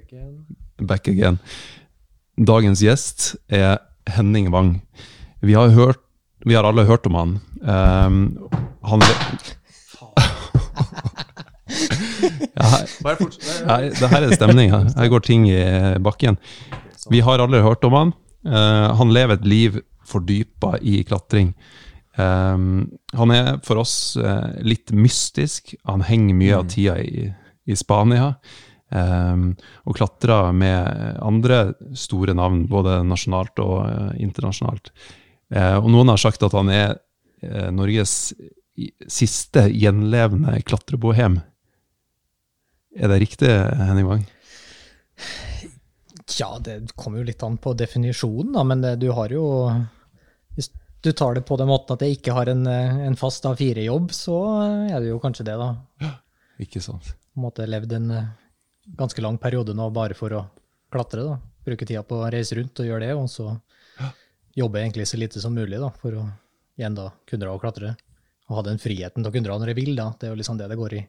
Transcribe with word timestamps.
back 0.00 0.12
again. 0.12 0.46
back 0.86 1.08
again. 1.08 1.38
Dagens 2.36 2.80
gjest 2.80 3.36
er 3.48 3.78
Henning 4.08 4.50
Wang. 4.52 4.80
Vi 5.40 5.52
har, 5.52 5.68
hørt, 5.68 6.00
vi 6.46 6.54
har 6.54 6.64
alle 6.64 6.84
hørt 6.84 7.06
om 7.06 7.14
han. 7.14 7.40
Um, 7.60 8.48
han 8.84 9.00
ja, 12.54 12.64
her, 12.64 12.86
Bare 13.04 13.16
fortsett. 13.16 14.00
det 14.00 14.08
her 14.08 14.22
er 14.22 14.34
stemning. 14.34 14.70
Her. 14.72 14.88
her 14.96 15.08
går 15.08 15.24
ting 15.26 15.48
i 15.50 15.60
bakken. 16.00 16.38
Vi 17.10 17.20
har 17.20 17.40
alle 17.40 17.62
hørt 17.62 17.84
om 17.84 17.92
han. 17.92 18.12
Uh, 18.46 18.96
han 18.96 19.12
lever 19.12 19.36
et 19.36 19.46
liv 19.46 19.80
fordypa 20.08 20.78
i 20.80 21.02
klatring. 21.04 21.54
Um, 22.16 22.90
han 23.16 23.30
er 23.30 23.60
for 23.64 23.80
oss 23.80 24.16
uh, 24.16 24.48
litt 24.64 24.92
mystisk. 24.96 25.74
Han 25.88 26.02
henger 26.04 26.34
mye 26.36 26.56
av 26.56 26.68
tida 26.72 26.96
i, 27.00 27.28
i 27.68 27.76
Spania. 27.76 28.34
Um, 28.90 29.52
og 29.86 29.94
klatra 30.00 30.48
med 30.50 31.18
andre 31.22 31.76
store 31.94 32.34
navn, 32.34 32.64
både 32.66 32.96
nasjonalt 33.06 33.60
og 33.62 33.84
eh, 33.86 34.16
internasjonalt. 34.24 34.90
Eh, 35.54 35.76
og 35.78 35.86
noen 35.94 36.10
har 36.10 36.18
sagt 36.18 36.42
at 36.42 36.56
han 36.58 36.72
er 36.74 36.96
eh, 37.42 37.68
Norges 37.70 38.32
siste 39.06 39.68
gjenlevende 39.70 40.56
klatrebohem. 40.66 41.38
Er 42.98 43.12
det 43.12 43.20
riktig, 43.22 43.52
Henning 43.78 44.08
Wang? 44.08 44.26
Ja, 46.40 46.50
det 46.58 46.96
kommer 46.98 47.20
jo 47.20 47.28
litt 47.30 47.46
an 47.46 47.60
på 47.62 47.76
definisjonen, 47.78 48.54
da, 48.56 48.66
men 48.66 48.82
du 48.98 49.10
har 49.14 49.30
jo 49.34 49.44
Hvis 50.56 50.70
du 51.02 51.12
tar 51.12 51.34
det 51.34 51.44
på 51.46 51.58
den 51.60 51.70
måten 51.70 51.94
at 51.94 52.02
jeg 52.02 52.18
ikke 52.18 52.34
har 52.34 52.50
en, 52.50 52.66
en 52.66 53.18
fast 53.18 53.46
A4-jobb, 53.46 54.10
så 54.14 54.36
er 54.90 54.98
det 54.98 55.12
jo 55.12 55.22
kanskje 55.22 55.46
det, 55.46 55.58
da. 55.60 56.14
Ikke 56.62 56.82
sant? 56.82 57.14
På 57.30 57.38
en 57.38 57.46
måte 57.46 57.66
levd 57.70 57.94
en 57.98 58.12
ganske 58.98 59.22
lang 59.22 59.38
periode 59.38 59.74
nå 59.76 59.90
bare 59.94 60.14
for 60.18 60.32
å 60.36 60.44
klatre, 60.92 61.24
da. 61.26 61.38
Bruke 61.66 61.86
tida 61.86 62.02
på 62.02 62.16
å 62.22 62.30
reise 62.32 62.56
rundt 62.56 62.80
og 62.80 62.86
gjøre 62.88 63.06
det, 63.06 63.14
og 63.14 63.28
så 63.30 63.52
jobbe 64.56 64.80
egentlig 64.80 65.06
så 65.06 65.18
lite 65.20 65.40
som 65.40 65.54
mulig, 65.54 65.78
da, 65.78 65.90
for 66.00 66.16
å 66.18 66.24
igjen 66.80 66.96
da 66.96 67.10
kunne 67.28 67.44
dra 67.44 67.52
og 67.54 67.60
klatre. 67.62 67.94
Og 68.50 68.56
ha 68.58 68.62
den 68.66 68.80
friheten 68.82 69.22
til 69.22 69.30
å 69.30 69.32
kunne 69.34 69.46
dra 69.46 69.58
når 69.60 69.70
jeg 69.74 69.78
vil, 69.78 69.92
da. 69.98 70.08
Det 70.18 70.26
er 70.26 70.32
jo 70.34 70.38
liksom 70.40 70.58
det 70.58 70.68
det 70.72 70.78
går 70.80 70.96
i. 70.98 71.02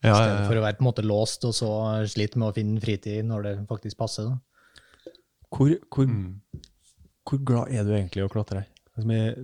I 0.00 0.08
Ja, 0.08 0.14
stedet 0.16 0.38
ja, 0.40 0.46
for 0.48 0.56
å 0.56 0.62
være 0.64 0.78
på 0.78 0.84
en 0.84 0.88
måte 0.88 1.04
låst 1.04 1.44
og 1.44 1.52
så 1.52 1.70
slite 2.08 2.38
med 2.40 2.48
å 2.48 2.54
finne 2.56 2.80
fritid 2.80 3.26
når 3.28 3.42
det 3.44 3.54
faktisk 3.68 3.98
passer. 4.00 4.30
da. 4.30 5.12
Hvor, 5.52 5.74
hvor, 5.92 6.06
Mm. 6.06 6.40
hvor 7.28 7.38
glad 7.44 7.68
er 7.74 7.84
du 7.84 7.90
egentlig 7.92 8.22
i 8.22 8.24
å 8.24 8.30
klatre? 8.32 8.64
Altså, 8.96 9.10
jeg, 9.12 9.34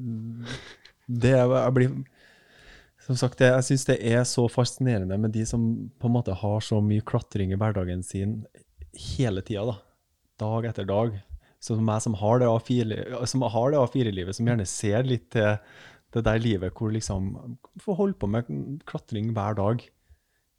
det 1.09 1.35
er, 1.37 1.45
jeg 1.47 1.75
blir 1.77 1.91
Som 3.07 3.19
sagt, 3.19 3.39
jeg, 3.39 3.55
jeg 3.55 3.67
syns 3.69 3.87
det 3.87 3.97
er 4.03 4.25
så 4.27 4.49
fascinerende 4.51 5.19
med 5.21 5.35
de 5.37 5.45
som 5.47 5.63
på 6.01 6.09
en 6.09 6.17
måte 6.17 6.35
har 6.35 6.63
så 6.65 6.81
mye 6.83 7.05
klatring 7.07 7.53
i 7.55 7.59
hverdagen 7.61 8.03
sin 8.03 8.41
hele 9.17 9.45
tida, 9.47 9.63
da. 9.69 9.77
Dag 10.43 10.67
etter 10.73 10.89
dag. 10.89 11.15
Som 11.63 11.85
meg 11.87 12.03
som 12.03 12.17
har 12.19 12.43
det 12.43 12.49
A4 12.51 13.21
som 13.31 13.45
A4-livet, 13.47 14.37
som 14.37 14.49
gjerne 14.51 14.67
ser 14.69 15.07
litt 15.07 15.31
til 15.35 15.55
det 16.15 16.25
der 16.27 16.41
livet 16.41 16.75
hvor 16.77 16.93
liksom 16.95 17.31
får 17.83 17.99
holde 17.99 18.19
på 18.21 18.29
med 18.31 18.51
klatring 18.89 19.31
hver 19.37 19.57
dag. 19.59 19.87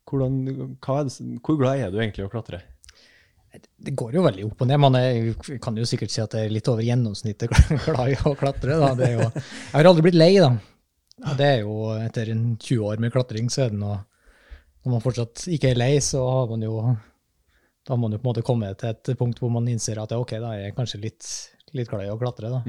Hvordan, 0.08 0.40
det, 0.48 1.20
hvor 1.44 1.60
glad 1.60 1.84
er 1.84 1.92
du 1.92 2.00
egentlig 2.00 2.24
i 2.24 2.28
å 2.28 2.32
klatre? 2.32 2.62
Det 3.58 3.94
går 3.98 4.16
jo 4.18 4.24
veldig 4.24 4.46
opp 4.48 4.64
og 4.64 4.70
ned. 4.70 4.80
Man 4.80 4.98
er, 5.00 5.32
kan 5.64 5.78
jo 5.80 5.88
sikkert 5.88 6.14
si 6.14 6.24
at 6.24 6.32
det 6.36 6.46
er 6.46 6.54
litt 6.54 6.68
over 6.72 6.86
gjennomsnittet 6.86 7.52
glad 7.88 8.14
i 8.14 8.18
å 8.24 8.36
klatre. 8.40 8.78
Jo, 8.78 9.28
jeg 9.28 9.76
har 9.76 9.92
aldri 9.92 10.08
blitt 10.08 10.20
lei, 10.20 10.34
da. 10.40 10.54
Og 11.26 11.38
Det 11.40 11.48
er 11.50 11.60
jo 11.64 11.76
etter 11.98 12.30
en 12.30 12.44
20 12.62 12.84
år 12.86 13.02
med 13.02 13.14
klatring, 13.14 13.50
så 13.50 13.66
er 13.66 13.72
det 13.74 13.80
noe 13.82 13.98
Når 14.86 14.92
man 14.94 15.04
fortsatt 15.04 15.48
ikke 15.52 15.72
er 15.74 15.80
lei, 15.80 15.94
så 16.04 16.22
har 16.22 16.52
man 16.52 16.62
jo 16.64 16.78
da 17.88 17.94
har 17.96 18.00
man 18.02 18.12
jo 18.12 18.20
på 18.20 18.28
en 18.28 18.32
måte 18.34 18.44
kommet 18.44 18.78
til 18.82 18.90
et 18.92 19.14
punkt 19.18 19.40
hvor 19.40 19.52
man 19.52 19.68
innser 19.72 20.00
at 20.02 20.12
ja, 20.12 20.20
ok, 20.20 20.34
da 20.44 20.50
er 20.54 20.66
jeg 20.66 20.76
kanskje 20.76 21.00
litt, 21.06 21.28
litt 21.78 21.88
glad 21.88 22.04
i 22.04 22.12
å 22.12 22.18
klatre. 22.20 22.50
da. 22.52 22.60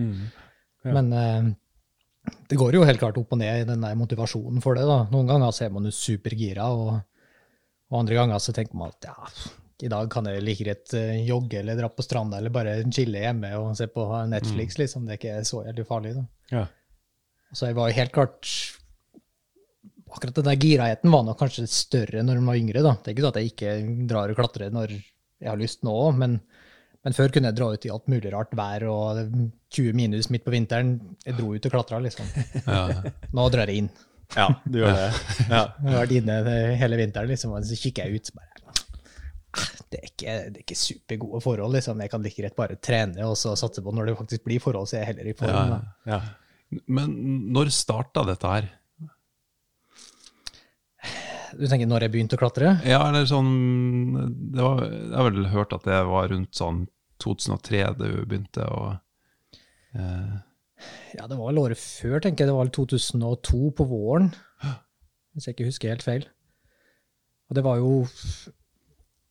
Ja. 0.87 0.93
Men 0.95 1.09
eh, 1.11 1.49
det 2.51 2.59
går 2.61 2.77
jo 2.79 2.85
helt 2.87 3.01
klart 3.03 3.19
opp 3.19 3.35
og 3.35 3.41
ned 3.41 3.65
i 3.65 3.67
den 3.67 3.83
der 3.83 3.97
motivasjonen 3.99 4.63
for 4.63 4.79
det. 4.79 4.85
da. 4.87 5.01
Noen 5.11 5.27
ganger 5.27 5.51
så 5.55 5.67
er 5.67 5.73
man 5.75 5.89
jo 5.91 5.95
supergira, 5.95 6.69
og, 6.71 7.01
og 7.91 7.99
andre 7.99 8.21
ganger 8.21 8.45
så 8.45 8.55
tenker 8.55 8.79
man 8.79 8.95
at 8.95 9.09
ja, 9.11 9.17
i 9.83 9.91
dag 9.91 10.07
kan 10.11 10.31
jeg 10.31 10.45
like 10.47 10.67
greit 10.69 10.95
eh, 10.99 11.19
jogge 11.27 11.59
eller 11.65 11.79
dra 11.83 11.91
på 11.91 12.07
stranda 12.07 12.39
eller 12.39 12.55
bare 12.55 12.79
chille 12.87 13.23
hjemme 13.23 13.53
og 13.59 13.75
se 13.79 13.91
på 13.91 14.07
Netflix. 14.31 14.79
liksom. 14.79 15.07
Det 15.07 15.17
er 15.17 15.23
ikke 15.23 15.37
så 15.51 15.65
jævlig 15.67 15.89
farlig. 15.91 16.15
da. 16.21 16.25
Ja. 16.55 16.65
Så 17.57 17.69
jeg 17.71 17.77
var 17.79 17.89
jo 17.91 17.97
helt 17.97 18.13
klart 18.13 18.51
Akkurat 20.09 20.39
den 20.39 20.47
der 20.49 20.57
giraheten 20.61 21.13
var 21.13 21.25
nok 21.27 21.37
kanskje 21.39 21.67
større 21.69 22.23
når 22.25 22.39
man 22.41 22.49
var 22.53 22.57
yngre. 22.59 22.83
da. 22.83 22.95
Det 22.97 23.11
er 23.11 23.15
ikke 23.15 23.25
sånn 23.27 23.35
at 23.35 23.39
jeg 23.43 23.51
ikke 23.53 23.73
drar 24.09 24.31
og 24.33 24.39
klatrer 24.39 24.73
når 24.73 24.95
jeg 24.97 25.51
har 25.51 25.61
lyst 25.61 25.85
nå 25.87 25.93
òg, 25.93 26.17
men, 26.19 26.39
men 27.05 27.15
før 27.15 27.29
kunne 27.35 27.51
jeg 27.53 27.59
dra 27.59 27.69
ut 27.77 27.85
i 27.87 27.91
alt 27.93 28.09
mulig 28.11 28.33
rart 28.33 28.57
vær 28.57 28.87
og 28.89 29.21
20 29.77 29.93
minus 30.01 30.31
midt 30.33 30.47
på 30.47 30.55
vinteren. 30.57 30.95
Jeg 31.29 31.37
dro 31.37 31.53
ut 31.53 31.69
og 31.69 31.75
klatra, 31.77 32.01
liksom. 32.03 32.27
Ja, 32.65 32.81
ja. 32.95 33.13
Nå 33.37 33.47
drar 33.53 33.69
jeg 33.71 33.85
inn. 33.85 33.91
Ja, 34.35 34.49
du 34.65 34.81
gjør 34.81 34.97
det. 34.97 35.13
Ja. 35.55 35.63
Jeg 35.77 35.93
har 35.93 36.01
vært 36.01 36.17
inne 36.19 36.41
hele 36.83 36.99
vinteren, 37.05 37.31
liksom, 37.37 37.53
og 37.55 37.69
så 37.69 37.79
kikker 37.85 38.09
jeg 38.09 38.19
ut, 38.19 38.33
så 38.33 38.41
bare 38.41 38.49
«Ah, 39.59 39.71
det 39.93 40.01
er, 40.01 40.09
ikke, 40.11 40.33
det 40.49 40.59
er 40.61 40.65
ikke 40.65 40.77
supergode 40.77 41.45
forhold. 41.45 41.77
liksom. 41.77 42.01
Jeg 42.05 42.11
kan 42.13 42.25
like 42.25 42.43
greit 42.43 42.57
bare 42.59 42.81
trene 42.85 43.25
og 43.29 43.37
så 43.41 43.55
satse 43.61 43.85
på 43.85 43.93
når 43.97 44.11
det 44.11 44.19
faktisk 44.19 44.45
blir 44.49 44.61
forhold, 44.65 44.89
så 44.91 44.99
jeg 44.99 45.05
er 45.07 45.13
heller 45.13 45.31
i 45.31 45.37
form. 45.37 45.73
Ja, 45.77 45.79
ja. 46.17 46.19
Men 46.69 47.15
når 47.55 47.71
starta 47.73 48.25
dette 48.29 48.51
her? 48.53 48.69
Du 51.57 51.65
tenker 51.65 51.89
når 51.89 52.05
jeg 52.05 52.13
begynte 52.13 52.37
å 52.37 52.41
klatre? 52.43 52.75
Ja, 52.87 53.01
eller 53.09 53.25
sånn 53.29 53.53
det 54.53 54.61
var, 54.61 54.83
Jeg 54.85 55.15
har 55.17 55.29
vel 55.31 55.49
hørt 55.55 55.73
at 55.77 55.87
det 55.89 56.01
var 56.11 56.29
rundt 56.33 56.59
sånn 56.59 56.83
2003 57.25 57.81
det 57.99 58.11
begynte 58.31 58.67
å 58.69 58.83
eh, 59.97 60.35
Ja, 61.17 61.25
det 61.27 61.39
var 61.39 61.49
vel 61.49 61.63
året 61.65 61.81
før, 61.81 62.21
tenker 62.23 62.45
jeg. 62.45 62.51
Det 62.51 62.57
var 62.59 62.69
vel 62.69 62.75
2002 62.77 63.73
på 63.79 63.89
våren, 63.91 64.29
hvis 65.35 65.49
jeg 65.49 65.57
ikke 65.57 65.71
husker 65.71 65.95
helt 65.95 66.07
feil. 66.07 66.29
Og 67.49 67.57
det 67.57 67.65
var 67.65 67.81
jo 67.81 68.05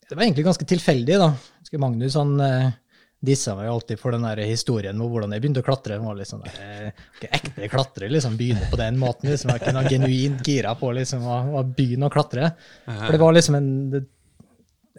Det 0.10 0.16
var 0.16 0.26
egentlig 0.26 0.48
ganske 0.50 0.68
tilfeldig, 0.68 1.20
da. 1.22 1.32
Husker 1.62 1.84
Magnus 1.84 2.18
han 2.18 2.36
eh, 2.42 2.76
dissa 3.20 3.56
meg 3.58 3.70
alltid 3.72 4.00
for 4.00 4.14
den 4.14 4.26
der 4.28 4.44
historien 4.46 4.98
med 4.98 5.10
hvordan 5.10 5.34
jeg 5.34 5.42
begynte 5.42 5.64
å 5.64 5.66
klatre. 5.66 5.98
Var 6.02 6.22
sånn 6.30 6.44
der, 6.46 6.60
eh, 6.64 7.06
ikke 7.18 7.32
ekte 7.40 7.70
klatre, 7.72 8.12
liksom. 8.14 8.38
Begynne 8.38 8.70
på 8.70 8.80
den 8.80 9.00
måten. 9.02 9.32
liksom. 9.32 9.52
Jeg 9.54 9.64
ikke 9.64 9.74
noe 9.76 9.90
genuint 9.90 10.46
gira 10.46 10.76
på 10.78 10.92
liksom, 10.98 11.26
å, 11.26 11.40
å 11.58 11.64
begynne 11.66 12.10
å 12.10 12.14
klatre. 12.14 12.52
For 12.86 13.16
det 13.16 13.22
var 13.24 13.34
liksom 13.34 13.58
en 13.58 13.72
det, 13.94 14.04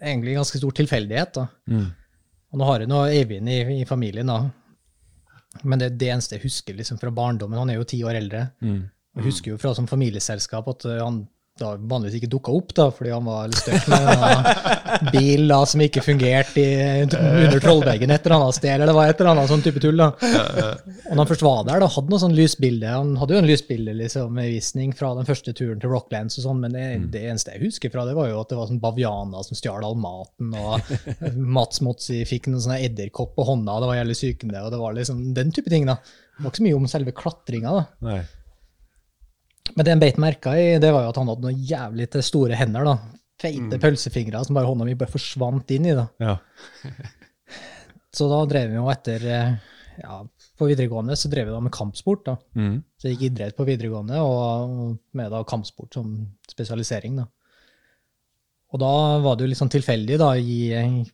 egentlig 0.01 0.37
ganske 0.39 0.59
stor 0.59 0.77
tilfeldighet. 0.81 1.35
da. 1.35 1.47
Mm. 1.71 1.89
Og 2.53 2.61
nå 2.61 2.69
har 2.71 2.83
jeg 2.83 2.91
nå 2.91 3.03
Eivind 3.07 3.51
i, 3.53 3.59
i 3.83 3.89
familien, 3.89 4.31
da. 4.31 4.43
Men 5.63 5.81
det 5.81 5.89
er 5.89 5.99
det 6.01 6.13
eneste 6.15 6.37
jeg 6.37 6.47
husker 6.47 6.77
liksom, 6.79 7.01
fra 7.01 7.13
barndommen. 7.15 7.59
Han 7.59 7.71
er 7.73 7.81
jo 7.81 7.89
ti 7.89 8.03
år 8.07 8.19
eldre. 8.21 8.49
Mm. 8.63 8.83
Jeg 9.19 9.27
husker 9.27 9.53
jo 9.53 9.59
fra 9.61 9.73
som 9.75 9.89
familieselskap 9.91 10.69
at 10.71 10.87
uh, 10.87 11.01
han 11.03 11.23
da 11.61 11.75
vanligvis 11.77 12.19
ikke 12.19 12.31
dukka 12.33 12.55
opp, 12.55 12.73
da, 12.77 12.89
fordi 12.95 13.13
han 13.15 13.27
var 13.27 13.49
litt 13.51 13.61
støkk 13.61 13.89
med 13.93 15.49
da, 15.49 15.59
som 15.69 15.83
ikke 15.85 16.03
fungerte 16.05 16.63
i, 16.63 17.03
under 17.05 17.61
Trollveggen 17.63 18.13
et 18.15 18.27
eller 18.27 18.37
annet 18.39 18.59
sted, 18.59 18.73
eller 18.75 18.91
det 18.91 18.97
var 18.97 19.11
et 19.11 19.21
eller 19.23 19.33
annet 19.35 19.51
sånn 19.53 19.65
type 19.65 19.83
tull. 19.83 19.99
da. 20.01 20.11
Og 20.13 21.13
når 21.13 21.23
han 21.23 21.31
først 21.33 21.45
var 21.47 21.67
der, 21.69 21.83
da 21.83 21.91
hadde 21.95 22.13
noe 22.15 22.23
sånn 22.23 22.37
lysbilde. 22.37 22.93
Han 22.93 23.15
hadde 23.21 23.37
jo 23.37 23.43
en 23.43 23.51
lysbilde 23.51 23.97
liksom, 23.99 24.33
med 24.39 24.53
visning 24.55 24.95
fra 24.97 25.13
den 25.19 25.29
første 25.29 25.55
turen 25.57 25.83
til 25.83 25.93
Rocklands 25.93 26.39
og 26.41 26.47
sånn, 26.49 26.63
men 26.65 26.77
det, 26.77 26.87
det 27.15 27.25
eneste 27.31 27.55
jeg 27.57 27.67
husker 27.67 27.93
fra 27.95 28.07
det, 28.09 28.17
var 28.19 28.31
jo 28.31 28.41
at 28.43 28.53
det 28.53 28.61
var 28.61 28.71
sånn 28.71 28.83
bavianer 28.83 29.47
som 29.47 29.59
stjal 29.59 29.87
all 29.87 29.99
maten, 29.99 30.55
og 30.55 30.95
Mats 31.59 31.83
Motsi 31.85 32.23
fikk 32.29 32.51
en 32.51 32.61
sånn 32.63 32.79
edderkopp 32.79 33.37
på 33.39 33.47
hånda, 33.49 33.79
det 33.83 33.93
var 33.93 34.01
jævlig 34.01 34.19
sykende, 34.23 34.65
og 34.65 34.75
det 34.75 34.83
var 34.83 34.99
liksom 34.99 35.23
den 35.37 35.55
type 35.55 35.73
ting, 35.73 35.89
da. 35.89 35.99
Det 36.39 36.45
var 36.45 36.53
ikke 36.53 36.63
så 36.63 36.69
mye 36.69 36.79
om 36.79 36.91
selve 36.91 37.15
klatringa, 37.19 37.79
da. 37.81 37.87
Nei. 38.07 38.19
Men 39.77 39.85
det 39.85 39.93
en 39.93 40.01
beit 40.03 40.19
merka 40.19 40.55
i, 40.59 40.79
det 40.83 40.91
var 40.95 41.05
jo 41.05 41.13
at 41.13 41.17
han 41.21 41.29
hadde 41.31 41.45
noen 41.47 41.63
jævlig 41.69 42.09
til 42.11 42.23
store 42.27 42.57
hender, 42.59 42.85
da. 42.85 42.97
Feite 43.39 43.77
Mm. 43.77 43.81
pølsefingre 43.81 44.41
som 44.45 44.57
bare 44.57 44.67
hånda 44.67 44.85
mi 44.85 44.95
bare 44.99 45.13
forsvant 45.13 45.71
inn 45.71 45.87
i, 45.87 45.95
da. 45.95 46.09
Ja. 46.19 46.37
Så 48.19 48.27
da 48.31 48.41
drev 48.51 48.71
vi 48.73 48.79
jo 48.79 48.89
etter 48.91 49.25
eh, 49.29 49.57
ja, 50.03 50.23
På 50.59 50.67
videregående 50.67 51.15
så 51.19 51.29
drev 51.31 51.47
vi 51.47 51.53
da 51.55 51.61
med 51.63 51.73
kampsport. 51.75 52.25
da. 52.27 52.37
Mm. 52.59 52.81
Så 52.99 53.09
jeg 53.11 53.17
gikk 53.19 53.27
idrett 53.33 53.57
på 53.59 53.67
videregående, 53.69 54.19
og 54.25 54.97
med 55.15 55.31
da 55.31 55.45
kampsport 55.47 55.95
som 55.95 56.15
spesialisering. 56.51 57.21
da. 57.21 57.27
Og 58.73 58.81
da 58.83 58.91
var 59.25 59.37
det 59.39 59.47
jo 59.47 59.49
litt 59.53 59.61
sånn 59.61 59.71
tilfeldig 59.73 60.19
da, 60.21 60.33
i, 60.37 60.59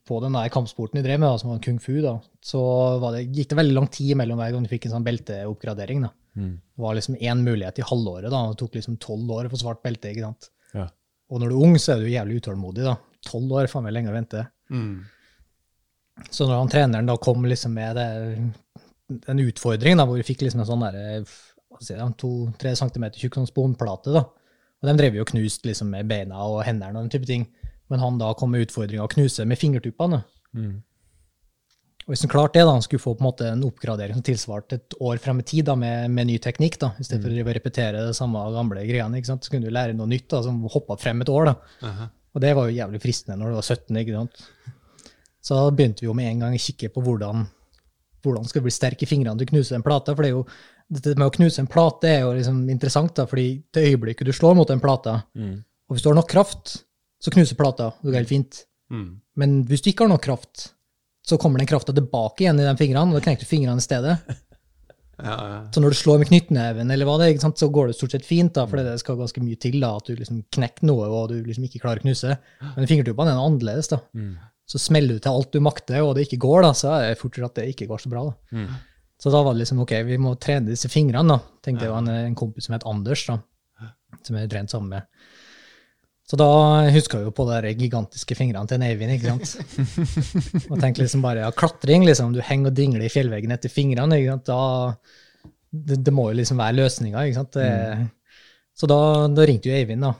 på 0.08 0.16
den 0.24 0.32
der 0.34 0.48
kampsporten 0.54 0.98
jeg 0.98 1.04
drev 1.06 1.20
med, 1.20 1.28
da, 1.28 1.36
som 1.38 1.50
var 1.52 1.60
kung 1.62 1.76
fu, 1.78 2.00
da, 2.02 2.16
så 2.42 2.62
var 3.02 3.12
det, 3.18 3.26
gikk 3.36 3.52
det 3.52 3.58
veldig 3.60 3.76
lang 3.76 3.86
tid 3.94 4.16
mellom 4.18 4.40
hver 4.40 4.54
gang 4.56 4.64
du 4.64 4.70
fikk 4.72 4.88
en 4.88 4.96
sånn 4.96 5.04
belteoppgradering. 5.06 6.02
da. 6.08 6.10
Mm. 6.34 6.54
Det 6.58 6.82
var 6.82 6.94
liksom 6.98 7.16
én 7.16 7.42
mulighet 7.46 7.78
i 7.78 7.86
halvåret. 7.86 8.30
da, 8.30 8.42
og 8.44 8.54
Det 8.54 8.62
tok 8.64 8.74
liksom 8.78 8.98
tolv 9.02 9.30
år 9.30 9.48
å 9.48 9.52
få 9.54 9.60
svart 9.62 9.82
belte. 9.82 10.10
ikke 10.10 10.26
sant? 10.26 10.50
Ja. 10.74 10.88
Og 11.30 11.40
når 11.40 11.50
du 11.50 11.56
er 11.56 11.66
ung, 11.66 11.76
så 11.78 11.94
er 11.94 12.02
du 12.02 12.10
jævlig 12.10 12.40
utålmodig. 12.42 12.84
da. 12.84 12.96
Tolv 13.24 13.52
år, 13.52 13.70
faen 13.70 13.84
meg 13.86 13.94
lenge 13.96 14.12
å 14.12 14.16
vente. 14.18 14.46
mm. 14.70 14.94
Så 16.30 16.46
når 16.46 16.60
han 16.60 16.68
treneren 16.70 17.08
da 17.08 17.16
kom 17.18 17.42
liksom 17.42 17.72
med 17.74 17.96
det, 17.98 18.04
en 19.26 19.40
utfordring, 19.42 19.96
da, 19.98 20.04
hvor 20.06 20.20
vi 20.20 20.26
fikk 20.26 20.44
liksom 20.44 20.60
en 20.62 20.68
sånn 20.68 20.84
derre 20.84 21.24
to-tre 22.20 22.74
centimeter 22.78 23.18
tjukk 23.18 23.34
sånn 23.40 23.50
sponplate, 23.50 24.12
da, 24.14 24.22
Og 24.82 24.88
de 24.90 24.94
drev 24.98 25.14
jo 25.16 25.24
og 25.24 25.30
knuste 25.32 25.66
liksom 25.66 25.88
med 25.90 26.06
beina 26.06 26.44
og 26.44 26.62
hendene 26.62 26.92
og 26.98 27.06
den 27.06 27.10
type 27.14 27.26
ting. 27.26 27.46
Men 27.88 28.00
han 28.00 28.18
da 28.20 28.34
kom 28.36 28.50
med 28.52 28.66
utfordringa 28.66 29.06
å 29.06 29.08
knuse 29.08 29.46
med 29.48 29.58
fingertuppene. 29.58 30.18
Mm. 30.52 30.82
Og 32.04 32.12
hvis 32.12 32.20
han 32.26 32.28
klarte 32.32 32.58
det, 32.58 32.66
da, 32.68 32.72
han 32.76 32.82
skulle 32.84 33.00
få 33.00 33.14
på 33.16 33.22
en 33.24 33.28
måte 33.30 33.46
en 33.48 33.62
oppgradering 33.64 34.12
som 34.18 34.24
tilsvarte 34.26 34.76
et 34.76 34.96
år 35.00 35.16
frem 35.24 35.38
i 35.40 35.44
tid 35.48 35.64
da, 35.70 35.74
med, 35.80 36.10
med 36.12 36.28
ny 36.28 36.34
teknikk, 36.44 36.76
da, 36.82 36.90
i 37.00 37.04
stedet 37.06 37.24
for 37.24 37.32
å 37.32 37.54
repetere 37.56 38.02
det 38.10 38.16
samme 38.18 38.42
gamle 38.52 38.82
greiene. 38.84 39.16
ikke 39.16 39.30
sant? 39.30 39.46
Så 39.46 39.54
kunne 39.54 39.64
du 39.64 39.72
lære 39.72 39.96
noe 39.96 40.10
nytt 40.10 40.26
da, 40.28 40.42
som 40.44 40.58
hoppa 40.68 40.98
frem 41.00 41.22
et 41.24 41.32
år. 41.32 41.48
da. 41.48 41.54
Aha. 41.88 42.10
Og 42.34 42.42
det 42.44 42.50
var 42.58 42.68
jo 42.68 42.76
jævlig 42.76 43.00
fristende 43.00 43.38
når 43.40 43.54
du 43.54 43.56
var 43.56 43.68
17. 43.70 43.96
ikke 44.02 44.18
sant? 44.18 44.44
Så 45.44 45.56
da 45.56 45.70
begynte 45.76 46.04
vi 46.04 46.08
jo 46.10 46.16
med 46.18 46.28
en 46.28 46.44
gang 46.44 46.56
å 46.56 46.60
kikke 46.60 46.90
på 46.92 47.02
hvordan, 47.04 47.46
hvordan 48.24 48.46
skal 48.48 48.60
du 48.60 48.68
bli 48.68 48.74
sterk 48.74 49.02
i 49.04 49.08
fingrene 49.08 49.38
til 49.40 49.48
å 49.48 49.52
knuse 49.54 49.76
en 49.78 49.84
plate. 49.86 50.12
For 50.16 50.24
det 50.24 50.30
er 50.32 50.36
jo, 50.36 50.44
dette 50.98 51.16
med 51.16 51.28
å 51.30 51.34
knuse 51.38 51.60
en 51.64 51.68
plate 51.72 52.10
er 52.10 52.20
jo 52.26 52.34
liksom 52.36 52.60
interessant, 52.72 53.14
da, 53.16 53.24
fordi 53.30 53.48
det 53.72 53.86
øyeblikket 53.88 54.28
du 54.28 54.32
slår 54.36 54.56
mot 54.60 54.70
en 54.72 54.82
plate, 54.84 55.22
Mm. 55.36 55.56
og 55.88 55.96
hvis 55.96 56.02
du 56.04 56.10
har 56.10 56.16
nok 56.20 56.28
kraft, 56.28 56.84
så 57.22 57.32
knuser 57.32 57.56
plata, 57.56 57.86
og 57.96 58.02
det 58.04 58.12
går 58.12 58.20
helt 58.24 58.28
fint. 58.34 58.64
Mm. 58.92 59.20
Men 59.40 59.64
hvis 59.64 59.80
du 59.80 59.88
ikke 59.90 60.04
har 60.04 60.12
nok 60.12 60.24
kraft, 60.28 60.73
så 61.24 61.38
kommer 61.40 61.60
den 61.60 61.68
krafta 61.68 61.94
tilbake 61.96 62.44
igjen 62.44 62.60
i 62.60 62.66
de 62.66 62.74
fingrene, 62.78 63.12
og 63.12 63.18
da 63.18 63.24
knekker 63.24 63.46
du 63.46 63.50
fingrene 63.50 63.80
i 63.80 63.84
stedet. 63.84 64.18
Ja, 65.14 65.34
ja. 65.48 65.58
Så 65.70 65.80
når 65.80 65.94
du 65.94 65.98
slår 65.98 66.18
med 66.20 66.28
knyttneven, 66.30 66.90
eller 66.90 67.06
hva 67.06 67.14
det 67.20 67.28
er, 67.30 67.52
så 67.54 67.68
går 67.72 67.90
det 67.90 67.96
stort 67.98 68.16
sett 68.16 68.26
fint, 68.26 68.54
da, 68.56 68.64
for 68.66 68.80
det 68.82 68.96
skal 69.00 69.20
ganske 69.20 69.42
mye 69.44 69.60
til 69.62 69.78
da, 69.78 69.92
at 70.00 70.08
du 70.08 70.18
liksom 70.18 70.42
knekker 70.56 70.88
noe 70.88 71.06
og 71.06 71.28
du 71.30 71.36
liksom 71.38 71.68
ikke 71.68 71.84
klarer 71.84 72.02
å 72.02 72.06
knuse. 72.06 72.34
Men 72.74 72.90
fingertuppene 72.90 73.30
er 73.30 73.38
noe 73.38 73.52
annerledes. 73.52 73.92
da. 73.92 74.00
Mm. 74.16 74.34
Så 74.68 74.80
smeller 74.80 75.16
du 75.16 75.22
til 75.22 75.38
alt 75.38 75.54
du 75.54 75.62
makter, 75.62 76.02
og 76.02 76.16
det 76.16 76.26
ikke 76.26 76.40
går, 76.44 76.66
da, 76.66 76.72
så 76.76 76.90
er 76.96 77.06
det 77.12 77.20
fortere 77.20 77.46
at 77.46 77.60
det 77.60 77.68
ikke 77.72 77.88
går 77.92 78.02
så 78.02 78.12
bra. 78.12 78.26
da. 78.30 78.58
Mm. 78.58 78.74
Så 79.22 79.30
da 79.32 79.40
var 79.46 79.54
det 79.54 79.62
liksom 79.62 79.84
ok, 79.84 79.94
vi 80.08 80.20
må 80.20 80.34
trene 80.42 80.72
disse 80.72 80.90
fingrene. 80.92 81.36
da. 81.36 81.58
Tenkte 81.64 81.86
jeg 81.86 81.94
var 81.94 82.02
en, 82.02 82.12
en 82.32 82.38
kompis 82.38 82.66
som 82.66 82.74
het 82.76 82.86
Anders, 82.90 83.24
da, 83.30 83.38
som 84.26 84.40
jeg 84.40 84.50
trent 84.52 84.74
sammen 84.74 84.96
med. 84.96 85.30
Så 86.24 86.38
da 86.40 86.46
huska 86.88 87.18
jeg 87.20 87.28
jo 87.28 87.34
på 87.36 87.44
de 87.50 87.74
gigantiske 87.76 88.36
fingrene 88.38 88.68
til 88.68 88.82
Eivind. 88.86 89.12
ikke 89.12 89.34
sant? 89.34 89.58
Og 90.70 90.78
tenkte 90.80 91.04
liksom 91.04 91.24
bare 91.24 91.42
ja, 91.44 91.50
klatring, 91.52 92.06
liksom. 92.08 92.32
Du 92.32 92.40
henger 92.40 92.72
og 92.72 92.78
dingler 92.78 93.04
i 93.04 93.12
fjellveggen 93.12 93.52
etter 93.52 93.72
fingrene. 93.72 94.16
ikke 94.22 94.38
sant? 94.38 94.48
Da, 94.48 95.50
det, 95.68 95.98
det 96.06 96.14
må 96.16 96.30
jo 96.30 96.38
liksom 96.40 96.62
være 96.62 96.78
løsninga. 96.78 97.26
ikke 97.28 97.42
sant? 97.42 97.58
Det, 97.58 98.08
Så 98.74 98.88
da, 98.88 98.98
da 99.36 99.44
ringte 99.44 99.68
jo 99.68 99.76
Eivind, 99.76 100.06
da. 100.08 100.14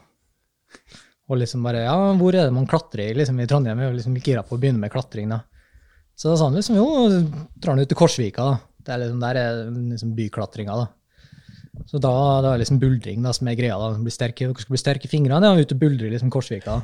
Og 1.25 1.41
liksom 1.41 1.65
bare 1.65 1.87
Ja, 1.87 1.97
hvor 2.21 2.37
er 2.37 2.51
det 2.51 2.53
man 2.53 2.69
klatrer 2.69 3.17
liksom, 3.17 3.41
i 3.41 3.49
Trondheim? 3.49 3.81
Jeg 3.81 3.89
jo 3.95 3.97
liksom 3.97 4.21
gira 4.21 4.45
på 4.45 4.59
å 4.59 4.61
begynne 4.61 4.83
med 4.83 4.93
klatring, 4.93 5.33
da. 5.33 5.41
Så 6.15 6.29
da 6.31 6.37
sa 6.37 6.51
han 6.51 6.59
liksom 6.61 6.77
jo, 6.79 6.89
drar 7.57 7.73
han 7.73 7.81
ut 7.81 7.89
til 7.91 7.99
Korsvika, 7.99 8.45
da. 8.45 8.61
Det 8.85 8.93
er 8.93 9.01
liksom, 9.07 9.25
der 9.25 9.41
er 9.41 9.63
liksom 9.73 10.13
byklatringa, 10.21 10.77
da. 10.85 10.91
Så 11.91 11.99
da, 12.01 12.11
det 12.41 12.49
er 12.49 12.55
det 12.55 12.61
liksom 12.65 12.79
buldring 12.83 13.23
da, 13.27 13.33
som 13.37 13.49
er 13.51 13.57
greia. 13.59 13.77
da. 13.81 13.91
Bli 14.01 14.13
sterke, 14.15 14.47
dere 14.47 14.63
skal 14.63 14.75
bli 14.77 14.81
sterke 14.83 15.09
i 15.09 15.13
fingrene, 15.13 15.51
ja, 15.51 15.59
ut 15.65 15.75
og 15.75 15.81
buldre 15.83 16.11
liksom 16.13 16.31
Korsvika. 16.33 16.79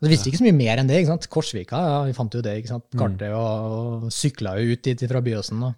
Så 0.00 0.08
visste 0.08 0.30
ikke 0.30 0.38
så 0.40 0.46
mye 0.46 0.56
mer 0.56 0.80
enn 0.80 0.88
det. 0.88 1.00
ikke 1.02 1.10
sant? 1.12 1.26
Korsvika, 1.28 1.80
ja, 1.84 1.96
vi 2.08 2.14
fant 2.16 2.32
jo 2.32 2.40
det. 2.44 2.54
ikke 2.62 2.70
sant? 2.72 2.86
Kartet, 2.96 3.34
og, 3.36 4.06
og 4.06 4.14
sykla 4.14 4.54
jo 4.60 4.72
ut 4.76 4.86
dit 4.86 5.02
fra 5.10 5.20
Byåsen. 5.26 5.60
da. 5.66 5.74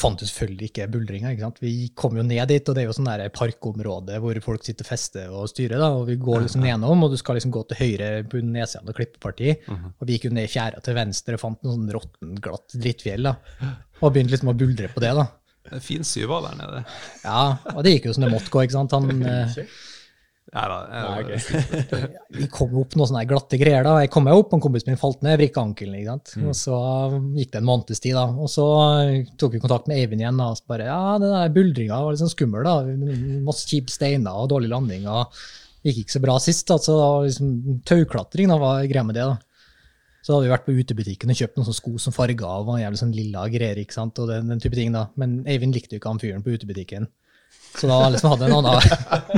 Fant 0.00 0.16
jo 0.22 0.24
selvfølgelig 0.30 0.70
ikke 0.70 0.86
buldringa. 0.94 1.32
ikke 1.34 1.44
sant? 1.44 1.58
Vi 1.60 1.90
kom 1.98 2.16
jo 2.16 2.22
ned 2.24 2.48
dit, 2.48 2.64
og 2.70 2.74
det 2.78 2.84
er 2.84 2.88
jo 2.88 2.94
sånn 2.96 3.10
der 3.10 3.26
parkområde 3.36 4.16
hvor 4.22 4.38
folk 4.46 4.64
sitter 4.64 4.86
og 4.86 4.88
fester 4.94 5.28
og 5.34 5.50
styrer. 5.52 5.76
da, 5.82 5.90
og 5.98 6.06
Vi 6.08 6.16
går 6.16 6.46
liksom 6.46 6.64
nedom, 6.64 7.04
og 7.04 7.12
du 7.12 7.18
skal 7.20 7.36
liksom 7.36 7.52
gå 7.52 7.66
til 7.68 7.82
høyre 7.82 8.10
på 8.32 8.40
nedsida 8.40 8.80
av 8.88 8.96
klippeparti. 8.96 9.58
Og 9.68 10.06
vi 10.08 10.16
gikk 10.16 10.30
jo 10.30 10.34
ned 10.38 10.48
i 10.48 10.52
fjæra 10.54 10.80
til 10.86 10.96
venstre 10.96 11.36
og 11.36 11.42
fant 11.44 11.60
noe 11.66 11.76
sånn 11.76 11.92
råttent, 11.98 12.40
glatt 12.40 12.78
drittfjell. 12.80 13.28
da, 13.28 13.34
Og 14.00 14.14
begynte 14.14 14.32
liksom 14.38 14.54
å 14.54 14.56
buldre 14.56 14.88
på 14.94 15.04
det. 15.04 15.12
da. 15.20 15.28
Er 15.72 15.80
fin 15.80 16.04
syva 16.04 16.40
der 16.44 16.56
nede. 16.60 16.84
Ja, 17.24 17.56
og 17.74 17.82
det 17.84 17.94
gikk 17.96 18.10
jo 18.10 18.12
som 18.16 18.24
det 18.26 18.32
måtte 18.34 18.50
gå. 18.52 18.62
ikke 18.66 18.76
sant? 18.76 18.92
Han, 18.92 19.22
eh, 19.24 19.66
Nei 20.54 20.64
da. 20.70 20.76
jeg- 21.24 22.10
vi 22.38 22.46
kom 22.52 22.74
opp 22.78 22.92
noen 22.94 23.08
sånne 23.08 23.24
glatte 23.26 23.58
greier. 23.58 23.82
da. 23.82 23.94
Jeg 24.04 24.10
kom 24.12 24.24
meg 24.28 24.34
opp, 24.38 24.52
og 24.54 24.60
kompisen 24.62 24.92
min 24.92 25.00
falt 25.00 25.22
ned, 25.24 25.38
vrikka 25.40 25.62
ankelen. 25.64 25.96
ikke 25.98 26.12
sant? 26.12 26.34
Mm. 26.36 26.48
Og 26.52 26.54
Så 26.54 26.76
gikk 27.40 27.50
det 27.50 27.58
en 27.62 27.66
måneds 27.66 28.00
tid, 28.04 28.14
da. 28.14 28.26
Og 28.28 28.46
så 28.52 28.66
tok 29.40 29.52
vi 29.56 29.62
kontakt 29.64 29.88
med 29.88 29.98
Eivind 29.98 30.20
igjen. 30.22 30.36
da, 30.38 30.50
og 30.52 30.56
så 30.60 30.68
bare, 30.68 30.86
ja, 30.86 31.18
den 31.18 31.32
der 31.32 31.48
buldringa 31.56 31.98
var 32.04 32.12
litt 32.14 32.20
sånn 32.22 32.30
skummel. 32.36 32.62
da. 32.62 32.76
Masse 33.48 33.66
kjipe 33.66 33.90
steiner 33.90 34.36
og 34.44 34.50
dårlig 34.52 34.70
landing. 34.70 35.08
og 35.08 35.32
Gikk 35.84 36.04
ikke 36.04 36.14
så 36.16 36.22
bra 36.22 36.38
sist. 36.38 36.66
da, 36.68 36.76
så 36.78 36.92
da 36.96 37.08
var 37.16 37.26
liksom 37.26 37.82
Tauklatring 37.84 38.48
da, 38.48 38.56
var 38.60 38.84
greia 38.86 39.02
med 39.04 39.14
det. 39.16 39.24
da. 39.26 39.38
Så 40.24 40.32
hadde 40.32 40.46
vi 40.46 40.52
vært 40.54 40.64
på 40.64 40.72
utebutikken 40.72 41.32
og 41.34 41.36
kjøpt 41.36 41.58
noen 41.58 41.66
sånne 41.68 41.80
sko 41.82 41.98
som 42.00 42.14
farga 42.16 42.48
og 42.48 42.70
var 42.70 42.78
jævlig 42.80 43.00
sånn 43.02 43.12
lilla 43.12 43.42
greier. 43.52 43.76
ikke 43.82 43.92
sant, 43.96 44.18
og 44.22 44.30
den, 44.32 44.48
den 44.48 44.62
type 44.62 44.78
ting 44.78 44.94
da. 44.94 45.02
Men 45.20 45.42
Eivind 45.44 45.76
likte 45.76 45.96
jo 45.96 46.00
ikke 46.00 46.14
han 46.14 46.22
fyren 46.22 46.44
på 46.44 46.54
utebutikken. 46.56 47.10
Så 47.74 47.90
da 47.90 47.98
liksom 48.08 48.30
hadde 48.32 48.46
en 48.46 48.54
annen, 48.56 48.80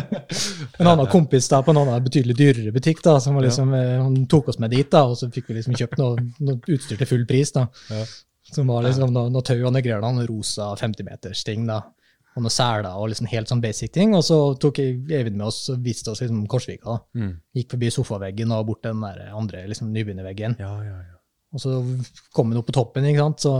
en 0.79 0.91
annen 0.93 1.09
kompis 1.11 1.49
da, 1.49 1.63
på 1.65 1.73
en 1.73 1.81
annen 1.81 2.05
betydelig 2.05 2.37
dyrere 2.39 2.73
butikk. 2.75 3.03
da, 3.03 3.17
som 3.21 3.35
var 3.35 3.47
liksom, 3.49 3.73
eh, 3.75 3.97
Han 4.03 4.27
tok 4.31 4.53
oss 4.53 4.61
med 4.63 4.71
dit, 4.77 4.89
da, 4.93 5.07
og 5.09 5.17
så 5.19 5.31
fikk 5.33 5.49
vi 5.51 5.59
liksom 5.59 5.75
kjøpt 5.79 5.99
noe, 5.99 6.23
noe 6.45 6.61
utstyr 6.77 7.01
til 7.01 7.11
full 7.11 7.27
pris. 7.27 7.53
da, 7.57 7.67
Ja. 7.91 8.05
Som 8.47 8.69
var 8.71 8.85
liksom 8.87 9.11
noe, 9.11 9.27
noe 9.35 9.43
tau 9.43 9.57
og 9.59 9.73
noe 9.75 9.83
greier, 9.83 9.99
noen 10.05 10.23
rosa 10.29 10.69
50-meters-ting. 10.79 11.65
da, 11.67 11.81
Og 12.37 12.45
noe 12.45 12.53
seler 12.53 12.93
og 12.93 13.09
liksom 13.09 13.29
helt 13.31 13.49
sånn 13.49 13.63
basic 13.65 13.95
ting. 13.95 14.13
Og 14.17 14.25
så 14.27 14.37
tok 14.61 14.83
Eivind 14.83 15.39
med 15.39 15.47
oss 15.49 15.63
og 15.73 15.81
viste 15.85 16.13
oss 16.13 16.21
liksom 16.21 16.45
Korsvika. 16.53 16.99
Mm. 17.17 17.31
Gikk 17.57 17.73
forbi 17.73 17.93
sofaveggen 17.95 18.53
og 18.53 18.67
bort 18.69 18.85
den 18.85 19.01
der 19.01 19.31
andre 19.33 19.65
liksom 19.71 19.89
nybegynnerveggen. 19.95 20.59
Ja, 20.61 20.75
ja, 20.85 20.99
ja. 21.01 21.15
Og 21.57 21.63
så 21.63 21.79
kom 22.37 22.51
han 22.53 22.61
opp 22.61 22.69
på 22.69 22.77
toppen, 22.77 23.07
ikke 23.09 23.23
sant? 23.23 23.47
så 23.47 23.55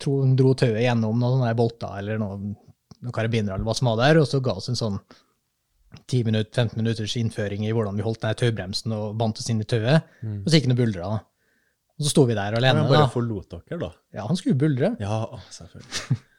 tro, 0.00 0.22
dro 0.38 0.54
tauet 0.56 0.80
gjennom 0.86 1.18
noen 1.20 1.36
sånne 1.36 1.52
bolter 1.58 1.98
eller 2.00 2.20
noen, 2.22 2.54
noen 3.02 3.12
karabinere 3.12 3.58
eller 3.58 3.66
hva 3.66 3.74
som 3.76 3.90
var 3.90 3.98
der, 4.00 4.20
og 4.22 4.28
så 4.30 4.40
ga 4.40 4.54
oss 4.56 4.70
en 4.72 4.78
sånn 4.78 4.96
10 6.06 6.24
minutter, 6.28 6.52
15 6.54 6.80
minutters 6.80 7.16
innføring 7.20 7.66
i 7.66 7.72
hvordan 7.74 7.98
vi 7.98 8.04
holdt 8.06 8.22
den 8.22 8.32
her 8.32 8.38
taubremsen 8.40 8.94
og 8.96 9.18
bandt 9.20 9.42
oss 9.42 9.50
inn 9.52 9.60
i 9.60 9.68
tauet. 9.68 10.06
Og 10.22 10.48
så 10.48 10.56
gikk 10.56 10.70
han 10.70 10.76
og 10.76 10.80
buldra. 10.80 11.10
Og 11.96 12.04
så 12.04 12.12
sto 12.12 12.24
vi 12.28 12.36
der 12.36 12.56
alene. 12.56 12.84
Han 12.84 12.92
bare 12.92 13.12
forlot 13.12 13.52
dere, 13.56 13.78
da? 13.80 13.90
Ja, 14.16 14.26
han 14.28 14.36
skulle 14.40 14.58
buldre. 14.60 14.94
Ja, 15.00 15.24
selvfølgelig. 15.52 16.18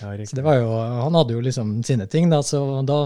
Ja, 0.00 0.12
Så 0.26 0.36
det 0.36 0.44
var 0.46 0.58
jo, 0.60 0.68
han 0.78 1.16
hadde 1.18 1.34
jo 1.34 1.42
liksom 1.42 1.82
sine 1.86 2.06
ting, 2.06 2.30
da, 2.30 2.42
så 2.46 2.82
da 2.86 3.00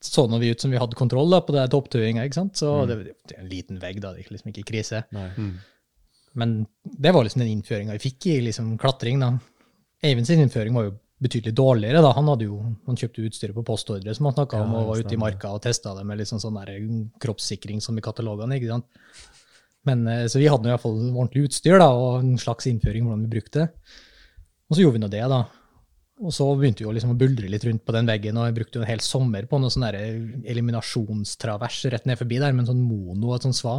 så 0.00 0.26
vi 0.38 0.50
ut 0.52 0.60
som 0.60 0.70
vi 0.70 0.78
hadde 0.78 0.94
kontroll 0.94 1.30
da, 1.30 1.40
på 1.42 1.54
det 1.56 1.64
topptuinga. 1.72 2.24
ikke 2.24 2.38
sant? 2.38 2.56
Så 2.60 2.86
det, 2.86 2.98
det 3.26 3.34
er 3.34 3.42
en 3.42 3.50
liten 3.50 3.80
vegg, 3.82 4.00
da, 4.02 4.12
det 4.12 4.22
gikk 4.22 4.36
liksom 4.36 4.52
ikke 4.52 4.66
krise. 4.70 5.02
Mm. 5.10 5.56
Men 6.38 6.54
det 6.84 7.12
var 7.14 7.26
liksom 7.26 7.42
den 7.42 7.50
innføringa 7.50 7.96
vi 7.96 8.04
fikk 8.06 8.28
i 8.30 8.40
liksom 8.46 8.76
klatring. 8.78 9.18
da. 9.18 9.32
Eivind 10.06 10.28
sin 10.28 10.42
innføring 10.44 10.76
var 10.76 10.86
jo 10.86 10.94
betydelig 11.18 11.54
dårligere. 11.58 12.02
da. 12.04 12.12
Han 12.14 12.30
hadde 12.30 12.46
jo, 12.46 12.60
han 12.86 12.98
kjøpte 12.98 13.26
utstyret 13.26 13.56
på 13.56 13.66
postordre, 13.66 14.14
som 14.14 14.28
han 14.28 14.36
snakka 14.36 14.60
om, 14.62 14.72
Ja, 14.76 14.84
og 14.84 14.92
var 14.92 15.02
ute 15.02 15.16
i 15.16 15.18
marka 15.18 15.50
og 15.50 15.62
testa 15.66 15.96
det 15.96 16.06
med 16.06 16.20
liksom 16.20 16.38
sånn, 16.38 16.60
der 16.62 16.78
kroppssikring 17.18 17.82
som 17.82 17.98
i 17.98 18.04
katalogene. 18.04 18.54
ikke 18.54 18.70
sant? 18.70 18.86
Men, 19.84 20.06
eh, 20.06 20.26
Så 20.26 20.38
vi 20.38 20.46
hadde 20.46 20.68
i 20.68 20.70
hvert 20.70 20.84
fall 20.84 20.98
ordentlig 21.10 21.48
utstyr 21.48 21.78
da, 21.78 21.90
og 21.90 22.20
en 22.22 22.38
slags 22.38 22.66
innføring 22.66 23.02
hvordan 23.02 23.26
vi 23.26 23.34
brukte 23.40 23.66
det. 23.66 23.68
Og 24.70 24.76
så 24.76 24.82
gjorde 24.82 25.00
vi 25.00 25.02
nå 25.02 25.10
det, 25.10 25.26
da. 25.26 25.44
Og 26.18 26.32
så 26.34 26.46
begynte 26.58 26.82
vi 26.82 26.88
å 26.90 26.92
liksom 26.96 27.12
å 27.14 27.18
buldre 27.18 27.46
litt 27.50 27.64
rundt 27.66 27.84
på 27.86 27.94
den 27.94 28.08
veggen, 28.10 28.38
og 28.40 28.48
jeg 28.48 28.56
brukte 28.56 28.80
en 28.80 28.88
hel 28.88 29.02
sommer 29.04 29.46
på 29.46 29.60
noe 29.62 29.70
sånn 29.70 29.86
der 29.86 29.98
eliminasjonstravers 30.50 31.84
rett 31.94 32.08
ned 32.10 32.18
forbi 32.18 32.40
der, 32.42 32.54
med 32.56 32.64
en 32.64 32.72
sånn 32.72 32.82
mono 32.82 33.30
og 33.30 33.36
et 33.38 33.46
sånn 33.46 33.54
sva. 33.56 33.76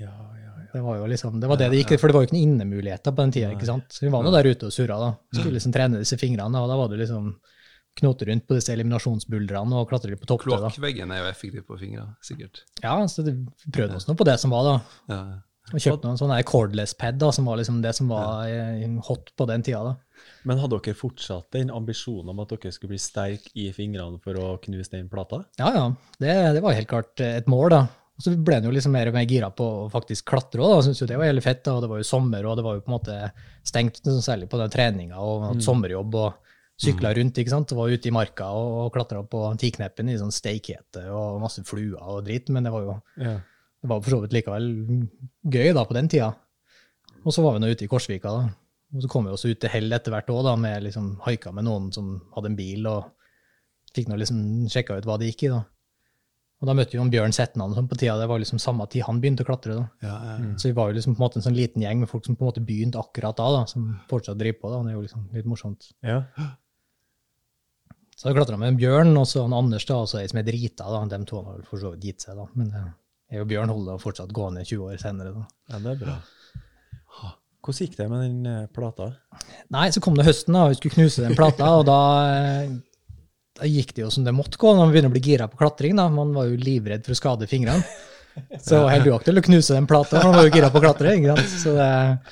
Ja, 0.00 0.12
ja, 0.12 0.42
ja. 0.42 0.66
Det 0.72 0.80
var 0.80 0.98
jo 1.00 1.08
liksom, 1.08 1.38
det 1.40 1.48
var 1.50 1.60
det 1.60 1.70
det 1.72 1.82
gikk, 1.82 1.98
for 2.00 2.08
det 2.08 2.16
var 2.16 2.24
jo 2.24 2.28
ikke 2.30 2.36
noen 2.36 2.52
innemuligheter 2.54 3.12
på 3.12 3.24
den 3.24 3.32
tida. 3.34 3.50
ikke 3.52 3.68
sant? 3.68 3.88
Så 3.92 4.06
vi 4.06 4.12
var 4.12 4.24
nå 4.24 4.32
der 4.32 4.48
ute 4.48 4.68
og 4.68 4.72
surra. 4.72 4.96
da. 5.00 5.10
Skulle 5.36 5.58
liksom 5.58 5.74
trene 5.74 6.00
disse 6.00 6.16
fingrene, 6.20 6.62
og 6.62 6.70
da 6.70 6.78
var 6.80 6.92
det 6.92 7.00
liksom 7.02 7.32
knote 8.00 8.24
rundt 8.24 8.46
på 8.48 8.56
disse 8.56 8.72
eliminasjonsbuldrene 8.72 9.76
og 9.76 9.88
klatre 9.90 10.12
litt 10.14 10.20
på 10.22 10.28
toppene. 10.30 10.56
Kloakkveggen 10.62 11.12
er 11.12 11.20
jo 11.20 11.28
effektiv 11.28 11.66
på 11.68 11.76
fingrene, 11.80 12.14
sikkert. 12.24 12.62
Ja, 12.80 12.94
så 13.08 13.24
vi 13.26 13.34
prøvde 13.68 13.98
oss 14.00 14.08
nå 14.08 14.16
på 14.16 14.24
det 14.28 14.38
som 14.40 14.54
var, 14.54 14.68
da. 14.68 14.76
Ja. 15.12 15.22
Og 15.72 15.78
kjøpte 15.78 16.08
noen 16.08 16.18
sånne 16.20 16.40
cordless 16.48 16.96
pad, 16.98 17.20
da, 17.20 17.28
som 17.36 17.46
var 17.48 17.60
liksom 17.60 17.82
det 17.84 17.92
som 17.96 18.08
var 18.10 18.48
eh, 18.48 18.88
hot 19.06 19.30
på 19.36 19.46
den 19.48 19.62
tida. 19.64 19.92
da. 19.92 19.92
Men 20.48 20.58
hadde 20.58 20.78
dere 20.82 20.96
fortsatt 20.98 21.50
den 21.54 21.70
ambisjonen 21.70 22.30
om 22.32 22.40
at 22.42 22.50
dere 22.56 22.72
skulle 22.74 22.94
bli 22.96 22.98
sterke 23.02 23.52
i 23.54 23.68
fingrene 23.76 24.18
for 24.22 24.34
å 24.40 24.56
knuse 24.62 24.90
den 24.90 25.08
plata? 25.12 25.44
Ja, 25.60 25.68
ja. 25.76 25.84
Det, 26.18 26.32
det 26.56 26.62
var 26.64 26.74
helt 26.74 26.90
klart 26.90 27.20
eh, 27.22 27.36
et 27.38 27.46
mål, 27.50 27.68
da. 27.70 27.82
Og 28.18 28.24
så 28.26 28.32
ble 28.36 28.58
en 28.58 28.66
jo 28.68 28.72
liksom 28.74 28.92
mer 28.92 29.08
og 29.08 29.14
mer 29.16 29.24
gira 29.30 29.48
på 29.54 29.64
å 29.64 29.90
faktisk 29.92 30.26
klatre 30.28 30.60
òg. 30.62 30.82
Syns 30.84 31.00
jo 31.00 31.06
det 31.08 31.16
var 31.18 31.30
veldig 31.30 31.44
fett. 31.46 31.62
da, 31.64 31.76
og 31.78 31.82
Det 31.86 31.90
var 31.92 32.02
jo 32.02 32.08
sommer, 32.10 32.44
og 32.50 32.58
det 32.58 32.64
var 32.66 32.76
jo 32.76 32.82
på 32.84 32.90
en 32.92 32.96
måte 32.98 33.18
stengt, 33.66 34.02
særlig 34.22 34.50
på 34.52 34.58
den 34.60 34.70
treninga, 34.74 35.18
og 35.22 35.46
hatt 35.48 35.62
sommerjobb 35.64 36.18
og 36.20 36.50
sykla 36.82 37.12
rundt. 37.16 37.38
ikke 37.38 37.54
sant, 37.54 37.72
og 37.72 37.78
Var 37.78 37.94
ute 37.96 38.10
i 38.10 38.14
marka 38.14 38.50
og, 38.58 38.70
og 38.86 38.92
klatra 38.94 39.22
på 39.22 39.44
tikneppen 39.62 40.10
i 40.12 40.18
sånn 40.20 40.34
steikhete 40.34 41.06
og 41.14 41.40
masse 41.42 41.62
fluer 41.68 41.96
og 42.02 42.24
dritt. 42.26 42.50
Men 42.50 42.66
det 42.66 42.72
var 42.74 42.82
jo 42.88 42.96
Ja. 43.22 43.36
det 43.82 43.88
var 43.94 44.02
for 44.02 44.10
så 44.16 44.20
vidt 44.26 44.34
likevel 44.36 44.68
gøy 45.46 45.72
da 45.74 45.84
på 45.86 45.94
den 45.94 46.08
tida. 46.12 46.34
Og 47.24 47.30
så 47.32 47.42
var 47.44 47.54
vi 47.54 47.62
nå 47.62 47.70
ute 47.72 47.86
i 47.86 47.90
Korsvika, 47.90 48.30
da. 48.34 48.50
Og 48.92 49.02
så 49.04 49.08
kom 49.08 49.24
vi 49.24 49.32
også 49.32 49.50
ut 49.52 49.60
til 49.62 49.72
hell 49.72 49.92
etter 49.96 50.12
hvert 50.12 50.28
òg, 50.32 50.42
da, 50.44 50.54
med 50.60 50.84
liksom 50.84 51.14
haika 51.24 51.52
med 51.56 51.64
noen 51.64 51.90
som 51.94 52.14
hadde 52.34 52.50
en 52.52 52.56
bil, 52.58 52.86
og 52.90 53.12
fikk 53.96 54.10
nå 54.10 54.18
liksom 54.20 54.42
sjekka 54.72 54.98
ut 55.00 55.06
hva 55.08 55.18
det 55.20 55.30
gikk 55.30 55.46
i, 55.46 55.52
da. 55.54 55.62
Og 56.62 56.68
da 56.68 56.74
møtte 56.78 56.94
vi 56.94 56.98
jo 57.00 57.02
en 57.02 57.10
Bjørn 57.10 57.32
Setnan 57.34 57.72
sånn 57.74 57.88
på 57.90 57.96
tida, 57.98 58.14
det 58.20 58.28
var 58.30 58.38
liksom 58.38 58.60
samme 58.62 58.84
tid 58.92 59.02
han 59.08 59.18
begynte 59.22 59.42
å 59.42 59.48
klatre, 59.48 59.74
da. 59.80 59.86
Ja, 60.04 60.16
ja. 60.28 60.50
Så 60.60 60.68
vi 60.70 60.76
var 60.76 60.90
jo 60.92 60.98
liksom 60.98 61.16
på 61.16 61.18
en 61.22 61.24
måte 61.24 61.40
en 61.40 61.46
sånn 61.48 61.56
liten 61.58 61.82
gjeng 61.82 62.04
med 62.04 62.10
folk 62.12 62.28
som 62.28 62.36
på 62.38 62.44
en 62.44 62.50
måte 62.52 62.62
begynte 62.62 63.00
akkurat 63.00 63.34
da, 63.40 63.48
da, 63.56 63.62
som 63.70 63.88
fortsatt 64.12 64.38
driver 64.38 64.60
på, 64.60 64.70
da. 64.74 64.82
Det 64.84 64.92
er 64.92 64.98
jo 64.98 65.06
liksom 65.06 65.24
litt 65.34 65.48
morsomt. 65.50 65.88
ja. 66.06 66.20
Så 68.22 68.28
jeg 68.28 68.36
klatra 68.36 68.58
med 68.60 68.76
Bjørn 68.78 69.16
og 69.18 69.24
så 69.26 69.42
han 69.42 69.54
Anders, 69.56 69.86
da, 69.88 69.96
og 70.04 70.06
så 70.06 70.20
ei 70.20 70.28
som 70.30 70.38
er 70.38 70.46
Rita. 70.52 70.84
da, 70.86 71.00
De 71.10 71.18
to 71.26 71.40
har 71.42 71.56
vel 71.56 71.64
for 71.66 71.80
så 71.82 71.90
vidt 71.94 72.04
gitt 72.06 72.22
seg, 72.22 72.36
da. 72.38 72.44
Men 72.54 72.68
eh, 72.78 72.90
jeg 73.34 73.42
og 73.42 73.48
Bjørn 73.50 73.72
holder 73.72 73.96
da 73.96 74.02
fortsatt 74.04 74.34
gående 74.36 74.62
20 74.62 74.84
år 74.92 75.00
senere. 75.02 75.32
da. 75.34 75.46
Ja, 75.72 75.80
det 75.82 75.94
er 75.96 75.98
bra. 76.04 76.14
Hvordan 77.62 77.86
gikk 77.86 77.98
det 77.98 78.08
med 78.10 78.22
den 78.26 78.46
eh, 78.50 78.62
plata? 78.74 79.12
Nei, 79.70 79.88
så 79.94 80.02
kom 80.02 80.16
det 80.18 80.26
høsten, 80.26 80.54
da, 80.56 80.64
og 80.66 80.72
vi 80.72 80.80
skulle 80.80 80.96
knuse 80.98 81.22
den 81.26 81.36
plata, 81.38 81.68
og 81.78 81.84
da, 81.86 81.98
eh, 82.34 82.72
da 83.60 83.68
gikk 83.70 83.94
det 83.94 84.02
jo 84.02 84.10
som 84.10 84.24
det 84.26 84.34
måtte 84.34 84.58
gå 84.58 84.72
når 84.72 84.82
man 84.86 84.94
begynner 84.94 85.12
å 85.12 85.16
bli 85.16 85.22
gira 85.22 85.46
på 85.50 85.60
klatring. 85.60 85.94
da. 85.98 86.08
Man 86.10 86.34
var 86.34 86.50
jo 86.50 86.58
livredd 86.58 87.06
for 87.06 87.14
å 87.14 87.20
skade 87.20 87.46
fingrene. 87.50 87.84
Så 88.32 88.70
det 88.72 88.78
var 88.80 88.94
helt 88.94 89.08
uaktuelt 89.12 89.42
å 89.42 89.44
knuse 89.44 89.74
den 89.76 89.86
plata, 89.86 90.22
man 90.24 90.38
var 90.38 90.46
jo 90.46 90.52
gira 90.54 90.70
på 90.72 90.80
å 90.80 90.82
klatre. 90.86 91.10
ikke 91.18 91.34
sant? 91.36 91.50
Så, 91.62 91.74
det, 91.76 91.88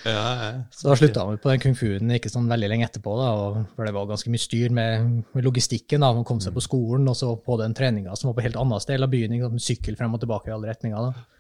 Ja, 0.08 0.22
ja. 0.40 0.46
så 0.72 0.88
da 0.88 0.94
slutta 0.96 1.26
vi 1.28 1.40
på 1.42 1.50
den 1.52 1.60
kung 1.60 1.74
fu-en 1.76 2.14
ikke 2.16 2.32
sånn 2.32 2.48
veldig 2.48 2.70
lenge 2.72 2.86
etterpå, 2.88 3.16
da, 3.20 3.26
og, 3.36 3.58
for 3.76 3.84
det 3.84 3.92
var 3.92 4.08
ganske 4.08 4.32
mye 4.32 4.40
styr 4.40 4.72
med, 4.72 5.10
med 5.36 5.44
logistikken. 5.44 6.00
da, 6.00 6.14
Man 6.16 6.24
kom 6.24 6.40
seg 6.40 6.56
på 6.56 6.64
skolen, 6.64 7.04
og 7.12 7.18
så 7.20 7.34
på 7.36 7.58
den 7.60 7.76
treninga 7.76 8.16
som 8.16 8.30
var 8.30 8.38
på 8.38 8.46
helt 8.48 8.56
annet 8.56 8.86
sted 8.86 9.04
av 9.04 9.12
byen. 9.12 9.36
ikke 9.36 9.50
sant? 9.50 9.58
med 9.60 9.66
Sykkel 9.66 10.00
frem 10.00 10.16
og 10.16 10.24
tilbake 10.24 10.48
i 10.48 10.56
alle 10.56 10.72
retninger. 10.72 11.10
da. 11.10 11.39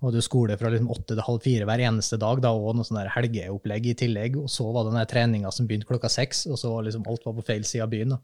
Og 0.00 0.14
jo 0.16 0.22
skole 0.24 0.56
fra 0.56 0.70
liksom 0.72 0.88
åtte 0.92 1.12
til 1.12 1.24
halv 1.26 1.42
fire 1.44 1.66
hver 1.68 1.82
eneste 1.84 2.16
dag, 2.20 2.40
da, 2.40 2.54
og 2.56 2.76
noe 2.78 2.86
sånn 2.88 3.02
helgeopplegg 3.12 3.90
i 3.90 3.96
tillegg. 4.00 4.38
Og 4.40 4.48
så 4.48 4.64
var 4.72 4.86
det 4.86 4.94
den 4.96 5.10
treninga 5.10 5.50
som 5.52 5.66
begynte 5.68 5.88
klokka 5.90 6.08
seks, 6.08 6.46
og 6.48 6.56
så 6.60 6.70
var 6.72 6.86
liksom 6.86 7.04
alt 7.10 7.26
var 7.28 7.34
på 7.36 7.44
feil 7.50 7.66
side 7.68 7.84
av 7.84 7.90
byen. 7.92 8.14
da. 8.16 8.20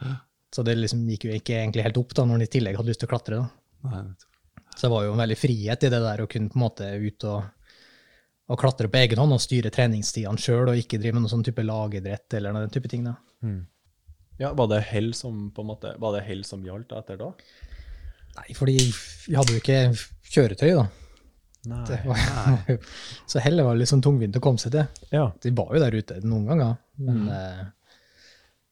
Ja. 0.00 0.14
Så 0.54 0.62
det 0.64 0.76
liksom 0.78 1.02
gikk 1.10 1.26
jo 1.28 1.34
ikke 1.34 1.58
egentlig 1.58 1.84
helt 1.84 1.98
opp 2.00 2.14
da, 2.16 2.24
når 2.24 2.38
en 2.40 2.46
i 2.46 2.52
tillegg 2.54 2.78
hadde 2.78 2.92
lyst 2.92 3.02
til 3.02 3.10
å 3.10 3.12
klatre. 3.12 3.42
Så 4.74 4.86
det 4.86 4.92
var 4.94 5.04
jo 5.04 5.12
en 5.12 5.20
veldig 5.24 5.36
frihet 5.38 5.84
i 5.86 5.90
det 5.92 6.00
der 6.06 6.24
å 6.24 6.30
kunne 6.30 6.50
på 6.50 6.58
en 6.58 6.64
måte 6.64 6.88
ut 6.98 7.26
og, 7.30 7.68
og 8.48 8.58
klatre 8.64 8.88
på 8.90 9.00
egen 9.02 9.20
hånd 9.20 9.36
og 9.36 9.42
styre 9.44 9.70
treningstidene 9.74 10.40
sjøl, 10.40 10.70
og 10.72 10.80
ikke 10.80 10.98
drive 11.02 11.18
med 11.18 11.26
noen 11.26 11.34
sånn 11.36 11.44
type 11.46 11.62
lagidrett 11.66 12.38
eller 12.38 12.56
den 12.64 12.72
type 12.74 12.90
ting. 12.90 13.04
da. 13.10 13.18
Ja, 14.40 14.54
Var 14.56 14.72
det 14.72 14.80
hell 14.88 15.12
som 15.14 15.50
på 15.54 15.62
en 15.62 15.70
måte, 15.74 15.94
var 16.02 16.16
det 16.16 16.24
hell 16.26 16.42
som 16.48 16.64
gjaldt 16.66 16.96
etter 16.96 17.20
da? 17.20 17.28
Nei, 18.34 18.48
fordi 18.56 18.78
vi 19.28 19.36
hadde 19.36 19.54
jo 19.54 19.60
ikke 19.60 19.78
kjøretøy, 20.34 20.70
da. 20.74 20.84
Nei. 21.70 22.00
Var, 22.04 22.82
så 23.30 23.40
hellet 23.40 23.64
var 23.64 23.78
litt 23.78 23.88
sånn 23.88 24.02
tungvint 24.04 24.36
å 24.36 24.42
komme 24.44 24.60
seg 24.60 24.74
til. 24.74 25.06
Ja. 25.14 25.30
De 25.40 25.54
var 25.56 25.72
jo 25.72 25.80
der 25.80 25.96
ute 25.96 26.18
noen 26.26 26.50
ganger, 26.50 26.76
men 27.00 27.24
eh, 27.32 27.64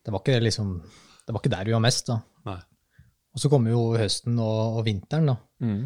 det 0.02 0.12
var 0.12 0.21
ikke 0.25 0.42
liksom 0.42 0.76
det 1.23 1.33
var 1.33 1.42
ikke 1.42 1.54
der 1.54 1.69
vi 1.71 1.75
var 1.76 1.83
mest. 1.85 2.11
da. 2.11 2.19
Nei. 2.50 2.59
Og 3.33 3.40
så 3.40 3.49
kom 3.49 3.66
jo 3.71 3.92
høsten 3.97 4.37
og, 4.42 4.78
og 4.78 4.87
vinteren, 4.87 5.31
da. 5.33 5.37
Mm. 5.64 5.83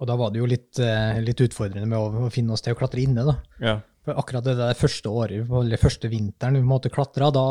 Og 0.00 0.08
da 0.08 0.16
var 0.16 0.32
det 0.32 0.40
jo 0.40 0.48
litt, 0.48 0.80
eh, 0.80 1.20
litt 1.20 1.42
utfordrende 1.44 1.88
med 1.90 1.98
å, 1.98 2.26
å 2.26 2.32
finne 2.32 2.54
oss 2.54 2.64
til 2.64 2.72
å 2.72 2.78
klatre 2.78 3.02
inne. 3.04 3.26
da. 3.26 3.36
ja. 3.60 3.78
For 4.00 4.16
akkurat 4.16 4.46
det 4.46 4.54
der 4.56 4.78
første 4.80 5.10
året, 5.12 5.44
eller 5.44 5.80
første 5.80 6.08
vinteren 6.08 6.56
vi 6.56 6.64
måtte 6.64 6.88
klatre, 6.92 7.28
da, 7.36 7.42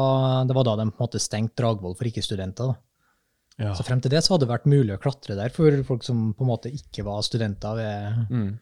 det 0.50 0.56
var 0.58 0.66
da 0.66 0.80
de 0.80 0.88
på 0.90 0.98
en 0.98 1.06
måte 1.06 1.22
stengte 1.22 1.62
Dragvoll 1.62 1.94
for 2.00 2.10
ikke-studenter. 2.10 2.72
da. 2.72 2.89
Ja. 3.60 3.74
Så 3.76 3.84
frem 3.84 4.00
til 4.02 4.12
det 4.14 4.22
så 4.24 4.34
hadde 4.36 4.46
det 4.48 4.54
vært 4.54 4.70
mulig 4.72 4.96
å 4.96 5.02
klatre 5.04 5.36
der 5.36 5.50
for 5.52 5.76
folk 5.84 6.04
som 6.08 6.30
på 6.34 6.46
en 6.46 6.52
måte 6.54 6.72
ikke 6.72 7.04
var 7.04 7.22
studenter 7.28 7.76
ved, 7.76 8.28
Mm. 8.32 8.54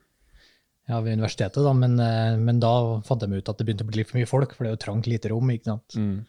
ja, 0.89 1.01
ved 1.01 1.17
universitetet. 1.19 1.61
da, 1.63 1.73
men, 1.73 1.99
eh, 1.99 2.37
men 2.37 2.59
da 2.59 2.99
fant 3.05 3.21
de 3.21 3.27
ut 3.37 3.49
at 3.49 3.57
det 3.59 3.67
begynte 3.67 3.85
å 3.85 3.91
bli 3.91 3.97
litt 4.01 4.09
for 4.09 4.17
mye 4.17 4.27
folk, 4.27 4.55
for 4.55 4.63
det 4.65 4.71
er 4.71 4.75
jo 4.77 4.85
trangt 4.85 5.05
lite 5.07 5.29
rom. 5.29 5.47
ikke 5.53 5.65
sant? 5.69 5.95
Mm. 5.95 6.25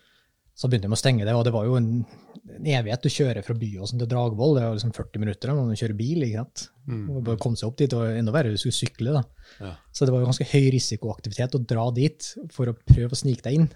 Så 0.58 0.66
begynte 0.68 0.88
de 0.90 0.94
å 0.96 0.98
stenge 0.98 1.24
det, 1.24 1.32
og 1.38 1.44
det 1.46 1.52
var 1.54 1.64
jo 1.64 1.76
en, 1.78 2.04
en 2.50 2.64
evighet 2.66 3.06
å 3.06 3.14
kjøre 3.14 3.44
fra 3.46 3.54
Byåsen 3.54 3.98
til 4.00 4.08
Dragvoll. 4.10 4.56
Det 4.58 4.64
var 4.66 4.74
liksom 4.74 4.92
40 4.92 5.18
minutter 5.22 5.48
når 5.54 5.66
man 5.68 5.76
kjører 5.78 5.96
bil. 5.96 6.22
ikke 6.26 6.42
sant? 6.42 6.68
Og 7.14 7.22
bare 7.24 7.38
komme 7.38 7.56
seg 7.56 7.68
opp 7.68 7.76
dit, 7.78 7.92
og 7.94 8.08
enda 8.10 8.32
verre, 8.34 8.50
du 8.50 8.58
skulle 8.58 8.74
sykle. 8.74 9.12
da. 9.14 9.22
Ja. 9.60 9.74
Så 9.94 10.04
det 10.04 10.12
var 10.12 10.20
jo 10.20 10.26
ganske 10.32 10.48
høy 10.50 10.66
risikoaktivitet 10.74 11.54
å 11.54 11.64
dra 11.64 11.90
dit 11.94 12.34
for 12.50 12.66
å 12.66 12.74
prøve 12.74 13.14
å 13.14 13.20
snike 13.22 13.42
deg 13.46 13.54
inn. 13.54 13.68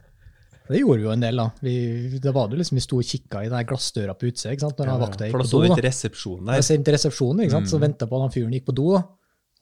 Det 0.68 0.78
gjorde 0.78 1.00
vi 1.00 1.06
jo 1.06 1.12
en 1.12 1.24
del, 1.24 1.40
da. 1.42 1.46
Vi, 1.64 1.74
det 2.22 2.32
var 2.34 2.50
det 2.50 2.60
liksom, 2.60 2.78
vi 2.78 2.84
sto 2.84 2.98
og 3.00 3.08
kikka 3.08 3.42
i 3.44 3.50
den 3.52 3.66
glassdøra 3.68 4.14
på 4.18 4.28
utsida 4.30 4.52
ikke 4.54 4.66
sant? 4.68 4.78
når 4.78 4.92
Ja, 4.92 4.98
vakta 5.02 5.26
gikk 5.26 5.34
For 5.34 5.42
da 5.42 5.46
på 5.46 5.50
sto 5.50 5.62
vi 5.64 5.72
til 5.72 5.86
resepsjonen 5.88 6.52
der. 6.52 6.66
til 6.70 6.96
resepsjonen, 6.96 7.42
ikke 7.44 7.56
sant? 7.56 7.72
så 7.72 7.80
venta 7.82 8.08
på 8.08 8.18
at 8.18 8.26
han 8.26 8.34
fyren 8.36 8.54
gikk 8.56 8.68
på 8.70 8.76
do, 8.78 8.86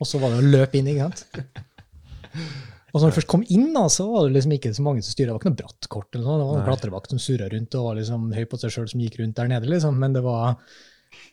og 0.00 0.09
så 0.09 0.21
var 0.23 0.35
det 0.35 0.42
å 0.42 0.50
løpe 0.59 0.80
inn. 0.80 0.90
ikke 0.92 1.09
sant? 1.09 1.25
Og 2.90 2.99
så 2.99 3.04
når 3.07 3.12
vi 3.12 3.16
først 3.21 3.30
kom 3.30 3.42
inn, 3.54 3.69
da, 3.75 3.85
så 3.92 4.04
var 4.11 4.25
det 4.26 4.35
liksom 4.35 4.52
ikke 4.57 4.73
så 4.75 4.83
mange 4.83 5.02
som 5.07 5.14
styra. 5.14 5.28
Det 5.30 5.35
var 5.37 5.42
ikke 5.45 5.50
noe 5.52 5.59
bratt 5.61 5.87
kort. 5.92 6.09
eller 6.16 6.26
noe. 6.26 6.38
Det 6.40 6.47
var 6.49 6.57
en 6.59 6.66
klatrevakt 6.66 7.12
som 7.14 7.21
surra 7.23 7.47
rundt 7.52 7.76
og 7.78 7.85
var 7.87 7.99
liksom 8.00 8.25
høy 8.35 8.47
på 8.50 8.59
seg 8.59 8.73
sjøl, 8.75 8.88
som 8.90 9.04
gikk 9.04 9.21
rundt 9.21 9.37
der 9.38 9.50
nede. 9.52 9.71
liksom. 9.71 10.00
Men 10.02 10.16
det 10.16 10.25
var, 10.25 10.57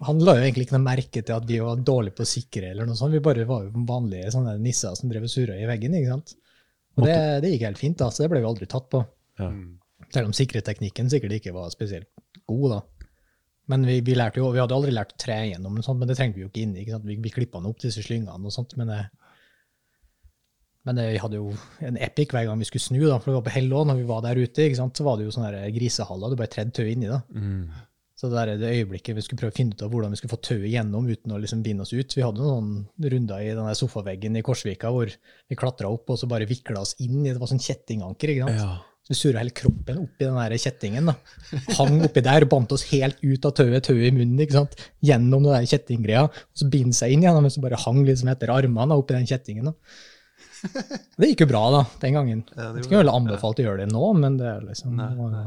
han 0.06 0.22
la 0.22 0.36
jo 0.38 0.44
egentlig 0.44 0.68
ikke 0.68 0.78
noe 0.78 0.86
merke 0.86 1.24
til 1.26 1.34
at 1.34 1.48
vi 1.50 1.58
var 1.66 1.82
dårlige 1.82 2.20
på 2.20 2.28
å 2.28 2.30
sikre, 2.30 2.70
eller 2.76 2.86
noe 2.86 3.00
sånt. 3.00 3.16
Vi 3.18 3.24
bare 3.26 3.48
var 3.50 3.66
jo 3.66 3.86
vanlige 3.90 4.30
sånne 4.36 4.54
nisser 4.62 4.94
som 5.00 5.10
drev 5.10 5.26
og 5.26 5.34
surra 5.34 5.58
i 5.58 5.66
veggen. 5.70 5.98
ikke 5.98 6.14
sant? 6.14 6.36
Og 6.98 7.06
det, 7.10 7.18
det 7.42 7.56
gikk 7.56 7.66
helt 7.72 7.82
fint, 7.82 7.98
da, 7.98 8.12
så 8.14 8.28
det 8.28 8.32
ble 8.36 8.44
vi 8.46 8.52
aldri 8.52 8.70
tatt 8.70 8.86
på. 8.94 9.02
Ja. 9.38 9.50
Selv 10.14 10.30
om 10.30 10.36
sikkerhetsteknikken 10.36 11.10
sikkert 11.12 11.40
ikke 11.40 11.56
var 11.56 11.72
spesielt 11.74 12.10
god, 12.48 12.70
da. 12.76 12.82
Men 13.68 13.84
vi, 13.84 14.00
vi 14.06 14.16
lærte 14.16 14.40
jo, 14.40 14.48
vi 14.56 14.62
hadde 14.62 14.76
aldri 14.78 14.94
lært 14.96 15.16
å 15.18 15.20
tre 15.20 15.42
gjennom 15.50 15.82
sånt, 15.84 16.00
men 16.00 16.08
det 16.08 16.16
trengte 16.16 16.40
vi 16.40 16.46
jo 16.46 16.52
ikke 16.52 16.64
inn, 16.64 16.76
ikke 16.80 16.96
sant? 16.96 17.08
Vi, 17.08 17.18
vi 17.20 17.34
klippa 17.34 17.60
opp 17.60 17.82
disse 17.84 18.04
slyngene 18.06 18.38
og 18.48 18.54
sånt, 18.56 18.78
men 18.80 18.88
det, 18.94 19.02
men 20.88 20.96
det, 20.96 21.10
vi 21.18 21.20
hadde 21.20 21.42
jo 21.42 21.52
en 21.84 22.00
epic 22.00 22.32
hver 22.32 22.46
gang 22.48 22.62
vi 22.62 22.70
skulle 22.70 22.86
snu, 22.86 23.02
da, 23.10 23.18
for 23.20 23.34
det 23.34 23.42
var 23.42 23.48
på 23.50 23.56
hell 23.58 23.74
òg, 23.76 23.90
når 23.90 24.00
vi 24.00 24.08
var 24.08 24.24
der 24.24 24.40
ute. 24.40 24.70
ikke 24.70 24.80
sant? 24.80 24.96
Så 24.96 25.04
var 25.04 25.20
det 25.20 25.28
jo 25.28 25.36
sånne 25.36 25.68
grisehaller, 25.76 26.32
du 26.32 26.40
bare 26.40 26.54
tredde 26.54 26.88
inn 26.88 27.04
inni. 27.04 27.12
da. 27.12 27.20
Mm. 27.36 27.84
Så 28.18 28.32
det, 28.32 28.38
der, 28.40 28.54
det 28.58 28.70
øyeblikket 28.80 29.14
vi 29.14 29.22
skulle 29.22 29.44
prøve 29.44 29.54
å 29.54 29.58
finne 29.60 29.76
ut 29.76 29.84
av 29.86 29.92
hvordan 29.94 30.14
vi 30.14 30.18
skulle 30.18 30.32
få 30.32 30.40
tauet 30.42 30.72
gjennom 30.72 31.06
uten 31.06 31.36
å 31.36 31.38
liksom 31.38 31.60
binde 31.62 31.84
oss 31.86 31.92
ut 31.94 32.16
Vi 32.18 32.24
hadde 32.26 32.42
noen 32.42 32.88
runder 32.98 33.44
i 33.46 33.52
den 33.52 33.68
der 33.68 33.78
sofaveggen 33.78 34.40
i 34.40 34.42
Korsvika 34.48 34.90
hvor 34.96 35.12
vi 35.12 35.58
klatra 35.60 35.92
opp 35.94 36.10
og 36.10 36.18
så 36.18 36.26
bare 36.32 36.48
vikla 36.50 36.82
oss 36.82 36.96
inn 37.04 37.20
i 37.20 37.30
det 37.30 37.38
var 37.38 37.52
sånn 37.52 37.62
kjettinganker. 37.62 38.34
ikke 38.34 38.48
sant? 38.48 38.64
Ja. 38.64 38.97
Så 39.08 39.14
vi 39.14 39.20
surra 39.22 39.40
hele 39.40 39.54
kroppen 39.56 40.02
oppi 40.02 40.26
den 40.26 40.36
der 40.36 40.58
kjettingen. 40.60 41.08
da. 41.08 41.14
Hang 41.78 42.02
oppi 42.04 42.20
der 42.26 42.44
bandt 42.52 42.74
oss 42.76 42.84
helt 42.90 43.22
ut 43.24 43.46
av 43.48 43.54
tauet, 43.56 43.86
tauet 43.88 44.10
i 44.10 44.12
munnen, 44.12 44.42
ikke 44.44 44.58
sant? 44.58 44.76
gjennom 45.00 45.46
den 45.46 45.54
der 45.54 45.70
kjettinggreia. 45.72 46.26
Og 46.28 46.60
så 46.60 46.68
binde 46.74 46.98
seg 46.98 47.16
inn 47.16 47.24
igjen, 47.24 47.40
og 47.40 47.54
så 47.54 47.64
bare 47.64 47.80
hang 47.86 48.02
liksom 48.04 48.34
etter 48.34 48.52
armene 48.52 48.92
da, 48.92 48.98
oppi 49.00 49.16
den 49.16 49.30
kjettingen. 49.30 49.72
da. 49.72 49.78
Det 51.16 51.30
gikk 51.32 51.46
jo 51.46 51.50
bra 51.54 51.62
da, 51.72 51.84
den 52.02 52.18
gangen. 52.18 52.44
Ja, 52.52 52.74
det 52.74 52.82
Jeg 52.82 52.90
skulle 52.90 53.06
vel 53.06 53.14
anbefalt 53.14 53.62
å 53.62 53.68
gjøre 53.70 53.86
det 53.86 53.94
nå, 53.94 54.04
men 54.20 54.36
det 54.42 54.50
er 54.52 54.68
liksom 54.68 54.98
Nei, 55.00 55.08
det 55.16 55.30
nei. 55.38 55.46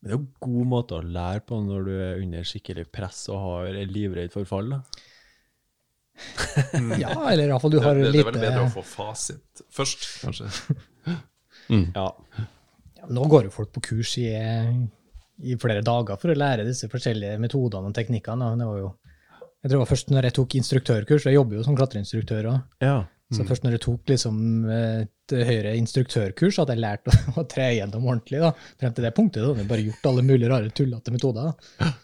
Men 0.00 0.08
det 0.08 0.14
er 0.14 0.16
jo 0.16 0.22
en 0.24 0.28
god 0.48 0.68
måte 0.72 0.96
å 0.96 1.04
lære 1.04 1.44
på 1.44 1.58
når 1.60 1.86
du 1.86 1.92
er 1.94 2.20
under 2.24 2.46
skikkelig 2.48 2.86
press 2.90 3.26
og 3.28 3.42
har, 3.44 3.66
er 3.82 3.90
livredd 3.92 4.32
for 4.32 4.48
fall. 4.48 4.72
da. 4.72 4.82
Ja, 7.00 7.12
eller 7.30 7.48
iallfall 7.48 7.72
du 7.72 7.78
har 7.84 7.96
det, 7.96 8.10
det 8.12 8.22
er 8.22 8.28
vel 8.28 8.40
bedre 8.40 8.64
å 8.66 8.72
få 8.72 8.82
fasit 8.84 9.62
først, 9.72 10.06
kanskje. 10.24 10.48
Mm. 11.70 11.84
Ja. 11.94 12.08
Ja, 13.00 13.10
Nå 13.16 13.28
går 13.32 13.48
jo 13.48 13.54
folk 13.54 13.70
på 13.76 13.82
kurs 13.90 14.16
i, 14.20 14.28
i 15.40 15.56
flere 15.60 15.84
dager 15.86 16.18
for 16.20 16.32
å 16.32 16.36
lære 16.36 16.66
disse 16.68 16.90
forskjellige 16.92 17.38
metodene 17.40 17.90
og 17.90 17.96
teknikkene. 17.96 18.50
Det 18.60 18.66
var 18.68 18.82
jo, 18.82 18.90
jeg 19.38 19.70
tror 19.70 19.76
det 19.76 19.84
var 19.84 19.92
først 19.94 20.12
når 20.12 20.28
jeg 20.28 20.36
tok 20.40 20.58
instruktørkurs, 20.60 21.28
jeg 21.28 21.38
jobber 21.38 21.58
jo 21.60 21.64
som 21.66 21.78
klatreinstruktør 21.78 22.50
òg, 22.52 22.60
ja. 22.84 22.98
så 23.32 23.46
først 23.48 23.64
når 23.64 23.78
jeg 23.78 23.84
tok 23.86 24.12
liksom 24.12 24.36
et 24.74 25.34
høyere 25.48 25.74
instruktørkurs, 25.78 26.60
hadde 26.60 26.76
jeg 26.76 26.84
lært 26.84 27.08
å, 27.08 27.16
å 27.40 27.46
tre 27.48 27.70
gjennom 27.78 28.06
ordentlig. 28.10 28.42
da. 28.44 28.52
Frem 28.82 28.94
til 28.96 29.08
det 29.08 29.14
punktet 29.16 29.42
da 29.44 29.52
hadde 29.52 29.64
jeg 29.64 29.72
bare 29.72 29.88
gjort 29.88 30.12
alle 30.12 30.26
mulige 30.26 30.52
rare, 30.52 30.72
tullete 30.74 31.14
metoder. 31.16 31.52
da. 31.52 31.94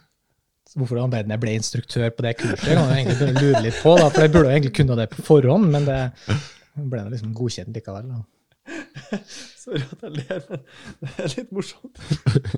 Så 0.67 0.81
hvorfor 0.81 0.99
i 0.99 1.21
jeg 1.23 1.41
ble 1.41 1.53
instruktør 1.57 2.09
på 2.13 2.25
det 2.27 2.35
kurset, 2.41 2.73
kan 2.73 2.91
jeg 2.91 3.05
egentlig 3.05 3.43
lure 3.43 3.61
litt 3.65 3.77
på. 3.83 3.93
da, 3.97 4.09
For 4.11 4.25
jeg 4.27 4.33
burde 4.35 4.55
egentlig 4.55 4.75
kunne 4.77 4.97
det 4.99 5.11
på 5.13 5.23
forhånd, 5.25 5.69
men 5.73 5.87
det 5.89 6.01
ble 6.77 7.05
liksom 7.13 7.37
godkjent 7.37 7.77
likevel. 7.77 8.09
da. 8.11 8.25
Sorry 9.63 9.83
at 9.85 10.03
jeg 10.07 10.13
ler, 10.17 10.43
men 10.51 10.65
det 11.03 11.13
er 11.25 11.33
litt 11.37 11.53
morsomt. 11.55 12.01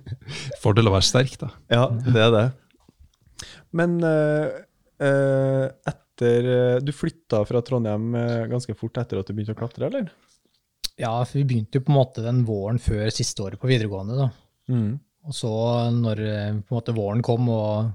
Fordel 0.62 0.88
å 0.90 0.94
være 0.94 1.06
sterk, 1.08 1.34
da. 1.40 1.50
Ja, 1.72 1.84
det 1.92 2.22
er 2.24 2.32
det. 2.34 2.44
Men 3.78 3.98
uh, 4.02 4.48
uh, 5.04 5.66
etter 5.92 6.48
uh, 6.48 6.78
Du 6.82 6.90
flytta 6.96 7.42
fra 7.46 7.60
Trondheim 7.62 8.08
ganske 8.50 8.74
fort 8.78 8.96
etter 8.98 9.20
at 9.20 9.28
du 9.28 9.34
begynte 9.36 9.54
å 9.54 9.60
klatre, 9.60 9.86
eller? 9.90 10.08
Ja, 10.98 11.12
for 11.22 11.38
vi 11.38 11.44
begynte 11.46 11.78
jo 11.78 11.84
på 11.86 11.92
en 11.92 11.98
måte 12.00 12.24
den 12.24 12.40
våren 12.48 12.80
før 12.82 13.06
siste 13.14 13.44
året 13.44 13.60
på 13.62 13.68
videregående. 13.70 14.16
da. 14.18 14.28
Mm. 14.74 14.96
Og 15.28 15.36
så 15.36 15.50
når 15.94 16.24
på 16.24 16.72
en 16.72 16.78
måte 16.80 16.94
våren 16.96 17.22
kom 17.22 17.46
og, 17.52 17.92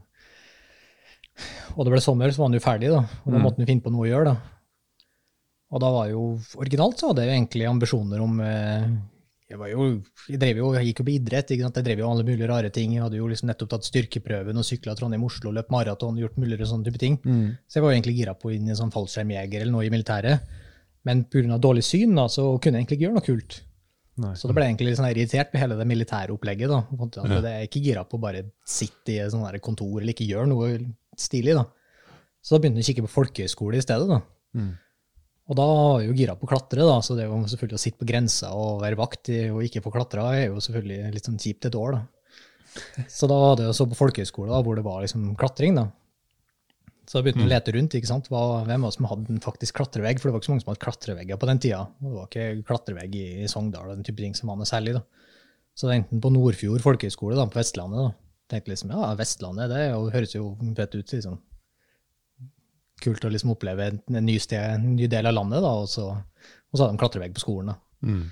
og 1.75 1.81
det 1.83 1.91
ble 1.95 1.99
sommer, 2.05 2.31
så 2.31 2.43
var 2.43 2.47
han 2.51 2.55
jo 2.59 2.63
ferdig. 2.63 2.91
da. 2.93 3.01
Og 3.25 3.33
da 3.33 3.37
Mm. 3.39 3.43
måtte 3.43 3.59
han 3.59 3.67
finne 3.73 3.83
på 3.83 3.91
noe 3.91 4.05
å 4.07 4.11
gjøre. 4.11 4.31
da. 4.31 4.52
Og 5.73 5.81
da 5.81 5.89
var 5.89 6.11
jo 6.11 6.23
Originalt 6.61 7.01
så 7.01 7.09
hadde 7.09 7.25
jeg 7.25 7.31
jo 7.31 7.39
egentlig 7.39 7.65
ambisjoner 7.65 8.21
om 8.21 8.37
eh, 8.45 8.85
Jeg 9.49 9.59
var 9.61 9.71
jo, 9.71 9.87
jeg, 10.29 10.39
drev 10.41 10.61
jo, 10.61 10.69
jeg 10.77 10.89
gikk 10.89 11.01
jo 11.01 11.07
på 11.07 11.13
idrett. 11.15 11.53
Jeg 11.53 11.73
drev 11.79 12.03
jo 12.03 12.09
alle 12.09 12.25
mulige 12.27 12.49
rare 12.49 12.69
ting. 12.73 12.95
Jeg 12.95 13.05
hadde 13.05 13.19
jo 13.19 13.29
liksom 13.29 13.49
nettopp 13.49 13.73
tatt 13.73 13.89
styrkeprøven 13.89 14.61
og 14.61 14.67
sykla 14.67 14.95
Trondheim-Oslo, 14.97 15.53
løpt 15.53 15.73
maraton, 15.73 16.17
gjort 16.21 16.39
muligere 16.41 16.69
sånne 16.69 16.87
type 16.87 17.01
ting. 17.01 17.19
Mm. 17.25 17.57
Så 17.67 17.79
jeg 17.79 17.85
var 17.85 17.93
jo 17.93 17.99
egentlig 17.99 18.17
gira 18.21 18.37
på 18.37 18.53
inn 18.55 18.69
i 18.69 18.73
en 18.73 18.79
sånn 18.79 18.93
fallskjermjeger 18.93 19.65
eller 19.65 19.75
noe 19.75 19.85
i 19.85 19.93
militæret. 19.93 20.55
Men 21.03 21.25
pga. 21.27 21.59
dårlig 21.61 21.83
syn 21.85 22.15
da, 22.17 22.29
så 22.31 22.47
kunne 22.57 22.79
jeg 22.79 22.85
egentlig 22.85 22.99
ikke 22.99 23.07
gjøre 23.09 23.19
noe 23.19 23.27
kult. 23.27 23.59
Nei. 24.23 24.35
Så 24.37 24.49
da 24.49 24.53
ble 24.53 24.67
egentlig 24.69 24.91
litt 24.91 24.99
sånn 24.99 25.09
irritert 25.09 25.53
med 25.53 25.63
hele 25.63 25.77
det 25.79 25.87
militære 25.89 26.33
opplegget. 26.35 26.69
da. 26.69 26.83
At 27.05 27.17
ja. 27.17 27.29
Jeg 27.33 27.53
er 27.53 27.67
ikke 27.67 27.81
gira 27.83 28.05
på 28.05 28.19
å 28.19 28.23
bare 28.23 28.45
sitte 28.69 29.15
i 29.15 29.19
et 29.23 29.33
sånt 29.33 29.65
kontor 29.65 29.99
eller 29.99 30.13
ikke 30.13 30.29
gjøre 30.29 30.49
noe 30.51 30.69
stilig. 31.17 31.57
da. 31.57 31.65
Så 32.43 32.55
da 32.55 32.61
begynte 32.61 32.81
jeg 32.81 32.85
å 32.85 32.91
kikke 32.91 33.05
på 33.07 33.15
folkehøyskole 33.17 33.79
i 33.79 33.85
stedet. 33.85 34.09
da. 34.09 34.21
Mm. 34.53 34.73
Og 35.51 35.57
da 35.59 35.63
var 35.67 36.03
jo 36.05 36.13
gira 36.15 36.37
på 36.39 36.47
å 36.47 36.51
klatre, 36.53 36.85
da, 36.87 36.99
så 37.03 37.17
det 37.17 37.25
var 37.27 37.41
selvfølgelig 37.51 37.79
å 37.79 37.83
sitte 37.83 37.99
på 37.99 38.07
grensa 38.07 38.53
og 38.55 38.83
være 38.83 38.99
vakt 38.99 39.31
og 39.51 39.65
ikke 39.65 39.81
få 39.83 39.91
klatra 39.91 40.29
er 40.37 40.45
jo 40.45 40.61
selvfølgelig 40.63 41.09
litt 41.15 41.27
sånn 41.27 41.41
kjipt 41.41 41.67
et 41.67 41.75
år. 41.75 41.97
da. 41.97 43.03
Så 43.11 43.27
da 43.29 43.35
var 43.41 43.59
det 43.59 43.67
så 43.75 43.85
på 43.89 43.97
folkehøyskole, 43.99 44.49
da, 44.53 44.61
hvor 44.63 44.79
det 44.79 44.85
var 44.85 45.03
liksom 45.03 45.33
klatring. 45.39 45.75
da. 45.81 45.89
Så 47.03 47.19
jeg 47.19 47.27
begynte 47.27 47.43
mm. 47.43 47.49
å 47.49 47.51
lete 47.51 47.73
rundt. 47.75 47.95
ikke 47.99 48.09
sant? 48.09 48.29
Hvem 48.31 48.85
var 48.85 48.87
det 48.87 48.95
som 48.95 49.07
hadde 49.11 49.35
en 49.35 49.43
faktisk 49.43 49.77
klatrevegg? 49.79 50.21
For 50.21 50.29
det 50.29 50.33
var 50.33 50.41
ikke 50.41 50.49
så 50.49 50.53
mange 50.53 50.63
som 50.63 50.71
hadde 50.71 50.83
klatrevegger 50.85 51.39
på 51.39 51.49
den 51.49 51.61
tida. 51.65 51.81
Og 51.99 52.07
det 52.07 52.15
var 52.15 52.29
ikke 52.29 52.67
klatrevegg 52.69 53.17
i, 53.19 53.27
i 53.43 53.49
Sogndal 53.51 53.91
og 53.91 53.97
den 53.97 54.07
type 54.07 54.23
ting 54.23 54.37
som 54.37 54.51
var 54.51 54.59
noe 54.59 54.69
særlig. 54.69 54.95
da. 54.97 55.03
Så 55.75 55.89
det 55.89 55.99
enten 55.99 56.21
på 56.23 56.31
Nordfjord 56.31 56.83
folkehøgskole 56.85 57.47
på 57.51 57.59
Vestlandet. 57.59 58.07
da. 58.07 58.13
Tenkte 58.53 58.73
liksom, 58.73 58.93
ja, 58.95 59.11
Vestlandet 59.19 59.73
det 59.73 59.83
jo, 59.89 60.05
høres 60.13 60.37
jo 60.37 60.45
fett 60.77 60.95
ut. 60.95 61.17
liksom. 61.17 61.41
Kult 63.01 63.25
å 63.25 63.31
liksom 63.33 63.55
oppleve 63.55 63.89
en, 63.89 63.99
en, 64.13 64.25
ny 64.25 64.37
sted, 64.39 64.61
en 64.77 64.93
ny 64.97 65.09
del 65.11 65.27
av 65.27 65.35
landet, 65.35 65.63
da, 65.65 65.73
og 65.81 65.89
så, 65.91 66.11
og 66.13 66.77
så 66.77 66.85
hadde 66.85 66.93
de 66.93 67.01
klatrevegg 67.01 67.33
på 67.35 67.43
skolen. 67.43 67.73
da. 67.73 68.07
Mm. 68.07 68.23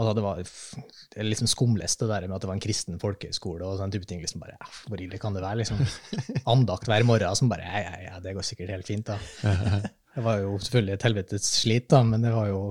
Og 0.00 0.06
da 0.06 0.12
det 0.16 0.22
var 0.24 0.40
det 0.40 1.24
liksom 1.26 1.48
skumleste 1.50 2.06
det 2.06 2.14
der 2.14 2.28
med 2.28 2.38
at 2.38 2.44
det 2.44 2.48
var 2.48 2.56
en 2.56 2.62
kristen 2.62 3.00
folkehøyskole 3.02 3.66
og 3.66 3.80
sånn 3.80 3.92
type 3.92 4.06
ting. 4.08 4.20
liksom 4.22 4.40
bare, 4.40 4.56
Hvor 4.88 5.00
ille 5.02 5.18
kan 5.20 5.34
det 5.36 5.42
være? 5.44 5.60
liksom? 5.60 5.80
Andakt 6.52 6.88
hver 6.88 7.04
morgen 7.08 7.36
som 7.36 7.50
bare 7.50 7.66
ja, 7.66 7.82
ja, 7.84 7.96
ja, 8.06 8.20
det 8.24 8.36
går 8.36 8.46
sikkert 8.46 8.72
helt 8.76 8.88
fint. 8.88 9.10
da. 9.10 9.18
Det 10.10 10.24
var 10.26 10.40
jo 10.40 10.56
selvfølgelig 10.58 10.94
et 10.96 11.04
helvetes 11.06 11.44
slit, 11.60 11.84
da, 11.92 12.00
men 12.02 12.24
det 12.24 12.32
var 12.34 12.48
jo, 12.50 12.62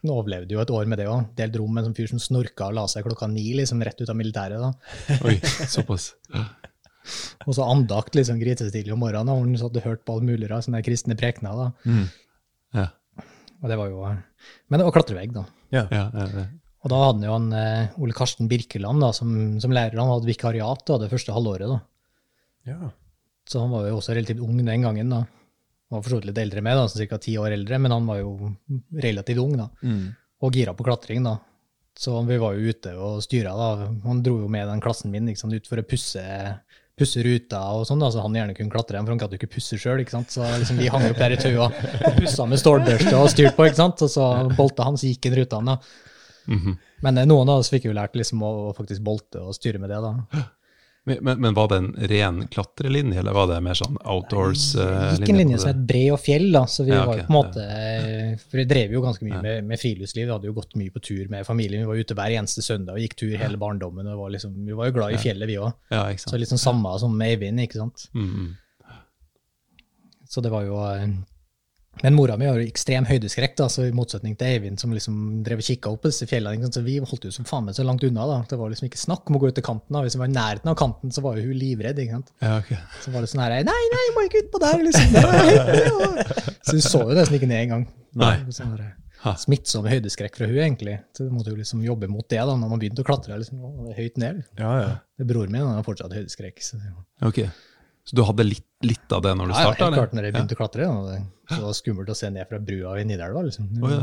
nå 0.00 0.14
overlevde 0.14 0.54
jo 0.56 0.62
et 0.62 0.70
år 0.72 0.88
med 0.88 0.96
det 1.02 1.10
òg. 1.12 1.26
Delt 1.36 1.58
rom 1.60 1.74
med 1.76 1.82
en 1.82 1.90
sånn 1.90 1.96
fyr 1.98 2.08
som 2.08 2.22
snorka 2.24 2.70
og 2.70 2.78
la 2.78 2.86
seg 2.88 3.04
klokka 3.04 3.28
ni 3.28 3.50
liksom 3.58 3.84
rett 3.84 4.00
ut 4.00 4.08
av 4.08 4.16
militæret. 4.16 4.64
da. 4.64 5.18
Oi, 5.28 5.36
såpass. 5.68 6.14
Og 7.46 7.54
så 7.56 7.64
andakt 7.64 8.14
liksom 8.18 8.40
grisestidlig 8.40 8.92
om 8.94 9.00
morgenen, 9.02 9.30
og 9.32 9.44
hun 9.44 9.56
satt 9.60 9.76
og 9.76 9.86
hørte 9.86 10.04
på 10.06 10.16
alle 10.18 10.28
mulige 10.28 10.58
sånne 10.66 10.82
kristne 10.84 11.16
prekener. 11.18 11.56
da. 11.56 11.68
Mm. 11.90 12.06
Ja. 12.76 12.86
Og 13.62 13.68
det 13.68 13.76
var 13.80 13.88
jo, 13.92 14.02
Men 14.68 14.78
det 14.80 14.86
var 14.86 14.92
klatrevegg, 14.96 15.32
da. 15.36 15.44
Ja. 15.72 15.86
Ja, 15.90 16.04
ja, 16.14 16.26
ja. 16.36 16.46
Og 16.80 16.88
da 16.88 16.96
hadde 16.96 17.18
han 17.20 17.26
jo 17.26 17.32
han, 17.36 17.48
eh, 17.52 17.98
Ole 18.00 18.14
Karsten 18.16 18.48
Birkeland 18.48 19.02
da, 19.04 19.10
som, 19.12 19.60
som 19.60 19.70
lærer. 19.74 19.98
Han 20.00 20.08
hadde 20.14 20.30
vikariat 20.30 20.84
da, 20.88 20.96
det 21.02 21.10
første 21.12 21.32
halvåret. 21.36 21.68
da. 21.68 21.80
ja. 22.72 22.90
Så 23.50 23.60
han 23.60 23.70
var 23.72 23.88
jo 23.88 23.96
også 23.98 24.14
relativt 24.14 24.40
ung 24.40 24.56
den 24.64 24.82
gangen. 24.86 25.10
da. 25.10 25.24
Han 25.26 25.98
var 25.98 26.02
for 26.06 26.10
så 26.14 26.20
vidt 26.20 26.28
litt 26.30 26.38
eldre 26.38 26.62
med, 26.62 26.76
da, 26.78 26.86
sånn 26.88 27.08
ca. 27.10 27.18
ti 27.18 27.34
år 27.40 27.52
eldre, 27.56 27.78
men 27.82 27.90
han 27.92 28.06
var 28.06 28.20
jo 28.20 28.52
relativt 28.94 29.40
ung 29.42 29.56
da, 29.58 29.68
Mm. 29.82 30.14
og 30.40 30.52
gira 30.54 30.72
på 30.76 30.84
klatring. 30.86 31.24
da. 31.24 31.38
Så 31.98 32.14
vi 32.26 32.38
var 32.38 32.54
jo 32.54 32.70
ute 32.70 32.92
og 32.96 33.20
styra. 33.26 33.52
Han 34.06 34.22
dro 34.22 34.38
jo 34.40 34.48
med 34.48 34.68
den 34.68 34.80
klassen 34.80 35.10
min 35.10 35.26
liksom, 35.26 35.52
ut 35.52 35.66
for 35.66 35.76
å 35.82 35.84
pusse, 35.84 36.22
pusse 37.00 37.24
ruta 37.24 37.62
og 37.74 37.86
sånn, 37.88 38.02
da, 38.04 38.12
så 38.12 38.22
han 38.22 38.36
gjerne 38.36 38.54
kunne 38.58 38.72
klatre, 38.72 39.00
for 39.00 39.14
han 39.14 39.22
kan 39.22 39.32
jo 39.32 39.40
ikke 39.40 39.50
pusse 39.56 39.80
sjøl. 39.80 40.04
Så 40.04 40.44
liksom, 40.44 40.78
vi 40.78 40.92
hang 40.92 41.08
opp 41.08 41.18
der 41.18 41.34
i 41.34 41.40
taua 41.40 41.70
og 41.72 42.20
pussa 42.20 42.46
med 42.46 42.60
stålbørste 42.62 43.16
og 43.16 43.32
styrt 43.32 43.56
på, 43.56 43.66
ikke 43.70 43.80
sant? 43.80 44.06
og 44.06 44.12
så 44.12 44.30
bolta 44.54 44.86
han, 44.86 45.00
så 45.00 45.10
gikk 45.10 45.30
han 45.30 45.40
ruta. 45.40 45.64
da. 45.72 45.80
-hmm. 46.46 46.76
Men 47.00 47.18
eh, 47.18 47.26
noen 47.26 47.48
av 47.48 47.62
oss 47.62 47.70
fikk 47.72 47.88
jo 47.88 47.96
lært 47.96 48.16
liksom 48.18 48.42
å 48.42 48.72
faktisk 48.76 49.04
bolte 49.06 49.42
og 49.42 49.54
styre 49.56 49.78
med 49.78 49.90
det. 49.90 50.00
da. 50.04 50.44
Men, 51.04 51.40
men, 51.40 51.54
var 51.54 51.68
det 51.68 51.76
en 51.76 51.94
ren 52.10 52.48
klatrelinje, 52.48 53.18
eller 53.20 53.32
var 53.32 53.46
det 53.48 53.56
mer 53.64 53.78
sånn 53.78 53.96
outdoors-linje? 54.04 55.14
Gikk 55.16 55.32
en 55.32 55.38
linje 55.40 55.60
som 55.62 55.70
het 55.72 55.80
Bre 55.88 56.02
og 56.12 56.20
fjell, 56.20 56.50
da, 56.52 56.66
så 56.68 56.84
vi 56.84 56.92
Ja, 56.92 57.06
var 57.08 57.16
jo 57.16 57.24
på 57.24 57.32
en 57.32 57.36
måte 57.38 57.64
eh, 57.64 58.34
For 58.42 58.60
vi 58.60 58.66
drev 58.68 58.92
jo 58.92 59.00
ganske 59.06 59.24
mye 59.24 59.40
med, 59.40 59.64
med 59.70 59.80
friluftsliv. 59.80 60.26
Vi 60.28 60.34
hadde 60.34 60.50
jo 60.50 60.56
gått 60.58 60.76
mye 60.76 60.92
på 60.92 61.00
tur 61.00 61.32
med 61.32 61.48
familien. 61.48 61.86
Vi 61.86 61.88
var 61.88 62.02
ute 62.04 62.16
hver 62.18 62.36
eneste 62.36 62.64
søndag 62.64 62.98
og 62.98 63.04
gikk 63.06 63.16
tur 63.22 63.32
hele 63.40 63.60
barndommen. 63.60 64.12
var 64.20 64.34
liksom, 64.36 64.52
Vi 64.66 64.76
var 64.76 64.90
jo 64.90 64.96
glad 64.98 65.16
i 65.16 65.22
fjellet, 65.22 65.48
vi 65.48 65.56
òg. 65.62 65.72
Ja, 65.94 66.04
Så 66.20 66.36
litt 66.36 66.52
sånn 66.52 66.60
samme 66.60 66.92
som 67.00 67.16
Eivind, 67.24 67.64
ikke 67.64 67.80
sant. 67.80 68.06
Mm, 68.12 68.28
mm. 68.28 69.00
Så 70.30 70.44
det 70.44 70.52
var 70.52 70.68
jo 70.68 70.76
eh, 70.84 71.08
Men 72.02 72.14
mora 72.14 72.36
mi 72.38 72.46
har 72.46 72.56
jo 72.56 72.64
ekstrem 72.70 73.04
høydeskrekk, 73.04 73.56
da, 73.58 73.66
så 73.68 73.82
i 73.84 73.92
motsetning 73.92 74.36
til 74.38 74.46
Eivind, 74.46 74.78
som 74.80 74.92
liksom 74.94 75.42
drev 75.44 75.58
og 75.60 75.66
kikka 75.66 75.90
opp 75.90 76.04
på 76.04 76.08
disse 76.12 76.24
fjellene, 76.30 76.70
så 76.72 76.80
vi 76.86 76.94
holdt 77.02 77.26
jo 77.26 77.32
som 77.34 77.44
faen 77.48 77.66
meg 77.66 77.74
så 77.76 77.84
langt 77.84 78.04
unna. 78.06 78.24
da. 78.30 78.38
Det 78.48 78.56
var 78.60 78.70
liksom 78.72 78.86
ikke 78.88 79.00
snakk 79.02 79.28
om 79.28 79.36
å 79.36 79.40
gå 79.42 79.50
ut 79.50 79.58
til 79.58 79.66
kanten. 79.66 79.92
da. 79.92 80.00
Hvis 80.06 80.16
vi 80.16 80.22
var 80.22 80.30
i 80.30 80.36
nærheten 80.36 80.70
av 80.72 80.78
kanten, 80.80 81.12
så 81.12 81.20
var 81.26 81.36
jo 81.36 81.48
hun 81.50 81.58
livredd. 81.60 81.98
ikke 82.00 82.16
sant? 82.16 82.30
Ja, 82.40 82.54
ok. 82.62 82.70
Så 83.04 83.12
var 83.12 83.20
det 83.26 83.32
sånn 83.34 83.42
her 83.44 83.56
Nei, 83.68 83.82
nei, 83.96 84.04
må 84.16 84.24
ikke 84.28 84.44
ut 84.46 84.52
på 84.54 84.62
der! 84.62 84.80
liksom. 84.86 85.12
Nei, 85.12 85.58
og- 85.90 86.22
Så 86.62 86.78
hun 86.78 86.86
så 86.86 87.02
jo 87.10 87.18
nesten 87.18 87.36
ikke 87.40 87.50
ned 87.50 87.66
engang. 87.66 87.86
Sånn 88.54 88.78
smittsom 89.36 89.84
høydeskrekk 89.90 90.36
fra 90.38 90.46
hun 90.48 90.56
egentlig. 90.56 90.94
Så 91.12 91.26
du 91.26 91.34
måtte 91.34 91.50
jo 91.52 91.56
liksom 91.58 91.82
jobbe 91.84 92.08
mot 92.08 92.24
det 92.32 92.38
da, 92.40 92.54
når 92.56 92.70
man 92.70 92.80
begynte 92.80 93.02
å 93.04 93.04
klatre. 93.04 93.36
liksom, 93.36 93.60
å, 93.60 93.72
det 93.84 93.92
er 93.92 93.98
høyt 94.06 94.16
ned. 94.22 94.36
liksom. 94.40 94.62
Ja, 94.62 94.70
ja. 94.80 94.94
Det 95.20 95.26
Broren 95.28 95.52
min 95.52 95.60
han 95.66 95.74
har 95.76 95.84
fortsatt 95.84 96.14
høydeskrekk. 96.16 96.62
Så 96.64 96.78
ja. 96.80 96.94
okay. 97.28 97.50
Ok. 97.50 97.58
Så 98.08 98.16
du 98.16 98.22
hadde 98.26 98.46
litt, 98.46 98.66
litt 98.86 99.12
av 99.12 99.22
det 99.22 99.34
når 99.36 99.50
du 99.50 99.52
ja, 99.52 99.60
ja, 99.60 99.68
starta? 99.68 99.84
helt 99.86 99.98
klart 100.00 100.14
når 100.16 100.26
jeg 100.26 100.34
begynte 100.34 100.56
å 100.56 100.58
klatre. 100.58 100.88
Da. 100.88 101.18
Det 101.50 101.60
var 101.62 101.76
skummelt 101.76 102.10
å 102.10 102.16
se 102.16 102.30
ned 102.32 102.48
fra 102.48 102.58
brua 102.70 102.94
i 102.98 103.04
Nidelva. 103.06 103.44
liksom. 103.46 103.68
ja, 103.76 104.00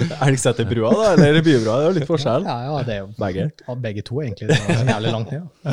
i 0.00 0.08
Elgseterbrua, 0.28 0.92
da, 0.96 1.10
eller 1.16 1.42
bybrua? 1.42 1.74
Det 1.74 1.82
er 1.82 1.88
jo 1.88 1.94
litt 1.98 2.08
forskjell. 2.08 2.46
Ja, 2.48 2.56
ja, 2.68 2.80
det 2.86 2.94
er 2.94 3.00
jo 3.02 3.08
Begge. 3.18 3.48
Begge 3.82 4.06
to, 4.06 4.22
egentlig. 4.24 4.52
Det 4.52 4.60
var 4.62 4.80
så 4.80 4.88
jævlig 4.94 5.14
langt 5.18 5.34
ned. 5.34 5.42
Ja. 5.66 5.72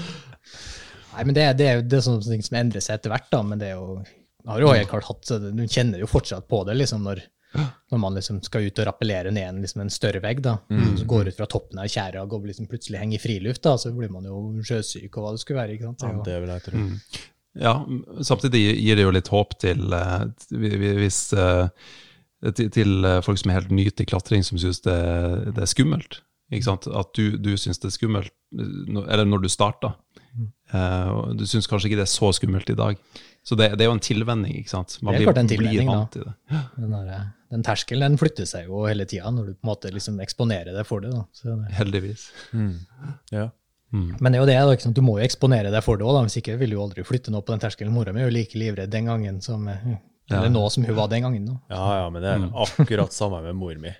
Nei, 1.10 1.24
men 1.26 1.34
det, 1.36 1.44
det 1.58 1.66
er 1.66 1.74
jo 1.80 1.84
det 1.90 1.98
er 1.98 2.04
sånne 2.06 2.24
ting 2.28 2.44
som 2.46 2.56
endrer 2.60 2.84
seg 2.84 3.00
etter 3.00 3.12
hvert, 3.12 3.26
da. 3.32 3.40
Men 3.44 3.60
det 3.60 3.72
er 3.72 3.80
jo 3.80 4.00
jeg 4.40 4.52
har 4.54 4.62
jo 4.62 4.70
helt 4.72 4.88
klart 4.88 5.08
hatt, 5.10 5.32
Du 5.52 5.64
kjenner 5.68 6.00
jo 6.00 6.08
fortsatt 6.08 6.46
på 6.48 6.62
det 6.68 6.78
liksom 6.78 7.04
når, 7.04 7.20
når 7.54 7.98
man 7.98 8.14
liksom 8.14 8.38
skal 8.46 8.68
ut 8.68 8.78
og 8.78 8.86
rappellere 8.86 9.32
ned 9.34 9.48
en, 9.48 9.60
liksom 9.64 9.82
en 9.82 9.90
større 9.90 10.20
vegg. 10.22 10.42
da. 10.44 10.56
Så 10.98 11.06
går 11.10 11.32
ut 11.32 11.36
fra 11.40 11.48
toppen 11.50 11.80
av 11.82 11.88
tjæra 11.90 12.22
og 12.22 12.30
går 12.30 12.46
liksom 12.52 12.68
plutselig 12.70 13.00
henger 13.00 13.18
i 13.18 13.22
friluft, 13.22 13.62
da, 13.66 13.76
så 13.80 13.90
blir 13.96 14.12
man 14.12 14.28
jo 14.28 14.38
sjøsyk 14.62 15.10
og 15.16 15.24
hva 15.24 15.32
det 15.34 15.42
skulle 15.42 15.60
være. 15.62 15.74
ikke 15.74 15.90
sant? 15.90 16.06
Ja, 16.06 16.22
Det 16.28 16.38
vil 16.44 16.54
jeg 16.54 16.64
tro. 16.68 16.84
ja, 17.66 17.74
samtidig 18.22 18.62
gir 18.78 18.96
det 19.00 19.06
jo 19.08 19.14
litt 19.16 19.28
håp 19.34 19.58
til, 19.58 19.92
eh, 19.92 20.24
hvis, 21.02 21.20
eh, 21.34 21.68
til, 22.54 23.04
eh, 23.04 23.20
folk 23.26 23.38
som 23.38 23.50
er 23.50 23.60
helt 23.60 23.74
nye 23.74 23.90
til 23.90 24.06
klatring, 24.06 24.44
som 24.46 24.58
syns 24.58 24.80
det, 24.86 24.98
det 25.54 25.64
er 25.66 25.72
skummelt. 25.74 26.20
Ikke 26.50 26.66
sant? 26.66 26.86
At 26.86 27.12
du, 27.14 27.36
du 27.38 27.56
syns 27.56 27.78
det 27.78 27.90
er 27.90 27.98
skummelt, 27.98 28.32
eller 28.54 29.26
når 29.26 29.42
du 29.42 29.48
starta. 29.48 29.94
Mm. 30.30 31.36
du 31.36 31.42
syns 31.46 31.66
kanskje 31.66 31.90
ikke 31.90 31.98
det 31.98 32.06
er 32.06 32.10
så 32.10 32.30
skummelt 32.34 32.70
i 32.70 32.78
dag. 32.78 32.96
Så 33.46 33.56
det, 33.56 33.70
det 33.78 33.84
er 33.86 33.88
jo 33.88 33.96
en 33.96 34.02
tilvenning. 34.04 34.52
ikke 34.60 34.68
sant? 34.74 34.98
Man 35.02 35.14
Det 35.14 35.20
er 35.20 35.24
blir, 35.24 35.28
klart 35.32 35.38
en 35.40 35.46
blir 35.48 35.56
tilvenning, 35.58 35.88
da. 35.88 35.94
vant 35.96 36.12
til 36.12 36.26
det. 36.26 36.34
Den, 36.76 36.90
der, 36.92 37.22
den 37.54 37.62
terskelen 37.66 38.04
den 38.12 38.18
flytter 38.20 38.46
seg 38.50 38.66
jo 38.68 38.82
hele 38.86 39.06
tida 39.08 39.30
når 39.32 39.46
du 39.48 39.54
på 39.54 39.64
en 39.64 39.70
måte 39.72 39.92
liksom 39.94 40.20
eksponerer 40.20 40.76
deg 40.76 40.86
for 40.86 41.00
det. 41.00 41.10
da. 41.14 41.24
Så 41.32 41.54
det 41.56 41.72
Heldigvis. 41.78 42.26
Ja. 43.32 43.48
Men 43.90 44.30
det 44.30 44.38
er 44.38 44.42
jo 44.44 44.46
det, 44.46 44.58
da, 44.60 44.74
ikke 44.76 44.86
sant? 44.86 44.94
du 44.94 45.02
må 45.02 45.16
jo 45.18 45.24
eksponere 45.26 45.72
deg 45.74 45.82
for 45.82 45.98
det 45.98 46.06
òg, 46.06 46.20
hvis 46.28 46.36
ikke 46.38 46.54
vil 46.60 46.70
du 46.70 46.76
jo 46.76 46.84
aldri 46.84 47.02
flytte 47.08 47.32
noe 47.34 47.42
på 47.42 47.56
den 47.56 47.64
terskelen. 47.64 47.90
Mora 47.96 48.12
mi 48.14 48.22
er 48.22 48.28
jo 48.28 48.34
like 48.36 48.60
livredd 48.60 48.92
den 48.92 49.08
gangen 49.10 49.40
som 49.42 49.66
eller 49.66 49.98
eller 50.30 50.52
nå 50.52 50.60
som 50.70 50.84
hun 50.86 50.94
var 50.94 51.08
den 51.10 51.24
gangen. 51.26 51.48
da. 51.48 51.56
Ja, 51.74 51.86
ja, 52.04 52.10
men 52.14 52.22
det 52.22 52.30
er 52.36 52.44
akkurat 52.54 53.16
samme 53.16 53.40
med 53.42 53.56
mor 53.58 53.74
mi. 53.82 53.90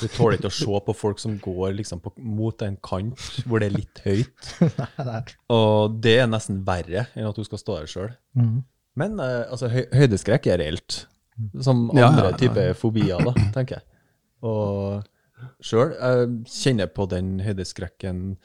Du 0.00 0.08
tåler 0.08 0.38
ikke 0.40 0.48
å 0.48 0.54
se 0.54 0.78
på 0.86 0.94
folk 0.96 1.20
som 1.22 1.36
går 1.38 1.74
liksom 1.76 2.00
på, 2.02 2.10
mot 2.18 2.62
en 2.66 2.78
kant 2.82 3.20
hvor 3.46 3.60
det 3.62 3.68
er 3.68 3.76
litt 3.76 4.00
høyt. 4.06 4.54
Og 5.54 6.00
det 6.02 6.16
er 6.22 6.30
nesten 6.30 6.62
verre 6.66 7.04
enn 7.14 7.28
at 7.28 7.36
du 7.36 7.44
skal 7.46 7.60
stå 7.60 7.76
der 7.82 7.90
sjøl. 7.92 8.14
Mhm. 8.38 8.62
Men 9.00 9.18
eh, 9.22 9.42
altså, 9.48 9.70
høy, 9.72 9.82
høydeskrekk 9.94 10.48
er 10.52 10.62
reelt. 10.62 11.04
Som 11.58 11.88
andre 11.90 12.28
ja, 12.28 12.30
ja. 12.30 12.38
typer 12.38 12.78
fobier, 12.78 13.18
da, 13.26 13.34
tenker 13.56 13.80
jeg. 13.80 13.86
Og 14.46 15.02
sjøl 15.64 15.94
kjenner 16.46 16.90
på 16.94 17.08
den 17.10 17.36
høydeskrekken 17.42 18.36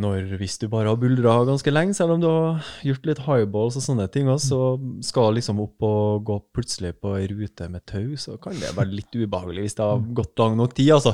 når 0.00 0.38
hvis 0.40 0.54
du 0.56 0.70
bare 0.72 0.88
har 0.88 0.96
buldra 0.96 1.34
ganske 1.44 1.72
lenge, 1.72 1.92
selv 1.96 2.14
om 2.14 2.22
du 2.22 2.26
har 2.30 2.68
gjort 2.86 3.08
litt 3.10 3.20
highballs 3.26 3.76
og 3.76 3.84
sånne 3.84 4.06
ting, 4.12 4.30
også, 4.32 4.48
så 4.48 5.08
skal 5.10 5.36
liksom 5.36 5.60
opp 5.60 5.84
og 5.84 6.24
gå 6.24 6.38
plutselig 6.56 6.94
på 7.02 7.12
ei 7.18 7.26
rute 7.28 7.68
med 7.68 7.84
tau, 7.84 8.14
så 8.16 8.38
kan 8.40 8.56
det 8.56 8.72
være 8.72 8.94
litt 8.94 9.12
ubehagelig 9.12 9.66
hvis 9.66 9.76
det 9.76 9.88
har 9.90 10.06
gått 10.16 10.40
lang 10.40 10.56
nok 10.56 10.72
tid, 10.78 10.94
altså. 10.96 11.12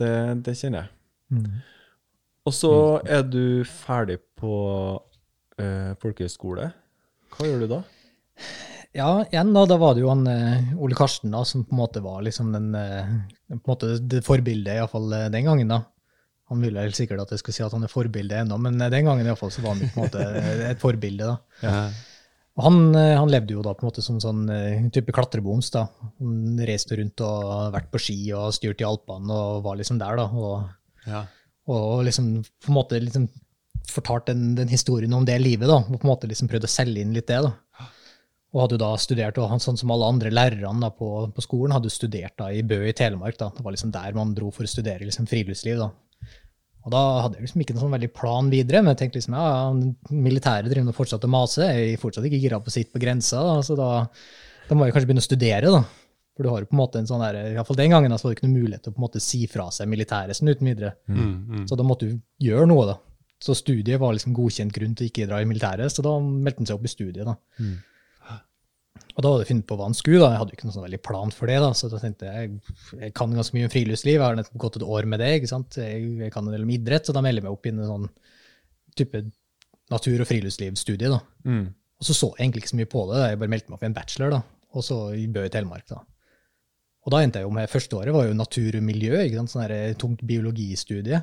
Det, 0.00 0.12
det 0.46 0.56
kjenner 0.56 0.86
jeg. 0.86 1.52
Og 2.46 2.54
så 2.54 2.72
er 3.04 3.26
du 3.28 3.66
ferdig 3.68 4.20
på 4.38 4.54
eh, 5.62 5.92
folkehøyskole. 6.02 6.70
Hva 7.36 7.48
gjør 7.48 7.64
du 7.64 7.68
da? 7.74 7.82
Ja, 8.96 9.10
igjen 9.28 9.50
da, 9.52 9.66
da 9.68 9.76
var 9.80 9.92
det 9.96 10.00
jo 10.04 10.08
han 10.12 10.22
eh, 10.30 10.70
Ole 10.80 10.96
Karsten 10.96 11.34
da, 11.34 11.42
som 11.44 11.66
på 11.68 11.74
en 11.76 11.82
måte 11.82 12.00
var 12.04 12.22
liksom 12.24 12.48
den, 12.54 12.70
eh, 12.78 13.10
på 13.50 13.58
en 13.58 13.68
måte 13.68 13.90
det 14.00 14.22
forbildet, 14.24 14.78
iallfall 14.78 15.10
uh, 15.12 15.26
den 15.32 15.44
gangen. 15.48 15.68
da. 15.74 15.82
Han 16.48 16.62
ville 16.62 16.80
helt 16.84 16.96
sikkert 16.96 17.24
at 17.24 17.32
jeg 17.34 17.42
skulle 17.42 17.56
si 17.58 17.64
at 17.66 17.74
han 17.74 17.84
er 17.84 17.90
forbilde 17.92 18.38
ennå, 18.44 18.56
men 18.62 18.80
eh, 18.80 18.90
den 18.92 19.04
gangen 19.08 19.26
i 19.26 19.30
hvert 19.32 19.40
fall 19.42 19.52
så 19.52 19.64
var 19.64 19.74
han 19.74 19.82
på 19.90 19.98
en 19.98 20.04
måte 20.06 20.26
et 20.70 20.80
forbilde. 20.82 21.28
da. 21.28 21.64
Ja. 21.66 21.80
Og 22.56 22.64
han, 22.70 22.78
eh, 22.96 23.12
han 23.18 23.28
levde 23.32 23.52
jo 23.58 23.64
da 23.66 23.74
på 23.76 23.84
en 23.84 23.90
måte 23.90 24.04
som 24.04 24.20
sånn 24.22 24.46
eh, 24.48 24.86
type 24.94 25.12
klatreboms. 25.12 25.68
da. 25.74 25.88
Han 26.22 26.60
reiste 26.68 26.96
rundt 26.96 27.20
og 27.26 27.72
vært 27.74 27.90
på 27.92 28.00
ski 28.00 28.20
og 28.38 28.54
styrt 28.56 28.80
i 28.80 28.86
Alpene 28.88 29.28
og 29.34 29.64
var 29.66 29.76
liksom 29.80 29.98
der. 30.00 30.22
da. 30.22 30.28
Og, 30.32 30.70
Ja. 31.06 31.26
og 31.68 32.04
liksom 32.06 32.30
på 32.46 32.70
en 32.72 32.78
måte 32.78 33.02
liksom 33.02 33.26
fortalt 33.90 34.30
den, 34.30 34.54
den 34.58 34.70
historien 34.72 35.14
om 35.16 35.26
det 35.26 35.38
livet, 35.42 35.68
da, 35.70 35.80
og 35.82 36.00
på 36.00 36.06
en 36.06 36.12
måte 36.12 36.30
liksom 36.30 36.50
prøvd 36.50 36.66
å 36.68 36.72
selge 36.72 37.02
inn 37.02 37.14
litt 37.16 37.28
det. 37.30 37.42
da. 37.44 37.52
Og 38.54 38.62
hadde 38.62 38.76
jo 38.78 38.80
da 38.80 38.90
studert, 39.00 39.38
og 39.42 39.50
han, 39.50 39.60
sånn 39.60 39.76
som 39.76 39.90
alle 39.92 40.08
andre 40.08 40.30
lærerne 40.32 40.80
da, 40.80 40.90
på, 40.94 41.10
på 41.34 41.44
skolen, 41.44 41.74
hadde 41.76 41.90
jo 41.90 41.96
studert 41.96 42.36
da, 42.40 42.48
i 42.54 42.64
Bø 42.64 42.80
i 42.88 42.94
Telemark. 42.96 43.36
da. 43.40 43.50
Det 43.52 43.64
var 43.64 43.74
liksom 43.74 43.92
der 43.94 44.16
man 44.16 44.34
dro 44.36 44.48
for 44.54 44.64
å 44.64 44.70
studere 44.70 45.04
liksom, 45.04 45.28
friluftsliv. 45.28 45.82
da. 45.82 45.90
Og 46.86 46.92
da 46.94 47.02
hadde 47.24 47.40
jeg 47.40 47.48
liksom 47.48 47.62
ikke 47.64 47.74
noen 47.74 47.82
sånn 47.82 47.94
veldig 47.96 48.12
plan 48.14 48.48
videre, 48.48 48.80
men 48.80 48.94
jeg 48.94 49.00
tenkte 49.02 49.18
liksom, 49.18 49.34
ja, 49.34 49.46
ja, 49.50 50.16
militæret 50.22 50.70
driver 50.70 50.92
og 50.92 50.98
fortsatt 51.00 51.26
å 51.26 51.30
mase, 51.30 51.66
jeg 51.66 51.94
er 51.96 52.02
fortsatt 52.02 52.28
ikke 52.28 52.38
gira 52.44 52.60
på 52.62 52.70
å 52.70 52.74
sitte 52.76 52.94
på 52.94 53.02
grensa, 53.02 53.42
da, 53.42 53.56
så 53.66 53.74
da, 53.78 53.88
da 54.68 54.78
må 54.78 54.86
jeg 54.86 54.94
kanskje 54.94 55.10
begynne 55.10 55.24
å 55.24 55.26
studere, 55.26 55.72
da. 55.74 55.82
For 56.36 56.44
du 56.44 56.52
har 56.52 56.62
jo 56.62 56.68
på 56.68 56.76
en 56.76 56.82
måte 56.82 57.00
en 57.00 57.08
sånn 57.08 57.24
der, 57.24 57.38
i 57.56 57.64
fall 57.64 57.78
den 57.78 57.94
gangen 57.94 58.12
så 58.14 58.28
var 58.28 58.34
det 58.34 58.38
ikke 58.38 58.46
noe 58.46 58.60
mulighet 58.60 58.84
til 58.84 58.92
å 58.92 58.94
på 58.94 59.00
en 59.00 59.06
måte 59.06 59.22
si 59.24 59.40
fra 59.50 59.66
seg 59.72 59.88
militæret 59.88 60.36
sånn 60.36 60.52
uten 60.52 60.68
videre. 60.68 60.92
Mm, 61.08 61.30
mm. 61.32 61.62
Så 61.70 61.78
da 61.80 61.86
måtte 61.86 62.10
du 62.10 62.18
gjøre 62.44 62.68
noe, 62.68 62.84
da. 62.90 62.96
Så 63.42 63.54
studiet 63.58 64.00
var 64.00 64.14
liksom 64.16 64.32
godkjent 64.36 64.72
grunn 64.72 64.94
til 64.96 65.06
å 65.06 65.10
ikke 65.10 65.26
dra 65.28 65.42
i 65.42 65.48
militæret, 65.48 65.92
så 65.92 66.02
da 66.04 66.14
meldte 66.20 66.62
han 66.62 66.70
seg 66.70 66.78
opp 66.78 66.88
i 66.88 66.92
studiet. 66.92 67.26
da. 67.28 67.36
Mm. 67.60 67.76
Og 69.16 69.24
da 69.24 69.30
hadde 69.30 69.44
jeg 69.44 69.50
funnet 69.50 69.66
på 69.68 69.76
hva 69.78 69.86
han 69.88 69.96
skulle. 69.96 70.20
da. 70.20 70.30
Jeg 70.32 70.40
hadde 70.42 70.52
jo 70.52 70.58
ikke 70.58 70.66
noen 70.68 70.74
sånn 70.76 70.86
veldig 70.86 71.02
plan 71.04 71.32
for 71.32 71.48
det. 71.48 71.56
da, 71.64 71.70
Så 71.76 71.88
da 71.92 72.00
tenkte 72.00 72.28
jeg 72.28 72.50
jeg 73.00 73.14
kan 73.16 73.32
ganske 73.32 73.56
mye 73.56 73.68
om 73.68 73.72
friluftsliv, 73.72 74.18
jeg 74.18 74.24
har 74.24 74.36
nettopp 74.36 74.60
gått 74.64 74.76
et 74.76 74.84
år 74.96 75.08
med 75.08 75.20
det. 75.20 75.30
ikke 75.38 75.52
sant? 75.52 75.78
Jeg, 75.80 76.02
jeg 76.20 76.32
kan 76.34 76.44
en 76.44 76.52
del 76.52 76.66
om 76.66 76.72
idrett, 76.74 77.08
så 77.08 77.14
da 77.16 77.22
melder 77.24 77.40
jeg 77.40 77.48
meg 77.48 77.56
opp 77.56 77.68
i 77.68 77.72
en 77.72 77.84
sånn 77.88 78.08
type 78.96 79.22
natur- 79.92 80.20
og 80.24 80.28
friluftslivstudie. 80.28 81.12
da. 81.12 81.20
Mm. 81.48 81.64
Og 81.96 82.04
så 82.08 82.12
så 82.16 82.28
jeg 82.34 82.44
egentlig 82.44 82.64
ikke 82.64 82.74
så 82.74 82.80
mye 82.82 82.92
på 82.92 83.06
det. 83.08 83.16
da. 83.16 83.30
Jeg 83.30 83.40
bare 83.40 83.54
meldte 83.54 83.70
meg 83.72 83.78
opp 83.78 83.86
i 83.86 83.90
en 83.90 83.96
bachelor, 83.96 84.36
da. 84.36 84.42
og 84.76 84.84
så 84.84 84.98
i 85.16 85.26
Bø 85.32 85.46
i 85.46 85.52
Telemark. 85.52 85.86
da. 85.88 86.02
Og 87.06 87.12
da 87.14 87.22
endte 87.22 87.40
jeg 87.40 87.46
jo 87.46 87.54
med 87.54 87.70
første 87.70 87.96
året 87.96 88.12
var 88.12 88.26
jo 88.26 88.34
natur 88.36 88.76
og 88.76 88.82
miljø, 88.84 89.16
ikke 89.22 89.38
sant? 89.38 89.54
sånn 89.54 89.96
tungt 89.96 90.26
biologistudie. 90.26 91.22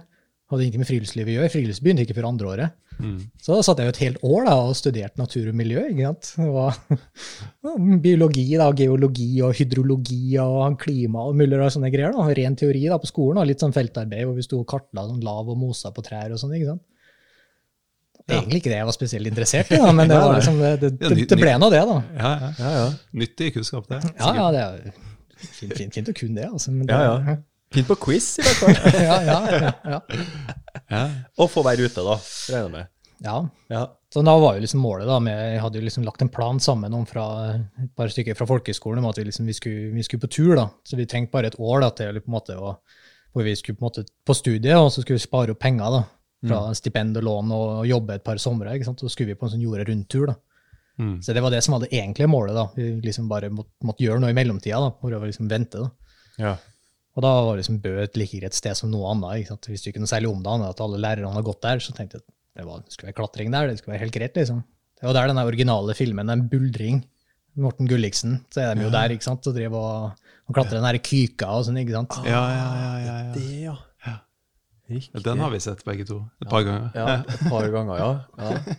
Hadde 0.51 0.65
ingenting 0.65 0.83
med 0.83 0.89
friluftsliv 0.89 1.29
å 1.29 1.35
gjøre. 1.37 1.51
Friluftsliv 1.53 1.85
begynte 1.87 2.03
ikke 2.03 2.15
før 2.17 2.27
andre 2.27 2.49
året. 2.51 2.73
Mm. 2.99 3.15
Så 3.41 3.57
satt 3.65 3.79
jeg 3.79 3.87
jo 3.87 3.93
et 3.93 4.01
helt 4.03 4.25
år 4.27 4.47
da, 4.49 4.55
og 4.67 4.75
studerte 4.77 5.21
natur 5.21 5.47
og 5.49 5.55
miljø. 5.57 5.83
ikke 5.89 6.09
sant? 6.09 6.31
Det 6.35 6.49
var 6.53 7.93
biologi, 8.05 8.45
da, 8.59 8.67
geologi 8.77 9.29
og 9.45 9.55
hydrologi 9.57 10.35
og 10.43 10.75
klima 10.81 11.23
og 11.29 11.37
mulig 11.39 11.57
og 11.57 11.71
sånne 11.73 11.91
greier. 11.93 12.13
da, 12.15 12.27
Ren 12.37 12.57
teori 12.59 12.83
da 12.91 12.99
på 13.01 13.09
skolen, 13.09 13.39
og 13.41 13.47
litt 13.49 13.63
sånn 13.63 13.75
feltarbeid 13.75 14.27
hvor 14.27 14.35
vi 14.37 14.45
sto 14.45 14.59
og 14.61 14.67
kartla 14.69 15.07
sånn 15.07 15.23
lav 15.25 15.53
og 15.53 15.57
mosa 15.61 15.93
på 15.95 16.03
trær 16.05 16.35
og 16.35 16.41
sånn. 16.41 16.57
ikke 16.59 16.73
sant? 16.73 16.83
Egentlig 18.23 18.61
ikke 18.61 18.71
det 18.71 18.77
jeg 18.77 18.87
var 18.87 18.95
spesielt 18.95 19.27
interessert 19.27 19.71
i, 19.73 19.79
da, 19.79 19.89
men 19.95 20.11
det, 20.11 20.19
var 20.23 20.37
liksom, 20.37 20.59
det, 20.59 20.91
det, 20.99 21.09
det, 21.23 21.39
ble 21.39 21.55
nå 21.59 21.71
det, 21.73 21.81
da. 21.87 21.97
Ja, 22.19 22.35
ja. 22.43 22.51
Ja, 22.59 22.75
ja. 22.77 22.85
Nyttig 23.23 23.55
kunnskap, 23.57 23.87
det. 23.89 24.03
Ja, 24.19 24.35
ja, 24.37 24.45
det 24.53 24.61
er 24.67 24.93
fint, 25.43 25.73
fint, 25.75 25.97
fint 25.97 26.11
å 26.11 26.15
kunne 26.15 26.39
det, 26.39 26.51
altså. 26.51 26.75
Men 26.75 26.87
det, 26.87 26.99
Ja, 26.99 27.17
ja. 27.31 27.39
Fint 27.73 27.87
på 27.89 27.95
quiz, 28.05 28.27
i 28.39 28.45
hvert 28.45 28.59
fall. 28.61 28.93
ja, 29.03 29.17
ja, 29.29 29.39
ja, 29.49 29.73
ja. 29.93 29.99
Ja. 30.93 31.03
Og 31.41 31.49
få 31.51 31.63
være 31.65 31.87
ute, 31.87 32.03
da. 32.05 32.15
Regner 32.53 32.63
jeg 32.67 32.71
med. 32.77 32.89
ja. 33.25 33.37
Ja. 33.73 33.83
Så 34.13 34.21
da 34.21 34.35
var 34.37 34.53
jo 34.53 34.61
liksom 34.61 34.83
målet 34.85 35.07
da, 35.09 35.15
med, 35.25 35.39
Jeg 35.55 35.61
hadde 35.63 35.79
jo 35.79 35.85
liksom 35.87 36.03
lagt 36.05 36.21
en 36.21 36.29
plan 36.29 36.59
sammen 36.61 36.93
om 36.93 37.05
fra 37.09 37.23
et 37.81 37.89
par 37.97 38.11
stykker 38.13 38.35
fra 38.37 38.45
folkehøgskolen 38.45 39.01
om 39.01 39.07
at 39.09 39.17
vi, 39.17 39.23
liksom, 39.25 39.47
vi, 39.49 39.55
skulle, 39.57 39.87
vi 39.95 40.03
skulle 40.05 40.21
på 40.21 40.29
tur. 40.35 40.51
da, 40.59 40.67
Så 40.85 40.99
vi 40.99 41.07
trengte 41.09 41.33
bare 41.33 41.49
et 41.49 41.57
år 41.57 41.81
da, 41.81 41.89
til 41.97 42.19
på 42.21 42.29
en 42.29 42.35
måte 42.35 42.53
å, 42.59 42.75
hvor 43.33 43.47
vi 43.47 43.55
skulle 43.57 43.79
på 43.79 43.81
en 43.81 43.89
måte 43.89 44.03
på 44.29 44.35
studiet, 44.37 44.77
og 44.77 44.91
så 44.93 45.01
skulle 45.01 45.17
vi 45.17 45.23
spare 45.25 45.55
opp 45.55 45.61
penger 45.65 45.95
da, 45.97 46.03
fra 46.45 46.59
stipend 46.77 47.17
og 47.17 47.25
lån 47.25 47.55
og 47.57 47.87
jobbe 47.89 48.19
et 48.19 48.25
par 48.27 48.37
somre. 48.43 48.75
ikke 48.77 48.85
sant, 48.91 49.01
Så 49.01 49.09
skulle 49.09 49.33
vi 49.33 49.39
på 49.39 49.47
en 49.49 49.55
sånn 49.55 49.63
jorda 49.65 49.87
rundt-tur. 49.89 50.27
da. 50.29 50.35
Mm. 51.01 51.15
Så 51.25 51.33
det 51.33 51.41
var 51.41 51.49
det 51.55 51.63
som 51.65 51.73
var 51.73 51.81
det 51.87 51.89
egentlige 51.97 52.29
målet. 52.29 52.53
da, 52.53 52.67
Vi 52.77 52.91
liksom 53.01 53.25
bare 53.31 53.49
måtte, 53.49 53.71
måtte 53.81 54.05
gjøre 54.05 54.21
noe 54.21 54.29
i 54.29 54.37
mellomtida. 54.37 54.77
da, 54.83 54.91
Prøve 55.01 55.23
å 55.25 55.31
liksom 55.31 55.49
vente. 55.49 55.81
da. 55.81 55.89
ja. 56.37 56.53
Og 57.13 57.21
da 57.25 57.31
var 57.45 57.59
liksom 57.59 57.79
Bø 57.83 57.93
et 58.01 58.17
like 58.17 58.39
greit 58.41 58.57
sted 58.57 58.77
som 58.77 58.89
noe 58.91 59.11
annet. 59.11 59.43
ikke 59.43 59.53
sant? 59.53 59.69
Hvis 59.69 59.83
du 59.85 59.91
ikke 59.91 60.01
noe 60.01 60.09
særlig 60.09 60.31
om 60.31 60.41
det, 60.41 60.49
annet 60.49 60.73
at 60.73 60.81
alle 60.81 61.01
lærerne 61.01 61.33
har 61.35 61.45
gått 61.45 61.61
der. 61.61 61.81
Så 61.83 61.93
tenkte 61.93 62.17
jeg 62.17 62.25
at 62.25 62.29
det, 62.29 62.65
var, 62.67 62.81
det 62.81 62.95
skulle 62.95 63.11
være 63.11 63.19
klatring 63.21 63.53
der, 63.53 63.69
det 63.69 63.79
skulle 63.81 63.95
være 63.95 64.05
helt 64.05 64.15
greit. 64.17 64.37
liksom. 64.39 64.63
Det 64.99 65.07
var 65.09 65.17
der 65.19 65.33
den 65.33 65.41
originale 65.43 65.93
filmen, 65.97 66.29
den 66.31 66.47
'Buldring', 66.49 67.03
Morten 67.55 67.85
Gulliksen, 67.85 68.39
så 68.49 68.63
er 68.63 68.75
de 68.75 68.87
jo 68.87 68.89
der 68.89 69.13
ikke 69.13 69.27
sant? 69.27 69.45
og 69.45 69.53
driver 69.53 69.77
og, 69.77 70.29
og 70.49 70.55
klatrer 70.57 70.79
den 70.79 70.87
der 70.87 70.97
kyka 70.97 71.51
og 71.53 71.67
sånn. 71.67 71.77
ikke 71.83 71.93
sant? 71.93 72.17
Ja, 72.25 72.41
ja, 72.49 72.69
ja, 72.81 72.93
ja, 72.97 73.17
ja. 73.27 73.33
Det, 73.35 73.49
ja. 73.61 73.75
Riktig. 74.89 75.23
Den 75.23 75.39
har 75.39 75.51
vi 75.53 75.59
sett 75.63 75.83
begge 75.85 76.05
to 76.05 76.17
et 76.41 76.49
par 76.49 76.65
ganger. 76.65 76.89
Ja, 76.97 77.21
et 77.21 77.43
par 77.49 77.67
ganger, 77.75 78.01
ja. 78.01 78.09
ja. 78.41 78.77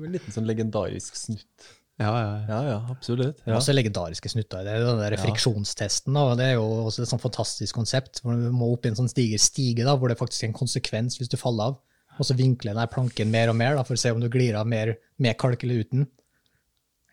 En 0.00 0.14
liten 0.16 0.34
sånn 0.34 0.48
legendarisk 0.48 1.14
snutt. 1.18 1.68
Ja, 2.00 2.10
ja, 2.10 2.22
ja. 2.26 2.46
Ja, 2.48 2.60
ja, 2.72 2.78
absolutt. 2.90 3.36
Det 3.44 3.52
Ja. 3.52 3.56
Også 3.60 3.72
legendariske 3.74 4.28
snutter. 4.32 4.64
Det 4.66 4.72
er 4.74 4.82
den 4.84 4.98
der 4.98 5.16
friksjonstesten. 5.22 6.12
da, 6.14 6.20
og 6.32 6.36
Det 6.38 6.46
er 6.48 6.54
jo 6.54 6.64
også 6.88 7.02
et 7.02 7.08
sånt 7.08 7.22
fantastisk 7.22 7.74
konsept. 7.74 8.20
hvor 8.22 8.32
Du 8.34 8.50
må 8.50 8.72
opp 8.72 8.84
i 8.86 8.88
en 8.90 8.96
sånn 8.98 9.08
stiger 9.08 9.38
stige 9.38 9.84
da, 9.84 9.94
hvor 9.96 10.08
det 10.08 10.18
faktisk 10.18 10.42
er 10.42 10.48
en 10.48 10.58
konsekvens 10.58 11.18
hvis 11.18 11.28
du 11.30 11.36
faller 11.36 11.64
av. 11.70 11.78
Og 12.18 12.26
så 12.26 12.34
vinkler 12.34 12.74
den 12.74 12.88
planken 12.88 13.30
mer 13.30 13.48
og 13.50 13.56
mer 13.56 13.76
da, 13.76 13.82
for 13.84 13.94
å 13.94 13.98
se 13.98 14.10
om 14.10 14.20
du 14.20 14.28
glir 14.28 14.54
av 14.58 14.66
mer 14.66 14.96
med 15.18 15.36
kalk 15.38 15.62
eller 15.64 15.84
uten. 15.84 16.06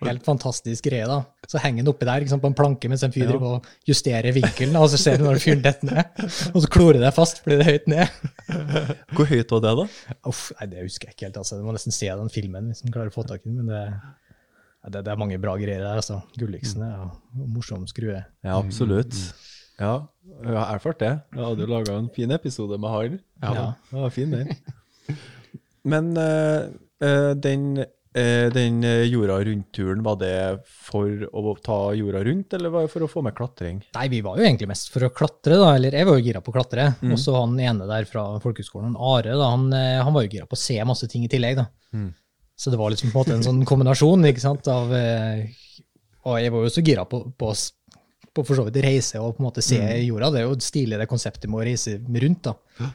Helt 0.01 0.23
fantastisk 0.25 0.83
greie. 0.89 1.05
da. 1.05 1.19
Så 1.47 1.59
henger 1.61 1.83
den 1.83 1.93
oppi 1.93 2.05
der 2.05 2.21
liksom, 2.23 2.39
på 2.41 2.47
en 2.49 2.55
planke 2.57 2.89
mens 2.89 3.03
en 3.03 3.11
fyr 3.11 3.25
Ja. 3.27 3.31
driver 3.33 3.57
og 3.59 3.65
justerer 3.85 4.33
vinkelen, 4.33 4.75
og 4.75 4.89
så 4.89 4.97
ser 4.97 5.17
du 5.17 5.25
når 5.25 5.37
fyren 5.37 5.61
detter 5.61 5.85
ned. 5.85 6.05
Og 6.55 6.61
så 6.63 6.67
klorer 6.67 6.99
det 7.05 7.13
fast 7.13 7.43
fordi 7.43 7.57
det 7.61 7.67
er 7.67 7.71
høyt 7.71 7.87
ned. 7.87 8.07
Hvor 9.13 9.25
høyt 9.29 9.51
var 9.53 9.61
det, 9.61 9.75
da? 9.77 10.15
Uff, 10.25 10.51
nei, 10.59 10.67
Det 10.73 10.81
husker 10.87 11.05
jeg 11.07 11.13
ikke 11.15 11.25
helt. 11.29 11.37
altså. 11.37 11.57
Du 11.59 11.63
må 11.63 11.71
nesten 11.77 11.93
se 11.93 12.07
den 12.09 12.29
filmen 12.33 12.71
hvis 12.71 12.81
du 12.81 12.89
klarer 12.91 13.13
å 13.13 13.13
få 13.13 13.27
tak 13.27 13.45
i 13.45 13.49
den. 13.49 13.63
men 13.63 13.67
det, 13.67 14.01
det, 14.89 15.03
det 15.05 15.11
er 15.13 15.19
mange 15.21 15.37
bra 15.41 15.53
greier 15.61 15.83
der. 15.83 15.99
altså. 16.01 16.21
Gulliksen 16.39 16.81
er 16.87 16.95
jo 16.97 17.47
morsom 17.53 17.85
skrue. 17.89 18.23
Ja, 18.41 18.57
absolutt. 18.57 19.13
Ja, 19.81 19.95
jeg 20.41 20.53
har 20.57 20.75
erfart 20.75 20.99
det. 21.01 21.13
Du 21.33 21.41
hadde 21.41 21.65
jo 21.65 21.69
laga 21.71 21.95
en 21.97 22.09
fin 22.13 22.31
episode 22.33 22.77
med 22.81 22.93
han. 22.93 23.19
Ja, 23.41 23.53
Ja. 23.55 23.67
Ja, 23.93 24.09
fin 24.13 24.33
den. 24.33 24.55
Men 25.91 26.11
eh, 26.17 26.67
eh, 27.01 27.31
den, 27.41 27.79
eh, 28.13 28.47
den 28.53 28.83
jorda 29.09 29.39
rundt-turen, 29.47 30.03
var 30.05 30.19
det 30.21 30.35
for 30.69 31.25
å 31.33 31.55
ta 31.63 31.79
jorda 31.97 32.21
rundt, 32.27 32.53
eller 32.53 32.69
var 32.73 32.85
det 32.85 32.91
for 32.93 33.05
å 33.05 33.09
få 33.09 33.23
med 33.25 33.33
klatring? 33.37 33.81
Nei, 33.97 34.05
vi 34.13 34.21
var 34.21 34.37
jo 34.37 34.45
egentlig 34.45 34.69
mest 34.69 34.91
for 34.93 35.07
å 35.07 35.09
klatre, 35.09 35.57
da. 35.57 35.71
Eller 35.79 35.97
jeg 35.97 36.09
var 36.09 36.19
jo 36.19 36.25
gira 36.27 36.43
på 36.45 36.53
å 36.53 36.57
klatre. 36.59 36.91
Og 37.09 37.17
så 37.21 37.33
han 37.39 37.57
ene 37.57 37.89
der 37.89 38.05
fra 38.09 38.27
folkehøgskolen, 38.43 38.93
Are, 38.97 39.33
da, 39.33 39.51
han, 39.55 39.69
han 39.73 40.13
var 40.13 40.27
jo 40.27 40.35
gira 40.35 40.49
på 40.49 40.57
å 40.57 40.61
se 40.61 40.77
masse 40.85 41.09
ting 41.09 41.25
i 41.25 41.31
tillegg, 41.31 41.57
da. 41.63 41.69
Mm. 41.97 42.11
Så 42.61 42.69
det 42.69 42.77
var 42.77 42.93
liksom 42.93 43.09
på 43.09 43.17
en 43.17 43.23
måte 43.23 43.37
en 43.39 43.45
sånn 43.45 43.61
kombinasjon, 43.65 44.27
ikke 44.29 44.43
sant, 44.43 44.67
av 44.69 44.91
eh, 44.93 45.47
Og 46.29 46.35
jeg 46.37 46.53
var 46.53 46.65
jo 46.67 46.73
så 46.73 46.83
gira 46.85 47.07
på, 47.09 47.23
på, 47.33 47.53
på 48.29 48.43
for 48.45 48.59
så 48.59 48.65
vidt 48.67 48.83
reise 48.85 49.21
og 49.21 49.33
på 49.33 49.41
en 49.41 49.47
måte 49.47 49.63
se 49.65 49.79
jorda. 50.05 50.29
Det 50.29 50.43
er 50.43 50.45
jo 50.45 50.59
stilig, 50.61 50.99
det 51.01 51.09
konseptet 51.09 51.49
med 51.49 51.63
å 51.63 51.65
reise 51.65 51.95
rundt, 51.97 52.51
da. 52.51 52.91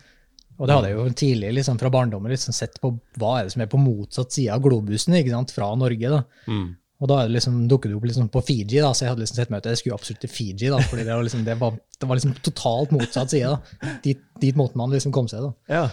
Og 0.56 0.68
det 0.68 0.76
hadde 0.76 0.88
jeg 0.92 0.96
jo 0.96 1.16
tidlig 1.20 1.50
liksom, 1.58 1.78
fra 1.82 1.90
barndommen 1.92 2.32
liksom, 2.32 2.54
sett 2.56 2.78
på 2.80 2.94
hva 3.20 3.32
er 3.40 3.48
det 3.48 3.52
som 3.56 3.64
er 3.64 3.68
på 3.72 3.80
motsatt 3.80 4.32
side 4.32 4.54
av 4.54 4.62
globusen 4.64 5.18
ikke 5.18 5.34
sant, 5.34 5.52
fra 5.52 5.68
Norge. 5.76 6.14
da. 6.14 6.22
Mm. 6.46 6.70
Og 6.96 7.10
da 7.10 7.18
er 7.20 7.28
det 7.28 7.36
liksom, 7.36 7.58
dukket 7.68 7.90
det 7.90 7.98
opp 7.98 8.06
liksom 8.08 8.30
på 8.32 8.40
Fiji, 8.46 8.78
da, 8.80 8.94
så 8.96 9.04
jeg 9.04 9.12
hadde 9.12 9.24
liksom 9.26 9.40
sett 9.42 9.50
meg 9.52 9.60
ut 9.60 9.66
at 9.66 9.74
jeg 9.74 9.82
skulle 9.82 9.98
absolutt 9.98 10.22
til 10.24 10.32
Fiji. 10.32 10.70
da, 10.72 10.78
fordi 10.80 11.04
det 11.04 11.12
var 11.12 11.26
liksom, 11.26 11.44
det 11.44 11.58
var, 11.60 11.76
det 11.76 12.08
var 12.08 12.20
liksom 12.20 12.38
totalt 12.46 12.94
motsatt 12.96 13.34
side. 13.34 13.52
da. 13.52 13.96
Dit, 14.06 14.22
dit 14.40 14.56
måten 14.56 14.80
man 14.80 14.94
liksom 14.94 15.12
kom 15.12 15.28
seg. 15.28 15.44
da. 15.44 15.74
Ja. 15.74 15.84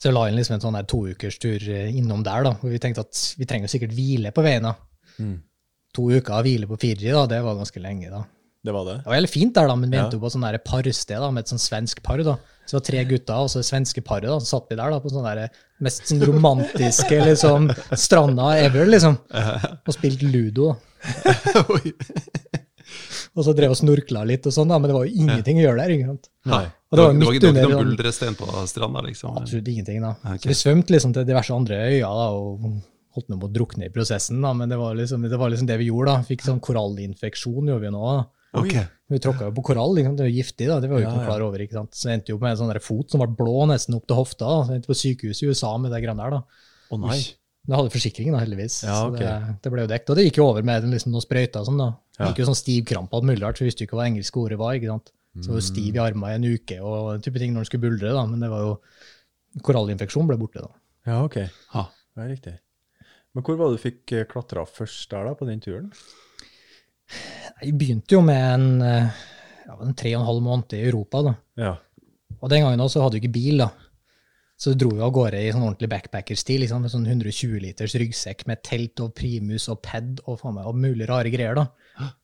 Så 0.00 0.12
la 0.12 0.26
inn 0.28 0.36
liksom 0.38 0.58
en 0.58 0.64
sånn 0.64 0.78
toukerstur 0.90 1.64
innom 1.86 2.24
der, 2.26 2.44
da, 2.46 2.54
hvor 2.60 2.72
vi 2.72 2.80
tenkte 2.82 3.04
at 3.06 3.20
vi 3.38 3.46
trenger 3.48 3.70
sikkert 3.70 3.94
hvile 3.96 4.32
på 4.34 4.44
veien. 4.44 4.66
da. 4.66 4.74
Mm. 5.18 5.36
To 5.94 6.08
uker 6.10 6.40
av 6.40 6.46
hvile 6.46 6.66
på 6.66 6.78
Fiji, 6.82 7.12
da, 7.14 7.26
det 7.30 7.42
var 7.44 7.60
ganske 7.60 7.82
lenge. 7.82 8.10
da. 8.10 8.24
Det 8.64 8.72
var 8.72 8.86
det? 8.88 8.96
Det 9.04 9.10
var 9.10 9.18
veldig 9.18 9.30
fint 9.30 9.54
der, 9.54 9.68
da, 9.68 9.76
men 9.76 9.90
vi 9.92 9.98
endte 10.00 10.16
jo 10.16 10.22
på 10.24 10.30
et 10.48 10.64
parsted 10.64 11.20
da, 11.20 11.30
med 11.30 11.44
et 11.44 11.52
sånn 11.52 11.60
svensk 11.62 12.02
par. 12.02 12.22
da. 12.24 12.38
Så 12.64 12.72
det 12.72 12.78
var 12.78 12.86
tre 12.88 13.04
gutter 13.10 13.44
og 13.44 13.50
så 13.52 13.60
det 13.60 13.68
svenske 13.68 14.00
paret. 14.00 14.30
da, 14.30 14.38
Så 14.40 14.56
satt 14.56 14.70
vi 14.72 14.78
der 14.80 14.90
da, 14.90 15.00
på 15.04 15.12
sånn 15.12 15.26
der 15.26 15.50
mest 15.84 16.08
sånn 16.08 16.24
romantiske 16.24 17.20
liksom, 17.28 17.68
stranda 17.92 18.54
ever, 18.56 18.88
liksom. 18.88 19.18
Og 19.86 19.92
spilte 19.92 20.30
ludo. 20.32 20.72
da. 20.72 22.62
Og 23.36 23.46
så 23.46 23.54
drev 23.56 23.74
og 23.74 23.78
snorkla 23.78 24.24
litt, 24.28 24.46
og 24.46 24.54
sånn 24.54 24.70
da, 24.70 24.78
men 24.78 24.90
det 24.90 24.96
var 24.96 25.06
jo 25.08 25.22
ingenting 25.24 25.60
å 25.60 25.64
gjøre 25.66 25.82
der. 25.82 25.94
ikke 25.94 26.08
sant? 26.12 26.28
Nei. 26.50 26.64
Og 26.64 26.98
det 26.98 27.04
var 27.04 27.14
det 27.14 27.18
var, 27.18 27.20
midt 27.20 27.42
det 27.42 27.50
var 27.50 27.60
ikke 27.60 27.68
noen 27.70 27.88
buldrestein 27.90 28.36
på 28.38 28.64
stranda, 28.70 29.04
liksom? 29.08 29.38
Absolutt 29.40 29.70
ingenting. 29.72 30.02
da. 30.04 30.12
Okay. 30.22 30.42
Så 30.44 30.52
vi 30.52 30.58
svømte 30.60 30.94
liksom 30.94 31.14
til 31.16 31.26
diverse 31.28 31.54
andre 31.54 31.80
øyer 31.88 32.04
da, 32.06 32.28
og 32.38 32.68
holdt 33.14 33.30
på 33.30 33.48
å 33.48 33.52
drukne 33.54 33.88
i 33.88 33.92
prosessen, 33.94 34.40
da, 34.42 34.52
men 34.56 34.70
det 34.70 34.78
var, 34.78 34.94
liksom, 34.98 35.26
det 35.30 35.38
var 35.40 35.52
liksom 35.52 35.70
det 35.70 35.78
vi 35.82 35.90
gjorde. 35.90 36.14
da. 36.14 36.28
Fikk 36.30 36.46
sånn 36.46 36.62
korallinfeksjon 36.62 37.70
gjorde 37.72 37.86
vi 37.86 37.94
nå. 37.94 38.04
da. 38.10 38.24
Okay. 38.54 38.86
Vi 39.10 39.20
tråkka 39.20 39.48
jo 39.48 39.54
på 39.54 39.64
korall, 39.68 39.96
liksom. 39.98 40.14
det 40.16 40.24
er 40.24 40.30
jo 40.30 40.38
giftig, 40.38 40.66
da. 40.70 40.78
det 40.80 40.88
var 40.90 41.02
jo 41.02 41.08
ikke 41.08 41.20
ja. 41.20 41.28
klar 41.28 41.42
over. 41.44 41.62
ikke 41.64 41.76
sant? 41.76 41.96
Så 41.98 42.10
endte 42.14 42.32
jo 42.32 42.38
på 42.40 42.48
en 42.48 42.58
sånn 42.58 42.70
der 42.70 42.82
fot 42.82 43.10
som 43.12 43.22
ble 43.22 43.28
blå 43.36 43.66
nesten 43.70 43.96
opp 43.98 44.06
til 44.08 44.18
hofta. 44.18 44.46
da. 44.46 44.60
Så 44.66 44.76
endte 44.76 44.90
på 44.90 44.96
sykehuset 44.98 45.44
i 45.44 45.50
USA 45.50 45.74
med 45.80 45.92
det 45.94 46.00
greiene 46.04 46.22
der. 46.22 46.38
da. 46.38 46.70
Å 46.94 47.00
nei. 47.02 47.18
Det 47.64 47.76
hadde 47.78 47.92
forsikringen, 47.94 48.36
da, 48.36 48.42
heldigvis. 48.44 48.82
Ja, 48.84 48.96
Så 49.00 49.12
ok. 49.12 49.18
det, 49.20 49.34
det 49.64 49.72
ble 49.72 49.84
jo 49.84 49.90
dekt. 49.90 50.10
Og 50.12 50.18
det 50.18 50.26
gikk 50.26 50.40
jo 50.40 50.48
over 50.50 50.66
med 50.66 50.86
liksom, 50.88 51.14
noen 51.14 51.24
sprøyter 51.24 51.62
og 51.62 51.68
sånn. 51.70 51.80
da. 51.80 51.90
Ja. 52.18 52.28
Gikk 52.30 52.38
jo 52.44 52.46
sånn 52.50 52.58
stivkrampe 52.60 53.10
og 53.12 53.22
alt 53.22 53.28
mulig 53.30 53.42
rart, 53.42 53.58
så 53.58 53.64
visste 53.66 53.82
jo 53.82 53.88
ikke 53.88 53.96
hva 53.98 54.06
engelske 54.06 54.38
ordet 54.38 54.58
var. 54.60 54.74
ikke 54.78 54.90
sant? 54.92 55.10
Så 55.42 55.48
var 55.50 55.58
jo 55.58 55.64
Mm. 55.64 55.70
stiv 55.74 55.94
i 55.96 55.98
armene 55.98 56.30
i 56.30 56.34
en 56.38 56.44
uke 56.54 56.76
og 56.80 57.12
den 57.12 57.22
type 57.26 57.38
ting 57.42 57.52
når 57.52 57.64
den 57.64 57.68
skulle 57.70 57.82
buldre, 57.90 58.12
da. 58.14 58.26
Men 58.26 58.38
det 58.40 58.50
var 58.50 58.60
jo 58.62 58.80
korallinfeksjon 59.66 60.26
ble 60.28 60.36
borte, 60.38 60.62
da. 60.62 60.70
Ja, 61.06 61.24
ok. 61.24 61.36
Ha. 61.74 61.88
Det 62.14 62.22
er 62.24 62.28
riktig. 62.36 62.54
Men 63.34 63.42
hvor 63.42 63.56
var 63.58 63.70
det 63.72 63.80
du 63.80 63.82
fikk 63.90 64.12
eh, 64.14 64.24
klatra 64.30 64.62
først 64.64 65.10
der, 65.10 65.24
da, 65.26 65.34
på 65.34 65.46
den 65.48 65.58
turen? 65.60 65.90
Jeg 67.62 67.74
begynte 67.78 68.14
jo 68.16 68.20
med 68.24 68.42
en, 68.54 68.82
eh, 68.82 69.10
ja, 69.66 69.76
en 69.82 69.94
tre 69.98 70.14
og 70.14 70.20
en 70.22 70.26
halv 70.28 70.42
måned 70.44 70.72
i 70.78 70.84
Europa, 70.88 71.22
da. 71.22 71.34
Ja. 71.60 71.74
Og 72.40 72.50
den 72.50 72.62
gangen 72.62 72.80
også 72.80 73.02
hadde 73.02 73.18
du 73.18 73.20
ikke 73.22 73.32
bil, 73.34 73.58
da. 73.58 73.70
Så 74.64 74.72
du 74.72 74.80
dro 74.80 74.94
jo 74.96 75.02
av 75.04 75.10
gårde 75.12 75.42
i 75.44 75.50
sånn 75.52 75.66
ordentlig 75.66 75.90
backpackerstil, 75.92 76.62
liksom, 76.62 76.86
med 76.86 76.92
sånn 76.92 77.04
120 77.04 77.58
liters 77.60 77.94
ryggsekk 78.00 78.46
med 78.48 78.62
telt 78.64 79.02
og 79.04 79.10
primus 79.18 79.66
og 79.68 79.82
pad 79.84 80.22
og 80.24 80.38
faen 80.40 80.54
meg, 80.56 80.70
og 80.70 80.78
mulig 80.80 81.08
rare 81.10 81.28
greier, 81.34 81.58
da. 81.58 81.66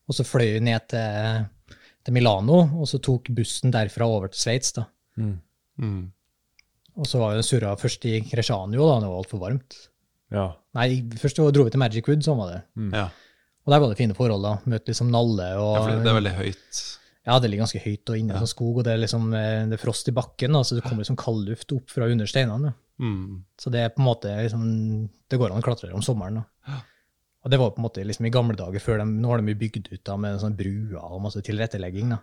Og 0.09 0.17
så 0.17 0.25
fløy 0.25 0.55
vi 0.55 0.63
ned 0.65 0.87
til, 0.89 1.75
til 2.01 2.15
Milano, 2.15 2.63
og 2.81 2.89
så 2.89 2.97
tok 3.03 3.29
bussen 3.37 3.73
derfra 3.75 4.07
over 4.09 4.33
til 4.33 4.41
Sveits, 4.41 4.73
da. 4.79 4.87
Mm. 5.21 5.35
Mm. 5.85 6.01
Og 6.97 7.11
så 7.11 7.21
var 7.21 7.37
vi 7.37 7.45
surra 7.45 7.75
først 7.77 8.09
i 8.09 8.15
Cresciano, 8.25 8.89
da, 8.89 8.97
det 9.03 9.11
var 9.11 9.21
altfor 9.21 9.43
varmt. 9.45 9.77
Ja. 10.33 10.47
Nei, 10.79 10.87
først 11.21 11.37
dro 11.37 11.67
vi 11.67 11.75
til 11.75 11.83
Magic 11.83 12.09
Wood, 12.09 12.25
sånn 12.25 12.41
var 12.41 12.55
det. 12.55 12.61
Ja. 12.95 13.05
Og 13.61 13.75
der 13.75 13.83
var 13.83 13.93
det 13.93 13.99
fine 14.01 14.17
forhold. 14.17 14.41
da. 14.47 14.55
Møtte 14.65 14.89
liksom 14.89 15.13
Nalle 15.13 15.51
og 15.61 15.75
Ja, 15.75 15.83
for 15.83 15.93
det, 15.93 16.01
det 16.01 16.09
er 16.09 16.17
veldig 16.17 16.35
høyt. 16.39 16.81
Ja, 17.31 17.39
det 17.39 17.47
ligger 17.47 17.63
ganske 17.63 17.79
høyt 17.79 18.11
og 18.11 18.19
inne 18.19 18.33
i 18.33 18.35
ja. 18.35 18.41
sånn 18.43 18.51
skog, 18.51 18.81
og 18.81 18.85
det 18.85 18.93
er 18.93 18.99
liksom 18.99 19.29
eh, 19.37 19.63
det 19.71 19.77
er 19.77 19.81
frost 19.81 20.09
i 20.11 20.15
bakken, 20.15 20.57
da, 20.57 20.63
så 20.67 20.75
det 20.75 20.83
kommer 20.83 21.05
liksom 21.05 21.19
kaldluft 21.21 21.71
opp 21.77 21.93
fra 21.93 22.09
under 22.11 22.27
steinene. 22.27 22.73
Ja. 22.73 22.77
Mm. 23.01 23.39
Så 23.57 23.71
det 23.73 23.79
er 23.81 23.93
på 23.95 24.03
en 24.03 24.05
måte 24.05 24.31
liksom, 24.35 24.65
det 25.31 25.39
går 25.41 25.53
an 25.53 25.63
å 25.63 25.65
klatre 25.65 25.89
om 25.95 26.03
sommeren. 26.05 26.41
da. 26.41 26.81
Og 27.41 27.49
det 27.49 27.57
var 27.57 27.71
på 27.73 27.81
en 27.81 27.87
måte 27.87 28.03
liksom 28.05 28.27
i 28.27 28.33
gamle 28.33 28.57
dager, 28.57 28.83
før 28.83 29.01
de, 29.01 29.07
nå 29.23 29.31
har 29.31 29.41
de 29.41 29.55
jo 29.55 29.61
bygd 29.63 29.89
ut 29.89 30.03
da, 30.05 30.17
med 30.21 30.37
sånne 30.43 30.59
bruer 30.59 30.99
og 31.01 31.23
masse 31.23 31.41
tilrettelegging. 31.47 32.11
da. 32.13 32.19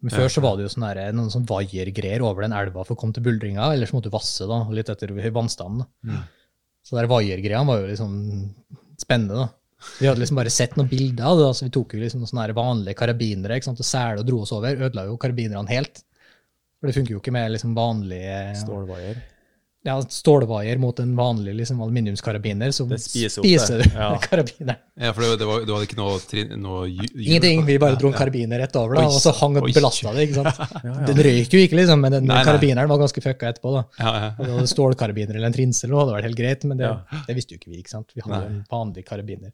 Men 0.00 0.14
før 0.14 0.30
så 0.32 0.42
var 0.44 0.56
det 0.56 0.64
jo 0.64 0.72
sånne 0.72 0.92
der, 0.96 1.16
noen 1.16 1.32
sånn 1.32 1.48
vaiergreier 1.48 2.22
over 2.24 2.46
den 2.46 2.54
elva 2.56 2.84
for 2.86 2.94
å 2.94 3.00
komme 3.00 3.16
til 3.16 3.24
buldringa, 3.26 3.66
eller 3.74 3.88
så 3.88 3.96
måtte 3.96 4.12
du 4.12 4.14
vasse 4.14 4.46
da, 4.48 4.62
litt 4.72 4.92
etter 4.92 5.12
vannstanden. 5.34 5.82
da. 6.06 6.22
Så 6.86 6.96
der 6.96 7.10
vaiergreiene 7.10 7.68
var 7.68 7.82
jo 7.82 7.90
liksom 7.90 8.14
spennende. 9.00 9.42
da. 9.42 9.48
Vi 9.98 10.08
hadde 10.08 10.20
liksom 10.20 10.38
bare 10.40 10.52
sett 10.52 10.76
noen 10.76 10.90
bilder 10.90 11.26
av 11.30 11.38
det, 11.40 11.48
Altså, 11.50 11.66
vi 11.66 11.74
tok 11.74 11.94
jo 11.96 12.02
liksom 12.02 12.24
sånne 12.28 12.52
vanlige 12.56 12.98
karabinere 12.98 13.56
ikke 13.58 13.70
sant, 13.70 13.82
og 13.82 13.88
sele 13.88 14.22
og 14.22 14.28
dro 14.28 14.42
oss 14.44 14.54
over. 14.56 14.76
Ødela 14.76 15.06
jo 15.08 15.18
karabinerne 15.20 15.72
helt. 15.72 16.02
For 16.80 16.88
det 16.88 16.96
funker 16.96 17.16
jo 17.16 17.20
ikke 17.20 17.34
med 17.36 17.52
liksom 17.54 17.76
vanlige 17.76 18.38
Stålvaier. 18.60 19.20
Ja, 19.82 19.94
stålvaier 20.12 20.76
mot 20.78 20.98
en 21.00 21.14
vanlig 21.16 21.54
liksom, 21.56 21.78
aluminiumskarabiner, 21.80 22.70
så 22.76 22.84
Det 22.90 22.98
spiser 23.00 23.40
spiser 23.42 23.80
du 23.80 23.86
Ja. 23.94 24.10
karabineren. 24.26 24.76
Ja, 25.00 25.12
for 25.16 25.24
det, 25.24 25.46
var, 25.48 25.62
det 25.64 25.72
var 25.72 25.86
ikke 25.86 25.96
noe, 25.96 26.18
noe 26.60 26.82
Ingenting, 27.16 27.62
vi 27.64 27.78
bare 27.80 27.96
dro 27.96 28.10
en 28.10 28.16
karabiner 28.18 28.60
rett 28.60 28.76
over, 28.76 28.98
da, 29.00 29.06
og 29.08 29.16
så 29.24 29.32
hang 29.38 29.56
og 29.56 29.70
belasta 29.72 30.12
det. 30.12 30.26
ikke 30.28 30.36
sant? 30.42 30.60
Ja, 30.84 30.92
ja. 30.92 31.06
Den 31.08 31.22
røyk 31.24 31.56
jo 31.56 31.62
ikke, 31.64 31.78
liksom, 31.80 32.04
men 32.04 32.12
den 32.18 32.28
Nei, 32.28 32.36
nei. 32.42 32.44
karabineren 32.50 32.92
var 32.92 33.00
ganske 33.00 33.24
fucka 33.24 33.54
etterpå. 33.54 33.72
da. 33.78 33.82
Ja, 34.02 34.12
ja. 34.26 34.30
Det 34.42 34.52
var 34.58 34.68
Stålkarabiner 34.74 35.38
eller 35.40 35.48
en 35.48 35.56
trinse 35.56 35.86
eller 35.86 35.94
noe, 35.96 36.04
hadde 36.04 36.18
vært 36.18 36.28
helt 36.28 36.40
greit, 36.42 36.68
men 36.68 36.76
det, 36.82 36.90
Ja. 36.90 37.24
det 37.30 37.38
visste 37.40 37.56
jo 37.56 37.62
ikke 37.62 37.72
vi. 37.72 37.80
ikke 37.80 37.94
sant? 37.96 38.12
Vi 38.14 38.20
hadde 38.26 38.42
Nei. 38.44 38.52
en 38.52 38.62
vanlig 38.70 39.06
karabiner. 39.08 39.52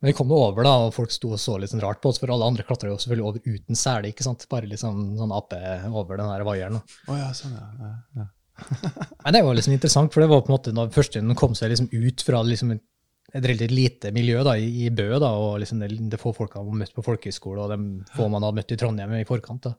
Men 0.00 0.12
vi 0.12 0.14
kom 0.14 0.30
over, 0.32 0.62
da, 0.62 0.72
og 0.86 0.92
folk 0.94 1.10
sto 1.10 1.32
og 1.34 1.40
så 1.42 1.56
litt 1.58 1.72
sånn 1.72 1.82
rart 1.82 2.00
på 2.00 2.08
oss, 2.12 2.20
for 2.22 2.30
alle 2.30 2.46
andre 2.46 2.62
klatra 2.64 2.88
jo 2.92 2.96
selvfølgelig 3.02 3.28
over 3.28 3.40
uten 3.58 3.76
sele, 3.76 4.08
ikke 4.12 4.22
sant? 4.24 4.44
bare 4.48 4.68
liksom 4.70 5.16
sånn 5.18 5.32
ape 5.34 5.58
over 5.90 6.16
den 6.20 6.28
her 6.30 6.44
vaieren. 6.46 6.78
Oh, 7.10 7.16
ja, 7.18 7.32
sånn, 7.34 7.56
ja. 7.58 7.66
ja, 7.82 7.94
ja. 8.22 8.26
Men 9.24 9.34
det 9.34 9.42
var 9.44 9.56
liksom 9.58 9.74
interessant, 9.74 10.14
for 10.14 10.24
det 10.24 10.30
var 10.30 10.44
på 10.44 10.50
en 10.50 10.56
måte 10.56 10.74
når 10.74 10.94
første 10.94 11.22
den 11.22 11.38
kom 11.38 11.56
seg 11.58 11.72
liksom 11.72 11.90
ut 11.92 12.24
fra 12.24 12.42
liksom 12.46 12.72
et, 12.76 12.84
relativt 13.34 13.74
lite 13.74 14.12
miljø 14.16 14.40
da, 14.46 14.54
i, 14.56 14.70
i 14.86 14.90
Bø, 14.94 15.10
da, 15.20 15.34
og 15.36 15.58
liksom 15.62 15.82
det, 15.82 15.90
det 16.10 16.20
få 16.20 16.32
folka 16.36 16.62
man 16.64 16.80
møtte 16.80 16.96
på 16.96 17.04
folkehøyskole, 17.04 17.66
og 17.66 17.74
de 17.74 18.16
få 18.16 18.30
man 18.32 18.46
hadde 18.46 18.60
møtt 18.60 18.72
i 18.72 18.78
Trondheim 18.80 19.12
i 19.18 19.26
forkant. 19.28 19.68
da. 19.68 19.74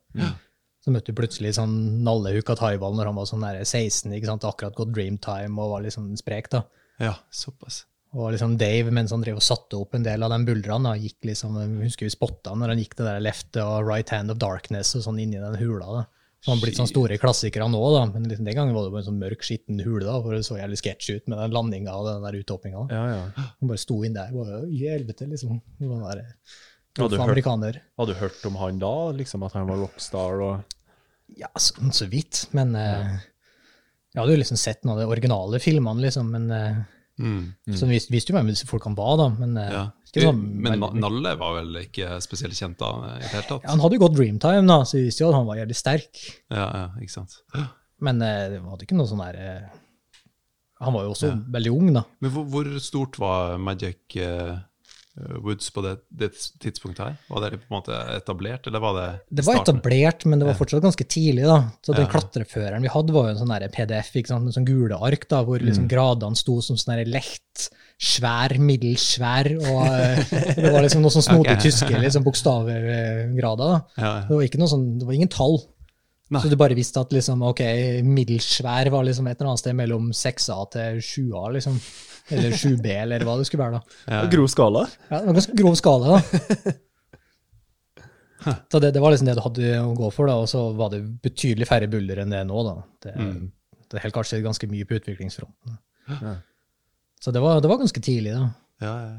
Så 0.86 0.94
møtte 0.94 1.12
du 1.12 1.18
plutselig 1.18 1.56
sånn 1.58 1.74
Nalle 2.06 2.32
Huka 2.38 2.56
Taibal 2.56 2.94
når 2.96 3.10
han 3.10 3.18
var 3.18 3.28
sånn 3.28 3.44
der 3.44 3.64
16, 3.66 4.14
ikke 4.16 4.30
sant? 4.30 4.46
akkurat 4.48 4.78
gått 4.78 4.94
Dreamtime 4.96 5.60
og 5.60 5.74
var 5.74 5.84
liksom 5.84 6.12
sprek. 6.20 6.52
da. 6.54 6.64
ja, 7.02 7.16
såpass. 7.34 7.84
Og 8.18 8.32
liksom 8.34 8.56
Dave, 8.58 8.90
mens 8.96 9.12
han 9.14 9.22
drev 9.22 9.38
og 9.38 9.46
satte 9.46 9.78
opp 9.78 9.94
en 9.94 10.06
del 10.06 10.24
av 10.26 10.32
de 10.34 10.40
buldrene, 10.48 10.90
da, 10.90 10.96
gikk 10.98 11.28
liksom, 11.30 11.58
jeg 11.62 11.90
husker 11.90 12.08
vi 12.08 12.14
spotta 12.14 12.56
når 12.58 12.74
han 12.74 12.82
gikk 12.82 12.96
det 12.98 13.06
der 13.06 13.22
Left 13.22 13.60
og 13.62 13.76
Right 13.86 14.14
Hand 14.16 14.34
of 14.34 14.40
Darkness 14.42 14.96
og 14.98 15.06
sånn 15.06 15.20
inni 15.22 15.42
den 15.42 15.60
hula. 15.62 16.00
da. 16.00 16.06
Han 16.48 16.56
har 16.56 16.62
blitt 16.64 16.78
sånne 16.80 16.92
store 16.94 17.18
klassikere 17.20 17.66
nå, 17.68 17.80
da, 17.92 18.06
men 18.14 18.28
liksom 18.32 18.46
den 18.48 18.56
gangen 18.56 18.76
var 18.76 18.86
det 18.86 18.94
bare 18.94 19.02
en 19.04 19.08
sånn 19.10 19.20
mørk, 19.20 19.42
skitten 19.44 19.82
hule, 19.84 20.06
da, 20.08 20.16
for 20.24 20.32
det 20.38 20.46
så 20.48 20.56
jævlig 20.56 20.78
sketsj 20.80 21.18
ut 21.18 21.26
med 21.28 21.42
den 21.42 21.56
landinga 21.58 21.96
og 22.00 22.08
den 22.08 22.24
der 22.24 22.38
uthoppinga. 22.40 22.86
da. 22.88 22.96
Ja, 22.96 23.18
ja. 23.18 23.48
Han 23.60 23.72
bare 23.74 23.82
sto 23.84 23.98
inn 24.08 24.16
der 24.16 24.32
bare 24.32 24.62
i 24.72 24.84
helvete, 24.88 25.28
liksom. 25.28 25.58
Den 25.82 26.06
der, 26.06 26.22
Hadde 27.04 27.12
du 27.16 27.20
hørt-. 27.20 27.36
Hadde 28.00 28.14
du 28.16 28.20
hørt 28.20 28.46
om 28.50 28.56
han 28.60 28.80
da? 28.82 28.94
Liksom 29.20 29.44
At 29.46 29.54
han 29.56 29.68
var 29.70 29.78
rockstar 29.84 30.42
og 30.44 30.78
Ja, 31.38 31.48
sånn 31.62 31.92
så 31.96 32.08
vidt, 32.10 32.48
men 32.58 32.74
eh, 32.76 33.20
Jeg 34.16 34.22
hadde 34.24 34.34
jo 34.34 34.40
liksom 34.42 34.58
sett 34.60 34.82
noen 34.84 34.96
av 34.98 35.04
de 35.04 35.12
originale 35.14 35.60
filmene, 35.62 36.02
liksom, 36.08 36.32
men 36.34 36.48
eh, 36.56 36.80
Mm. 37.20 37.54
Så 37.76 37.86
vi 37.86 37.98
visste, 37.98 38.12
visste 38.16 38.32
jo 38.32 38.38
hvem 38.40 38.48
disse 38.48 38.66
folkene 38.70 38.96
var, 38.96 39.18
da, 39.20 39.26
men 39.38 39.58
eh, 39.58 39.72
Ja. 39.74 39.82
sånn 40.16 40.40
Men 40.64 40.80
Na- 40.80 40.94
Nalle 40.96 41.34
var 41.38 41.58
vel 41.62 41.76
ikke 41.84 42.22
spesielt 42.24 42.56
kjent 42.56 42.78
da 42.80 42.94
i 43.18 43.20
det 43.20 43.28
hele 43.34 43.44
tatt? 43.44 43.62
ja, 43.64 43.70
Han 43.74 43.80
hadde 43.84 43.98
jo 44.00 44.04
gått 44.08 44.16
Dreamtime, 44.16 44.66
da, 44.68 44.80
så 44.88 44.94
vi 44.98 45.04
visste 45.10 45.26
jo 45.26 45.30
at 45.30 45.36
han 45.36 45.46
var 45.46 45.58
jævlig 45.60 45.76
sterk. 45.76 46.24
Ja, 46.50 46.66
ja, 46.74 46.86
ikke 47.02 47.12
sant. 47.18 47.36
Men 48.00 48.22
eh, 48.22 48.48
det 48.56 48.62
hadde 48.64 48.88
ikke 48.88 48.96
noe 48.96 49.06
sånn 49.12 49.20
der 49.26 49.36
eh, 49.36 49.70
Han 50.82 50.94
var 50.96 51.04
jo 51.04 51.12
også 51.12 51.28
Ja. 51.28 51.36
veldig 51.52 51.72
ung, 51.76 51.94
da. 51.94 52.06
Men 52.22 52.32
hvor, 52.32 52.46
hvor 52.48 52.80
stort 52.80 53.20
var 53.20 53.58
Magic 53.60 54.16
eh, 54.16 54.60
Woods 55.44 55.70
på 55.76 55.82
det, 55.86 55.98
det 56.10 56.30
tidspunktet 56.64 57.04
her? 57.06 57.16
Var 57.30 57.42
det 57.50 57.60
på 57.62 57.68
en 57.70 57.76
måte 57.82 57.98
etablert, 58.16 58.68
eller 58.68 58.80
var 58.84 58.94
det 58.98 59.08
Det 59.40 59.46
var 59.46 59.60
starten? 59.60 59.78
etablert, 59.80 60.26
men 60.26 60.40
det 60.40 60.48
var 60.48 60.54
fortsatt 60.60 60.82
ganske 60.84 61.06
tidlig. 61.08 61.44
da. 61.46 61.72
Så 61.82 61.94
den 61.96 62.06
Ja. 62.06 62.12
klatreføreren 62.12 62.82
vi 62.82 62.88
hadde, 62.94 63.12
var 63.14 63.28
jo 63.30 63.36
en 63.36 63.42
sånn 63.48 63.72
PDF, 63.72 64.14
ikke 64.16 64.28
sant? 64.28 64.46
en 64.46 64.52
sånn 64.56 64.66
gule 64.66 64.96
ark, 65.00 65.28
da, 65.28 65.44
hvor 65.44 65.60
liksom 65.60 65.86
Mm. 65.88 65.90
gradene 65.90 66.36
sto 66.38 66.62
som 66.62 66.76
sånn 66.78 67.04
lett, 67.06 67.70
svær, 68.00 68.58
middels 68.58 69.02
svær, 69.18 69.50
og 69.60 69.86
eh, 69.88 70.24
det 70.56 70.72
var 70.72 70.82
liksom 70.82 71.02
noe 71.02 71.12
sånn 71.12 71.26
snodig 71.28 71.52
okay. 71.58 71.70
tyske 71.70 72.00
liksom, 72.00 72.24
bokstavgrader. 72.24 73.58
da. 73.58 73.82
Ja, 73.98 74.14
Det 74.28 74.36
var 74.36 74.44
ikke 74.48 74.60
noe 74.62 74.72
sånn, 74.72 75.00
det 75.00 75.06
var 75.06 75.14
ingen 75.14 75.28
tall. 75.32 75.60
Nei. 76.32 76.42
Så 76.44 76.50
du 76.52 76.56
bare 76.56 76.76
visste 76.78 77.02
at 77.02 77.10
liksom, 77.10 77.42
ok, 77.42 77.60
middels 78.06 78.46
svær 78.60 78.90
var 78.94 79.04
liksom 79.04 79.28
et 79.28 79.40
eller 79.42 79.50
annet 79.50 79.60
sted 79.64 79.74
mellom 79.76 80.12
6A 80.14 80.60
til 80.72 81.00
7A, 81.02 81.48
liksom. 81.56 81.80
Eller 82.32 82.52
7B, 82.58 82.86
eller 83.04 83.24
hva 83.28 83.38
det 83.40 83.48
skulle 83.50 83.66
være. 83.66 83.80
da. 83.80 83.98
ja, 84.14 84.20
ja. 84.24 84.30
Grov 84.34 84.48
skala? 84.52 84.84
Ja, 85.10 85.20
det 85.20 85.26
var 85.32 85.38
ganske 85.40 85.58
grov 85.60 85.76
skala, 85.80 86.18
da. 86.20 86.74
Så 88.72 88.80
det, 88.80 88.92
det 88.96 89.02
var 89.04 89.12
liksom 89.12 89.28
det 89.28 89.36
du 89.36 89.42
hadde 89.44 89.72
å 89.84 89.96
gå 90.00 90.10
for, 90.16 90.30
da, 90.30 90.38
og 90.40 90.48
så 90.48 90.62
var 90.78 90.94
det 90.94 91.02
betydelig 91.24 91.68
færre 91.68 91.90
buller 91.92 92.22
enn 92.24 92.32
det 92.32 92.40
er 92.40 92.46
nå. 92.48 92.62
da. 92.64 92.76
Det, 93.04 93.16
Mm. 93.20 93.50
det 93.92 94.04
helt 94.04 94.16
kanskje 94.16 94.40
ganske 94.46 94.68
mye 94.72 94.86
på 94.88 94.96
utviklingsfronten. 95.00 95.76
Ja. 96.22 96.36
Så 97.20 97.34
det 97.36 97.42
var, 97.44 97.60
det 97.62 97.68
var 97.68 97.82
ganske 97.82 98.00
tidlig, 98.02 98.32
da. 98.38 98.46
ja, 98.86 98.94
ja. 99.10 99.18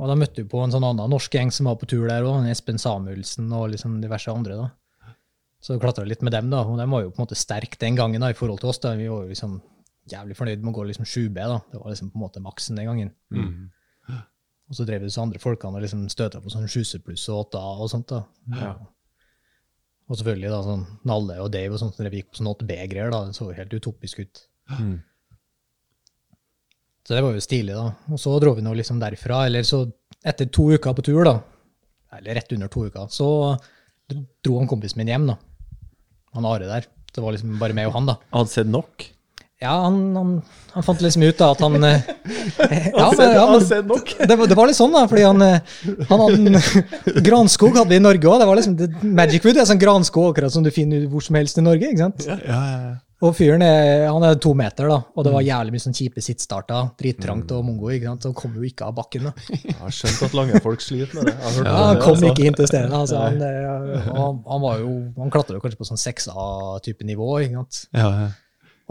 Og 0.00 0.08
da 0.08 0.14
møtte 0.16 0.40
vi 0.40 0.48
på 0.48 0.62
en 0.64 0.72
sånn 0.72 0.82
annen 0.88 1.10
norsk 1.12 1.34
gjeng 1.36 1.50
som 1.52 1.68
var 1.68 1.76
på 1.78 1.86
tur 1.86 2.06
der 2.08 2.24
òg, 2.24 2.46
Espen 2.50 2.78
Samuelsen 2.80 3.50
og 3.52 3.68
liksom 3.74 4.00
diverse 4.00 4.32
andre. 4.32 4.56
da. 4.56 5.12
Så 5.62 5.76
klatra 5.78 6.06
litt 6.08 6.22
med 6.26 6.32
dem, 6.32 6.48
da, 6.50 6.62
og 6.64 6.78
de 6.80 6.86
var 6.90 7.02
jo 7.04 7.10
på 7.12 7.20
en 7.20 7.26
måte 7.26 7.36
sterke 7.38 7.76
den 7.78 7.94
gangen 8.00 8.24
da, 8.24 8.30
i 8.32 8.38
forhold 8.38 8.58
til 8.64 8.70
oss. 8.72 8.80
da. 8.82 8.94
Vi 8.98 9.06
var 9.12 9.26
jo 9.26 9.34
liksom 9.34 9.60
jævlig 10.10 10.36
fornøyd 10.38 10.62
med 10.62 10.72
å 10.72 10.76
gå 10.78 10.88
liksom 10.88 11.06
7B. 11.06 11.38
da. 11.38 11.60
Det 11.70 11.80
var 11.80 11.92
liksom 11.92 12.10
på 12.10 12.18
en 12.18 12.24
måte 12.24 12.42
maksen 12.42 12.78
den 12.78 12.88
gangen. 12.90 13.12
Mm. 13.30 13.70
Og 14.72 14.78
så 14.78 14.86
drev 14.88 15.04
disse 15.04 15.20
andre 15.20 15.40
folkene 15.42 15.76
og 15.76 15.84
liksom 15.84 16.06
støta 16.08 16.40
på 16.40 16.50
sånn 16.52 16.64
7C 16.70 17.02
pluss 17.04 17.26
og 17.28 17.52
8A 17.52 17.84
og 17.84 17.90
sånt. 17.92 18.08
da. 18.08 18.22
Ja. 18.56 18.72
Og 20.08 20.18
selvfølgelig 20.18 20.52
da 20.52 20.60
sånn 20.66 20.84
Nalle 21.08 21.38
og 21.44 21.50
Dave 21.54 21.76
og 21.76 21.80
sånt, 21.82 21.98
når 22.00 22.12
vi 22.12 22.22
gikk 22.22 22.32
på 22.32 22.40
sånn 22.40 22.50
8B-greier, 22.50 23.12
da, 23.12 23.22
det 23.28 23.36
så 23.36 23.48
jo 23.50 23.56
helt 23.56 23.76
utopisk 23.76 24.22
ut. 24.24 24.42
Mm. 24.78 24.96
Så 27.02 27.16
det 27.16 27.22
var 27.24 27.36
jo 27.36 27.44
stilig, 27.44 27.76
da. 27.76 27.86
Og 28.12 28.20
så 28.20 28.34
dro 28.42 28.54
vi 28.56 28.64
nå 28.64 28.74
liksom 28.78 29.00
derfra, 29.02 29.44
eller 29.48 29.66
så 29.66 29.84
etter 30.24 30.50
to 30.54 30.68
uker 30.72 30.96
på 30.96 31.04
tur, 31.06 31.22
da, 31.26 31.38
eller 32.18 32.38
rett 32.38 32.52
under 32.54 32.70
to 32.72 32.86
uker, 32.86 33.08
så 33.12 33.28
dro 34.12 34.58
han 34.58 34.70
kompisen 34.70 35.00
min 35.00 35.10
hjem, 35.10 35.30
da. 35.32 35.38
Han 36.36 36.48
Are 36.48 36.68
der. 36.68 36.88
Det 37.12 37.20
var 37.20 37.34
liksom 37.34 37.58
bare 37.60 37.76
meg 37.76 37.90
og 37.90 37.96
han, 37.98 38.08
da. 38.08 38.16
Hadde 38.32 38.52
sett 38.52 38.70
nok? 38.70 39.04
Ja, 39.62 39.76
han, 39.84 40.00
han, 40.16 40.32
han 40.74 40.86
fant 40.86 41.04
liksom 41.04 41.22
ut 41.22 41.38
da 41.38 41.52
at 41.54 41.60
han 41.62 41.76
eh, 41.86 42.08
ja, 42.96 43.06
men, 43.14 43.34
ja, 43.36 43.44
men, 43.52 43.62
det, 43.62 44.38
det 44.50 44.58
var 44.58 44.66
litt 44.66 44.78
sånn, 44.78 44.94
da, 44.94 45.04
fordi 45.10 45.22
han, 45.28 45.44
eh, 45.46 45.76
han 46.08 46.24
hadde 46.24 46.40
en 46.40 47.22
Granskog 47.28 47.78
hadde 47.78 47.92
vi 47.94 48.00
i 48.00 48.02
Norge 48.02 48.28
òg. 48.28 48.42
Det 48.42 48.50
var 48.50 48.58
liksom, 48.58 49.06
Magic 49.14 49.46
Wood 49.46 49.62
er 49.62 49.70
sånn 49.70 49.80
granskog 49.82 50.32
akkurat 50.32 50.54
som 50.54 50.66
du 50.66 50.72
finner 50.74 51.06
hvor 51.12 51.24
som 51.24 51.38
helst 51.38 51.62
i 51.62 51.64
Norge. 51.64 51.92
ikke 51.92 52.06
sant? 52.08 52.26
Ja, 52.26 52.38
ja, 52.42 52.60
ja. 52.82 52.92
Og 53.22 53.36
fyren 53.38 53.62
er, 53.62 54.08
han 54.10 54.24
er 54.26 54.34
to 54.42 54.50
meter, 54.58 54.88
da, 54.90 54.96
og 55.14 55.22
det 55.22 55.30
var 55.30 55.44
jævlig 55.46 55.76
mye 55.76 55.82
sånn 55.84 55.94
kjipe 55.94 56.22
sittstarter. 56.24 56.88
Drittrangt 56.98 57.52
og 57.54 57.62
mongo. 57.68 57.92
ikke 57.94 58.08
sant? 58.08 58.24
Så 58.24 58.32
han 58.32 58.38
kom 58.40 58.56
jo 58.58 58.66
ikke 58.66 58.88
av 58.88 58.96
bakken. 58.96 59.28
da. 59.28 59.32
Jeg 59.60 59.76
har 59.78 59.94
skjønt 59.94 60.24
at 60.26 60.34
lange 60.34 60.62
folk 60.64 60.82
sliter 60.82 61.20
med 61.20 61.30
det. 61.30 61.36
Ja, 61.38 61.52
han 61.52 62.00
det, 62.00 62.02
kom 62.02 62.16
altså. 62.16 62.32
ikke 62.32 62.48
inn 62.48 62.58
til 62.58 62.66
stedet. 62.66 62.90
Altså, 62.98 63.20
han, 63.22 63.38
eh, 63.46 64.08
han, 64.08 64.40
han 64.48 64.64
var 64.64 64.82
jo, 64.82 64.96
han 65.20 65.30
klatra 65.36 65.62
kanskje 65.62 65.78
på 65.78 65.86
sånn 65.92 66.02
6A-type 66.02 67.06
nivå. 67.06 67.30
ikke 67.44 67.60
sant? 67.62 67.84
ja, 67.94 68.10
ja. 68.24 68.30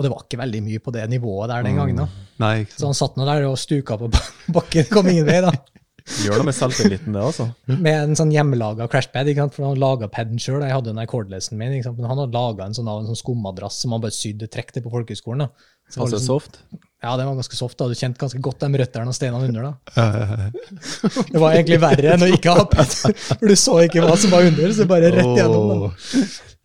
Og 0.01 0.05
det 0.07 0.11
var 0.15 0.23
ikke 0.25 0.39
veldig 0.41 0.61
mye 0.65 0.81
på 0.81 0.93
det 0.97 1.03
nivået 1.13 1.51
der 1.53 1.67
den 1.69 1.77
gangen. 1.77 2.01
da. 2.01 2.07
Nei, 2.41 2.55
Så 2.73 2.89
han 2.89 2.97
satt 2.97 3.19
nå 3.21 3.27
der 3.29 3.45
og 3.45 3.59
stuka 3.61 3.99
på 4.01 4.09
bakken, 4.57 4.89
kom 4.89 5.07
ingen 5.13 5.27
vei. 5.29 5.37
da. 5.45 5.51
Gjør 6.25 6.41
det 6.41 6.45
med 6.47 6.55
selvtilliten, 6.57 7.13
det, 7.13 7.21
altså. 7.21 7.45
Med 7.69 7.93
en 8.09 8.15
sånn 8.17 8.31
hjemmelaga 8.33 8.87
crashpad. 8.89 9.29
ikke 9.29 9.43
sant? 9.45 9.53
For 9.53 9.67
han 9.69 9.77
laga 9.79 10.09
paden 10.11 10.39
sjøl. 10.41 10.63
Jeg 10.65 10.73
hadde 10.73 10.89
den 10.89 10.97
der 10.97 11.05
cordlessen 11.11 11.59
min. 11.61 11.75
ikke 11.77 11.91
sant? 11.91 11.99
Men 12.01 12.09
han 12.09 12.17
hadde 12.23 12.33
laga 12.33 12.65
en 12.65 12.73
sånn, 12.73 12.89
av 12.89 13.03
en 13.03 13.11
sånn 13.11 13.19
skummadrass 13.21 13.77
som 13.83 13.93
han 13.93 14.01
bare 14.01 14.15
sydde 14.17 14.49
trekk 14.49 14.73
til 14.73 14.81
på 14.87 14.89
folkehøgskolen. 14.95 15.45
da. 15.45 15.67
Så 15.91 16.01
Altså 16.01 16.17
liksom- 16.17 16.25
soft. 16.41 16.57
Ja, 17.03 17.15
den 17.17 17.25
var 17.29 17.35
ganske 17.37 17.55
soft. 17.57 17.77
da. 17.77 17.87
Du 17.87 17.93
kjente 17.93 18.17
ganske 18.21 18.41
godt 18.41 18.59
de 18.65 18.77
røttene 18.81 19.07
og 19.07 19.13
steinene 19.13 19.47
under. 19.47 19.61
da. 19.61 19.73
Ja, 19.95 20.07
ja, 20.17 20.25
ja. 20.41 20.49
Det 21.31 21.39
var 21.45 21.53
egentlig 21.53 21.79
verre 21.85 22.13
enn 22.17 22.25
å 22.25 22.31
ikke 22.33 22.57
ha 22.57 22.65
pad, 22.65 22.87
for 23.37 23.47
du 23.47 23.55
så 23.55 23.77
ikke 23.85 24.01
hva 24.05 24.17
som 24.17 24.31
var 24.33 24.41
under. 24.49 24.73
så 24.73 24.85
bare 24.89 25.13
rett 25.13 25.37
gjennom 25.37 25.85
da. 25.85 25.91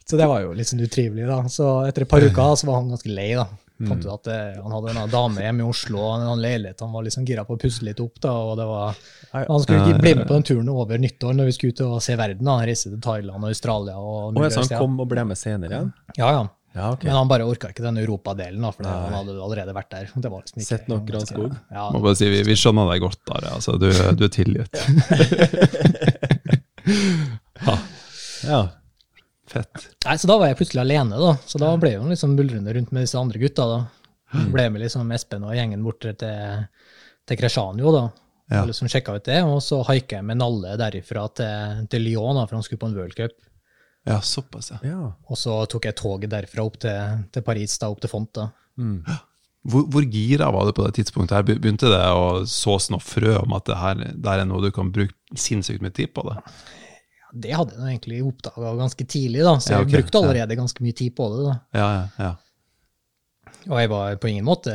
Så 0.07 0.17
det 0.21 0.27
var 0.31 0.43
jo 0.45 0.53
litt 0.55 0.69
sånn 0.71 0.83
utrivelig. 0.85 1.27
da. 1.27 1.41
Så 1.51 1.69
etter 1.89 2.05
et 2.07 2.11
par 2.11 2.23
uker 2.23 2.57
så 2.57 2.69
var 2.69 2.81
han 2.81 2.93
ganske 2.95 3.11
lei. 3.11 3.33
da. 3.35 3.47
Fant 3.77 4.01
ut 4.07 4.09
at 4.09 4.23
det, 4.25 4.37
Han 4.63 4.73
hadde 4.73 4.93
en 4.95 5.11
dame 5.13 5.43
hjemme 5.43 5.61
i 5.61 5.69
Oslo, 5.69 5.99
og 6.01 6.23
en 6.25 6.41
leilighet 6.41 6.81
han 6.81 6.95
var 6.95 7.05
liksom 7.05 7.27
gira 7.29 7.43
på 7.45 7.59
å 7.59 7.61
pusse 7.61 7.85
litt 7.85 7.99
opp. 8.01 8.15
da, 8.25 8.33
og 8.33 8.55
det 8.57 8.65
var... 8.71 9.01
Han 9.37 9.61
skulle 9.61 9.83
ikke 9.85 10.01
bli 10.01 10.15
med 10.17 10.29
på 10.31 10.37
den 10.39 10.47
turen 10.49 10.71
over 10.73 11.03
nyttår 11.03 11.35
når 11.37 11.51
vi 11.51 11.57
skulle 11.59 11.75
ut 11.77 11.83
og 11.85 11.99
se 12.07 12.17
verden. 12.17 12.45
da. 12.47 12.55
Han 12.61 12.71
reiste 12.71 12.93
til 12.95 13.03
Thailand 13.05 13.45
og 13.45 13.51
Australia. 13.51 13.97
og 13.99 14.39
ja, 14.41 14.49
så 14.55 14.65
han 14.65 14.79
kom 14.81 15.01
og 15.05 15.11
ble 15.11 15.27
med 15.29 15.37
senere 15.41 15.75
igjen? 15.75 15.91
Ja, 16.17 16.31
ja. 16.39 16.47
Ja, 16.77 16.91
okay. 16.93 17.09
Men 17.09 17.17
han 17.17 17.29
bare 17.29 17.45
orka 17.49 17.71
ikke 17.73 17.81
den 17.85 17.97
europadelen, 18.03 18.65
for 18.69 18.85
Nei. 18.85 18.93
han 18.93 19.15
hadde 19.17 19.37
allerede 19.41 19.73
vært 19.73 19.91
der. 19.95 20.11
Det 20.13 20.29
var 20.29 20.43
liksom 20.45 20.61
ikke, 20.61 20.69
Sett 20.69 20.89
nok 20.93 21.07
granskog. 21.09 21.55
Ja, 21.73 21.87
Må 21.95 22.03
bare 22.05 22.19
si, 22.21 22.29
vi, 22.29 22.43
vi 22.45 22.57
skjønner 22.61 22.91
deg 22.93 23.01
godt, 23.01 23.23
Are. 23.33 23.55
Altså, 23.57 23.79
du, 23.81 23.89
du 23.89 24.25
er 24.29 24.33
tilgitt. 24.33 24.77
ja, 27.65 27.77
Ja. 28.53 28.61
Fett. 29.51 29.89
Nei, 30.07 30.17
så 30.19 30.29
da 30.31 30.37
var 30.41 30.51
jeg 30.51 30.59
plutselig 30.61 30.83
alene, 30.83 31.19
da. 31.21 31.33
Så 31.47 31.61
da 31.63 31.73
ble 31.81 31.95
jeg 31.95 32.01
jo 32.01 32.11
liksom 32.11 32.37
buldrende 32.39 32.75
rundt 32.77 32.93
med 32.95 33.07
disse 33.07 33.21
andre 33.21 33.41
gutta, 33.43 33.67
da. 33.71 33.81
Mm. 34.35 34.47
Ble 34.53 34.69
med 34.75 34.83
liksom 34.83 35.11
Espen 35.15 35.47
og 35.47 35.55
gjengen 35.57 35.85
bort 35.87 36.03
til, 36.03 36.17
til 37.27 37.41
Kresjanjo, 37.41 37.93
da. 37.95 38.05
Ja. 38.47 38.63
Og 38.63 38.71
liksom 38.71 38.91
sjekka 38.91 39.17
ut 39.17 39.27
det, 39.27 39.41
og 39.43 39.59
så 39.65 39.81
haika 39.89 40.21
jeg 40.21 40.27
med 40.27 40.39
Nalle 40.39 40.77
derifra 40.79 41.25
til, 41.35 41.87
til 41.91 42.05
Lyon, 42.07 42.39
da, 42.39 42.47
for 42.47 42.59
han 42.59 42.67
skulle 42.67 42.83
på 42.83 42.91
en 42.91 42.99
World 42.99 43.17
Cup. 43.19 43.35
Ja, 44.07 44.21
såpass, 44.23 44.71
ja. 44.71 44.79
ja. 44.87 45.09
Og 45.27 45.39
så 45.39 45.57
tok 45.67 45.89
jeg 45.89 45.99
toget 45.99 46.31
derfra 46.31 46.63
opp 46.63 46.77
til, 46.83 47.25
til 47.35 47.43
Paris, 47.47 47.75
da, 47.83 47.91
opp 47.91 48.05
til 48.05 48.13
Font. 48.13 48.31
da. 48.39 48.51
Mm. 48.79 49.01
Hvor, 49.67 49.87
hvor 49.91 50.07
gira 50.07 50.47
var 50.55 50.69
du 50.69 50.77
på 50.77 50.85
det 50.87 50.95
tidspunktet? 51.01 51.35
her? 51.35 51.59
Begynte 51.59 51.91
det 51.91 52.03
å 52.15 52.45
sås 52.47 52.87
noe 52.93 53.03
frø 53.03 53.35
om 53.41 53.57
at 53.57 53.67
det 53.67 53.79
her 53.81 53.99
det 53.99 54.31
her 54.31 54.45
er 54.45 54.47
noe 54.47 54.63
du 54.63 54.71
kan 54.75 54.93
bruke 54.95 55.17
sinnssykt 55.35 55.83
mye 55.83 55.95
tid 55.95 56.13
på? 56.15 56.23
det? 56.29 56.37
Det 57.41 57.53
hadde 57.53 57.75
jeg 57.77 57.97
egentlig 57.99 58.23
oppdaga 58.27 58.75
ganske 58.79 59.07
tidlig, 59.07 59.43
da, 59.45 59.57
så 59.61 59.73
Ja, 59.75 59.79
jeg 59.85 59.93
brukte 59.93 60.21
allerede 60.23 60.57
ganske 60.57 60.85
mye 60.87 60.97
tid 60.97 61.15
på 61.19 61.27
det. 61.35 61.43
da. 61.47 61.57
Ja, 61.77 61.89
ja, 61.97 62.05
ja. 62.25 62.35
Og 63.67 63.81
jeg 63.81 63.91
var 63.91 64.17
på 64.23 64.29
ingen 64.31 64.45
måte 64.47 64.71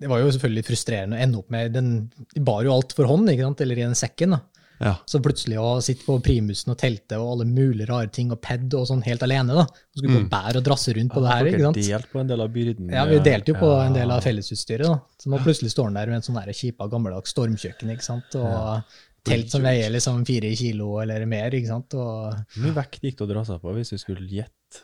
Det 0.00 0.08
var 0.10 0.22
jo 0.22 0.30
selvfølgelig 0.32 0.64
frustrerende 0.66 1.18
å 1.18 1.22
ende 1.22 1.38
opp 1.42 1.50
med 1.52 1.74
den 1.76 1.90
De 2.34 2.40
bar 2.42 2.64
jo 2.64 2.72
alt 2.74 2.94
for 2.96 3.06
hånd, 3.10 3.28
ikke 3.30 3.44
sant, 3.46 3.60
eller 3.60 3.78
i 3.78 3.84
den 3.84 3.94
sekken. 3.98 4.30
da. 4.34 4.40
ja. 4.82 4.94
Så 5.06 5.20
plutselig 5.22 5.58
å 5.62 5.76
sitte 5.84 6.02
på 6.08 6.16
primusen 6.24 6.72
og 6.72 6.78
telte 6.80 7.18
og 7.20 7.28
alle 7.36 7.46
mulige 7.46 7.86
rare 7.90 8.08
ting 8.10 8.32
og 8.34 8.40
pad 8.42 8.72
og 8.74 8.88
sånn 8.88 9.04
helt 9.06 9.22
alene, 9.22 9.54
da. 9.54 9.62
Og 9.68 10.00
skulle 10.00 10.16
gå 10.16 10.24
bære 10.32 10.58
og 10.58 10.64
drasse 10.66 10.94
rundt 10.96 11.12
på 11.14 11.22
det 11.22 11.30
her, 11.36 11.50
ikke 11.52 11.62
sant. 11.68 11.76
Delt 11.86 12.10
på 12.16 12.20
en 12.24 12.32
del 12.32 12.40
av 12.42 12.50
byrden? 12.56 12.90
Ja, 12.96 13.04
vi 13.06 13.20
delte 13.22 13.52
jo 13.54 13.60
på 13.60 13.70
Ja. 13.76 13.84
en 13.86 13.94
del 14.00 14.10
av 14.10 14.24
fellesutstyret, 14.26 14.88
da. 14.88 14.98
Så 15.22 15.30
nå 15.30 15.38
plutselig 15.44 15.70
står 15.76 15.84
han 15.92 15.94
der 16.00 16.06
med 16.10 16.16
en 16.18 16.26
sånn 16.26 16.42
kjipa 16.50 16.88
gammeldags 16.90 17.30
stormkjøkken, 17.36 17.92
ikke 17.94 18.08
sant. 18.08 18.34
Og 18.34 18.82
telt 19.26 19.52
som 19.52 19.62
veier 19.64 19.92
liksom 19.92 20.24
fire 20.26 20.50
kilo 20.58 20.96
eller 21.02 21.26
mer, 21.30 21.54
ikke 21.54 21.70
sant. 21.70 21.94
Hvor 21.94 22.64
mye 22.64 22.74
vekt 22.80 23.04
gikk 23.06 23.20
det 23.20 23.26
å 23.28 23.30
dra 23.30 23.44
seg 23.46 23.62
på 23.62 23.76
hvis 23.76 23.94
du 23.94 24.00
skulle 24.02 24.26
gjette? 24.30 24.82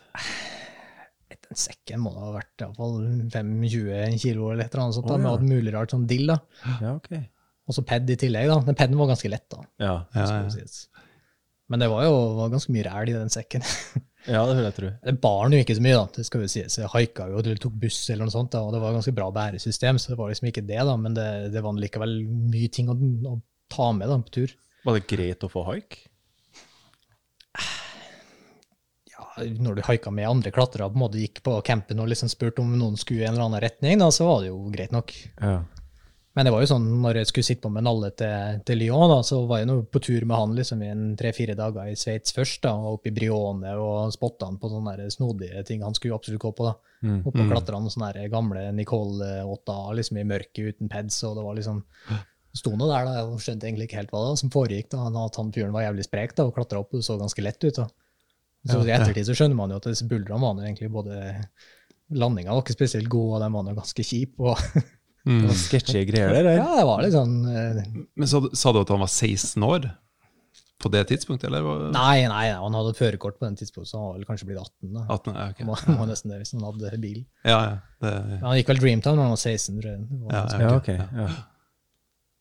den 1.49 1.57
sekken 1.57 2.03
må 2.03 2.13
ha 2.13 2.31
vært 2.35 2.61
iallfall 2.61 2.99
25 3.33 4.17
kilo 4.21 4.51
eller 4.51 4.67
et 4.67 4.73
eller 4.73 4.85
annet 4.85 4.97
sånt, 4.99 5.09
da, 5.09 5.17
med 5.17 5.29
ja. 5.29 5.33
alt 5.33 5.45
mulig 5.49 5.73
rart 5.73 5.93
sånn 5.95 6.05
dill, 6.09 6.29
da. 6.29 6.37
Ja, 6.77 6.93
ok. 6.93 7.09
Og 7.69 7.77
så 7.77 7.83
pad 7.85 8.09
i 8.09 8.17
tillegg, 8.21 8.49
da. 8.49 8.59
Den 8.67 8.77
paden 8.77 8.97
var 8.99 9.09
ganske 9.11 9.31
lett, 9.31 9.47
da. 9.49 9.65
Ja, 9.81 9.95
Ja, 10.13 10.27
ja. 10.45 11.05
Men 11.69 11.83
det 11.83 11.89
var 11.91 12.01
jo 12.01 12.13
var 12.39 12.47
ganske 12.49 12.73
mye 12.73 12.85
ræl 12.87 13.11
i 13.11 13.13
den 13.13 13.29
sekken. 13.29 13.61
ja 14.33 14.39
det 14.49 14.55
vil 14.57 14.65
jeg 14.65 14.75
tro. 14.77 14.87
Det 15.05 15.11
bar 15.21 15.53
jo 15.53 15.59
ikke 15.61 15.75
så 15.77 15.83
mye, 15.85 15.99
da. 15.99 16.07
det 16.15 16.25
skal 16.25 16.45
si. 16.49 16.63
Så 16.65 16.81
Jeg 16.81 16.89
haika 16.95 17.27
jo 17.29 17.43
eller 17.43 17.61
tok 17.61 17.75
buss, 17.81 17.99
eller 18.09 18.25
noe 18.25 18.33
sånt, 18.33 18.49
da, 18.55 18.63
og 18.65 18.73
det 18.73 18.81
var 18.81 18.95
ganske 18.97 19.13
bra 19.13 19.27
bæresystem, 19.33 20.01
så 20.01 20.13
det 20.13 20.17
var 20.17 20.31
liksom 20.33 20.49
ikke 20.49 20.65
det, 20.65 20.79
da, 20.89 20.95
men 20.97 21.17
det, 21.17 21.27
det 21.53 21.61
var 21.65 21.77
likevel 21.77 22.15
mye 22.25 22.71
ting 22.73 22.89
å, 22.89 22.97
å 22.97 23.35
ta 23.71 23.91
med 23.95 24.11
da, 24.11 24.19
på 24.21 24.35
tur. 24.39 24.55
Var 24.85 24.97
det 24.97 25.09
greit 25.09 25.43
å 25.45 25.51
få 25.51 25.65
haik? 25.69 25.97
Ja, 29.11 29.25
når 29.59 29.79
du 29.79 29.83
haika 29.87 30.13
med 30.15 30.29
andre 30.29 30.53
klatrere, 30.55 30.87
på 30.89 30.99
en 30.99 31.03
måte 31.03 31.21
gikk 31.21 31.43
på 31.45 31.57
campen 31.67 31.99
og 31.99 32.11
liksom 32.11 32.31
spurte 32.31 32.63
om 32.63 32.71
noen 32.79 32.97
skulle 32.99 33.25
i 33.25 33.27
en 33.27 33.35
eller 33.35 33.49
annen 33.49 33.63
retning, 33.65 33.99
da, 33.99 34.07
så 34.15 34.29
var 34.29 34.41
det 34.43 34.53
jo 34.53 34.63
greit 34.73 34.95
nok. 34.95 35.13
Ja. 35.41 35.59
Men 36.37 36.45
det 36.45 36.51
var 36.53 36.61
jo 36.63 36.69
sånn, 36.69 36.85
når 37.01 37.17
jeg 37.19 37.27
skulle 37.27 37.47
sitte 37.47 37.63
på 37.65 37.71
med 37.73 37.83
Nalle 37.83 38.11
til, 38.15 38.59
til 38.63 38.77
Lyon, 38.79 39.09
da, 39.11 39.17
så 39.27 39.41
var 39.49 39.59
jeg 39.59 39.67
nå 39.67 39.79
på 39.91 39.99
tur 40.05 40.23
med 40.29 40.37
han 40.37 40.53
liksom 40.55 40.83
i 40.85 40.91
en 40.93 41.01
tre-fire 41.19 41.55
dager 41.57 41.89
i 41.89 41.97
Sveits 41.99 42.35
først, 42.35 42.61
da, 42.63 42.75
og 42.77 42.99
oppe 42.99 43.09
i 43.09 43.15
Brione 43.17 43.73
og 43.75 44.13
spotta 44.15 44.47
han 44.47 44.59
på 44.61 44.69
sånne 44.71 45.09
snodige 45.11 45.65
ting 45.67 45.83
han 45.83 45.97
skulle 45.97 46.15
absolutt 46.15 46.43
gå 46.45 46.53
på. 46.55 46.69
da. 46.69 46.75
Mm. 47.03 47.17
Oppe 47.25 47.43
og 47.43 47.51
klatra 47.51 47.81
han 47.81 47.91
sånne 47.91 48.29
gamle 48.31 48.69
Nicole 48.77 49.27
8A 49.41 49.97
liksom 49.99 50.21
i 50.21 50.27
mørket 50.29 50.75
uten 50.77 50.91
pads, 50.91 51.17
og 51.27 51.35
det 51.35 51.47
var 51.49 51.59
liksom 51.59 51.81
Sto 52.55 52.71
nå 52.75 52.87
der 52.89 53.05
da, 53.05 53.23
og 53.29 53.41
skjønte 53.43 53.67
egentlig 53.67 53.85
ikke 53.89 53.99
helt 53.99 54.11
hva 54.13 54.23
det 54.23 54.29
var 54.33 54.39
som 54.41 54.49
foregikk. 54.53 54.89
da, 54.91 55.03
Han, 55.05 55.17
at 55.21 55.35
han 55.37 55.51
fyren 55.53 55.73
var 55.75 55.85
jævlig 55.85 56.05
sprek 56.07 56.35
da, 56.35 56.47
og 56.49 56.55
klatra 56.55 56.81
opp, 56.81 56.93
og 56.97 57.03
så 57.05 57.17
ganske 57.19 57.43
lett 57.45 57.63
ut. 57.63 57.75
da. 57.75 57.87
Så 58.67 58.81
I 58.83 58.91
ettertid 58.95 59.27
så 59.29 59.35
skjønner 59.37 59.55
man 59.55 59.71
jo 59.71 59.77
at 59.79 59.87
disse 59.87 60.07
buldrene 60.09 60.41
var 60.41 60.63
egentlig 60.65 60.89
både 60.91 61.19
Landinga 62.09 62.55
var 62.55 62.63
ikke 62.63 62.73
spesielt 62.73 63.09
god, 63.11 63.35
og 63.37 63.43
den 63.43 63.53
var 63.53 63.75
ganske 63.83 64.05
kjip. 64.05 64.39
og 64.39 64.57
Mm. 65.27 65.41
Det 65.43 65.47
var 65.49 65.57
sketsjige 65.59 66.05
greier 66.07 66.31
der. 66.31 66.47
Ja, 66.57 66.75
det 66.79 66.85
var 66.87 67.01
litt 67.03 67.11
sånn 67.13 67.33
Uh, 67.43 67.81
Men 68.15 68.29
så, 68.31 68.39
sa 68.55 68.71
du 68.71 68.79
at 68.79 68.89
han 68.93 69.01
var 69.03 69.11
16 69.11 69.61
år 69.67 69.89
på 70.79 70.89
det 70.93 71.01
tidspunktet, 71.09 71.49
eller? 71.49 71.89
Nei, 71.91 72.23
nei, 72.31 72.45
han 72.55 72.77
hadde 72.77 72.93
førerkort 72.95 73.35
på 73.37 73.43
den 73.49 73.57
tidspunktet, 73.59 73.91
så 73.91 73.99
han 73.99 74.05
var 74.07 74.15
vel 74.15 74.27
kanskje 74.29 74.47
blitt 74.47 74.61
18. 74.63 74.93
da. 74.95 75.03
18, 75.11 75.35
ja, 75.35 75.47
ok. 75.51 75.59
Han 75.59 75.99
var, 75.99 76.07
nesten 76.07 76.31
det 76.31 76.37
hvis 76.39 76.53
han 76.55 76.63
hadde 76.63 76.99
bil. 77.03 77.19
ja, 77.43 77.57
ja, 77.67 77.73
det, 77.99 78.13
han 78.45 78.55
gikk 78.61 78.71
vel 78.71 78.79
Dreamtown 78.79 79.19
da 79.19 79.25
han 79.27 79.33
var 79.35 79.41
16, 79.43 79.81
tror 79.81 79.89
jeg. 79.91 80.07
Ja, 80.31 80.43
Ja, 80.63 80.71
ok. 80.77 80.87
ok. 80.87 81.19
Ja. 81.19 81.27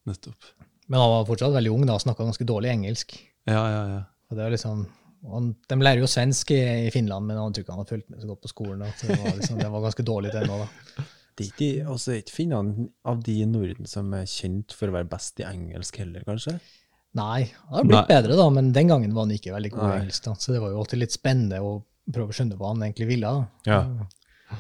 Nettopp. 0.09 0.53
Men 0.89 1.03
han 1.03 1.13
var 1.13 1.27
fortsatt 1.29 1.53
veldig 1.55 1.75
ung 1.75 1.85
da, 1.85 1.99
og 1.99 2.05
snakka 2.05 2.25
ganske 2.25 2.47
dårlig 2.49 2.73
engelsk. 2.73 3.15
Ja, 3.49 3.61
ja, 3.61 3.83
ja. 3.93 4.01
Og 4.29 4.37
det 4.37 4.45
var 4.45 4.55
liksom, 4.55 4.83
han, 5.33 5.53
de 5.69 5.79
lærer 5.83 6.03
jo 6.03 6.09
svensk 6.11 6.53
i, 6.57 6.63
i 6.87 6.91
Finland, 6.95 7.29
men 7.29 7.41
han 7.41 7.55
tror 7.55 7.65
ikke 7.65 7.77
han 7.77 7.83
har 7.83 7.91
fulgt 7.93 8.11
med 8.13 8.23
så 8.23 8.31
godt 8.31 8.43
på 8.45 8.51
skolen. 8.53 8.85
Det, 9.01 9.15
var 9.15 9.37
liksom, 9.37 9.61
det 9.61 9.71
var 9.73 9.85
ganske 9.85 10.07
dårlig 10.07 10.35
til 10.35 10.49
nå, 10.49 10.59
da. 10.65 11.07
Det 11.39 11.45
er 11.45 11.51
ikke, 11.53 11.87
altså, 11.93 12.17
ikke 12.19 12.35
finnene 12.35 12.89
av 13.07 13.21
de 13.23 13.37
i 13.45 13.47
Norden 13.47 13.87
som 13.87 14.11
er 14.17 14.27
kjent 14.27 14.75
for 14.75 14.91
å 14.91 14.97
være 14.97 15.11
best 15.13 15.39
i 15.39 15.47
engelsk 15.47 16.01
heller, 16.03 16.25
kanskje? 16.27 16.57
Nei, 17.19 17.49
han 17.69 17.77
har 17.79 17.87
blitt 17.87 18.01
Nei. 18.01 18.09
bedre, 18.11 18.37
da, 18.39 18.47
men 18.53 18.73
den 18.75 18.91
gangen 18.91 19.15
var 19.15 19.27
han 19.27 19.35
ikke 19.37 19.55
veldig 19.55 19.71
god 19.75 19.85
i 19.85 19.93
engelsk. 20.01 20.27
da. 20.27 20.35
Så 20.39 20.55
det 20.55 20.63
var 20.63 20.73
jo 20.73 20.81
alltid 20.83 21.03
litt 21.05 21.15
spennende 21.15 21.61
å 21.65 21.77
prøve 22.13 22.35
å 22.35 22.37
skjønne 22.37 22.59
hva 22.59 22.73
han 22.73 22.85
egentlig 22.85 23.09
ville. 23.13 23.31
da. 23.31 23.71
Ja. 23.71 24.59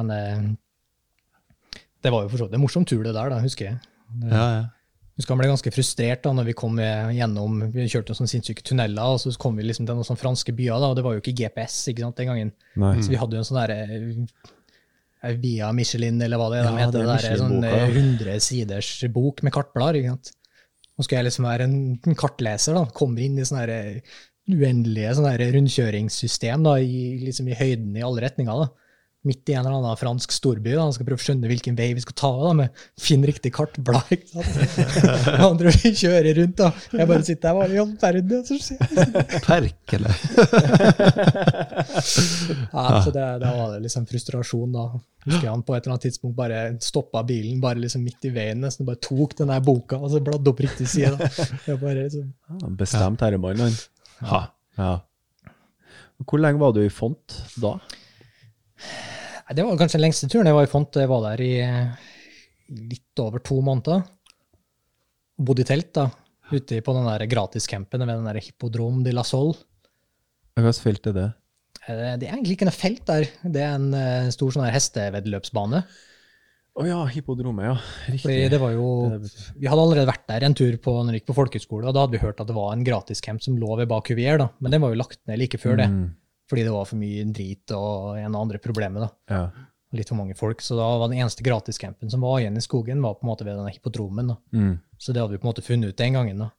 Men 0.00 0.10
eh, 0.10 0.46
det 2.04 2.12
var 2.12 2.24
jo 2.24 2.32
for 2.32 2.40
så 2.40 2.48
vidt 2.48 2.56
en 2.58 2.64
morsom 2.64 2.86
tur, 2.88 3.02
det 3.04 3.14
der, 3.14 3.30
da, 3.32 3.42
husker 3.44 3.70
jeg. 3.70 3.78
Ja, 4.30 4.44
ja. 4.56 4.64
husker 5.18 5.34
han 5.34 5.40
ble 5.40 5.50
ganske 5.52 5.72
frustrert 5.74 6.24
da 6.26 6.32
når 6.36 6.48
vi 6.50 6.56
kom 6.58 6.78
gjennom 6.78 7.62
Vi 7.74 7.86
kjørte 7.88 8.12
noen 8.12 8.20
sånne 8.20 8.32
sinnssyke 8.34 8.66
tunneler, 8.66 9.14
og 9.14 9.22
så 9.22 9.32
kom 9.40 9.56
vi 9.58 9.66
liksom 9.66 9.88
til 9.88 9.98
noen 9.98 10.06
sånne 10.06 10.22
franske 10.22 10.54
byer, 10.56 10.76
da, 10.76 10.92
og 10.92 10.98
det 10.98 11.06
var 11.06 11.16
jo 11.16 11.24
ikke 11.24 11.36
GPS 11.42 11.80
ikke 11.92 12.04
sant, 12.06 12.18
den 12.20 12.30
gangen. 12.32 12.52
Nei. 12.80 12.94
Så 13.02 13.14
vi 13.14 13.20
hadde 13.20 13.38
jo 13.38 13.42
en 13.42 13.48
sånn 13.50 13.60
derre 13.62 13.80
eh, 13.88 15.34
Via 15.40 15.70
Michelin, 15.72 16.20
eller 16.20 16.40
hva 16.40 16.50
det 16.52 16.60
er 16.60 16.66
Ja, 16.66 16.70
de 16.70 16.82
heter. 16.82 16.98
det 17.00 17.14
er 17.14 17.28
der, 17.30 17.40
sånn 17.40 17.64
eh, 17.64 17.84
100 17.88 18.40
siders 18.44 18.90
bok 19.14 19.40
med 19.46 19.54
kartblader. 19.56 20.02
ikke 20.02 20.16
sant? 20.18 20.34
Nå 20.94 21.06
skal 21.06 21.18
jeg 21.18 21.28
liksom 21.30 21.48
være 21.48 21.66
en, 21.66 22.14
kartleser, 22.18 22.76
da. 22.76 22.84
Kommer 22.94 23.24
inn 23.24 23.40
i 23.40 23.46
sånne 23.48 23.64
eh, 23.72 24.16
uendelige 24.52 25.14
sånne 25.16 25.34
rundkjøringssystem 25.40 26.66
da, 26.66 26.76
i, 26.78 27.16
liksom 27.22 27.48
i 27.48 27.56
høyden 27.58 27.96
i 27.96 28.04
alle 28.04 28.26
retninger. 28.26 28.66
da. 28.66 28.83
Midt 29.24 29.48
i 29.48 29.54
en 29.56 29.64
eller 29.64 29.78
annen 29.78 29.96
fransk 29.96 30.28
storby. 30.36 30.74
da, 30.74 30.82
Han 30.84 30.92
Skal 30.92 31.06
prøve 31.08 31.16
å 31.16 31.24
skjønne 31.24 31.48
hvilken 31.48 31.72
vei 31.78 31.94
vi 31.96 32.02
skal 32.04 32.12
ta. 32.20 32.28
da, 32.42 32.50
med 32.58 32.68
Finn 33.00 33.24
riktig 33.24 33.54
kartblad. 33.56 34.04
ikke 34.12 34.28
sant? 34.28 34.52
Han 35.42 35.56
tror 35.60 35.72
vi 35.80 35.94
kjører 35.96 36.34
rundt, 36.42 36.58
da. 36.60 36.68
Jeg 36.92 37.08
bare 37.08 37.24
sitter 37.24 37.48
der 37.48 37.56
bare 37.62 37.72
i 37.72 37.80
all 37.80 37.94
verden. 38.02 38.44
så 38.44 38.54
skjer 38.60 38.76
Perkele. 39.46 40.12
eller? 40.12 40.14
Ja, 42.74 43.02
så 43.04 43.10
det, 43.14 43.24
det, 43.40 43.50
var 43.56 43.72
det 43.74 43.80
liksom 43.84 44.06
frustrasjon, 44.10 44.72
da. 44.74 44.84
Husker 45.24 45.48
han 45.48 45.62
på 45.64 45.72
et 45.74 45.84
eller 45.86 45.94
annet 45.94 46.02
tidspunkt 46.04 46.36
bare 46.36 46.58
stoppa 46.84 47.22
bilen 47.24 47.60
bare 47.62 47.80
liksom 47.80 48.02
midt 48.04 48.24
i 48.28 48.30
veien, 48.34 48.60
nesten 48.60 48.84
bare 48.84 48.98
tok 49.00 49.32
den 49.38 49.48
der 49.52 49.62
boka 49.64 49.96
og 49.96 50.10
så 50.12 50.20
bladde 50.24 50.50
opp 50.52 50.60
riktig 50.60 50.84
side. 50.90 51.14
da. 51.16 51.24
Jeg 51.70 51.78
bare 51.80 51.94
liksom, 52.02 52.26
Ja, 52.60 52.68
bestemt 52.82 53.20
herremann, 53.24 53.60
han. 53.64 53.74
Ja. 54.20 54.40
Ja. 54.76 54.90
Hvor 56.24 56.38
lenge 56.44 56.60
var 56.60 56.72
du 56.76 56.82
i 56.84 56.90
Font 56.92 57.38
da? 57.60 57.78
Nei, 59.44 59.54
Det 59.58 59.64
var 59.66 59.76
kanskje 59.80 59.98
den 59.98 60.04
lengste 60.06 60.28
turen 60.32 60.48
jeg 60.48 60.56
var 60.56 60.66
i 60.66 60.70
Font. 60.72 60.96
Jeg 61.00 61.10
var 61.10 61.24
der 61.28 61.42
i 61.44 61.52
eh, 61.60 62.10
litt 62.94 63.20
over 63.24 63.42
to 63.44 63.60
måneder. 63.64 64.04
Bodde 65.44 65.64
i 65.64 65.68
telt, 65.68 65.90
da. 65.96 66.08
Ute 66.52 66.80
på 66.84 66.94
den 66.96 67.06
der 67.08 67.24
gratiscampen 67.30 68.04
ved 68.04 68.12
den 68.14 68.28
der 68.28 68.38
Hippodrome 68.44 69.02
de 69.04 69.12
la 69.16 69.24
Sol. 69.26 69.54
Slags 70.58 70.80
felt 70.84 71.06
er 71.10 71.16
det? 71.16 71.28
Eh, 71.88 72.16
Det 72.20 72.28
er 72.28 72.34
egentlig 72.36 72.56
ikke 72.58 72.68
noe 72.70 72.76
felt 72.78 73.04
der. 73.10 73.28
Det 73.44 73.62
er 73.64 73.76
en 73.78 73.88
eh, 73.98 74.28
stor 74.34 74.52
sånn 74.54 74.68
hesteveddeløpsbane. 74.72 75.84
Å 76.74 76.84
ja, 76.88 76.98
hippodromet, 77.06 77.68
ja. 77.68 77.74
Fordi 78.08 78.16
Riktig. 78.18 78.50
det 78.50 78.58
var 78.58 78.72
jo, 78.74 78.86
Vi 79.54 79.68
hadde 79.70 79.82
allerede 79.84 80.08
vært 80.10 80.24
der 80.26 80.42
en 80.48 80.56
tur 80.58 80.74
på, 80.82 80.94
når 81.06 81.14
vi 81.14 81.20
gikk 81.20 81.28
på 81.28 81.36
folkehøyskole, 81.36 81.86
og 81.86 81.94
da 81.94 82.02
hadde 82.02 82.16
vi 82.16 82.22
hørt 82.24 82.40
at 82.42 82.48
det 82.50 82.56
var 82.56 82.72
en 82.74 82.82
gratiscamp 82.86 83.44
som 83.44 83.54
lå 83.60 83.76
ved 83.78 83.86
bak 83.92 84.10
huvier 84.10 84.40
da. 84.42 84.48
men 84.58 84.74
den 84.74 84.82
var 84.82 84.90
jo 84.90 84.98
lagt 84.98 85.20
ned 85.30 85.38
like 85.38 85.60
før 85.62 85.76
det, 85.78 85.86
Mm, 85.86 86.08
fordi 86.50 86.64
det 86.66 86.72
var 86.74 86.88
for 86.88 87.00
mye 87.00 87.24
drit 87.34 87.72
og 87.76 88.18
en 88.20 88.34
og 88.34 88.42
andre 88.46 88.60
problemer. 88.62 89.06
da. 89.06 89.36
ja. 89.36 89.68
Litt 89.94 90.10
for 90.10 90.18
mange 90.18 90.34
folk. 90.34 90.58
Så 90.64 90.74
da 90.74 90.88
var 90.98 91.06
den 91.06 91.20
eneste 91.20 91.44
gratiscampen 91.46 92.10
som 92.10 92.24
var 92.24 92.40
igjen 92.40 92.58
i 92.58 92.64
skogen, 92.64 93.02
var 93.04 93.14
på 93.14 93.22
en 93.22 93.30
måte 93.30 93.46
ved 93.46 93.54
denne 93.54 93.70
hippodromen. 93.70 94.32
da. 94.32 94.36
Mm. 94.50 94.74
Så 94.98 95.14
det 95.14 95.22
hadde 95.22 95.36
vi 95.36 95.38
på 95.38 95.46
en 95.46 95.52
måte 95.52 95.62
funnet 95.62 95.94
ut 95.94 96.00
den 96.00 96.18
gangen. 96.18 96.42
da. 96.42 96.50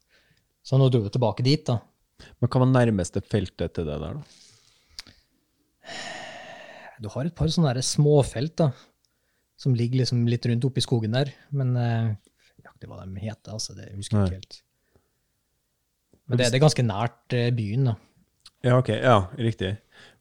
Så 0.64 0.80
nå 0.80 0.88
dro 0.90 1.04
vi 1.04 1.12
tilbake 1.12 1.44
dit. 1.44 1.66
da. 1.68 1.82
Men 2.40 2.50
hva 2.50 2.64
var 2.64 2.72
nærmeste 2.72 3.22
feltet 3.22 3.76
til 3.76 3.90
det 3.90 4.00
der, 4.00 4.22
da? 4.22 4.24
Du 7.04 7.10
har 7.12 7.28
et 7.28 7.36
par 7.36 7.52
sånne 7.52 7.76
småfelt 7.84 8.56
da, 8.62 8.70
som 9.60 9.76
ligger 9.76 10.00
liksom 10.00 10.24
litt 10.32 10.46
rundt 10.48 10.64
oppi 10.64 10.82
skogen 10.84 11.12
der, 11.12 11.34
men 11.52 11.76
nøyaktig 11.76 12.90
hva 12.90 13.04
de 13.04 13.20
heter, 13.24 13.54
altså, 13.54 13.76
det 13.76 13.92
husker 13.96 14.18
jeg 14.18 14.26
ikke 14.26 14.40
helt. 14.40 14.62
Men 16.26 16.40
det, 16.40 16.50
det 16.50 16.58
er 16.58 16.64
ganske 16.64 16.86
nært 16.86 17.36
eh, 17.38 17.52
byen. 17.54 17.92
da. 17.92 17.96
Ja, 18.66 18.80
ok. 18.82 18.90
Ja, 18.98 19.18
riktig. 19.38 19.76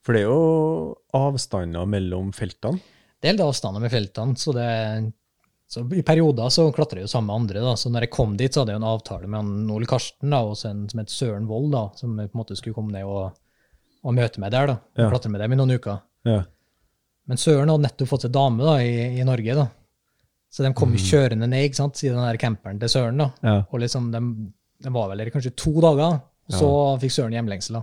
For 0.05 0.13
det 0.17 0.25
er 0.25 0.29
jo 0.29 0.95
avstander 1.17 1.87
mellom 1.89 2.31
feltene. 2.37 2.81
Det 3.23 3.31
er 3.31 3.37
litt 3.39 3.45
avstander 3.47 3.81
med 3.81 3.93
feltene, 3.93 4.37
så 4.37 4.53
det 4.53 4.67
så 5.75 5.81
I 5.97 6.03
perioder 6.07 6.51
så 6.53 6.67
klatrer 6.77 7.01
jeg 7.01 7.07
jo 7.09 7.13
sammen 7.15 7.31
med 7.33 7.39
andre. 7.41 7.63
da, 7.65 7.71
så 7.81 7.89
når 7.91 8.05
jeg 8.05 8.11
kom 8.13 8.35
dit, 8.37 8.53
så 8.53 8.61
hadde 8.63 8.75
jeg 8.75 8.83
en 8.83 8.87
avtale 8.87 9.27
med 9.27 9.41
han 9.41 9.71
Ole 9.73 9.89
Karsten 9.91 10.31
da, 10.31 10.43
og 10.45 10.59
en 10.69 10.83
som 10.91 11.01
het 11.01 11.11
Søren 11.11 11.47
Wold, 11.49 11.71
da, 11.73 11.87
som 11.99 12.13
på 12.21 12.27
en 12.29 12.37
måte 12.39 12.55
skulle 12.59 12.77
komme 12.77 12.93
ned 12.93 13.09
og, 13.09 13.33
og 14.05 14.15
møte 14.15 14.43
meg 14.45 14.53
der. 14.53 14.67
da, 14.69 14.77
og 14.93 15.03
Ja. 15.03 15.09
klatre 15.11 15.33
med 15.33 15.41
dem 15.41 15.57
i 15.57 15.59
noen 15.59 15.73
uker. 15.75 16.03
Ja. 16.29 16.43
Men 17.27 17.41
Søren 17.41 17.73
hadde 17.73 17.87
nettopp 17.89 18.13
fått 18.13 18.27
seg 18.29 18.35
dame 18.37 18.63
da, 18.63 18.77
i, 18.85 19.19
i 19.19 19.25
Norge, 19.25 19.57
da. 19.57 19.67
så 20.53 20.63
de 20.63 20.75
kom 20.77 20.93
mm. 20.93 21.01
kjørende 21.01 21.49
ned 21.49 21.65
ikke 21.67 21.81
sant, 21.81 22.05
i 22.05 22.13
den 22.13 22.21
der 22.23 22.37
camperen 22.39 22.79
til 22.79 22.93
Søren. 22.93 23.19
da, 23.25 23.31
Ja. 23.43 23.57
og 23.65 23.81
liksom, 23.81 24.13
de, 24.13 24.21
de 24.85 24.93
var 24.95 25.09
vel 25.11 25.19
der 25.25 25.33
i 25.33 25.35
kanskje 25.35 25.57
to 25.57 25.73
dager, 25.81 26.21
og 26.21 26.53
så 26.61 26.71
fikk 27.01 27.17
Søren 27.17 27.33
hjemlengsel. 27.33 27.81
da. 27.81 27.83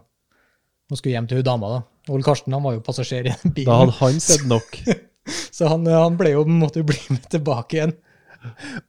Og 0.92 1.00
skulle 1.00 1.16
hjem 1.16 1.28
til 1.32 1.39
hun 1.39 1.48
dama. 1.48 1.72
da. 1.78 2.14
Ole 2.14 2.26
Karsten 2.26 2.54
han 2.54 2.64
var 2.66 2.76
jo 2.76 2.84
passasjer 2.84 3.30
i 3.30 3.34
den 3.34 3.54
bilen. 3.56 3.72
Da 3.72 3.80
hadde 3.80 3.98
han 4.02 4.20
sett 4.24 4.44
nok. 4.50 4.80
Så 5.56 5.70
han, 5.72 5.86
han 5.88 6.18
ble 6.20 6.34
jo, 6.34 6.44
måtte 6.50 6.82
jo 6.82 6.88
bli 6.89 6.98
med 7.14 7.28
tilbake 7.32 7.78
igjen. 7.78 7.94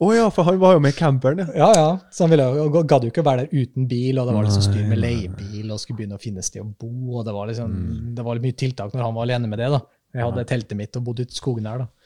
Å 0.00 0.06
ja, 0.16 0.28
for 0.32 0.48
han 0.48 0.56
var 0.62 0.78
jo 0.78 0.80
med 0.80 0.94
camperen, 0.96 1.42
ja. 1.44 1.52
Ja, 1.60 1.66
ja. 1.76 1.88
Så 2.10 2.24
han 2.24 2.32
ville, 2.32 2.46
gadd 2.88 3.04
jo 3.04 3.10
ikke 3.12 3.24
være 3.26 3.44
der 3.44 3.52
uten 3.66 3.84
bil, 3.90 4.16
og 4.18 4.30
det 4.30 4.36
var 4.38 4.46
liksom 4.46 4.64
styr 4.64 4.86
med 4.88 5.02
leiebil, 5.02 5.66
og 5.74 5.80
skulle 5.82 5.98
begynne 6.00 6.16
å 6.16 6.22
finne 6.22 6.44
sted 6.46 6.64
å 6.64 6.70
bo, 6.72 6.88
og 7.18 7.26
det 7.28 7.34
var 7.36 7.50
liksom, 7.50 7.74
det 8.16 8.24
var 8.24 8.40
mye 8.40 8.56
tiltak 8.64 8.94
når 8.96 9.04
han 9.04 9.18
var 9.18 9.28
alene 9.28 9.50
med 9.52 9.60
det. 9.60 9.68
da. 9.74 9.82
Jeg 10.12 10.24
hadde 10.24 10.44
teltet 10.48 10.76
mitt 10.76 10.96
og 10.96 11.04
bodde 11.04 11.24
ute 11.28 11.36
i 11.36 11.38
skogen 11.38 11.68
der. 11.68 11.84
da. 11.84 12.01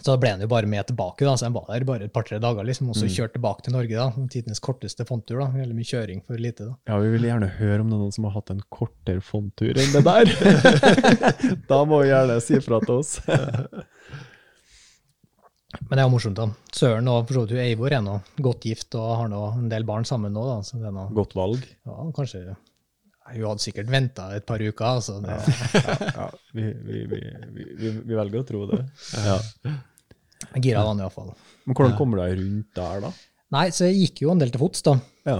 Så 0.00 0.14
da 0.14 0.16
ble 0.20 0.30
han 0.32 0.40
jo 0.40 0.48
bare 0.48 0.66
med 0.70 0.86
tilbake, 0.88 1.26
da, 1.28 1.34
så 1.36 1.44
han 1.48 1.52
var 1.52 1.66
der 1.68 1.84
bare 1.84 2.06
et 2.08 2.12
par-tre 2.14 2.38
dager, 2.40 2.64
liksom, 2.64 2.88
og 2.88 2.96
så 2.96 3.04
kjørte 3.10 3.34
tilbake 3.36 3.62
til 3.66 3.74
Norge. 3.76 3.94
da, 3.96 4.26
Tidenes 4.32 4.60
korteste 4.64 5.04
fondtur. 5.08 5.38
da, 5.42 5.50
Veldig 5.52 5.76
mye 5.76 5.88
kjøring 5.90 6.22
for 6.26 6.40
lite. 6.40 6.64
da. 6.70 6.74
Ja, 6.88 6.98
Vi 7.02 7.10
vil 7.14 7.26
gjerne 7.28 7.48
høre 7.58 7.80
om 7.84 7.90
det 7.90 7.96
er 7.98 8.02
noen 8.06 8.12
som 8.16 8.24
har 8.24 8.32
hatt 8.38 8.50
en 8.54 8.62
kortere 8.72 9.20
fondtur 9.20 9.76
enn 9.76 9.92
det 9.92 10.04
der. 10.06 10.24
da 11.70 11.82
må 11.84 12.00
vi 12.02 12.08
gjerne 12.12 12.40
si 12.40 12.60
fra 12.64 12.80
til 12.84 12.94
oss. 13.02 13.20
Men 15.86 15.94
det 15.94 16.02
er 16.02 16.06
jo 16.08 16.12
morsomt. 16.16 16.36
da. 16.40 16.48
Søren 16.74 17.06
og 17.12 17.28
for 17.28 17.34
så 17.36 17.44
vidt 17.46 17.60
Eivor 17.62 17.92
er 17.94 18.02
nå 18.02 18.16
godt 18.42 18.64
gift 18.66 18.94
og 18.98 19.12
har 19.20 19.28
nå 19.30 19.42
en 19.60 19.68
del 19.70 19.84
barn 19.86 20.04
sammen 20.08 20.32
nå. 20.34 20.42
da, 20.48 20.56
så 20.66 20.80
det 20.80 20.88
er 20.90 20.94
noe, 20.96 21.12
Godt 21.14 21.36
valg. 21.38 21.62
ja, 21.86 21.98
kanskje 22.16 22.56
Hun 23.34 23.46
hadde 23.46 23.62
sikkert 23.64 23.90
venta 23.92 24.28
et 24.36 24.46
par 24.48 24.62
uker. 24.62 24.86
altså 24.86 25.20
Ja, 25.24 26.26
vi, 26.56 26.66
vi, 26.72 27.04
vi, 27.10 27.20
vi, 27.54 27.66
vi, 27.78 27.92
vi 28.10 28.18
velger 28.18 28.42
å 28.42 28.48
tro 28.48 28.64
det. 28.70 28.80
Ja. 29.24 29.38
Gira 30.56 30.82
var 30.82 30.94
han 30.94 31.02
iallfall. 31.04 31.32
Men 31.64 31.76
hvordan 31.76 31.96
kommer 31.98 32.18
du 32.18 32.24
deg 32.24 32.38
rundt 32.40 32.70
der, 32.76 33.02
da? 33.06 33.12
Nei, 33.54 33.64
så 33.74 33.88
jeg 33.88 33.98
gikk 34.04 34.22
jo 34.24 34.34
en 34.34 34.42
del 34.42 34.52
til 34.54 34.62
fots, 34.62 34.82
da. 34.86 34.96
Ja. 35.28 35.38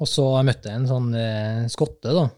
Og 0.00 0.08
så 0.08 0.24
møtte 0.46 0.70
jeg 0.70 0.80
en 0.80 0.88
sånn 0.88 1.10
eh, 1.18 1.64
skotte, 1.72 2.14
da. 2.16 2.28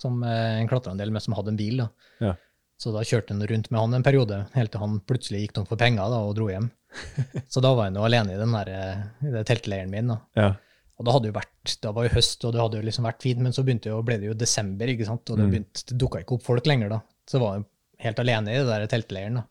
Som 0.00 0.20
eh, 0.22 0.60
en 0.60 0.68
klatra 0.70 0.94
en 0.94 1.00
del 1.00 1.12
med, 1.14 1.24
som 1.24 1.34
hadde 1.36 1.54
en 1.54 1.58
bil. 1.60 1.82
da. 1.82 1.88
Ja. 2.22 2.34
Så 2.78 2.92
da 2.94 3.02
kjørte 3.02 3.34
han 3.34 3.42
rundt 3.50 3.72
med 3.72 3.80
han 3.80 3.96
en 3.98 4.06
periode, 4.06 4.44
helt 4.54 4.70
til 4.70 4.82
han 4.84 5.00
plutselig 5.08 5.40
gikk 5.42 5.56
tom 5.56 5.66
for 5.66 5.80
penger 5.80 6.12
da, 6.12 6.20
og 6.28 6.36
dro 6.38 6.46
hjem. 6.52 6.68
så 7.52 7.62
da 7.64 7.72
var 7.74 7.88
jeg 7.88 7.96
nå 7.96 8.04
alene 8.06 8.36
i 8.36 8.40
den 8.40 8.54
der, 8.54 8.70
eh, 8.76 9.00
i 9.26 9.34
det 9.34 9.44
teltleiren 9.50 9.90
min. 9.92 10.14
da. 10.14 10.20
ja. 10.38 10.52
Og 10.98 11.06
da 11.06 11.14
hadde 11.14 11.30
jo 11.30 11.36
vært, 11.36 11.74
det 11.84 11.92
var 11.94 12.08
jo 12.08 12.14
høst, 12.16 12.44
og 12.44 12.54
det 12.54 12.62
hadde 12.62 12.80
jo 12.80 12.86
liksom 12.88 13.06
vært 13.06 13.22
fint, 13.22 13.42
men 13.44 13.54
så 13.54 13.62
jo, 13.62 14.00
ble 14.02 14.16
det 14.18 14.32
jo 14.32 14.34
desember, 14.34 14.90
ikke 14.90 15.06
sant? 15.06 15.30
og 15.30 15.38
det, 15.38 15.46
begynte, 15.52 15.84
det 15.86 15.98
dukka 16.00 16.24
ikke 16.24 16.34
opp 16.38 16.46
folk 16.48 16.66
lenger. 16.66 16.90
da. 16.96 16.98
Så 17.28 17.38
var 17.42 17.58
jeg 17.58 17.68
helt 18.02 18.22
alene 18.24 18.50
i 18.50 18.58
det 18.58 18.66
der 18.66 18.90
teltleiren. 18.90 19.38
da. 19.38 19.44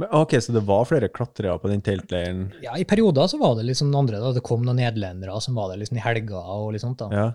Men, 0.00 0.08
ok, 0.14 0.36
Så 0.40 0.54
det 0.54 0.62
var 0.64 0.86
flere 0.88 1.10
klatrere 1.12 1.58
på 1.60 1.68
den 1.68 1.82
teltleiren? 1.84 2.46
Ja, 2.62 2.76
I 2.78 2.86
perioder 2.88 3.28
så 3.28 3.38
var 3.40 3.58
det 3.58 3.66
liksom 3.68 3.92
andre. 3.98 4.22
da. 4.22 4.32
Det 4.32 4.44
kom 4.46 4.64
noen 4.64 4.80
nederlendere 4.80 5.36
som 5.42 5.58
var 5.58 5.72
der 5.72 5.82
liksom 5.82 5.98
i 6.00 6.04
helga. 6.04 6.40
og 6.40 6.72
litt 6.72 6.84
sånt 6.84 7.02
da. 7.02 7.10
Ja. 7.12 7.28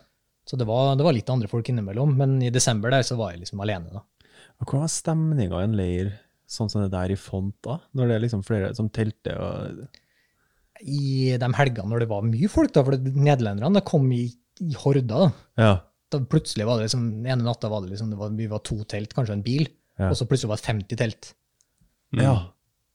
Så 0.50 0.58
det 0.58 0.66
var, 0.66 0.96
det 0.98 1.06
var 1.06 1.14
litt 1.14 1.30
andre 1.30 1.48
folk 1.52 1.70
innimellom, 1.70 2.16
men 2.18 2.40
i 2.42 2.50
desember 2.50 2.90
der 2.90 3.06
så 3.06 3.16
var 3.20 3.36
jeg 3.36 3.44
liksom 3.44 3.62
alene. 3.62 3.94
da. 3.94 4.02
Og 4.60 4.66
Hvordan 4.66 4.86
var 4.88 4.94
stemninga 4.94 5.60
i 5.62 5.68
en 5.68 5.78
leir 5.78 6.14
sånn 6.50 6.70
som 6.72 6.82
det 6.84 6.92
der 6.94 7.14
i 7.14 7.20
Font, 7.20 7.56
da? 7.64 7.78
Når 7.94 8.10
det 8.10 8.16
er 8.16 8.24
liksom 8.26 8.42
flere 8.46 8.74
som 8.76 8.90
telter 8.90 9.38
og 9.38 9.86
I 10.84 11.38
de 11.42 11.50
helgene 11.58 11.90
når 11.92 12.00
det 12.06 12.10
var 12.10 12.22
mye 12.26 12.50
folk, 12.50 12.72
da, 12.74 12.84
for 12.88 12.98
nederlenderne 12.98 13.82
kom 13.86 14.08
i, 14.16 14.24
i 14.62 14.74
horder. 14.82 15.08
da. 15.08 15.32
Ja. 15.62 15.72
da 16.12 16.20
plutselig 16.28 16.66
var 16.68 16.78
det 16.80 16.88
liksom, 16.90 17.06
Den 17.22 17.28
ene 17.32 17.44
natta 17.48 17.70
var 17.72 17.82
det 17.86 17.92
liksom, 17.94 18.10
det 18.12 18.18
var, 18.20 18.30
vi 18.36 18.48
var 18.52 18.60
to 18.68 18.80
telt, 18.84 19.14
kanskje 19.14 19.34
en 19.40 19.44
bil, 19.46 19.68
Ja. 20.00 20.10
og 20.10 20.16
så 20.18 20.26
plutselig 20.26 20.50
var 20.50 20.58
det 20.58 20.66
50 20.72 20.98
telt. 20.98 21.34
ja. 22.18 22.38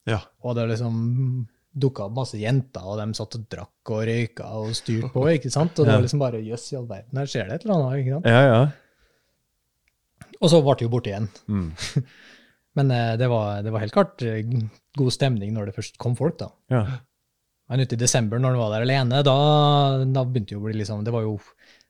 Ja. 0.07 0.21
Og 0.47 0.55
det 0.55 0.69
liksom 0.71 1.47
dukka 1.77 2.05
opp 2.07 2.13
masse 2.15 2.39
jenter, 2.39 2.81
og 2.87 2.97
de 3.01 3.13
satt 3.19 3.35
og 3.37 3.49
drakk 3.51 3.91
og 3.91 4.05
røyka 4.07 4.45
og 4.55 4.69
styrte 4.79 5.11
på. 5.13 5.25
ikke 5.35 5.51
sant? 5.51 5.75
Og 5.79 5.85
det 5.85 5.93
Ja. 5.93 5.97
var 5.99 6.03
liksom 6.07 6.21
bare 6.23 6.39
jøss 6.47 6.73
i 6.73 6.77
all 6.79 6.87
verden, 6.87 7.19
her 7.19 7.27
skjer 7.27 7.49
det 7.49 7.55
et 7.57 7.65
eller 7.67 7.75
annet. 7.75 7.99
ikke 8.05 8.15
sant? 8.15 8.27
Ja, 8.27 8.43
ja. 8.47 8.61
Og 10.41 10.51
så 10.53 10.61
ble 10.63 10.75
det 10.79 10.87
jo 10.87 10.93
borte 10.93 11.11
igjen. 11.11 11.29
Mm. 11.49 11.69
Men 12.77 12.91
eh, 12.93 13.17
det, 13.17 13.29
var, 13.33 13.63
det 13.65 13.73
var 13.73 13.81
helt 13.83 13.95
klart 13.97 14.23
eh, 14.23 14.43
god 14.97 15.13
stemning 15.15 15.53
når 15.57 15.67
det 15.71 15.77
først 15.79 15.99
kom 15.99 16.17
folk. 16.19 16.39
da. 16.39 16.51
ja. 16.73 16.85
Men 17.67 17.83
ute 17.83 17.97
i 17.97 18.01
desember, 18.01 18.39
når 18.39 18.55
han 18.55 18.63
var 18.63 18.75
der 18.77 18.87
alene, 18.87 19.23
da, 19.27 19.37
da 20.05 20.23
begynte 20.23 20.53
det 20.53 20.57
jo 20.57 20.61
å 20.63 20.67
bli 20.69 20.77
liksom 20.79 21.03
Det 21.07 21.15
var 21.15 21.27
jo 21.27 21.35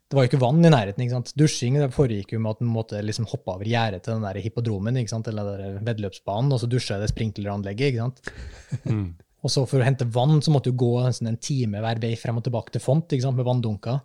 det 0.07 0.15
var 0.15 0.23
jo 0.23 0.31
ikke 0.31 0.39
vann 0.39 0.63
i 0.63 0.71
nærheten. 0.71 1.03
ikke 1.03 1.17
sant? 1.17 1.33
Dusjing 1.35 1.77
det 1.81 1.89
foregikk 1.95 2.37
jo 2.37 2.39
med 2.39 2.55
at 2.55 2.61
man 2.63 2.77
måtte 2.77 3.01
liksom 3.03 3.27
hoppe 3.27 3.57
over 3.57 3.67
gjerdet 3.67 4.05
til 4.05 4.15
den 4.15 4.27
der 4.27 4.39
hippodromen, 4.39 4.99
ikke 5.01 5.11
sant? 5.11 5.27
eller 5.31 5.49
den 5.49 5.65
der 5.75 5.87
veddeløpsbanen, 5.89 6.53
og 6.55 6.61
så 6.63 6.69
dusja 6.71 7.01
det 7.03 7.11
sprinkleranlegget. 7.11 7.89
ikke 7.91 8.05
sant? 8.05 8.85
Mm. 8.87 9.09
Og 9.43 9.53
så 9.53 9.65
for 9.67 9.83
å 9.83 9.87
hente 9.87 10.07
vann 10.11 10.39
så 10.43 10.55
måtte 10.55 10.71
du 10.71 10.79
gå 10.79 10.93
nesten 11.05 11.29
en 11.31 11.41
time 11.43 11.83
hver 11.83 12.01
vei 12.03 12.13
frem 12.19 12.39
og 12.39 12.47
tilbake 12.47 12.73
til 12.75 12.83
font 12.83 13.11
ikke 13.11 13.27
sant? 13.27 13.39
med 13.39 13.47
vanndunker. 13.47 13.99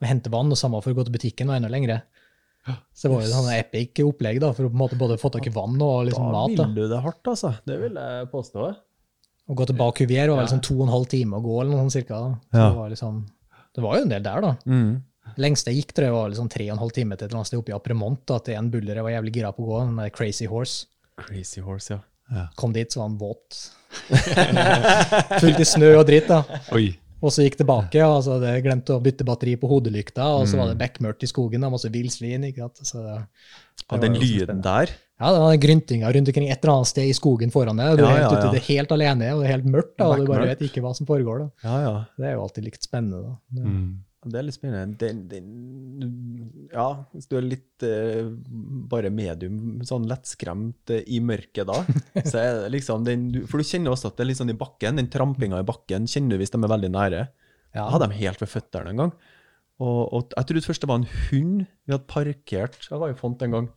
Og 0.00 0.08
hente 0.08 0.32
vann, 0.32 0.54
og 0.54 0.58
samme 0.58 0.80
for 0.82 0.94
å 0.94 1.00
gå 1.00 1.04
til 1.06 1.16
butikken, 1.18 1.50
og 1.50 1.58
enda 1.58 1.70
lengre. 1.70 1.98
Så 2.94 3.08
det 3.08 3.10
var 3.10 3.24
jo 3.24 3.26
et 3.26 3.34
sånn 3.34 3.50
epic 3.54 4.00
opplegg 4.04 4.38
da, 4.42 4.52
for 4.54 4.68
å 4.68 4.70
på 4.70 4.76
en 4.78 4.82
måte 4.84 4.98
både 5.00 5.18
få 5.20 5.32
tak 5.34 5.46
i 5.48 5.52
vann 5.54 5.80
og 5.82 6.06
liksom 6.08 6.30
mat. 6.30 6.54
da. 6.54 6.68
ville 6.68 6.86
du 6.86 6.94
det 6.94 7.02
hardt, 7.02 7.22
altså. 7.32 7.52
Det 7.66 7.78
vil 7.80 7.98
jeg 7.98 8.30
påstå. 8.30 8.70
Å 9.50 9.54
gå 9.58 9.66
til 9.66 9.76
Bak 9.76 9.98
var 9.98 10.36
var 10.36 10.46
sånn 10.46 10.62
to 10.62 10.76
og 10.78 10.86
en 10.86 10.92
halv 10.94 11.08
time 11.10 11.36
å 11.36 11.42
gå, 11.42 11.54
eller 11.60 11.72
noe 11.74 11.82
sånt 11.88 11.96
cirka. 11.98 12.20
Så 12.52 12.58
Ja. 12.58 12.68
det, 12.70 12.76
var 12.78 12.90
liksom, 12.92 13.26
det 13.74 13.82
var 13.82 13.96
jo 13.96 14.02
en 14.06 14.12
del 14.12 14.22
der, 14.22 14.40
da. 14.40 14.52
Mm. 14.66 15.02
Lengste 15.38 15.70
jeg 15.72 15.82
gikk, 15.82 15.92
tror 15.94 16.04
jeg 16.06 16.12
var 16.14 16.28
liksom 16.30 16.48
tre 16.50 16.64
og 16.70 16.72
en 16.76 16.82
halv 16.84 16.92
time 16.94 17.16
til 17.16 17.24
et 17.26 17.30
eller 17.30 17.38
annet 17.40 17.50
sted 17.50 17.58
oppe 17.58 17.70
i 17.72 17.74
Apremont, 17.76 18.22
da, 18.26 18.38
til 18.38 18.54
en 18.58 18.70
buller 18.70 18.94
jeg 18.94 19.02
var 19.06 19.10
jævlig 19.16 19.32
gira 19.34 19.52
på 19.54 19.62
å 19.62 19.68
gå, 19.72 19.80
den 19.86 19.96
der 19.96 20.10
Crazy 20.14 20.46
Horse. 20.50 20.86
Crazy 21.20 21.60
horse, 21.60 21.90
ja. 22.30 22.46
Kom 22.56 22.72
dit, 22.72 22.90
så 22.92 23.00
var 23.02 23.08
han 23.10 23.18
våt. 23.18 23.58
Fullt 25.40 25.60
i 25.60 25.66
snø 25.68 25.92
og 25.98 26.06
dritt, 26.08 26.28
da. 26.30 26.42
Oi. 26.76 26.92
Og 27.20 27.32
så 27.34 27.44
gikk 27.44 27.58
tilbake, 27.60 28.00
og 28.06 28.22
så 28.24 28.36
hadde 28.38 28.54
jeg 28.54 28.64
glemt 28.64 28.90
å 28.94 29.00
bytte 29.04 29.26
batteri 29.28 29.56
på 29.60 29.68
hodelykta, 29.68 30.24
og 30.38 30.46
så 30.48 30.56
Mm. 30.56 30.60
var 30.62 30.68
det 30.72 30.78
bekmørkt 30.80 31.22
i 31.26 31.28
skogen, 31.28 31.60
da, 31.60 31.68
masse 31.68 31.90
villsvin, 31.92 32.44
ikke 32.48 32.64
sant. 32.64 32.80
Så, 32.86 33.02
det 33.04 33.26
ja 33.90 33.98
den 34.00 34.14
lyden 34.14 34.62
der. 34.62 34.88
Ja, 35.20 35.30
det 35.36 35.40
var 35.44 35.56
gryntinga 35.62 36.10
rundt 36.16 36.28
omkring 36.32 36.48
et 36.50 36.58
eller 36.64 36.74
annet 36.78 36.88
sted 36.90 37.06
i 37.10 37.14
skogen 37.16 37.50
foran 37.52 37.76
deg, 37.76 37.98
du 38.00 38.04
er 38.06 38.14
helt 38.16 38.24
ja, 38.26 38.36
ute, 38.38 38.52
det 38.56 38.62
er 38.62 38.68
helt 38.72 38.92
alene, 38.96 39.32
og 39.36 39.42
det 39.42 39.48
er 39.50 39.54
helt 39.58 39.66
mørkt, 39.70 39.96
da, 40.00 40.06
og 40.10 40.22
du 40.24 40.30
bare 40.32 40.46
vet 40.54 40.62
ikke 40.70 40.80
hva 40.84 40.94
som 40.96 41.06
foregår, 41.08 41.42
da. 41.44 41.50
Ja, 41.68 41.80
ja. 41.84 41.96
Det 42.16 42.30
er 42.30 42.38
jo 42.38 42.46
alltid 42.46 42.64
likt 42.70 42.86
spennende, 42.88 43.22
da. 43.28 43.34
Det- 43.60 43.66
Mm. 43.70 43.90
Det 44.20 44.36
er 44.36 44.42
litt 44.44 44.52
spennende. 44.52 44.98
Det, 45.00 45.08
det, 45.30 45.38
ja, 46.74 46.88
hvis 47.14 47.24
du 47.30 47.38
er 47.38 47.46
litt 47.46 47.84
eh, 47.88 48.26
bare 48.90 49.08
medium, 49.08 49.80
sånn 49.88 50.04
lettskremt 50.10 50.92
eh, 50.92 51.02
i 51.08 51.20
mørket 51.24 51.64
da, 51.70 51.78
så 52.28 52.36
er 52.42 52.58
det 52.64 52.72
liksom 52.76 53.06
den, 53.06 53.22
For 53.48 53.62
du 53.62 53.64
kjenner 53.64 53.94
også 53.94 54.10
at 54.10 54.18
det 54.18 54.26
er 54.26 54.30
litt 54.30 54.40
sånn 54.42 54.52
i 54.52 54.58
bakken, 54.60 55.00
den 55.00 55.08
trampinga 55.12 55.62
i 55.62 55.66
bakken 55.68 56.04
kjenner 56.10 56.36
du 56.36 56.42
hvis 56.44 56.52
de 56.52 56.60
er 56.60 56.72
veldig 56.74 56.92
nære. 56.92 57.22
Ja. 57.72 57.84
Jeg 57.86 57.92
hadde 57.94 58.08
dem 58.10 58.16
helt 58.20 58.44
ved 58.44 58.52
føttene 58.52 58.92
en 58.92 59.02
gang. 59.04 59.12
Og, 59.80 60.00
og 60.12 60.34
jeg 60.36 60.48
trodde 60.50 60.66
først 60.68 60.84
det 60.84 60.90
var 60.92 61.00
en 61.00 61.08
hund 61.30 61.60
vi 61.64 61.94
hadde 61.94 62.08
parkert. 62.12 62.76
Jeg 62.90 63.00
var 63.00 63.12
jo 63.14 63.18
Font 63.22 63.40
en 63.46 63.56
gang. 63.56 63.70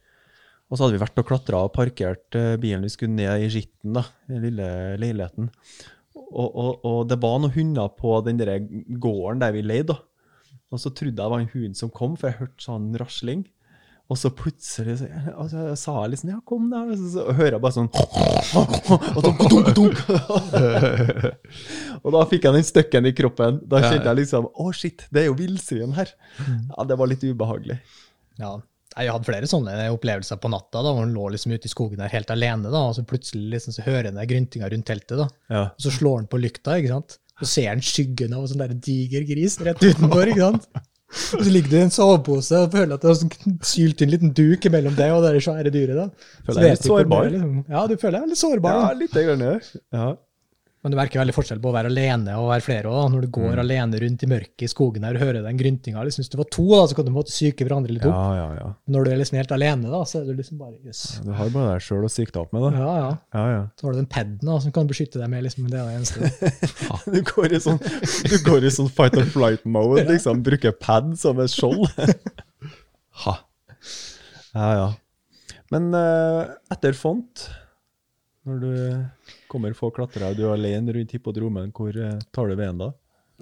Og 0.74 0.80
så 0.80 0.88
hadde 0.88 0.95
vi 0.95 1.03
vært 1.03 1.19
og 1.21 1.28
klatra 1.30 1.59
og 1.67 1.76
parkert 1.76 2.34
eh, 2.34 2.55
bilen 2.57 2.82
vi 2.82 2.89
skulle 2.89 3.13
ned 3.13 3.45
i 3.45 3.49
skitten, 3.53 3.93
da, 3.93 4.01
i 4.26 4.34
den 4.34 4.47
lille 4.47 4.69
leiligheten. 4.97 5.51
Og, 6.17 6.47
og, 6.49 6.71
og 6.82 7.03
det 7.11 7.19
var 7.21 7.38
noen 7.43 7.53
hunder 7.53 7.91
på 7.93 8.15
den 8.26 8.39
der 8.41 8.55
gården 9.03 9.43
der 9.43 9.53
vi 9.53 9.61
leide. 9.61 9.93
da. 9.93 9.99
Og 10.74 10.82
så 10.82 10.89
trodde 10.89 11.13
jeg 11.13 11.19
det 11.19 11.30
var 11.30 11.43
en 11.43 11.51
hund 11.53 11.78
som 11.78 11.93
kom, 11.93 12.15
for 12.17 12.32
jeg 12.32 12.39
hørte 12.39 12.65
sånn 12.65 12.89
rasling. 12.97 13.45
Og 14.11 14.17
så 14.19 14.34
plutselig 14.36 14.97
så, 14.99 15.07
altså, 15.32 15.67
jeg 15.69 15.78
sa 15.80 15.93
jeg 16.01 16.11
liksom 16.11 16.30
'ja, 16.34 16.39
kom 16.45 16.65
da', 16.74 16.82
og 16.89 16.97
så, 16.97 17.07
så 17.13 17.38
hører 17.38 17.55
jeg 17.55 17.63
bare 17.63 17.78
sånn 17.78 17.88
og 19.15 19.21
dunk, 19.24 19.45
dunk, 19.53 19.69
dunk. 19.78 20.01
Og 22.03 22.09
da 22.17 22.26
fikk 22.34 22.49
jeg 22.49 22.57
den 22.57 22.67
støkken 22.67 23.07
i 23.07 23.13
kroppen. 23.15 23.61
Da 23.69 23.80
kjente 23.86 24.09
jeg 24.09 24.24
liksom 24.26 24.49
'å, 24.49 24.74
shit, 24.74 25.05
det 25.13 25.24
er 25.24 25.30
jo 25.30 25.38
villsvin 25.39 25.95
her'. 25.95 26.17
Ja, 26.41 26.84
Det 26.89 26.97
var 26.99 27.13
litt 27.13 27.24
ubehagelig. 27.24 27.80
Ja. 28.41 28.57
Jeg 28.98 29.10
hadde 29.12 29.26
flere 29.28 29.48
sånne 29.50 29.74
opplevelser 29.94 30.38
på 30.44 30.52
natta, 30.54 30.82
da, 30.86 30.91
hvor 30.94 31.02
han 31.06 31.14
lå 31.16 31.28
liksom 31.34 31.54
ute 31.56 31.66
i 31.70 31.72
skogen 31.74 31.98
der 32.04 32.12
helt 32.14 32.30
alene, 32.34 32.70
da, 32.70 32.82
og 32.89 32.96
så 32.98 33.04
plutselig 33.10 33.56
liksom, 33.56 33.74
så 33.76 33.86
hører 33.88 34.12
han 34.12 34.28
gryntinga 34.30 34.70
rundt 34.74 34.86
teltet, 34.89 35.18
da, 35.18 35.28
Ja. 35.50 35.64
og 35.74 35.82
så 35.86 35.91
slår 35.98 36.18
han 36.24 36.28
på 36.32 36.41
lykta, 36.44 36.78
ikke 36.82 36.94
sant? 36.94 37.18
Så 37.41 37.48
ser 37.50 37.70
han 37.72 37.82
skyggen 37.82 38.34
av 38.38 38.44
en 38.46 38.52
sånn 38.54 38.62
der 38.62 38.74
diger 38.78 39.24
gris 39.28 39.58
rett 39.66 39.82
utenfor, 39.89 40.30
ikke 40.30 40.46
sant? 40.52 40.68
Og 41.38 41.44
så 41.46 41.52
ligger 41.54 41.70
du 41.70 41.76
i 41.78 41.82
en 41.86 41.91
sovepose 41.94 42.58
og 42.66 42.72
føler 42.74 42.96
at 42.96 43.04
det 43.06 43.10
er 43.12 43.18
sånn 43.20 43.58
sylt 43.62 44.02
inn 44.02 44.08
en 44.10 44.14
liten 44.16 44.32
duk 44.34 44.66
mellom 44.74 44.96
deg 44.98 45.12
og 45.14 45.22
det 45.28 45.41
svære 45.46 45.70
dyret. 45.74 45.98
da. 46.00 46.06
Føler 46.48 46.62
deg 46.66 46.72
litt 46.74 46.88
sårbar. 46.88 47.28
Liksom. 47.30 47.52
Ja, 47.70 47.84
du 47.89 47.94
føler 48.02 48.16
deg 48.24 48.32
litt 48.32 48.41
sårbar. 48.41 48.80
Ja, 48.80 48.94
litt 48.98 49.14
grann, 49.14 49.44
ja. 49.94 50.08
Men 50.84 50.91
du 50.91 50.97
merker 50.99 51.21
veldig 51.21 51.34
forskjell 51.36 51.61
på 51.63 51.69
å 51.69 51.73
være 51.77 51.88
alene 51.88 52.34
og 52.36 52.49
være 52.49 52.63
flere 52.65 52.89
Også. 52.91 53.11
Når 53.13 53.23
du 53.23 53.27
går 53.38 53.59
alene 53.61 53.99
rundt 54.01 54.25
i 54.25 54.27
mørket 54.27 54.65
i 54.65 54.67
skogen 54.67 55.05
her 55.07 55.15
og 55.15 55.23
hører 55.23 55.45
den 55.45 55.59
gryntinga. 55.59 56.03
Liksom, 56.03 56.25
hvis 56.25 56.31
du 56.34 56.36
var 56.41 56.49
to, 56.51 56.65
da, 56.73 56.81
så 56.91 56.97
kan 56.97 57.07
du 57.07 57.13
måtte 57.15 57.31
psyke 57.31 57.63
hverandre 57.63 57.95
litt 57.95 58.03
opp. 58.03 58.11
Ja, 58.11 58.34
ja, 58.36 58.49
ja. 58.59 58.67
Når 58.91 59.07
du 59.07 59.11
er 59.13 59.21
liksom 59.21 59.38
helt 59.39 59.53
alene, 59.55 59.91
da, 59.93 60.01
så 60.09 60.19
er 60.19 60.27
du 60.27 60.34
liksom 60.36 60.59
bare 60.59 60.75
jøss. 60.84 61.03
Du 61.23 61.31
har 61.38 61.53
bare 61.55 61.77
deg 61.77 61.86
sjøl 61.88 62.03
å 62.03 62.11
sikte 62.11 62.41
opp 62.43 62.51
med, 62.51 62.65
da. 62.67 62.84
Ja, 62.84 62.97
ja. 62.99 63.13
Ja, 63.38 63.45
ja. 63.53 63.61
Så 63.79 63.88
har 63.88 63.95
du 63.95 64.01
den 64.01 64.09
paden 64.11 64.51
som 64.65 64.75
kan 64.75 64.91
beskytte 64.91 65.21
deg 65.23 65.31
med. 65.31 65.45
liksom, 65.47 65.71
Det 65.71 65.79
er 65.79 65.88
det 65.88 66.01
eneste. 66.01 66.51
Du 67.13 67.19
går 67.31 67.55
i 67.55 67.63
sånn, 67.63 67.79
du 67.79 68.38
går 68.43 68.67
i 68.67 68.73
sånn 68.73 68.91
fight 68.91 69.15
or 69.19 69.27
flight-mode, 69.31 70.03
liksom. 70.11 70.43
Bruker 70.43 70.75
pad 70.75 71.13
som 71.21 71.39
et 71.43 71.53
skjold. 71.53 71.88
Ha. 73.23 73.36
Ja, 74.57 74.69
ja. 74.73 74.86
Men 75.69 75.91
uh, 75.93 76.49
etter 76.73 76.95
font, 76.97 77.43
når 78.49 78.63
du 78.63 78.71
kommer 79.54 79.78
få 79.78 79.93
klatrere, 79.95 80.34
og 80.34 80.39
du 80.39 80.47
er 80.47 80.56
alene 80.58 80.97
rundt 80.97 81.14
hippodromen, 81.16 81.72
hvor 81.76 81.93
eh, 81.93 82.20
tar 82.34 82.49
du 82.49 82.58
veien 82.60 82.82
da? 82.82 82.91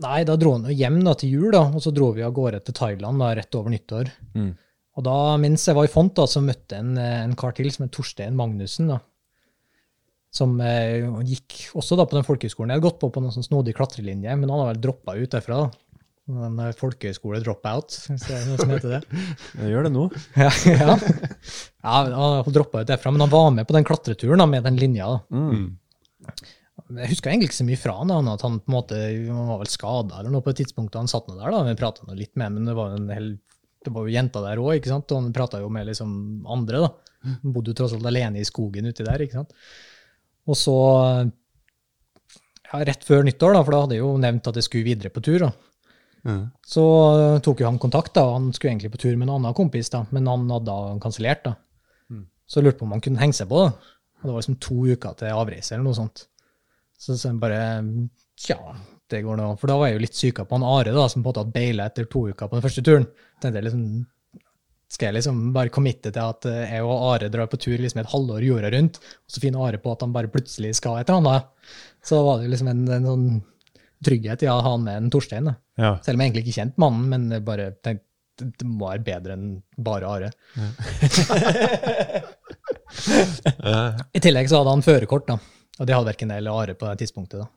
Nei, 0.01 0.21
da 0.25 0.37
dro 0.39 0.55
han 0.55 0.65
jo 0.69 0.75
hjem 0.75 1.01
da, 1.05 1.13
til 1.19 1.35
jul, 1.35 1.47
da, 1.53 1.65
og 1.67 1.83
så 1.83 1.91
dro 1.93 2.11
vi 2.15 2.23
av 2.25 2.33
gårde 2.35 2.61
til 2.65 2.77
Thailand 2.77 3.21
da, 3.21 3.31
rett 3.37 3.57
over 3.59 3.73
nyttår. 3.73 4.11
Mm. 4.33 4.51
Og 4.97 5.05
da, 5.07 5.15
mens 5.39 5.67
jeg 5.67 5.77
var 5.77 5.87
i 5.87 5.91
Font, 5.91 6.13
da, 6.17 6.25
så 6.27 6.41
møtte 6.43 6.75
jeg 6.77 6.85
en, 6.85 6.97
eh, 6.99 7.21
en 7.25 7.37
kar 7.39 7.55
til 7.57 7.71
som 7.71 7.85
het 7.85 7.93
Torstein 7.95 8.35
Magnussen. 8.37 8.91
da, 8.91 8.99
Som 10.31 10.59
eh, 10.63 11.05
gikk 11.27 11.75
også 11.79 11.99
da 11.99 12.07
på 12.07 12.17
den 12.17 12.27
folkehøyskolen. 12.27 12.71
Jeg 12.71 12.79
hadde 12.79 12.87
gått 12.87 12.99
på 13.01 13.11
på 13.11 13.23
noen 13.23 13.35
sånn 13.35 13.47
snodig 13.47 13.75
klatrelinje, 13.77 14.35
men 14.35 14.49
han 14.49 14.63
har 14.63 14.73
vel 14.73 14.83
droppa 14.83 15.15
ut 15.19 15.31
derfra. 15.31 15.65
da. 15.65 15.91
En 16.31 16.59
eh, 16.63 16.73
folkehøyskole-dropout, 16.79 17.97
hvis 18.11 18.25
det 18.27 18.35
er 18.37 18.47
noe 18.47 18.59
som 18.59 18.71
heter 18.71 18.97
det. 18.97 19.21
Jeg 19.61 19.73
gjør 19.73 19.87
det 19.87 19.93
nå. 19.95 20.07
Ja, 20.39 20.51
ja. 20.71 20.97
ja 21.83 22.01
han 22.07 22.55
droppa 22.55 22.83
ut 22.83 22.91
derfra, 22.91 23.13
men 23.13 23.25
han 23.25 23.33
var 23.33 23.51
med 23.55 23.67
på 23.67 23.75
den 23.75 23.87
klatreturen 23.87 24.43
da, 24.43 24.49
med 24.49 24.67
den 24.67 24.79
linja. 24.79 25.07
da. 25.13 25.21
Mm. 25.35 25.69
Jeg 26.91 27.11
husker 27.11 27.31
egentlig 27.31 27.51
ikke 27.51 27.59
så 27.59 27.67
mye 27.67 27.79
fra 27.79 27.93
han, 27.99 28.11
da, 28.11 28.33
at 28.35 28.43
han 28.45 28.57
på 28.59 28.71
en 28.71 28.75
måte 28.75 28.97
han 28.97 29.47
var 29.51 29.61
vel 29.61 29.71
skada 29.71 30.19
eller 30.19 30.33
noe 30.33 30.43
på 30.43 30.51
et 30.51 30.61
tidspunkt. 30.63 30.97
Han 30.99 31.09
satt 31.11 31.29
nå 31.29 31.37
der, 31.37 31.53
da, 31.53 31.61
vi 31.67 31.77
prata 31.79 32.17
litt 32.17 32.33
med 32.39 32.57
men 32.57 32.67
det 32.67 32.75
var 32.77 32.93
jo 32.93 32.99
en 32.99 33.13
hel, 33.13 33.29
det 33.85 33.93
var 33.95 34.07
jo 34.07 34.15
jenter 34.15 34.45
der 34.47 34.61
òg, 34.61 34.89
og 34.89 35.13
han 35.15 35.31
prata 35.35 35.61
jo 35.61 35.69
med 35.73 35.87
liksom 35.91 36.11
andre. 36.51 36.83
da. 36.85 36.91
Han 37.27 37.55
bodde 37.55 37.71
jo 37.71 37.77
tross 37.77 37.95
alt 37.95 38.07
alene 38.09 38.41
i 38.41 38.47
skogen 38.47 38.89
uti 38.89 39.05
der. 39.07 39.23
ikke 39.23 39.39
sant? 39.39 39.53
Og 40.49 40.57
så, 40.57 40.75
ja, 42.65 42.83
rett 42.87 43.05
før 43.07 43.27
nyttår, 43.27 43.55
da, 43.55 43.65
for 43.65 43.75
da 43.75 43.83
hadde 43.85 43.99
jeg 43.99 44.03
jo 44.05 44.15
nevnt 44.21 44.49
at 44.49 44.57
jeg 44.59 44.67
skulle 44.67 44.89
videre 44.89 45.13
på 45.13 45.23
tur, 45.25 45.47
da. 45.47 45.51
Mm. 46.21 46.51
så 46.61 46.83
tok 47.41 47.63
jo 47.63 47.65
han 47.65 47.79
kontakt. 47.81 48.13
da, 48.13 48.27
Han 48.35 48.51
skulle 48.53 48.75
egentlig 48.75 48.91
på 48.93 48.99
tur 49.01 49.15
med 49.15 49.25
en 49.25 49.35
annen 49.39 49.55
kompis, 49.57 49.89
da, 49.89 50.03
men 50.13 50.27
han 50.29 50.49
hadde 50.53 50.69
da 50.69 50.99
kansellert. 51.01 51.45
da. 51.47 51.55
Så 52.51 52.59
jeg 52.59 52.67
lurte 52.67 52.81
på 52.81 52.87
om 52.89 52.91
han 52.91 53.03
kunne 53.03 53.21
henge 53.21 53.37
seg 53.37 53.47
på. 53.49 53.63
da. 53.63 53.93
Og 54.21 54.27
det 54.29 54.33
var 54.35 54.41
liksom 54.43 54.59
to 54.61 54.79
uker 54.93 55.17
til 55.17 55.33
avreise 55.33 55.73
eller 55.75 55.87
noe 55.89 55.97
sånt. 55.97 56.27
Så, 57.01 57.15
så 57.17 57.31
jeg 57.31 57.39
bare 57.41 57.61
Tja, 58.41 58.57
det 59.09 59.19
går 59.25 59.37
nå. 59.37 59.47
For 59.61 59.69
da 59.69 59.75
var 59.77 59.89
jeg 59.89 59.97
jo 59.97 60.01
litt 60.05 60.17
syka 60.17 60.45
på 60.47 60.55
han 60.57 60.65
Are, 60.65 60.93
da, 60.95 61.03
som 61.09 61.21
på 61.21 61.27
en 61.27 61.29
måte 61.31 61.41
hadde 61.43 61.53
baila 61.57 61.85
etter 61.89 62.05
to 62.09 62.27
uker 62.31 62.47
på 62.49 62.57
den 62.57 62.63
første 62.65 62.83
turen. 62.85 63.05
tenkte 63.41 63.59
jeg 63.59 63.65
liksom, 63.67 63.83
Skal 64.91 65.07
jeg 65.11 65.17
liksom 65.19 65.41
bare 65.55 65.73
committe 65.73 66.11
til 66.13 66.21
at 66.23 66.45
eh, 66.49 66.73
jeg 66.77 66.85
og 66.85 67.05
Are 67.11 67.29
drar 67.33 67.49
på 67.51 67.59
tur 67.61 67.77
liksom 67.81 68.01
et 68.01 68.09
halvår 68.13 68.45
jorda 68.47 68.71
rundt, 68.73 68.97
og 69.01 69.29
så 69.35 69.43
finner 69.43 69.65
Are 69.67 69.81
på 69.81 69.93
at 69.93 70.01
han 70.05 70.13
bare 70.15 70.31
plutselig 70.33 70.73
skal 70.79 70.97
et 71.01 71.09
eller 71.09 71.21
annet? 71.21 71.73
Så 72.05 72.21
var 72.25 72.41
det 72.41 72.49
liksom 72.53 72.71
en, 72.73 72.85
en 72.97 73.09
sånn 73.11 73.27
trygghet 74.05 74.41
i 74.45 74.49
å 74.49 74.55
ha 74.57 74.71
han 74.73 74.85
med 74.87 74.97
en 74.97 75.11
Torstein. 75.13 75.51
Ja. 75.77 75.91
Selv 76.01 76.17
om 76.17 76.23
jeg 76.23 76.31
egentlig 76.31 76.45
ikke 76.47 76.57
kjente 76.57 76.81
mannen, 76.81 77.09
men 77.13 77.27
jeg 77.37 77.45
bare 77.45 77.71
tenkte 77.81 78.07
det- 78.41 78.65
må 78.65 78.87
være 78.89 79.03
bedre 79.05 79.35
enn 79.37 79.49
bare 79.77 80.07
Are. 80.09 80.29
I 84.17 84.21
tillegg 84.23 84.49
så 84.51 84.61
hadde 84.61 84.75
han 84.75 84.85
førerkort, 84.85 85.27
da. 85.31 85.39
Og 85.79 85.87
de 85.87 85.95
hadde 85.95 86.09
verken 86.11 86.29
det 86.31 86.37
eller 86.41 86.51
Are 86.61 86.75
på 86.77 86.87
det 86.91 86.99
tidspunktet. 87.05 87.41
da. 87.41 87.47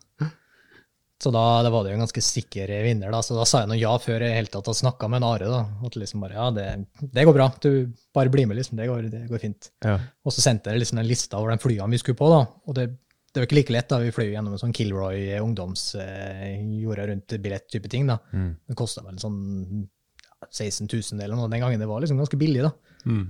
Så 1.24 1.30
da, 1.32 1.62
da 1.62 1.70
var 1.72 1.84
det 1.86 1.92
jo 1.92 1.96
en 1.96 2.02
ganske 2.02 2.20
sikker 2.20 2.68
vinner. 2.84 3.12
da, 3.14 3.20
Så 3.24 3.36
da 3.38 3.44
sa 3.48 3.62
jeg 3.62 3.70
noe 3.70 3.78
ja 3.80 3.92
før 4.02 4.20
jeg 4.24 4.32
i 4.34 4.38
hele 4.40 4.50
tatt 4.50 4.66
hadde 4.66 4.80
snakka 4.80 5.08
med 5.08 5.22
en 5.22 5.28
Are. 5.28 5.46
da, 5.48 5.60
At 5.86 5.96
liksom 5.96 6.20
bare 6.24 6.34
ja, 6.36 6.48
det, 6.52 6.64
det 7.14 7.24
går 7.24 7.36
bra, 7.38 7.46
du 7.62 7.70
bare 8.16 8.32
bli 8.34 8.44
med, 8.50 8.58
liksom. 8.58 8.76
Det 8.80 8.88
går, 8.90 9.06
det 9.12 9.22
går 9.30 9.40
fint. 9.40 9.70
Ja. 9.86 9.94
Og 10.26 10.34
så 10.34 10.44
sendte 10.44 10.72
jeg 10.74 10.82
liksom 10.82 11.00
en 11.00 11.08
lista 11.08 11.38
over 11.40 11.54
de 11.54 11.62
flyene 11.62 11.88
vi 11.94 12.00
skulle 12.02 12.18
på. 12.18 12.28
da, 12.32 12.42
og 12.66 12.76
det, 12.76 12.88
det 13.32 13.40
var 13.40 13.48
ikke 13.48 13.58
like 13.60 13.72
lett. 13.76 13.88
da, 13.94 14.00
Vi 14.02 14.12
fløy 14.16 14.28
gjennom 14.34 14.56
en 14.56 14.60
sånn 14.66 14.74
Kilroy 14.76 15.22
ungdoms 15.40 15.86
eh, 16.02 16.58
jorda 16.82 17.06
rundt 17.12 17.36
billett-type 17.40 17.88
ting. 17.94 18.10
da. 18.10 18.18
Mm. 18.34 18.50
Det 18.68 18.76
kosta 18.82 19.06
vel 19.06 19.16
sånn 19.22 19.38
ja, 19.86 20.50
16 20.50 20.90
000 20.92 21.24
eller 21.24 21.38
noe 21.38 21.48
den 21.52 21.62
gangen. 21.64 21.80
Det 21.80 21.88
var 21.88 22.04
liksom 22.04 22.20
ganske 22.20 22.40
billig. 22.40 22.66
da 22.68 22.74
Mm. 23.04 23.24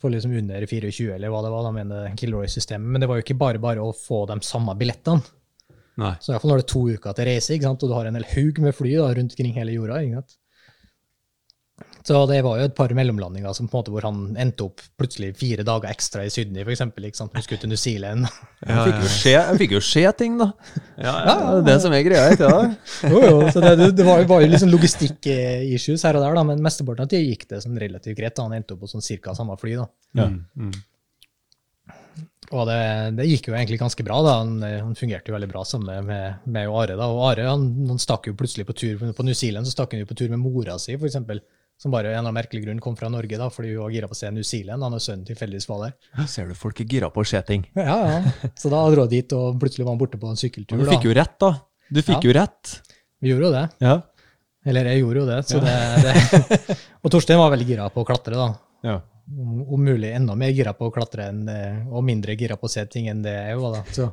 For 0.00 0.12
liksom 0.12 0.32
under 0.32 0.64
24, 0.66 1.14
eller 1.14 1.32
hva 1.32 1.42
det 1.44 1.52
var 1.52 1.66
da 1.66 1.72
mener 1.76 2.14
Kilroy-systemet. 2.16 2.88
Men 2.88 3.02
det 3.02 3.08
var 3.10 3.20
jo 3.20 3.26
ikke 3.26 3.38
bare 3.40 3.60
bare 3.62 3.84
å 3.84 3.92
få 3.96 4.24
de 4.30 4.38
samme 4.46 4.74
billettene. 4.80 5.22
Nei. 6.00 6.14
Så 6.22 6.30
i 6.30 6.32
hvert 6.32 6.44
fall 6.44 6.54
når 6.54 6.62
det 6.62 6.64
er 6.64 6.72
to 6.72 6.84
uker 6.88 7.16
til 7.16 7.28
reise, 7.28 7.58
og 7.68 7.82
du 7.84 7.92
har 7.92 8.08
en 8.08 8.16
hel 8.16 8.28
haug 8.32 8.60
med 8.64 8.76
fly 8.76 8.94
da, 8.96 9.10
rundt 9.18 9.34
omkring 9.36 9.56
hele 9.58 9.74
jorda. 9.76 10.00
ikke 10.00 10.22
sant? 10.22 10.38
Så 12.10 12.24
det 12.26 12.40
var 12.42 12.58
jo 12.58 12.66
et 12.66 12.72
par 12.74 12.90
mellomlandinger 12.90 13.52
som 13.54 13.68
på 13.70 13.76
en 13.76 13.84
måte 13.84 13.92
hvor 13.94 14.02
han 14.02 14.22
endte 14.42 14.64
opp 14.66 14.82
plutselig 14.98 15.28
fire 15.38 15.62
dager 15.62 15.92
ekstra 15.92 16.24
i 16.26 16.32
Sydney, 16.34 16.64
sant? 17.14 17.30
Han 17.36 17.44
skulle 17.44 17.60
til 17.62 17.70
New 17.70 17.78
Zealand. 17.78 18.26
Han 18.66 18.80
fikk 18.88 19.60
fikk 19.60 19.74
jo 19.76 19.82
se 19.84 20.02
ting, 20.18 20.34
da. 20.40 20.48
Ja, 20.98 21.12
Ja, 21.12 21.36
det 21.36 21.60
er 21.60 21.68
det 21.68 21.76
som 21.84 21.94
er 21.94 22.02
greia, 22.02 22.32
ikke 22.34 22.50
da. 22.50 22.64
Jo, 23.12 23.20
jo, 23.22 23.36
så 23.54 23.62
det, 23.62 23.92
det 23.94 24.06
var, 24.08 24.24
var 24.26 24.42
jo 24.42 24.50
liksom 24.50 24.72
logistikk-issues 24.72 26.02
her 26.08 26.18
og 26.18 26.26
der, 26.26 26.34
da, 26.40 26.44
men 26.50 26.64
mesteparten 26.64 27.06
av 27.06 27.12
tida 27.12 27.22
gikk 27.22 27.46
det 27.52 27.62
sånn 27.62 27.78
relativt 27.78 28.18
greit. 28.18 28.34
da. 28.34 28.48
Han 28.48 28.58
endte 28.58 28.74
opp 28.74 28.82
på 28.82 28.90
sånn 28.90 29.06
cirka 29.06 29.36
samme 29.38 29.54
fly. 29.60 29.76
da. 29.78 29.86
Ja. 30.18 30.26
Mm. 30.26 30.42
Mm. 30.66 31.94
Og 32.50 32.66
det, 32.66 32.80
det 33.20 33.28
gikk 33.30 33.52
jo 33.52 33.54
egentlig 33.54 33.78
ganske 33.84 34.08
bra. 34.10 34.18
da. 34.26 34.34
Han, 34.42 34.58
han 34.66 34.98
fungerte 34.98 35.30
jo 35.30 35.38
veldig 35.38 35.52
bra 35.54 35.62
sammen 35.62 36.10
med, 36.10 36.42
med 36.50 36.74
Are. 36.74 36.98
da. 36.98 37.06
Og 37.06 37.22
Are 37.30 37.46
han, 37.52 37.70
han 37.86 38.02
stakk 38.02 38.26
jo 38.32 38.34
plutselig 38.42 38.66
på 38.66 38.74
tur 38.82 39.06
på 39.14 39.30
New 39.30 39.38
Zealand 39.38 39.70
så 39.70 39.78
stakk 39.78 39.94
han 39.94 40.02
jo 40.02 40.10
på 40.10 40.18
tur 40.18 40.34
med 40.34 40.42
mora 40.42 40.74
si, 40.82 40.98
for 40.98 41.06
eksempel, 41.06 41.44
Som 41.80 41.94
bare 41.94 42.10
av 42.10 42.18
en 42.18 42.20
eller 42.26 42.34
merkelig 42.36 42.60
grunn 42.66 42.80
kom 42.84 42.92
fra 42.98 43.08
Norge, 43.08 43.38
da, 43.40 43.46
fordi 43.48 43.70
hun 43.72 43.86
var 43.86 43.92
gira 43.94 44.08
på 44.10 44.12
å 44.12 44.18
se 44.18 44.28
New 44.36 44.44
Zealand. 44.44 44.84
Han 44.84 44.98
og 44.98 45.00
sønnen 45.00 45.24
tilfeldigvis 45.30 45.64
var 45.70 45.86
der. 45.86 46.26
Ser 46.28 46.50
du, 46.50 46.54
folk 46.60 46.82
er 46.84 46.88
gira 46.92 47.08
på 47.14 47.22
å 47.22 47.28
se 47.30 47.40
ting. 47.48 47.62
Ja, 47.78 47.96
ja. 48.04 48.50
Så 48.60 48.68
da 48.72 48.82
dro 48.92 49.06
jeg 49.06 49.14
dit, 49.14 49.32
og 49.38 49.56
plutselig 49.62 49.86
var 49.86 49.94
han 49.94 50.02
borte 50.02 50.20
på 50.20 50.28
en 50.28 50.36
sykkeltur. 50.36 50.76
Du 50.76 50.84
da. 50.84 50.90
fikk 50.92 51.06
jo 51.08 51.14
rett, 51.16 51.38
da. 51.40 51.54
Du 51.88 52.02
fikk 52.04 52.18
Ja. 52.18 52.26
jo 52.28 52.34
rett. 52.36 52.74
Vi 53.24 53.32
gjorde 53.32 53.48
jo 53.48 53.52
det. 53.56 53.64
Ja. 53.80 53.94
Eller 54.68 54.90
jeg 54.92 55.00
gjorde 55.00 55.22
jo 55.22 55.26
det. 55.30 55.38
Så 55.48 55.60
det, 55.64 55.76
det. 56.04 56.76
Og 57.02 57.10
Torstein 57.16 57.40
var 57.40 57.54
veldig 57.56 57.68
gira 57.72 57.88
på 57.94 58.04
å 58.04 58.08
klatre, 58.12 58.36
da. 58.36 58.50
ja. 58.84 58.98
Om 59.30 59.60
om 59.76 59.84
mulig 59.86 60.08
enda 60.16 60.34
mer 60.34 60.50
gira 60.50 60.72
på 60.74 60.88
å 60.88 60.92
klatre 60.92 61.28
enn, 61.30 61.44
og 61.86 62.02
mindre 62.02 62.34
gira 62.34 62.56
på 62.58 62.66
å 62.66 62.70
se 62.72 62.82
ting 62.90 63.06
enn 63.12 63.20
det 63.22 63.30
jeg 63.36 63.58
var. 63.60 63.76
da. 63.78 63.82
Så, 63.94 64.08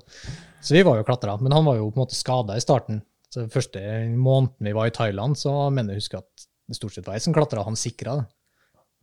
så 0.62 0.76
vi 0.78 0.84
var 0.86 1.00
jo 1.00 1.06
klatra, 1.08 1.34
men 1.42 1.52
han 1.56 1.66
var 1.66 1.80
jo 1.80 1.88
på 1.90 1.98
en 1.98 2.04
måte 2.06 2.16
skada 2.16 2.54
i 2.56 2.62
starten. 2.62 3.00
Så 3.34 3.42
den 3.42 3.50
første 3.52 3.82
måneden 4.14 4.70
vi 4.70 4.76
var 4.78 4.88
i 4.92 4.94
Thailand, 4.94 5.36
så 5.40 5.56
mener 5.74 5.96
jeg 5.96 6.00
å 6.00 6.04
huske 6.06 6.22
at 6.22 6.46
det 6.68 6.76
stort 6.78 6.96
sett 6.98 7.08
var 7.08 7.18
jeg 7.18 7.26
som 7.26 7.36
klatra, 7.36 7.64
han 7.64 7.80
sikra. 7.80 8.18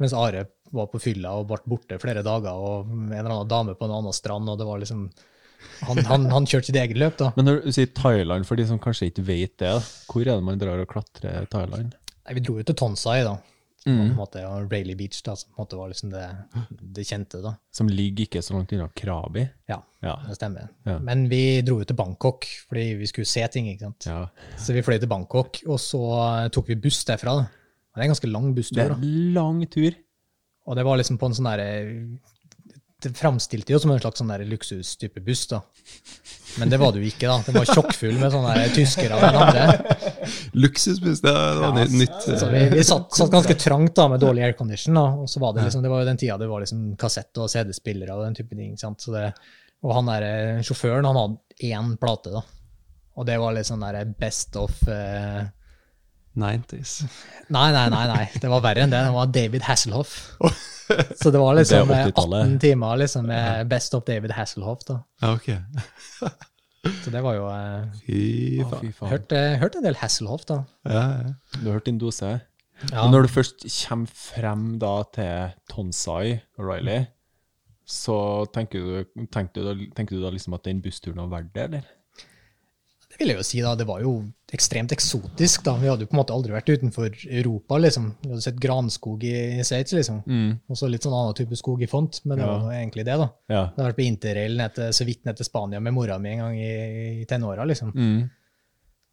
Mens 0.03 0.15
Are 0.17 0.45
var 0.75 0.89
på 0.91 1.01
fylla 1.01 1.37
og 1.39 1.47
ble 1.49 1.61
borte 1.71 1.99
flere 2.03 2.25
dager, 2.27 2.59
og 2.59 2.91
en 2.91 3.13
eller 3.15 3.31
annen 3.31 3.51
dame 3.51 3.77
på 3.79 3.87
en 3.87 3.95
annen 4.01 4.17
strand, 4.17 4.51
og 4.51 4.59
det 4.61 4.67
var 4.69 4.83
liksom 4.83 5.09
Han, 5.89 5.99
han, 6.05 6.27
han 6.29 6.45
kjørte 6.45 6.69
sitt 6.69 6.77
eget 6.77 6.99
løp, 7.01 7.15
da. 7.17 7.31
Men 7.39 7.47
når 7.49 7.63
du 7.65 7.71
sier 7.73 7.89
Thailand, 7.97 8.45
for 8.45 8.61
de 8.61 8.67
som 8.69 8.77
kanskje 8.83 9.09
ikke 9.09 9.23
vet 9.25 9.55
det, 9.63 9.73
hvor 10.11 10.21
er 10.21 10.35
det 10.35 10.45
man 10.45 10.61
drar 10.61 10.83
og 10.83 10.91
klatrer 10.91 11.47
i 11.47 11.49
Thailand? 11.49 11.95
Nei, 11.95 12.35
vi 12.37 12.43
dro 12.45 12.59
jo 12.59 12.67
til 12.69 12.77
Tonsai, 12.77 13.23
da. 13.25 13.39
På 13.85 13.91
Mm. 13.93 14.01
en 14.01 14.15
måte, 14.17 14.41
og 14.49 14.71
Rayleigh 14.73 14.97
Beach, 14.97 15.19
da, 15.23 15.35
som 15.37 15.51
på 15.53 15.59
en 15.61 15.67
måte 15.67 15.77
var 15.77 15.89
liksom 15.91 16.11
det, 16.11 16.23
det 16.95 17.05
kjente, 17.07 17.43
da. 17.43 17.51
Som 17.71 17.87
ligger 17.89 18.25
ikke 18.25 18.41
så 18.43 18.55
langt 18.55 18.73
unna 18.73 18.89
Krabi. 18.97 19.43
Ja, 19.69 19.83
Ja. 20.03 20.15
det 20.27 20.37
stemmer. 20.39 20.69
Ja. 20.87 20.99
Men 20.99 21.29
vi 21.29 21.61
dro 21.61 21.79
jo 21.79 21.85
til 21.85 21.97
Bangkok 21.97 22.47
fordi 22.69 22.95
vi 22.97 23.07
skulle 23.07 23.27
se 23.29 23.47
ting. 23.49 23.67
ikke 23.69 23.81
sant? 23.85 24.07
ja. 24.07 24.27
Så 24.57 24.73
vi 24.73 24.81
fløy 24.83 24.99
til 24.99 25.09
Bangkok, 25.09 25.61
og 25.67 25.79
så 25.79 26.01
eh, 26.45 26.49
tok 26.49 26.69
vi 26.69 26.75
buss 26.77 27.05
derfra. 27.05 27.37
da. 27.37 27.45
Og 27.45 27.95
Det 27.95 28.01
er 28.01 28.09
en 28.09 28.15
ganske 28.15 28.33
lang 28.33 28.55
busstur. 28.55 28.77
Det 28.77 28.91
er 28.91 28.95
en 28.97 29.35
lang 29.35 29.67
tur. 29.71 29.93
Og 30.67 30.77
det 30.77 30.85
var 30.85 30.97
liksom 30.97 31.19
på 31.19 31.27
en 31.27 31.35
sånn 31.35 31.45
derre 31.45 32.19
Det 33.05 33.13
framstilte 33.19 33.75
jo 33.75 33.79
som 33.83 33.91
en 33.93 34.01
slags 34.01 34.21
sånn 34.23 34.31
luksustype 34.49 35.21
buss, 35.25 35.47
da. 35.51 35.59
Men 36.59 36.71
det 36.73 36.79
var 36.81 36.93
det 36.95 37.03
jo 37.03 37.09
ikke, 37.11 37.27
da. 37.29 37.37
Det 37.45 37.53
var 37.57 37.69
tjokkfull 37.69 38.17
med 38.21 38.33
sånne 38.33 38.55
tyskere 38.73 39.19
og 39.19 39.25
den 39.27 39.39
andre. 39.43 39.97
Luksusbuss, 40.57 41.21
det 41.25 41.33
var 41.35 41.61
Ja, 41.63 41.71
nytt. 41.77 41.93
nytt 41.99 42.29
eh, 42.29 42.39
Så 42.41 42.49
vi, 42.53 42.63
vi 42.73 42.85
satt, 42.87 43.11
satt 43.17 43.33
ganske 43.35 43.57
trangt 43.61 43.95
da, 43.99 44.07
med 44.09 44.23
dårlig 44.23 44.45
aircondition. 44.47 44.95
da, 44.95 45.05
og 45.25 45.29
så 45.31 45.43
var 45.43 45.53
Det 45.57 45.65
liksom, 45.67 45.83
det 45.85 45.91
var 45.93 46.01
jo 46.05 46.09
den 46.09 46.21
tida 46.21 46.39
det 46.41 46.49
var 46.49 46.61
liksom 46.65 46.97
kassett- 47.01 47.39
og 47.43 47.51
CD-spillere 47.51 48.15
og 48.17 48.25
den 48.25 48.35
type 48.39 48.57
ting. 48.57 48.77
sant? 48.81 49.01
Så 49.05 49.13
det, 49.13 49.27
og 49.85 49.95
han 49.99 50.07
der 50.09 50.23
eh, 50.31 50.63
sjåføren 50.65 51.05
han 51.11 51.17
hadde 51.21 51.69
én 51.75 51.97
plate, 52.01 52.33
da. 52.33 52.43
Og 53.17 53.27
det 53.29 53.37
var 53.39 53.53
litt 53.55 53.67
sånn 53.69 53.85
der 53.85 54.05
best 54.19 54.57
of 54.57 54.81
eh, 54.89 55.45
90s. 56.41 56.95
Nei, 57.55 57.69
nei, 57.75 57.85
nei, 57.93 58.05
nei. 58.11 58.25
Det 58.41 58.51
var 58.51 58.63
verre 58.65 58.85
enn 58.87 58.93
det. 58.93 59.03
Det 59.07 59.13
var 59.15 59.31
David 59.35 59.67
Hasselhoff. 59.69 60.15
Så 61.21 61.31
det 61.33 61.41
var 61.41 61.55
liksom 61.57 61.89
Det 61.89 61.97
er 61.97 62.01
eh, 62.03 62.11
80-tallet. 62.11 62.49
18 62.51 62.59
timer 62.65 62.99
liksom 63.01 63.29
med 63.31 63.69
Best 63.71 63.95
of 63.97 64.05
David 64.09 64.35
Hasselhoff. 64.37 64.83
da. 64.89 64.99
Ja, 65.23 65.33
ok. 65.39 65.49
Så 67.05 67.13
det 67.15 67.23
var 67.25 67.39
jo 67.39 67.47
eh, 67.49 67.87
Fy 68.05 68.19
faen. 68.69 68.81
fy 68.83 68.91
faen. 68.93 69.13
Hørt, 69.15 69.33
hørt 69.63 69.79
en 69.81 69.87
del 69.87 69.97
Hasselhoff, 70.03 70.45
da. 70.51 70.59
Ja, 70.85 71.05
ja. 71.23 71.33
Du 71.61 71.71
har 71.71 71.79
hørt 71.79 71.87
din 71.89 72.01
dose. 72.03 72.35
Ja. 72.91 73.05
Og 73.07 73.13
når 73.15 73.25
du 73.25 73.33
først 73.33 73.65
kommer 73.87 74.11
frem 74.19 74.65
da 74.83 74.95
til 75.15 75.55
Tonsai 75.71 76.41
og 76.59 76.67
Riley, 76.69 77.07
så 77.89 78.17
tenker 78.53 78.81
du, 78.85 79.25
tenker, 79.33 79.61
du 79.61 79.69
da, 79.69 79.75
tenker 79.97 80.17
du 80.19 80.25
da 80.25 80.33
liksom 80.35 80.57
at 80.57 80.65
den 80.67 80.81
bussturen 80.85 81.21
var 81.23 81.31
verdt 81.39 81.55
det, 81.55 81.65
eller? 81.71 81.89
Det 83.15 83.21
vil 83.23 83.31
jeg 83.31 83.39
jo 83.39 83.45
si, 83.47 83.61
da. 83.63 83.73
Det 83.79 83.85
var 83.87 84.01
jo 84.03 84.13
ekstremt 84.55 84.91
eksotisk, 84.95 85.63
da. 85.67 85.77
Vi 85.79 85.87
hadde 85.91 86.03
jo 86.03 86.11
på 86.11 86.17
en 86.17 86.21
måte 86.21 86.35
aldri 86.35 86.51
vært 86.55 86.71
utenfor 86.75 87.15
Europa, 87.31 87.79
liksom. 87.79 88.09
Vi 88.25 88.31
hadde 88.33 88.43
sett 88.43 88.59
granskog 88.63 89.23
i 89.27 89.63
Sveits, 89.67 89.95
liksom. 89.95 90.19
Og 90.71 90.79
så 90.79 90.91
litt 90.91 91.07
sånn 91.07 91.15
annen 91.15 91.37
type 91.39 91.55
skog 91.59 91.83
i 91.83 91.89
Font, 91.91 92.21
men 92.27 92.39
det 92.39 92.47
Ja. 92.47 92.59
var 92.59 92.73
egentlig 92.75 93.05
det, 93.07 93.17
da. 93.23 93.29
Ja. 93.49 93.63
Det 93.71 93.83
har 93.83 93.93
vært 93.93 94.01
på 94.01 94.07
interrail 94.07 94.59
så 94.93 95.05
vidt 95.07 95.25
ned 95.25 95.37
til 95.39 95.47
Spania 95.47 95.81
med 95.81 95.95
mora 95.95 96.19
mi 96.19 96.31
en 96.35 96.39
gang 96.43 96.59
i, 96.59 97.23
i 97.23 97.25
tenåra, 97.25 97.65
liksom. 97.65 97.93
Mm. 97.95 98.31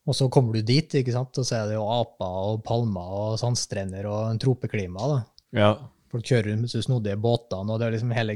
Og 0.08 0.16
så 0.18 0.30
kommer 0.34 0.54
du 0.54 0.62
dit, 0.66 0.90
ikke 0.98 1.14
sant, 1.14 1.38
og 1.38 1.46
så 1.46 1.62
er 1.62 1.68
det 1.70 1.76
jo 1.78 1.86
aper 1.86 2.26
og 2.26 2.64
palmer 2.66 3.02
og 3.22 3.40
sandstrender 3.40 4.06
og 4.10 4.32
en 4.32 4.40
tropeklima, 4.42 4.98
da. 4.98 5.24
ja. 5.54 5.74
Folk 6.12 6.26
kjører 6.28 6.50
rundt 6.52 6.66
med 6.66 6.84
snodige 6.84 7.16
båtene, 7.16 7.72
og 7.72 7.80
det 7.80 7.86
er 7.88 7.92
liksom 7.94 8.12
hele, 8.12 8.34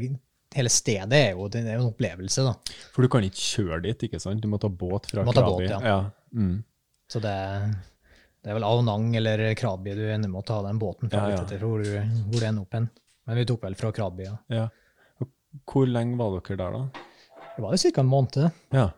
hele 0.56 0.72
stedet 0.72 1.18
er 1.18 1.34
jo, 1.36 1.48
det 1.52 1.64
er 1.66 1.76
jo 1.76 1.84
en 1.84 1.90
opplevelse, 1.92 2.46
da. 2.48 2.54
For 2.96 3.06
du 3.06 3.12
kan 3.12 3.26
ikke 3.28 3.42
kjøre 3.44 3.82
dit, 3.90 4.08
ikke 4.08 4.22
sant? 4.24 4.42
Du 4.44 4.48
må 4.52 4.60
ta 4.62 4.70
båt 4.72 5.10
fra 5.12 5.26
Krabi. 5.28 5.52
båt, 5.52 5.68
ja. 5.70 5.80
ja. 5.84 5.98
Mm. 6.36 6.58
Så 7.12 7.22
det, 7.24 7.36
det 8.42 8.52
er 8.52 8.58
vel 8.58 8.66
Aonang 8.68 9.12
eller 9.20 9.44
Krabi 9.60 9.94
du 9.98 10.06
ender 10.10 10.32
med 10.32 10.42
å 10.42 10.48
ta 10.48 10.62
den 10.66 10.80
båten 10.82 11.12
fra, 11.12 11.28
Ja, 11.30 11.36
ja. 11.36 11.44
etter 11.44 11.62
hvor 11.62 11.84
du, 11.84 11.92
hvor 12.32 12.40
du 12.40 12.48
ender 12.48 12.64
opp 12.66 12.78
hen. 12.78 12.90
Men 13.26 13.40
vi 13.42 13.46
tok 13.50 13.64
vel 13.66 13.76
fra 13.78 13.92
Krabi, 13.96 14.28
ja. 14.30 14.36
ja. 14.54 14.66
Hvor 15.66 15.88
lenge 15.90 16.18
var 16.20 16.36
dere 16.40 16.58
der, 16.62 16.80
da? 16.80 17.06
Det 17.56 17.64
var 17.64 17.76
jo 17.76 17.92
ca. 17.92 18.02
en 18.02 18.12
måned. 18.12 18.48
Ja. 18.76 18.90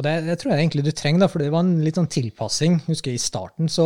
Og 0.00 0.04
det, 0.06 0.12
det 0.24 0.38
tror 0.40 0.54
jeg 0.54 0.62
egentlig 0.62 0.82
du 0.86 0.94
trenger, 0.96 1.20
da, 1.20 1.26
for 1.28 1.42
det 1.44 1.50
var 1.52 1.60
en 1.60 1.82
litt 1.84 1.98
sånn 1.98 2.06
tilpassing. 2.08 2.78
Husker 2.86 3.12
jeg 3.12 3.18
I 3.18 3.20
starten 3.20 3.68
så, 3.68 3.84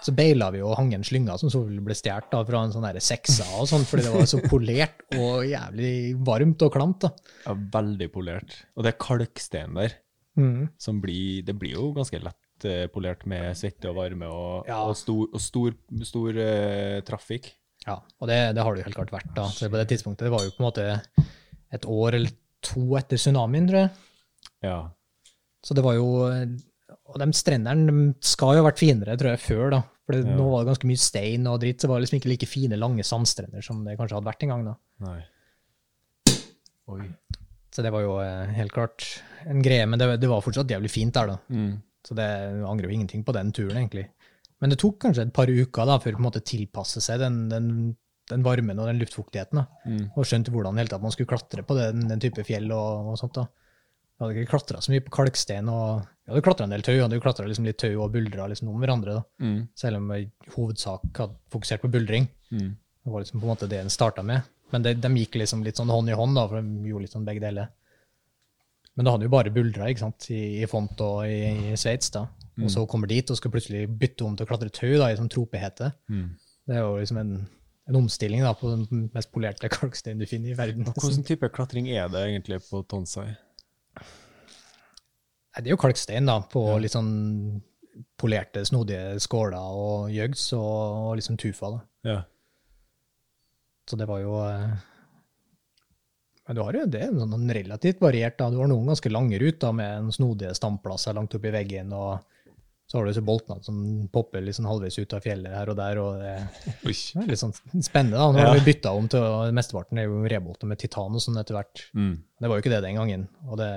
så 0.00 0.14
beila 0.16 0.46
vi 0.54 0.62
og 0.64 0.78
hang 0.78 0.94
en 0.96 1.02
slynge 1.04 1.34
som 1.42 1.50
så 1.52 1.60
ble 1.68 1.92
stjålet 1.98 2.32
fra 2.48 2.62
en 2.64 2.72
sånn 2.72 2.86
seksa, 3.04 3.44
og 3.60 3.68
sånn, 3.68 3.84
fordi 3.84 4.06
det 4.06 4.12
var 4.14 4.30
så 4.30 4.40
polert 4.48 5.02
og 5.18 5.42
jævlig 5.44 5.92
varmt 6.24 6.64
og 6.64 6.72
klamt. 6.72 7.04
da. 7.04 7.10
ja. 7.44 7.52
Veldig 7.74 8.08
polert. 8.14 8.54
Og 8.78 8.86
det 8.86 8.94
er 8.94 9.02
kalksten 9.04 9.76
der, 9.76 9.98
Mm. 10.32 10.70
som 10.80 10.96
blir 11.02 11.42
Det 11.44 11.52
blir 11.60 11.74
jo 11.74 11.90
ganske 11.92 12.16
lett 12.16 12.64
eh, 12.64 12.86
polert 12.88 13.26
med 13.28 13.52
svette 13.54 13.90
og 13.90 13.98
varme 13.98 14.24
og, 14.32 14.64
Ja. 14.66 14.78
og 14.88 14.96
stor, 14.96 15.26
og 15.28 15.42
stor, 15.44 15.74
stor 16.08 16.38
eh, 16.40 17.02
trafikk. 17.04 17.50
Ja, 17.84 17.98
og 18.18 18.28
det, 18.30 18.54
det 18.56 18.64
har 18.64 18.72
det 18.72 18.80
jo 18.80 18.86
helt 18.88 18.96
klart 18.96 19.12
vært. 19.12 19.34
da. 19.36 19.44
Så 19.52 19.68
på 19.68 19.76
det 19.76 19.90
tidspunktet, 19.92 20.24
det 20.24 20.32
var 20.32 20.46
jo 20.46 20.54
på 20.56 20.62
en 20.64 20.70
måte 20.70 20.86
et 21.76 21.84
år 21.84 22.14
eller 22.16 22.32
to 22.64 22.96
etter 22.96 23.20
tsunamien, 23.20 23.68
tror 23.68 23.82
jeg. 23.84 23.90
Ja. 24.64 24.78
Så 25.62 25.74
det 25.78 25.84
var 25.84 25.94
jo 25.94 26.06
Og 27.12 27.18
de 27.20 27.26
strendene 27.36 27.86
de 27.88 28.14
skal 28.24 28.56
jo 28.56 28.62
ha 28.62 28.68
vært 28.70 28.80
finere, 28.80 29.14
tror 29.20 29.30
jeg, 29.34 29.40
før, 29.42 29.70
da. 29.70 29.80
For 30.06 30.16
det, 30.16 30.24
Ja. 30.26 30.34
nå 30.36 30.46
var 30.50 30.62
det 30.64 30.70
ganske 30.72 30.88
mye 30.88 31.00
stein 31.00 31.46
og 31.46 31.60
dritt, 31.60 31.78
så 31.80 31.86
det 31.86 31.92
var 31.92 32.00
liksom 32.00 32.18
ikke 32.18 32.30
like 32.32 32.46
fine, 32.48 32.76
lange 32.80 33.04
sandstrender 33.04 33.62
som 33.64 33.84
det 33.84 33.98
kanskje 33.98 34.16
hadde 34.16 34.30
vært 34.30 34.42
en 34.46 34.52
gang, 34.52 34.64
da. 34.64 34.74
Nei. 35.06 35.20
Oi. 36.92 37.06
Så 37.72 37.84
det 37.84 37.92
var 37.94 38.02
jo 38.04 38.16
eh, 38.20 38.50
helt 38.56 38.72
klart 38.74 39.04
en 39.48 39.62
greie, 39.64 39.84
men 39.88 39.98
det, 40.00 40.08
det 40.20 40.28
var 40.30 40.42
fortsatt 40.44 40.68
jævlig 40.72 40.90
fint 40.92 41.14
der, 41.16 41.30
da. 41.32 41.38
Mm. 41.52 41.78
Så 42.06 42.16
det 42.18 42.26
jeg 42.26 42.64
angrer 42.68 42.88
jo 42.90 42.96
ingenting 42.96 43.22
på 43.24 43.32
den 43.36 43.52
turen, 43.54 43.78
egentlig. 43.78 44.08
Men 44.60 44.70
det 44.72 44.78
tok 44.82 44.98
kanskje 45.02 45.24
et 45.28 45.32
par 45.34 45.50
uker 45.50 45.88
da, 45.88 45.98
før 46.02 46.16
på 46.18 46.22
en 46.22 46.26
måte 46.28 46.42
tilpasse 46.46 47.00
seg 47.02 47.22
den, 47.22 47.38
den, 47.50 47.70
den 48.30 48.44
varmen 48.46 48.78
og 48.82 48.90
den 48.90 49.00
luftfuktigheten. 49.02 49.62
da. 49.62 49.66
Mm. 49.88 50.04
Og 50.16 50.26
skjønte 50.28 50.52
hvordan 50.54 50.78
helt 50.82 50.92
at 50.96 51.02
man 51.02 51.14
skulle 51.14 51.30
klatre 51.32 51.64
på 51.66 51.76
den, 51.78 52.06
den 52.10 52.22
type 52.22 52.44
fjell 52.46 52.70
og, 52.74 53.12
og 53.14 53.18
sånt. 53.20 53.38
da. 53.38 53.46
Jeg 54.12 54.24
hadde 54.24 54.38
ikke 54.38 54.52
klatra 54.52 54.80
så 54.84 54.92
mye 54.92 55.02
på 55.02 55.14
kalkstein. 55.16 55.68
og 55.72 56.04
Vi 56.22 56.32
hadde 56.32 56.44
klatra 56.46 56.66
en 56.68 56.74
del 56.74 56.84
tau, 56.86 56.94
hadde 57.00 57.20
klatra 57.22 57.46
liksom 57.48 57.66
litt 57.66 57.80
tau 57.82 57.92
og 58.04 58.12
buldra 58.14 58.46
liksom 58.50 58.70
om 58.70 58.82
hverandre. 58.82 59.18
da. 59.18 59.24
Mm. 59.42 59.60
Selv 59.78 59.98
om 59.98 60.08
vi 60.12 60.20
i 60.22 60.54
hovedsak 60.54 61.22
hadde 61.22 61.38
fokusert 61.50 61.82
på 61.82 61.90
buldring. 61.90 62.28
Mm. 62.54 62.72
Det 63.02 63.12
var 63.12 63.24
liksom 63.24 63.40
på 63.40 63.46
en 63.48 63.54
måte 63.54 63.70
det 63.70 63.80
en 63.82 63.90
starta 63.90 64.22
med. 64.22 64.46
Men 64.72 64.84
det, 64.84 64.94
de 65.02 65.10
gikk 65.18 65.40
liksom 65.40 65.64
litt 65.66 65.80
sånn 65.80 65.90
hånd 65.92 66.08
i 66.08 66.16
hånd, 66.16 66.36
da, 66.38 66.46
for 66.48 66.62
de 66.62 66.92
gjorde 66.92 67.08
litt 67.08 67.16
sånn 67.16 67.26
begge 67.26 67.42
deler. 67.42 67.72
Men 68.94 69.08
da 69.08 69.14
hadde 69.14 69.26
jo 69.26 69.32
bare 69.32 69.52
buldra 69.52 69.88
ikke 69.88 70.04
sant, 70.04 70.28
i, 70.32 70.62
i 70.62 70.68
Font 70.68 71.00
og 71.04 71.24
i, 71.26 71.72
i 71.72 71.76
Sveits. 71.80 72.12
da. 72.14 72.26
Og 72.60 72.70
så 72.70 72.84
kommer 72.88 73.08
dit 73.08 73.30
og 73.32 73.38
skal 73.38 73.52
plutselig 73.54 73.86
bytte 73.88 74.26
om 74.26 74.36
til 74.36 74.44
å 74.44 74.50
klatre 74.50 74.72
tau 74.72 74.92
da, 75.00 75.08
i 75.08 75.18
sånn 75.18 75.30
tropehete. 75.32 75.90
Mm. 76.12 76.26
Det 76.68 76.76
er 76.76 76.84
jo 76.84 76.98
liksom 77.00 77.20
en, 77.22 77.32
en 77.88 77.98
omstilling 78.02 78.44
da, 78.44 78.52
på 78.58 78.70
den 78.74 79.06
mest 79.14 79.32
polerte 79.34 79.70
kalksteinen 79.72 80.20
du 80.22 80.28
finner 80.30 80.52
i 80.52 80.58
verden. 80.58 80.86
Hvilken 80.92 81.24
type 81.26 81.48
klatring 81.54 81.88
er 81.90 82.12
det 82.12 82.26
egentlig 82.28 82.60
på 82.68 82.84
Tonsai? 82.88 83.32
Det 85.58 85.68
er 85.68 85.74
jo 85.74 85.80
kalkstein 85.80 86.28
da, 86.28 86.38
på 86.48 86.62
litt 86.80 86.94
sånn 86.94 87.60
polerte, 88.16 88.62
snodige 88.64 89.18
skåler 89.20 89.76
og 89.76 90.12
jøgs 90.12 90.46
og, 90.56 91.10
og 91.10 91.18
liksom 91.18 91.36
tufa. 91.40 91.74
da. 91.74 91.82
Ja. 92.08 92.18
Så 93.88 93.98
det 94.00 94.06
var 94.08 94.22
jo 94.22 94.38
eh, 94.46 94.72
Men 96.46 96.56
du 96.56 96.62
har 96.64 96.78
jo 96.78 96.86
det 96.88 97.02
er 97.04 97.16
sånn 97.18 97.50
relativt 97.52 98.00
variert. 98.02 98.38
da. 98.38 98.50
Du 98.50 98.60
har 98.62 98.70
noen 98.70 98.88
ganske 98.92 99.12
lange 99.12 99.40
ruter 99.42 99.74
med 99.76 99.98
en 99.98 100.12
snodige 100.14 100.54
standplasser 100.56 101.18
langt 101.18 101.34
oppi 101.36 101.52
veggen. 101.52 101.92
og 101.92 102.22
så 102.86 102.98
har 102.98 103.06
du 103.06 103.12
disse 103.12 103.24
boltene 103.24 103.62
som 103.64 103.76
popper 104.12 104.42
liksom 104.44 104.66
halvveis 104.68 104.98
ut 104.98 105.14
av 105.16 105.22
fjellet 105.24 105.54
her 105.56 105.70
og 105.72 105.78
der. 105.78 106.00
og 106.02 106.18
Det 106.20 106.32
det 106.82 107.22
er 107.22 107.30
litt 107.30 107.40
sånn 107.40 107.54
spennende. 107.80 108.18
da. 108.18 108.26
Nå 108.32 108.42
har 108.42 108.58
vi 108.58 108.66
bytta 108.72 108.92
om 108.96 109.06
til 109.12 109.54
Mesteparten 109.56 110.00
er 110.00 110.10
jo 110.10 110.24
rebolter 110.28 110.68
med 110.68 110.80
titan 110.82 111.16
og 111.16 111.24
sånn 111.24 111.40
etter 111.40 111.56
hvert. 111.56 111.86
Mm. 111.96 112.14
Det 112.40 112.50
var 112.50 112.58
jo 112.58 112.64
ikke 112.64 112.74
det 112.74 112.82
den 112.84 113.00
gangen. 113.00 113.24
Og 113.48 113.56
det, 113.60 113.70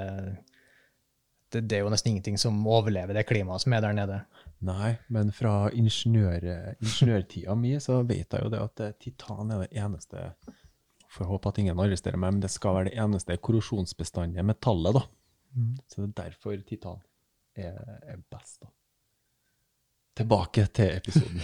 det, 1.56 1.64
det 1.70 1.80
er 1.80 1.86
jo 1.86 1.94
nesten 1.94 2.12
ingenting 2.12 2.38
som 2.42 2.60
overlever 2.68 3.18
det 3.18 3.26
klimaet 3.30 3.64
som 3.64 3.74
er 3.76 3.84
der 3.86 3.96
nede. 3.98 4.20
Nei, 4.66 4.92
men 5.14 5.32
fra 5.36 5.70
ingeniør, 5.76 6.46
ingeniørtida 6.80 7.56
mi 7.60 7.76
så 7.84 8.02
vet 8.08 8.36
jeg 8.36 8.46
jo 8.46 8.52
det 8.54 8.62
at 8.64 8.84
eh, 8.86 8.96
titan 9.02 9.52
er 9.56 9.66
det 9.66 9.74
eneste 9.86 10.30
Får 11.16 11.30
håpe 11.30 11.48
at 11.48 11.60
ingen 11.62 11.80
arresterer 11.80 12.20
meg, 12.20 12.34
men 12.36 12.42
det 12.44 12.50
skal 12.52 12.74
være 12.76 12.90
det 12.90 12.98
eneste 13.00 13.38
korrosjonsbestandige 13.40 14.44
metallet, 14.44 14.98
da. 14.98 15.04
Så 15.88 16.02
det 16.02 16.10
er 16.10 16.16
derfor 16.18 16.58
titan 16.68 16.98
er, 17.56 17.78
er 18.04 18.18
best, 18.32 18.58
da. 18.66 18.68
Tilbake 20.20 20.66
til 20.76 20.92
episoden. 20.98 21.40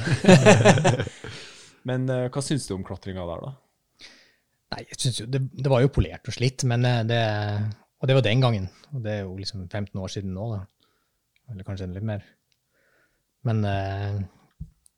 men 1.87 2.07
eh, 2.11 2.27
hva 2.31 2.43
syns 2.43 2.67
du 2.67 2.75
om 2.75 2.83
klatringa 2.87 3.23
der, 3.27 3.45
da? 3.47 4.09
Nei, 4.71 4.83
jeg 4.87 4.99
synes 4.99 5.21
jo, 5.21 5.29
det, 5.31 5.41
det 5.55 5.71
var 5.71 5.83
jo 5.83 5.91
polert 5.91 6.27
og 6.27 6.35
slitt, 6.35 6.63
men 6.67 6.87
eh, 6.87 7.01
det, 7.07 7.21
og 8.01 8.09
det 8.09 8.17
var 8.17 8.25
den 8.25 8.43
gangen. 8.43 8.67
Og 8.91 9.01
det 9.05 9.13
er 9.13 9.23
jo 9.23 9.37
liksom 9.37 9.67
15 9.69 9.99
år 10.01 10.11
siden 10.11 10.33
nå, 10.35 10.47
da. 10.55 10.61
Eller 11.51 11.67
kanskje 11.67 11.89
litt 11.91 12.07
mer. 12.07 12.23
Men 13.45 13.63
eh, 13.65 14.21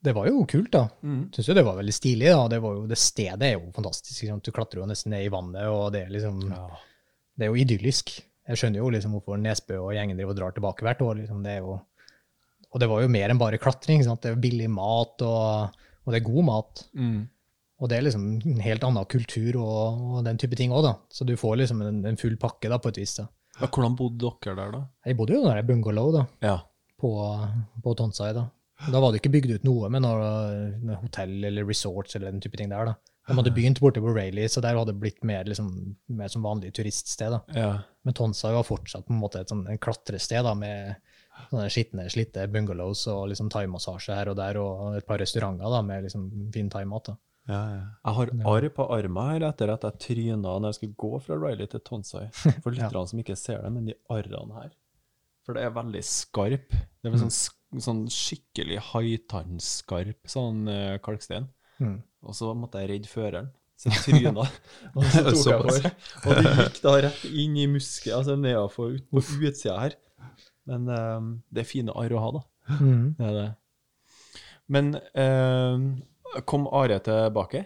det 0.03 0.13
var 0.15 0.27
jo 0.27 0.43
kult, 0.49 0.71
da. 0.73 0.85
Mm. 1.03 1.29
Syns 1.35 1.49
jo 1.49 1.55
det 1.57 1.65
var 1.67 1.77
veldig 1.79 1.95
stilig. 1.95 2.29
da. 2.31 2.47
Det, 2.51 2.59
var 2.63 2.77
jo, 2.77 2.83
det 2.89 2.99
stedet 2.99 3.47
er 3.47 3.57
jo 3.57 3.71
fantastisk. 3.75 4.25
Du 4.43 4.51
klatrer 4.55 4.81
jo 4.81 4.87
nesten 4.89 5.13
ned 5.15 5.27
i 5.27 5.31
vannet, 5.33 5.67
og 5.71 5.91
det 5.95 6.05
er 6.05 6.13
liksom 6.15 6.43
Ja. 6.49 6.67
Det 7.33 7.47
er 7.47 7.49
jo 7.49 7.57
idyllisk. 7.57 8.11
Jeg 8.45 8.59
skjønner 8.59 8.83
jo 8.83 8.89
liksom 8.93 9.15
hvorfor 9.15 9.39
Nesbø 9.41 9.79
og 9.79 9.95
gjengen 9.95 10.19
driver 10.19 10.35
og 10.35 10.37
drar 10.37 10.53
tilbake 10.53 10.85
hvert 10.85 10.99
år. 11.01 11.15
Liksom. 11.17 11.39
Det 11.41 11.55
er 11.55 11.63
jo, 11.63 11.79
og 12.69 12.81
det 12.83 12.89
var 12.91 13.01
jo 13.01 13.09
mer 13.09 13.33
enn 13.33 13.39
bare 13.41 13.57
klatring. 13.57 14.03
Sant? 14.05 14.21
Det 14.21 14.29
er 14.29 14.35
jo 14.35 14.43
billig 14.43 14.67
mat, 14.69 15.23
og, 15.25 15.79
og 16.03 16.13
det 16.13 16.19
er 16.19 16.27
god 16.27 16.45
mat. 16.51 16.83
Mm. 16.93 17.23
Og 17.83 17.89
det 17.91 17.97
er 17.99 18.05
liksom 18.05 18.25
en 18.47 18.61
helt 18.63 18.83
annen 18.87 19.03
kultur 19.11 19.57
og, 19.59 20.03
og 20.15 20.19
den 20.23 20.37
type 20.39 20.55
ting 20.55 20.71
òg, 20.71 20.85
da. 20.85 20.93
Så 21.11 21.25
du 21.27 21.33
får 21.39 21.57
liksom 21.59 21.81
en, 21.83 21.97
en 22.07 22.19
full 22.19 22.37
pakke, 22.39 22.69
da, 22.71 22.77
på 22.79 22.93
et 22.93 23.01
vis. 23.03 23.17
da. 23.19 23.25
Ja, 23.59 23.67
hvordan 23.67 23.97
bodde 23.99 24.31
dere 24.41 24.55
der, 24.55 24.71
da? 24.71 24.83
Jeg 25.05 25.17
bodde 25.19 25.35
jo 25.35 25.43
der 25.45 25.59
i 25.59 25.65
bungalow 25.67 26.13
da, 26.15 26.21
Ja. 26.41 26.55
på, 27.01 27.11
på 27.83 27.95
Tonsai. 27.99 28.31
Da 28.33 28.47
Da 28.89 28.99
var 28.99 29.11
det 29.13 29.19
ikke 29.21 29.31
bygd 29.35 29.51
ut 29.57 29.63
noe 29.67 29.89
med 29.93 30.01
noe, 30.03 30.29
noe 30.83 30.95
hotell 31.03 31.43
eller 31.51 31.67
resorts 31.67 32.15
eller 32.15 32.31
den 32.31 32.41
type 32.43 32.57
ting 32.59 32.71
der. 32.71 32.85
da. 32.89 32.95
De 33.27 33.35
hadde 33.37 33.53
begynt 33.55 33.79
borte 33.79 34.01
på 34.03 34.11
Rayleigh, 34.15 34.49
så 34.51 34.59
der 34.63 34.75
hadde 34.75 34.91
det 34.91 34.99
blitt 34.99 35.21
mer, 35.23 35.45
liksom, 35.47 35.69
mer 36.11 36.27
som 36.31 36.43
vanlig 36.43 36.73
turiststed. 36.75 37.31
da. 37.31 37.41
ja. 37.55 37.69
Men 38.03 38.13
Tonsai 38.17 38.51
var 38.55 38.65
fortsatt 38.67 39.05
på 39.07 39.13
en 39.15 39.21
måte 39.21 39.39
et 39.39 39.51
sånn 39.53 39.61
en 39.71 39.77
klatrested 39.79 40.43
da, 40.43 40.51
med 40.59 40.95
sånne 41.51 41.69
skitne, 41.71 42.09
slitte 42.11 42.43
bungalows 42.51 43.05
og 43.07 43.29
liksom 43.31 43.47
thaimassasje 43.53 44.15
her 44.17 44.31
og 44.33 44.35
der, 44.41 44.57
og 44.59 44.97
et 44.97 45.07
par 45.07 45.21
restauranter 45.23 45.71
da, 45.71 45.79
med 45.81 46.03
liksom 46.09 46.25
fin 46.53 46.67
thaimat. 46.73 47.13
da. 47.13 47.15
Jeg 47.43 48.13
har 48.15 48.29
arr 48.47 48.65
på 48.71 48.85
armen 48.95 49.33
her 49.33 49.43
etter 49.49 49.73
at 49.73 49.83
jeg 49.83 49.99
tryna 50.05 50.53
når 50.55 50.69
jeg 50.69 50.77
skulle 50.77 50.99
gå 51.03 51.17
fra 51.25 51.35
Riley 51.39 51.67
til 51.71 51.81
Tonsai. 51.83 52.27
For 52.63 52.71
lytterne 52.75 53.09
som 53.09 53.19
ikke 53.19 53.35
ser 53.39 53.59
det, 53.65 53.71
men 53.73 53.89
de 53.89 53.97
arrene 54.13 54.61
her 54.61 54.69
For 55.43 55.57
det 55.57 55.65
er 55.65 55.73
veldig 55.75 56.03
skarp. 56.07 56.69
Det 56.71 57.09
er 57.09 57.15
vel 57.15 57.25
sånn, 57.25 57.81
sånn 57.83 58.05
skikkelig 58.13 58.79
haitannskarp 58.93 60.31
sånn 60.31 60.63
uh, 60.71 60.95
kalkstein. 61.03 61.49
Mm. 61.83 61.97
Og 62.23 62.37
så 62.37 62.53
måtte 62.55 62.79
jeg 62.79 62.93
redde 62.93 63.11
føreren. 63.11 63.51
Så 63.75 63.91
jeg 63.91 64.05
tryna. 64.05 64.47
og 64.95 65.09
så 65.11 65.25
tok 65.27 65.43
jeg 65.49 65.65
for. 65.67 65.89
Og 66.29 66.39
det 66.39 66.55
gikk 66.61 66.79
da 66.85 66.95
rett 67.09 67.25
inn 67.27 67.59
i 67.59 67.67
muskelen, 67.67 68.21
altså 68.21 68.37
nedafor 68.39 68.95
ut, 68.95 69.09
på 69.11 69.25
utsida 69.41 69.75
her. 69.81 69.99
Men 70.69 70.87
um, 70.87 71.29
det 71.51 71.65
er 71.65 71.67
fine 71.67 71.91
arr 71.99 72.15
å 72.15 72.23
ha, 72.23 72.31
da. 72.37 72.45
Mm. 72.79 73.05
Det 73.19 73.27
er 73.27 73.37
det. 73.41 73.49
Men 74.71 74.93
eh, 74.95 75.81
kom 76.45 76.67
Are 76.71 76.99
tilbake? 77.03 77.65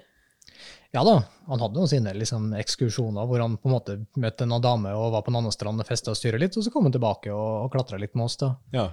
Ja 0.95 1.03
da, 1.03 1.17
han 1.47 1.59
hadde 1.61 1.81
jo 1.83 1.87
sine 1.91 2.13
liksom, 2.15 2.53
ekskursjoner 2.57 3.27
hvor 3.27 3.41
han 3.43 3.57
på 3.59 3.67
en 3.69 3.73
måte 3.75 3.97
møtte 4.17 4.45
en 4.47 4.55
dame 4.63 4.93
og 4.95 5.11
var 5.13 5.21
på 5.25 5.33
en 5.33 5.39
annen 5.41 5.51
strand 5.53 5.83
og 5.83 5.87
festa 5.89 6.13
og 6.13 6.17
styra 6.17 6.39
litt, 6.39 6.55
og 6.57 6.63
så 6.65 6.71
kom 6.73 6.87
han 6.87 6.95
tilbake 6.95 7.33
og, 7.33 7.65
og 7.65 7.71
klatra 7.75 7.99
litt 8.01 8.15
med 8.15 8.25
oss. 8.29 8.37
da. 8.39 8.53
Ja. 8.73 8.85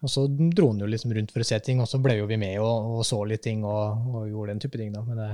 Og 0.00 0.08
så 0.08 0.24
dro 0.30 0.70
han 0.70 0.78
jo 0.80 0.86
liksom 0.88 1.12
rundt 1.12 1.32
for 1.34 1.42
å 1.44 1.48
se 1.48 1.58
ting, 1.60 1.82
og 1.82 1.88
så 1.90 1.98
ble 2.00 2.14
jo 2.20 2.28
vi 2.30 2.38
med 2.40 2.56
og, 2.62 3.00
og 3.00 3.02
så 3.04 3.18
litt 3.28 3.42
ting 3.44 3.64
og, 3.68 4.06
og 4.14 4.28
gjorde 4.30 4.54
den 4.54 4.62
type 4.64 4.78
ting. 4.80 4.92
da. 4.94 5.02
Men 5.04 5.20
det, 5.20 5.30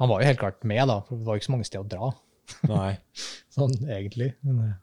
han 0.00 0.10
var 0.10 0.22
jo 0.24 0.30
helt 0.32 0.40
klart 0.40 0.64
med, 0.66 0.82
da, 0.90 0.96
for 1.06 1.20
det 1.20 1.28
var 1.28 1.36
jo 1.36 1.42
ikke 1.44 1.50
så 1.50 1.54
mange 1.54 1.68
steder 1.68 1.84
å 1.84 1.92
dra, 1.92 2.10
Nei. 2.72 2.90
sånn 3.54 3.76
egentlig. 3.84 4.32
Men, 4.42 4.58
eh, 4.64 4.74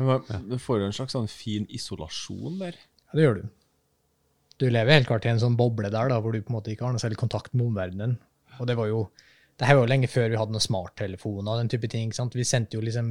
Men 0.00 0.06
man- 0.10 0.48
Du 0.50 0.56
får 0.60 0.80
jo 0.82 0.88
en 0.90 0.96
slags 0.96 1.14
sånn 1.14 1.28
fin 1.30 1.68
isolasjon 1.72 2.58
der. 2.64 2.74
Ja, 3.06 3.12
det 3.20 3.28
gjør 3.28 3.38
du. 3.42 3.46
Du 4.60 4.66
lever 4.70 4.96
helt 4.96 5.08
klart 5.08 5.26
i 5.26 5.32
en 5.32 5.40
sånn 5.42 5.56
boble 5.58 5.90
der, 5.92 6.08
da, 6.12 6.20
hvor 6.22 6.32
du 6.32 6.40
på 6.40 6.52
en 6.52 6.58
måte 6.58 6.72
ikke 6.72 6.86
har 6.86 6.94
noe 6.94 7.02
særlig 7.02 7.18
kontakt 7.20 7.52
med 7.54 7.66
omverdenen. 7.68 8.16
Og 8.60 8.68
det 8.68 8.76
var 8.78 8.88
jo 8.88 9.06
det 9.56 9.68
her 9.68 9.78
var 9.78 9.86
jo 9.86 9.92
lenge 9.92 10.08
før 10.12 10.28
vi 10.28 10.36
hadde 10.36 10.52
noen 10.52 10.64
smarttelefoner 10.64 11.52
og 11.54 11.60
den 11.62 11.70
type 11.72 11.88
ting. 11.92 12.08
ikke 12.08 12.18
sant? 12.18 12.34
Vi 12.36 12.44
sendte 12.44 12.76
jo 12.76 12.84
liksom 12.84 13.08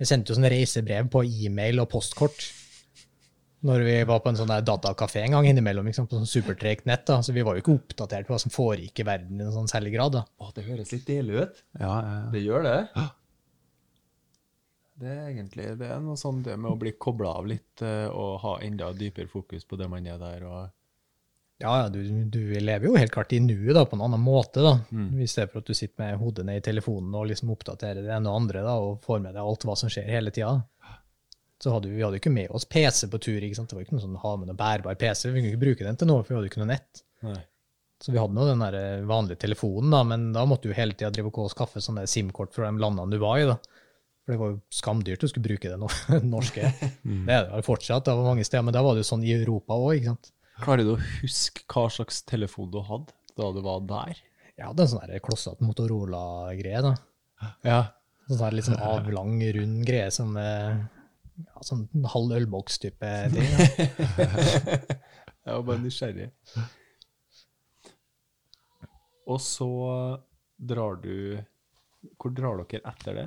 vi 0.00 0.08
sendte 0.08 0.32
jo 0.32 0.36
sånne 0.36 0.50
reisebrev 0.52 1.08
på 1.12 1.22
e-mail 1.46 1.80
og 1.80 1.88
postkort 1.92 2.48
når 3.62 3.84
vi 3.86 3.94
var 4.08 4.18
på 4.24 4.32
en 4.32 4.38
sånn 4.40 4.50
der 4.50 4.64
datakafé 4.66 5.20
en 5.22 5.36
gang 5.36 5.46
innimellom, 5.46 5.86
ikke 5.86 6.00
sant? 6.00 6.10
på 6.10 6.18
sånn 6.18 6.26
supertregt 6.26 6.88
nett. 6.90 7.04
da, 7.06 7.20
Så 7.22 7.30
vi 7.30 7.44
var 7.46 7.54
jo 7.54 7.62
ikke 7.62 7.76
oppdatert 7.76 8.26
på 8.26 8.34
hva 8.34 8.40
som 8.42 8.50
foregikk 8.50 9.04
i 9.04 9.06
verden 9.06 9.36
i 9.36 9.44
noen 9.44 9.54
sånn 9.54 9.70
særlig 9.70 9.92
grad. 9.94 10.16
da. 10.16 10.24
Å, 10.42 10.50
det 10.56 10.64
høres 10.66 10.90
litt 10.90 11.06
deilig 11.06 11.44
ut. 11.44 11.60
Ja, 11.78 11.92
ja, 11.92 12.16
ja. 12.16 12.24
Det 12.34 12.42
gjør 12.42 12.66
det. 12.66 12.78
Det 15.02 15.10
er 15.10 15.32
egentlig 15.32 15.64
det 15.80 15.88
er 15.90 15.98
noe 16.04 16.18
sånn 16.20 16.44
det 16.46 16.54
med 16.60 16.70
å 16.70 16.78
bli 16.78 16.92
kobla 17.00 17.32
av 17.40 17.48
litt 17.50 17.82
eh, 17.82 18.06
og 18.06 18.36
ha 18.44 18.52
enda 18.62 18.92
dypere 18.94 19.26
fokus 19.30 19.66
på 19.66 19.78
det 19.80 19.88
man 19.90 20.06
er 20.06 20.20
der. 20.20 20.44
og 20.46 20.60
Ja, 21.62 21.72
ja, 21.82 21.88
du, 21.90 21.98
du 22.30 22.40
lever 22.60 22.86
jo 22.86 22.94
helt 22.98 23.12
klart 23.14 23.32
i 23.34 23.40
nuet 23.42 23.74
da, 23.74 23.82
på 23.86 23.98
en 23.98 24.04
annen 24.06 24.22
måte, 24.22 24.62
da. 24.62 24.76
I 25.18 25.26
stedet 25.30 25.50
for 25.52 25.62
at 25.62 25.70
du 25.70 25.74
sitter 25.74 26.04
med 26.04 26.20
hodet 26.22 26.46
ned 26.46 26.60
i 26.60 26.64
telefonen 26.70 27.14
og 27.18 27.26
liksom 27.30 27.50
oppdaterer 27.54 28.02
det 28.02 28.14
ene 28.14 28.30
og 28.30 28.44
andre 28.44 28.62
da, 28.66 28.76
og 28.78 29.02
får 29.04 29.20
med 29.26 29.34
deg 29.34 29.42
alt 29.42 29.66
hva 29.66 29.76
som 29.78 29.90
skjer 29.92 30.06
hele 30.10 30.30
tida. 30.34 30.54
Så 31.62 31.70
hadde 31.70 31.90
vi, 31.90 31.98
vi 31.98 32.02
hadde 32.02 32.18
ikke 32.18 32.34
med 32.34 32.50
oss 32.50 32.64
PC 32.66 33.06
på 33.10 33.20
tur. 33.22 33.38
ikke 33.42 33.58
sant? 33.58 33.70
Det 33.70 33.76
var 33.78 33.84
ikke 33.84 33.94
noe 33.94 34.02
sånn 34.02 34.18
ha 34.22 34.32
med 34.38 34.50
noe 34.50 34.58
bærbar 34.58 34.96
PC. 34.98 35.28
Vi 35.30 35.38
kunne 35.38 35.52
ikke 35.52 35.64
bruke 35.66 35.86
den 35.86 35.98
til 36.00 36.10
noe, 36.10 36.24
for 36.24 36.34
vi 36.34 36.38
hadde 36.40 36.50
ikke 36.50 36.62
noe 36.62 36.72
nett. 36.72 37.02
Nei. 37.22 37.38
Så 38.02 38.10
vi 38.10 38.18
hadde 38.18 38.34
nå 38.34 38.46
den 38.48 38.64
der 38.64 38.74
eh, 38.74 39.04
vanlige 39.06 39.38
telefonen, 39.44 39.92
da, 39.94 40.00
men 40.02 40.32
da 40.34 40.42
måtte 40.50 40.66
du 40.66 40.74
hele 40.74 40.96
tida 40.98 41.12
drive 41.14 41.30
og 41.30 41.52
skaffe 41.52 41.78
sånne 41.82 42.02
SIM-kort 42.10 42.50
fra 42.56 42.66
de 42.66 42.82
landene 42.82 43.14
du 43.14 43.22
var 43.22 43.38
i. 43.38 43.46
da. 43.46 43.54
For 44.22 44.34
det 44.34 44.38
var 44.38 44.52
jo 44.52 44.58
skamdyrt 44.70 45.24
å 45.26 45.30
skulle 45.30 45.48
bruke 45.48 45.70
det 45.70 45.78
no 45.80 45.88
norske. 46.36 46.68
Det 47.26 47.34
er 47.34 47.48
det 47.50 47.64
fortsatt 47.66 48.06
det 48.06 48.14
var 48.18 48.28
mange 48.30 48.46
steder, 48.46 48.64
men 48.66 48.76
da 48.76 48.84
var 48.86 48.94
det 48.94 49.02
jo 49.02 49.10
sånn 49.10 49.24
i 49.26 49.34
Europa 49.34 49.74
òg. 49.74 50.06
Klarer 50.62 50.86
du 50.86 50.92
å 50.94 51.00
huske 51.22 51.64
hva 51.72 51.88
slags 51.90 52.22
telefon 52.28 52.70
du 52.70 52.78
hadde 52.86 53.10
da 53.38 53.48
du 53.54 53.62
var 53.64 53.82
der? 53.88 54.20
Jeg 54.52 54.68
hadde 54.68 54.84
en 54.84 54.90
sånn 54.92 55.14
klossete 55.24 55.64
Motorola-greie, 55.66 56.82
da. 56.84 56.92
Ja. 57.66 57.80
Sånn 58.28 58.42
der 58.44 58.54
litt 58.54 58.68
sånn 58.68 58.82
avlang, 58.84 59.40
rund 59.56 59.80
greie 59.88 60.10
som 60.14 60.36
eh, 60.38 60.76
ja, 61.42 61.64
sånn 61.66 61.88
halv 62.12 62.36
ølboks-type 62.36 63.12
ting. 63.32 63.48
Jeg 65.42 65.56
var 65.56 65.64
bare 65.66 65.82
nysgjerrig. 65.82 66.28
Og 69.32 69.40
så 69.42 69.68
drar 70.58 71.00
du 71.02 71.40
Hvor 72.18 72.32
drar 72.34 72.62
dere 72.62 72.82
etter 72.92 73.18
det? 73.18 73.26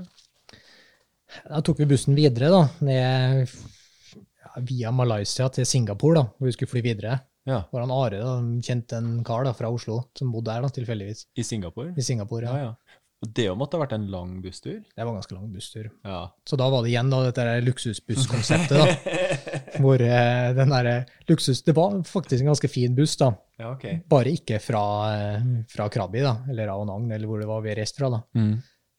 Da 1.49 1.61
tok 1.65 1.79
vi 1.81 1.87
bussen 1.89 2.17
videre, 2.17 2.49
da, 2.53 2.63
ned 2.85 3.45
ja, 3.45 4.51
via 4.69 4.91
Malaysia 4.95 5.47
til 5.53 5.65
Singapore, 5.67 6.19
da, 6.21 6.27
hvor 6.37 6.49
vi 6.51 6.55
skulle 6.55 6.71
fly 6.71 6.83
videre. 6.85 7.19
Ja. 7.45 7.61
Hvor 7.69 7.83
han 7.83 7.93
Are 7.93 8.19
da, 8.21 8.35
kjente 8.65 8.97
en 8.97 9.19
kar 9.25 9.45
da, 9.45 9.53
fra 9.53 9.69
Oslo 9.69 9.99
som 10.17 10.31
bodde 10.33 10.49
der, 10.53 10.65
da, 10.65 10.71
tilfeldigvis. 10.73 11.27
I 11.37 11.43
Singapore? 11.45 11.93
I 11.97 12.05
Singapore, 12.05 12.49
Ja, 12.49 12.57
ja. 12.57 12.71
ja. 12.71 13.01
Og 13.23 13.29
det 13.33 13.45
måtte 13.57 13.77
ha 13.77 13.81
vært 13.81 13.93
en 13.95 14.09
lang 14.11 14.33
busstur? 14.43 14.81
Det 14.83 14.99
var 14.99 15.07
en 15.07 15.15
ganske 15.17 15.33
lang 15.33 15.45
busstur. 15.49 15.85
Ja. 16.05 16.17
Så 16.45 16.57
da 16.59 16.65
var 16.69 16.83
det 16.83 16.91
igjen 16.91 17.07
da, 17.09 17.21
dette 17.25 17.45
luksusbusskonseptet, 17.63 18.75
da. 18.75 19.21
hvor 19.81 20.01
eh, 20.03 20.49
den 20.57 20.73
der 20.73 20.89
luksus 21.31 21.63
Det 21.65 21.73
var 21.77 21.95
faktisk 22.05 22.43
en 22.43 22.51
ganske 22.51 22.69
fin 22.69 22.93
buss, 22.97 23.15
da. 23.17 23.31
Ja, 23.57 23.71
okay. 23.71 24.01
Bare 24.11 24.33
ikke 24.35 24.59
fra, 24.61 24.83
eh, 25.15 25.47
fra 25.71 25.87
Krabi, 25.89 26.21
da, 26.25 26.35
eller 26.51 26.73
Aonang, 26.75 27.07
eller 27.15 27.31
hvor 27.31 27.41
det 27.41 27.47
var 27.49 27.63
vi 27.65 27.73
reiste 27.79 28.03
fra. 28.03 28.11
da. 28.17 28.21
Mm. 28.37 28.53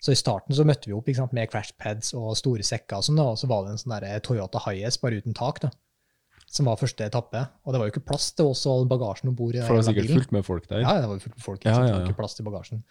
Så 0.07 0.15
i 0.15 0.19
starten 0.19 0.55
så 0.55 0.63
møtte 0.63 0.87
vi 0.87 0.95
opp 0.95 1.09
sant, 1.17 1.33
med 1.35 1.49
crashpads 1.51 2.13
og 2.15 2.37
store 2.39 2.63
sekker, 2.63 3.01
og 3.01 3.07
sånn 3.09 3.19
da, 3.19 3.25
og 3.33 3.41
så 3.41 3.49
var 3.51 3.65
det 3.67 3.73
en 3.75 3.81
sånn 3.81 3.95
der 3.97 4.21
Toyota 4.23 4.61
Hiace 4.63 5.01
bare 5.03 5.19
uten 5.19 5.35
tak, 5.35 5.59
da, 5.65 5.73
som 6.47 6.69
var 6.71 6.79
første 6.79 7.09
etappe. 7.09 7.43
Og 7.67 7.75
det 7.75 7.81
var 7.83 7.89
jo 7.89 7.95
ikke 7.97 8.05
plass 8.13 8.29
til 8.39 8.53
oss 8.53 8.63
og 8.71 8.87
bagasjen 8.93 9.33
om 9.33 9.35
bord 9.35 9.59
For 9.59 9.75
det 9.75 9.81
var 9.81 9.89
sikkert 9.89 10.13
fullt 10.15 10.35
med 10.37 10.47
folk 10.47 10.69
der? 10.71 10.85
Ja, 10.85 10.95
det 11.03 11.11
var 11.11 11.19
fullt 11.25 11.35
med 11.35 11.47
folk. 11.49 11.65
Ja, 11.67 11.73
Ikke 11.73 11.81
sant? 11.81 11.89
ja, 11.89 11.97
Det 11.97 11.99
var 11.99 12.13
ikke 12.13 12.21
plass 12.23 12.39
til 12.39 12.47
bagasjen. 12.47 12.85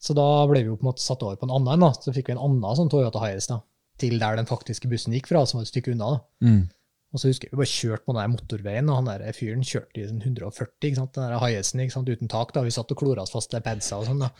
Så 0.00 0.16
da 0.16 0.26
ble 0.50 0.60
vi 0.60 0.68
jo 0.68 0.76
på 0.76 0.84
en 0.84 0.90
måte 0.90 1.04
satt 1.04 1.24
over 1.24 1.40
på 1.40 1.48
en 1.48 1.54
annen, 1.56 1.86
da. 1.86 1.90
så 1.96 2.12
fikk 2.16 2.28
vi 2.28 2.36
en 2.36 2.44
annen 2.44 2.76
sånn 2.76 2.92
Toyota 2.92 3.24
Hiace 3.24 3.48
da, 3.54 3.62
til 4.00 4.20
der 4.20 4.36
den 4.36 4.48
faktiske 4.48 4.88
bussen 4.92 5.16
gikk 5.16 5.32
fra, 5.32 5.46
som 5.48 5.60
var 5.60 5.64
et 5.64 5.72
stykke 5.72 5.94
unna. 5.96 6.12
da. 6.12 6.44
Mm. 6.44 6.60
Og 7.10 7.18
så 7.18 7.32
husker 7.32 7.48
jeg 7.48 7.56
vi 7.56 7.58
bare 7.58 7.72
kjørte 7.72 8.04
på 8.04 8.14
den 8.14 8.20
der 8.20 8.30
motorveien, 8.36 8.92
og 8.92 9.00
han 9.00 9.08
der 9.08 9.34
fyren 9.34 9.64
kjørte 9.66 9.98
i 9.98 10.06
sånn 10.06 10.20
140, 10.22 10.76
ikke 10.86 11.00
sant? 11.00 11.16
den 11.16 11.32
der 11.32 11.90
sant? 11.90 12.12
uten 12.12 12.30
tak. 12.30 12.52
da, 12.54 12.62
Vi 12.68 12.76
satt 12.76 12.92
og 12.92 13.00
klora 13.00 13.24
oss 13.24 13.32
fast 13.34 13.50
til 13.50 13.64
padsa 13.64 13.98
og 13.98 14.06
sånn. 14.12 14.22
da. 14.22 14.30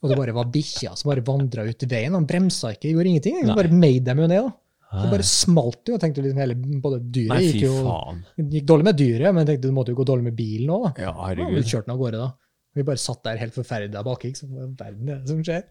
Og 0.00 0.08
det 0.08 0.16
bare 0.16 0.32
var 0.32 0.48
bikkja 0.48 0.94
som 0.96 1.10
bare 1.10 1.24
vandra 1.26 1.66
ut 1.68 1.82
i 1.84 1.88
veien. 1.90 2.14
Han 2.16 2.26
bremsa 2.28 2.72
ikke, 2.72 2.88
gjorde 2.94 3.10
ingenting. 3.12 3.40
Han 3.44 3.56
bare 3.58 3.72
made 3.72 4.04
dem 4.06 4.22
jo 4.24 4.28
ned. 4.30 4.46
da. 4.48 4.52
Det 4.90 5.10
bare 5.12 5.26
smalt 5.26 5.86
jo. 5.86 5.94
og 5.94 6.00
tenkte 6.02 6.22
liksom 6.24 6.40
hele, 6.40 6.54
både 6.82 6.98
dyret 7.14 7.34
Nei, 7.36 7.42
gikk 7.46 7.66
jo 7.68 7.74
faen. 7.86 8.22
gikk 8.56 8.64
dårlig 8.66 8.86
med 8.88 8.96
dyret, 8.98 9.28
men 9.30 9.44
jeg 9.44 9.50
tenkte 9.52 9.68
det 9.68 9.76
måtte 9.76 9.92
jo 9.92 9.98
gå 10.00 10.06
dårlig 10.08 10.26
med 10.30 10.38
bilen 10.40 10.72
òg. 10.74 10.88
Ja, 10.98 11.12
Ja, 11.30 11.46
vi 11.52 11.62
kjørte 11.62 11.86
den 11.86 11.94
av 11.94 12.00
gårde 12.00 12.22
da. 12.24 12.30
Vi 12.74 12.84
bare 12.86 13.02
satt 13.02 13.22
der 13.26 13.38
helt 13.38 13.54
forferda 13.54 14.02
bak. 14.06 14.24
ikke 14.24 14.38
sant? 14.38 14.52
Hva 14.54 14.66
i 14.66 14.74
verden 14.78 15.08
er 15.10 15.20
det 15.20 15.28
som 15.30 15.40
skjer? 15.46 15.64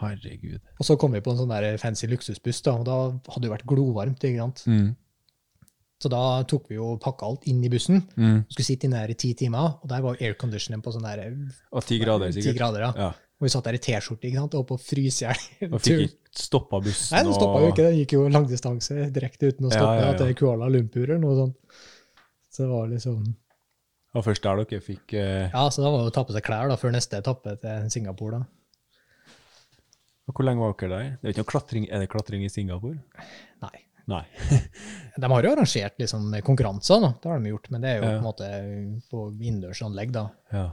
Herregud. 0.00 0.58
Og 0.78 0.84
så 0.88 0.96
kom 1.00 1.12
vi 1.16 1.20
på 1.24 1.32
en 1.32 1.38
sånn 1.42 1.52
der 1.52 1.76
fancy 1.80 2.08
luksusbuss, 2.12 2.60
da, 2.64 2.74
og 2.80 2.84
da 2.88 2.96
hadde 3.32 3.46
det 3.46 3.52
vært 3.54 3.66
glovarmt. 3.68 4.24
ikke 4.24 4.40
sant? 4.40 4.64
Mm. 4.68 4.90
Så 6.02 6.10
da 6.10 6.22
tok 6.50 6.64
vi 6.68 6.76
jo 6.76 6.96
pakka 7.00 7.28
alt 7.28 7.44
inn 7.46 7.60
i 7.64 7.70
bussen. 7.70 8.00
Mm. 8.18 8.40
Skulle 8.50 8.66
sitte 8.66 8.88
inne 8.88 9.04
der 9.04 9.12
i 9.14 9.18
ti 9.22 9.34
timer, 9.38 9.76
og 9.82 9.88
der 9.92 10.02
var 10.04 10.16
airconditionen 10.20 10.82
på 10.82 10.92
sånn 10.96 11.04
der 11.06 11.28
Og 11.70 11.84
ti 11.86 12.00
grader, 12.02 12.32
sikkert. 12.34 12.56
10 12.56 12.58
grader. 12.58 12.86
Ja. 12.88 12.92
Ja. 12.96 13.12
Og 13.42 13.48
vi 13.48 13.50
satt 13.50 13.66
der 13.66 13.74
i 13.74 13.80
T-skjorte 13.82 14.28
ikke 14.28 14.38
sant? 14.38 14.52
og 14.54 14.66
på 14.68 14.76
fryse 14.78 15.24
i 15.24 15.26
hjel. 15.26 15.72
Og 15.72 15.80
fikk 15.82 16.02
ikke 16.04 16.42
stoppa 16.46 16.78
bussen. 16.78 17.16
Nei, 17.16 17.22
det 17.26 17.32
stoppa 17.34 17.58
jo 17.64 17.70
ikke. 17.72 17.86
Det 17.88 17.96
gikk 17.96 18.12
jo 18.14 18.20
langdistanse 18.30 19.08
direkte 19.10 19.48
uten 19.50 19.66
å 19.66 19.72
stoppe 19.72 19.96
ja, 19.98 20.04
ja. 20.12 20.18
til 20.20 20.30
Kuala 20.38 20.68
Lumpur 20.70 21.08
eller 21.08 21.18
noe 21.24 21.34
sånt. 21.40 21.80
Så 22.54 22.62
det 22.62 22.70
var 22.70 22.86
liksom 22.92 23.18
Og 24.14 24.24
først 24.28 24.44
der 24.46 24.62
dere 24.62 24.84
fikk 24.84 25.14
eh, 25.18 25.48
Ja, 25.50 25.64
så 25.74 25.82
da 25.82 25.90
var 25.90 26.04
det 26.04 26.12
å 26.12 26.14
ta 26.14 26.22
på 26.28 26.36
seg 26.36 26.44
klær 26.46 26.70
da, 26.70 26.76
før 26.78 26.94
neste 26.94 27.18
etappe 27.18 27.56
til 27.64 27.90
Singapore. 27.90 28.38
da. 28.44 29.38
og 30.30 30.36
Hvor 30.38 30.46
lenge 30.46 30.62
var 30.62 30.76
dere 30.78 30.92
der? 30.94 31.10
Det 31.18 31.26
er 31.26 31.34
ikke 31.34 31.42
noe 31.42 31.52
klatring, 31.56 31.88
Er 31.90 32.04
det 32.04 32.10
klatring 32.12 32.44
i 32.46 32.52
Singapore? 32.52 33.00
Nei. 33.66 33.74
Nei. 34.12 34.22
De 35.22 35.30
har 35.34 35.46
jo 35.48 35.50
arrangert 35.56 35.98
liksom 36.00 36.30
konkurranser, 36.46 37.02
da. 37.02 37.12
det 37.22 37.30
har 37.30 37.42
de 37.42 37.50
gjort, 37.52 37.68
men 37.74 37.82
det 37.84 37.90
er 37.90 37.98
jo 37.98 38.06
Ja. 38.06 38.12
på 38.14 38.18
en 38.20 38.24
måte 38.26 38.48
på 39.10 39.26
innendørsanlegg. 39.36 40.16
Ja. 40.54 40.64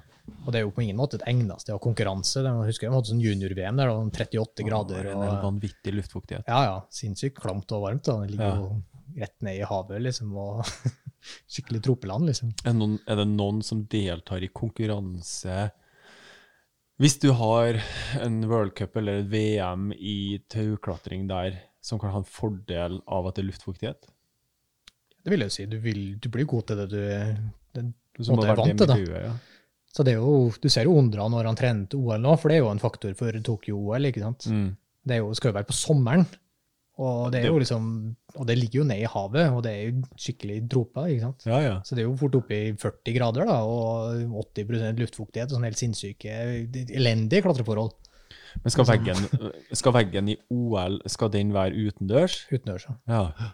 Og 0.45 0.51
det 0.53 0.59
er 0.59 0.65
jo 0.65 0.71
på 0.75 0.83
ingen 0.83 0.97
måte 0.99 1.15
et 1.19 1.25
egnet 1.27 1.61
sted 1.61 1.75
å 1.75 1.79
konkurranse. 1.81 2.41
Det- 2.43 2.51
Jeg 2.51 2.69
husker 2.71 2.87
jeg 2.87 2.93
hadde 2.93 3.11
sånn 3.11 3.21
junior-VM 3.23 3.77
der, 3.77 3.87
det 3.87 3.95
var 3.95 4.09
38 4.11 4.65
grader. 4.67 5.09
En 5.11 5.41
vanvittig 5.43 5.93
luftfuktighet. 5.95 6.43
Ja, 6.47 6.63
ja. 6.63 6.81
Sinnssykt 6.89 7.39
klamt 7.39 7.71
og 7.71 7.83
varmt. 7.83 8.03
da. 8.03 8.19
Det 8.21 8.31
ligger 8.31 8.49
Ja. 8.49 8.55
jo 8.55 8.83
rett 9.17 9.41
ned 9.41 9.59
i 9.59 9.63
havet, 9.65 10.01
liksom. 10.01 10.35
og 10.37 10.63
Skikkelig 11.49 11.81
tropeland, 11.83 12.25
liksom. 12.27 12.53
Er, 12.65 12.73
noen, 12.73 12.99
er 13.05 13.15
det 13.17 13.27
noen 13.27 13.61
som 13.61 13.83
deltar 13.85 14.41
i 14.41 14.47
konkurranse 14.47 15.71
Hvis 16.99 17.17
du 17.19 17.31
har 17.33 17.79
en 18.19 18.41
worldcup 18.47 18.95
eller 18.97 19.19
et 19.21 19.27
VM 19.31 19.91
i 19.95 20.39
tauklatring 20.51 21.27
der, 21.29 21.59
som 21.81 21.99
kan 21.99 22.11
ha 22.11 22.17
en 22.19 22.27
fordel 22.27 23.01
av 23.07 23.27
at 23.27 23.35
det 23.35 23.43
er 23.45 23.49
luftfuktighet? 23.51 24.09
Det 25.23 25.31
vil 25.31 25.39
jeg 25.39 25.49
jo 25.51 25.55
si. 25.55 25.65
Du, 25.65 25.77
vil, 25.79 26.01
du 26.19 26.29
blir 26.29 26.45
god 26.45 26.67
til 26.67 26.77
det 26.81 26.89
du 26.89 26.99
det, 27.75 27.85
Du 28.17 28.23
som 28.23 28.39
er 28.39 28.55
vant 28.55 28.77
til, 28.79 28.87
miljøet, 28.87 29.23
ja. 29.29 29.33
Så 29.95 30.03
det 30.05 30.13
er 30.13 30.19
jo, 30.21 30.51
Du 30.61 30.69
ser 30.69 30.85
jo 30.85 30.97
Ondra 30.99 31.25
når 31.31 31.47
han 31.49 31.57
trener 31.57 31.87
til 31.89 32.03
OL 32.03 32.21
nå, 32.21 32.35
for 32.37 32.51
det 32.51 32.59
er 32.59 32.63
jo 32.63 32.69
en 32.73 32.81
faktor 32.81 33.15
for 33.17 33.31
Tokyo-OL. 33.31 34.05
ikke 34.11 34.21
sant? 34.21 34.45
Mm. 34.51 34.69
Det 35.07 35.15
er 35.15 35.23
jo, 35.23 35.33
skal 35.33 35.49
jo 35.51 35.57
være 35.57 35.69
på 35.69 35.73
sommeren, 35.77 36.25
og 36.99 37.31
det 37.31 37.39
er 37.39 37.47
jo 37.47 37.59
liksom, 37.61 37.85
og 38.35 38.45
det 38.49 38.57
ligger 38.59 38.81
jo 38.81 38.87
ned 38.89 38.99
i 39.01 39.07
havet, 39.07 39.45
og 39.55 39.61
det 39.63 39.71
er 39.71 39.83
jo 39.87 40.01
skikkelig 40.19 40.57
dropa. 40.69 41.05
ikke 41.07 41.23
sant? 41.23 41.45
Ja, 41.47 41.61
ja. 41.63 41.75
Så 41.87 41.95
det 41.95 42.03
er 42.03 42.09
jo 42.09 42.17
fort 42.19 42.35
oppe 42.35 42.57
i 42.57 42.73
40 42.75 43.15
grader 43.15 43.47
da, 43.47 43.55
og 43.63 44.35
80% 44.53 44.99
luftfuktighet 44.99 45.47
og 45.49 45.55
sånne 45.57 45.71
helt 45.71 45.79
sinnssyke, 45.79 46.35
elendige 46.99 47.45
klatreforhold 47.45 47.95
Men 48.65 48.73
skal 48.73 48.87
veggen, 48.89 49.23
skal 49.79 49.95
veggen 49.95 50.33
i 50.33 50.37
OL 50.51 50.99
skal 51.07 51.31
den 51.33 51.53
være 51.55 51.87
utendørs? 51.87 52.41
utendørs. 52.51 52.89
ja. 52.89 53.23
Ja. 53.39 53.49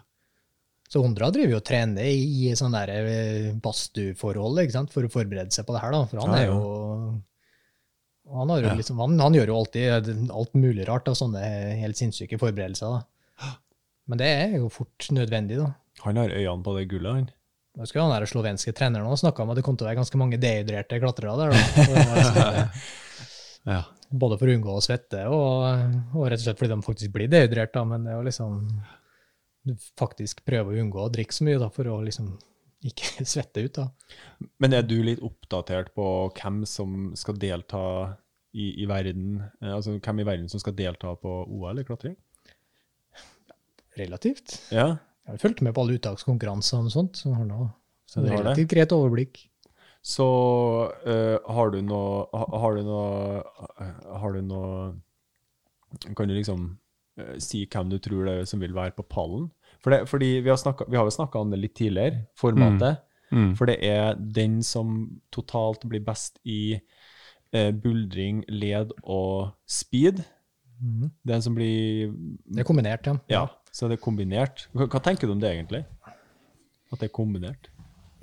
Så 0.86 1.02
Ondra 1.02 1.32
driver 1.34 1.56
jo 1.56 1.60
og 1.60 1.64
trener 1.66 2.06
i, 2.06 2.52
sånn 2.58 2.74
eh, 2.78 3.52
badstueforhold 3.62 4.60
for 4.92 5.06
å 5.06 5.10
forberede 5.10 5.50
seg 5.54 5.66
på 5.66 5.74
det 5.74 5.82
her. 5.82 5.94
da, 5.96 6.04
For 6.06 6.22
han 6.22 6.36
er 6.38 6.44
jo 6.46 6.60
han, 8.26 8.50
har 8.50 8.62
jo 8.64 8.74
liksom, 8.78 8.98
han, 9.02 9.18
han 9.22 9.34
gjør 9.38 9.52
jo 9.52 9.56
alltid 9.60 10.10
alt 10.34 10.54
mulig 10.58 10.86
rart 10.88 11.06
av 11.10 11.14
sånne 11.18 11.42
helt 11.82 11.98
sinnssyke 11.98 12.38
forberedelser. 12.42 12.96
da. 12.96 13.52
Men 14.06 14.18
det 14.22 14.28
er 14.30 14.56
jo 14.60 14.70
fort 14.70 15.08
nødvendig. 15.14 15.58
da. 15.62 15.72
Han 16.06 16.18
har 16.20 16.30
øynene 16.34 16.62
på 16.66 16.74
det 16.78 16.86
gullet, 16.90 17.12
han. 17.20 17.28
Jeg 17.76 17.84
husker 17.84 18.00
han 18.00 18.14
der 18.14 18.24
slovenske 18.30 18.72
treneren 18.72 19.10
og 19.10 19.18
snakka 19.20 19.42
om 19.44 19.50
at 19.52 19.58
det 19.58 19.64
kom 19.66 19.76
til 19.76 19.84
å 19.84 19.90
være 19.90 19.98
ganske 20.00 20.18
mange 20.20 20.38
dehydrerte 20.40 20.98
klatrere 21.02 21.34
der. 21.42 21.50
da. 21.52 21.64
Liksom, 22.22 22.70
Ja. 23.66 23.80
både 24.14 24.36
for 24.38 24.46
å 24.46 24.54
unngå 24.54 24.76
å 24.78 24.82
svette 24.84 25.24
og, 25.26 25.64
og 26.14 26.28
rett 26.30 26.38
og 26.38 26.44
slett 26.44 26.60
fordi 26.60 26.70
de 26.70 26.84
faktisk 26.86 27.12
blir 27.16 27.26
dehydrert. 27.30 27.72
da, 27.74 27.82
Men 27.84 28.06
det 28.06 28.12
er 28.14 28.20
jo 28.20 28.26
liksom 28.28 28.60
Du 29.66 29.72
faktisk 29.98 30.44
prøver 30.46 30.76
å 30.76 30.82
unngå 30.84 31.00
å 31.02 31.10
drikke 31.12 31.34
så 31.34 31.46
mye 31.46 31.58
da, 31.58 31.66
for 31.74 31.88
å 31.90 31.96
liksom 32.06 32.28
ikke 32.86 33.24
svette 33.32 33.64
ut. 33.66 33.80
da. 33.80 33.88
Men 34.62 34.76
er 34.78 34.86
du 34.86 34.96
litt 35.02 35.22
oppdatert 35.26 35.90
på 35.96 36.06
hvem 36.38 36.60
som 36.70 37.10
skal 37.18 37.38
delta 37.42 37.80
i, 38.54 38.70
i 38.82 38.86
verden? 38.88 39.40
Eh, 39.60 39.72
Altså 39.74 39.96
hvem 39.98 40.22
i 40.22 40.28
verden 40.28 40.48
som 40.52 40.62
skal 40.62 40.76
delta 40.78 41.16
på 41.18 41.32
OL 41.50 41.82
i 41.82 41.86
klatring? 41.88 42.14
Relativt. 43.96 44.58
Ja, 44.70 44.98
Jeg 45.26 45.32
har 45.34 45.42
fulgt 45.42 45.62
med 45.64 45.74
på 45.74 45.82
alle 45.82 45.96
uttakskonkurranser 45.98 46.84
og 46.84 46.92
sånt, 46.92 47.16
så 47.18 47.30
jeg 47.32 47.38
har 47.40 47.46
nå 47.48 47.66
Så 48.06 48.22
det? 48.22 48.34
relativt 48.36 48.68
greit 48.70 48.92
overblikk. 48.94 49.40
Så 50.06 50.26
uh, 51.02 51.38
har 51.50 51.72
du 51.74 51.80
noe 51.82 52.28
Har 52.30 52.76
du 52.76 52.82
noe 52.86 53.40
Har 54.20 54.36
du 54.36 54.42
noe 54.46 56.12
Kan 56.14 56.28
du 56.30 56.34
liksom 56.36 56.68
si 57.42 57.64
hvem 57.70 57.90
du 57.92 57.98
tror 58.02 58.26
det 58.28 58.34
er 58.40 58.48
som 58.48 58.62
vil 58.62 58.74
være 58.76 58.96
på 58.96 59.06
pallen? 59.08 59.48
For 59.82 59.94
det, 59.94 60.06
fordi 60.10 60.40
vi 60.44 60.50
har, 60.50 60.58
snakket, 60.60 60.90
vi 60.90 60.98
har 60.98 61.06
jo 61.06 61.14
snakka 61.14 61.42
om 61.42 61.52
det 61.52 61.60
litt 61.62 61.76
tidligere, 61.78 62.24
formatet. 62.38 63.02
Mm. 63.30 63.52
For 63.58 63.68
det 63.70 63.76
er 63.86 64.16
den 64.16 64.60
som 64.66 64.96
totalt 65.34 65.84
blir 65.88 66.02
best 66.04 66.40
i 66.46 66.76
eh, 66.76 67.70
buldring, 67.74 68.44
led 68.48 68.94
og 69.02 69.52
speed. 69.68 70.22
Mm. 70.82 71.12
Den 71.26 71.44
som 71.44 71.54
blir 71.56 72.12
Det 72.44 72.62
er 72.62 72.68
kombinert, 72.68 73.06
ja. 73.06 73.16
Ja, 73.32 73.44
så 73.72 73.88
det 73.88 73.98
er 73.98 74.04
kombinert. 74.04 74.66
Hva, 74.76 74.88
hva 74.92 75.00
tenker 75.02 75.28
du 75.28 75.36
om 75.36 75.40
det, 75.42 75.54
egentlig? 75.54 75.84
At 76.92 77.00
det 77.00 77.08
er 77.08 77.16
kombinert? 77.16 77.70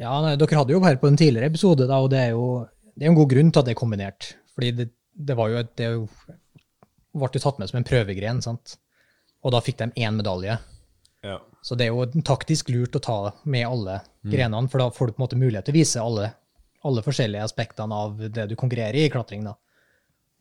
Ja, 0.02 0.14
nei, 0.24 0.36
Dere 0.40 0.60
hadde 0.60 0.74
jo 0.74 0.84
her 0.84 0.98
på 1.02 1.10
en 1.10 1.18
tidligere 1.20 1.52
episode, 1.52 1.88
da, 1.90 2.00
og 2.02 2.12
det 2.14 2.22
er 2.28 2.32
jo 2.34 2.46
det 2.94 3.08
er 3.08 3.12
en 3.12 3.18
god 3.18 3.30
grunn 3.32 3.52
til 3.52 3.62
at 3.62 3.68
det 3.68 3.74
er 3.74 3.80
kombinert. 3.80 4.30
Fordi 4.54 4.72
det, 4.78 4.88
det 5.14 5.38
var 5.38 5.50
jo 5.50 5.60
et, 5.64 5.72
det 5.80 5.90
ble 7.14 7.30
jo 7.34 7.42
tatt 7.42 7.60
med 7.62 7.72
som 7.72 7.80
en 7.80 7.88
prøvegren, 7.88 8.42
sant? 8.46 8.78
Og 9.44 9.52
da 9.52 9.62
fikk 9.64 9.82
de 9.82 9.90
én 10.06 10.16
medalje. 10.16 10.58
Ja. 11.24 11.40
Så 11.64 11.76
det 11.80 11.88
er 11.88 11.94
jo 11.96 12.24
taktisk 12.26 12.72
lurt 12.74 12.96
å 12.96 13.04
ta 13.04 13.18
med 13.44 13.68
alle 13.68 14.02
grenene, 14.24 14.68
for 14.72 14.84
da 14.84 14.90
får 14.92 15.08
du 15.08 15.16
på 15.16 15.22
en 15.22 15.26
måte 15.26 15.40
mulighet 15.40 15.68
til 15.68 15.76
å 15.76 15.80
vise 15.80 16.04
alle, 16.04 16.30
alle 16.84 17.04
forskjellige 17.06 17.44
aspektene 17.48 17.96
av 17.96 18.18
det 18.20 18.48
du 18.52 18.56
konkurrerer 18.60 19.00
i 19.00 19.06
i 19.08 19.12
klatring. 19.12 19.44
da. 19.48 19.56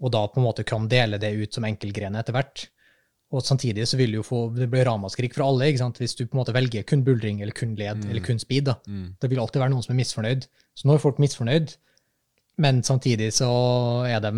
Og 0.03 0.11
da 0.11 0.25
på 0.27 0.41
en 0.41 0.47
måte 0.49 0.65
kan 0.67 0.89
dele 0.91 1.19
det 1.23 1.31
ut 1.31 1.55
som 1.55 1.67
enkeltgrener 1.67 2.23
etter 2.23 2.35
hvert. 2.35 2.67
Og 3.33 3.45
samtidig 3.47 3.87
så 3.89 3.97
vil 3.97 4.13
du 4.13 4.19
jo 4.19 4.27
få, 4.27 4.41
det 4.55 4.69
blir 4.69 4.85
ramaskrik 4.85 5.35
for 5.35 5.47
alle, 5.47 5.71
ikke 5.71 5.81
sant? 5.85 6.01
hvis 6.03 6.15
du 6.19 6.27
på 6.27 6.37
en 6.37 6.43
måte 6.43 6.55
velger 6.55 6.83
kun 6.85 7.05
buldring 7.07 7.41
eller 7.41 7.55
kun 7.57 7.77
led 7.79 8.03
eller 8.11 8.21
kun 8.25 8.43
speed. 8.43 8.67
da. 8.67 8.75
Det 9.23 9.31
vil 9.31 9.41
alltid 9.41 9.63
være 9.63 9.73
noen 9.73 9.87
som 9.87 9.95
er 9.95 10.03
misfornøyd. 10.03 10.49
Så 10.75 10.89
nå 10.89 10.97
er 10.97 11.05
folk 11.05 11.23
misfornøyd, 11.23 11.77
men 12.61 12.83
samtidig 12.83 13.31
så 13.33 13.49
er 14.11 14.21
de 14.21 14.33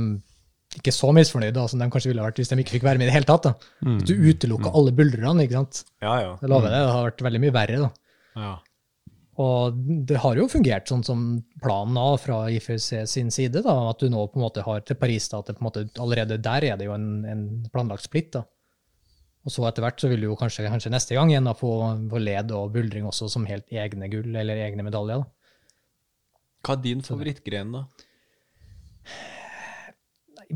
ikke 0.78 0.92
så 0.94 1.10
misfornøyde 1.14 1.56
da, 1.56 1.64
som 1.70 1.80
de 1.80 1.88
kanskje 1.92 2.10
ville 2.10 2.24
vært 2.24 2.38
hvis 2.40 2.50
de 2.50 2.58
ikke 2.62 2.76
fikk 2.76 2.86
være 2.86 3.00
med 3.00 3.08
i 3.08 3.10
det 3.10 3.16
hele 3.16 3.28
tatt. 3.28 3.48
da. 3.48 3.54
Hvis 3.84 4.06
du 4.10 4.14
utelukker 4.14 4.74
alle 4.74 4.94
buldrerne, 4.96 5.46
ikke 5.46 5.60
sant. 5.60 5.82
Ja, 6.02 6.14
ja. 6.22 6.30
Jeg 6.42 6.52
lover 6.52 6.70
det, 6.70 6.78
det 6.80 6.94
har 6.94 7.08
vært 7.10 7.26
veldig 7.28 7.42
mye 7.46 7.56
verre. 7.58 7.82
da. 7.86 7.90
ja. 8.44 8.54
Og 9.42 9.78
det 10.06 10.20
har 10.22 10.38
jo 10.38 10.44
fungert 10.46 10.86
sånn 10.86 11.02
som 11.02 11.22
planen 11.62 11.96
da, 11.98 12.06
fra 12.22 12.36
IFC 12.54 13.00
sin 13.10 13.32
side, 13.34 13.64
da, 13.66 13.74
at 13.90 13.98
du 13.98 14.06
nå 14.12 14.28
på 14.30 14.38
en 14.38 14.44
måte 14.44 14.62
har 14.62 14.84
til 14.86 14.98
Paris 15.00 15.26
da, 15.32 15.40
at 15.42 15.50
det 15.50 15.56
på 15.58 15.64
en 15.64 15.66
måte 15.66 15.82
allerede 15.98 16.38
der 16.38 16.68
er 16.68 16.78
det 16.78 16.86
jo 16.86 16.94
en, 16.94 17.08
en 17.26 17.46
planlagt 17.74 18.06
splitt. 18.06 18.30
da. 18.36 18.44
Og 19.44 19.52
så 19.52 19.66
etter 19.68 19.84
hvert 19.84 20.00
så 20.00 20.08
vil 20.08 20.22
du 20.22 20.28
jo 20.30 20.38
kanskje, 20.38 20.68
kanskje 20.70 20.92
neste 20.94 21.18
gang 21.18 21.32
igjen 21.32 21.50
da, 21.50 21.56
få, 21.58 21.72
få 22.10 22.22
led 22.22 22.54
og 22.54 22.70
buldring 22.76 23.08
også 23.10 23.28
som 23.32 23.48
helt 23.50 23.66
egne 23.74 24.08
gull 24.12 24.30
eller 24.38 24.62
egne 24.68 24.86
medaljer. 24.86 25.24
da. 25.24 25.58
Hva 26.64 26.78
er 26.78 26.84
din 26.86 27.02
favorittgren, 27.04 27.74
da? 27.74 27.82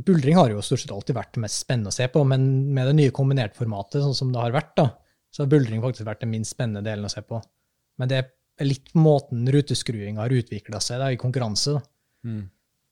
Buldring 0.07 0.36
har 0.38 0.53
jo 0.53 0.62
stort 0.62 0.84
sett 0.84 0.94
alltid 0.94 1.16
vært 1.16 1.34
det 1.34 1.42
mest 1.42 1.62
spennende 1.64 1.90
å 1.90 1.96
se 1.96 2.07
på, 2.12 2.22
men 2.28 2.42
med 2.74 2.90
det 2.90 2.96
nye 2.99 3.14
kombinert-formatet, 3.14 4.03
sånn 4.05 4.16
som 4.16 4.32
det 4.34 4.40
har 4.42 4.55
vært, 4.55 4.74
da, 4.78 4.88
så 5.34 5.42
har 5.42 5.51
buldring 5.53 5.82
faktisk 5.84 6.07
vært 6.09 6.22
den 6.24 6.32
minst 6.32 6.55
spennende 6.55 6.84
delen 6.86 7.09
å 7.09 7.12
se 7.12 7.22
på. 7.26 7.40
Men 7.99 8.11
det 8.11 8.20
er 8.20 8.68
litt 8.68 8.92
måten 8.99 9.49
ruteskruinga 9.53 10.22
har 10.22 10.34
utvikla 10.34 10.80
seg 10.82 11.03
da, 11.03 11.11
i 11.12 11.20
konkurranse. 11.20 11.76
da. 11.76 11.82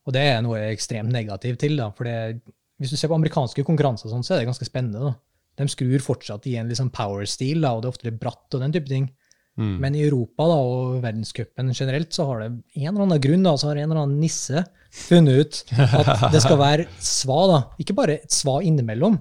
Og 0.06 0.14
det 0.14 0.22
er 0.22 0.42
noe 0.44 0.60
jeg 0.60 0.70
er 0.70 0.76
ekstremt 0.76 1.12
negativt 1.12 1.60
til. 1.64 1.76
da, 1.78 1.90
for 1.94 2.08
det, 2.08 2.42
Hvis 2.78 2.92
du 2.92 2.96
ser 2.96 3.10
på 3.10 3.18
amerikanske 3.18 3.64
konkurranser, 3.66 4.10
sånn, 4.12 4.24
så 4.26 4.34
er 4.34 4.42
det 4.42 4.50
ganske 4.50 4.68
spennende. 4.68 5.00
da. 5.00 5.14
De 5.56 5.68
skrur 5.72 6.02
fortsatt 6.04 6.46
i 6.46 6.56
en 6.60 6.68
liksom 6.68 6.90
power-stil, 6.94 7.64
og 7.64 7.82
det 7.82 7.88
er 7.88 7.94
ofte 7.94 8.10
litt 8.10 8.20
bratt 8.20 8.54
og 8.54 8.60
den 8.60 8.74
type 8.74 8.90
ting. 8.90 9.08
Mm. 9.56 9.76
Men 9.80 9.94
i 9.96 10.04
Europa 10.04 10.44
da, 10.50 10.56
og 10.60 10.98
verdenscupen 11.00 11.72
generelt 11.72 12.12
så 12.12 12.26
har 12.28 12.42
det 12.42 12.48
en 12.52 12.90
eller 12.90 13.06
annen 13.06 13.22
grunn 13.24 13.46
da, 13.46 13.54
så 13.56 13.70
har 13.70 13.80
en 13.80 13.88
eller 13.88 14.02
annen 14.02 14.20
nisse 14.20 14.60
funnet 14.96 15.40
ut 15.40 15.74
at 15.76 16.30
det 16.34 16.42
skal 16.44 16.60
være 16.60 16.86
sva. 17.02 17.40
da. 17.50 17.58
Ikke 17.82 17.96
bare 17.96 18.20
et 18.20 18.34
sva 18.34 18.58
innimellom, 18.64 19.18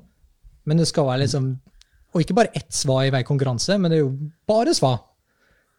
men 0.65 0.81
det 0.81 0.87
skal 0.89 1.07
være 1.09 1.25
liksom 1.25 1.55
Og 2.15 2.23
ikke 2.23 2.35
bare 2.37 2.53
ett 2.55 2.71
sva 2.71 3.01
i 3.03 3.09
hver 3.11 3.25
konkurranse, 3.27 3.75
men 3.75 3.91
det 3.91 3.97
er 3.97 4.05
jo 4.05 4.13
bare 4.47 4.71
sva. 4.73 4.93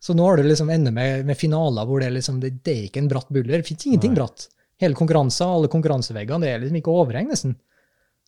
Så 0.04 0.12
nå 0.12 0.26
har 0.26 0.36
du 0.36 0.44
liksom 0.44 0.68
ender 0.70 0.92
med, 0.92 1.24
med 1.24 1.38
finaler 1.40 1.86
hvor 1.88 2.02
det 2.02 2.10
liksom, 2.12 2.42
det, 2.42 2.58
det 2.60 2.74
er 2.74 2.82
ikke 2.90 3.00
en 3.00 3.08
bratt 3.08 3.30
buller. 3.32 3.56
Det 3.56 3.66
fins 3.66 3.86
ingenting 3.88 4.12
bratt. 4.14 4.50
Hele 4.82 4.98
konkurranser, 4.98 5.48
alle 5.48 5.70
konkurranseveggene, 5.72 6.44
det 6.44 6.50
er 6.52 6.60
liksom 6.60 6.76
ikke 6.82 6.92
overheng, 6.92 7.30
nesten. 7.32 7.56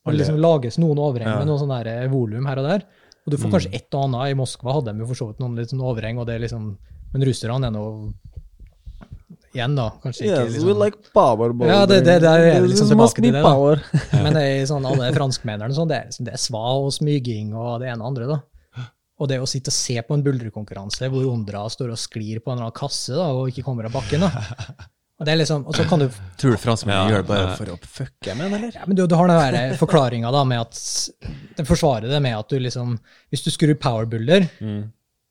Og 0.06 0.14
det 0.14 0.22
liksom 0.22 0.40
lages 0.40 0.78
noen 0.80 1.00
overheng 1.04 1.34
med 1.34 1.50
noe 1.50 1.60
sånn 1.60 1.74
eh, 1.82 2.06
volum 2.08 2.48
her 2.48 2.62
og 2.62 2.70
der. 2.70 2.86
Og 3.26 3.34
du 3.34 3.36
får 3.36 3.52
kanskje 3.52 3.74
ett 3.76 3.92
og 3.92 4.06
annet. 4.06 4.32
I 4.32 4.38
Moskva 4.38 4.78
hadde 4.78 4.94
de 4.94 5.04
jo 5.04 5.08
for 5.10 5.20
så 5.20 5.26
vidt 5.28 5.42
noen 5.42 5.58
litt 5.58 5.74
sånn 5.74 5.84
overheng, 5.84 6.20
og 6.20 6.28
det 6.28 6.38
er 6.38 6.46
liksom 6.46 6.70
Men 7.12 7.24
russerne 7.24 7.68
er 7.68 7.72
nå 7.72 7.82
Igjen, 9.56 9.74
da. 9.78 9.86
Kanskje 10.02 10.26
ikke 10.26 10.42
Yes, 10.44 10.58
we 10.58 10.74
liksom, 10.74 10.82
like 10.84 11.12
power. 11.14 11.52
Ja, 11.66 11.86
det- 11.86 12.04
det- 12.04 12.20
det 12.20 12.28
er 12.28 12.60
liksom 12.66 12.88
tilbake 12.90 13.14
til 13.22 13.32
det, 13.32 13.42
da. 13.42 13.42
power. 13.42 13.80
Men 14.12 14.32
det 14.34 14.42
er 14.44 14.66
sånn, 14.68 14.84
alle 14.86 15.12
franskmennene 15.16 15.72
sånn, 15.74 15.88
det, 15.88 15.96
er 16.02 16.06
liksom- 16.10 16.24
det 16.28 16.34
er 16.34 16.42
sva 16.42 16.64
og 16.84 16.92
smyging 16.92 17.54
og 17.56 17.80
det 17.80 17.88
ene 17.88 18.02
og 18.04 18.12
andre. 18.12 18.26
da. 18.28 18.40
Og 19.18 19.26
det 19.26 19.40
å 19.42 19.48
sitte 19.50 19.72
og 19.72 19.74
se 19.74 19.96
på 20.06 20.14
en 20.14 20.22
buldrekonkurranse 20.22 21.08
hvor 21.10 21.24
Ondra 21.32 21.64
står 21.68 21.90
og 21.90 21.98
sklir 21.98 22.38
på 22.38 22.52
en 22.52 22.58
eller 22.60 22.68
annen 22.68 22.76
kasse 22.78 23.16
da, 23.16 23.32
og 23.34 23.48
ikke 23.50 23.64
kommer 23.66 23.84
av 23.88 23.92
bakken. 23.96 24.20
da. 24.20 24.30
Og 25.18 25.26
det 25.26 25.32
er 25.32 25.38
liksom, 25.40 25.64
og 25.66 25.74
så 25.74 25.82
kan 25.88 25.98
du 25.98 26.06
Tror 26.38 26.52
du 26.54 26.56
franskmennene 26.62 27.08
Ja, 27.10 27.16
gjør 27.16 27.24
det 27.24 27.26
bare 27.26 27.56
for 27.58 27.72
å 27.72 27.78
fucke 27.82 28.36
med, 28.38 28.52
eller? 28.52 28.70
ja, 28.76 28.84
men 28.86 28.94
du, 28.94 29.04
du 29.10 29.16
har 29.18 29.26
den 29.26 29.74
forklaringa 29.80 30.30
med 30.46 30.60
at 30.60 30.78
Den 31.58 31.66
forsvarer 31.66 32.06
det 32.08 32.20
med 32.22 32.36
at 32.38 32.48
du 32.48 32.60
liksom 32.60 32.92
Hvis 33.32 33.42
du 33.42 33.50
skrur 33.50 33.74
powerbuller, 33.74 34.46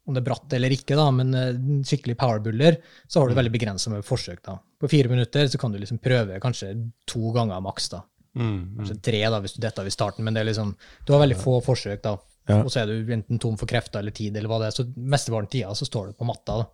om 0.08 0.16
det 0.16 0.22
er 0.24 0.28
bratt 0.30 0.54
eller 0.56 0.74
ikke, 0.74 0.96
da, 0.96 1.08
men 1.12 1.34
eh, 1.36 1.58
skikkelig 1.88 2.16
powerbuller, 2.20 2.80
så 3.08 3.20
har 3.20 3.30
du 3.30 3.36
veldig 3.38 3.52
begrensa 3.54 3.92
med 3.92 4.06
forsøk. 4.08 4.40
da. 4.46 4.58
På 4.80 4.90
fire 4.92 5.12
minutter 5.12 5.50
så 5.52 5.60
kan 5.60 5.74
du 5.74 5.80
liksom 5.82 6.00
prøve 6.04 6.40
kanskje 6.44 6.72
to 7.10 7.34
ganger 7.36 7.60
maks. 7.64 7.90
da. 7.94 8.04
Mm. 8.38 8.48
Mm. 8.48 8.74
Kanskje 8.80 8.98
tre 9.10 9.22
da, 9.28 9.42
hvis 9.44 9.58
du 9.58 9.62
detter 9.64 9.88
i 9.88 9.94
starten, 9.94 10.24
men 10.24 10.38
det 10.38 10.44
er 10.44 10.52
liksom, 10.52 10.74
du 11.06 11.14
har 11.14 11.24
veldig 11.26 11.40
få 11.42 11.60
forsøk, 11.66 12.02
da. 12.06 12.18
Ja. 12.48 12.62
Og 12.64 12.72
så 12.72 12.86
er 12.86 12.92
du 12.92 13.12
enten 13.12 13.42
tom 13.44 13.58
for 13.60 13.68
krefter 13.68 14.00
eller 14.00 14.16
tid, 14.16 14.38
eller 14.38 14.48
hva 14.48 14.62
det 14.62 14.70
er. 14.70 14.78
Så 14.78 14.88
mesteparten 14.96 15.50
av 15.50 15.52
tida 15.52 15.74
så 15.76 15.88
står 15.90 16.12
du 16.14 16.20
på 16.20 16.28
matta 16.30 16.62
da, 16.62 16.70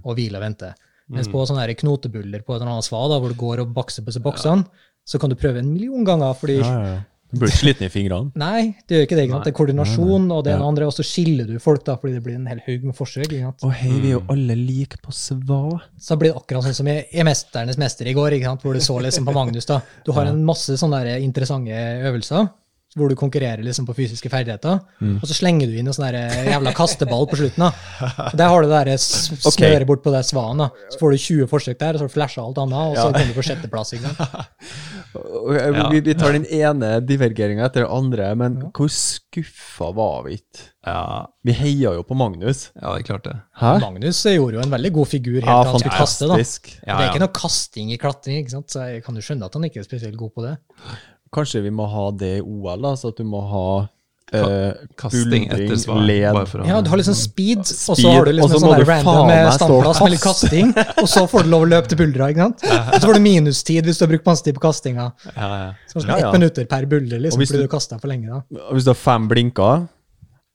og 0.00 0.16
hviler 0.16 0.40
og 0.40 0.46
venter. 0.48 0.78
Mens 1.10 1.28
på 1.28 1.42
sånne 1.44 1.66
knotebuller 1.74 2.44
på 2.46 2.54
et 2.54 2.62
eller 2.62 2.76
annet 2.76 2.86
sva, 2.86 3.02
da, 3.10 3.18
hvor 3.20 3.32
du 3.32 3.38
går 3.38 3.64
og 3.64 3.72
bakser 3.74 4.06
på 4.06 4.14
seg 4.14 4.22
boksene, 4.24 4.64
så 5.04 5.18
kan 5.18 5.32
du 5.32 5.36
prøve 5.36 5.58
en 5.58 5.72
million 5.72 6.04
ganger, 6.06 6.36
fordi 6.38 6.60
Ja, 6.60 6.76
ja. 6.86 6.98
Du 7.32 7.38
blir 7.38 7.48
ikke 7.48 7.60
sliten 7.62 7.86
i 7.86 7.88
fingrene. 7.88 8.32
Nei, 8.34 8.74
det 8.88 8.96
gjør 8.96 9.04
ikke 9.06 9.16
det. 9.16 9.24
Ikke 9.28 9.34
sant? 9.36 9.44
Det 9.44 9.52
er 9.52 9.58
koordinasjon, 9.58 10.24
og 10.34 10.44
det 10.44 10.50
Ja. 10.50 10.56
ene 10.58 10.66
andre, 10.66 10.86
og 10.86 10.92
så 10.92 11.04
skiller 11.06 11.46
du 11.46 11.58
folk, 11.62 11.84
da, 11.84 11.94
fordi 11.96 12.14
det 12.14 12.22
blir 12.24 12.34
en 12.34 12.46
hel 12.46 12.58
haug 12.66 12.84
med 12.84 12.94
forsøk. 12.96 13.26
Ikke 13.30 13.40
sant? 13.46 13.60
Å 13.62 13.70
hei, 13.72 13.90
vi 14.00 14.08
er 14.10 14.16
jo 14.18 14.22
alle 14.28 14.56
like 14.56 14.98
på 15.02 15.12
sva. 15.14 15.80
Så 15.98 16.18
blir 16.18 16.32
det 16.32 16.36
akkurat 16.42 16.64
sånn 16.64 16.74
som 16.74 16.88
i, 16.88 17.04
i 17.12 17.22
'Mesternes 17.22 17.78
mester' 17.78 18.06
i 18.08 18.14
går, 18.14 18.32
ikke 18.32 18.44
sant? 18.50 18.62
hvor 18.62 18.74
du 18.74 18.80
så 18.80 18.98
liksom 19.00 19.24
på 19.24 19.32
Magnus. 19.32 19.64
da. 19.66 19.80
Du 20.04 20.12
har 20.12 20.26
en 20.26 20.44
masse 20.44 20.70
sånne 20.74 21.04
der 21.04 21.18
interessante 21.20 21.70
øvelser 21.70 22.48
hvor 22.96 23.08
du 23.08 23.14
konkurrerer 23.14 23.62
liksom 23.62 23.86
på 23.86 23.94
fysiske 23.94 24.28
ferdigheter, 24.28 24.80
og 25.00 25.22
så 25.22 25.32
slenger 25.32 25.66
du 25.70 25.78
inn 25.78 25.86
en 25.86 25.92
sånn 25.94 26.10
jævla 26.10 26.72
kasteball 26.74 27.24
på 27.30 27.36
slutten. 27.38 27.58
da. 27.70 27.70
Og 28.32 28.36
Der 28.36 28.48
har 28.48 28.62
du 28.62 28.68
det 28.68 28.94
s- 28.98 29.30
smøret 29.30 29.86
bort 29.86 30.02
på 30.02 30.10
det 30.10 30.24
svanen. 30.26 30.58
da. 30.58 30.70
Så 30.90 30.98
får 30.98 31.10
du 31.12 31.16
20 31.16 31.46
forsøk 31.46 31.78
der, 31.78 31.90
og 31.90 31.94
så 31.94 32.00
har 32.00 32.08
du 32.08 32.14
flasha 32.14 32.42
alt 32.42 32.58
annet, 32.58 32.74
og 32.74 32.96
så 32.96 33.12
kommer 33.12 33.28
du 33.28 33.34
på 33.34 33.46
sjetteplass. 33.46 33.92
ikke 33.94 34.16
sant? 34.16 34.18
Eh, 35.14 35.90
Vi, 35.90 36.00
vi 36.06 36.14
tar 36.14 36.32
den 36.36 36.44
ene 36.46 37.00
divergeringa 37.02 37.64
etter 37.66 37.82
den 37.86 37.90
andre, 37.90 38.28
men 38.38 38.56
hvor 38.70 38.88
skuffa 38.94 39.88
var 39.96 40.24
vi 40.28 40.36
ikke? 40.38 40.66
Ja, 40.86 41.26
Vi 41.44 41.52
heia 41.52 41.94
jo 41.96 42.02
på 42.06 42.14
Magnus. 42.16 42.70
ja, 42.80 42.94
det 42.94 43.02
er 43.02 43.06
klart 43.10 43.24
det. 43.26 43.36
Hæ? 43.60 43.72
Magnus 43.82 44.22
gjorde 44.24 44.54
jo 44.58 44.62
en 44.64 44.70
veldig 44.70 44.92
god 44.92 45.06
figur 45.10 45.40
helt 45.40 45.46
Ja, 45.50 45.62
til 45.64 45.70
han 45.72 45.80
skulle 45.84 45.98
kaste. 45.98 46.28
da. 46.30 46.36
Ja, 46.38 46.96
det 46.98 47.04
er 47.06 47.10
ikke 47.14 47.24
noe 47.26 47.34
kasting 47.40 47.92
i 47.92 47.98
klatring, 47.98 48.38
ikke 48.44 48.50
sant? 48.54 48.68
så 48.70 48.86
jeg 48.90 49.02
kan 49.04 49.14
jo 49.18 49.20
skjønne 49.26 49.44
at 49.50 49.54
han 49.58 49.64
ikke 49.64 49.80
er 49.82 49.88
spesielt 49.88 50.16
god 50.16 50.30
på 50.34 50.42
det. 50.46 50.56
Kanskje 51.32 51.62
vi 51.62 51.70
må 51.70 51.86
ha 51.90 52.10
det 52.10 52.36
i 52.38 52.42
OL, 52.42 52.80
da, 52.82 52.94
så 52.98 53.08
at 53.12 53.16
du 53.18 53.24
må 53.24 53.40
ha 53.50 53.66
eh, 53.82 53.88
Kasting 54.30 55.24
buldring, 55.24 55.44
etter 55.50 55.76
svar. 55.82 56.66
Ja, 56.68 56.80
du 56.80 56.90
har 56.92 57.00
liksom 57.00 57.16
speed, 57.18 57.58
og 57.64 57.96
så 57.98 58.12
har 58.14 58.24
du 58.28 58.32
liksom 58.36 58.54
en 58.56 58.62
sånn 58.64 58.74
der 58.78 58.86
random 58.88 59.30
og 59.34 59.52
standplass 59.56 60.00
med 60.04 60.12
litt 60.14 60.22
kasting, 60.24 60.72
og 61.02 61.08
så 61.10 61.24
får 61.30 61.46
du 61.46 61.50
lov 61.54 61.66
å 61.66 61.70
løpe 61.72 61.90
til 61.92 61.98
buldra, 61.98 62.28
ikke 62.32 62.46
sant? 62.46 62.64
Og 62.70 62.98
så 63.00 63.04
får 63.10 63.18
du 63.18 63.24
minustid 63.26 63.84
hvis 63.90 63.98
du 64.00 64.04
har 64.06 64.12
brukt 64.14 64.26
masse 64.30 64.46
tid 64.46 64.54
på 64.58 64.62
kastinga. 64.66 65.08
Ja, 65.34 65.48
ja. 65.64 65.70
Så 65.90 66.04
Ja, 66.06 66.16
ett 66.16 66.26
ja. 66.28 66.32
minutter 66.32 66.64
per 66.70 66.86
bulder, 66.86 67.16
Og 67.18 67.22
liksom, 67.26 67.42
fordi 67.42 67.58
du- 67.58 67.66
du 67.66 67.68
kasta 67.76 67.98
for 68.00 68.08
lenge. 68.08 68.26
da. 68.28 68.42
Og 68.68 68.74
Hvis 68.78 68.84
du 68.84 68.90
har 68.90 69.00
fem 69.02 69.28
blinker, 69.28 69.88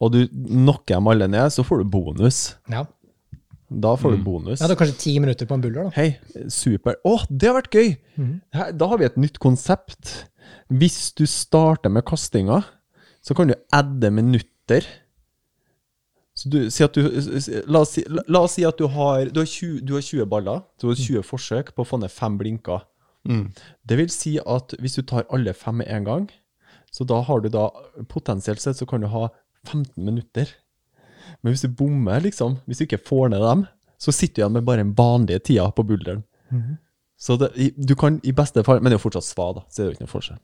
og 0.02 0.12
du 0.12 0.28
knocker 0.28 0.96
dem 0.96 1.08
alle 1.08 1.28
ned, 1.28 1.52
så 1.52 1.64
får 1.66 1.84
du 1.84 1.90
bonus. 1.90 2.56
Ja. 2.70 2.86
Da 3.72 3.96
får 3.98 4.12
du 4.16 4.24
bonus. 4.24 4.60
ja, 4.62 4.68
det 4.68 4.76
er 4.76 4.86
kanskje 4.86 4.98
ti 5.02 5.20
minutter 5.20 5.46
på 5.50 5.56
en 5.56 5.62
buller. 5.62 5.84
da. 5.86 5.90
Hei, 5.96 6.18
super. 6.48 6.96
Å, 7.04 7.26
det 7.30 7.48
har 7.50 7.62
vært 7.62 7.72
gøy! 7.74 7.98
Her, 8.54 8.72
da 8.72 8.88
har 8.88 8.98
vi 9.02 9.06
et 9.06 9.18
nytt 9.18 9.40
konsept. 9.40 10.26
Hvis 10.72 11.14
du 11.18 11.26
starter 11.26 11.90
med 11.90 12.06
kastinga, 12.06 12.64
så 13.26 13.36
kan 13.38 13.50
du 13.50 13.56
adde 13.74 14.12
minutter. 14.14 14.86
Så 16.36 16.52
du, 16.52 16.58
si 16.70 16.86
du, 16.94 17.02
la, 17.66 17.82
oss 17.82 17.96
si, 17.96 18.04
la, 18.12 18.26
la 18.28 18.42
oss 18.46 18.58
si 18.58 18.66
at 18.68 18.78
du 18.78 18.90
har, 18.92 19.32
du 19.32 19.40
har, 19.42 19.50
20, 19.50 19.80
du 19.88 19.96
har 19.96 20.04
20 20.04 20.28
baller, 20.30 20.66
så 20.78 20.88
du 20.88 20.92
har 20.92 21.02
20 21.02 21.26
forsøk 21.26 21.72
på 21.74 21.86
å 21.86 21.90
få 21.90 22.02
ned 22.02 22.14
fem 22.14 22.36
blinker. 22.38 22.84
Mm. 23.26 23.48
Det 23.88 23.98
vil 23.98 24.12
si 24.14 24.36
at 24.38 24.76
hvis 24.82 25.00
du 25.00 25.06
tar 25.08 25.26
alle 25.34 25.56
fem 25.58 25.80
med 25.82 25.90
en 25.90 26.06
gang, 26.06 26.28
så 26.94 27.08
da 27.08 27.18
har 27.28 27.42
du 27.42 27.50
da 27.52 27.70
potensielt 28.12 28.62
sett 28.62 28.78
så 28.78 28.86
kan 28.88 29.02
du 29.04 29.10
ha 29.12 29.28
15 29.66 29.98
minutter 29.98 30.52
Men 31.42 31.52
hvis 31.52 31.66
du 31.66 31.74
bommer, 31.74 32.22
liksom, 32.22 32.60
hvis 32.70 32.80
du 32.80 32.84
ikke 32.86 33.02
får 33.02 33.32
ned 33.34 33.42
dem, 33.42 33.64
så 33.98 34.14
sitter 34.14 34.36
du 34.36 34.42
igjen 34.44 34.54
med 34.54 34.66
bare 34.68 34.84
den 34.84 34.94
vanlige 34.96 35.42
tida 35.50 35.66
på 35.74 35.84
bulderen. 35.84 36.22
Så 37.18 37.38
det, 37.42 37.50
du 37.76 37.96
kan 37.96 38.20
i 38.24 38.34
beste 38.36 38.64
fall 38.64 38.82
Men 38.82 38.92
det 38.92 38.98
er 38.98 39.00
jo 39.00 39.06
fortsatt 39.08 39.26
sva, 39.26 39.48
da, 39.58 39.64
så 39.70 39.82
det 39.82 39.84
er 39.84 39.90
jo 39.90 39.96
ikke 39.96 40.06
noe 40.06 40.14
forskjell. 40.14 40.42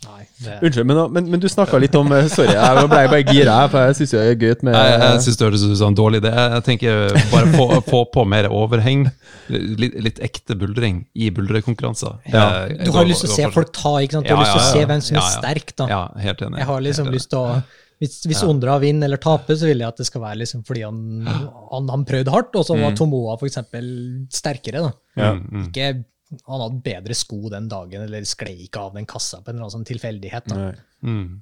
Nei, 0.00 0.22
det, 0.40 0.54
Unnskyld, 0.64 0.86
men, 0.88 0.98
men, 1.12 1.26
men 1.34 1.40
du 1.42 1.46
snakka 1.52 1.76
litt 1.82 1.94
om 1.98 2.08
eh, 2.16 2.24
Sorry, 2.32 2.54
jeg 2.56 2.76
ble 2.78 2.86
bare 3.12 3.18
gira, 3.28 3.56
for 3.68 3.84
jeg 3.90 3.98
syns 3.98 4.14
det 4.14 4.20
er 4.22 4.38
gøy 4.40 4.54
med 4.64 4.76
Jeg, 4.78 4.94
jeg 5.02 5.18
syns 5.26 5.36
det 5.40 5.44
høres 5.48 5.64
ut 5.66 5.74
som 5.76 5.90
en 5.92 5.98
dårlig 5.98 6.22
idé. 6.22 6.30
Jeg 6.54 6.64
tenker 6.70 7.18
bare 7.34 7.50
få, 7.52 7.66
få 7.90 8.00
på 8.14 8.24
mer 8.32 8.48
overheng. 8.48 9.02
Litt, 9.50 9.98
litt 10.06 10.22
ekte 10.24 10.56
buldring 10.56 11.02
i 11.20 11.28
buldrekonkurranser. 11.36 12.16
Ja. 12.32 12.46
Eh, 12.70 12.80
du 12.86 12.92
har 12.96 13.04
lyst 13.10 13.26
til 13.26 13.32
å 13.34 13.36
se 13.36 13.50
folk 13.52 13.74
ta, 13.76 13.92
ikke 14.00 14.16
sant? 14.18 14.28
Du 14.30 14.32
Ja, 14.32 14.38
har 14.40 14.46
lyst 14.48 14.56
til 14.56 14.64
å 14.64 14.72
se 14.72 14.88
hvem 14.88 15.04
som 15.04 15.16
er 15.16 15.20
Ja, 15.20 15.28
ja. 15.28 15.38
sterk, 15.42 15.76
da. 15.76 15.88
Ja, 15.92 16.00
helt 16.24 16.44
enig. 16.48 16.62
Jeg 16.62 16.70
har 16.72 16.84
liksom 16.88 17.08
Helt 17.10 17.12
enig. 17.12 17.20
lyst 17.20 17.32
til 17.34 17.44
å 17.44 17.62
Hvis, 18.00 18.14
hvis 18.24 18.40
Ondra 18.48 18.78
vinner 18.80 19.10
eller 19.10 19.20
taper, 19.20 19.58
så 19.60 19.66
vil 19.68 19.82
jeg 19.84 19.92
at 19.92 19.98
det 20.00 20.06
skal 20.08 20.22
være 20.24 20.38
liksom 20.40 20.62
fordi 20.64 20.86
han, 20.86 21.00
han, 21.28 21.90
han 21.92 22.06
prøvde 22.08 22.32
hardt, 22.32 22.56
og 22.56 22.64
så 22.64 22.78
var 22.80 22.94
Tomoa 22.96 23.34
for 23.36 23.44
eksempel 23.50 23.90
sterkere. 24.32 24.80
da. 24.86 24.92
Ja. 25.20 25.34
Mm, 25.36 25.42
mm. 25.50 25.66
Ikke 25.68 25.90
han 26.30 26.62
hadde 26.62 26.82
bedre 26.84 27.14
sko 27.16 27.50
den 27.52 27.68
dagen, 27.70 28.04
eller 28.06 28.26
sklei 28.28 28.66
ikke 28.66 28.82
av 28.86 28.98
den 28.98 29.08
kassa 29.08 29.40
på 29.40 29.50
en 29.50 29.56
eller 29.56 29.66
annen 29.66 29.76
sånn 29.78 29.88
tilfeldighet. 29.88 30.50
da. 30.50 30.72
Mm. 31.02 31.40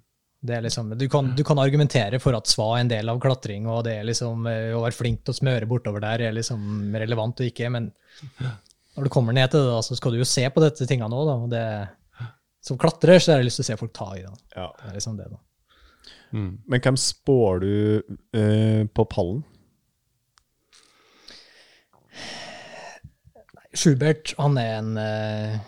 Det 0.49 0.55
er 0.55 0.63
liksom, 0.63 0.93
du, 0.95 1.09
kan, 1.11 1.33
du 1.35 1.43
kan 1.45 1.59
argumentere 1.59 2.21
for 2.23 2.37
at 2.39 2.47
sva 2.47 2.71
er 2.77 2.85
en 2.85 2.93
del 2.93 3.11
av 3.11 3.19
klatring, 3.21 3.67
og 3.67 3.83
det 3.89 3.97
er 3.99 4.07
liksom, 4.07 4.47
eh, 4.47 4.71
å 4.77 4.85
være 4.85 4.95
flink 4.95 5.25
til 5.25 5.35
å 5.35 5.39
smøre 5.41 5.69
bortover 5.69 6.05
der 6.05 6.29
er 6.29 6.37
liksom 6.37 6.95
relevant 6.95 7.43
og 7.43 7.51
ikke, 7.51 7.73
men 7.75 7.91
når 8.99 9.09
du 9.09 9.13
kommer 9.15 9.35
ned 9.35 9.51
til 9.51 9.65
det, 9.65 9.75
da, 9.75 9.83
så 9.83 9.99
skal 9.99 10.15
du 10.15 10.23
jo 10.23 10.29
se 10.29 10.47
på 10.51 10.63
dette 10.63 10.87
tingene 10.89 11.19
òg. 11.19 11.31
Og 11.45 11.51
det, 11.53 11.67
som 12.65 12.79
klatrer 12.81 13.21
så 13.23 13.35
har 13.35 13.43
jeg 13.43 13.51
lyst 13.51 13.61
til 13.61 13.67
å 13.67 13.71
se 13.71 13.79
folk 13.81 13.95
ta 13.97 14.09
i 14.17 14.25
det. 14.25 14.33
Ja. 14.57 14.71
Det 14.81 14.91
er 14.91 14.97
liksom 14.99 15.19
det, 15.19 15.29
da. 15.35 15.43
Mm. 16.35 16.51
Men 16.69 16.83
hvem 16.85 16.99
spår 17.01 17.63
du 17.63 17.73
eh, 18.37 18.83
på 18.95 19.07
pallen? 19.11 19.43
Schubert, 23.79 24.33
han 24.39 24.57
er 24.61 24.73
en 24.81 24.89
eh, 24.99 25.59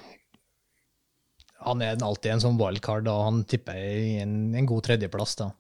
Han 1.67 1.83
er 1.85 2.01
alltid 2.03 2.33
en 2.33 2.43
sånn 2.43 2.59
wildcard, 2.61 3.09
og 3.13 3.25
han 3.27 3.43
tipper 3.49 3.77
i 3.79 4.15
en, 4.23 4.35
en 4.57 4.67
god 4.69 4.87
tredjeplass. 4.89 5.37
da. 5.41 5.51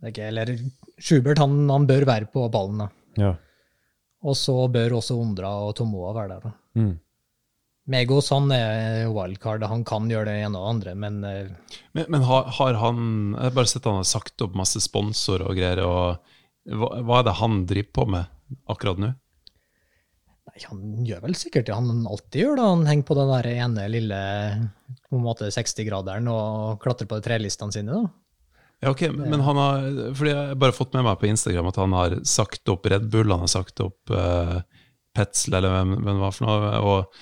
Det 0.00 0.08
er 0.08 0.14
ikke, 0.14 0.28
eller 0.32 0.54
Schubert 1.00 1.38
han, 1.42 1.58
han 1.68 1.86
bør 1.88 2.06
være 2.08 2.30
på 2.32 2.46
ballen, 2.52 2.80
da. 2.86 2.88
Ja. 3.20 3.34
Og 4.24 4.36
så 4.36 4.54
bør 4.72 4.98
også 4.98 5.16
Ondra 5.20 5.50
og 5.66 5.74
Tomoa 5.78 6.14
være 6.16 6.34
der. 6.34 6.48
da. 6.48 6.80
Mm. 6.80 6.98
Megos 7.90 8.28
han 8.30 8.50
er 8.54 9.08
wildcard, 9.10 9.64
han 9.66 9.84
kan 9.88 10.08
gjøre 10.12 10.28
det 10.28 10.34
ene 10.44 10.56
og 10.60 10.64
det 10.64 10.72
andre, 10.74 10.92
men 11.04 11.22
eh, 11.24 11.78
Men, 11.96 12.04
men 12.16 12.22
har, 12.28 12.44
har 12.58 12.76
han 12.78 13.00
Jeg 13.34 13.48
har 13.48 13.56
bare 13.56 13.70
sett 13.72 13.88
han 13.88 13.98
har 14.00 14.06
sagt 14.08 14.44
opp 14.44 14.54
masse 14.56 14.80
sponsorer 14.84 15.48
og 15.48 15.56
greier. 15.58 15.80
og 15.84 16.20
hva, 16.70 16.90
hva 17.04 17.18
er 17.20 17.26
det 17.28 17.38
han 17.40 17.64
driver 17.66 17.92
på 17.96 18.06
med 18.16 18.62
akkurat 18.70 19.00
nå? 19.00 19.12
Han 20.68 21.04
gjør 21.06 21.22
vel 21.24 21.36
sikkert 21.38 21.68
det 21.68 21.76
han 21.76 22.06
alltid 22.06 22.44
gjør. 22.44 22.56
da. 22.58 22.70
Han 22.74 22.88
henger 22.88 23.08
på 23.08 23.16
den 23.18 23.32
der 23.34 23.48
ene 23.52 23.86
lille 23.92 24.20
på 25.08 25.18
en 25.18 25.24
måte 25.24 25.50
60-graderen 25.54 26.28
og 26.30 26.80
klatrer 26.82 27.08
på 27.10 27.20
trelistene 27.24 27.74
sine. 27.74 27.96
da. 27.96 28.10
Ja, 28.80 28.94
ok, 28.94 29.02
men, 29.12 29.42
han 29.44 29.58
har 29.60 29.82
Fordi 30.16 30.30
jeg 30.32 30.56
bare 30.60 30.72
fått 30.72 30.94
med 30.96 31.04
meg 31.04 31.18
på 31.20 31.28
Instagram 31.28 31.68
at 31.68 31.80
han 31.82 31.92
har 31.92 32.14
sagt 32.24 32.70
opp 32.72 32.86
Red 32.88 33.10
Bull, 33.12 33.28
han 33.28 33.44
har 33.44 33.52
sagt 33.52 33.82
opp 33.84 34.12
uh, 34.14 34.62
Petzl, 35.16 35.52
eller 35.58 35.74
hvem, 35.74 35.98
hvem 35.98 36.14
det 36.14 36.22
var 36.22 36.36
for 36.36 36.46
noe, 36.46 36.70
og, 36.80 37.20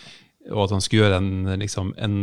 og 0.53 0.61
at 0.67 0.75
han 0.77 0.85
skulle 0.85 1.07
gjøre 1.07 1.19
en, 1.19 1.33
liksom, 1.59 1.95
en 1.99 2.19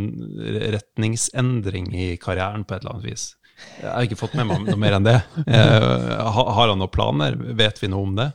retningsendring 0.71 1.89
i 1.97 2.07
karrieren 2.21 2.63
på 2.63 2.77
et 2.77 2.85
eller 2.85 2.95
annet 2.95 3.09
vis. 3.09 3.27
Jeg 3.81 3.89
har 3.89 4.07
ikke 4.07 4.19
fått 4.19 4.35
med 4.37 4.47
meg 4.49 4.63
noe 4.67 4.79
mer 4.79 4.97
enn 4.97 5.07
det. 5.07 5.17
Uh, 5.47 6.31
har 6.31 6.69
han 6.69 6.79
noen 6.79 6.91
planer? 6.91 7.35
Vet 7.59 7.81
vi 7.83 7.91
noe 7.91 8.07
om 8.07 8.15
det? 8.19 8.29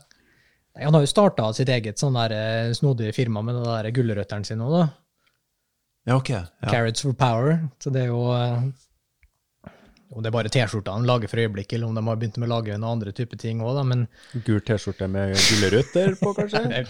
Han 0.79 0.95
har 0.95 1.03
jo 1.03 1.11
starta 1.11 1.49
sitt 1.57 1.69
eget 1.73 1.99
sånn 1.99 2.15
der 2.15 2.35
eh, 2.37 2.73
snodig 2.79 3.11
firma 3.17 3.43
med 3.43 3.59
de 3.59 3.65
der 3.67 3.91
gulrøttene 3.97 4.47
sine 4.47 4.67
òg, 4.69 4.77
da. 4.79 4.85
Ja, 6.09 6.17
ok. 6.17 6.31
Ja. 6.31 6.71
Carrots 6.71 7.03
for 7.05 7.13
power. 7.13 7.59
Så 7.83 7.91
det 7.93 8.07
er 8.07 8.15
jo 8.15 8.23
eh, 8.33 8.63
Om 10.11 10.25
det 10.25 10.31
er 10.31 10.35
bare 10.35 10.51
T-skjorta 10.51 10.91
han 10.97 11.05
lager 11.07 11.31
for 11.31 11.39
øyeblikket, 11.39 11.77
eller 11.77 11.87
om 11.87 11.95
de 11.95 12.03
har 12.03 12.17
begynt 12.19 12.39
med 12.41 12.49
å 12.49 12.55
lage 12.57 12.75
noen 12.75 12.97
andre 12.97 13.13
type 13.15 13.37
ting 13.39 13.61
òg, 13.63 13.77
da. 13.77 13.85
Men 13.87 14.01
Gul 14.47 14.59
T-skjorte 14.67 15.07
med 15.07 15.37
gulrøtter 15.37 16.17
på, 16.19 16.33
kanskje? 16.35 16.63
det, 16.71 16.81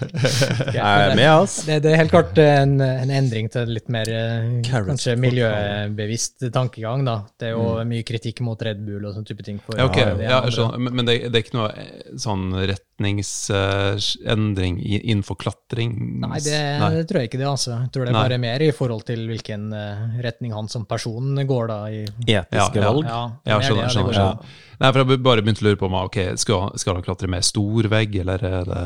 Jeg 0.73 0.81
er 0.81 1.13
med, 1.19 1.27
ass. 1.29 1.59
det, 1.67 1.81
det 1.85 1.91
er 1.93 2.01
helt 2.01 2.15
klart 2.15 2.41
en, 2.41 2.79
en 2.81 3.13
endring 3.19 3.51
til 3.53 3.75
litt 3.77 3.91
mer 3.93 4.09
eh, 4.09 4.47
Carrots 4.65 4.95
kanskje 4.95 5.19
miljøbevisst 5.21 6.47
tankegang, 6.55 7.05
da. 7.09 7.19
Det 7.37 7.51
er 7.51 7.59
jo 7.59 7.67
mye 7.91 8.07
kritikk 8.09 8.41
mot 8.47 8.63
Red 8.65 8.81
Bull 8.87 9.05
og 9.05 9.19
sånne 9.19 9.29
type 9.29 9.45
ting. 9.45 9.61
For, 9.67 9.77
Ja, 9.77 9.91
ok. 9.91 10.01
det 10.23 10.31
Ja. 10.31 10.71
Men, 10.79 11.05
det, 11.05 11.19
det 11.29 11.35
er 11.35 11.45
ikke 11.45 11.59
noe 11.59 11.75
sånn 12.17 12.49
sånn 12.55 12.73
retningsendring 13.01 14.79
innenfor 14.85 15.35
klatring? 15.41 16.21
Nei, 16.21 16.39
det, 16.45 16.79
Nei. 16.81 16.91
det 16.95 17.05
tror 17.09 17.21
jeg 17.23 17.31
ikke 17.31 17.41
det, 17.41 17.49
altså. 17.49 17.77
Jeg 17.85 17.93
tror 17.95 18.05
det 18.07 18.13
er 18.13 18.17
Nei. 18.19 18.23
bare 18.29 18.39
mer 18.43 18.65
i 18.65 18.71
forhold 18.77 19.05
til 19.09 19.27
hvilken 19.31 19.69
eh, 19.77 20.07
retning 20.25 20.55
han 20.57 20.69
som 20.73 20.87
person 20.89 21.35
går, 21.47 21.69
da. 21.71 21.79
I, 21.91 22.03
Etiske 22.05 22.31
Ja, 22.31 22.69
ja. 22.75 22.89
valg? 22.89 23.05
ja, 23.07 23.21
Ja, 23.47 23.59
mer 23.61 23.67
skjønner. 23.69 23.93
skjønner, 23.95 24.19
skjønner. 24.19 24.57
Nei, 24.81 24.91
for 24.93 25.05
Jeg 25.05 25.23
bare 25.27 25.43
begynte 25.45 25.65
å 25.65 25.69
lure 25.69 25.81
på 25.81 25.87
om 25.91 25.99
ok, 26.07 26.19
skal, 26.41 26.71
skal 26.81 26.99
han 26.99 27.05
klatre 27.07 27.29
med 27.29 27.45
stor 27.45 27.89
vegg, 27.93 28.21
eller 28.25 28.45
er 28.51 28.65
det 28.75 28.83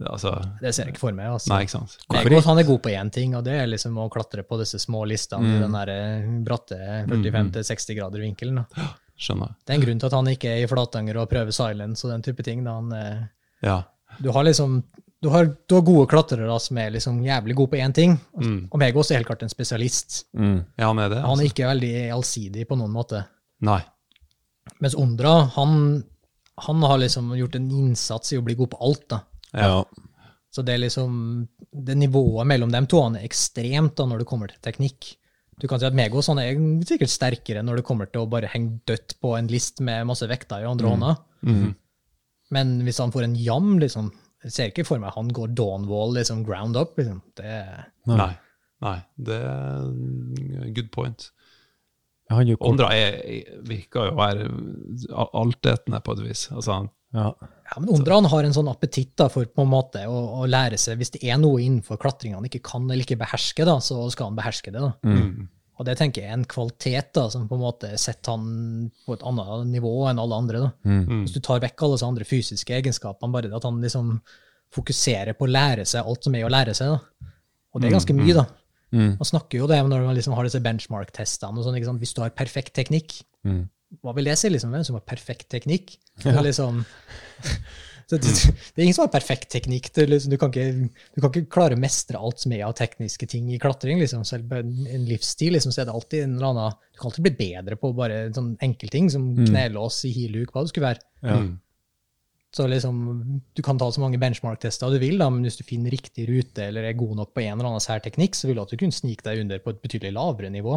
Altså 0.00 0.30
Det 0.56 0.70
ser 0.72 0.86
jeg 0.86 0.94
ikke 0.94 1.02
for 1.02 1.12
meg. 1.12 1.26
altså. 1.34 1.50
Nei, 1.52 1.66
ikke 1.66 1.74
sant? 1.74 1.98
Megos 2.08 2.46
han 2.48 2.56
er 2.62 2.64
god 2.64 2.78
på 2.80 2.88
én 2.96 3.10
ting, 3.12 3.34
og 3.36 3.42
det 3.44 3.58
er 3.60 3.66
liksom 3.68 3.98
å 4.00 4.06
klatre 4.08 4.40
på 4.48 4.56
disse 4.56 4.78
små 4.80 5.02
listene 5.04 5.50
i 5.52 5.58
den 5.60 5.74
der 5.76 5.90
eh, 5.92 6.30
bratte 6.46 6.78
45-60 7.10 7.98
grader 7.98 8.24
vinkelen. 8.24 8.62
Da. 8.62 8.86
Skjønner. 9.18 9.54
Det 9.64 9.74
er 9.74 9.78
en 9.80 9.84
grunn 9.86 9.98
til 10.00 10.06
at 10.06 10.12
han 10.16 10.26
ikke 10.32 10.50
er 10.50 10.62
i 10.64 10.66
Flatanger 10.70 11.16
og 11.20 11.28
prøver 11.30 11.52
silence 11.54 12.04
og 12.06 12.10
den 12.12 12.22
type 12.22 12.42
ting. 12.42 12.64
Da. 12.64 12.72
Han, 12.80 12.92
eh, 12.92 13.22
Ja. 13.62 13.82
du 14.20 14.30
har 14.32 14.44
liksom 14.44 14.82
du 15.22 15.28
har, 15.30 15.44
du 15.68 15.74
har 15.76 15.82
gode 15.86 16.08
klatrere 16.10 16.58
som 16.60 16.78
er 16.78 16.90
liksom 16.90 17.20
jævlig 17.22 17.54
gode 17.54 17.70
på 17.70 17.78
én 17.78 17.92
ting, 17.94 18.18
Mm. 18.36 18.68
og 18.72 18.78
Megos 18.80 19.10
er 19.12 19.16
helt 19.20 19.26
klart 19.28 19.42
en 19.44 19.48
spesialist. 19.48 20.24
Mm. 20.34 20.64
ja, 20.76 20.86
han 20.88 20.98
er 20.98 21.08
det? 21.10 21.20
Han 21.20 21.30
Altså. 21.30 21.44
er 21.44 21.48
ikke 21.48 21.68
veldig 21.70 22.10
allsidig 22.12 22.66
på 22.68 22.76
noen 22.76 22.90
måte. 22.90 23.24
Nei. 23.60 23.80
Mens 24.80 24.94
Ondra, 24.96 25.46
han, 25.54 26.02
han 26.58 26.82
har 26.82 26.98
liksom 26.98 27.30
gjort 27.38 27.54
en 27.54 27.70
innsats 27.70 28.32
i 28.32 28.36
å 28.38 28.42
bli 28.44 28.54
god 28.58 28.70
på 28.70 28.80
alt. 28.82 29.08
da. 29.08 29.20
Ja. 29.54 29.84
Så 30.50 30.64
det 30.64 30.74
er 30.74 30.78
liksom 30.88 31.48
det 31.72 31.94
nivået 31.96 32.44
mellom 32.46 32.70
dem 32.72 32.86
to 32.86 33.00
han 33.02 33.14
er 33.16 33.22
ekstremt 33.24 33.94
da 33.96 34.04
når 34.04 34.18
det 34.18 34.26
kommer 34.26 34.48
til 34.48 34.58
teknikk. 34.60 35.16
Du 35.60 35.68
kan 35.68 35.78
si 35.78 35.86
at 35.86 35.94
Megos 35.94 36.26
han 36.30 36.38
er 36.42 36.56
sikkert 36.88 37.12
sterkere 37.12 37.62
når 37.62 37.76
det 37.80 37.84
kommer 37.86 38.08
til 38.10 38.22
å 38.24 38.28
bare 38.30 38.48
henge 38.50 38.80
dødt 38.88 39.16
på 39.22 39.34
en 39.38 39.46
list 39.52 39.80
med 39.84 40.06
masse 40.08 40.26
vekter 40.26 40.62
i 40.64 40.68
andre 40.70 40.88
hånda. 40.94 41.10
Mm. 41.46 41.74
Men 42.50 42.72
hvis 42.86 42.98
han 42.98 43.12
får 43.14 43.24
en 43.28 43.34
jam, 43.38 43.78
liksom 43.82 44.10
Jeg 44.42 44.52
ser 44.52 44.70
ikke 44.72 44.84
for 44.88 44.98
meg 44.98 45.12
han 45.14 45.28
går 45.30 45.52
dawnwall 45.54 46.14
liksom 46.16 46.40
ground 46.44 46.76
up. 46.76 46.96
liksom. 46.98 47.20
Det, 47.38 47.60
Nei. 48.10 48.32
Nei. 48.82 48.96
Det 49.16 49.36
er 49.38 50.72
good 50.74 50.90
point. 50.90 51.28
Ondra 52.72 52.88
er, 52.96 53.20
virker 53.68 54.08
jo 54.08 54.16
å 54.16 54.18
være 54.18 54.48
altetende 55.38 56.00
på 56.02 56.16
et 56.16 56.24
vis. 56.26 56.48
Altså, 56.50 56.72
han- 56.80 56.90
Ja. 57.14 57.30
Ja, 57.72 57.80
men 57.80 57.88
Ondra 57.94 58.18
han 58.20 58.28
har 58.28 58.44
en 58.44 58.54
sånn 58.54 58.68
appetitt 58.68 59.14
da, 59.16 59.30
for 59.32 59.48
på 59.48 59.64
en 59.64 59.70
måte 59.72 60.04
å, 60.04 60.18
å 60.42 60.46
lære 60.50 60.76
seg 60.80 60.98
Hvis 61.00 61.14
det 61.14 61.22
er 61.24 61.38
noe 61.40 61.62
innenfor 61.62 61.96
klatring 62.02 62.34
han 62.36 62.44
ikke 62.48 62.60
kan 62.66 62.84
eller 62.90 63.06
ikke 63.06 63.16
behersker, 63.22 63.64
da, 63.68 63.78
så 63.80 64.04
skal 64.12 64.28
han 64.30 64.36
beherske 64.38 64.74
det. 64.74 64.82
da. 64.82 64.92
mm. 65.08 65.48
Og 65.80 65.86
det 65.88 65.96
tenker 65.98 66.22
jeg 66.22 66.30
er 66.30 66.36
en 66.36 66.44
kvalitet 66.46 67.14
da, 67.16 67.24
som 67.32 67.46
på 67.48 67.56
en 67.56 67.62
måte 67.64 67.88
setter 67.98 68.36
han 68.36 68.90
på 69.06 69.16
et 69.16 69.22
annet 69.26 69.70
nivå 69.72 69.92
enn 70.10 70.20
alle 70.20 70.36
andre. 70.44 70.60
da. 70.66 70.70
Mm. 70.86 71.22
Hvis 71.24 71.34
du 71.34 71.40
tar 71.42 71.62
vekk 71.64 71.82
alle 71.82 71.96
disse 71.96 72.10
andre 72.12 72.26
fysiske 72.28 72.76
egenskapene, 72.76 73.32
bare 73.34 73.48
det 73.48 73.56
at 73.56 73.66
han 73.66 73.80
liksom 73.82 74.12
fokuserer 74.72 75.34
på 75.36 75.48
å 75.48 75.50
lære 75.52 75.86
seg 75.88 76.06
alt 76.06 76.28
som 76.28 76.36
er 76.36 76.46
å 76.46 76.52
lære 76.52 76.74
seg. 76.76 76.92
da. 76.92 77.30
Og 77.72 77.80
det 77.80 77.88
er 77.88 77.96
ganske 77.96 78.14
mye, 78.14 78.36
da. 78.36 78.44
Mm. 78.92 79.14
Man 79.16 79.28
snakker 79.32 79.62
jo 79.62 79.66
det 79.72 79.80
når 79.88 80.04
man 80.06 80.16
liksom 80.20 80.36
har 80.36 80.46
disse 80.46 80.60
benchmark-testene. 80.62 81.58
og 81.58 81.64
sånn. 81.64 81.98
Hvis 81.98 82.14
du 82.14 82.20
har 82.24 82.36
perfekt 82.36 82.74
teknikk, 82.76 83.22
Mm. 83.42 83.64
Hva 84.00 84.14
vil 84.16 84.30
det 84.30 84.38
si? 84.40 84.50
liksom, 84.52 84.72
Hvem 84.72 84.84
som 84.88 84.98
har 84.98 85.08
perfekt 85.08 85.50
teknikk? 85.52 85.96
Det 86.22 86.32
er 86.32 86.44
liksom... 86.48 86.84
Så 88.12 88.18
det, 88.20 88.32
det 88.74 88.82
er 88.82 88.84
ingen 88.84 88.96
som 88.96 89.06
har 89.06 89.12
perfekt 89.14 89.48
teknikk. 89.54 89.86
Det, 89.94 90.04
liksom, 90.10 90.32
du, 90.34 90.36
kan 90.36 90.50
ikke, 90.52 90.88
du 91.14 91.20
kan 91.22 91.30
ikke 91.30 91.52
klare 91.54 91.76
å 91.78 91.80
mestre 91.80 92.18
alt 92.20 92.42
som 92.42 92.52
er 92.52 92.66
av 92.66 92.74
tekniske 92.76 93.28
ting 93.30 93.46
i 93.54 93.60
klatring. 93.62 94.02
liksom, 94.02 94.26
Selv 94.28 94.50
på 94.50 94.58
en, 94.60 94.72
livsstil 95.08 95.56
liksom, 95.56 95.72
så 95.72 95.80
er 95.80 95.88
det 95.88 95.94
alltid 95.96 96.26
en 96.26 96.34
eller 96.36 96.50
annen 96.50 96.76
Du 96.92 97.00
kan 97.00 97.08
alltid 97.08 97.26
bli 97.28 97.34
bedre 97.38 97.78
på 97.80 97.92
bare 97.96 98.24
sånn 98.36 98.50
enkelting 98.64 99.08
som 99.14 99.30
knelås 99.38 100.02
i 100.08 100.12
heelhook, 100.12 100.52
hva 100.52 100.64
det 100.66 100.74
skulle 100.74 100.90
være. 100.90 101.06
Ja. 101.22 101.38
Mm. 101.40 101.52
Så 102.52 102.66
liksom, 102.68 102.96
Du 103.56 103.62
kan 103.64 103.80
ta 103.80 103.88
så 103.88 104.02
mange 104.02 104.20
benchmark-tester 104.20 104.92
du 104.92 105.00
vil, 105.00 105.16
da, 105.22 105.30
men 105.32 105.46
hvis 105.46 105.56
du 105.62 105.64
finner 105.64 105.94
riktig 105.94 106.28
rute 106.28 106.68
eller 106.68 106.90
er 106.90 106.98
god 106.98 107.16
nok 107.22 107.32
på 107.32 107.46
en 107.46 107.54
eller 107.54 107.70
annen 107.70 107.84
sær 107.84 108.04
teknikk, 108.04 108.36
så 108.36 108.50
vil 108.50 108.60
du 108.60 108.66
at 108.66 108.74
du 108.74 108.80
kunne 108.82 108.92
snike 108.92 109.24
deg 109.24 109.46
under 109.46 109.62
på 109.62 109.72
et 109.72 109.80
betydelig 109.84 110.12
lavere 110.18 110.52
nivå. 110.52 110.76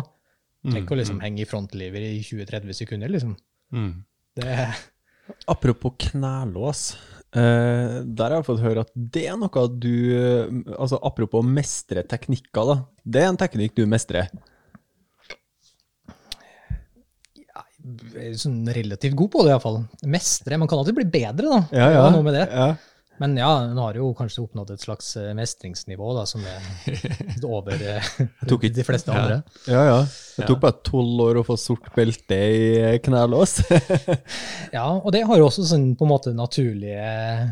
Ikke 0.74 0.96
å 0.96 0.98
liksom 0.98 1.20
henge 1.22 1.44
i 1.44 1.46
frontliver 1.50 2.02
i 2.02 2.22
20-30 2.26 2.74
sekunder. 2.74 3.12
liksom. 3.12 3.36
Mm. 3.76 3.92
Det, 4.36 4.56
Apropos 5.52 5.94
knælås. 5.98 6.96
Eh, 7.36 8.02
der 8.06 8.32
har 8.32 8.40
jeg 8.40 8.48
fått 8.48 8.64
høre 8.64 8.84
at 8.86 8.92
det 8.96 9.26
er 9.28 9.36
noe 9.36 9.64
du 9.76 9.92
eh, 10.16 10.46
Altså 10.80 11.00
apropos 11.04 11.44
mestre 11.44 12.04
teknikker, 12.08 12.70
da. 12.70 12.76
Det 13.04 13.22
er 13.24 13.32
en 13.32 13.40
teknikk 13.42 13.76
du 13.76 13.86
mestrer. 13.90 14.30
Jeg 18.16 18.32
er 18.32 18.38
sånn 18.40 18.64
relativt 18.74 19.14
god 19.20 19.30
på 19.36 19.44
det, 19.46 19.52
iallfall. 19.54 19.82
Mestre. 20.10 20.58
Man 20.58 20.70
kan 20.72 20.80
alltid 20.82 20.96
bli 20.98 21.06
bedre, 21.06 21.46
da. 21.52 21.60
Ja, 21.70 21.88
Det 21.90 21.98
ja. 21.98 22.02
var 22.06 22.14
Noe 22.16 22.26
med 22.26 22.34
det. 22.40 22.46
ja. 22.50 22.70
Men 23.22 23.38
ja, 23.40 23.50
nå 23.72 23.80
har 23.80 23.96
jo 23.96 24.10
kanskje 24.18 24.44
oppnådd 24.44 24.74
et 24.74 24.84
slags 24.84 25.14
eh, 25.20 25.30
mestringsnivå 25.38 26.10
da, 26.18 26.26
som 26.28 26.44
er 26.44 26.66
over 27.58 27.80
eh, 27.80 28.10
tok 28.50 28.66
de 28.76 28.84
fleste 28.84 29.14
andre. 29.14 29.38
Ja, 29.72 29.84
ja. 29.88 30.00
Det 30.36 30.48
tok 30.50 30.60
bare 30.66 30.82
tolv 30.84 31.22
år 31.30 31.40
å 31.40 31.46
få 31.48 31.56
sort 31.60 31.88
belte 31.96 32.36
i 32.36 33.00
knelås. 33.06 33.62
Ja, 34.76 34.90
og 34.98 35.14
det 35.16 35.22
har 35.24 35.40
jo 35.40 35.46
også 35.48 35.64
sånn 35.64 35.94
på 35.96 36.04
en 36.04 36.12
måte 36.12 36.34
naturlig 36.36 36.98
eh, 37.00 37.46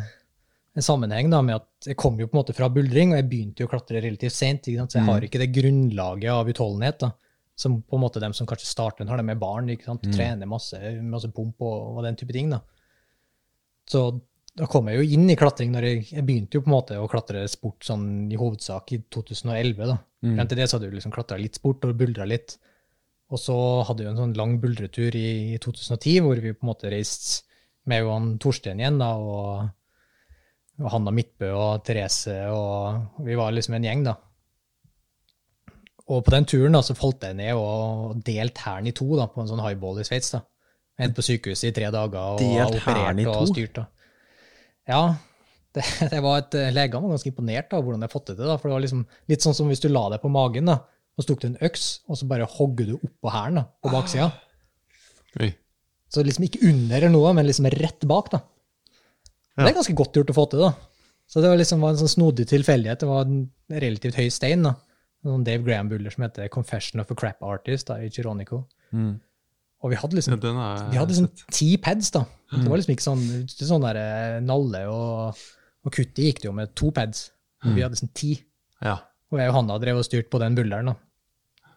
en 0.74 0.84
sammenheng 0.84 1.30
da, 1.32 1.40
med 1.46 1.62
at 1.62 1.88
jeg 1.88 1.98
kom 2.00 2.18
jo 2.20 2.28
på 2.28 2.36
en 2.36 2.42
måte 2.42 2.56
fra 2.58 2.68
buldring, 2.74 3.14
og 3.14 3.22
jeg 3.22 3.30
begynte 3.30 3.64
jo 3.64 3.70
å 3.70 3.72
klatre 3.72 4.02
relativt 4.04 4.36
sent, 4.36 4.68
ikke 4.68 4.82
sant? 4.82 4.92
så 4.92 5.00
jeg 5.00 5.08
har 5.08 5.28
ikke 5.28 5.40
det 5.40 5.52
grunnlaget 5.56 6.34
av 6.34 6.50
utholdenhet 6.52 7.00
da, 7.06 7.12
som 7.56 7.78
på 7.80 7.96
en 7.96 8.04
måte 8.04 8.20
dem 8.24 8.36
som 8.36 8.50
kanskje 8.50 8.68
starter 8.68 9.08
har 9.08 9.22
det 9.22 9.28
med 9.30 9.40
barn, 9.40 9.70
ikke 9.72 9.88
sant? 9.88 10.04
trener 10.12 10.50
masse, 10.50 10.80
masse 11.06 11.30
pump 11.32 11.64
og, 11.64 12.00
og 12.00 12.04
den 12.08 12.20
type 12.20 12.36
ting. 12.36 12.52
da. 12.52 12.60
Så 13.88 14.08
da 14.60 14.68
kom 14.70 14.90
jeg 14.90 15.00
jo 15.00 15.16
inn 15.16 15.30
i 15.34 15.38
klatring 15.40 15.72
når 15.74 15.88
jeg, 15.88 16.02
jeg 16.12 16.26
begynte 16.28 16.60
jo 16.60 16.64
på 16.66 16.70
en 16.70 16.76
måte 16.76 16.98
å 17.02 17.08
klatre 17.10 17.42
sport 17.50 17.86
sånn 17.88 18.06
i 18.30 18.38
hovedsak 18.38 18.94
i 18.94 19.00
2011. 19.14 19.88
da. 19.90 19.98
Frem 20.38 20.50
til 20.50 20.60
det 20.62 20.68
så 20.70 20.78
hadde 20.78 20.88
jeg 20.88 20.98
liksom 21.00 21.14
klatra 21.16 21.40
litt 21.42 21.58
sport 21.58 21.88
og 21.88 21.96
buldra 22.00 22.28
litt. 22.30 22.58
Og 23.34 23.42
så 23.42 23.56
hadde 23.88 24.06
vi 24.06 24.12
en 24.12 24.20
sånn 24.20 24.36
lang 24.38 24.60
buldretur 24.62 25.16
i, 25.18 25.56
i 25.56 25.58
2010 25.62 26.22
hvor 26.22 26.38
vi 26.44 26.54
på 26.54 26.64
en 26.64 26.70
måte 26.70 26.92
reiste 26.94 27.48
med 27.90 28.04
Johan 28.04 28.28
Torstein 28.40 28.80
igjen, 28.80 29.00
da, 29.02 29.10
og, 29.20 29.66
og 30.80 30.94
Hanna 30.94 31.12
Midtbø 31.12 31.50
og 31.52 31.82
Therese, 31.84 32.38
og 32.54 33.26
vi 33.26 33.36
var 33.36 33.52
liksom 33.52 33.76
en 33.76 33.90
gjeng, 33.90 34.06
da. 34.06 34.14
Og 36.14 36.22
på 36.24 36.32
den 36.36 36.48
turen 36.48 36.78
da, 36.78 36.84
så 36.86 36.96
falt 36.96 37.26
jeg 37.26 37.36
ned 37.40 37.58
og 37.58 38.22
delte 38.24 38.64
hælen 38.68 38.92
i 38.92 38.96
to 38.96 39.08
da, 39.18 39.28
på 39.32 39.44
en 39.44 39.50
sånn 39.50 39.64
highball 39.64 40.00
i 40.00 40.08
Sveits. 40.08 40.32
da. 40.36 40.44
Endte 41.00 41.18
på 41.20 41.26
sykehuset 41.26 41.72
i 41.72 41.76
tre 41.76 41.90
dager 41.92 42.38
og 42.38 42.42
Delt 42.44 42.78
operert 42.78 43.26
og 43.34 43.48
styrt. 43.50 43.80
da. 43.82 43.88
Ja, 44.90 45.16
det, 45.74 45.84
det 46.14 46.22
var 46.24 46.42
et, 46.42 46.56
eh, 46.60 46.72
legene 46.76 47.04
var 47.06 47.16
ganske 47.16 47.32
imponert 47.32 47.74
av 47.76 47.84
hvordan 47.86 48.06
jeg 48.06 48.14
fått 48.14 48.32
det 48.32 48.38
til. 48.40 48.48
da, 48.50 48.58
for 48.60 48.70
det 48.70 48.78
var 48.78 48.86
liksom 48.86 49.06
litt 49.32 49.46
sånn 49.46 49.58
som 49.58 49.72
hvis 49.72 49.84
du 49.84 49.90
la 49.92 50.08
deg 50.14 50.24
på 50.24 50.32
magen, 50.34 50.70
da, 50.70 50.80
og 51.14 51.24
så 51.24 51.30
tok 51.32 51.44
du 51.44 51.50
en 51.52 51.60
øks, 51.66 51.90
og 52.10 52.20
så 52.20 52.30
bare 52.30 52.50
hogger 52.50 52.94
du 52.94 52.96
oppå 52.98 53.34
hælen 53.34 53.68
på 53.84 53.92
baksida. 53.94 54.32
Oi. 55.42 55.52
Så 56.14 56.24
liksom 56.26 56.46
ikke 56.46 56.62
under 56.70 57.00
eller 57.00 57.14
noe, 57.14 57.34
men 57.38 57.48
liksom 57.48 57.70
rett 57.74 58.06
bak. 58.10 58.32
da. 58.34 58.44
Det 59.58 59.70
er 59.70 59.78
ganske 59.78 59.96
godt 59.98 60.18
gjort 60.18 60.32
å 60.34 60.36
få 60.38 60.46
til. 60.50 60.64
da. 60.66 60.72
Så 61.30 61.42
det 61.42 61.50
var 61.50 61.58
liksom 61.58 61.82
var 61.82 61.94
en 61.94 62.02
sånn 62.02 62.12
snodig 62.12 62.46
tilfeldighet. 62.50 63.02
Det 63.02 63.10
var 63.10 63.26
en 63.26 63.44
relativt 63.70 64.18
høy 64.18 64.28
stein. 64.34 64.66
da. 64.66 64.76
En 65.24 65.36
sånn 65.36 65.46
Dave 65.48 65.66
Graham-buller 65.66 66.14
som 66.14 66.26
heter 66.26 66.50
'Confession 66.50 67.02
of 67.02 67.12
a 67.12 67.16
Crap 67.16 67.42
Artist' 67.42 67.88
da, 67.90 67.98
i 68.02 68.10
Chironico. 68.10 68.68
Og 69.84 69.92
vi 69.92 70.00
hadde 70.00 70.16
liksom 70.16 70.38
Ja, 70.40 70.68
vi 70.90 71.00
hadde 71.00 71.12
liksom 71.12 71.30
ti 71.52 71.70
pads, 71.78 72.12
da. 72.16 72.24
Det 72.54 72.70
var 72.70 72.80
liksom 72.80 72.94
ikke 72.96 73.06
sånn, 73.06 73.24
ikke 73.44 73.68
sånn 73.68 73.84
der 73.84 74.00
eh, 74.00 74.42
nalle 74.46 74.84
og, 74.88 75.40
og 75.84 75.96
kutti 75.96 76.30
gikk 76.30 76.44
det 76.44 76.48
jo 76.48 76.56
med 76.56 76.72
to 76.80 76.92
pads. 76.96 77.26
Og 77.64 77.74
vi 77.76 77.84
hadde 77.84 77.96
liksom 77.98 78.12
ti. 78.16 78.36
Ja. 78.84 78.98
Og 79.34 79.40
jeg 79.42 79.52
og 79.52 79.58
Hanna 79.58 79.80
drev 79.82 80.00
og 80.00 80.06
styrte 80.08 80.32
på 80.32 80.40
den 80.44 80.56
bulleren. 80.56 80.92
da. 80.92 81.74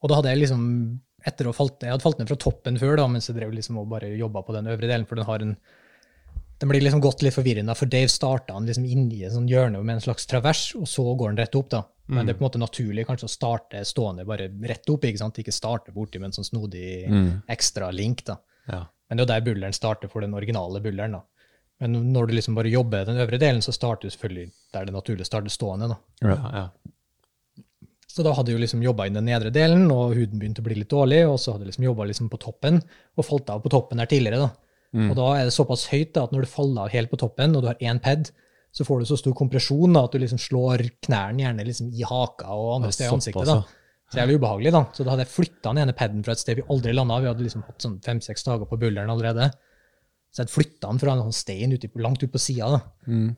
Og 0.00 0.10
da 0.10 0.18
hadde 0.18 0.32
jeg 0.32 0.42
liksom 0.44 0.64
etter 1.26 1.50
å 1.50 1.52
falt, 1.52 1.82
Jeg 1.84 1.92
hadde 1.92 2.04
falt 2.04 2.20
ned 2.20 2.30
fra 2.30 2.38
toppen 2.40 2.78
før, 2.80 2.96
da, 2.96 3.06
mens 3.10 3.28
jeg 3.28 3.36
drev 3.36 3.52
liksom 3.52 3.76
og 3.82 3.90
bare 3.90 4.08
jobba 4.16 4.42
på 4.46 4.54
den 4.56 4.70
øvre 4.72 4.88
delen. 4.88 5.06
For 5.08 5.20
den 5.20 5.28
har 5.28 5.44
en 5.44 5.56
den 6.60 6.68
blir 6.68 6.84
liksom 6.84 7.00
gått 7.00 7.22
litt 7.24 7.34
forvirrende, 7.34 7.74
for 7.74 7.88
Dave 7.88 8.10
starta 8.12 8.52
han 8.52 8.66
liksom 8.68 8.84
inni 8.84 9.22
et 9.24 9.32
sånn 9.32 9.48
hjørne 9.48 9.80
med 9.80 9.96
en 9.96 10.04
slags 10.04 10.28
travers, 10.28 10.74
og 10.76 10.84
så 10.88 11.04
går 11.16 11.32
han 11.32 11.40
rett 11.40 11.56
opp. 11.56 11.70
da. 11.72 11.82
Men 12.10 12.26
det 12.26 12.34
er 12.34 12.38
på 12.38 12.42
en 12.42 12.48
måte 12.48 12.60
naturlig 12.60 13.06
kanskje 13.06 13.28
å 13.28 13.32
starte 13.32 13.80
stående 13.86 14.26
bare 14.26 14.50
rett 14.68 14.88
opp, 14.90 15.04
ikke 15.06 15.22
sant? 15.22 15.38
Ikke 15.40 15.54
starte 15.54 15.94
borti 15.94 16.18
med 16.18 16.30
en 16.30 16.36
sånn 16.40 16.48
snodig 16.48 17.06
ekstra 17.48 17.90
link. 17.94 18.24
da. 18.26 18.36
ja. 18.66 18.84
Men 19.08 19.18
det 19.18 19.22
er 19.22 19.26
jo 19.26 19.32
der 19.32 19.46
bulleren 19.46 19.74
starter 19.74 20.10
for 20.10 20.20
den 20.20 20.34
originale 20.34 20.82
bulleren. 20.84 21.16
da. 21.16 21.22
Men 21.80 22.12
når 22.12 22.26
du 22.26 22.34
liksom 22.34 22.54
bare 22.54 22.68
jobber 22.68 23.06
den 23.08 23.22
øvre 23.24 23.38
delen, 23.40 23.62
så 23.62 23.72
starter 23.72 24.06
du 24.06 24.10
selvfølgelig 24.10 24.50
der 24.74 24.84
det 24.84 24.92
naturlig 24.92 25.26
starter 25.26 25.50
stående. 25.50 25.88
da. 25.88 25.98
ja, 26.28 26.50
ja. 26.60 26.68
Så 28.10 28.24
da 28.26 28.32
hadde 28.34 28.50
jeg 28.50 28.58
jo 28.58 28.64
liksom 28.64 28.82
jobba 28.82 29.06
i 29.06 29.12
den 29.14 29.24
nedre 29.24 29.52
delen, 29.54 29.86
og 29.94 30.16
huden 30.18 30.40
begynte 30.40 30.60
å 30.60 30.66
bli 30.66 30.80
litt 30.80 30.90
dårlig, 30.90 31.22
og 31.30 31.38
så 31.38 31.54
hadde 31.54 31.62
jeg 31.62 31.70
liksom 31.70 31.84
jobba 31.86 32.08
liksom 32.10 32.28
på 32.28 32.40
toppen, 32.42 32.80
og 33.14 33.24
falt 33.24 33.52
av 33.54 33.62
på 33.62 33.70
toppen 33.70 34.02
der 34.02 34.10
tidligere. 34.10 34.48
da. 34.48 34.69
Og 35.10 35.16
da 35.16 35.26
er 35.38 35.44
det 35.46 35.52
såpass 35.54 35.86
høyt 35.92 36.12
da, 36.14 36.24
at 36.24 36.32
når 36.32 36.42
du 36.42 36.50
faller 36.50 36.82
av 36.82 36.90
helt 36.90 37.10
på 37.10 37.16
toppen, 37.20 37.54
og 37.54 37.62
du 37.62 37.68
har 37.68 37.76
én 37.78 38.00
pad, 38.02 38.30
så 38.72 38.84
får 38.86 39.00
du 39.00 39.04
så 39.06 39.16
stor 39.18 39.34
kompresjon 39.34 39.92
da, 39.94 40.04
at 40.04 40.12
du 40.12 40.18
liksom 40.18 40.38
slår 40.38 40.82
knærne 41.06 41.42
gjerne 41.42 41.64
liksom 41.66 41.92
i 41.94 42.02
haka 42.06 42.46
og 42.54 42.76
andre 42.80 42.90
steder 42.92 43.10
i 43.10 43.14
ansiktet. 43.18 43.46
da. 43.46 43.54
Så 44.10 44.14
det 44.16 44.20
er 44.20 44.26
jævlig 44.26 44.38
ubehagelig. 44.40 44.72
da. 44.72 44.84
Så 44.92 45.04
da 45.04 45.10
hadde 45.10 45.22
jeg 45.26 45.30
flytta 45.34 45.70
den 45.70 45.78
ene 45.84 45.92
paden 45.94 46.24
fra 46.26 46.32
et 46.32 46.38
sted 46.42 46.56
vi 46.58 46.62
aldri 46.68 46.92
landa. 46.94 47.20
Vi 47.22 47.26
hadde 47.30 47.42
liksom 47.46 47.62
hatt 47.66 47.82
sånn 47.82 48.00
fem-seks 48.02 48.42
dager 48.46 48.66
på 48.66 48.78
bulleren 48.78 49.10
allerede. 49.10 49.50
Så 50.30 50.42
jeg 50.42 50.46
hadde 50.46 50.54
flytta 50.54 50.88
den 50.90 50.98
fra 51.02 51.12
en 51.14 51.22
sånn 51.22 51.34
stein 51.38 51.72
ut, 51.74 51.86
langt 51.98 52.22
ut 52.22 52.32
på 52.32 52.38
sida, 52.38 52.80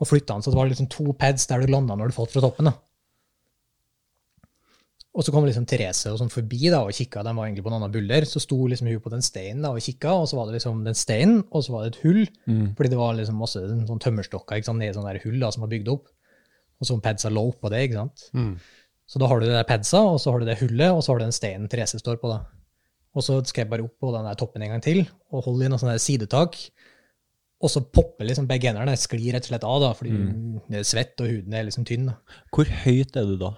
og 0.01 0.07
flytta 0.09 0.35
den 0.35 0.43
så 0.43 0.51
det 0.53 0.57
var 0.57 0.69
liksom 0.69 0.89
to 0.89 1.13
pads 1.13 1.47
der 1.47 1.61
du 1.61 1.73
landa 1.73 1.97
når 1.97 2.09
du 2.09 2.13
falt 2.17 2.33
fra 2.33 2.41
toppen. 2.41 2.65
da. 2.69 2.73
Og 5.13 5.27
så 5.27 5.33
kom 5.35 5.45
liksom 5.45 5.67
Therese 5.69 6.09
og 6.09 6.17
sånn 6.23 6.31
forbi 6.33 6.71
da, 6.73 6.79
og 6.87 6.95
kikka, 6.97 7.21
de 7.27 7.35
var 7.37 7.45
egentlig 7.45 7.65
på 7.67 7.69
en 7.69 7.77
annen 7.77 7.93
bulder. 7.93 8.25
Så 8.25 8.41
sto 8.41 8.57
liksom 8.71 8.89
hun 8.89 9.01
på 9.05 9.11
den 9.13 9.25
steinen 9.25 9.61
da, 9.67 9.75
og 9.77 9.85
kikka, 9.85 10.15
og 10.23 10.29
så 10.31 10.39
var 10.39 10.49
det 10.49 10.57
liksom 10.57 10.79
den 10.87 10.97
steinen, 10.97 11.43
og 11.53 11.67
så 11.67 11.75
var 11.75 11.85
det 11.85 11.91
et 11.93 11.99
hull. 12.07 12.23
Fordi 12.79 12.93
det 12.95 13.01
var 13.01 13.19
liksom 13.19 13.37
masse 13.43 13.61
sånn 13.61 14.01
tømmerstokker 14.01 14.57
ikke 14.57 14.71
sant, 14.71 14.81
nedi 14.81 14.95
sånne 14.97 15.13
der 15.13 15.27
hull 15.27 15.37
da, 15.43 15.51
som 15.53 15.67
var 15.67 15.73
bygd 15.75 15.91
opp. 15.93 16.09
Og 16.81 16.89
så 16.89 16.97
padsa 17.05 17.29
lå 17.31 17.45
oppå 17.51 17.69
det. 17.71 17.83
ikke 17.87 18.01
sant? 18.01 18.25
Mm. 18.33 18.55
Så 19.07 19.21
da 19.21 19.29
har 19.29 19.43
du 19.43 19.45
det 19.45 19.59
der 19.59 19.69
padsa, 19.69 20.01
og 20.15 20.17
så 20.23 20.33
har 20.33 20.41
du 20.41 20.49
det 20.49 20.57
hullet, 20.63 20.89
og 20.91 21.03
så 21.05 21.13
har 21.13 21.21
du 21.21 21.27
den 21.27 21.37
steinen 21.37 21.69
Therese 21.69 22.01
står 22.01 22.17
på. 22.23 22.33
da. 22.33 22.41
Og 23.13 23.27
så 23.27 23.37
skal 23.45 23.67
jeg 23.67 23.71
bare 23.71 23.85
opp 23.85 23.99
på 24.01 24.15
den 24.15 24.25
der 24.25 24.39
toppen 24.41 24.65
en 24.65 24.73
gang 24.73 24.83
til, 24.83 25.05
og 25.29 25.45
holde 25.45 25.67
i 25.67 25.69
noe 25.69 25.83
sånt 25.83 26.01
sidetak. 26.01 26.57
Og 27.63 27.71
så 27.71 27.85
popper 27.85 28.27
liksom 28.27 28.49
begge 28.49 28.71
hendene, 28.71 28.97
sklir 28.97 29.37
rett 29.37 29.45
og 29.45 29.53
slett 29.53 29.67
av, 29.69 29.77
da, 29.85 29.93
fordi 29.95 30.15
det 30.73 30.81
er 30.81 30.89
svett, 30.89 31.21
og 31.21 31.29
huden 31.29 31.55
er 31.55 31.69
liksom 31.69 31.85
tynn. 31.87 32.09
da. 32.09 32.17
Hvor 32.57 32.73
høyt 32.87 33.21
er 33.21 33.29
du 33.29 33.37
da? 33.45 33.53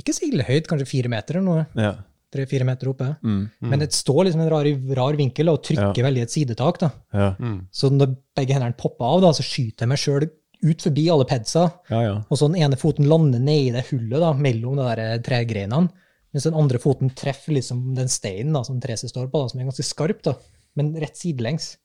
Ikke 0.00 0.12
så 0.12 0.26
ille 0.28 0.44
høyt, 0.44 0.66
kanskje 0.68 0.88
fire 0.90 1.10
meter 1.12 1.38
eller 1.38 1.46
noe. 1.46 1.66
Ja. 1.78 1.94
Tre-fire 2.34 2.66
meter 2.68 2.90
oppe. 2.90 3.06
Mm. 3.24 3.42
Men 3.70 3.80
det 3.80 3.92
står 3.96 4.26
liksom 4.26 4.42
en 4.44 4.50
rar, 4.52 4.66
rar 4.98 5.16
vinkel 5.16 5.48
og 5.52 5.62
trykker 5.64 6.04
veldig 6.04 6.24
et 6.24 6.34
sidetak. 6.34 6.80
da. 6.82 6.90
Ja. 7.14 7.28
Mm. 7.40 7.60
Så 7.72 7.88
når 7.94 8.16
begge 8.36 8.56
hendene 8.56 8.76
popper 8.76 9.06
av, 9.08 9.22
da, 9.24 9.30
så 9.36 9.46
skyter 9.46 9.86
jeg 9.86 9.92
meg 9.92 10.02
sjøl 10.02 10.26
ut 10.66 10.82
forbi 10.82 11.06
alle 11.12 11.26
pedsa. 11.28 11.66
ja, 11.92 12.00
ja. 12.02 12.14
Og 12.28 12.38
så 12.40 12.48
den 12.50 12.60
ene 12.64 12.76
foten 12.80 13.08
lander 13.08 13.40
nedi 13.40 13.70
det 13.74 13.86
hullet 13.90 14.20
da, 14.20 14.32
mellom 14.34 14.76
de 14.80 14.86
der 14.88 15.22
tregreinene. 15.24 15.88
Mens 16.34 16.44
den 16.44 16.56
andre 16.58 16.80
foten 16.82 17.12
treffer 17.16 17.54
liksom 17.56 17.94
den 17.96 18.10
steinen 18.12 18.52
da, 18.56 18.64
som 18.66 18.80
Therese 18.82 19.08
står 19.08 19.30
på, 19.32 19.40
da, 19.40 19.48
som 19.52 19.60
er 19.60 19.68
ganske 19.70 19.86
skarp, 19.86 20.22
da, 20.26 20.34
men 20.76 20.92
rett 21.00 21.16
sidelengs. 21.16 21.76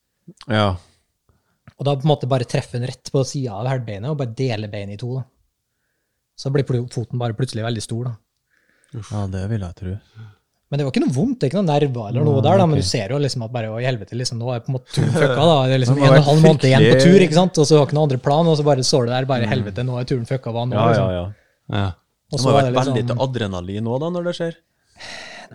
ja. 0.48 0.74
Og 1.78 1.86
da 1.86 1.94
på 1.96 2.04
en 2.04 2.10
måte 2.12 2.28
bare 2.30 2.44
treffer 2.46 2.78
den 2.78 2.86
rett 2.90 3.08
på 3.10 3.22
sida 3.26 3.54
av 3.56 3.66
hælbeinet 3.70 4.10
og 4.10 4.18
bare 4.20 4.34
deler 4.38 4.70
beinet 4.70 4.94
i 4.94 5.00
to. 5.00 5.14
da. 5.16 5.22
Så 6.42 6.50
blir 6.50 6.66
foten 6.66 7.20
bare 7.20 7.36
plutselig 7.38 7.62
veldig 7.62 7.82
stor. 7.84 8.10
da. 8.10 8.14
Ja, 8.98 9.26
det 9.30 9.42
vil 9.52 9.62
jeg 9.62 9.76
tro. 9.78 9.96
Men 10.72 10.80
det 10.80 10.84
var 10.86 10.94
ikke 10.94 11.02
noe 11.04 11.12
vondt, 11.12 11.36
det 11.36 11.46
er 11.46 11.50
ikke 11.50 11.60
noe 11.60 11.68
nerver 11.68 12.06
eller 12.08 12.24
noe 12.24 12.42
der, 12.44 12.56
da, 12.56 12.64
men 12.64 12.80
du 12.80 12.86
ser 12.88 13.12
jo 13.12 13.18
liksom 13.20 13.42
at 13.44 13.52
bare 13.52 13.68
å 13.68 13.76
i 13.76 13.84
helvete, 13.84 14.16
liksom, 14.16 14.38
nå 14.40 14.54
er 14.54 14.62
på 14.64 14.72
en 14.72 14.76
måte 14.78 14.94
turen 14.96 15.10
fucka. 15.12 15.34
da. 15.36 15.56
Det 15.68 15.74
er 15.76 15.82
liksom 15.82 15.98
Det 16.00 16.06
en 16.06 16.14
og 16.14 16.16
en 16.16 16.28
halv 16.30 16.46
måned 16.46 16.64
igjen 16.70 16.86
på 16.86 16.94
tur, 17.02 17.24
ikke 17.26 17.36
sant? 17.36 17.60
og 17.60 17.68
så 17.68 17.76
har 17.76 17.84
ikke 17.84 17.96
noen 17.98 18.08
andre 18.08 18.20
plan, 18.24 18.48
og 18.48 18.56
så 18.56 18.64
bare 18.64 18.86
står 18.88 19.04
du 19.04 19.12
der, 19.12 19.26
bare 19.28 19.50
helvete, 19.50 19.84
nå 19.84 19.98
er 20.00 20.08
turen 20.08 20.24
fucka. 20.30 20.54
Hva 20.56 20.64
nå? 20.64 20.78
Ja, 20.78 20.86
ja, 20.86 20.94
liksom. 20.94 21.12
ja. 21.76 21.82
ja. 21.82 21.90
Og 22.32 22.38
Det 22.38 22.46
må 22.46 22.48
ha 22.48 22.56
vært 22.56 22.70
liksom, 22.70 22.94
veldig 22.96 23.04
til 23.10 23.22
adrenalin 23.26 23.90
òg, 23.92 24.00
da, 24.00 24.10
når 24.16 24.28
det 24.30 24.34
skjer. 24.38 24.56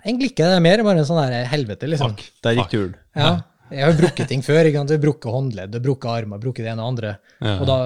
Egentlig 0.04 0.30
ikke, 0.30 0.46
det 0.46 0.60
er 0.60 0.64
mer 0.68 0.84
bare 0.86 1.02
en 1.02 1.10
sånn 1.10 1.20
der 1.24 1.50
helvete, 1.50 1.90
liksom. 1.90 2.14
Der 2.46 2.58
gikk 2.60 2.70
turen. 2.76 2.94
Ja. 3.18 3.32
Jeg 3.70 3.84
har 3.84 3.92
jo 3.92 3.98
brukket 4.00 4.28
ting 4.30 4.42
før. 4.42 4.64
ikke 4.68 4.78
sant? 4.80 4.90
Har 4.94 5.00
brukket 5.02 5.32
håndledd, 5.34 5.70
du 5.74 5.80
bruker 5.84 6.08
armer, 6.08 6.38
brukket 6.42 6.64
det 6.64 6.72
ene 6.72 6.84
og 6.84 6.92
andre. 6.94 7.10
Ja. 7.40 7.56
Og 7.60 7.66
da, 7.68 7.76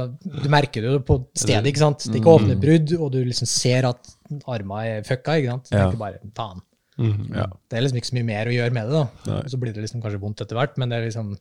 Du 0.42 0.48
merker 0.52 0.82
det 0.84 0.90
jo 0.92 0.98
på 1.08 1.16
stedet, 1.34 1.66
ikke 1.72 1.82
sant? 1.82 2.04
Det 2.06 2.14
er 2.14 2.20
ikke 2.22 2.34
åpne 2.38 2.58
brudd, 2.60 2.92
og 3.00 3.10
du 3.12 3.18
liksom 3.24 3.46
ser 3.50 3.88
at 3.88 4.12
armen 4.46 4.78
er 4.86 5.02
fucka. 5.08 5.38
ikke 5.40 5.50
sant? 5.56 5.66
Så 5.68 5.76
Ja. 5.78 5.88
ikke 5.90 5.98
bare, 5.98 6.18
faen. 6.34 6.62
Mm. 6.98 7.34
Ja. 7.34 7.46
Det 7.70 7.78
er 7.78 7.82
liksom 7.82 7.98
ikke 7.98 8.10
så 8.12 8.14
mye 8.18 8.28
mer 8.28 8.46
å 8.46 8.52
gjøre 8.54 8.72
med 8.72 8.88
det. 8.88 8.92
da. 8.92 9.32
Nei. 9.32 9.42
Så 9.48 9.58
blir 9.58 9.72
det 9.74 9.82
liksom 9.82 10.02
kanskje 10.02 10.20
vondt 10.20 10.40
etter 10.44 10.54
hvert, 10.56 10.76
men 10.78 10.88
det 10.88 10.98
er 10.98 11.06
liksom 11.10 11.36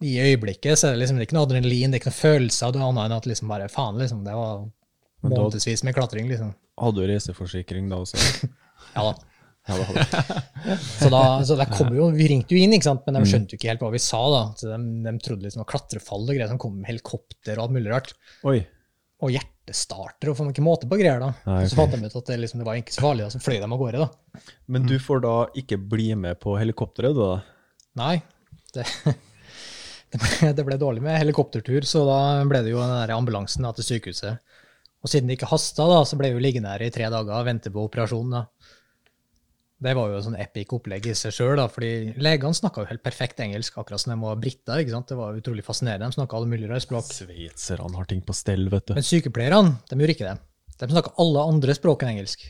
i 0.00 0.12
øyeblikket 0.22 0.78
så 0.78 0.88
er 0.88 0.92
det 0.94 1.00
liksom 1.02 1.16
det 1.18 1.24
er 1.24 1.26
ikke 1.26 1.34
noe 1.38 1.46
adrenalin, 1.48 1.90
det 1.90 1.98
er 1.98 2.02
ikke 2.04 2.12
noe 2.12 2.22
følelser, 2.22 2.70
det 2.72 2.78
er 2.78 2.86
annet 2.86 3.04
enn 3.08 3.16
at 3.16 3.26
liksom 3.26 3.48
bare 3.50 3.68
faen, 3.68 3.96
liksom. 3.98 4.20
Det 4.22 4.32
var 4.36 4.68
månedsvis 5.26 5.82
med 5.84 5.94
klatring, 5.96 6.28
liksom. 6.30 6.52
Hadde 6.78 6.94
du 7.02 7.08
reiseforsikring 7.10 7.88
da 7.90 7.96
også? 8.04 8.16
Ja 8.94 9.02
da. 9.10 9.14
Ja, 9.68 9.76
det. 9.76 10.06
Så 10.98 11.08
da, 11.12 11.20
så 11.44 11.56
jo, 11.94 12.08
Vi 12.16 12.28
ringte 12.30 12.56
jo 12.56 12.60
inn, 12.60 12.72
men 12.72 12.80
Mm. 12.80 13.18
de 13.20 13.28
skjønte 13.30 13.54
jo 13.54 13.58
ikke 13.60 13.68
helt 13.70 13.82
hva 13.84 13.90
vi 13.92 14.00
sa. 14.02 14.20
da. 14.32 14.40
Så 14.56 14.70
De, 14.72 14.78
de 15.04 15.12
trodde 15.24 15.44
liksom 15.44 15.60
det 15.60 15.66
var 15.66 15.72
klatrefall 15.74 16.24
og 16.24 16.34
greier 16.34 16.48
som 16.50 16.58
kom 16.60 16.78
med 16.80 16.88
helikopter 16.90 17.58
og 17.58 17.68
alt 17.68 17.76
mulig 17.76 17.92
rart. 17.92 18.14
Oi. 18.48 18.58
Og 19.24 19.32
hjertestarter 19.34 20.30
og 20.30 20.36
får 20.38 20.50
ikke 20.52 20.64
måte 20.64 20.88
på 20.88 20.98
greier. 21.00 21.20
da. 21.20 21.30
Nei, 21.46 21.60
okay. 21.62 21.70
så 21.72 21.78
fant 21.80 21.94
de 21.94 22.00
ut 22.04 22.16
at 22.20 22.32
det, 22.32 22.40
liksom, 22.42 22.60
det 22.62 22.68
var 22.68 22.80
ikke 22.80 22.94
så 22.96 23.04
farlig, 23.04 23.26
da, 23.26 23.30
så 23.34 23.42
fløy 23.44 23.58
de 23.58 23.68
av 23.68 23.78
gårde. 23.84 24.04
da. 24.08 24.42
Men 24.68 24.88
du 24.88 24.96
får 25.02 25.24
da 25.24 25.36
ikke 25.62 25.80
bli 25.94 26.10
med 26.14 26.40
på 26.40 26.56
helikopteret, 26.60 27.16
du 27.16 27.22
da? 27.24 27.38
Nei, 27.98 28.14
det, 28.76 28.84
det, 30.12 30.20
ble, 30.22 30.52
det 30.54 30.66
ble 30.68 30.78
dårlig 30.80 31.02
med 31.04 31.18
helikoptertur, 31.18 31.84
så 31.88 32.04
da 32.08 32.20
ble 32.48 32.62
det 32.64 32.72
jo 32.72 32.80
den 32.82 32.94
der 32.94 33.14
ambulansen 33.16 33.66
da, 33.66 33.72
til 33.76 33.88
sykehuset. 33.92 34.38
Og 34.98 35.10
siden 35.10 35.30
det 35.30 35.36
ikke 35.38 35.50
hasta, 35.52 35.84
da, 35.86 36.00
så 36.06 36.16
ble 36.18 36.32
vi 36.34 36.42
liggende 36.42 36.72
her 36.72 36.82
i 36.82 36.90
tre 36.94 37.06
dager 37.12 37.36
og 37.36 37.46
vente 37.46 37.70
på 37.74 37.84
operasjon. 37.86 38.32
da. 38.34 38.46
Det 39.78 39.92
var 39.94 40.10
jo 40.10 40.18
sånn 40.24 40.34
epic 40.42 40.72
opplegg 40.74 41.04
i 41.06 41.12
seg 41.14 41.30
sjøl, 41.36 41.60
fordi 41.70 41.88
legene 42.18 42.50
snakka 42.58 42.82
jo 42.82 42.88
helt 42.90 43.02
perfekt 43.04 43.38
engelsk, 43.44 43.76
akkurat 43.78 44.02
som 44.02 44.10
de 44.10 44.16
var 44.24 44.34
briter. 44.42 44.80
ikke 44.82 44.90
sant? 44.90 45.06
Det 45.12 45.18
var 45.20 45.36
utrolig 45.38 45.62
fascinerende. 45.62 46.08
De 46.10 46.16
snakka 46.18 46.34
alle 46.36 46.50
mulige 46.50 46.66
rare 46.72 46.82
språk. 46.82 47.06
Sveitserne 47.14 47.94
har 47.94 48.08
ting 48.10 48.18
på 48.26 48.34
stell, 48.34 48.66
vet 48.72 48.88
du. 48.90 48.94
Men 48.98 49.06
sykepleierne 49.06 49.76
de 49.86 49.94
gjorde 50.00 50.14
ikke 50.16 50.26
det. 50.32 50.36
De 50.82 50.88
snakka 50.90 51.12
alle 51.22 51.44
andre 51.52 51.72
språk 51.78 52.02
enn 52.02 52.10
engelsk. 52.16 52.42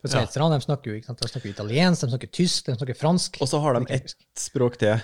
For 0.00 0.08
Sveitserne 0.16 0.48
de 0.56 0.64
snakker 0.64 0.90
jo 0.90 0.96
ikke 0.98 1.10
sant? 1.12 1.20
De 1.20 1.28
snakker 1.30 1.52
italiensk, 1.52 2.00
de 2.06 2.10
snakker 2.14 2.30
tysk, 2.40 2.64
de 2.70 2.74
snakker 2.80 2.96
fransk. 2.98 3.36
Og 3.44 3.48
så 3.52 3.60
har 3.62 3.70
de 3.76 3.84
ett 4.00 4.16
språk 4.40 4.80
til. 4.80 4.96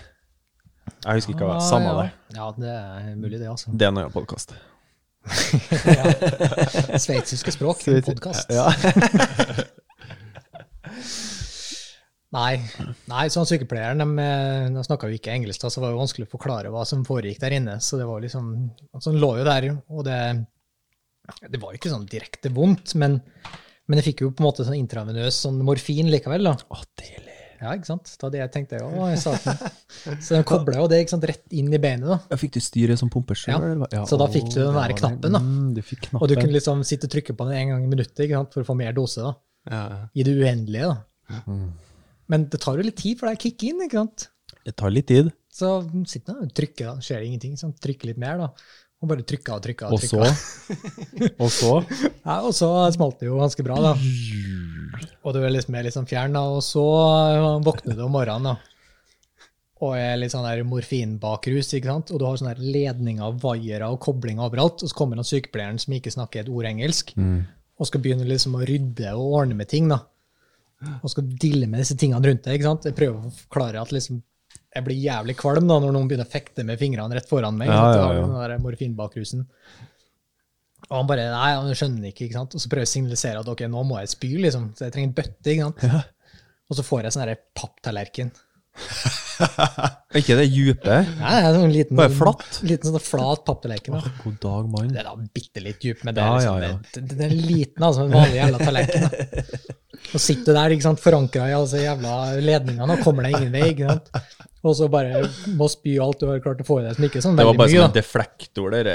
Jeg 1.04 1.12
husker 1.20 1.36
ikke 1.36 1.50
hva 1.52 1.58
Ah, 1.60 1.66
Samme 1.68 1.92
ja. 1.92 1.96
det. 2.00 2.08
Ja, 2.40 2.46
det 2.56 2.72
er 2.72 3.12
mulig, 3.20 3.36
det, 3.42 3.48
altså. 3.52 3.68
Det 3.76 3.84
er 3.84 3.92
en 3.92 4.00
annen 4.00 4.16
podkast. 4.16 4.56
Sveitsiske 7.04 7.52
språk, 7.52 7.84
en 7.92 8.00
podkast. 8.08 8.48
Ja. 8.56 8.72
Nei, 12.36 12.58
nei 13.08 13.22
sånn 13.32 13.46
sykepleieren 13.48 14.02
de, 14.02 14.06
eh, 14.20 14.66
de 14.74 14.82
snakka 14.84 15.08
jo 15.08 15.16
ikke 15.16 15.32
engelsk, 15.32 15.62
da, 15.62 15.70
så 15.72 15.80
det 15.80 15.86
var 15.86 15.94
jo 15.94 16.02
vanskelig 16.02 16.26
å 16.28 16.32
forklare 16.34 16.72
hva 16.74 16.82
som 16.88 17.06
foregikk 17.08 17.40
der 17.40 17.56
inne. 17.56 17.78
Så 17.80 17.96
det 18.00 18.08
var 18.08 18.20
liksom, 18.20 18.50
altså 18.92 19.14
Han 19.14 19.22
lå 19.22 19.30
jo 19.38 19.46
der, 19.48 19.68
og 19.88 20.04
det, 20.04 20.18
det 21.48 21.62
var 21.62 21.72
jo 21.72 21.80
ikke 21.80 21.94
sånn 21.94 22.04
direkte 22.10 22.52
vondt, 22.52 22.92
men, 23.00 23.16
men 23.88 24.00
jeg 24.02 24.10
fikk 24.10 24.26
jo 24.26 24.34
på 24.34 24.44
en 24.44 24.48
måte 24.50 24.68
sånn 24.68 24.76
intravenøs 24.76 25.40
sånn 25.46 25.62
morfin 25.64 26.12
likevel. 26.12 26.50
da. 26.50 26.54
Å, 26.68 26.82
deilig. 27.00 27.24
Ja, 27.58 27.72
ikke 27.74 27.88
sant? 27.88 28.12
Da 28.20 28.28
det 28.30 28.38
jeg 28.38 28.50
tenkte 28.54 28.78
jeg, 28.78 29.16
sa 29.18 29.32
ikke. 29.34 29.70
Så 30.22 30.36
den 30.36 30.44
kobla 30.46 30.76
jo 30.78 30.90
det 30.92 31.00
ikke 31.02 31.16
sant, 31.16 31.24
rett 31.26 31.56
inn 31.58 31.72
i 31.72 31.80
beinet. 31.82 32.06
da. 32.06 32.20
Ja, 32.30 32.38
fikk 32.38 32.54
du 32.54 32.60
styret 32.62 33.00
som 33.00 33.10
pumper 33.10 33.40
Ja, 33.40 33.56
sjøl? 33.56 33.82
så 34.06 34.20
da 34.20 34.28
fikk 34.30 34.52
du 34.52 34.60
den 34.60 34.76
der 34.76 34.94
knappen, 35.00 35.34
da. 35.34 35.40
Mm, 35.42 35.72
du 35.74 35.82
fikk 35.82 36.04
knappen. 36.04 36.22
Og 36.22 36.30
du 36.30 36.36
kunne 36.38 36.54
liksom 36.54 36.84
sitte 36.86 37.08
og 37.08 37.16
trykke 37.16 37.34
på 37.34 37.48
den 37.48 37.58
en 37.58 37.72
gang 37.74 37.88
i 37.88 37.90
minuttet 37.90 38.28
ikke 38.28 38.38
sant, 38.38 38.54
for 38.54 38.62
å 38.62 38.68
få 38.68 38.76
mer 38.78 38.94
dose. 38.94 39.24
da. 39.24 39.34
Ja. 39.72 39.82
I 40.14 40.28
det 40.28 40.36
uendelige. 40.38 40.92
da. 40.92 41.42
Men 42.28 42.48
det 42.52 42.60
tar 42.60 42.76
jo 42.78 42.84
litt 42.84 42.98
tid 43.00 43.18
for 43.20 43.28
deg 43.30 43.38
å 43.38 43.44
kicke 43.46 43.70
inn. 43.70 43.80
ikke 43.86 44.02
sant? 44.02 44.28
Det 44.66 44.74
tar 44.76 44.92
litt 44.92 45.08
tid. 45.08 45.30
Så 45.58 45.70
sitter 46.06 46.36
han 46.36 46.44
og 46.48 46.52
trykker, 46.54 46.90
da. 46.92 47.00
skjer 47.02 47.24
ingenting. 47.24 47.56
Så 47.56 47.68
han 47.70 47.74
trykker 47.80 48.10
litt 48.12 48.20
mer, 48.20 48.38
da. 48.42 48.50
Og 48.98 49.10
bare 49.12 49.22
trykker 49.26 49.54
og 49.54 49.62
trykker. 49.62 49.92
Og 49.94 50.02
så 50.02 50.20
Og 51.38 51.50
så 51.54 51.72
Ja, 52.26 52.40
og 52.42 52.50
så 52.56 52.68
smalt 52.94 53.20
det 53.22 53.28
jo 53.30 53.38
ganske 53.40 53.64
bra, 53.66 53.78
da. 53.80 53.92
Og 55.24 55.34
du 55.34 55.40
er 55.42 55.52
liksom 55.54 55.74
mer 55.76 55.86
litt 55.86 55.94
sånn 55.96 56.08
fjern, 56.10 56.34
da. 56.36 56.42
Og 56.52 56.60
så 56.66 56.82
øh, 56.84 57.46
våkner 57.66 57.96
du 57.98 58.04
om 58.06 58.12
morgenen, 58.18 58.52
da. 58.52 58.74
Og 59.78 59.94
er 59.94 60.16
litt 60.18 60.32
sånn 60.34 60.42
der 60.42 60.64
morfinbakrus, 60.66 61.70
ikke 61.78 61.92
sant. 61.92 62.10
Og 62.10 62.18
du 62.18 62.26
har 62.26 62.38
sånne 62.40 62.56
der 62.58 62.72
ledninger, 62.74 63.36
vaiere 63.42 63.86
og 63.94 64.00
koblinger 64.02 64.48
overalt. 64.48 64.82
Og 64.82 64.90
så 64.90 64.98
kommer 64.98 65.20
han 65.20 65.28
sykepleieren 65.28 65.78
som 65.78 65.94
ikke 65.94 66.10
snakker 66.10 66.42
et 66.42 66.50
ord 66.50 66.66
engelsk, 66.66 67.14
og 67.78 67.86
skal 67.86 68.02
begynne 68.02 68.26
liksom 68.26 68.56
å 68.58 68.64
rydde 68.66 69.12
og 69.14 69.36
ordne 69.42 69.54
med 69.60 69.70
ting, 69.70 69.86
da. 69.90 70.00
Og 71.02 71.10
skal 71.10 71.26
dille 71.42 71.66
med 71.66 71.82
disse 71.82 71.96
tingene 71.98 72.22
rundt 72.22 72.44
deg, 72.44 72.58
ikke 72.58 72.68
sant. 72.68 72.86
Jeg 72.86 72.96
prøver 72.98 73.18
å 73.18 73.32
forklare 73.34 73.82
at 73.82 73.94
liksom 73.94 74.20
jeg 74.68 74.84
blir 74.84 75.00
jævlig 75.00 75.34
kvalm 75.38 75.66
da, 75.66 75.78
når 75.80 75.94
noen 75.94 76.08
begynner 76.10 76.28
å 76.28 76.30
fekte 76.30 76.62
med 76.66 76.78
fingrene 76.78 77.16
rett 77.16 77.28
foran 77.28 77.56
meg. 77.58 77.70
Ja, 77.72 77.86
ja, 77.96 78.08
ja. 78.14 78.24
Den 78.26 78.36
der 78.36 78.60
morfinbakrusen. 78.62 79.46
Og 80.88 80.94
han 80.94 81.08
bare 81.08 81.24
Nei, 81.32 81.48
han 81.56 81.72
skjønner 81.76 82.10
ikke. 82.10 82.28
ikke 82.28 82.38
sant? 82.38 82.54
Og 82.54 82.62
så 82.62 82.70
prøver 82.70 82.84
jeg 82.84 82.90
å 82.90 82.94
signalisere 82.94 83.42
at 83.42 83.50
ok, 83.50 83.64
nå 83.72 83.82
må 83.88 83.98
jeg 84.02 84.12
spy, 84.12 84.30
liksom. 84.44 84.70
Så 84.76 84.86
jeg 84.86 84.94
trenger 84.94 85.10
en 85.10 85.16
bøtte. 85.18 85.54
ikke 85.54 85.70
sant? 85.70 86.12
Og 86.68 86.78
så 86.78 86.84
får 86.84 87.08
jeg 87.08 87.16
sånn 87.16 87.34
papptallerken. 87.58 88.30
Er 90.08 90.22
ikke 90.22 90.36
det 90.38 90.46
dype? 90.50 90.94
Nei, 91.18 91.32
det 91.36 91.48
er 91.48 91.56
sånn 91.58 91.72
liten, 91.74 91.98
Bare 91.98 92.12
flatt? 92.16 92.60
Liten 92.64 92.90
sånn 92.94 93.02
flat 93.04 93.42
papptallerken. 93.46 93.98
Oh, 93.98 94.06
God 94.22 94.38
dag, 94.44 94.70
mann. 94.72 94.88
Det 94.94 95.02
er 95.02 95.08
da 95.10 95.12
bitte 95.38 95.62
litt 95.64 95.84
djup, 95.84 96.00
men 96.08 96.16
det 96.16 96.24
er, 96.24 96.28
Ja, 96.28 96.36
liksom, 96.38 96.62
ja, 96.62 96.70
ja. 96.70 96.78
Det, 96.94 97.02
det, 97.02 97.18
det 97.18 97.26
er 97.28 97.34
liten, 97.36 97.84
altså. 97.90 98.06
En 98.06 98.16
vanlig 98.16 98.40
jævla 98.40 98.62
tallerken. 98.62 99.08
Og 100.14 100.22
sitter 100.22 100.54
du 100.54 100.56
der 100.56 100.74
ikke 100.76 100.86
sant, 100.86 101.02
forankra 101.02 101.48
i 101.50 101.54
disse 101.56 101.82
jævla 101.82 102.14
ledningene 102.40 102.94
og 102.96 103.02
kommer 103.04 103.26
deg 103.26 103.34
ingen 103.36 103.52
vei. 103.52 103.64
ikke 103.74 103.90
sant? 103.90 104.38
Og 104.68 104.74
så 104.76 104.88
bare 104.92 105.22
må 105.56 105.66
spy 105.72 105.94
alt 106.04 106.20
du 106.20 106.26
har 106.28 106.40
klart 106.44 106.60
å 106.60 106.66
få 106.68 106.78
i 106.82 106.84
deg 106.86 106.96
som 106.98 107.06
ikke 107.08 107.20
er 107.20 107.24
sånn 107.24 107.38
Det 107.38 107.46
var 107.48 107.56
bare 107.56 107.70
mye. 107.70 107.78
som 107.78 107.86
en 107.88 107.94
deflektor 107.96 108.74
der, 108.74 108.90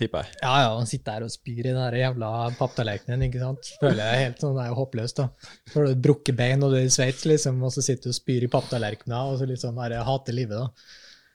tipper 0.00 0.24
jeg. 0.26 0.38
Ja, 0.42 0.54
ja, 0.64 0.70
han 0.76 0.90
sitter 0.90 1.16
der 1.20 1.26
og 1.28 1.32
spyr 1.34 1.60
i 1.62 1.68
den 1.68 1.78
der 1.80 1.98
jævla 2.00 2.30
papptallerkenen, 2.58 3.26
ikke 3.28 3.42
sant. 3.44 3.70
Føler 3.80 4.02
jeg 4.02 4.22
helt 4.24 4.42
sånn, 4.44 4.56
det 4.58 4.64
er 4.66 4.72
jo 4.72 4.78
håpløst, 4.80 5.22
da. 5.22 5.52
Så 5.70 5.78
har 5.78 5.86
du 5.88 5.94
et 5.94 6.04
brukket 6.08 6.38
bein, 6.38 6.64
og 6.66 6.74
du 6.74 6.80
er 6.80 6.88
i 6.88 6.92
Sveits, 6.92 7.24
liksom, 7.30 7.62
og 7.62 7.74
så 7.74 7.84
sitter 7.86 8.10
du 8.10 8.14
og 8.14 8.18
spyr 8.18 8.46
i 8.48 8.52
papptallerkener, 8.52 9.32
og 9.32 9.38
så 9.40 9.48
liksom 9.48 9.78
bare 9.78 10.02
hater 10.06 10.36
livet, 10.36 10.58
da. 10.66 10.66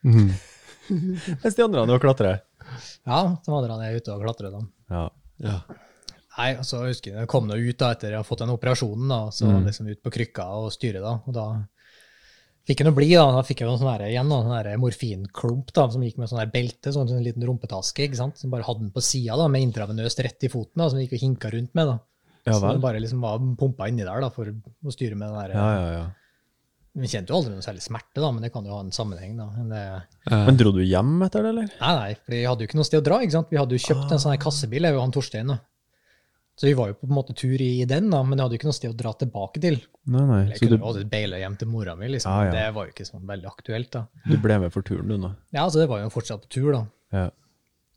Mens 1.44 1.56
de 1.56 1.64
andre 1.64 1.86
nå 1.88 1.98
klatrer. 2.04 2.42
Ja, 3.08 3.22
de 3.46 3.54
andre 3.56 3.78
er 3.88 3.98
ute 4.02 4.14
og 4.16 4.26
klatrer, 4.26 4.52
da. 4.54 4.62
Ja. 4.92 5.06
Ja. 5.42 5.56
Nei, 6.38 6.54
altså, 6.56 6.80
jeg 6.86 6.96
husker 6.96 7.18
jeg 7.20 7.28
kom 7.30 7.48
nå 7.50 7.58
ut 7.60 7.78
da, 7.82 7.90
etter 7.94 8.14
jeg 8.14 8.22
har 8.22 8.26
fått 8.26 8.42
den 8.44 8.54
operasjonen, 8.54 9.10
da, 9.12 9.18
så 9.36 9.50
liksom 9.66 9.90
ut 9.92 10.00
på 10.02 10.14
krykka 10.16 10.46
og 10.62 10.70
styre, 10.74 11.02
da, 11.04 11.18
og 11.28 11.36
da 11.36 11.46
fikk 12.68 12.82
jeg 12.82 12.88
noe 12.88 12.96
bli, 12.98 13.10
da. 13.16 13.26
Da 13.36 13.42
fikk 13.48 13.64
jeg 13.64 13.70
jo 13.70 13.78
sånn 13.82 14.06
igjen 14.08 14.30
da, 14.32 14.40
sånn 14.46 14.82
morfinklump 14.84 15.74
da, 15.76 15.88
som 15.94 16.06
gikk 16.06 16.22
med 16.22 16.32
sånn 16.32 16.54
belte, 16.54 16.94
sånn 16.94 17.10
en 17.16 17.26
liten 17.26 17.46
rumpetaske, 17.48 18.06
ikke 18.08 18.20
sant, 18.20 18.38
som 18.42 18.54
bare 18.54 18.68
hadde 18.68 18.86
den 18.86 18.94
på 18.96 19.04
sida 19.06 19.48
med 19.52 19.66
intravenøst 19.68 20.24
rett 20.26 20.48
i 20.48 20.52
foten, 20.52 20.78
da, 20.84 20.90
som 20.92 21.02
gikk 21.02 21.18
og 21.18 21.24
hinka 21.26 21.52
rundt 21.54 21.74
med. 21.78 21.94
da. 21.94 22.00
Ja 22.48 22.56
så 22.58 22.72
den 22.72 22.82
bare 22.82 22.98
liksom 23.02 23.22
var 23.22 23.38
pumpa 23.60 23.86
inni 23.92 24.06
der 24.06 24.24
da, 24.24 24.32
for 24.34 24.50
å 24.50 24.94
styre 24.94 25.18
med 25.18 25.30
den 25.30 25.38
der. 25.44 25.54
Ja, 25.58 25.68
ja, 25.78 25.92
ja. 26.00 26.06
Vi 27.02 27.08
kjente 27.08 27.32
jo 27.32 27.38
aldri 27.38 27.54
noe 27.56 27.64
særlig 27.64 27.84
smerte, 27.86 28.20
da, 28.20 28.30
men 28.36 28.44
det 28.44 28.50
kan 28.52 28.66
jo 28.68 28.74
ha 28.76 28.82
en 28.84 28.92
sammenheng. 28.92 29.38
da. 29.40 29.46
Men 29.56 29.70
det, 29.72 29.84
Men 30.50 30.58
dro 30.60 30.74
du 30.76 30.82
hjem 30.84 31.22
etter 31.24 31.46
det, 31.46 31.52
eller? 31.54 31.70
nei, 31.80 31.92
nei, 32.02 32.16
for 32.20 32.36
vi 32.36 32.42
hadde 32.44 32.66
jo 32.66 32.68
ikke 32.68 32.80
noe 32.82 32.88
sted 32.90 33.00
å 33.00 33.06
dra. 33.06 33.20
ikke 33.24 33.38
sant? 33.38 33.48
Vi 33.54 33.60
hadde 33.62 33.78
jo 33.78 33.84
kjøpt 33.86 34.12
en 34.12 34.20
sånn 34.20 34.36
kassebil, 34.36 34.44
kassebil, 34.44 34.88
jeg 34.90 34.98
og 34.98 35.06
han 35.06 35.14
Torstein. 35.16 35.54
da. 35.54 35.60
Så 36.62 36.68
vi 36.68 36.76
var 36.78 36.92
jo 36.92 36.94
på 36.94 37.08
en 37.08 37.16
måte 37.18 37.34
tur 37.34 37.58
i 37.58 37.86
den, 37.90 38.12
da, 38.14 38.20
men 38.22 38.38
jeg 38.38 38.46
hadde 38.46 38.54
jo 38.54 38.60
ikke 38.60 38.68
noe 38.68 38.78
sted 38.78 38.92
å 38.92 38.98
dra 39.00 39.16
tilbake 39.18 39.62
til. 39.64 39.80
Nei, 40.14 40.26
nei. 40.30 40.42
Jeg 40.52 40.60
kunne 40.60 40.78
du, 40.78 41.00
jo 41.02 41.06
beile 41.10 41.40
hjem 41.42 41.56
til 41.58 41.70
mora 41.72 41.96
mi, 41.98 42.06
liksom. 42.14 42.30
Ah, 42.30 42.44
ja. 42.46 42.52
Det 42.54 42.66
var 42.76 42.86
jo 42.86 42.94
ikke 42.94 43.06
sånn 43.08 43.24
veldig 43.26 43.48
aktuelt. 43.50 43.90
da. 43.96 44.04
du 44.30 44.36
ble 44.44 44.60
med 44.62 44.76
for 44.76 44.86
turen, 44.86 45.10
du 45.10 45.18
nå? 45.24 45.32
Ja, 45.58 45.64
så 45.66 45.82
det 45.82 45.88
var 45.90 46.04
jo 46.04 46.12
fortsatt 46.14 46.46
på 46.46 46.52
tur, 46.54 46.68
da. 46.76 46.84
Ja. 47.18 47.24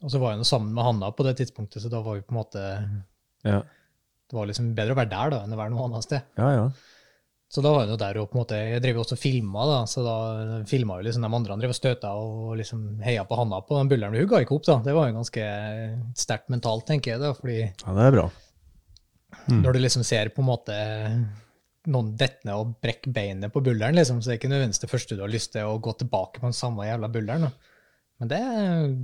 Og 0.01 0.15
så 0.15 0.23
var 0.23 0.32
jeg 0.32 0.41
jo 0.41 0.49
sammen 0.49 0.73
med 0.73 0.89
Hanna 0.89 1.12
på 1.12 1.27
det 1.28 1.35
tidspunktet, 1.43 1.85
så 1.85 1.93
da 1.93 2.01
var 2.07 2.16
vi 2.16 2.24
på 2.24 2.32
en 2.32 2.41
måte 2.41 2.62
Ja, 3.45 3.61
Det 4.32 4.39
var 4.39 4.49
liksom 4.49 4.73
bedre 4.78 4.97
å 4.97 5.01
være 5.03 5.12
der 5.12 5.35
da, 5.36 5.43
enn 5.45 5.53
å 5.53 5.61
være 5.61 5.73
noe 5.74 5.89
annet 5.91 6.09
sted. 6.09 6.35
ja. 6.41 6.51
ja. 6.57 6.66
Så 7.55 7.62
da 7.62 7.70
var 7.70 7.85
jeg 7.85 7.93
jo 7.93 7.99
der 8.01 8.16
og 8.19 8.31
på 8.32 8.35
en 8.35 8.41
måte, 8.41 8.57
jeg 8.59 8.82
drev 8.82 8.97
jo 8.97 9.03
også 9.05 9.15
og 9.15 9.20
filma, 9.20 9.66
da, 9.69 9.77
så 9.86 10.03
da 10.03 10.15
filma 10.66 10.97
jo 10.99 11.05
liksom 11.07 11.23
de 11.23 11.28
andre 11.28 11.55
han 11.55 11.61
drev 11.62 11.74
og 11.74 11.77
støta 11.77 12.15
og 12.19 12.57
liksom 12.59 12.81
heia 13.05 13.23
på 13.28 13.36
Hanna 13.39 13.61
på 13.62 13.77
den 13.78 13.93
bulleren. 13.93 14.16
Hun 14.19 14.27
ga 14.32 14.41
ikke 14.43 14.57
opp, 14.57 14.65
da. 14.66 14.81
Det 14.82 14.97
var 14.97 15.07
jo 15.07 15.20
ganske 15.20 15.45
sterkt 16.19 16.51
mentalt, 16.51 16.89
tenker 16.89 17.15
jeg. 17.15 17.23
da, 17.23 17.31
fordi 17.36 17.61
ja 17.61 17.95
det 18.01 18.09
er 18.09 18.16
bra. 18.16 18.27
Når 19.48 19.73
du 19.73 19.78
liksom 19.81 20.05
ser 20.05 20.28
på 20.35 20.43
en 20.43 20.48
måte 20.48 20.77
noen 21.86 22.15
dette 22.16 22.47
ned 22.48 22.55
og 22.56 22.74
brekke 22.81 23.11
beinet 23.12 23.52
på 23.52 23.61
bulleren, 23.65 23.94
liksom, 23.98 24.23
så 24.24 24.31
er 24.31 24.36
det 24.36 24.40
ikke 24.43 24.48
nødvendigvis 24.55 24.81
det 24.81 24.89
første 24.90 25.16
du 25.19 25.20
har 25.20 25.28
lyst 25.32 25.52
til 25.52 25.66
å 25.69 25.78
gå 25.85 25.93
tilbake 26.01 26.40
på 26.40 26.47
den 26.48 26.56
samme 26.56 26.86
jævla 26.86 27.11
bulleren. 27.12 27.51
Men 28.23 28.28
det 28.31 28.39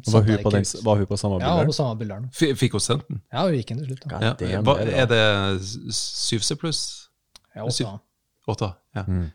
Var 0.06 0.22
hun 0.22 0.38
på, 0.44 0.50
den, 0.54 0.64
var 0.86 0.96
hun 0.96 1.06
på 1.10 1.16
samme 1.18 1.40
Ja, 1.42 1.50
hun 1.50 1.58
var 1.58 1.66
på 1.66 1.74
samme 1.76 1.98
bulleren. 1.98 2.28
F- 2.32 2.56
Fikk 2.56 2.72
hun 2.78 2.80
sendt 2.80 3.08
den? 3.10 3.20
Ja, 3.32 3.42
hun 3.44 3.56
gikk 3.58 3.72
inn 3.74 3.82
til 3.82 3.90
slutt. 3.90 4.06
da. 4.08 4.20
Ja. 4.22 4.60
er 4.80 4.92
er 5.02 5.06
det 5.10 5.20
7C 5.92 6.56
pluss? 6.56 6.80
Ja, 7.56 7.64
også. 7.66 7.98
8? 8.48 8.70
Ja. 8.96 9.02
Mm. 9.08 9.26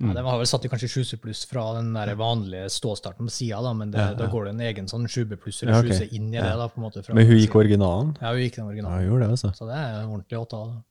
Ja, 0.00 0.14
den 0.16 0.24
har 0.24 0.38
vel 0.40 0.46
satt 0.48 0.64
i 0.64 0.68
kanskje 0.72 0.88
7C 0.88 1.16
pluss 1.20 1.42
fra 1.44 1.74
den 1.76 1.92
der 1.92 2.14
vanlige 2.16 2.70
ståstarten 2.72 3.26
på 3.28 3.32
sida, 3.34 3.58
da, 3.60 3.72
men 3.76 3.90
det, 3.92 3.98
Ja, 4.00 4.06
ja. 4.14 4.14
da 4.16 4.26
går 4.32 4.44
det 4.48 4.52
en 4.54 4.60
egen 4.60 4.86
sånn 4.88 5.04
7B 5.06 5.36
pluss 5.36 5.62
eller 5.62 5.74
Ja, 5.76 5.80
okay. 5.84 6.08
Inn 6.16 6.28
i 6.32 6.38
det. 6.38 6.54
da, 6.56 6.68
på 6.72 6.80
en 6.80 6.86
måte. 6.86 7.02
Fra 7.04 7.14
Men 7.14 7.26
hun 7.28 7.36
gikk 7.36 7.50
siden. 7.50 7.60
originalen? 7.60 8.14
Ja, 8.20 8.30
hun 8.32 8.40
gikk 8.40 8.56
den 8.56 8.64
originalen. 8.70 8.94
Ja, 8.96 9.02
hun 9.04 9.10
gjorde 9.12 9.26
det, 9.26 9.30
altså. 9.36 9.50
Så 9.58 9.66
det 9.68 9.76
er 9.76 9.98
ordentlig 10.06 10.38
8A. 10.40 10.62
da. 10.70 10.82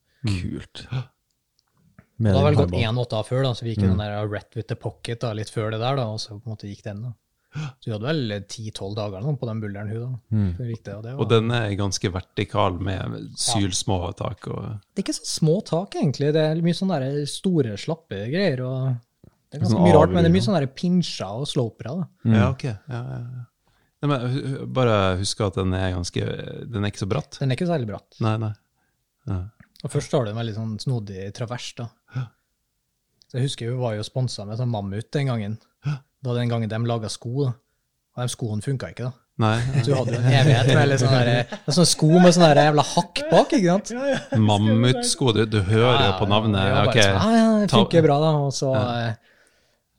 Kult. 0.41 0.83
Og 2.19 2.25
det 2.27 2.35
har 2.35 2.43
vel 2.51 2.55
gått 2.59 2.75
én 2.75 2.97
8A 3.01 3.23
før, 3.25 3.43
da, 3.47 3.53
så 3.55 3.63
vi 3.65 3.73
gikk 3.73 3.83
i 3.83 3.87
den 3.87 3.97
der 3.97 4.27
Ret 4.27 4.55
with 4.55 4.67
the 4.67 4.75
pocket 4.75 5.21
da, 5.21 5.33
litt 5.33 5.49
før 5.49 5.71
det 5.71 5.79
der, 5.79 5.95
da, 5.95 6.05
og 6.11 6.19
så 6.19 6.35
på 6.37 6.45
en 6.45 6.53
måte 6.57 6.67
gikk 6.69 6.83
den. 6.83 7.01
da. 7.07 7.13
Så 7.49 7.89
vi 7.89 7.93
hadde 7.95 8.05
vel 8.05 8.33
ti-tolv 8.51 8.95
dager 8.97 9.19
eller 9.19 9.37
på 9.41 9.47
den 9.49 9.61
bulleren, 9.63 9.89
hun 9.89 10.01
da. 10.03 10.09
Mm. 10.35 10.49
det, 10.59 10.93
og 10.93 11.03
det, 11.03 11.13
var, 11.15 11.19
Og 11.23 11.29
den 11.31 11.51
er 11.55 11.75
ganske 11.79 12.11
vertikal 12.13 12.77
med 12.85 13.15
sylsmå 13.41 13.99
tak. 14.19 14.47
Og, 14.53 14.67
det 14.93 15.01
er 15.01 15.07
ikke 15.07 15.17
så 15.17 15.29
små 15.31 15.59
tak, 15.65 15.97
egentlig. 15.97 16.31
Det 16.35 16.43
er 16.45 16.63
mye 16.65 16.77
sånne 16.77 16.99
der 17.01 17.21
store, 17.29 17.77
slappe 17.81 18.21
greier. 18.29 18.61
og 18.67 19.29
Det 19.49 19.57
er 19.57 19.63
ganske 19.63 19.73
Sånn 19.73 19.87
mye 19.87 19.97
rart, 19.97 20.13
men 20.13 20.25
det 20.25 20.31
er 20.31 20.35
mye 20.37 20.45
sånne 20.45 20.61
der 20.61 20.73
pinsjer 20.77 21.43
og 21.43 21.49
slopere. 21.49 21.95
da. 22.01 22.35
Ja, 22.37 22.49
ok. 22.51 22.67
Ja, 22.69 22.99
ja, 22.99 23.21
ja. 23.23 23.45
Nei, 23.99 24.07
men, 24.13 24.43
bare 24.71 24.99
husk 25.19 25.41
at 25.43 25.57
den 25.59 25.73
er 25.75 25.89
ganske 25.91 26.21
Den 26.71 26.85
er 26.85 26.93
ikke 26.93 27.01
så 27.01 27.09
bratt. 27.11 27.35
Den 27.41 27.51
er 27.51 27.57
ikke 27.57 27.67
særlig 27.67 27.89
bratt. 27.89 28.13
Nei, 28.23 28.37
nei. 28.39 28.53
Ja. 29.27 29.41
Og 29.83 29.91
først 29.91 30.13
har 30.15 30.25
du 30.25 30.31
en 30.31 30.39
veldig 30.39 30.55
sånn 30.55 30.77
snodig 30.81 31.31
travers, 31.35 31.71
da. 31.77 31.89
Så 33.29 33.37
jeg 33.37 33.45
husker 33.45 33.69
vi 33.69 33.77
var 33.77 33.93
jo 33.93 34.05
sponsa 34.05 34.45
med 34.47 34.57
sånn 34.57 34.71
mammut 34.73 35.11
den 35.13 35.29
gangen. 35.29 35.59
Da 36.23 36.33
den 36.35 36.49
gangen 36.51 36.69
de 36.71 36.79
laga 36.87 37.09
sko, 37.09 37.45
da. 37.45 37.53
Og 38.17 38.23
de 38.25 38.33
skoene 38.33 38.65
funka 38.65 38.89
ikke, 38.91 39.07
da. 39.09 39.13
Nei. 39.39 39.55
Så 39.83 39.85
du 39.87 39.95
hadde 39.95 40.17
jo 40.17 40.19
en 40.19 40.33
evighet 40.35 40.67
med 40.75 40.89
litt 40.91 40.99
sånn 40.99 41.13
der, 41.15 41.53
en 41.63 41.75
sånn 41.77 41.87
sko 41.87 42.09
med 42.19 42.33
sånn 42.35 42.43
der 42.49 42.59
jævla 42.65 42.83
hakk 42.89 43.21
bak, 43.31 43.53
ikke 43.55 43.77
sant? 43.77 43.93
Mammutsko, 44.49 45.31
du, 45.37 45.45
du 45.47 45.61
hører 45.63 46.01
jo 46.09 46.13
på 46.19 46.27
navnet. 46.27 46.59
Ja, 46.59 46.81
bare 46.83 46.91
Ok. 46.91 46.99
sånn, 46.99 47.15
ja, 47.15 47.37
ja, 47.39 47.49
det 47.63 47.69
funker 47.71 48.03
bra, 48.03 48.17
da. 48.25 48.33
Og 48.43 48.51
så 48.57 48.73
eh, 48.75 49.13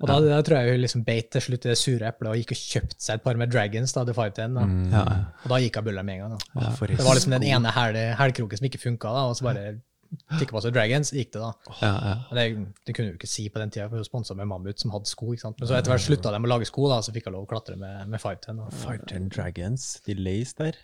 og 0.01 0.09
da, 0.09 0.14
da 0.24 0.38
tror 0.44 0.62
jeg 0.62 0.72
hun 0.76 0.80
liksom 0.84 1.02
beit 1.05 1.26
til 1.32 1.42
slutt 1.44 1.64
det 1.68 1.74
sure 1.76 2.06
eplet 2.09 2.30
og 2.30 2.36
gikk 2.40 2.52
og 2.55 2.60
kjøpte 2.60 2.97
seg 3.05 3.18
et 3.18 3.24
par 3.24 3.36
med 3.40 3.51
Dragons, 3.52 3.92
da, 3.97 4.05
The 4.09 4.14
510. 4.16 4.55
Da. 4.56 4.97
Ja. 4.97 5.02
Og 5.44 5.51
da 5.52 5.59
gikk 5.64 5.76
hun 5.80 5.88
bulla 5.90 6.05
med 6.09 6.14
en 6.16 6.22
gang. 6.22 6.36
da. 6.38 6.62
Ja, 6.62 6.70
Det 6.92 7.05
var 7.05 7.18
liksom 7.18 7.34
den 7.36 7.44
ene 7.51 7.72
hæl- 7.76 7.98
hælkroken 8.20 8.60
som 8.60 8.68
ikke 8.70 8.80
funka, 8.80 9.12
da, 9.16 9.24
og 9.28 9.36
så 9.36 9.44
bare 9.48 9.64
Ticketmaster 10.10 10.72
Dragons 10.74 11.12
gikk 11.14 11.30
det, 11.36 11.42
da. 11.42 11.76
Ja, 11.80 11.90
ja. 11.92 12.14
Men 12.30 12.38
det, 12.38 12.72
det 12.86 12.94
kunne 12.96 13.12
du 13.12 13.18
ikke 13.18 13.30
si 13.30 13.46
på 13.52 13.60
den 13.62 13.70
tida, 13.70 13.86
for 13.90 14.00
hun 14.00 14.06
sponsa 14.06 14.34
med 14.38 14.48
Mammut, 14.50 14.80
som 14.82 14.90
hadde 14.94 15.10
sko. 15.10 15.30
ikke 15.34 15.44
sant? 15.44 15.60
Men 15.60 15.70
så 15.70 15.78
etter 15.78 15.94
hvert 15.94 16.06
slutta 16.06 16.32
de 16.34 16.40
å 16.42 16.50
lage 16.50 16.66
sko, 16.68 16.88
da, 16.90 16.98
så 17.04 17.14
fikk 17.14 17.28
jeg 17.28 17.36
lov 17.36 17.46
å 17.46 17.50
klatre 17.50 17.78
med, 17.78 18.10
med 18.10 18.22
510. 18.22 18.64
og 18.66 18.76
Fighter 18.82 19.20
and 19.20 19.30
Dragons, 19.34 19.88
de 20.06 20.18
lays 20.18 20.54
der. 20.58 20.78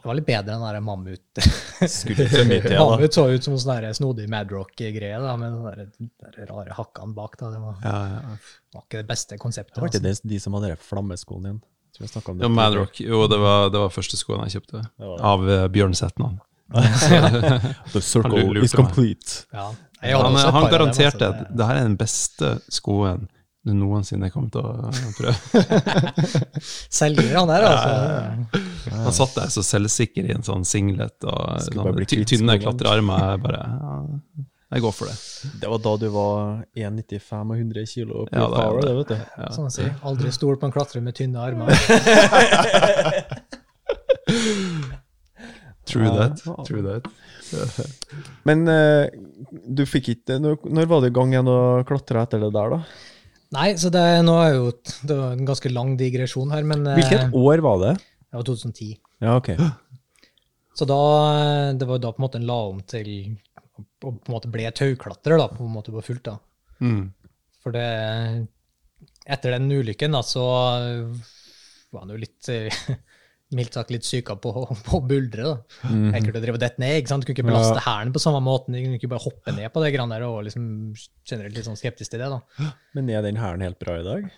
Det 0.00 0.08
var 0.08 0.16
litt 0.16 0.28
bedre 0.30 0.56
enn 0.56 0.62
den 0.64 0.84
Mammut. 0.86 1.40
Midt, 2.48 2.68
da. 2.70 2.78
Mammut 2.80 3.16
så 3.16 3.26
ut 3.28 3.44
som 3.44 3.56
en 3.58 3.60
sånn 3.60 3.98
snodig 3.98 4.28
Madrock-greie, 4.32 5.20
med 5.42 5.82
de 5.98 6.46
rare 6.48 6.76
hakkene 6.78 7.16
bak. 7.16 7.36
da. 7.36 7.50
Det 7.52 7.60
var, 7.60 7.82
ja, 7.84 7.98
ja. 8.14 8.38
var 8.78 8.86
ikke 8.86 9.02
det 9.02 9.08
beste 9.10 9.36
konseptet. 9.42 9.76
Det 9.76 9.84
var 9.84 9.92
ikke 9.92 10.00
altså. 10.00 10.24
det 10.24 10.32
de 10.32 10.40
som 10.40 10.56
hadde 10.56 10.72
de 10.72 10.80
flammeskoene 10.88 11.52
igjen. 11.52 11.60
Tror 11.90 12.06
jeg 12.06 12.22
om 12.22 12.38
det. 12.38 12.46
Ja, 12.46 12.54
Madrock. 12.54 13.00
Jo, 13.02 13.26
det 13.28 13.40
var, 13.42 13.68
det 13.74 13.82
var 13.82 13.92
første 13.92 14.16
skoen 14.16 14.40
jeg 14.46 14.60
kjøpte. 14.60 14.80
det 14.80 15.04
det. 15.04 15.18
Av 15.20 15.44
uh. 15.44 16.38
The 17.92 18.00
circle 18.00 18.64
is 18.64 18.72
complete. 18.72 19.44
Ja. 19.52 19.70
Han, 20.00 20.36
han 20.36 20.54
av 20.54 20.62
dem, 20.62 20.70
garanterte 20.72 21.28
at 21.28 21.50
det 21.52 21.66
her 21.66 21.76
er 21.82 21.84
den 21.88 21.98
beste 22.00 22.54
skoen 22.72 23.28
du 23.60 23.74
noensinne 23.76 24.30
kommer 24.32 24.48
til 24.54 24.64
å 24.64 24.90
prøve. 25.18 25.34
Selger 27.00 27.34
han 27.36 27.50
der, 27.50 27.66
altså. 27.68 28.62
Han 28.94 29.12
satt 29.12 29.34
der 29.36 29.50
så 29.52 29.64
selvsikker 29.66 30.30
i 30.30 30.32
en 30.32 30.46
sånn 30.46 30.64
singlet 30.64 31.28
og 31.28 31.60
sånn, 31.66 32.00
tynne 32.08 32.56
klatrearmer. 32.62 33.26
Jeg 33.34 33.42
bare 33.44 33.60
ja, 33.60 33.98
Jeg 34.70 34.84
går 34.86 34.96
for 34.96 35.12
det. 35.12 35.18
Det 35.60 35.72
var 35.74 35.84
da 35.84 35.94
du 36.00 36.08
var 36.14 36.64
1,95 36.72 37.52
og 37.52 37.56
100 37.58 37.92
kilo 37.92 38.24
på 38.30 38.32
Ja, 38.32 38.48
det 38.48 38.48
er 38.48 38.56
power, 38.56 38.80
det. 38.80 38.88
det, 38.88 38.96
vet 39.02 39.12
du. 39.12 39.16
Ja. 39.44 39.52
Sånn 39.58 39.68
å 39.68 39.74
si. 39.76 39.90
Aldri 40.08 40.32
stol 40.32 40.56
på 40.56 40.70
en 40.70 40.76
klatrer 40.78 41.04
med 41.04 41.20
tynne 41.20 41.44
armer. 41.44 41.76
True 45.90 46.06
Ja. 46.06 46.28
that. 46.28 46.42
True 46.68 46.82
that. 46.86 47.08
Men 48.48 48.62
eh, 48.70 49.10
du 49.66 49.82
fikk 49.88 50.12
ikke 50.14 50.36
når, 50.42 50.58
når 50.70 50.86
var 50.90 51.00
du 51.02 51.08
i 51.10 51.14
gang 51.16 51.32
igjen 51.34 51.50
å 51.50 51.58
klatre 51.88 52.22
etter 52.24 52.42
det 52.44 52.52
der, 52.54 52.76
da? 52.76 52.80
Nei, 53.56 53.68
så 53.82 53.90
det, 53.90 54.04
nå 54.22 54.36
er 54.44 54.52
jo 54.54 54.68
det 55.08 55.16
var 55.18 55.32
en 55.34 55.46
ganske 55.48 55.72
lang 55.74 55.96
digresjon 55.98 56.52
her, 56.54 56.62
men 56.62 56.84
eh, 56.86 57.00
Hvilket 57.00 57.34
år 57.34 57.62
var 57.66 57.80
det? 57.82 57.94
det 58.30 58.38
var 58.38 58.46
2010. 58.46 58.92
Ja, 59.26 59.36
ok. 59.40 59.50
Så 60.78 60.86
da, 60.88 61.00
det 61.76 61.84
var 61.90 61.98
da 62.00 62.12
på 62.14 62.22
en 62.22 62.24
måte 62.28 62.38
en 62.38 62.46
la 62.48 62.54
om 62.70 62.78
til 62.88 63.08
Og 63.74 63.82
på 64.00 64.12
en 64.14 64.32
måte 64.32 64.48
ble 64.54 64.70
tauklatrer, 64.72 65.34
da, 65.36 65.48
på 65.50 65.66
en 65.66 65.74
måte 65.74 65.92
på 65.92 66.00
fullt. 66.06 66.22
da. 66.30 66.36
Mm. 66.80 67.10
For 67.60 67.74
det 67.74 67.88
Etter 69.30 69.52
den 69.58 69.66
ulykken, 69.74 70.14
da, 70.16 70.22
så 70.24 70.44
var 71.90 72.04
han 72.04 72.12
jo 72.14 72.20
litt 72.22 72.48
eh, 72.54 72.70
Mildt 73.50 73.74
sagt 73.74 73.90
litt 73.90 74.04
syka 74.06 74.36
på, 74.38 74.52
på 74.86 74.98
å 75.00 75.02
buldre. 75.02 75.42
da. 75.42 75.88
Ekkelt 76.14 76.36
å 76.38 76.42
drive 76.44 76.54
og 76.54 76.62
dette 76.62 76.78
ned. 76.78 77.00
ikke 77.00 77.10
sant? 77.10 77.24
Du 77.24 77.32
kunne 77.32 77.40
ikke 77.40 77.48
belaste 77.50 77.82
hælen 77.82 78.12
på 78.14 78.22
samme 78.22 78.38
måten. 78.46 78.76
Du 78.76 78.78
kunne 78.84 78.98
ikke 79.00 79.10
bare 79.10 79.24
hoppe 79.24 79.54
ned 79.56 79.72
på 79.74 79.82
det 79.82 79.90
grann 79.96 80.12
der, 80.14 80.22
og 80.28 80.44
liksom 80.46 80.68
generelt 81.26 81.56
litt 81.58 81.66
sånn 81.66 81.78
skeptisk 81.80 82.12
til 82.14 82.22
det. 82.22 82.28
da. 82.30 82.70
Men 82.94 83.10
er 83.10 83.22
den 83.26 83.40
hæren 83.42 83.64
helt 83.66 83.80
bra 83.82 83.98
i 83.98 84.06
dag? 84.06 84.30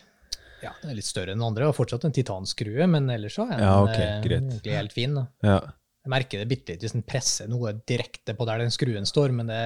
Ja, 0.63 0.71
den 0.81 0.93
er 0.93 0.97
litt 0.97 1.05
større 1.09 1.35
enn 1.35 1.41
den 1.43 1.49
andre, 1.49 1.67
og 1.69 1.75
fortsatt 1.77 2.05
en 2.07 2.15
titanskrue, 2.15 2.87
men 2.89 3.11
ellers 3.11 3.35
så 3.37 3.49
er 3.51 3.57
den 3.59 3.65
Ja, 3.67 3.77
ok, 3.83 3.97
eh, 3.99 4.21
greit. 4.23 4.49
egentlig 4.49 4.77
helt 4.79 4.93
fin. 4.95 5.15
da. 5.19 5.27
Ja. 5.43 5.61
Jeg 6.03 6.11
merker 6.11 6.41
det 6.43 6.49
bitte 6.51 6.75
litt 6.75 6.83
hvis 6.83 6.97
den 6.97 7.05
presser 7.07 7.47
noe 7.47 7.71
direkte 7.87 8.35
på 8.35 8.47
der 8.49 8.65
den 8.65 8.73
skruen 8.75 9.05
står, 9.07 9.31
men 9.39 9.47
det 9.47 9.61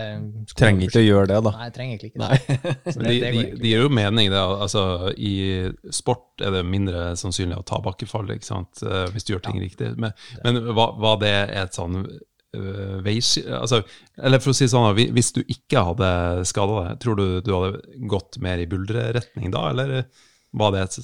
Trenger 0.52 0.84
ikke 0.84 1.00
å 1.00 1.06
gjøre 1.06 1.30
det, 1.30 1.38
da. 1.46 1.52
Nei, 1.56 1.68
trenger 1.72 1.94
egentlig 1.94 2.10
ikke 2.12 2.26
det. 2.26 2.58
Det, 2.84 2.94
det 3.06 3.30
de, 3.32 3.44
de 3.62 3.70
gir 3.70 3.84
jo 3.86 3.88
mening, 3.88 4.28
det. 4.34 4.42
Altså, 4.42 4.84
I 5.16 5.32
sport 5.96 6.44
er 6.44 6.52
det 6.58 6.62
mindre 6.68 7.08
sannsynlig 7.16 7.56
å 7.56 7.64
ta 7.64 7.80
bakkefall, 7.80 8.28
ikke 8.36 8.50
sant? 8.50 8.84
eh, 8.84 9.06
hvis 9.14 9.24
du 9.24 9.32
gjør 9.32 9.46
ting 9.48 9.62
riktig. 9.64 9.94
Men, 9.96 10.12
men 10.44 10.60
var, 10.76 11.16
det 11.24 11.32
et 11.56 11.80
sånn 11.80 12.02
uh, 12.04 12.96
veiski... 13.06 13.46
Altså, 13.56 13.80
eller 14.20 14.44
for 14.44 14.52
å 14.52 14.60
si 14.60 14.68
det 14.68 14.74
sånn, 14.76 14.92
hvis 15.16 15.32
du 15.38 15.40
ikke 15.40 15.88
hadde 15.88 16.10
skada 16.52 16.82
deg, 16.82 17.00
tror 17.00 17.16
du 17.16 17.26
du 17.40 17.54
hadde 17.56 18.04
gått 18.12 18.36
mer 18.44 18.60
i 18.60 18.68
buldreretning 18.68 19.56
da, 19.56 19.70
eller 19.72 20.02
var 20.56 20.76
det 20.76 20.84
et 20.84 21.00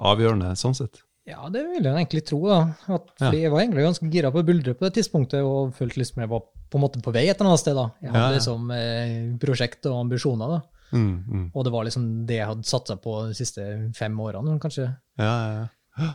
avgjørende 0.00 0.56
sånn 0.56 0.80
sett? 0.80 1.04
Ja, 1.26 1.48
det 1.48 1.62
vil 1.64 1.82
jeg 1.86 1.94
egentlig 1.94 2.24
tro. 2.28 2.40
da. 2.48 2.58
At, 2.88 3.06
Ja. 3.20 3.30
Jeg 3.32 3.50
var 3.50 3.60
egentlig 3.62 3.84
ganske 3.86 4.10
gira 4.12 4.30
på 4.30 4.42
buldre 4.44 4.74
på 4.74 4.84
det 4.84 4.94
tidspunktet, 4.98 5.40
og 5.42 5.72
følte 5.74 5.96
liksom 6.02 6.20
jeg 6.20 6.28
var 6.28 6.40
på 6.70 6.76
en 6.76 6.82
måte 6.84 7.00
på 7.02 7.12
vei 7.14 7.28
et 7.28 7.38
eller 7.40 7.50
annet 7.50 7.60
sted. 7.62 7.74
da. 7.74 7.86
Jeg 8.02 8.10
hadde 8.12 8.20
Ja, 8.20 8.30
ja. 8.30 8.36
liksom 8.36 8.70
eh, 8.70 9.38
prosjekt 9.38 9.86
og 9.86 10.00
ambisjoner, 10.04 10.48
da. 10.48 10.60
Mm, 10.92 11.24
mm. 11.26 11.50
Og 11.54 11.64
det 11.64 11.72
var 11.72 11.84
liksom 11.84 12.26
det 12.26 12.36
jeg 12.36 12.46
hadde 12.46 12.62
satsa 12.68 12.96
på 13.00 13.26
de 13.28 13.34
siste 13.34 13.64
fem 13.96 14.14
årene, 14.20 14.58
kanskje. 14.60 14.96
Ja, 15.18 15.32
ja, 15.56 15.68
ja. 15.98 16.14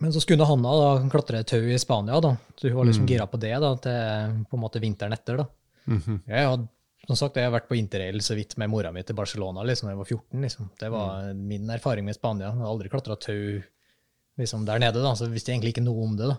Men 0.00 0.10
så 0.10 0.20
skulle 0.24 0.44
Hanna 0.48 0.72
da 0.72 1.08
klatre 1.12 1.44
tau 1.46 1.60
i 1.62 1.76
Spania, 1.78 2.18
da. 2.20 2.36
Så 2.56 2.68
hun 2.70 2.78
var 2.80 2.84
liksom 2.88 3.04
Mm. 3.04 3.08
gira 3.12 3.26
på 3.30 3.38
det 3.38 3.52
da, 3.60 3.74
til 3.76 4.44
på 4.50 4.54
en 4.56 4.60
måte 4.64 4.80
vinteren 4.80 5.12
etter. 5.12 5.36
da. 5.36 5.46
-hmm. 5.86 6.20
Jeg 6.26 6.48
hadde, 6.48 6.68
som 7.06 7.16
sagt, 7.16 7.36
jeg 7.36 7.44
har 7.50 7.60
vært 7.60 7.68
på 7.68 7.76
interrail 7.78 8.18
så 8.20 8.34
vidt 8.34 8.56
med 8.58 8.70
mora 8.70 8.90
mi 8.92 9.02
til 9.02 9.14
Barcelona 9.14 9.62
liksom, 9.62 9.86
da 9.86 9.90
jeg 9.90 9.98
var 9.98 10.04
14. 10.04 10.40
liksom. 10.42 10.70
Det 10.78 10.90
var 10.90 11.22
Mm. 11.34 11.46
min 11.48 11.70
erfaring 11.70 12.04
med 12.04 12.14
Spania. 12.14 12.46
Jeg 12.48 12.56
har 12.58 12.66
aldri 12.66 12.88
klatra 12.88 13.16
tau 13.16 13.62
liksom, 14.40 14.66
der 14.68 14.80
nede, 14.82 15.02
da, 15.04 15.14
så 15.16 15.26
jeg 15.26 15.36
visste 15.36 15.52
egentlig 15.52 15.74
ikke 15.74 15.84
noe 15.84 16.06
om 16.06 16.16
det. 16.18 16.30
da. 16.32 16.38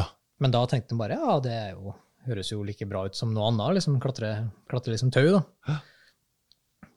ja. 0.00 0.08
Men 0.42 0.50
da 0.50 0.64
tenkte 0.66 0.96
jeg 0.96 0.98
bare 0.98 1.16
ja, 1.20 1.34
det 1.38 1.52
er 1.54 1.74
jo, 1.76 1.92
høres 2.26 2.48
jo 2.50 2.64
like 2.66 2.86
bra 2.90 3.04
ut 3.06 3.14
som 3.14 3.30
noe 3.34 3.50
annet. 3.52 3.76
liksom, 3.78 4.00
Klatre, 4.02 4.32
klatre 4.70 4.94
liksom 4.94 5.12
tau. 5.14 5.28
da. 5.36 5.76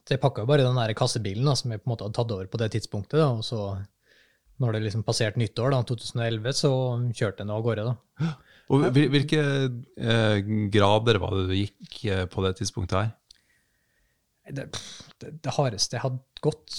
Så 0.06 0.16
jeg 0.16 0.22
pakka 0.22 0.42
jo 0.42 0.50
bare 0.50 0.66
den 0.66 0.78
der 0.78 0.94
kassebilen 0.98 1.46
da, 1.46 1.54
som 1.58 1.74
jeg 1.74 1.82
på 1.82 1.90
en 1.90 1.94
måte 1.94 2.08
hadde 2.08 2.18
tatt 2.18 2.34
over 2.34 2.50
på 2.50 2.62
det 2.62 2.72
tidspunktet. 2.74 3.20
da, 3.22 3.30
og 3.36 3.46
så 3.46 3.60
når 4.64 4.78
det 4.78 4.84
liksom 4.86 5.04
passerte 5.04 5.40
nyttår, 5.42 5.74
da, 5.74 5.82
2011, 5.84 6.54
så 6.56 6.72
kjørte 7.12 7.44
jeg 7.44 7.50
nå 7.50 7.58
av 7.58 7.64
gårde. 7.66 7.86
da. 7.90 8.30
Og 8.74 8.86
hvilke 8.96 9.42
eh, 9.44 10.38
grader 10.74 11.20
var 11.22 11.36
det 11.36 11.48
du 11.50 11.56
gikk 11.58 11.98
eh, 12.10 12.24
på 12.32 12.46
det 12.46 12.56
tidspunktet 12.62 12.98
her? 12.98 13.12
Det, 14.56 14.70
det, 15.22 15.34
det 15.44 15.54
hardeste 15.58 15.98
jeg 15.98 16.06
hadde 16.06 16.46
gått 16.46 16.78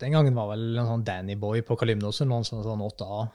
den 0.00 0.12
gangen, 0.12 0.34
var 0.34 0.48
vel 0.52 0.76
en 0.78 0.86
sånn 0.86 1.04
Danny 1.04 1.34
Boy 1.40 1.62
på 1.62 1.76
Kalymnos, 1.80 2.20
eller 2.20 2.30
noen 2.34 2.44
sånn, 2.44 2.62
sånn 2.64 2.82
8A. 2.84 3.28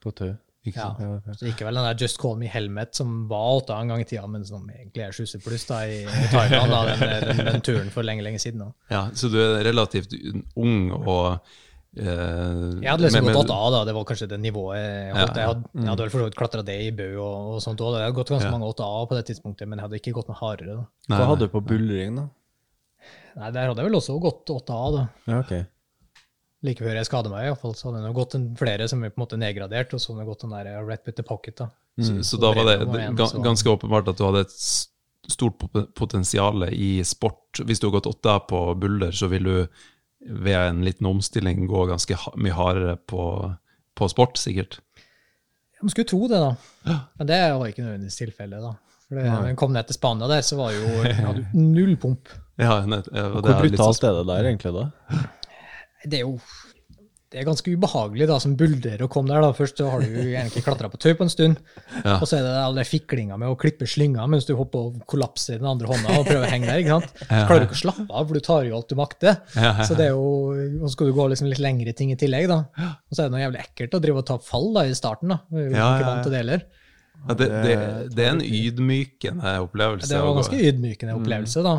På 0.00 0.12
tø. 0.16 0.34
Ikke 0.66 0.76
Ja. 0.76 0.88
sant? 0.88 0.98
Ja, 1.00 1.20
ja. 1.26 1.32
Så 1.38 1.46
gikk 1.46 1.60
vel 1.64 1.74
den 1.78 1.84
der 1.84 1.94
Just 2.00 2.18
Call 2.18 2.36
Me 2.36 2.46
Helmet, 2.50 2.94
som 2.94 3.28
var 3.28 3.60
8A 3.62 3.80
en 3.80 3.88
gang 3.88 4.00
i 4.00 4.04
tida, 4.04 4.26
men 4.26 4.44
som 4.44 4.66
egentlig 4.68 5.04
er 5.06 5.12
7 5.12 5.38
pluss 5.44 5.64
da, 5.68 5.82
i, 5.86 6.02
i 6.04 6.26
Thailand, 6.32 6.70
da, 6.72 6.80
den, 6.96 7.36
den, 7.36 7.46
den 7.52 7.60
turen 7.62 7.90
for 7.94 8.02
lenge, 8.02 8.22
lenge 8.26 8.40
siden. 8.42 8.58
da. 8.66 8.72
Ja, 8.90 9.04
så 9.14 9.30
du 9.32 9.38
er 9.40 9.62
relativt 9.64 10.12
ung 10.56 10.90
og 10.92 11.38
eh, 11.96 12.04
Jeg 12.82 12.90
hadde 12.90 13.04
liksom 13.06 13.24
men- 13.24 13.34
gått 13.34 13.48
8A, 13.48 13.70
da. 13.72 13.84
Det 13.88 13.94
var 13.94 14.04
kanskje 14.04 14.28
det 14.28 14.40
nivået 14.40 14.76
jeg 14.80 15.14
holdt. 15.14 15.16
Ja, 15.16 15.24
ja. 15.24 15.40
Jeg 15.40 15.48
hadde, 15.48 15.64
jeg 15.74 15.88
hadde 15.88 16.02
vel 16.04 16.10
for 16.10 16.18
så 16.20 16.24
vidt 16.28 16.36
klatra 16.42 16.64
det 16.64 16.78
i 16.84 16.90
Bø 16.90 17.08
og, 17.16 17.54
og 17.54 17.62
sånt 17.64 17.80
òg. 17.80 17.94
Jeg 17.96 18.04
hadde 18.08 18.18
gått 18.18 18.28
ganske 18.34 18.50
Ja. 18.50 18.56
mange 18.58 18.68
8A 18.74 19.08
på 19.08 19.16
det 19.16 19.24
tidspunktet, 19.30 19.68
men 19.68 19.78
jeg 19.78 19.84
hadde 19.88 20.00
ikke 20.02 20.12
gått 20.18 20.28
noe 20.28 20.36
hardere. 20.42 20.74
da. 20.76 20.84
Nei, 21.08 21.18
Hva 21.18 21.26
hadde 21.32 21.46
du 21.48 21.48
på 21.54 21.64
bullring, 21.64 22.16
da? 22.16 22.28
Nei, 23.38 23.50
Der 23.52 23.68
hadde 23.68 23.78
jeg 23.82 23.90
vel 23.90 24.00
også 24.00 24.20
gått 24.20 24.44
8A, 24.50 24.84
da. 24.96 25.08
Ja, 25.32 25.38
ok. 25.40 25.66
Like 26.66 26.82
før 26.82 26.96
jeg 26.98 27.06
skadet 27.06 27.30
meg, 27.30 27.44
i 27.46 27.50
hvert 27.52 27.60
fall, 27.62 27.74
så 27.78 27.88
hadde 27.92 28.00
det 28.02 28.14
gått 28.16 28.34
en, 28.34 28.46
flere 28.58 28.88
som 28.90 29.02
er 29.06 29.12
på 29.14 29.20
en 29.20 29.24
måte 29.26 29.38
nedgradert, 29.38 29.92
og 29.94 30.00
så 30.02 30.10
hadde 30.12 30.24
det 30.24 30.30
gått 30.32 30.40
den 30.42 30.54
der 30.56 30.84
Red 30.88 31.04
bit 31.06 31.16
the 31.16 31.22
Pocket. 31.22 31.56
da. 31.60 31.68
Så, 32.00 32.16
så 32.18 32.24
Så 32.32 32.40
da 32.42 32.50
var 32.52 32.64
det 32.66 32.78
det 32.80 32.98
igjen, 33.02 33.16
ga- 33.18 33.42
ganske 33.44 33.70
åpenbart 33.70 34.08
at 34.10 34.18
du 34.18 34.24
hadde 34.26 34.40
et 34.46 34.56
stort 35.30 35.58
pot- 35.58 35.94
potensial 35.94 36.64
i 36.72 37.02
sport. 37.04 37.60
Hvis 37.62 37.78
du 37.80 37.86
har 37.86 38.00
gått 38.00 38.06
åtte 38.10 38.34
på 38.48 38.74
Bulder, 38.80 39.10
så 39.14 39.28
vil 39.30 39.44
du 39.44 39.54
ved 40.26 40.56
en 40.58 40.82
liten 40.84 41.06
omstilling 41.06 41.66
gå 41.70 41.84
ganske 41.86 42.16
mye 42.36 42.52
hardere 42.58 42.96
på, 43.06 43.54
på 43.94 44.08
sport, 44.10 44.36
sikkert. 44.38 44.80
Man 45.80 45.90
skulle 45.94 46.08
tro 46.10 46.26
det, 46.26 46.40
da. 46.42 46.98
Men 47.20 47.26
det 47.30 47.38
var 47.54 47.66
ikke 47.70 47.84
nødvendigvis 47.86 48.18
tilfellet. 48.18 48.62
da. 48.66 48.74
For 49.08 49.14
det, 49.14 49.24
når 49.30 49.46
jeg 49.52 49.56
kom 49.56 49.72
ned 49.72 49.86
til 49.86 49.94
Spania 49.94 50.26
der, 50.28 50.42
så 50.42 50.56
var 50.58 50.72
jo 50.74 50.88
hadde 51.06 51.46
null 51.78 51.94
pump. 52.02 52.28
Ja, 52.58 52.80
nett, 52.84 53.06
ja, 53.14 53.28
og 53.30 53.44
det 53.46 53.52
Hvor 53.52 53.60
er 53.60 53.62
litt 53.68 53.76
brutalt 53.78 54.00
sånn- 54.00 54.08
er 54.10 54.16
det 54.18 54.26
der, 54.32 54.48
egentlig, 54.50 54.72
da? 54.74 55.22
Det 56.04 56.20
er 56.20 56.26
jo 56.26 56.38
det 57.28 57.42
er 57.42 57.44
ganske 57.44 57.68
ubehagelig 57.76 58.24
da, 58.30 58.38
som 58.40 58.54
bulder 58.56 59.02
å 59.04 59.06
komme 59.12 59.28
der. 59.28 59.42
da. 59.44 59.50
Først 59.52 59.76
så 59.76 59.90
har 59.92 60.00
du 60.00 60.06
egentlig 60.16 60.62
klatra 60.64 60.88
på 60.88 60.96
tau 60.96 61.12
på 61.12 61.26
en 61.26 61.28
stund, 61.28 61.58
Ja. 62.00 62.14
og 62.16 62.24
så 62.24 62.38
er 62.38 62.42
det 62.46 62.54
all 62.56 62.72
den 62.78 62.86
fiklinga 62.88 63.36
med 63.36 63.50
å 63.52 63.56
klippe 63.60 63.84
slynger 63.84 64.24
mens 64.32 64.46
du 64.48 64.54
hopper 64.56 64.78
og 64.78 65.02
kollapser 65.06 65.56
i 65.56 65.58
den 65.60 65.68
andre 65.68 65.90
hånda 65.90 66.14
og 66.16 66.24
prøver 66.24 66.46
å 66.46 66.48
henge 66.48 66.64
der. 66.70 66.78
ikke 66.80 66.94
sant? 66.96 67.12
Så 67.28 67.42
klarer 67.50 67.60
du 67.60 67.66
ikke 67.68 67.76
å 67.76 67.82
slappe 67.82 68.08
av, 68.08 68.24
for 68.30 68.32
du 68.32 68.40
tar 68.40 68.64
jo 68.64 68.76
alt 68.78 68.88
du 68.88 68.96
makter. 68.96 69.36
Så 69.84 69.94
det 69.98 70.06
er 70.06 70.14
jo, 70.16 70.24
Og 70.80 70.88
så 70.88 70.92
skal 70.94 71.06
du 71.06 71.12
gå 71.12 71.28
liksom 71.28 71.50
litt 71.52 71.60
lengre 71.60 71.92
ting 71.94 72.12
i 72.12 72.16
tillegg. 72.16 72.48
da. 72.48 72.62
Og 72.88 73.12
så 73.12 73.20
er 73.20 73.28
det 73.28 73.32
noe 73.36 73.44
jævlig 73.44 73.60
ekkelt 73.66 73.92
å 73.92 74.00
drive 74.00 74.16
og 74.24 74.26
ta 74.32 74.38
fall 74.38 74.72
da 74.72 74.86
i 74.88 74.94
starten. 74.96 75.28
da. 75.28 75.40
Vi 75.52 75.58
er 75.66 75.68
jo 75.68 75.76
Ja, 75.76 75.90
ikke 75.98 76.08
vant 76.08 76.22
til 76.22 76.32
det 76.32 76.40
heller. 76.46 76.62
Ja, 77.28 77.34
det, 77.34 77.48
det, 77.50 77.76
det 78.16 78.24
er 78.24 78.30
en 78.30 78.40
ydmykende 78.40 79.52
opplevelse. 79.68 80.08
Det 80.08 80.16
var 80.22 80.30
en 80.32 80.40
ganske 80.40 80.64
ydmykende 80.64 81.18
opplevelse, 81.20 81.62
da. 81.62 81.76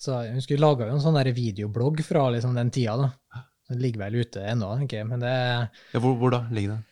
Så 0.00 0.16
jeg 0.26 0.34
husker 0.36 0.60
laga 0.60 0.88
jo 0.90 0.96
en 0.96 1.00
sånn 1.04 1.16
der 1.16 1.30
videoblogg 1.36 2.02
fra 2.04 2.26
liksom 2.34 2.54
den 2.58 2.70
tida. 2.74 2.96
da. 3.00 3.44
Den 3.70 3.80
ligger 3.82 4.04
vel 4.04 4.18
ute 4.22 4.42
ennå, 4.46 4.68
tenker 4.78 5.00
jeg. 5.02 5.06
Men 5.10 5.22
det, 5.24 5.32
Ja, 5.94 6.00
hvor, 6.02 6.14
hvor 6.20 6.30
da 6.36 6.42
ligger 6.52 6.76
den? 6.76 6.84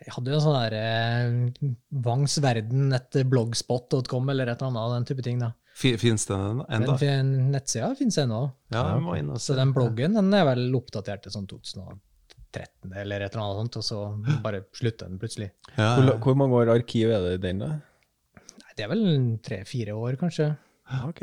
jeg 0.00 0.12
hadde 0.14 0.30
jo 0.32 0.36
en 0.38 0.44
sånn 0.44 0.58
der 0.60 0.74
eh, 0.76 1.72
Vangsverden 2.04 2.92
etter 2.96 3.24
blogspot.com 3.28 4.30
eller 4.32 4.48
et 4.52 4.60
eller 4.62 4.70
annet, 4.70 4.94
den 4.98 5.08
type 5.10 5.24
ting. 5.26 5.40
da. 5.42 5.50
Fins 5.80 6.26
den 6.28 6.60
ennå? 6.68 6.96
Den 7.00 7.32
nettsida 7.54 7.90
fins 7.96 8.18
ennå. 8.20 8.42
Ja, 8.74 8.84
jeg 8.94 9.02
må 9.04 9.16
inn 9.16 9.30
og 9.32 9.40
Så 9.40 9.56
den 9.56 9.72
bloggen 9.76 10.16
den 10.18 10.32
er 10.36 10.44
vel 10.48 10.66
oppdatert 10.76 11.24
til 11.24 11.32
sånn 11.34 11.46
2013 11.48 12.92
eller 13.00 13.24
et 13.24 13.32
eller 13.34 13.44
annet 13.44 13.60
sånt, 13.62 13.78
og 13.80 13.86
så 13.86 14.40
bare 14.44 14.64
slutter 14.76 15.08
den 15.08 15.20
plutselig. 15.22 15.50
Ja, 15.76 15.94
Hvor, 15.96 16.18
hvor 16.26 16.36
mange 16.42 16.58
år 16.60 16.74
arkiv 16.76 17.12
er 17.14 17.24
det 17.24 17.36
i 17.38 17.42
den, 17.48 17.62
da? 17.64 17.70
Nei, 18.36 18.72
Det 18.76 18.84
er 18.86 18.92
vel 18.92 19.06
tre-fire 19.46 19.96
år, 19.96 20.18
kanskje. 20.20 20.50
Ok. 21.06 21.22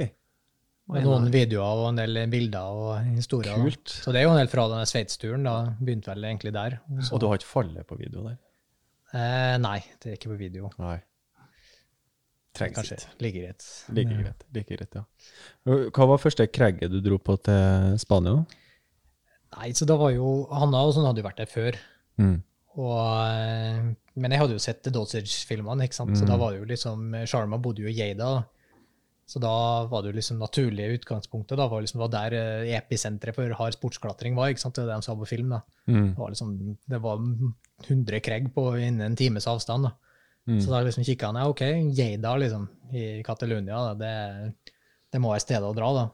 Med 0.88 1.04
noen 1.04 1.26
videoer 1.34 1.82
og 1.82 1.90
en 1.90 1.98
del 2.00 2.20
bilder 2.32 2.64
og 2.80 3.08
historier. 3.18 3.58
da. 3.58 3.64
Kult. 3.66 3.90
Så 3.92 4.14
det 4.16 4.22
er 4.22 4.24
jo 4.24 4.32
en 4.32 4.38
del 4.40 4.48
fra 4.48 4.68
denne 4.72 4.86
Sveits-turen. 4.88 5.44
da, 5.44 5.56
Begynte 5.84 6.08
vel 6.14 6.24
egentlig 6.30 6.54
der. 6.56 6.78
Og 6.94 7.02
så- 7.04 7.14
Og 7.16 7.20
du 7.20 7.28
har 7.28 7.36
ikke 7.42 7.50
fallet 7.52 7.88
på 7.88 7.98
video 8.00 8.24
der? 8.24 8.38
Eh, 9.14 9.58
nei, 9.58 9.80
det 10.02 10.12
er 10.14 10.16
ikke 10.18 10.32
på 10.32 10.38
video. 10.40 10.70
Nei. 10.80 10.98
Trengs 12.58 12.74
Kanskje 12.80 12.96
ikke. 12.98 13.22
like 13.22 13.38
greit. 13.42 13.66
Like 13.94 14.10
greit, 14.18 14.44
like 14.56 14.78
greit, 14.78 14.96
ja. 14.96 15.04
Hva 15.94 16.08
var 16.10 16.18
første 16.24 16.48
kregget 16.50 16.90
du 16.90 17.00
dro 17.06 17.18
på 17.22 17.36
til 17.46 17.98
Spania? 18.02 18.46
Nei, 19.58 19.70
så 19.78 19.86
da 19.86 19.96
var 20.00 20.12
jo 20.16 20.48
Hanna 20.52 20.82
og 20.88 20.96
sånn 20.96 21.06
hadde 21.06 21.22
jo 21.22 21.28
vært 21.28 21.38
der 21.44 21.52
før. 21.52 21.78
Mm. 22.18 22.40
Og, 22.78 22.98
eh, 23.28 23.94
men 24.16 24.32
jeg 24.34 24.40
hadde 24.42 24.56
jo 24.58 24.64
sett 24.64 24.82
The 24.84 24.92
Dosage-filmene, 24.92 25.86
ikke 25.86 26.00
sant? 26.00 26.18
så 26.18 26.26
da 26.26 26.36
var 26.38 26.52
det 26.54 26.60
jo 26.64 26.66
liksom 26.72 27.14
Sharma 27.30 27.58
bodde 27.62 27.84
jo 27.86 27.88
i 27.92 27.94
Geida. 27.98 28.32
Så 29.28 29.41
da 29.44 29.52
var 29.91 30.04
det 30.06 30.14
jo 30.14 30.18
liksom 30.22 30.38
naturlige 30.40 30.95
utgangspunktet. 31.02 31.58
Da 31.60 31.66
var 31.68 31.82
liksom 31.84 31.99
var 31.99 32.12
der 32.14 32.36
eh, 32.38 32.70
episenteret 32.78 33.36
for 33.36 33.52
hard 33.60 33.76
sportsklatring 33.76 34.38
var. 34.40 34.54
ikke 34.54 34.64
sant? 34.64 34.76
Det 34.80 34.86
var 34.86 34.94
det 34.94 35.02
de 35.02 35.08
sa 35.10 35.16
på 35.20 35.28
film. 35.28 35.49
da. 35.52 35.62
Mm. 35.91 36.06
Det 36.14 36.22
var 36.22 36.30
liksom, 36.32 36.54
det 36.88 36.99
var 37.04 37.18
100 37.90 38.22
kreg 38.24 38.48
på 38.56 38.70
innen 38.80 39.02
en 39.12 39.18
times 39.20 39.48
avstand. 39.52 39.90
da. 39.90 39.91
Så 40.64 40.72
da 40.72 40.80
liksom 40.80 41.04
kikka 41.04 41.28
han 41.28 41.36
ja, 41.41 41.49
ok, 41.52 41.60
Geida 41.91 42.38
liksom, 42.40 42.70
i 42.95 43.22
Catalonia, 43.28 43.82
da, 43.90 43.94
det, 43.99 44.72
det 45.12 45.20
må 45.20 45.34
være 45.34 45.44
stedet 45.44 45.68
å 45.68 45.74
dra. 45.76 45.90
da. 45.98 46.06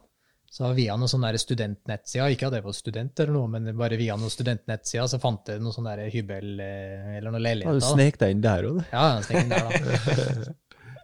Så 0.53 0.71
via 0.73 0.95
noen 0.97 1.09
sånne 1.09 1.29
der 1.33 1.41
studentnettsider, 1.41 2.33
ikke 2.33 2.47
at 2.49 2.53
det 2.57 2.63
var 2.65 2.73
student 2.77 3.19
eller 3.21 3.33
noe, 3.33 3.47
men 3.49 3.69
bare 3.77 3.97
via 3.97 4.13
noen 4.17 4.33
studentnettsider, 4.33 5.05
så 5.09 5.17
fant 5.21 5.49
jeg 5.53 5.61
noen 5.61 5.73
sånne 5.73 6.09
hybel 6.13 6.59
eh, 6.65 7.13
eller 7.19 7.29
noen 7.33 7.41
Ja, 7.41 7.45
leiligheter. 7.47 7.77
du 7.77 7.85
da. 7.85 7.93
snek 7.93 8.17
deg 8.21 8.33
inn 8.35 8.43
der 8.43 8.67
òg, 8.69 8.81
du. 8.81 8.83
Ja, 8.89 9.05
jeg 9.19 9.23
snek 9.29 9.39
inn 9.43 9.53
der, 9.53 9.69
da. 9.69 10.53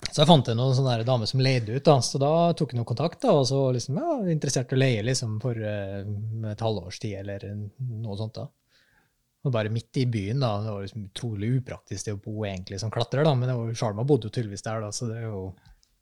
Så 0.10 0.22
jeg 0.22 0.30
fant 0.30 0.48
en 0.50 0.58
noen 0.58 0.78
sånne 0.78 1.04
dame 1.06 1.28
som 1.30 1.42
leide 1.44 1.76
ut, 1.76 1.84
da. 1.86 1.98
så 2.02 2.22
da 2.22 2.32
tok 2.58 2.74
noen 2.78 2.88
kontakt, 2.88 3.20
da, 3.22 3.34
og 3.36 3.46
så 3.50 3.60
liksom, 3.76 4.00
ja, 4.00 4.16
interessert 4.32 4.72
i 4.72 4.78
å 4.78 4.80
leie 4.80 5.04
liksom 5.06 5.36
for 5.44 5.60
uh, 5.60 6.50
et 6.50 6.64
halvårs 6.64 7.02
tid 7.04 7.20
eller 7.20 7.46
noe 7.52 8.18
sånt. 8.18 8.40
da. 8.40 8.48
Og 9.46 9.54
bare 9.56 9.72
midt 9.72 10.02
i 10.02 10.06
byen, 10.10 10.42
da. 10.42 10.56
Det 10.64 10.74
var 10.74 10.86
liksom 10.86 11.06
utrolig 11.12 11.52
upraktisk 11.60 12.10
det 12.10 12.16
å 12.18 12.22
bo 12.24 12.46
egentlig 12.48 12.80
som 12.82 12.92
klatrer, 12.94 13.28
da, 13.28 13.36
men 13.38 13.52
det 13.52 13.58
var 13.60 13.76
Sjarma 13.84 14.08
bodde 14.08 14.28
jo 14.30 14.36
tydeligvis 14.36 14.66
der, 14.66 14.82
da, 14.84 14.94
så 14.96 15.12
det 15.12 15.20
er 15.22 15.30
jo 15.30 15.44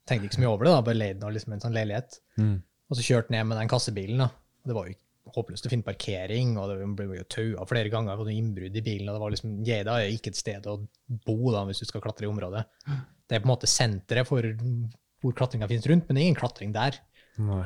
tenkte 0.07 0.29
ikke 0.29 0.37
så 0.37 0.43
mye 0.45 0.53
over 0.53 0.67
det. 0.67 0.73
da, 0.73 0.85
Bare 0.87 1.01
leide 1.01 1.21
nå 1.21 1.33
liksom 1.35 1.57
en 1.57 1.65
sånn 1.65 1.75
leilighet. 1.75 2.21
Mm. 2.39 2.55
Og 2.87 2.97
så 2.97 3.03
kjørte 3.03 3.35
ned 3.35 3.49
med 3.49 3.59
den 3.59 3.71
kassebilen. 3.71 4.23
da. 4.23 4.31
Og 4.31 4.71
Det 4.71 4.77
var 4.77 4.87
jo 4.87 4.97
håpløst 5.35 5.67
å 5.67 5.71
finne 5.71 5.83
parkering, 5.83 6.55
og 6.55 6.71
det 6.71 6.87
ble 6.95 7.19
jo 7.19 7.27
taua 7.27 7.67
flere 7.67 7.91
ganger. 7.91 8.13
Det 8.13 8.21
var 8.21 8.29
noe 8.29 8.39
innbrudd 8.39 8.79
i 8.79 8.85
bilen. 8.85 9.09
og 9.09 9.17
det 9.17 9.23
var 9.25 9.35
liksom, 9.35 9.59
Geida 9.67 9.99
er 9.99 10.15
ikke 10.15 10.31
et 10.31 10.39
sted 10.39 10.69
å 10.71 10.79
bo 11.27 11.51
da, 11.51 11.65
hvis 11.67 11.83
du 11.83 11.89
skal 11.89 12.03
klatre 12.05 12.27
i 12.27 12.31
området. 12.31 12.63
Det 13.27 13.35
er 13.35 13.43
på 13.43 13.49
en 13.49 13.53
måte 13.53 13.69
senteret 13.69 14.27
for 14.27 14.45
hvor 15.21 15.35
klatringa 15.35 15.67
finnes 15.69 15.87
rundt, 15.89 16.07
men 16.07 16.15
det 16.15 16.21
er 16.21 16.29
ingen 16.29 16.39
klatring 16.39 16.73
der. 16.75 16.97
Nei. 17.41 17.65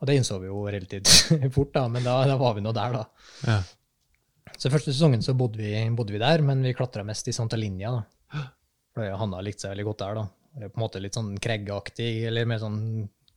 Og 0.00 0.08
det 0.08 0.16
innså 0.16 0.38
vi 0.40 0.48
jo 0.48 0.62
relativt 0.64 1.10
fort, 1.56 1.72
da, 1.76 1.84
men 1.92 2.04
da, 2.04 2.20
da 2.28 2.36
var 2.40 2.56
vi 2.56 2.64
nå 2.64 2.72
der, 2.76 2.96
da. 2.96 3.04
Ja. 3.46 3.60
Så 4.60 4.72
første 4.72 4.92
sesongen 4.92 5.22
så 5.24 5.34
bodde 5.38 5.60
vi, 5.60 5.72
bodde 5.96 6.12
vi 6.14 6.20
der, 6.20 6.42
men 6.44 6.64
vi 6.64 6.74
klatra 6.76 7.04
mest 7.06 7.28
i 7.30 7.34
Santa 7.36 7.56
Linja. 7.56 7.92
da. 7.94 8.44
For 8.96 9.16
Hanna 9.20 9.40
likte 9.44 9.64
seg 9.66 9.74
veldig 9.74 9.86
godt 9.88 10.02
der. 10.02 10.20
da. 10.20 10.26
På 10.66 10.74
en 10.74 10.82
måte 10.82 11.00
litt 11.00 11.16
sånn 11.16 11.34
Kregg-aktig, 11.40 12.10
eller 12.28 12.48
mer 12.48 12.60
sånn 12.62 12.80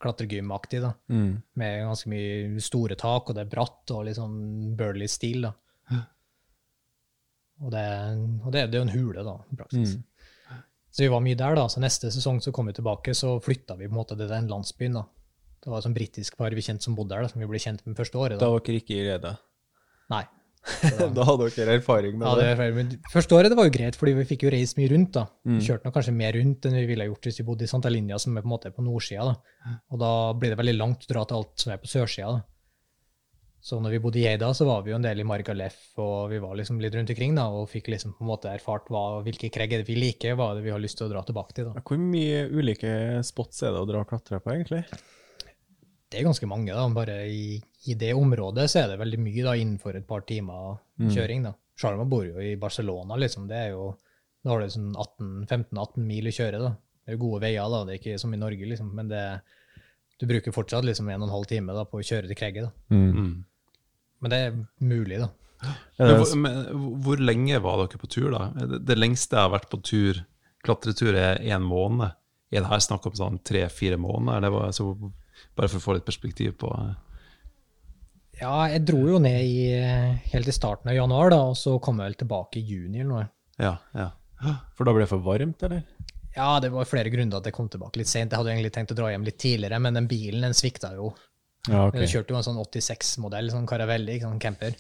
klatregym-aktig. 0.04 0.82
da. 0.84 0.94
Mm. 1.14 1.36
Med 1.62 1.84
ganske 1.86 2.12
mye 2.12 2.64
store 2.64 2.98
tak, 3.00 3.30
og 3.30 3.38
det 3.38 3.46
er 3.46 3.52
bratt 3.54 3.94
og 3.96 4.08
litt 4.08 4.20
sånn 4.20 4.40
burly 4.80 5.08
stil. 5.12 5.46
da. 5.48 5.54
Og, 7.64 7.70
det, 7.72 7.84
og 8.44 8.50
det, 8.52 8.66
det 8.72 8.76
er 8.76 8.82
jo 8.82 8.88
en 8.88 8.96
hule, 8.98 9.24
da, 9.24 9.38
i 9.54 9.60
praksis. 9.60 9.94
Mm. 9.96 10.04
Så 10.94 11.02
vi 11.02 11.10
var 11.10 11.24
mye 11.26 11.36
der, 11.40 11.56
da. 11.58 11.66
Så 11.74 11.82
neste 11.82 12.12
sesong 12.14 12.38
så 12.44 12.52
kom 12.54 12.70
vi 12.70 12.76
tilbake, 12.78 13.16
så 13.18 13.40
flytta 13.42 13.76
vi 13.80 13.88
på 13.90 13.96
en 13.96 13.98
måte 13.98 14.18
til 14.20 14.30
den 14.30 14.48
landsbyen. 14.52 14.94
da. 15.00 15.08
Det 15.64 15.72
var 15.72 15.80
et 15.80 15.88
sånn 15.88 15.96
britisk 15.96 16.38
par 16.38 16.54
vi 16.54 16.62
kjente 16.62 16.84
som 16.86 16.94
bodde 16.96 17.16
der, 17.16 17.26
da, 17.26 17.32
som 17.32 17.42
vi 17.42 17.48
ble 17.50 17.58
kjent 17.64 17.82
med 17.88 17.98
første 17.98 18.20
året. 18.20 18.38
Da 18.38 18.46
da. 18.46 18.52
var 18.54 18.62
dere 18.68 18.82
ikke 18.84 18.98
i 19.00 19.06
redde? 19.10 19.34
Nei. 20.14 20.24
Da 21.18 21.24
hadde 21.28 21.50
dere 21.56 21.74
erfaring 21.80 22.14
med 22.20 22.24
Ja, 22.28 22.36
det? 22.40 22.44
det, 22.46 22.58
var- 22.60 22.76
men 22.78 22.92
første 23.12 23.36
året 23.36 23.50
det 23.52 23.58
var 23.60 23.66
jo 23.68 23.74
greit, 23.76 23.98
fordi 24.00 24.14
vi 24.16 24.24
fikk 24.30 24.46
jo 24.46 24.52
reist 24.54 24.78
mye 24.78 24.92
rundt. 24.94 25.12
da. 25.18 25.26
Mm. 25.48 25.58
Vi 25.60 25.66
kjørte 25.66 25.88
nok 25.90 25.96
kanskje 25.98 26.14
mer 26.16 26.38
rundt 26.38 26.66
enn 26.70 26.78
vi 26.78 26.86
ville 26.88 27.08
gjort 27.10 27.28
hvis 27.28 27.40
vi 27.42 27.46
bodde 27.50 27.66
i 27.66 27.72
Santa 27.72 27.90
Linja, 27.92 28.20
som 28.22 28.38
er 28.38 28.46
på 28.46 28.48
en 28.48 28.54
måte 28.54 28.72
på 28.76 28.86
nordsida. 28.86 29.26
da. 29.34 29.74
Og 29.92 30.00
da 30.00 30.12
blir 30.40 30.54
det 30.54 30.60
veldig 30.62 30.78
langt 30.78 31.04
å 31.08 31.12
dra 31.16 31.26
til 31.26 31.40
alt 31.42 31.66
som 31.66 31.74
er 31.74 31.82
på 31.84 31.90
sørsida. 31.92 32.32
da. 32.38 32.44
Så 33.64 33.78
når 33.80 33.94
vi 33.96 34.00
bodde 34.04 34.20
i 34.20 34.26
Eida, 34.28 34.50
så 34.52 34.66
var 34.68 34.82
vi 34.84 34.92
jo 34.92 34.98
en 34.98 35.06
del 35.06 35.22
i 35.24 35.26
Margalef, 35.28 35.78
og 36.04 36.34
vi 36.34 36.40
var 36.44 36.58
liksom 36.60 36.82
litt 36.84 36.96
rundt 36.98 37.14
omkring 37.14 37.36
da, 37.38 37.46
og 37.48 37.70
fikk 37.72 37.88
liksom 37.94 38.12
på 38.18 38.26
en 38.26 38.32
måte 38.34 38.52
erfart 38.52 38.90
hva, 38.92 39.22
hvilke 39.24 39.48
kreg 39.56 39.72
er 39.72 39.84
det 39.84 39.88
vi 39.88 39.96
liker, 39.96 40.36
hva 40.36 40.50
er 40.52 40.60
det 40.60 40.66
vi 40.66 40.74
har 40.74 40.82
lyst 40.84 41.00
til 41.00 41.08
å 41.08 41.14
dra 41.14 41.22
tilbake 41.24 41.56
til. 41.56 41.70
da. 41.70 41.84
Hvor 41.88 42.02
mye 42.02 42.42
ulike 42.52 42.92
spots 43.24 43.64
er 43.64 43.72
det 43.72 43.80
å 43.86 43.88
dra 43.88 44.02
og 44.04 44.10
klatre 44.12 44.42
på, 44.44 44.52
egentlig? 44.52 44.82
Det 46.12 46.20
er 46.20 46.28
ganske 46.28 46.50
mange. 46.52 46.76
da, 46.76 46.84
Bare 46.94 47.16
i, 47.32 47.56
i 47.88 47.96
det 47.96 48.12
området 48.20 48.68
så 48.70 48.84
er 48.84 48.92
det 48.92 49.00
veldig 49.00 49.22
mye 49.24 49.46
da, 49.48 49.56
innenfor 49.56 49.96
et 49.98 50.08
par 50.12 50.28
timer 50.28 50.82
kjøring. 51.16 51.48
da. 51.48 51.56
Sjarma 51.80 52.04
bor 52.06 52.28
jo 52.28 52.44
i 52.44 52.58
Barcelona, 52.60 53.16
liksom. 53.18 53.48
Det 53.48 53.56
er 53.58 53.70
jo, 53.78 53.94
Da 54.44 54.52
har 54.52 54.60
du 54.60 54.68
sånn 54.76 54.92
15-18 54.94 56.04
mil 56.04 56.28
å 56.28 56.36
kjøre. 56.36 56.60
da. 56.60 56.76
Det 56.76 57.14
er 57.14 57.18
jo 57.18 57.24
gode 57.24 57.42
veier, 57.48 57.64
da. 57.72 57.86
Det 57.88 57.96
er 57.96 58.02
ikke 58.04 58.20
som 58.20 58.34
i 58.36 58.38
Norge, 58.44 58.68
liksom. 58.68 58.92
Men 58.94 59.08
det, 59.08 59.24
du 60.20 60.28
bruker 60.28 60.52
fortsatt 60.52 60.84
liksom 60.86 61.08
en 61.10 61.24
og 61.24 61.30
en 61.30 61.36
halv 61.38 61.48
time 61.50 61.74
da, 61.74 61.88
på 61.88 62.04
å 62.04 62.06
kjøre 62.06 62.28
til 62.28 62.36
Kregget. 62.38 62.68
da. 62.68 62.96
Mm. 62.96 63.46
Men 64.24 64.34
det 64.34 64.40
er 64.40 64.60
mulig, 64.80 65.20
da. 65.20 65.30
Men, 66.00 66.18
hvor, 66.20 66.34
men 66.40 66.84
hvor 67.04 67.22
lenge 67.24 67.60
var 67.64 67.80
dere 67.84 68.00
på 68.02 68.10
tur, 68.12 68.30
da? 68.34 68.50
Det, 68.56 68.82
det 68.88 69.00
lengste 69.00 69.38
jeg 69.38 69.46
har 69.46 69.54
vært 69.54 69.70
på 69.72 69.80
tur, 69.86 70.20
klatretur, 70.64 71.16
er 71.16 71.42
én 71.44 71.64
måned. 71.64 72.16
Er 72.54 72.62
det 72.62 72.70
her 72.70 72.84
snakk 72.84 73.08
om 73.10 73.16
sånn 73.18 73.40
tre-fire 73.46 73.98
måneder? 74.00 74.46
Det 74.46 74.52
var, 74.54 74.70
altså, 74.72 75.14
bare 75.58 75.72
for 75.72 75.80
å 75.80 75.86
få 75.88 75.98
litt 75.98 76.08
perspektiv 76.08 76.56
på 76.62 76.72
eh, 76.78 76.94
Ja, 78.42 78.56
jeg 78.72 78.84
dro 78.88 79.02
jo 79.10 79.22
ned 79.24 79.44
i, 79.46 79.70
helt 80.34 80.50
i 80.50 80.56
starten 80.56 80.92
av 80.92 80.98
januar, 80.98 81.34
da, 81.34 81.42
og 81.52 81.58
så 81.60 81.78
kom 81.84 82.02
jeg 82.02 82.12
vel 82.12 82.20
tilbake 82.24 82.60
i 82.60 82.66
juni 82.68 83.02
eller 83.02 83.12
noe. 83.12 83.28
Ja, 83.62 83.76
ja. 83.98 84.10
for 84.78 84.88
da 84.88 84.96
ble 84.96 85.06
det 85.06 85.12
for 85.12 85.24
varmt, 85.26 85.68
eller? 85.68 85.84
Ja, 86.34 86.58
det 86.60 86.72
var 86.74 86.90
flere 86.90 87.12
grunner 87.14 87.36
til 87.36 87.44
at 87.44 87.52
jeg 87.52 87.56
kom 87.56 87.70
tilbake 87.70 88.02
litt 88.02 88.10
sent. 88.10 88.32
Jeg 88.34 88.42
hadde 88.42 88.56
egentlig 88.56 88.74
tenkt 88.74 88.94
å 88.96 88.98
dra 88.98 89.12
hjem 89.14 89.26
litt 89.28 89.38
tidligere, 89.42 89.78
men 89.84 90.00
den 90.00 90.10
bilen 90.10 90.48
den 90.48 90.58
svikta 90.58 90.96
jo. 90.98 91.12
Ja, 91.70 91.88
okay. 91.88 92.04
Jeg 92.04 92.12
kjørte 92.18 92.34
jo 92.34 92.40
en 92.40 92.46
sånn 92.46 92.60
86-modell, 92.60 93.52
sånn 93.54 93.68
Caravelli, 93.70 94.18
sånn 94.24 94.40
camper. 94.44 94.76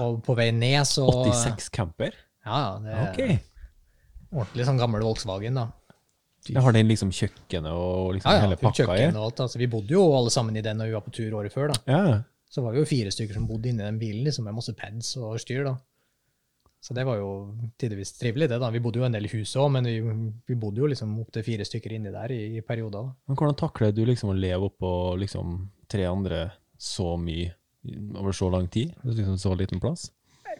Og 0.00 0.22
på 0.24 0.36
vei 0.38 0.48
ned 0.56 0.80
så 0.88 1.04
86 1.10 1.68
camper? 1.74 2.14
Ja. 2.46 2.60
Det 2.80 2.92
er 2.92 3.08
okay. 3.10 3.38
ordentlig 4.32 4.68
sånn 4.68 4.80
gammel 4.80 5.04
Volkswagen, 5.04 5.60
da. 5.60 5.68
Jeg 6.44 6.60
har 6.60 6.74
den 6.76 6.90
liksom 6.90 7.12
kjøkkenet 7.14 7.72
og 7.72 8.14
liksom 8.16 8.28
Ja, 8.28 8.36
ja, 8.36 8.44
hele 8.44 8.56
pakka 8.60 8.84
i? 8.98 9.04
Ja. 9.06 9.12
Altså, 9.16 9.56
vi 9.60 9.68
bodde 9.72 9.94
jo 9.94 10.02
alle 10.12 10.32
sammen 10.32 10.56
i 10.60 10.62
den 10.64 10.76
når 10.80 10.90
vi 10.90 10.96
var 10.96 11.04
på 11.06 11.12
tur 11.16 11.36
året 11.38 11.54
før, 11.54 11.72
da. 11.72 11.78
Ja. 11.88 12.18
Så 12.52 12.64
var 12.64 12.74
vi 12.74 12.82
jo 12.82 12.88
fire 12.88 13.12
stykker 13.12 13.36
som 13.36 13.46
bodde 13.48 13.70
inni 13.70 13.84
den 13.84 14.00
bilen, 14.00 14.24
liksom, 14.26 14.44
med 14.48 14.56
masse 14.56 14.74
pads 14.76 15.14
og 15.20 15.38
styr, 15.40 15.64
da. 15.68 15.76
Så 16.84 16.92
det 16.92 17.06
var 17.08 17.16
jo 17.16 17.28
tidvis 17.80 18.12
trivelig, 18.18 18.50
det, 18.50 18.58
da. 18.60 18.68
Vi 18.68 18.80
bodde 18.84 19.00
jo 19.00 19.06
en 19.06 19.14
del 19.16 19.24
i 19.24 19.30
huset 19.32 19.56
òg, 19.56 19.70
men 19.72 19.86
vi, 19.88 19.94
vi 20.50 20.56
bodde 20.60 20.82
jo 20.82 20.88
liksom 20.90 21.14
opptil 21.22 21.46
fire 21.46 21.64
stykker 21.64 21.94
inni 21.96 22.12
der 22.12 22.34
i, 22.34 22.42
i 22.58 22.64
perioder. 22.66 23.06
Men 23.24 23.38
hvordan 23.40 23.56
takler 23.56 23.94
du 23.96 24.02
liksom 24.04 24.34
å 24.34 24.36
leve 24.36 24.68
oppå 24.68 24.90
liksom 25.22 25.62
tre 25.88 26.04
andre 26.10 26.42
så 26.76 27.14
mye 27.16 27.54
over 28.20 28.36
så 28.36 28.50
lang 28.52 28.68
tid? 28.68 28.92
Liksom 29.00 29.40
så 29.40 29.54
liten 29.56 29.80
plass? 29.80 30.10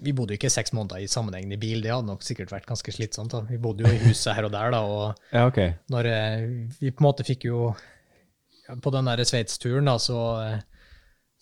Vi 0.01 0.15
bodde 0.17 0.33
jo 0.33 0.41
ikke 0.41 0.51
seks 0.51 0.73
måneder 0.75 1.05
i 1.05 1.11
sammenhengende 1.13 1.61
bil, 1.61 1.85
det 1.85 1.93
hadde 1.93 2.09
nok 2.09 2.25
sikkert 2.25 2.55
vært 2.55 2.71
ganske 2.73 2.97
slitsomt. 2.97 3.37
da. 3.37 3.45
Vi 3.51 3.61
bodde 3.61 3.85
jo 3.85 3.93
i 3.93 4.01
huset 4.07 4.33
her 4.35 4.49
og 4.49 4.55
der, 4.57 4.73
da, 4.73 4.81
og 4.81 5.21
Ja, 5.37 5.45
okay. 5.51 5.77
når 5.93 6.09
eh, 6.11 6.47
vi 6.81 6.89
på 6.89 7.05
en 7.05 7.09
måte 7.11 7.27
fikk 7.27 7.51
jo 7.51 7.75
På 8.81 8.91
den 8.97 9.13
der 9.13 9.21
Sveits-turen, 9.29 9.93
da, 9.93 9.99
så, 10.01 10.19
eh, 10.41 10.61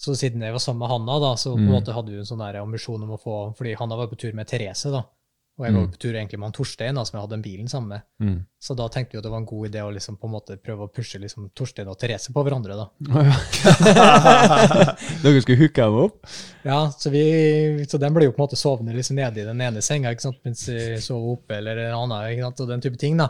så 0.02 0.14
siden 0.18 0.42
jeg 0.42 0.54
var 0.54 0.62
sammen 0.62 0.82
med 0.82 0.90
Hanna, 0.90 1.18
da, 1.22 1.32
så 1.38 1.52
på 1.54 1.62
en 1.62 1.70
måte 1.70 1.94
hadde 1.94 2.10
hun 2.10 2.24
en 2.24 2.26
sånn 2.26 2.40
ambisjon 2.42 3.04
om 3.06 3.14
å 3.14 3.20
få 3.22 3.34
Fordi 3.58 3.76
Hanna 3.78 3.98
var 4.00 4.08
på 4.10 4.18
tur 4.18 4.32
med 4.34 4.48
Therese, 4.50 4.90
da. 4.90 5.04
Og 5.60 5.66
jeg 5.66 5.74
var 5.76 5.88
på 5.92 5.98
tur 6.00 6.16
egentlig 6.16 6.38
med 6.40 6.48
han 6.48 6.54
Torstein, 6.56 6.96
da, 6.96 7.02
som 7.04 7.16
jeg 7.18 7.22
hadde 7.26 7.34
den 7.36 7.42
bilen 7.44 7.68
sammen 7.68 7.90
med. 7.92 8.04
Mm. 8.24 8.38
Så 8.56 8.74
da 8.74 8.86
tenkte 8.90 9.14
vi 9.14 9.18
at 9.20 9.26
det 9.26 9.30
var 9.34 9.42
en 9.42 9.48
god 9.50 9.68
idé 9.68 9.82
å 9.84 9.90
liksom 9.92 10.16
på 10.18 10.26
en 10.26 10.32
måte 10.32 10.56
prøve 10.56 10.86
å 10.86 10.90
pushe 10.90 11.20
liksom 11.20 11.50
Torstein 11.54 11.90
og 11.92 11.98
Therese 12.00 12.32
på 12.32 12.44
hverandre. 12.46 12.78
da. 12.80 12.86
Dere 15.22 15.42
skulle 15.44 15.60
hooke 15.60 15.84
dem 15.84 15.98
opp? 16.06 16.32
Ja, 16.64 16.80
Så, 16.96 17.12
vi, 17.12 17.22
så 17.84 18.00
den 18.00 18.16
ble 18.16 18.26
jo 18.26 18.32
på 18.32 18.40
en 18.40 18.46
måte 18.46 18.58
sovende 18.58 18.96
liksom 18.96 19.20
nede 19.20 19.44
i 19.44 19.46
den 19.46 19.60
ene 19.62 19.84
senga 19.84 20.10
ikke 20.14 20.24
sant? 20.24 20.40
mens 20.48 20.64
vi 20.72 20.96
sov 21.04 21.28
oppe, 21.36 21.60
eller 21.60 21.84
en 21.84 21.98
annen, 22.00 22.32
ikke 22.32 22.48
sant? 22.48 22.64
og 22.64 22.72
den 22.72 22.84
type 22.88 22.98
ting. 23.04 23.20
da. 23.20 23.28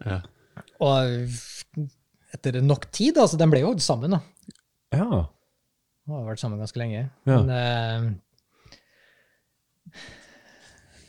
Ja. 0.00 0.18
Og 0.82 1.38
etter 2.34 2.58
nok 2.64 2.88
tid, 2.88 3.18
da, 3.20 3.28
så 3.28 3.36
den 3.38 3.52
ble 3.52 3.62
jo 3.62 3.76
sammen. 3.84 4.16
da. 4.16 4.24
Ja. 4.96 5.26
Vi 6.04 6.12
har 6.12 6.26
vært 6.26 6.42
sammen 6.42 6.60
ganske 6.60 6.80
lenge. 6.80 7.06
Ja. 7.24 7.38
Men 7.40 7.50
eh, 7.54 8.12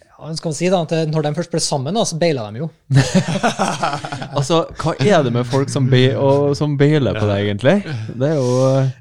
ja, 0.06 0.22
hva 0.22 0.32
skal 0.38 0.54
man 0.54 0.56
si 0.56 0.70
da, 0.72 0.80
at 0.86 0.94
eh, 0.96 1.04
når 1.12 1.26
de 1.26 1.34
først 1.36 1.52
ble 1.52 1.60
sammen, 1.64 1.98
da, 1.98 2.06
så 2.08 2.16
beila 2.22 2.48
de 2.56 2.64
jo. 2.64 2.70
Altså, 4.36 4.62
hva 4.80 4.96
er 5.00 5.22
det 5.24 5.32
med 5.36 5.48
folk 5.48 5.70
som, 5.72 5.86
be 5.92 6.10
og, 6.20 6.56
som 6.60 6.78
beiler 6.80 7.16
på 7.16 7.28
deg, 7.28 7.46
egentlig? 7.50 7.76
Det 8.16 8.32
er 8.32 8.36
jo 8.40 8.50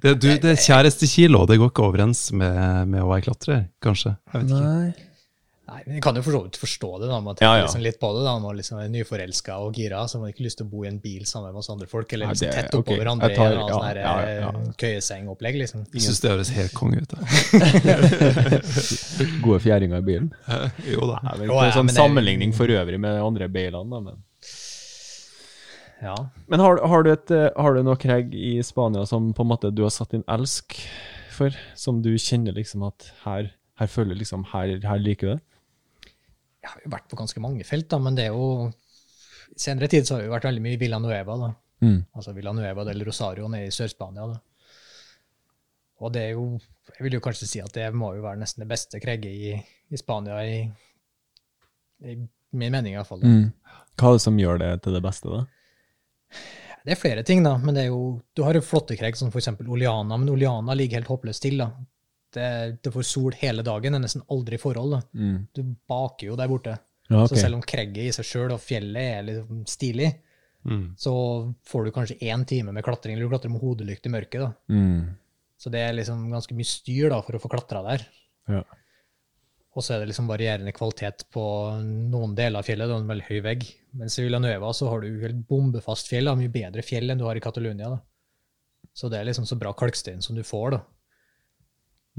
Det, 0.02 0.12
du, 0.22 0.28
det 0.42 0.52
er 0.52 0.60
kjærestekilo, 0.62 1.44
det 1.50 1.58
går 1.62 1.72
ikke 1.72 1.86
overens 1.88 2.28
med, 2.34 2.90
med 2.90 3.02
å 3.02 3.08
være 3.10 3.28
klatrer, 3.28 3.66
kanskje? 3.82 4.16
Jeg 4.32 4.44
vet 4.44 4.54
ikke. 4.54 4.62
Nei. 4.66 5.13
Jeg 5.84 6.00
kan 6.00 6.16
jo 6.16 6.22
for 6.24 6.32
så 6.32 6.38
vidt 6.46 6.56
forstå 6.56 6.88
det, 7.02 7.08
da. 7.10 7.18
Man 7.20 7.36
tenker 7.36 7.58
ja. 7.58 7.64
liksom 7.66 7.82
litt 7.84 7.98
på 8.00 8.08
det. 8.16 8.22
da, 8.24 8.32
Man 8.40 8.56
liksom 8.56 8.78
er 8.80 8.88
nyforelska 8.88 9.56
og 9.60 9.76
gira, 9.76 10.00
så 10.08 10.16
man 10.16 10.30
har 10.30 10.32
ikke 10.32 10.46
lyst 10.46 10.58
til 10.60 10.64
å 10.64 10.70
bo 10.72 10.84
i 10.86 10.88
en 10.88 10.96
bil 11.02 11.26
sammen 11.28 11.52
med 11.52 11.60
oss 11.60 11.68
andre 11.74 11.88
folk, 11.90 12.12
eller 12.16 12.32
liksom 12.32 12.54
tett 12.56 12.72
oppå 12.72 12.94
okay. 12.94 13.00
hverandre 13.02 13.28
tar- 13.34 13.52
i 13.52 13.58
en 13.58 13.60
ja, 13.60 13.74
sånn 13.74 13.98
ja, 14.00 14.14
ja. 14.32 14.48
eh, 14.48 14.70
køyesengopplegg, 14.80 15.58
liksom. 15.60 15.84
Jeg 15.92 16.06
syns 16.06 16.22
det 16.24 16.32
høres 16.32 16.52
helt 16.56 16.74
konge 16.78 17.02
ut. 17.04 17.12
da. 17.12 17.20
Gode 19.44 19.60
fjæringer 19.66 20.00
i 20.00 20.06
bilen. 20.08 20.32
Jo 20.94 21.10
da. 21.12 21.20
Nei, 21.28 21.36
vel, 21.42 21.52
ja, 21.52 21.70
sånn 21.76 21.92
er 21.92 21.98
sammenligning 22.00 22.56
for 22.56 22.72
øvrig 22.72 23.00
med 23.04 23.20
andre 23.20 23.50
bilene, 23.52 23.84
da. 23.92 24.00
Men, 24.08 24.22
Ja. 26.04 26.14
men 26.48 26.60
har, 26.60 26.80
har, 26.80 27.04
du 27.04 27.12
et, 27.12 27.30
eh, 27.32 27.50
har 27.56 27.76
du 27.76 27.84
noe 27.84 28.00
Craig 28.00 28.32
i 28.32 28.56
Spania 28.64 29.04
som 29.08 29.34
på 29.36 29.44
en 29.44 29.52
måte 29.52 29.70
du 29.72 29.84
har 29.84 29.92
satt 29.92 30.16
din 30.16 30.24
elsk 30.32 30.80
for? 31.32 31.52
Som 31.76 32.00
du 32.04 32.14
kjenner 32.16 32.56
liksom 32.56 32.84
at 32.88 33.12
her, 33.24 33.52
her 33.80 33.90
føler 33.90 34.16
liksom 34.16 34.48
her, 34.52 34.78
her 34.84 35.00
liker 35.04 35.28
du 35.28 35.32
det? 35.36 35.42
Jeg 36.64 36.72
har 36.72 36.80
jo 36.84 36.92
vært 36.94 37.10
på 37.10 37.18
ganske 37.20 37.42
mange 37.44 37.66
felt, 37.68 37.90
da, 37.92 38.00
men 38.00 38.16
det 38.16 38.28
er 38.28 38.32
jo 38.32 38.70
I 39.52 39.60
senere 39.60 39.90
tid 39.92 40.06
så 40.06 40.16
har 40.16 40.22
det 40.22 40.30
jo 40.30 40.34
vært 40.34 40.48
veldig 40.48 40.64
mye 40.64 40.80
Villanueva, 40.80 41.36
da. 41.42 41.50
Mm. 41.84 41.98
Altså 42.16 42.32
Villanueva 42.32 42.86
del 42.88 43.04
Rosario 43.04 43.50
nede 43.52 43.68
i 43.68 43.74
Sør-Spania. 43.74 44.28
da. 44.32 44.38
Og 46.00 46.12
det 46.14 46.22
er 46.22 46.32
jo 46.38 46.46
Jeg 46.94 47.06
vil 47.06 47.16
jo 47.16 47.24
kanskje 47.24 47.48
si 47.48 47.60
at 47.64 47.72
det 47.74 47.86
må 47.96 48.14
jo 48.16 48.24
være 48.24 48.40
nesten 48.40 48.64
det 48.64 48.70
beste 48.70 49.00
kregget 49.00 49.32
i, 49.32 49.54
i 49.90 50.00
Spania, 50.00 50.40
i, 50.44 50.58
i 52.04 52.16
min 52.54 52.72
mening 52.72 52.94
iallfall. 52.94 53.24
Mm. 53.24 53.46
Hva 53.98 54.10
er 54.10 54.18
det 54.18 54.24
som 54.24 54.38
gjør 54.38 54.60
det 54.60 54.70
til 54.84 54.94
det 54.94 55.00
beste, 55.02 55.32
da? 55.32 55.44
Det 56.84 56.92
er 56.92 57.00
flere 57.00 57.24
ting, 57.24 57.40
da, 57.42 57.54
men 57.56 57.72
det 57.74 57.86
er 57.86 57.88
jo, 57.94 58.20
du 58.36 58.42
har 58.44 58.56
jo 58.56 58.60
flotte 58.64 58.98
kreg 59.00 59.16
som 59.16 59.30
f.eks. 59.32 59.48
Oleana, 59.64 60.18
men 60.20 60.28
Oleana 60.28 60.76
ligger 60.76 61.00
helt 61.00 61.08
håpløst 61.08 61.42
til. 61.46 61.56
da. 61.62 61.70
Det, 62.34 62.48
det 62.82 62.92
får 62.94 63.06
sol 63.06 63.36
hele 63.38 63.62
dagen, 63.66 63.94
det 63.94 64.00
er 64.00 64.04
nesten 64.06 64.24
aldri 64.34 64.58
forhold. 64.58 64.96
da. 64.96 65.00
Mm. 65.14 65.36
Du 65.54 65.62
baker 65.88 66.26
jo 66.32 66.36
der 66.40 66.50
borte. 66.50 66.76
Ja, 67.08 67.22
okay. 67.22 67.34
Så 67.36 67.42
selv 67.44 67.54
om 67.58 67.62
kregget 67.62 68.08
i 68.08 68.12
seg 68.16 68.24
sjøl 68.26 68.54
og 68.56 68.62
fjellet 68.64 69.10
er 69.18 69.26
litt 69.30 69.68
stilig, 69.70 70.12
Mm. 70.64 70.94
så 70.96 71.12
får 71.68 71.84
du 71.84 71.90
kanskje 71.92 72.14
én 72.24 72.40
time 72.48 72.72
med 72.72 72.82
klatring, 72.86 73.12
eller 73.12 73.26
du 73.28 73.32
klatrer 73.34 73.50
med 73.52 73.60
hodelykt 73.60 74.06
i 74.06 74.12
mørket. 74.14 74.40
da. 74.40 74.52
Mm. 74.72 75.10
Så 75.60 75.68
det 75.70 75.82
er 75.84 75.92
liksom 75.92 76.22
ganske 76.32 76.56
mye 76.56 76.64
styr 76.64 77.10
da, 77.12 77.18
for 77.20 77.36
å 77.36 77.40
få 77.42 77.50
klatra 77.52 77.82
der. 77.84 78.06
Ja. 78.48 78.62
Og 79.76 79.82
så 79.84 79.92
er 79.92 80.00
det 80.00 80.08
liksom 80.08 80.26
varierende 80.30 80.72
kvalitet 80.72 81.26
på 81.34 81.44
noen 81.84 82.32
deler 82.34 82.62
av 82.62 82.64
fjellet. 82.64 82.88
Det 82.88 82.94
er 82.96 83.02
en 83.04 83.10
veldig 83.12 83.26
høy 83.28 83.40
vegg. 83.44 83.66
Mens 84.00 84.16
i 84.18 84.24
Villanueva 84.24 84.72
så 84.72 84.88
har 84.88 85.04
du 85.04 85.20
helt 85.20 85.44
bombefast 85.46 86.08
fjell, 86.08 86.30
da, 86.30 86.34
mye 86.38 86.48
bedre 86.54 86.80
fjell 86.86 87.10
enn 87.12 87.18
du 87.20 87.26
har 87.28 87.36
i 87.36 87.44
Catalonia. 87.44 87.90
da. 87.90 88.00
Så 88.94 89.10
det 89.10 89.18
er 89.20 89.24
liksom 89.28 89.44
så 89.44 89.58
bra 89.60 89.74
kalkstein 89.76 90.22
som 90.22 90.34
du 90.34 90.42
får, 90.42 90.70
da. 90.78 90.80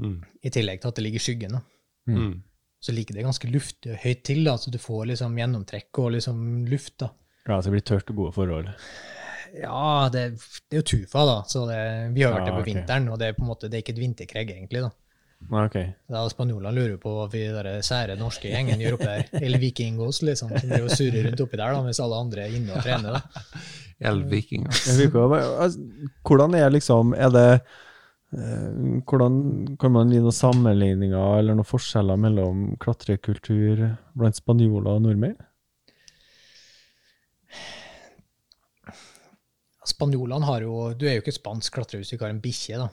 Mm. 0.02 0.18
I 0.42 0.52
tillegg 0.52 0.82
til 0.82 0.92
at 0.92 0.98
det 0.98 1.04
ligger 1.06 1.22
i 1.22 1.26
skyggen. 1.26 1.56
da. 1.58 1.62
Mm. 2.12 2.32
Så 2.86 2.92
ligger 2.92 3.16
det 3.16 3.24
ganske 3.26 3.48
luftig 3.50 3.92
og 3.94 4.02
høyt 4.02 4.24
til, 4.28 4.42
da, 4.46 4.56
så 4.60 4.70
du 4.70 4.78
får 4.78 5.06
liksom 5.12 5.38
gjennomtrekk 5.40 6.02
og 6.02 6.12
liksom 6.18 6.42
luft. 6.70 6.98
da. 7.02 7.10
ja, 7.48 7.56
så 7.60 7.68
det 7.70 7.76
blir 7.78 7.86
tørt 7.88 8.10
og 8.12 8.20
gode 8.20 8.34
forhold. 8.36 8.68
Ja, 9.56 10.08
det, 10.12 10.26
det 10.68 10.76
er 10.76 10.82
jo 10.82 10.86
tufa, 10.90 11.24
da. 11.26 11.36
Så 11.48 11.64
det, 11.70 11.80
vi 12.14 12.22
har 12.26 12.34
vært 12.34 12.44
Ja, 12.44 12.52
der 12.52 12.58
på 12.58 12.62
okay. 12.62 12.74
vinteren, 12.74 13.08
og 13.08 13.18
det 13.18 13.30
er 13.30 13.36
på 13.38 13.44
en 13.46 13.50
måte, 13.50 13.70
det 13.70 13.78
er 13.78 13.84
ikke 13.84 13.94
et 13.96 14.02
vinterkregg, 14.04 14.52
egentlig. 14.58 14.84
da. 14.84 14.92
Nei, 15.52 15.62
ok. 15.68 15.76
Da 16.10 16.22
Spanjolene 16.32 16.72
lurer 16.74 16.96
på 17.00 17.12
hva 17.12 17.26
vi 17.30 17.42
der 17.52 17.68
sære 17.84 18.16
norske 18.18 18.48
gjengen 18.50 18.80
gjør 18.82 18.96
oppi 18.96 19.08
der. 19.08 19.26
Eller 19.40 19.60
vikingos, 19.62 20.22
liksom. 20.26 20.52
Som 20.52 20.70
driver 20.70 20.88
og 20.88 20.94
surrer 20.96 21.28
rundt 21.28 21.42
oppi 21.44 21.58
der, 21.60 21.74
da, 21.76 21.82
mens 21.86 22.00
alle 22.02 22.20
andre 22.24 22.46
er 22.46 22.56
inne 22.56 22.76
og 22.76 22.86
trener. 22.86 23.18
da. 23.18 23.64
Elvikinger. 24.10 24.68
Altså, 24.68 25.80
Hvordan 26.20 26.54
er 26.58 26.68
liksom 26.68 27.14
Er 27.16 27.30
det 27.32 27.46
Hvordan 28.36 29.36
kan 29.80 29.92
man 29.94 30.10
gi 30.12 30.18
noen 30.20 30.34
sammenligninger 30.36 31.38
eller 31.38 31.56
noen 31.56 31.64
forskjeller 31.64 32.18
mellom 32.20 32.66
klatrekultur 32.82 33.80
blant 34.12 34.36
spanjoler 34.36 34.90
og 34.98 35.06
nordmenn? 35.06 35.38
Spanjolene 39.86 40.44
har 40.48 40.64
jo 40.66 40.76
Du 40.98 41.06
er 41.08 41.16
jo 41.18 41.22
ikke 41.24 41.36
spansk 41.36 41.76
klatrer 41.78 42.02
hvis 42.02 42.10
du 42.12 42.16
ikke 42.18 42.26
har 42.28 42.34
en 42.34 42.42
bikkje, 42.44 42.80
da. 42.82 42.88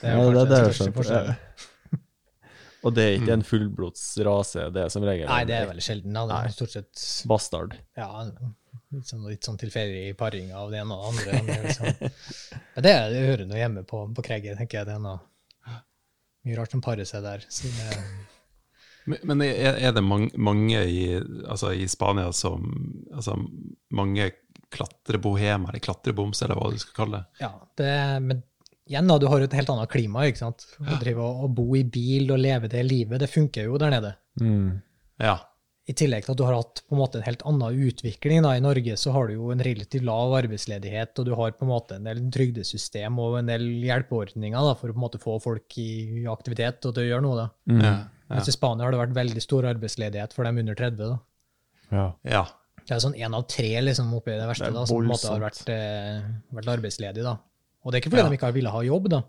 Det 0.00 0.10
Ja, 0.12 0.18
jo 0.22 0.30
det, 0.30 0.42
det 0.44 0.48
den 0.48 0.56
er 0.56 0.66
største 0.68 0.84
skjønt. 0.84 0.98
forskjellen. 1.00 1.34
Ja. 1.34 2.00
Og 2.84 2.92
det 2.94 3.04
er 3.04 3.14
ikke 3.18 3.32
en 3.38 3.42
fullblods 3.48 4.02
rase, 4.28 4.66
det 4.74 4.82
er 4.84 4.90
som 4.92 5.04
regel 5.08 5.28
Nei, 5.30 5.42
det 5.48 5.54
er 5.56 5.68
veldig 5.70 5.84
sjelden. 5.86 6.12
da. 6.16 6.24
Det 6.28 6.36
er 6.52 6.56
stort 6.58 6.74
sett 6.76 7.04
bastard. 7.30 7.76
ja, 7.96 8.10
litt 8.98 9.10
sånn, 9.10 9.24
litt 9.28 9.46
sånn 9.46 9.58
tilfeldig 9.60 10.16
paring 10.18 10.52
av 10.56 10.72
det 10.72 10.80
ene 10.82 10.96
og 10.96 11.04
det 11.04 11.10
andre. 11.10 11.38
men 11.38 11.50
det 11.50 11.60
Liksom. 11.64 12.12
Men 12.74 12.86
det, 12.86 12.94
det 13.12 13.24
hører 13.28 13.48
noe 13.48 13.60
hjemme 13.60 13.84
på, 13.88 14.02
på 14.16 14.24
Kregget, 14.26 14.58
tenker 14.58 14.80
jeg. 14.80 14.88
Det 14.88 14.96
er 14.96 15.02
noe 15.04 15.20
mye 16.44 16.56
rart 16.58 16.74
som 16.74 16.82
parer 16.84 17.08
seg 17.08 17.24
der. 17.24 17.44
Så 17.48 17.70
det, 17.72 17.98
Men, 19.04 19.20
men 19.28 19.44
er, 19.44 19.76
er 19.88 19.92
det 19.92 20.04
mange, 20.04 20.30
mange 20.40 20.80
i, 20.88 21.04
altså 21.44 21.74
i 21.76 21.84
Spania 21.88 22.30
som 22.32 22.64
altså 23.12 23.36
Mange 23.94 24.30
klatrebohemer, 24.74 25.70
eller 25.70 25.82
klatreboms, 25.84 26.40
eller 26.42 26.58
hva 26.58 26.72
du 26.72 26.80
skal 26.82 26.96
kalle 26.96 27.18
det? 27.20 27.44
Ja, 27.44 27.50
det, 27.78 27.90
men 28.24 28.40
igjen 28.90 29.06
da, 29.06 29.18
du 29.22 29.28
har 29.30 29.38
jo 29.38 29.46
et 29.46 29.54
helt 29.54 29.70
annet 29.70 29.92
klima, 29.92 30.24
ikke 30.26 30.40
sant? 30.40 30.64
Å 30.82 30.96
drive 30.98 31.22
og, 31.22 31.44
og 31.46 31.52
bo 31.60 31.66
i 31.78 31.84
bil 31.86 32.32
og 32.34 32.40
leve 32.42 32.70
det 32.72 32.82
livet, 32.82 33.20
det 33.22 33.30
funker 33.30 33.68
jo 33.68 33.78
der 33.78 33.94
nede. 33.94 34.10
Mm. 34.40 34.80
Ja. 35.22 35.36
I 35.84 35.92
tillegg 35.92 36.24
til 36.24 36.32
at 36.32 36.38
du 36.40 36.44
har 36.46 36.54
hatt 36.56 36.80
på 36.88 36.94
en 36.96 37.00
måte 37.02 37.18
en 37.20 37.26
helt 37.26 37.42
annen 37.44 37.80
utvikling 37.90 38.40
da, 38.46 38.54
i 38.56 38.62
Norge, 38.64 38.94
så 38.96 39.12
har 39.12 39.28
du 39.28 39.34
jo 39.34 39.50
en 39.52 39.60
relativt 39.60 40.06
lav 40.06 40.32
arbeidsledighet, 40.38 41.12
og 41.20 41.26
du 41.28 41.34
har 41.36 41.52
på 41.58 41.66
en 41.66 41.72
måte 41.74 41.98
en 41.98 42.06
del 42.08 42.22
trygdesystem 42.32 43.18
og 43.20 43.36
en 43.42 43.50
del 43.52 43.66
hjelpeordninger 43.84 44.56
da, 44.64 44.72
for 44.80 44.88
å 44.88 44.94
på 44.96 45.00
en 45.02 45.04
måte 45.04 45.20
få 45.20 45.36
folk 45.44 45.76
i 45.82 46.24
aktivitet 46.32 46.88
og 46.88 46.94
til 46.96 47.04
å 47.04 47.08
gjøre 47.10 47.26
noe. 47.26 47.36
da. 47.42 47.46
Mm. 47.68 47.82
Ja. 47.84 47.94
Mens 48.32 48.48
i 48.48 48.56
Spania 48.56 48.86
har 48.86 48.94
det 48.96 49.02
vært 49.02 49.16
veldig 49.18 49.42
stor 49.44 49.68
arbeidsledighet 49.74 50.32
for 50.32 50.48
dem 50.48 50.62
under 50.64 50.74
30. 50.80 50.96
da. 51.04 51.18
Ja. 51.92 52.06
ja. 52.32 52.44
Det 52.84 52.96
er 52.96 53.04
sånn 53.04 53.16
én 53.20 53.36
av 53.36 53.44
tre 53.48 53.68
liksom, 53.84 54.08
oppi 54.16 54.32
det 54.32 54.48
verste 54.48 54.70
Det 54.72 54.76
da, 54.78 54.86
som 54.88 54.96
på 54.96 55.04
en 55.04 55.12
måte 55.12 55.28
har 55.28 55.44
vært, 55.44 55.68
eh, 55.72 56.24
vært 56.56 56.72
arbeidsledig. 56.78 57.22
da. 57.24 57.36
Og 57.84 57.92
det 57.92 57.98
er 57.98 58.02
ikke 58.02 58.14
fordi 58.16 58.24
Ja. 58.24 58.28
de 58.32 58.36
ikke 58.40 58.48
har 58.48 58.56
villet 58.56 58.72
ha 58.72 58.80
jobb, 58.88 59.08
da. 59.12 59.22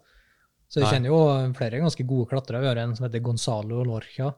Så 0.71 0.79
jeg 0.81 0.87
kjenner 0.95 1.11
jo 1.11 1.19
flere 1.53 1.79
ganske 1.83 2.07
gode 2.07 2.27
klatrere. 2.31 2.61
Vi 2.63 2.67
har 2.71 2.79
en 2.81 2.95
som 2.95 3.05
heter 3.05 3.21
Gonzalo 3.23 3.83
Lorca, 3.85 4.31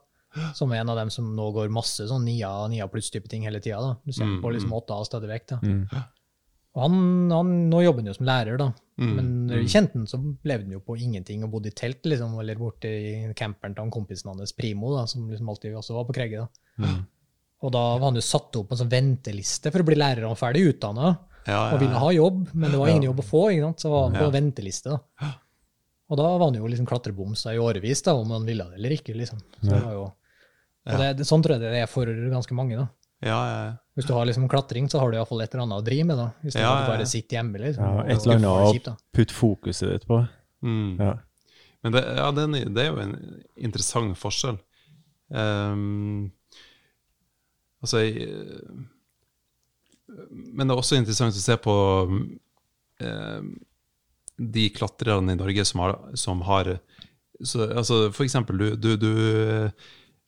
som 0.56 0.72
er 0.72 0.82
en 0.84 0.90
av 0.90 0.98
dem 0.98 1.10
som 1.10 1.36
nå 1.36 1.52
går 1.56 1.70
masse 1.74 2.06
sånn 2.08 2.26
nia, 2.26 2.50
nia 2.70 2.88
pluss-type 2.88 3.28
ting 3.30 3.44
hele 3.48 3.60
tida. 3.64 3.98
Du 4.06 4.12
ser 4.14 4.26
Mm, 4.26 4.42
på 4.44 4.52
liksom 4.54 4.70
mm. 4.70 4.78
åtte 4.78 4.94
A 4.94 5.04
stadig 5.06 5.30
vekk. 5.30 5.48
da. 5.48 5.58
Mm. 5.64 5.88
Og 6.78 6.82
han, 6.84 7.32
han, 7.32 7.70
nå 7.72 7.80
jobber 7.82 8.04
han 8.04 8.12
jo 8.12 8.14
som 8.14 8.26
lærer, 8.28 8.58
da. 8.62 8.68
Mm, 9.02 9.16
Men 9.16 9.30
når 9.48 9.56
vi 9.56 9.66
mm. 9.66 9.72
kjente 9.74 9.94
han, 9.98 10.06
så 10.08 10.18
levde 10.46 10.66
han 10.68 10.76
jo 10.78 10.80
på 10.86 10.98
ingenting 11.02 11.44
og 11.44 11.52
bodde 11.52 11.72
i 11.72 11.76
telt, 11.78 12.04
liksom, 12.06 12.36
eller 12.40 12.56
borte 12.60 12.86
i 12.92 13.34
camperen 13.38 13.74
til 13.74 13.82
han 13.86 13.92
kompisen 13.94 14.30
hans 14.30 14.54
Primo, 14.54 14.92
da, 14.96 15.06
som 15.10 15.26
liksom 15.30 15.50
alltid 15.50 15.74
også 15.80 15.96
var 15.98 16.06
på 16.06 16.14
Kregge. 16.20 16.44
da. 16.46 16.86
Mm. 16.86 17.00
Og 17.66 17.72
da 17.74 17.82
var 17.98 18.06
han 18.12 18.16
jo 18.20 18.22
satt 18.22 18.56
opp 18.60 18.68
på 18.70 18.76
en 18.78 18.84
sånn 18.84 18.92
venteliste 18.94 19.72
for 19.74 19.82
å 19.82 19.88
bli 19.88 19.96
lærer. 19.98 20.28
og 20.30 20.38
ferdig 20.38 20.68
utdanna 20.76 21.18
Ja, 21.48 21.74
og 21.74 21.80
ville 21.80 21.94
ja, 21.96 22.00
ha 22.04 22.12
jobb, 22.14 22.50
men 22.54 22.70
det 22.72 22.78
var 22.78 22.88
ingen 22.92 23.08
jobb 23.10 23.20
å 23.24 23.26
få. 23.26 23.42
ikke 23.56 23.64
sant? 23.72 23.80
Så 23.82 23.90
var 23.90 24.04
han 24.10 24.18
på 24.20 24.26
Ja. 24.28 24.30
venteliste. 24.38 24.90
da. 24.94 25.32
Og 26.08 26.18
da 26.20 26.24
var 26.38 26.46
han 26.46 26.56
jo 26.56 26.68
liksom 26.72 26.86
klatreboms 26.88 27.42
i 27.52 27.58
årevis, 27.60 28.02
da, 28.06 28.14
om 28.16 28.30
han 28.32 28.46
ville 28.48 28.64
det 28.70 28.78
eller 28.80 28.94
ikke. 28.96 29.16
liksom. 29.18 29.40
Så 29.60 29.68
det 29.74 29.82
var 29.84 29.94
jo... 29.98 30.06
Og 30.88 31.02
det, 31.02 31.08
det, 31.20 31.26
sånn 31.28 31.42
tror 31.44 31.58
jeg 31.58 31.66
det 31.66 31.82
er 31.82 31.90
for 31.92 32.08
ganske 32.32 32.56
mange. 32.56 32.78
da. 32.80 32.86
ja, 33.28 33.40
ja. 33.52 33.74
Hvis 33.98 34.06
du 34.08 34.14
har 34.14 34.28
liksom 34.30 34.46
klatring, 34.48 34.86
så 34.88 35.00
har 35.02 35.10
du 35.12 35.18
iallfall 35.18 35.42
et 35.42 35.52
eller 35.56 35.64
annet 35.66 35.82
å 35.82 35.84
drive 35.84 36.06
med. 36.06 36.20
da, 36.22 36.28
I 36.46 36.52
stedet 36.54 36.62
Ja, 36.64 36.70
ja, 36.70 36.78
du 36.78 36.84
ja. 36.86 36.92
bare 36.94 37.08
sitter 37.12 37.38
hjemme. 37.40 37.60
liksom. 37.64 37.84
Ja, 37.84 38.04
et 38.06 38.22
eller 38.28 38.36
annet 38.38 38.88
å 38.92 38.94
putte 39.18 39.34
fokuset 39.36 39.90
ditt 39.96 40.06
på. 40.08 40.20
Mm. 40.64 40.92
Ja. 41.02 41.14
Men 41.84 41.96
det, 41.98 42.04
ja, 42.22 42.28
det, 42.38 42.46
er, 42.46 42.70
det 42.78 42.84
er 42.86 42.92
jo 42.94 43.02
en 43.04 43.16
interessant 43.68 44.16
forskjell. 44.22 44.60
Um, 45.28 46.32
altså 47.84 48.00
jeg- 48.06 48.30
Men 50.32 50.68
det 50.70 50.74
er 50.74 50.80
også 50.80 50.96
interessant 51.02 51.36
å 51.36 51.42
se 51.44 51.58
på 51.60 51.76
ehm, 53.04 53.50
de 54.38 54.68
klatrerne 54.74 55.34
i 55.34 55.40
Norge 55.40 55.66
som 55.66 55.82
har, 55.84 55.96
som 56.14 56.44
har 56.46 56.78
så, 57.44 57.68
altså 57.68 58.08
For 58.14 58.26
eksempel, 58.26 58.58
du, 58.58 58.76
du, 58.76 58.92
du, 58.98 59.12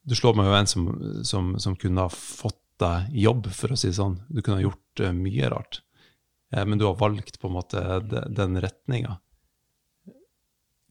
du 0.06 0.15
slår 0.18 0.36
meg 0.38 0.49
jo 0.49 0.57
en 0.57 0.69
som, 0.69 0.90
som, 1.26 1.53
som 1.61 1.77
kunne 1.80 2.06
ha 2.06 2.11
fått 2.14 2.60
deg 2.80 3.15
jobb, 3.18 3.49
for 3.53 3.73
å 3.73 3.77
si 3.80 3.90
det 3.90 3.98
sånn. 3.98 4.19
Du 4.30 4.40
kunne 4.40 4.60
ha 4.60 4.68
gjort 4.68 5.02
eh, 5.03 5.15
mye 5.15 5.49
rart. 5.52 5.81
Eh, 6.53 6.61
men 6.64 6.77
du 6.80 6.86
har 6.86 6.99
valgt 7.02 7.41
på 7.41 7.49
en 7.49 7.57
måte 7.57 7.81
den 8.06 8.61
retninga 8.61 9.18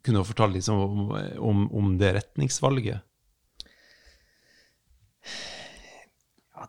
kunne 0.09 0.19
du 0.19 0.25
fortelle 0.25 0.55
liksom 0.55 0.79
om, 0.79 1.11
om, 1.39 1.73
om 1.73 1.99
det 1.99 2.13
retningsvalget? 2.17 3.01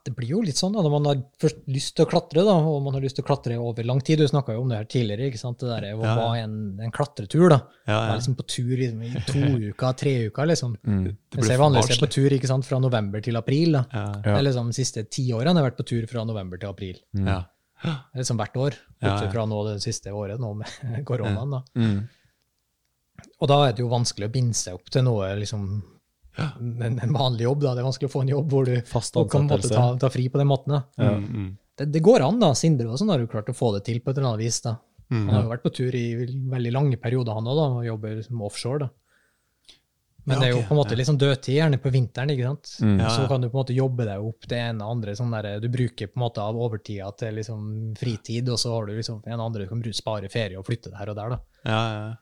Det 0.05 0.13
blir 0.15 0.30
jo 0.31 0.39
litt 0.41 0.57
sånn 0.57 0.73
da, 0.73 0.81
når 0.85 0.91
man 0.93 1.05
har 1.09 1.17
først 1.41 1.57
lyst 1.67 1.95
til 1.97 2.05
å 2.05 2.09
klatre, 2.09 2.43
da, 2.47 2.53
og 2.55 2.77
man 2.85 2.93
har 2.95 3.01
lyst 3.03 3.17
til 3.19 3.23
å 3.26 3.27
klatre 3.27 3.57
over 3.59 3.84
lang 3.85 3.99
tid. 4.01 4.19
Du 4.19 4.27
snakka 4.27 4.53
jo 4.55 4.61
om 4.63 4.69
det 4.71 4.77
her 4.80 4.88
tidligere. 4.89 5.27
ikke 5.30 5.41
sant? 5.41 5.59
Det 5.59 5.67
der, 5.69 5.88
å 5.95 6.03
Ja, 6.03 6.07
ja. 6.07 6.15
ha 6.21 6.38
en, 6.43 6.55
en 6.81 6.91
klatretur. 6.95 7.49
da. 7.49 7.59
Ja, 7.88 7.97
Være 7.99 8.09
ja. 8.09 8.15
liksom 8.21 8.35
på 8.39 8.45
tur 8.47 8.73
liksom, 8.77 9.03
i 9.03 9.23
to 9.27 9.43
uker, 9.73 9.93
tre 9.99 10.13
uker. 10.30 10.45
liksom. 10.53 10.76
Mm. 10.85 11.03
Det 11.05 11.15
Mens 11.38 11.45
blir 11.45 11.53
jeg 11.55 11.63
vanligvis 11.65 11.95
er 11.97 12.03
på 12.05 12.11
tur 12.15 12.38
ikke 12.39 12.51
sant, 12.51 12.65
fra 12.69 12.80
november 12.80 13.21
til 13.21 13.35
april. 13.41 13.71
da. 13.80 13.84
Ja, 13.93 14.05
Ja. 14.26 14.38
Eller 14.38 14.49
liksom, 14.51 14.67
De 14.73 14.80
siste 14.80 15.03
ti 15.09 15.27
årene 15.34 15.53
har 15.55 15.63
jeg 15.63 15.71
vært 15.71 15.81
på 15.84 15.88
tur 15.91 16.07
fra 16.07 16.23
november 16.26 16.57
til 16.57 16.69
april. 16.69 16.99
ja. 17.15 17.43
Eller 17.84 18.19
liksom 18.23 18.35
hvert 18.41 18.57
år. 18.59 18.73
Bortsett 18.99 19.31
fra 19.31 19.45
nå 19.47 19.59
det 19.69 19.77
siste 19.81 20.11
året, 20.11 20.39
nå 20.39 20.49
med 20.59 21.05
koronaen. 21.07 21.51
da. 21.51 21.61
Mm. 21.80 22.09
Og 23.39 23.47
da 23.47 23.57
er 23.67 23.71
det 23.76 23.84
jo 23.84 23.88
vanskelig 23.91 24.27
å 24.27 24.31
binde 24.34 24.53
seg 24.55 24.76
opp 24.76 24.89
til 24.91 25.03
noe 25.07 25.30
liksom, 25.39 25.63
en, 26.38 26.99
en 27.03 27.14
vanlig 27.14 27.43
jobb. 27.43 27.61
da. 27.61 27.73
Det 27.76 27.81
er 27.84 27.88
vanskelig 27.89 28.10
å 28.10 28.14
få 28.14 28.22
en 28.22 28.34
jobb 28.35 28.49
hvor 28.53 28.65
du 28.69 28.76
Fast 28.88 29.14
kan 29.14 29.47
ansettelse. 29.49 29.73
ta, 29.76 29.88
ta 30.06 30.10
fri 30.14 30.30
på 30.30 30.38
den 30.41 30.47
måten. 30.47 30.76
da. 30.77 30.84
Mm, 31.18 31.26
mm. 31.26 31.49
Det, 31.80 31.91
det 31.91 31.99
går 32.03 32.22
an, 32.27 32.39
da. 32.39 32.53
Sindre 32.53 32.88
også 32.91 33.07
har 33.10 33.19
jo 33.19 33.27
klart 33.31 33.49
å 33.49 33.56
få 33.57 33.73
det 33.77 33.84
til 33.85 33.99
på 34.01 34.11
et 34.11 34.18
eller 34.18 34.34
annet 34.34 34.45
vis. 34.45 34.61
da. 34.61 34.77
Mm. 35.10 35.26
Han 35.26 35.35
har 35.35 35.43
jo 35.43 35.49
vært 35.56 35.64
på 35.65 35.73
tur 35.73 35.95
i 35.95 36.06
veldig 36.53 36.72
lange 36.76 36.97
perioder, 37.01 37.34
han 37.34 37.47
òg, 37.49 37.61
og 37.80 37.85
jobber 37.88 38.22
som 38.23 38.41
offshore. 38.45 38.80
da. 38.80 38.89
Men 40.30 40.35
Ja, 40.35 40.39
det 40.41 40.47
er 40.49 40.51
jo 40.60 40.65
på 40.68 40.76
en 40.76 40.77
måte 40.77 40.95
litt 40.99 41.07
sånn 41.07 41.18
dødtid, 41.18 41.56
gjerne 41.56 41.77
på 41.81 41.89
vinteren. 41.89 42.30
ikke 42.30 42.45
sant? 42.45 42.72
Mm. 42.85 42.99
Ja, 42.99 43.10
Så 43.10 43.27
kan 43.27 43.41
du 43.41 43.49
på 43.49 43.57
en 43.57 43.64
måte 43.64 43.73
jobbe 43.73 44.06
deg 44.06 44.22
opp 44.22 44.45
det 44.47 44.60
ene 44.60 44.84
og 44.85 44.91
andre. 44.97 45.15
sånn 45.18 45.31
der, 45.31 45.60
Du 45.60 45.69
bruker 45.69 46.07
på 46.11 46.19
en 46.19 46.26
måte 46.27 46.38
av 46.43 46.56
overtida 46.56 47.10
til 47.18 47.34
liksom 47.39 47.95
fritid, 47.97 48.49
og 48.49 48.60
så 48.60 48.76
har 48.76 48.85
du 48.85 48.93
liksom 48.95 49.23
en 49.26 49.39
andre 49.39 49.65
du 49.65 49.69
kan 49.69 49.81
spare 49.93 50.30
ferie 50.30 50.60
og 50.60 50.65
flytte 50.68 50.91
der 50.91 51.10
og 51.10 51.15
der. 51.15 51.30
da. 51.30 51.39
Ja, 51.65 51.81
ja. 51.89 52.15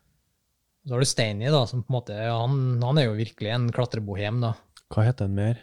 Så 0.87 0.93
har 0.95 1.03
du 1.03 1.05
Steini, 1.09 1.49
da, 1.51 1.65
som 1.67 1.81
på 1.83 1.91
en 1.91 1.97
måte, 1.99 2.15
han, 2.15 2.59
han 2.81 2.97
er 3.01 3.09
jo 3.09 3.17
virkelig 3.17 3.49
en 3.51 3.69
klatrebohem. 3.75 4.39
da. 4.45 4.53
Hva 4.93 5.03
heter 5.03 5.27
han 5.27 5.35
mer? 5.35 5.57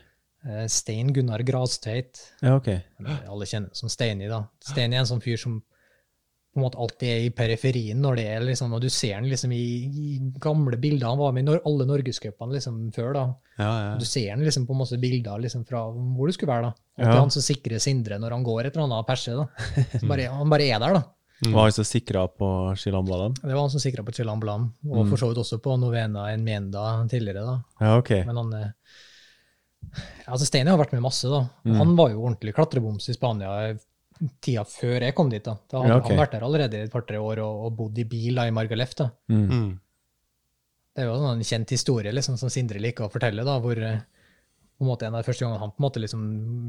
Eh, 0.44 0.66
Stein 0.68 1.14
Gunnar 1.16 1.40
Grastveit. 1.48 2.20
Ja, 2.44 2.58
ok. 2.58 2.68
Alle 3.32 3.46
kjenner 3.48 3.70
som 3.72 3.88
Steini. 3.88 4.28
da. 4.28 4.42
Steini 4.60 4.98
er 4.98 5.04
en 5.06 5.08
sånn 5.08 5.22
fyr 5.24 5.40
som 5.40 5.62
på 6.54 6.60
en 6.60 6.66
måte 6.68 6.78
alltid 6.78 7.08
er 7.10 7.22
i 7.24 7.30
periferien 7.34 7.98
når 7.98 8.14
det 8.20 8.24
er 8.30 8.44
liksom, 8.46 8.74
og 8.76 8.82
du 8.84 8.86
ser 8.92 9.16
han 9.16 9.24
liksom 9.26 9.50
i, 9.56 9.62
i 9.90 10.18
gamle 10.38 10.76
bilder. 10.78 11.08
Han 11.08 11.18
var 11.18 11.32
med 11.34 11.48
i 11.50 11.56
alle 11.66 11.86
norgescupene 11.88 12.54
liksom 12.54 12.76
før. 12.94 13.08
da. 13.16 13.24
ja, 13.58 13.70
ja. 13.88 13.96
Du 13.98 14.04
ser 14.06 14.28
han 14.30 14.44
liksom 14.44 14.68
på 14.68 14.76
masse 14.78 15.00
bilder 15.02 15.40
liksom 15.42 15.64
fra 15.66 15.80
hvor 15.90 16.28
du 16.30 16.36
skulle 16.36 16.52
være. 16.52 16.68
da. 16.68 16.74
Og 16.94 17.02
Ja. 17.02 17.08
det 17.08 17.16
er 17.16 17.24
han 17.24 17.34
som 17.34 17.42
sikrer 17.42 17.80
Sindre 17.82 18.20
når 18.22 18.36
han 18.36 18.44
går 18.46 18.66
et 18.68 18.76
eller 18.76 18.86
annet 18.86 19.08
perse. 19.08 19.34
da. 19.34 19.48
Bare, 20.12 20.28
han 20.30 20.52
bare 20.52 20.68
er 20.68 20.78
der, 20.84 20.94
da. 21.00 21.02
Var 21.42 21.62
han 21.66 21.72
som 21.74 21.84
sikra 21.84 22.28
på 22.30 22.48
Skilambadene? 22.78 23.34
Det 23.42 23.50
var 23.52 23.64
han 23.64 23.72
som 23.72 23.82
sikra 23.82 24.04
på 24.06 24.12
Chilan 24.14 24.40
og 24.44 24.92
og 24.94 25.08
for 25.10 25.18
så 25.20 25.28
vidt 25.28 25.40
også 25.42 25.58
på 25.60 25.74
Novena 25.80 26.28
en 26.32 26.44
Menda 26.44 26.84
tidligere. 27.10 27.42
da. 27.44 27.56
Ja, 27.80 27.96
ok. 27.98 28.10
Men 28.26 28.36
han 28.36 28.52
eh, 28.54 28.70
altså 30.26 30.46
Steini 30.46 30.70
har 30.70 30.78
vært 30.78 30.94
med 30.94 31.02
masse, 31.02 31.28
da. 31.28 31.42
Han 31.80 31.96
var 31.98 32.10
jo 32.14 32.22
ordentlig 32.22 32.54
klatreboms 32.54 33.08
i 33.10 33.16
Spania 33.16 33.74
tida 34.40 34.62
før 34.64 35.02
jeg 35.02 35.14
kom 35.14 35.30
dit. 35.30 35.44
da. 35.44 35.56
Da 35.68 35.80
hadde 35.82 35.90
Ja, 35.90 35.98
okay. 35.98 36.14
han 36.14 36.22
vært 36.22 36.36
der 36.36 36.46
allerede 36.46 36.78
i 36.78 36.86
et 36.86 36.92
par-tre 36.92 37.18
år 37.18 37.42
og, 37.44 37.64
og 37.66 37.76
bodd 37.76 37.98
i 37.98 38.04
bil 38.08 38.34
da, 38.38 38.46
i 38.46 38.54
Margalef. 38.54 38.94
da. 38.94 39.10
Mm. 39.28 39.44
Mm. 39.50 39.70
Det 40.94 41.02
er 41.02 41.08
jo 41.10 41.16
en 41.18 41.26
sånn 41.26 41.42
kjent 41.50 41.70
historie 41.74 42.12
liksom, 42.14 42.38
som 42.38 42.48
Sindre 42.52 42.78
liker 42.78 43.08
å 43.08 43.10
fortelle, 43.12 43.42
da, 43.44 43.58
hvor 43.60 43.74
eh, 43.82 43.98
på 44.78 44.84
en 44.86 44.90
måte 44.90 45.06
en 45.08 45.14
av 45.16 45.22
de 45.24 45.26
første 45.26 45.44
gangene 45.44 45.60
han 45.60 45.72
på 45.74 45.82
en 45.82 45.86
måte 45.88 46.02
liksom 46.02 46.22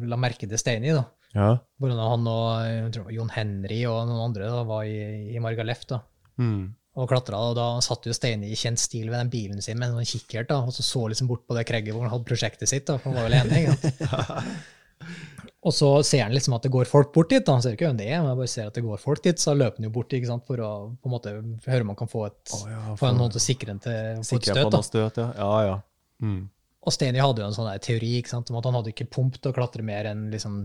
la 0.09 0.17
merke 0.17 0.49
til 0.49 0.57
Steini. 0.57 0.91
da. 0.97 1.05
Ja. 1.35 1.49
Hvordan 1.83 1.99
han 1.99 2.27
og 2.31 2.47
jeg 2.63 2.91
tror 2.95 3.11
Jon 3.11 3.29
Henry 3.35 3.81
og 3.91 4.05
noen 4.07 4.23
andre 4.29 4.47
da, 4.53 4.63
var 4.67 4.85
i, 4.87 4.97
i 5.35 5.41
Margalef 5.43 5.85
da, 5.89 6.01
Mm. 6.39 6.73
og 6.95 7.09
klatra. 7.11 7.37
Og 7.49 7.55
da 7.59 7.65
satt 7.83 8.07
jo 8.07 8.13
Steine 8.15 8.47
i 8.47 8.55
kjent 8.59 8.79
stil 8.79 9.09
ved 9.11 9.19
den 9.19 9.29
bilen 9.33 9.61
sin 9.63 9.77
med 9.79 9.89
en 9.91 9.99
sånn 9.99 10.07
kikkert, 10.15 10.47
da, 10.49 10.61
og 10.63 10.71
så 10.75 10.83
så 10.83 11.05
liksom 11.11 11.27
bort 11.27 11.43
på 11.47 11.55
det 11.57 11.65
kregget 11.67 11.93
hvor 11.95 12.07
han 12.07 12.13
hadde 12.15 12.27
prosjektet 12.27 12.71
sitt. 12.71 12.87
da, 12.87 12.97
for 12.97 13.11
han 13.11 13.19
var 13.19 13.29
vel 13.29 13.39
enig. 13.41 13.67
Og 15.65 15.73
så 15.73 15.87
ser 16.05 16.21
han 16.27 16.33
liksom 16.35 16.53
at 16.53 16.61
det 16.67 16.69
går 16.75 16.85
folk 16.85 17.09
bort 17.15 17.31
dit. 17.33 17.41
da, 17.45 17.55
Han 17.55 17.61
ser 17.63 17.73
ikke 17.73 17.87
hvem 17.87 17.97
det 17.97 18.05
er, 18.11 18.19
men 18.21 18.29
jeg 18.29 18.37
bare 18.37 18.51
ser 18.51 18.67
at 18.69 18.75
det 18.77 18.83
går 18.85 18.99
folk 19.01 19.23
dit, 19.25 19.39
så 19.41 19.55
løper 19.57 19.81
han 19.81 19.87
jo 19.87 19.93
bort 19.95 20.13
ikke 20.13 20.29
sant, 20.29 20.43
for 20.45 20.61
å 20.61 20.67
på 21.01 21.09
en 21.09 21.13
måte 21.15 21.33
høre 21.65 21.81
om 21.81 21.89
han 21.89 21.97
kan 21.97 22.11
få, 22.11 22.27
et, 22.29 22.53
oh, 22.53 22.67
ja, 22.69 22.81
få 22.99 23.09
noen 23.17 23.33
til 23.33 23.41
å 23.41 23.45
sikre 23.47 23.73
en 23.73 23.81
til 23.81 24.21
få 24.21 24.37
et 24.37 24.45
støt. 24.51 24.69
da. 24.75 24.81
støt, 24.85 25.17
ja. 25.23 25.25
Ja, 25.41 25.49
ja. 25.65 25.79
Mm. 26.21 26.43
Og 26.85 26.93
Steini 26.93 27.17
hadde 27.23 27.41
jo 27.41 27.47
en 27.49 27.57
sånn 27.57 27.65
der 27.71 27.81
teori 27.81 28.11
ikke 28.19 28.29
sant, 28.35 28.51
om 28.53 28.59
at 28.61 28.69
han 28.69 28.77
hadde 28.77 28.93
ikke 28.93 29.09
pump 29.17 29.39
til 29.41 29.49
å 29.49 29.55
klatre 29.57 29.81
mer 29.87 30.05
enn 30.11 30.27
liksom 30.29 30.59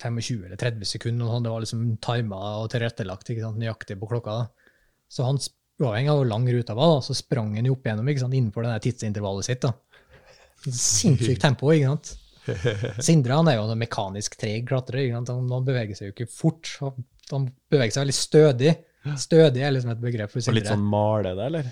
25 0.00 0.46
eller 0.46 0.60
30 0.60 0.88
sekunder. 0.88 1.26
og 1.26 1.34
sånn. 1.34 1.46
Det 1.46 1.52
var 1.54 1.64
liksom 1.64 1.84
tima 2.04 2.40
og 2.60 2.70
tilrettelagt 2.72 3.32
ikke 3.32 3.44
sant, 3.44 3.60
nøyaktig 3.60 3.98
på 4.00 4.08
klokka. 4.10 4.38
da. 4.40 4.72
Så 5.10 5.26
han, 5.26 5.40
uavhengig 5.80 6.12
av 6.12 6.20
hvor 6.22 6.30
lang 6.30 6.48
ruta 6.48 6.76
var, 6.78 6.96
da, 6.96 7.04
så 7.04 7.16
sprang 7.18 7.54
han 7.58 7.68
jo 7.68 7.76
opp 7.76 7.86
igjennom 7.86 8.10
ikke 8.12 8.24
sant, 8.24 8.36
innenfor 8.38 8.66
det 8.66 8.80
tidsintervallet 8.86 9.48
sitt. 9.50 9.66
da. 9.66 9.74
Sinnssykt 10.66 11.42
tempo. 11.42 11.72
ikke 11.74 11.94
sant? 11.94 12.16
Sindre 13.10 13.36
han 13.36 13.48
er 13.50 13.58
jo 13.58 13.66
en 13.68 13.80
mekanisk 13.80 14.36
treg 14.40 14.68
klatrer. 14.68 15.10
Han, 15.14 15.28
han 15.28 15.66
beveger 15.66 15.98
seg 15.98 16.10
jo 16.10 16.16
ikke 16.16 16.30
fort. 16.32 16.72
Han, 16.84 17.06
han 17.30 17.48
beveger 17.72 17.96
seg 17.96 18.06
veldig 18.06 18.16
stødig. 18.16 18.74
Stødig 19.20 19.62
er 19.64 19.72
liksom 19.72 19.94
et 19.94 20.02
begrep 20.02 20.32
for 20.32 20.44
Sindre. 20.44 20.56
Og 20.56 20.60
litt 20.60 20.72
sånn 20.72 20.84
male 20.84 21.34
det, 21.36 21.46
eller? 21.50 21.70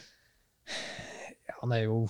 Ja, 1.49 1.59
han 1.63 1.75
er 1.75 1.85
jo 1.87 2.03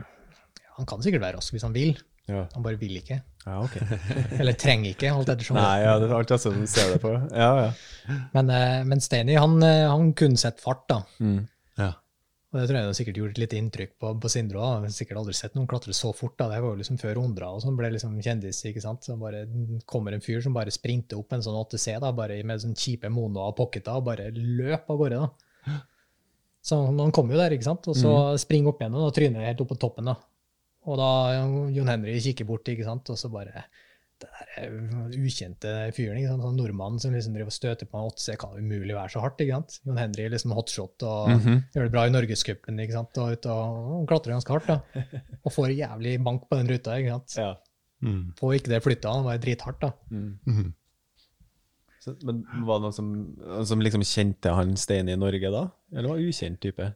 ja, 0.00 0.70
Han 0.78 0.88
kan 0.88 1.04
sikkert 1.04 1.24
være 1.24 1.40
rask 1.40 1.54
hvis 1.54 1.64
han 1.66 1.76
vil. 1.76 1.96
Ja. 2.30 2.46
Han 2.54 2.64
bare 2.64 2.80
vil 2.80 2.96
ikke. 3.00 3.20
Ja, 3.44 3.56
ok. 3.64 3.76
Eller 4.40 4.54
trenger 4.58 4.92
ikke, 4.92 5.10
alt 5.10 5.32
ettersom. 5.32 5.58
Nei, 5.58 5.80
ja, 5.82 5.96
det 5.98 6.06
er 6.08 6.14
alt 6.18 6.30
jeg 6.30 6.54
du 6.54 6.66
ser 6.70 6.92
det 6.94 7.00
på. 7.02 7.14
Ja, 7.34 7.50
ja. 7.58 8.20
Men, 8.36 8.50
eh, 8.54 8.82
men 8.86 9.02
Steini 9.02 9.34
han, 9.38 9.58
eh, 9.66 9.88
han 9.90 10.12
kunne 10.18 10.38
sett 10.38 10.62
fart, 10.62 10.84
da. 10.90 11.02
Mm. 11.18 11.42
Ja. 11.80 11.90
Og 12.52 12.60
det 12.60 12.66
tror 12.68 12.76
jeg 12.78 12.88
det 12.90 12.96
sikkert 12.98 13.18
gjorde 13.18 13.32
et 13.32 13.40
lite 13.40 13.56
inntrykk 13.56 13.92
på, 14.02 14.10
på 14.20 14.30
Sindre 14.30 14.60
òg. 14.60 14.86
Sikkert 14.92 15.22
aldri 15.22 15.34
sett 15.34 15.54
noen 15.56 15.66
klatre 15.70 15.94
så 15.96 16.10
fort. 16.14 16.36
da. 16.36 16.50
Det 16.52 16.58
var 16.60 16.74
jo 16.74 16.80
liksom 16.82 16.98
før 17.00 17.22
Ondra 17.22 17.48
og 17.56 17.62
sånn 17.64 17.78
ble 17.78 17.88
liksom 17.94 18.18
kjendis. 18.22 18.60
ikke 18.68 18.82
sant? 18.84 19.06
Så 19.08 19.16
bare 19.20 19.46
kommer 19.88 20.12
en 20.12 20.24
fyr 20.24 20.42
som 20.44 20.52
bare 20.54 20.74
sprinter 20.74 21.16
opp 21.16 21.32
en 21.32 21.44
sånn 21.44 21.56
8C 21.56 21.96
da, 22.04 22.12
bare 22.12 22.36
med 22.44 22.60
sånn 22.60 22.76
kjipe 22.76 23.08
mono 23.10 23.46
og 23.46 23.56
pocketer 23.56 23.96
og 23.96 24.04
bare 24.10 24.28
løp 24.36 24.92
av 24.92 25.00
gårde. 25.00 25.22
da. 25.24 25.78
Så 26.62 26.76
han 26.86 27.10
kom 27.10 27.32
jo 27.32 27.40
der, 27.40 27.56
ikke 27.56 27.66
sant? 27.66 27.88
og 27.90 27.96
så 27.98 28.10
springer 28.38 28.70
opp 28.70 28.84
igjen 28.84 28.94
og 28.94 29.08
tryner 29.16 29.48
helt 29.48 29.58
opp 29.64 29.72
på 29.72 29.80
toppen. 29.82 30.06
da. 30.06 30.12
Og 30.90 30.98
da 30.98 31.08
Jon 31.70 31.90
Henry 31.90 32.18
kikker 32.22 32.48
bort, 32.48 32.68
ikke 32.68 32.86
sant? 32.88 33.10
og 33.12 33.18
så 33.20 33.30
bare 33.32 33.64
det 34.22 34.28
der 34.28 34.50
eh, 34.62 35.16
ukjente 35.18 35.70
fyren, 35.96 36.18
ikke 36.20 36.30
sant? 36.30 36.44
sånn 36.46 36.58
nordmann 36.58 37.00
som 37.02 37.14
liksom 37.14 37.34
driver 37.36 37.50
og 37.50 37.56
støter 37.56 37.88
på 37.90 37.98
en 37.98 38.10
8C, 38.10 38.36
kan 38.40 38.54
umulig 38.58 38.94
være 38.96 39.14
så 39.14 39.22
hardt. 39.24 39.42
ikke 39.42 39.58
sant? 39.58 39.78
Jon 39.88 39.98
Henry 40.00 40.28
liksom 40.32 40.54
hotshot 40.56 41.06
og 41.08 41.32
gjør 41.74 41.88
det 41.88 41.94
bra 41.94 42.06
i 42.06 42.14
Norgescupen 42.14 42.78
ikke 42.84 42.96
sant? 42.98 43.18
og, 43.22 43.34
ut 43.34 43.48
og, 43.50 43.80
og 43.98 44.06
klatrer 44.10 44.36
ganske 44.36 44.54
hardt. 44.54 44.70
da. 44.70 45.06
Og 45.42 45.50
får 45.50 45.74
jævlig 45.74 46.16
bank 46.22 46.46
på 46.50 46.60
den 46.60 46.70
ruta. 46.70 46.98
ikke 47.00 47.16
sant? 47.18 47.36
ja. 47.40 47.52
Mm. 48.02 48.32
Får 48.38 48.56
ikke 48.56 48.72
det 48.72 48.80
flytta, 48.82 49.10
han 49.14 49.26
var 49.26 49.42
drithardt. 49.42 49.82
da. 49.82 49.92
Mhm. 50.10 50.72
Så, 52.02 52.16
men 52.26 52.40
var 52.66 52.80
det 52.80 52.88
noen 52.88 52.94
som, 52.96 53.10
som 53.68 53.82
liksom 53.84 54.02
kjente 54.02 54.50
han 54.50 54.72
Stein 54.74 55.06
i 55.06 55.14
Norge 55.14 55.52
da? 55.54 55.68
Eller 55.94 56.10
var 56.10 56.18
det 56.18 56.32
ukjent 56.32 56.58
type? 56.64 56.88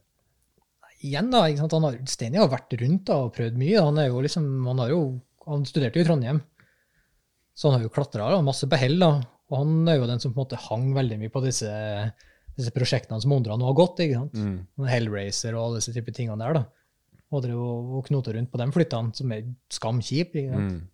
Igjen 1.07 1.31
da, 1.33 1.45
ikke 1.49 1.63
sant? 1.63 1.75
Han 1.77 1.87
har, 1.87 1.97
Steini 2.11 2.41
har 2.41 2.51
vært 2.53 2.75
rundt 2.81 3.05
da, 3.09 3.17
og 3.27 3.33
prøvd 3.37 3.57
mye. 3.61 3.81
Han 3.89 3.99
er 4.03 4.09
jo 4.11 4.23
liksom, 4.25 4.47
han 4.67 4.83
har 4.83 4.93
jo, 4.93 5.01
han 5.47 5.67
studerte 5.69 6.01
jo 6.01 6.05
i 6.07 6.09
Trondheim, 6.09 6.41
så 7.57 7.71
han 7.71 7.79
har 7.79 7.87
jo 7.87 7.93
klatra 7.95 8.31
masse 8.45 8.69
på 8.69 8.79
hell. 8.81 8.99
da, 9.01 9.11
Og 9.51 9.61
han 9.63 9.77
er 9.89 10.01
jo 10.01 10.09
den 10.11 10.23
som 10.23 10.33
på 10.35 10.41
en 10.41 10.45
måte 10.45 10.59
hang 10.69 10.89
veldig 10.97 11.19
mye 11.23 11.33
på 11.33 11.43
disse, 11.45 11.71
disse 12.57 12.73
prosjektene 12.75 13.21
som 13.23 13.33
Ondra 13.37 13.57
nå 13.57 13.69
har 13.69 13.77
gått. 13.79 14.03
ikke 14.05 14.19
sant? 14.25 14.35
Mm. 14.41 14.89
Hellraiser 14.91 15.55
og 15.57 15.69
alle 15.69 15.81
disse 15.81 15.95
typer 15.95 16.17
tingene 16.17 16.41
der. 16.43 16.59
da. 16.59 16.65
Og 17.35 17.43
drev 17.45 17.61
og 17.61 18.03
knota 18.07 18.35
rundt 18.37 18.51
på 18.53 18.61
de 18.61 18.67
flyttene, 18.75 19.15
som 19.17 19.33
er 19.33 19.47
skamkjip. 19.73 20.35
ikke 20.43 20.53
sant? 20.53 20.77
Mm. 20.77 20.85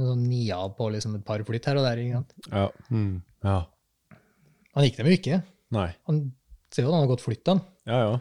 En 0.00 0.06
Sånn 0.14 0.24
nia 0.30 0.56
på 0.72 0.86
liksom 0.94 1.18
et 1.18 1.24
par 1.28 1.42
flytt 1.44 1.66
her 1.68 1.76
og 1.76 1.84
der. 1.84 2.00
ikke 2.00 2.22
sant? 2.22 2.34
Ja. 2.48 2.66
Mm. 2.88 3.14
ja. 3.44 3.58
Han 4.74 4.86
gikk 4.86 4.96
dem 5.00 5.10
jo 5.10 5.16
ikke. 5.18 5.40
Nei. 5.76 5.88
Han 6.08 6.20
ser 6.72 6.86
jo 6.86 6.90
at 6.90 6.96
han 6.96 7.04
har 7.04 7.10
gått 7.12 7.24
flyttene. 7.26 7.64
Ja, 7.90 7.98
ja. 8.06 8.18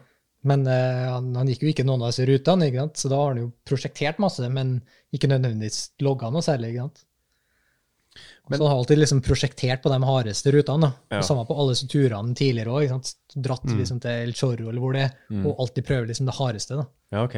Men 0.47 0.63
eh, 0.71 1.05
han, 1.11 1.33
han 1.35 1.47
gikk 1.51 1.63
jo 1.65 1.69
ikke 1.73 1.83
noen 1.83 2.01
av 2.05 2.13
disse 2.13 2.23
rutene, 2.29 2.69
ikke 2.69 2.79
sant? 2.85 2.97
så 3.01 3.09
da 3.11 3.17
har 3.19 3.33
han 3.33 3.41
jo 3.41 3.49
prosjektert 3.67 4.19
masse, 4.23 4.45
men 4.49 4.77
ikke 5.11 5.27
nødvendigvis 5.27 5.79
logga 6.05 6.29
noe 6.31 6.41
særlig. 6.45 6.69
ikke 6.75 6.85
sant? 6.85 7.01
Men, 8.49 8.57
så 8.57 8.65
har 8.67 8.79
alltid 8.79 8.97
liksom 8.97 9.19
prosjektert 9.21 9.83
på 9.83 9.91
de 9.91 9.99
hardeste 10.03 10.51
rutene. 10.55 10.89
Ja. 11.13 11.19
Samme 11.21 11.43
på 11.45 11.55
alle 11.59 11.75
turene 11.75 12.33
tidligere 12.35 12.71
òg. 12.73 13.11
Dratt 13.35 13.67
liksom 13.69 13.99
til 14.01 14.23
El 14.25 14.31
Chorro 14.33 14.71
eller 14.71 14.81
hvor 14.81 14.95
det 14.97 15.03
er, 15.05 15.11
og 15.45 15.59
alltid 15.61 15.85
prøver 15.85 16.07
liksom 16.09 16.25
det 16.31 16.35
hardeste. 16.39 16.79
da. 16.79 16.87
Ja, 17.13 17.23
ok. 17.27 17.35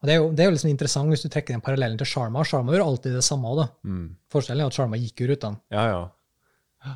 Og 0.00 0.06
Det 0.08 0.14
er 0.14 0.16
jo, 0.22 0.30
det 0.32 0.40
er 0.40 0.48
jo 0.48 0.54
liksom 0.54 0.70
interessant 0.70 1.12
hvis 1.12 1.26
du 1.26 1.28
trekker 1.28 1.52
den 1.52 1.60
parallellen 1.66 1.98
til 2.00 2.08
Sharma. 2.08 2.40
Sharma 2.48 2.72
gjør 2.72 2.86
alltid 2.86 3.18
det 3.18 3.24
samme. 3.26 3.52
da. 3.58 3.66
Mm. 3.84 4.06
Forskjellen 4.32 4.64
er 4.64 4.70
at 4.72 4.78
Sharma 4.78 4.96
gikk 5.02 5.20
jo 5.26 5.28
rutene, 5.34 5.60
Ja, 5.76 5.84
ja. 5.92 6.94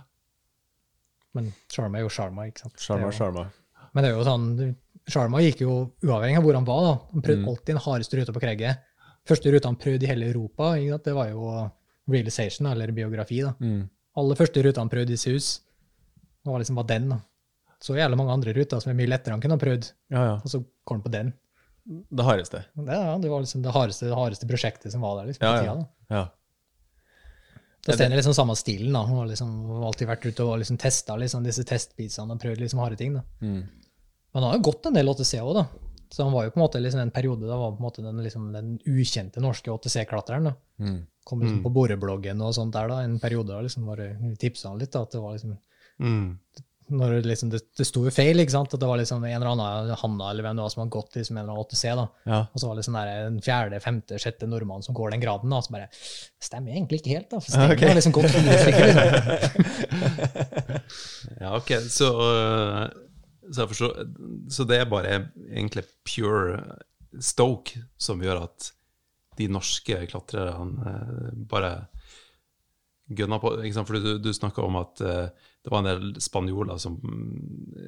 men 1.35 1.53
Sharma 1.73 1.99
er 1.99 2.05
jo 2.07 2.13
Sharma. 2.15 2.47
ikke 2.49 2.63
sant? 2.65 2.79
Sharma, 2.81 3.11
jo- 3.11 3.17
Sharma. 3.19 3.45
Men 3.93 4.05
det 4.05 4.11
er 4.11 4.17
jo 4.17 4.25
sånn, 4.27 4.47
Sharma 5.09 5.41
gikk 5.45 5.61
jo 5.61 5.93
uavhengig 6.03 6.39
av 6.39 6.45
hvor 6.47 6.55
han 6.55 6.65
var. 6.65 6.83
da. 6.85 6.93
Han 7.13 7.23
prøvde 7.23 7.43
Mm. 7.43 7.49
alltid 7.49 7.67
den 7.75 7.83
hardeste 7.85 8.17
ruta 8.17 8.33
på 8.33 8.41
kregget. 8.41 8.79
Første 9.27 9.53
ruta 9.53 9.69
han 9.69 9.77
prøvde 9.77 10.03
i 10.03 10.07
hele 10.07 10.27
Europa, 10.31 10.75
det 11.05 11.15
var 11.15 11.29
jo 11.29 11.71
realization, 12.09 12.67
eller 12.67 12.93
biografi. 12.93 13.41
da. 13.43 13.55
Mm. 13.61 13.89
Aller 14.17 14.35
første 14.37 14.63
ruta 14.63 14.81
han 14.81 14.89
prøvde 14.89 15.11
i 15.13 15.17
Sus, 15.17 15.61
det 16.45 16.51
var 16.53 16.59
liksom 16.59 16.77
bare 16.77 16.87
den. 16.87 17.09
da. 17.09 17.21
Så 17.81 17.95
jævlig 17.97 18.17
mange 18.17 18.33
andre 18.33 18.53
ruter 18.55 18.81
som 18.81 18.91
er 18.91 18.95
mye 18.95 19.09
lettere 19.09 19.33
han 19.33 19.41
kunne 19.41 19.59
ha 19.59 19.59
prøvd, 19.59 19.93
Ja, 20.11 20.25
ja. 20.25 20.35
og 20.37 20.45
så 20.47 20.65
kom 20.87 21.01
han 21.01 21.03
på 21.03 21.11
den. 21.11 21.33
Det 21.87 22.25
hardeste. 22.25 22.65
Det, 22.77 22.87
ja, 22.89 23.19
det 23.19 23.29
var 23.31 23.41
liksom 23.41 23.63
det 23.63 23.73
hardeste, 23.73 24.07
det 24.09 24.15
hardeste 24.17 24.47
prosjektet 24.49 24.91
som 24.93 25.03
var 25.03 25.19
der. 25.21 25.27
liksom, 25.33 25.43
Ja, 25.43 25.53
på 25.53 25.61
tida 25.61 25.75
da. 25.75 25.87
Ja. 26.17 26.29
Da 27.85 27.93
Stein 27.93 28.13
er 28.13 28.17
liksom 28.17 28.33
samme 28.33 28.57
stilen. 28.57 28.93
da. 28.95 29.03
Hun 29.05 29.19
har 29.19 29.27
liksom 29.29 29.83
alltid 29.85 30.09
vært 30.09 30.25
ute 30.25 30.41
og 30.47 30.59
liksom 30.63 30.79
testa 30.81 31.17
liksom, 31.21 31.45
disse 31.45 31.65
testbitsene 31.65 32.33
og 32.33 32.41
prøvd 32.41 32.61
liksom 32.65 32.79
harde 32.81 32.97
ting. 32.97 33.13
da. 33.15 33.23
Mm. 33.43 33.65
Men 34.35 34.43
han 34.43 34.51
har 34.51 34.59
jo 34.59 34.67
gått 34.71 34.87
en 34.91 34.97
del 34.99 35.09
8C 35.13 35.41
òg, 35.41 35.55
da. 35.55 35.65
Så 36.15 36.23
han 36.23 36.33
var 36.35 36.45
jo 36.47 36.51
på 36.55 36.59
en 36.61 36.65
måte 36.67 36.81
liksom 36.83 37.01
en 37.03 37.11
periode 37.15 37.47
da 37.49 37.57
var 37.59 37.73
på 37.75 37.81
en 37.83 37.87
måte 37.89 38.03
den, 38.05 38.21
liksom, 38.23 38.53
den 38.55 38.75
ukjente 38.87 39.41
norske 39.43 39.71
8C-klatreren. 39.73 40.45
da. 40.51 40.55
Mm. 40.85 41.01
Kom 41.25 41.41
liksom 41.41 41.63
på 41.65 41.73
borebloggen 41.75 42.43
og 42.45 42.53
sånt 42.55 42.75
der 42.77 42.91
da, 42.93 43.01
en 43.03 43.17
periode 43.23 43.49
da 43.55 43.63
liksom 43.65 43.87
bare 43.89 44.11
tipsa 44.39 44.69
han 44.69 44.79
litt. 44.83 44.93
da, 44.93 45.03
at 45.07 45.13
det 45.17 45.23
var 45.25 45.33
liksom, 45.39 45.57
Mm. 46.01 46.39
når 46.91 47.11
det, 47.15 47.27
liksom, 47.31 47.51
det, 47.51 47.61
det 47.79 47.87
sto 47.87 48.03
jo 48.05 48.11
feil, 48.13 48.37
ikke 48.43 48.51
sant? 48.53 48.75
At 48.75 48.81
det 48.83 48.89
var 48.91 48.99
liksom 48.99 49.23
en 49.25 49.31
eller 49.37 49.53
annen 49.55 49.95
Hanna 50.01 50.31
eller 50.31 50.43
hvem 50.45 50.57
det 50.59 50.65
var 50.67 50.73
som 50.75 50.83
hadde 50.83 50.91
gått 50.97 51.15
liksom 51.17 51.37
en 51.39 51.43
eller 51.45 51.55
annen 51.55 51.65
8C. 51.71 51.95
da. 51.97 52.07
Ja. 52.27 52.41
Og 52.53 52.61
så 52.61 52.69
var 52.69 52.75
det 52.77 52.85
sånn 52.85 52.99
der, 52.99 53.13
en 53.29 53.39
fjerde, 53.41 53.81
femte, 53.81 54.19
sjette 54.21 54.47
nordmann 54.51 54.83
som 54.85 54.95
går 54.95 55.15
den 55.15 55.23
graden. 55.23 55.51
da, 55.55 55.61
så 55.63 55.71
bare 55.73 55.89
Stemmer 56.45 56.75
egentlig 56.75 57.01
ikke 57.01 57.15
helt, 57.17 57.31
da. 57.31 57.41
For 57.41 57.51
stemmer, 57.55 57.75
okay. 57.79 57.95
liksom 57.95 58.13
fire 58.13 58.59
stykker, 58.67 58.87
liksom. 58.91 60.35
Ja, 61.41 61.57
ok, 61.57 61.71
så, 61.89 62.11
øh, 62.21 62.89
så 63.53 63.65
jeg 63.65 63.71
forstår 63.73 63.99
Så 64.51 64.65
det 64.69 64.79
er 64.81 64.89
bare 64.91 65.15
egentlig 65.51 65.85
pure 66.07 66.59
stoke 67.21 67.83
som 68.01 68.23
gjør 68.25 68.45
at 68.47 68.71
de 69.39 69.49
norske 69.51 69.97
klatrerne 70.11 70.95
øh, 70.95 71.33
bare 71.51 71.73
gønner 73.15 73.41
på 73.43 73.51
ikke 73.61 73.75
sant? 73.77 73.89
For 73.91 73.99
du, 74.01 74.19
du 74.23 74.31
snakka 74.33 74.63
om 74.65 74.77
at 74.81 75.03
øh, 75.05 75.27
det 75.65 75.73
var 75.73 75.83
en 75.83 75.89
del 75.91 76.21
spanjoler 76.23 76.79
som 76.81 76.99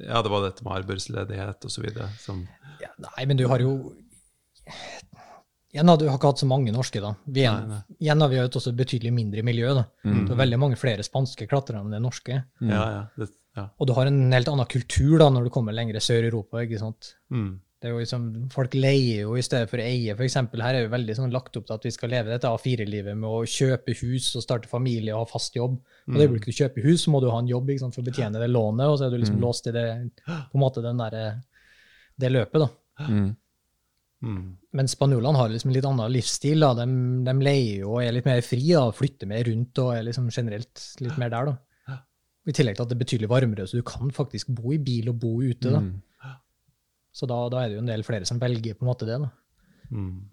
Ja, 0.05 0.21
det 0.21 0.31
var 0.33 0.43
dette 0.45 0.63
med 0.65 0.75
arbeidsledighet 0.81 1.65
og 1.65 1.71
så 1.73 1.81
videre 1.85 2.09
som 2.21 2.45
Ja, 2.81 2.91
nei, 3.09 3.25
men 3.25 3.39
du 3.39 3.47
har 3.49 3.63
jo 3.63 3.93
Igjen, 5.73 5.89
har 5.91 5.97
du 5.99 6.07
har 6.07 6.15
ikke 6.17 6.29
hatt 6.31 6.39
så 6.41 6.47
mange 6.47 6.71
norske, 6.73 6.99
da. 7.03 7.11
Vi, 7.27 7.41
igjen, 7.43 7.65
Nei, 7.67 7.75
nei. 7.75 7.97
igjen 7.99 8.21
har 8.23 8.29
vi 8.31 8.37
også 8.39 8.47
et 8.49 8.55
også 8.61 8.71
betydelig 8.79 9.11
mindre 9.13 9.43
miljø. 9.43 9.73
da. 9.75 9.83
Det 10.03 10.31
er 10.33 10.39
veldig 10.39 10.59
mange 10.61 10.77
flere 10.79 11.03
spanske 11.05 11.47
klatrere 11.51 11.81
enn 11.83 11.91
det 11.91 11.99
norske. 12.01 12.37
Ja, 12.63 12.83
ja. 12.95 13.01
Det, 13.19 13.27
ja. 13.57 13.69
Og 13.77 13.89
du 13.89 13.95
har 13.97 14.09
en 14.09 14.19
helt 14.33 14.49
annen 14.51 14.69
kultur 14.69 15.17
da, 15.21 15.31
når 15.33 15.47
du 15.47 15.53
kommer 15.53 15.75
lenger 15.75 15.99
sør 16.03 16.25
i 16.25 16.29
Europa. 16.29 16.61
ikke 16.63 16.81
sant? 16.81 17.15
Mm. 17.33 17.55
Det 17.77 17.89
er 17.89 17.93
jo 17.93 18.01
liksom, 18.01 18.23
Folk 18.49 18.73
leier 18.73 19.27
jo 19.27 19.35
i 19.37 19.43
stedet 19.45 19.69
for 19.69 19.77
å 19.81 19.85
eie. 19.85 20.15
For 20.17 20.25
eksempel, 20.25 20.63
her 20.65 20.77
er 20.77 20.85
jo 20.85 20.93
veldig 20.93 21.15
sånn 21.19 21.33
lagt 21.33 21.57
opp 21.59 21.67
til 21.67 21.75
at 21.75 21.85
vi 21.85 21.93
skal 21.93 22.09
leve 22.09 22.31
dette 22.33 22.49
A4-livet 22.49 23.17
med 23.17 23.29
å 23.29 23.43
kjøpe 23.45 23.93
hus 23.99 24.31
og 24.37 24.45
starte 24.45 24.71
familie 24.71 25.13
og 25.13 25.25
ha 25.25 25.29
fast 25.29 25.57
jobb. 25.57 25.75
Og 26.07 26.17
det 26.17 26.25
øyeblikket 26.25 26.53
du 26.53 26.61
kjøper 26.63 26.87
hus, 26.87 27.03
så 27.03 27.13
må 27.13 27.21
du 27.21 27.29
ha 27.29 27.37
en 27.37 27.51
jobb 27.51 27.69
ikke 27.69 27.83
sant, 27.85 27.97
for 27.97 28.01
å 28.01 28.07
betjene 28.07 28.41
det 28.41 28.49
lånet, 28.49 28.87
og 28.89 28.97
så 28.97 29.05
er 29.07 29.13
du 29.13 29.19
liksom 29.21 29.43
låst 29.43 29.69
i 29.69 29.75
det, 29.75 29.85
på 30.25 30.57
en 30.57 30.63
måte 30.63 30.85
den 30.85 31.03
der, 31.03 31.19
det 32.17 32.33
løpet. 32.33 32.65
da. 32.65 33.09
Mm. 33.11 33.29
Mm. 34.25 34.57
Men 34.73 34.89
spanjolene 34.89 35.37
har 35.37 35.51
liksom 35.53 35.69
en 35.69 35.77
litt 35.77 35.85
annen 35.85 36.13
livsstil. 36.15 36.65
da. 36.65 36.73
De, 36.79 36.87
de 37.27 37.37
leier 37.45 37.83
jo 37.83 37.93
og 37.93 38.01
er 38.01 38.15
litt 38.15 38.25
mer 38.25 38.41
fri, 38.45 38.63
da, 38.71 38.87
flytter 38.95 39.29
mer 39.29 39.45
rundt 39.45 39.83
og 39.83 39.93
er 39.93 40.07
liksom 40.07 40.31
generelt 40.33 40.81
litt 41.03 41.21
mer 41.21 41.33
der. 41.33 41.51
da. 41.51 41.57
I 42.47 42.55
tillegg 42.55 42.77
til 42.77 42.85
at 42.85 42.91
det 42.91 42.95
er 42.95 43.03
betydelig 43.03 43.29
varmere, 43.29 43.67
så 43.67 43.79
du 43.79 43.83
kan 43.83 44.11
faktisk 44.15 44.49
bo 44.55 44.71
i 44.71 44.79
bil 44.79 45.09
og 45.11 45.19
bo 45.19 45.33
ute. 45.43 45.71
da. 45.73 45.81
Så 47.17 47.27
da, 47.29 47.37
da 47.49 47.63
er 47.63 47.71
det 47.71 47.79
jo 47.79 47.83
en 47.83 47.89
del 47.89 48.05
flere 48.05 48.27
som 48.29 48.39
velger 48.39 48.77
på 48.77 48.85
en 48.85 48.91
måte 48.91 49.07
det. 49.09 49.17
da. 49.19 49.29
Mm. 49.89 50.29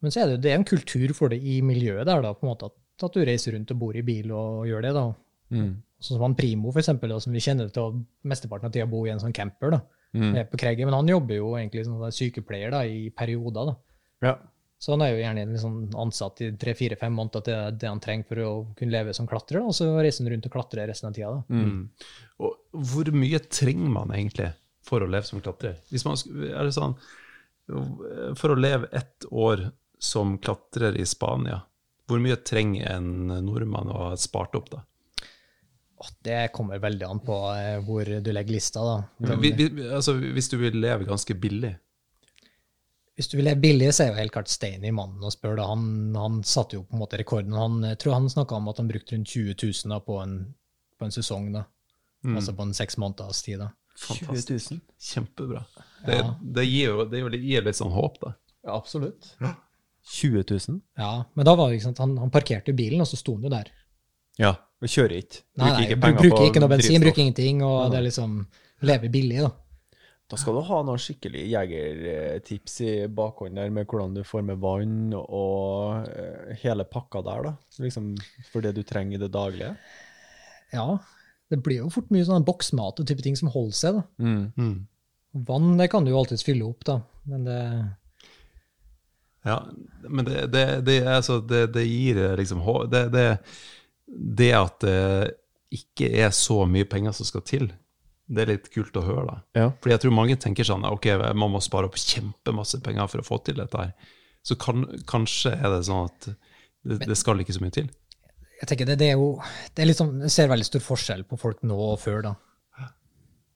Men 0.00 0.14
så 0.14 0.22
er 0.22 0.32
det, 0.32 0.40
det 0.46 0.52
er 0.52 0.58
en 0.58 0.64
kultur 0.64 1.12
for 1.16 1.32
det 1.32 1.38
i 1.44 1.60
miljøet 1.64 2.08
der, 2.08 2.22
da, 2.24 2.32
på 2.32 2.46
en 2.46 2.52
måte 2.54 2.70
at, 2.70 2.76
at 3.04 3.16
du 3.16 3.20
reiser 3.26 3.54
rundt 3.54 3.70
og 3.74 3.80
bor 3.82 3.96
i 3.96 4.04
bil 4.06 4.32
og 4.32 4.66
gjør 4.68 4.86
det. 4.86 4.92
da. 4.96 5.06
Mm. 5.52 5.72
Sånn 6.00 6.16
som 6.16 6.24
han 6.24 6.36
Primo, 6.38 6.72
for 6.72 6.80
eksempel, 6.80 7.12
da, 7.12 7.18
som 7.20 7.34
vi 7.36 7.42
kjenner 7.44 7.68
til 7.74 8.00
mesteparten 8.24 8.70
av 8.70 8.72
tida 8.74 8.88
bo 8.88 9.02
i 9.04 9.12
en 9.12 9.20
sånn 9.20 9.36
camper. 9.36 9.76
da. 9.76 9.82
Mm. 10.16 10.32
På 10.50 10.58
Kregge, 10.58 10.86
Men 10.88 10.96
han 10.96 11.12
jobber 11.12 11.36
jo 11.36 11.52
egentlig 11.58 11.84
som 11.86 12.00
sykepleier 12.10 12.72
da, 12.74 12.80
i 12.88 13.10
perioder. 13.14 13.70
da. 13.70 13.76
Ja. 14.26 14.34
Så 14.80 14.94
han 14.94 15.02
er 15.04 15.10
jo 15.12 15.20
gjerne 15.20 15.42
liksom 15.50 15.74
ansatt 16.00 16.40
i 16.40 16.46
tre-fire-fem 16.56 17.12
måneder 17.12 17.42
til 17.44 17.52
det, 17.52 17.56
er 17.60 17.74
det 17.82 17.88
han 17.90 18.00
trenger 18.00 18.28
for 18.30 18.40
å 18.46 18.52
kunne 18.78 18.94
leve 18.94 19.12
som 19.16 19.26
klatrer, 19.28 19.60
og 19.60 19.74
så 19.76 19.90
reiser 20.00 20.24
han 20.24 20.32
rundt 20.32 20.46
og 20.48 20.54
klatrer 20.54 20.88
resten 20.88 21.10
av 21.10 21.16
tida. 21.18 21.32
Mm. 21.52 21.82
Og 22.40 22.78
hvor 22.88 23.10
mye 23.12 23.42
trenger 23.44 23.92
man 23.92 24.14
egentlig 24.16 24.48
for 24.88 25.04
å 25.04 25.08
leve 25.12 25.28
som 25.28 25.42
klatrer? 25.44 25.76
Hvis 25.92 26.06
man, 26.08 26.16
er 26.48 26.64
det 26.64 26.72
sånn, 26.78 26.96
For 28.40 28.50
å 28.50 28.56
leve 28.56 28.88
ett 28.96 29.28
år 29.28 29.68
som 30.00 30.38
klatrer 30.40 30.96
i 30.96 31.04
Spania, 31.06 31.60
hvor 32.08 32.24
mye 32.24 32.40
trenger 32.40 32.88
en 32.96 33.28
nordmann 33.44 33.92
å 33.92 33.98
ha 34.06 34.16
spart 34.18 34.56
opp 34.56 34.72
da? 34.72 34.80
Det 36.24 36.48
kommer 36.56 36.80
veldig 36.80 37.04
an 37.04 37.20
på 37.20 37.36
eh, 37.52 37.76
hvor 37.84 38.08
du 38.08 38.32
legger 38.32 38.56
lista. 38.56 38.80
da. 38.80 38.96
Den, 39.20 39.40
Vi, 39.44 39.52
vi, 39.60 39.68
altså, 39.84 40.16
hvis 40.16 40.48
du 40.48 40.56
vil 40.64 40.80
leve 40.80 41.04
ganske 41.04 41.36
billig 41.36 41.74
Hvis 43.20 43.28
du 43.28 43.34
vil 43.36 43.50
være 43.50 43.60
billig, 43.60 43.90
så 43.92 44.06
er 44.06 44.14
jo 44.14 44.16
helt 44.16 44.32
klart 44.32 44.48
Stein 44.48 44.84
i 44.88 44.92
mannen 44.96 45.20
og 45.28 45.32
spør. 45.34 45.58
Han, 45.68 45.82
han 46.16 46.38
satte 46.48 46.78
jo 46.78 46.86
på 46.88 46.96
en 46.96 47.02
måte 47.02 47.18
rekorden. 47.20 47.52
Han, 47.52 47.74
jeg 47.84 47.98
tror 48.00 48.16
han 48.16 48.30
snakka 48.32 48.56
om 48.56 48.70
at 48.72 48.80
han 48.80 48.88
brukte 48.88 49.12
rundt 49.14 49.28
20 49.28 49.58
000 49.60 49.92
da, 49.92 49.98
på, 50.06 50.16
en, 50.22 50.38
på 50.96 51.04
en 51.04 51.12
sesong. 51.12 51.50
da. 51.52 51.66
Altså 52.32 52.54
på 52.56 52.64
en 52.64 52.72
seks 52.76 52.96
måneders 53.00 53.42
tid. 53.44 53.60
da. 53.60 53.68
Fantastisk. 54.00 54.72
Kjempebra. 55.10 55.64
Det, 56.06 56.16
Ja. 56.16 56.30
det, 56.40 56.64
gir 56.64 56.86
jo, 56.94 57.04
det 57.12 57.20
gir 57.44 57.66
litt 57.68 57.76
sånn 57.76 57.92
håp, 57.92 58.16
da. 58.24 58.32
Ja, 58.64 58.74
absolutt. 58.78 59.34
20 60.10 60.44
000? 60.48 60.80
Ja, 60.96 61.12
Men 61.34 61.44
da 61.44 61.54
var 61.60 61.68
det 61.68 61.76
ikke 61.78 61.90
sant, 61.90 62.00
han, 62.00 62.16
han 62.18 62.32
parkerte 62.32 62.72
bilen, 62.76 63.00
og 63.04 63.08
så 63.08 63.18
sto 63.20 63.34
han 63.36 63.44
jo 63.44 63.52
der. 63.52 63.68
Ja. 64.40 64.54
Og 64.80 64.88
kjører 64.88 65.18
ikke. 65.20 65.42
Nei, 65.60 65.70
nei, 65.74 65.80
ikke 65.84 65.98
penger 66.00 66.22
bruker 66.22 66.36
på 66.38 66.44
ikke 66.48 66.60
noe 66.64 66.72
bensin, 66.72 67.02
bruker 67.04 67.20
ingenting, 67.26 67.58
og 67.68 67.90
det 67.92 67.98
er 67.98 68.06
liksom 68.06 68.38
leve 68.88 69.10
billig, 69.12 69.42
da. 69.44 69.50
Da 70.30 70.38
skal 70.38 70.54
du 70.54 70.62
ha 70.62 70.76
noen 70.86 71.00
skikkelig 71.02 71.42
jegertips 71.50 72.76
i 72.86 72.92
bakhånd 73.10 73.58
der 73.58 73.72
med 73.74 73.88
hvordan 73.90 74.14
du 74.14 74.22
får 74.26 74.44
med 74.46 74.60
vann 74.62 75.08
og 75.16 76.06
eh, 76.06 76.52
hele 76.62 76.86
pakka 76.86 77.24
der, 77.26 77.48
da. 77.48 77.82
Liksom 77.82 78.12
for 78.52 78.62
det 78.62 78.76
du 78.76 78.84
trenger 78.86 79.18
i 79.18 79.22
det 79.24 79.32
daglige. 79.34 79.72
Ja, 80.70 80.86
det 81.50 81.58
blir 81.64 81.82
jo 81.82 81.90
fort 81.90 82.12
mye 82.14 82.26
sånn 82.28 82.46
boksmat 82.46 83.02
og 83.02 83.08
type 83.10 83.26
ting 83.26 83.34
som 83.38 83.50
holder 83.50 83.74
seg, 83.80 83.98
da. 83.98 84.04
Mm. 84.22 84.44
Mm. 84.54 84.76
Vann 85.50 85.74
det 85.78 85.90
kan 85.90 86.06
du 86.06 86.12
jo 86.12 86.20
alltids 86.20 86.46
fylle 86.46 86.68
opp, 86.68 86.86
da, 86.86 87.00
men 87.30 87.46
det 87.46 87.58
Ja, 89.46 89.58
men 90.06 90.26
det, 90.26 90.46
det, 90.54 90.64
det, 90.86 91.00
er 91.02 91.16
altså, 91.16 91.40
det, 91.40 91.72
det 91.74 91.86
gir 91.88 92.22
liksom 92.38 92.62
det, 92.92 93.06
det, 93.14 93.26
det 94.06 94.50
at 94.58 94.82
det 94.84 94.98
ikke 95.74 96.10
er 96.22 96.34
så 96.34 96.64
mye 96.66 96.86
penger 96.90 97.14
som 97.14 97.26
skal 97.26 97.46
til, 97.46 97.70
det 98.30 98.42
er 98.44 98.50
litt 98.52 98.68
kult 98.70 98.94
å 99.00 99.02
høre. 99.04 99.24
da. 99.26 99.36
Ja. 99.58 99.70
Fordi 99.82 99.94
jeg 99.96 100.02
tror 100.04 100.14
mange 100.14 100.36
tenker 100.38 100.66
sånn 100.66 100.84
ok, 100.86 101.08
man 101.34 101.50
må 101.56 101.60
spare 101.64 101.88
opp 101.90 101.98
kjempemasse 101.98 102.78
penger 102.84 103.08
for 103.10 103.22
å 103.22 103.26
få 103.26 103.40
til 103.46 103.58
dette 103.58 103.80
her. 103.80 103.94
Så 104.46 104.56
kan, 104.60 104.86
kanskje 105.10 105.52
er 105.56 105.66
det 105.74 105.82
sånn 105.88 106.06
at 106.06 106.28
det, 106.30 107.00
det 107.10 107.16
skal 107.18 107.42
ikke 107.42 107.56
så 107.56 107.64
mye 107.64 107.74
til. 107.74 107.90
Jeg 108.60 108.68
tenker 108.70 108.88
det, 108.88 108.98
det 109.00 109.10
er 109.12 109.18
jo 109.18 109.32
det 109.74 109.82
er 109.82 109.88
liksom, 109.88 110.14
Jeg 110.26 110.32
ser 110.34 110.48
veldig 110.52 110.66
stor 110.68 110.82
forskjell 110.84 111.24
på 111.28 111.38
folk 111.40 111.62
nå 111.66 111.76
og 111.90 111.98
før, 112.00 112.22
da. 112.28 112.34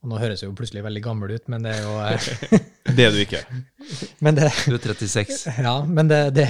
Og 0.04 0.10
nå 0.12 0.18
høres 0.20 0.42
jeg 0.42 0.50
jo 0.50 0.56
plutselig 0.58 0.82
veldig 0.84 1.00
gammel 1.04 1.30
ut, 1.32 1.46
men 1.48 1.64
det 1.64 1.78
er 1.78 1.84
jo 1.86 1.94
eh, 2.04 2.60
Det 2.98 3.06
er 3.06 3.14
du 3.14 3.20
ikke. 3.22 3.40
Men 4.24 4.36
det, 4.36 4.50
Du 4.66 4.74
er 4.76 4.82
36. 4.92 5.46
ja, 5.64 5.72
men 5.88 6.08
det, 6.10 6.18
det, 6.36 6.44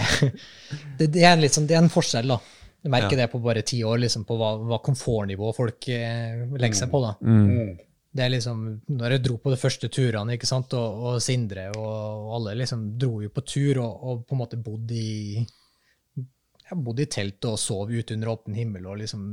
det, 0.98 1.06
det, 1.14 1.22
er 1.22 1.36
en 1.36 1.44
sånn, 1.54 1.68
det 1.70 1.76
er 1.76 1.84
en 1.84 1.92
forskjell, 1.92 2.32
da. 2.34 2.40
Du 2.82 2.90
merker 2.90 3.14
Ja. 3.14 3.22
det 3.22 3.28
på 3.32 3.38
bare 3.44 3.62
ti 3.62 3.78
år, 3.86 4.00
liksom, 4.02 4.26
på 4.26 4.34
hva, 4.40 4.50
hva 4.58 4.80
komfortnivå 4.84 5.52
folk 5.56 5.86
eh, 5.94 6.42
legger 6.58 6.80
seg 6.82 6.90
på. 6.92 7.00
da. 7.06 7.12
Mm. 7.22 7.78
Det 8.14 8.22
er 8.22 8.30
liksom, 8.30 8.62
når 8.94 9.16
jeg 9.16 9.24
dro 9.24 9.36
på 9.42 9.50
de 9.50 9.58
første 9.58 9.88
turene, 9.90 10.36
ikke 10.36 10.46
sant, 10.46 10.74
og, 10.78 11.00
og 11.08 11.22
Sindre 11.22 11.66
og, 11.74 11.88
og 11.88 12.32
alle 12.38 12.60
liksom 12.60 12.86
dro 13.00 13.18
jo 13.24 13.32
på 13.34 13.42
tur 13.42 13.80
og, 13.82 14.04
og 14.06 14.24
på 14.28 14.36
en 14.36 14.42
måte 14.44 14.60
bodde 14.62 14.94
i 14.94 15.44
jeg 16.64 16.80
bodde 16.80 17.04
i 17.04 17.10
telt 17.12 17.44
og 17.44 17.58
sov 17.60 17.90
ute 17.92 18.14
under 18.16 18.30
åpen 18.32 18.54
himmel 18.56 18.86
og 18.88 18.96
liksom 19.02 19.24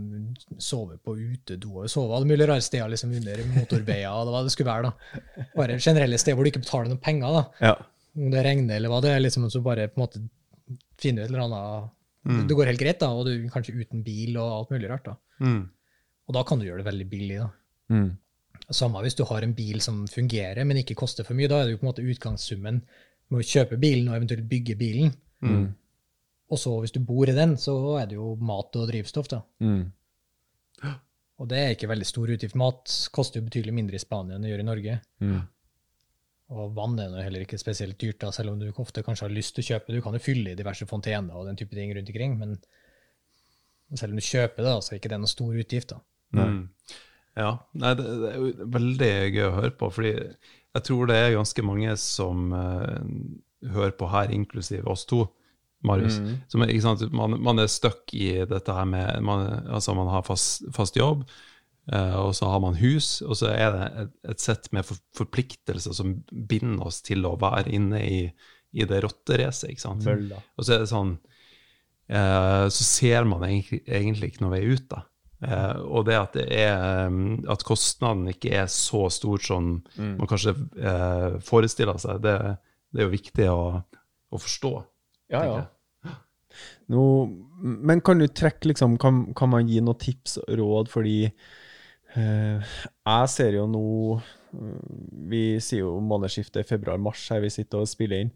sove 0.59 0.97
på 0.99 1.13
utedo 1.15 1.77
og 1.79 1.91
sove 1.91 2.17
alle 2.17 2.27
mulige 2.27 2.49
rare 2.49 2.63
steder 2.65 2.91
liksom 2.91 3.13
under 3.15 3.43
motorveier 3.53 4.11
og 4.11 4.33
hva 4.33 4.41
det 4.43 4.51
skulle 4.51 4.73
være. 4.73 4.89
da. 4.89 5.45
Bare 5.55 5.77
generelle 5.79 6.19
steder 6.19 6.35
hvor 6.35 6.43
du 6.43 6.51
ikke 6.51 6.63
betaler 6.65 6.91
noen 6.91 6.99
penger. 7.05 7.37
da. 7.37 7.69
Ja. 7.69 7.73
Om 8.19 8.33
det 8.33 8.43
regner 8.43 8.75
eller 8.75 8.91
hva 8.91 8.99
det 9.05 9.13
er, 9.13 9.23
liksom, 9.23 9.47
så 9.53 9.63
bare 9.63 9.87
på 9.87 10.01
en 10.01 10.03
måte 10.03 10.23
finner 10.99 11.23
du 11.23 11.29
et 11.29 11.31
eller 11.31 11.45
annet 11.45 12.49
Det 12.49 12.57
går 12.57 12.69
helt 12.73 12.83
greit, 12.83 12.99
da, 12.99 13.13
og 13.15 13.29
du 13.29 13.47
kanskje 13.53 13.77
uten 13.79 14.03
bil 14.03 14.35
og 14.35 14.57
alt 14.57 14.75
mulig 14.75 14.91
rart. 14.91 15.07
da. 15.07 15.15
Mm. 15.39 15.63
Og 16.27 16.35
da 16.35 16.43
kan 16.47 16.59
du 16.59 16.67
gjøre 16.67 16.83
det 16.83 16.89
veldig 16.91 17.07
billig. 17.15 17.39
da. 17.39 17.47
Mm. 17.95 18.11
Samme 18.71 19.01
hvis 19.03 19.17
du 19.19 19.25
har 19.27 19.43
en 19.43 19.55
bil 19.55 19.81
som 19.83 20.03
fungerer, 20.07 20.63
men 20.67 20.81
ikke 20.81 20.97
koster 20.99 21.27
for 21.27 21.37
mye. 21.37 21.49
Da 21.51 21.61
er 21.61 21.67
det 21.67 21.75
jo 21.75 21.81
på 21.81 21.87
en 21.87 21.91
måte 21.91 22.05
utgangssummen 22.07 22.81
med 23.31 23.39
å 23.39 23.47
kjøpe 23.47 23.79
bilen 23.81 24.09
og 24.09 24.17
eventuelt 24.17 24.47
bygge 24.49 24.75
bilen. 24.79 25.13
Mm. 25.43 25.65
Og 26.51 26.59
så 26.59 26.73
hvis 26.83 26.93
du 26.95 26.99
bor 27.07 27.29
i 27.29 27.35
den, 27.35 27.55
så 27.59 27.75
er 28.01 28.09
det 28.11 28.17
jo 28.19 28.35
mat 28.43 28.75
og 28.79 28.89
drivstoff. 28.91 29.29
da. 29.31 29.41
Mm. 29.63 29.89
Og 31.41 31.47
det 31.49 31.57
er 31.57 31.71
ikke 31.73 31.89
veldig 31.89 32.05
stor 32.05 32.29
utgift. 32.29 32.57
Mat 32.59 32.91
koster 33.15 33.39
jo 33.39 33.47
betydelig 33.47 33.73
mindre 33.73 33.97
i 33.97 34.03
Spania 34.03 34.37
enn 34.37 34.43
det 34.45 34.51
gjør 34.51 34.61
i 34.61 34.67
Norge. 34.67 34.97
Mm. 35.23 35.39
Og 36.51 36.73
vann 36.75 36.99
er 36.99 37.07
jo 37.07 37.23
heller 37.23 37.45
ikke 37.45 37.57
spesielt 37.57 37.97
dyrt, 38.01 38.19
da, 38.21 38.29
selv 38.35 38.51
om 38.51 38.59
du 38.59 38.67
ofte 38.83 39.03
kanskje 39.05 39.25
har 39.25 39.33
lyst 39.33 39.55
til 39.55 39.63
å 39.63 39.69
kjøpe. 39.71 39.95
Du 39.95 40.03
kan 40.03 40.17
jo 40.17 40.21
fylle 40.21 40.51
i 40.51 40.59
diverse 40.59 40.85
fontener 40.89 41.37
og 41.39 41.47
den 41.47 41.57
type 41.57 41.73
ting 41.77 41.93
rundt 41.95 42.11
omkring, 42.11 42.35
men 42.37 42.57
selv 43.95 44.11
om 44.11 44.19
du 44.19 44.25
kjøper 44.27 44.67
det, 44.67 44.75
så 44.83 44.91
er 44.91 44.99
ikke 44.99 45.13
det 45.13 45.21
noen 45.23 45.31
stor 45.31 45.55
utgift. 45.63 45.95
da. 45.95 46.01
Mm. 46.37 46.59
Ja. 47.39 47.51
Nei, 47.79 47.93
det, 47.95 48.07
det 48.21 48.31
er 48.31 48.41
jo 48.41 48.71
veldig 48.73 49.11
gøy 49.31 49.45
å 49.47 49.53
høre 49.55 49.75
på, 49.79 49.91
fordi 49.95 50.15
jeg 50.71 50.87
tror 50.87 51.07
det 51.09 51.19
er 51.19 51.35
ganske 51.35 51.63
mange 51.67 51.93
som 51.99 52.51
uh, 52.55 52.97
hører 53.73 53.93
på 53.99 54.09
her, 54.11 54.33
inklusiv 54.35 54.87
oss 54.91 55.05
to, 55.09 55.25
Marius. 55.87 56.19
Som 56.51 56.63
ikke 56.67 56.83
sant, 56.83 57.03
man, 57.15 57.35
man 57.41 57.59
er 57.59 57.71
stuck 57.71 58.13
i 58.13 58.35
dette 58.45 58.75
her 58.75 58.85
med 58.85 59.23
man, 59.25 59.47
Altså, 59.65 59.95
man 59.97 60.11
har 60.13 60.23
fast, 60.27 60.67
fast 60.75 60.99
jobb, 60.99 61.25
uh, 61.91 62.17
og 62.21 62.35
så 62.37 62.51
har 62.51 62.61
man 62.63 62.79
hus, 62.79 63.19
og 63.25 63.35
så 63.39 63.51
er 63.51 63.75
det 63.75 63.89
et, 64.03 64.15
et 64.35 64.45
sett 64.45 64.71
med 64.75 64.87
for, 64.87 65.01
forpliktelser 65.17 65.97
som 65.97 66.19
binder 66.29 66.87
oss 66.87 67.01
til 67.05 67.25
å 67.27 67.35
være 67.41 67.73
inne 67.75 68.03
i, 68.05 68.23
i 68.71 68.87
det 68.87 69.03
rotteracet, 69.03 69.73
ikke 69.73 69.87
sant. 69.87 70.07
Bølla. 70.07 70.39
Og 70.55 70.67
så 70.67 70.77
er 70.77 70.85
det 70.85 70.91
sånn 70.93 71.15
uh, 71.17 72.67
Så 72.71 72.87
ser 72.87 73.27
man 73.27 73.43
egentlig, 73.47 73.83
egentlig 73.87 74.31
ikke 74.31 74.45
noe 74.45 74.55
vei 74.55 74.65
ut, 74.69 74.87
da. 74.93 75.05
Eh, 75.41 75.77
og 75.81 76.05
det 76.05 76.17
at, 76.19 76.37
det 76.37 76.47
er, 76.53 77.07
um, 77.07 77.39
at 77.49 77.63
kostnaden 77.65 78.27
ikke 78.29 78.53
er 78.61 78.67
så 78.69 79.07
stor 79.13 79.41
som 79.41 79.73
man 79.97 80.29
kanskje 80.29 80.53
eh, 80.77 81.39
forestiller 81.45 81.97
seg, 82.01 82.21
det, 82.21 82.37
det 82.93 83.01
er 83.01 83.07
jo 83.07 83.15
viktig 83.15 83.47
å, 83.49 83.61
å 83.81 84.41
forstå. 84.41 84.73
Ja, 85.33 85.45
ja. 85.47 85.61
No, 86.91 87.03
men 87.61 88.01
kan 88.03 88.19
du 88.19 88.27
trekke 88.27 88.71
liksom, 88.71 88.97
kan, 89.01 89.23
kan 89.37 89.51
man 89.53 89.69
gi 89.69 89.79
noen 89.83 89.99
tips 90.01 90.37
og 90.41 90.53
råd, 90.59 90.91
fordi 90.91 91.17
eh, 91.25 92.73
jeg 92.83 93.31
ser 93.31 93.55
jo 93.55 93.67
nå 93.71 93.83
eh, 94.17 94.81
Vi 95.31 95.43
sier 95.63 95.85
jo 95.85 95.95
månedsskiftet 96.03 96.67
februar-mars 96.67 97.29
her 97.31 97.43
vi 97.45 97.53
sitter 97.53 97.85
og 97.85 97.91
spiller 97.91 98.25
inn. 98.25 98.33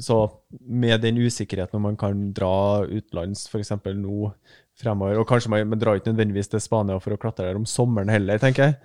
Så 0.00 0.16
med 0.64 1.02
den 1.04 1.18
usikkerheten 1.20 1.76
om 1.76 1.84
man 1.90 1.98
kan 2.00 2.30
dra 2.32 2.86
utenlands 2.88 3.44
f.eks. 3.50 3.74
nå 3.98 4.30
fremover, 4.78 5.18
og 5.20 5.28
kanskje 5.28 5.52
man, 5.52 5.66
man 5.68 5.80
drar 5.80 5.98
ikke 5.98 6.14
nødvendigvis 6.14 6.48
til 6.48 6.62
Spania 6.64 6.96
for 7.02 7.12
å 7.12 7.20
klatre 7.20 7.50
der 7.50 7.58
om 7.58 7.66
sommeren 7.68 8.12
heller, 8.12 8.40
tenker 8.40 8.70
jeg. 8.70 8.78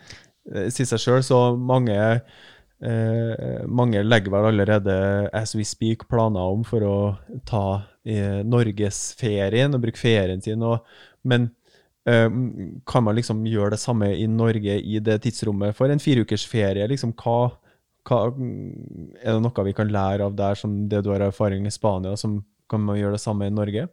Eh, 0.51 0.67
Sier 0.73 0.89
seg 0.89 1.03
sjøl, 1.05 1.23
så 1.23 1.45
mange 1.55 1.95
Eh, 2.83 3.63
mange 3.71 4.01
legger 4.03 4.31
vel 4.33 4.49
allerede, 4.49 4.93
as 5.31 5.55
we 5.55 5.63
speak, 5.63 6.03
planer 6.11 6.51
om 6.51 6.65
for 6.67 6.83
å 6.83 6.95
ta 7.47 7.65
eh, 8.03 8.41
norgesferien 8.43 9.71
og 9.75 9.85
bruke 9.85 10.01
ferien 10.01 10.43
sin. 10.43 10.63
Og, 10.67 10.83
men 11.23 11.47
eh, 12.09 12.27
kan 12.89 13.05
man 13.05 13.15
liksom 13.15 13.45
gjøre 13.47 13.77
det 13.77 13.83
samme 13.83 14.11
i 14.17 14.27
Norge 14.27 14.75
i 14.81 14.99
det 14.99 15.21
tidsrommet 15.23 15.77
for 15.77 15.93
en 15.93 16.03
fireukers 16.03 16.43
ferie? 16.49 16.89
Liksom, 16.91 17.15
hva, 17.23 17.53
hva, 18.09 18.21
er 19.23 19.33
det 19.33 19.41
noe 19.41 19.63
vi 19.65 19.73
kan 19.73 19.87
lære 19.91 20.25
av 20.27 20.35
der, 20.35 20.55
som 20.59 20.87
det 20.89 21.03
du 21.05 21.11
har 21.13 21.21
erfaring 21.21 21.65
i 21.65 21.71
Spania, 21.71 22.15
som 22.19 22.43
kan 22.69 22.81
man 22.81 22.97
gjøre 22.97 23.13
det 23.17 23.21
samme 23.23 23.45
i 23.47 23.53
Norge? 23.53 23.87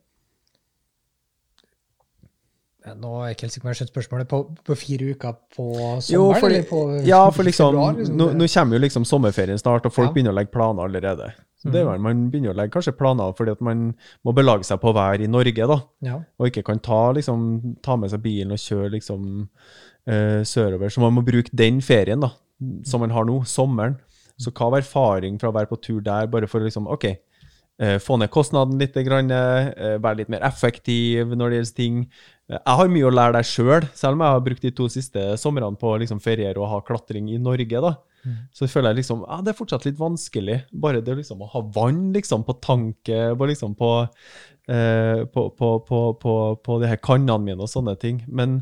Nå 2.96 3.10
er 3.20 3.26
jeg 3.28 3.34
ikke 3.36 3.44
helt 3.44 3.52
sikker 3.54 3.62
på 3.64 3.68
om 3.68 3.70
jeg 3.74 3.78
skjønner 3.78 3.92
spørsmålet. 3.92 4.28
På, 4.30 4.38
på 4.64 4.74
fire 4.80 5.10
uker 5.12 5.34
på 5.52 5.64
sommeren? 5.68 6.06
Jo, 6.14 6.22
for, 6.32 6.48
eller 6.48 6.64
på 6.70 6.78
ja, 7.04 7.18
for 7.36 7.44
liksom, 7.46 7.74
februar, 7.74 7.98
liksom? 7.98 8.16
nå, 8.16 8.28
nå 8.40 8.46
kommer 8.54 8.78
jo 8.78 8.80
liksom 8.86 9.04
sommerferien 9.06 9.60
snart, 9.60 9.84
og 9.86 9.92
folk 9.92 10.08
Ja. 10.08 10.14
begynner 10.16 10.32
å 10.32 10.38
legge 10.38 10.52
planer 10.54 10.88
allerede. 10.88 11.28
Mm. 11.60 11.72
det 11.74 11.80
er 11.82 11.84
Mhm. 11.84 11.90
vel, 11.92 12.00
Man 12.00 12.30
begynner 12.30 12.54
å 12.54 12.56
legge 12.56 12.72
kanskje 12.72 12.96
planer 12.96 13.34
fordi 13.36 13.52
at 13.52 13.60
man 13.60 13.94
må 14.24 14.32
belage 14.34 14.64
seg 14.64 14.80
på 14.80 14.88
å 14.88 14.94
være 14.96 15.24
i 15.24 15.26
Norge, 15.28 15.66
da. 15.68 15.76
Ja. 16.00 16.14
Og 16.40 16.46
ikke 16.48 16.64
kan 16.64 16.78
ta, 16.80 17.12
liksom, 17.12 17.76
ta 17.82 17.96
med 17.96 18.10
seg 18.10 18.22
bilen 18.22 18.50
og 18.52 18.56
kjøre 18.58 18.90
liksom, 18.96 19.48
eh, 20.06 20.40
sørover. 20.42 20.88
Så 20.88 21.00
man 21.04 21.12
må 21.12 21.22
bruke 21.22 21.50
den 21.52 21.82
ferien 21.82 22.18
da, 22.24 22.30
som 22.86 23.02
man 23.04 23.14
har 23.14 23.26
nå, 23.28 23.40
sommeren. 23.48 23.98
Så 24.40 24.52
hva 24.56 24.70
var 24.72 24.80
erfaring 24.80 25.36
fra 25.40 25.50
å 25.50 25.56
være 25.56 25.68
på 25.68 25.80
tur 25.84 26.00
der, 26.04 26.28
bare 26.32 26.48
for 26.48 26.62
å 26.62 26.68
liksom, 26.68 26.88
ok, 26.88 27.06
eh, 27.80 27.96
få 28.00 28.16
ned 28.20 28.30
kostnaden 28.32 28.80
litt, 28.80 28.96
grann, 29.04 29.30
eh, 29.30 29.96
være 30.00 30.22
litt 30.22 30.32
mer 30.32 30.44
effektiv 30.48 31.34
når 31.36 31.50
det 31.50 31.58
gjelder 31.60 31.76
ting. 31.76 31.98
Jeg 32.50 32.76
har 32.80 32.88
mye 32.90 33.08
å 33.08 33.14
lære 33.14 33.36
deg 33.36 33.46
sjøl, 33.46 33.88
selv 33.94 34.16
om 34.16 34.24
jeg 34.24 34.36
har 34.36 34.46
brukt 34.46 34.64
de 34.64 34.72
to 34.74 34.88
siste 34.90 35.26
somrene 35.38 35.76
på 35.78 35.92
å 35.92 35.98
liksom, 36.00 36.22
feriere 36.24 36.58
og 36.58 36.70
ha 36.72 36.80
klatring 36.86 37.28
i 37.30 37.38
Norge. 37.38 37.84
da. 37.84 37.96
Så 38.52 38.68
føler 38.68 38.92
jeg 38.92 39.00
liksom, 39.00 39.22
ja, 39.24 39.40
det 39.44 39.52
er 39.52 39.58
fortsatt 39.58 39.86
litt 39.88 40.00
vanskelig. 40.00 40.58
Bare 40.72 41.00
det 41.04 41.16
liksom 41.20 41.40
å 41.44 41.48
ha 41.54 41.62
vann 41.74 42.10
liksom, 42.12 42.44
på 42.44 42.56
tanke, 42.60 43.20
på, 43.36 43.48
liksom, 43.48 43.76
på, 43.78 43.92
eh, 44.68 45.24
på, 45.32 45.46
på, 45.56 45.70
på, 45.86 46.00
på, 46.20 46.36
på 46.64 46.78
de 46.82 46.90
her 46.90 47.00
kannene 47.00 47.40
mine 47.46 47.64
og 47.64 47.72
sånne 47.72 47.96
ting. 48.00 48.22
Men 48.28 48.60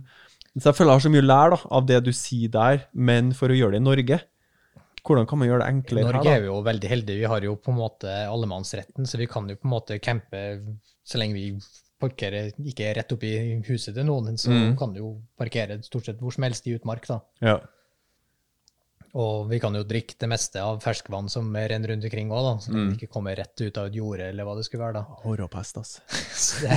så 0.60 0.70
jeg 0.70 0.74
føler 0.78 0.90
jeg 0.93 0.98
har 1.01 1.06
så 1.06 1.10
mye 1.14 1.22
å 1.24 1.28
lære 1.28 1.59
av 1.78 1.86
det 1.86 2.01
du 2.05 2.12
sier 2.12 2.48
der, 2.55 2.85
men 2.94 3.32
for 3.32 3.48
å 3.48 3.56
gjøre 3.59 3.72
det 3.76 3.80
i 3.82 3.86
Norge, 3.86 4.20
hvordan 5.09 5.26
kan 5.30 5.39
man 5.40 5.48
gjøre 5.48 5.62
det 5.64 5.68
enklere 5.72 6.05
Norge 6.12 6.28
her? 6.28 6.36
er 6.36 6.40
vi 6.44 6.47
jo 6.51 6.62
veldig 6.66 6.89
heldige. 6.93 7.18
Vi 7.22 7.28
har 7.32 7.40
jo 7.47 7.55
på 7.56 7.72
en 7.72 7.78
måte 7.80 8.14
allemannsretten, 8.28 9.06
så 9.09 9.16
vi 9.20 9.26
kan 9.26 9.48
jo 9.48 9.56
på 9.56 9.64
en 9.68 9.72
måte 9.72 9.98
campe 10.05 10.43
så 11.09 11.18
lenge 11.20 11.35
vi 11.39 11.47
parkerer 11.98 12.52
ikke 12.60 12.93
rett 12.94 13.10
oppi 13.16 13.30
huset 13.66 13.94
til 13.97 14.05
noen, 14.06 14.36
så 14.39 14.51
Mm. 14.52 14.76
kan 14.78 14.93
du 14.93 15.01
jo 15.01 15.22
parkere 15.39 15.80
stort 15.82 16.05
sett 16.06 16.20
hvor 16.20 16.30
som 16.32 16.44
helst 16.44 16.66
i 16.66 16.74
utmark. 16.76 17.06
da? 17.09 17.20
Ja. 17.40 17.59
Og 19.14 19.48
vi 19.48 19.59
kan 19.60 19.74
jo 19.74 19.82
drikke 19.89 20.14
det 20.20 20.28
meste 20.28 20.60
av 20.60 20.82
ferskvann 20.85 21.30
som 21.32 21.48
renner 21.56 21.89
rundt 21.94 22.05
omkring 22.05 22.28
òg, 22.30 22.60
så 22.60 22.70
Mm. 22.74 22.90
det 22.90 22.98
ikke 22.98 23.12
kommer 23.14 23.36
rett 23.36 23.60
ut 23.60 23.78
av 23.78 23.86
et 23.86 23.94
jorde 23.94 24.28
eller 24.28 24.44
hva 24.44 24.55
det 24.56 24.64
skulle 24.66 24.85
være. 24.85 24.93
da. 24.93 25.16
Hårpest, 25.24 25.76
altså. 25.76 26.01
Så, 26.39 26.68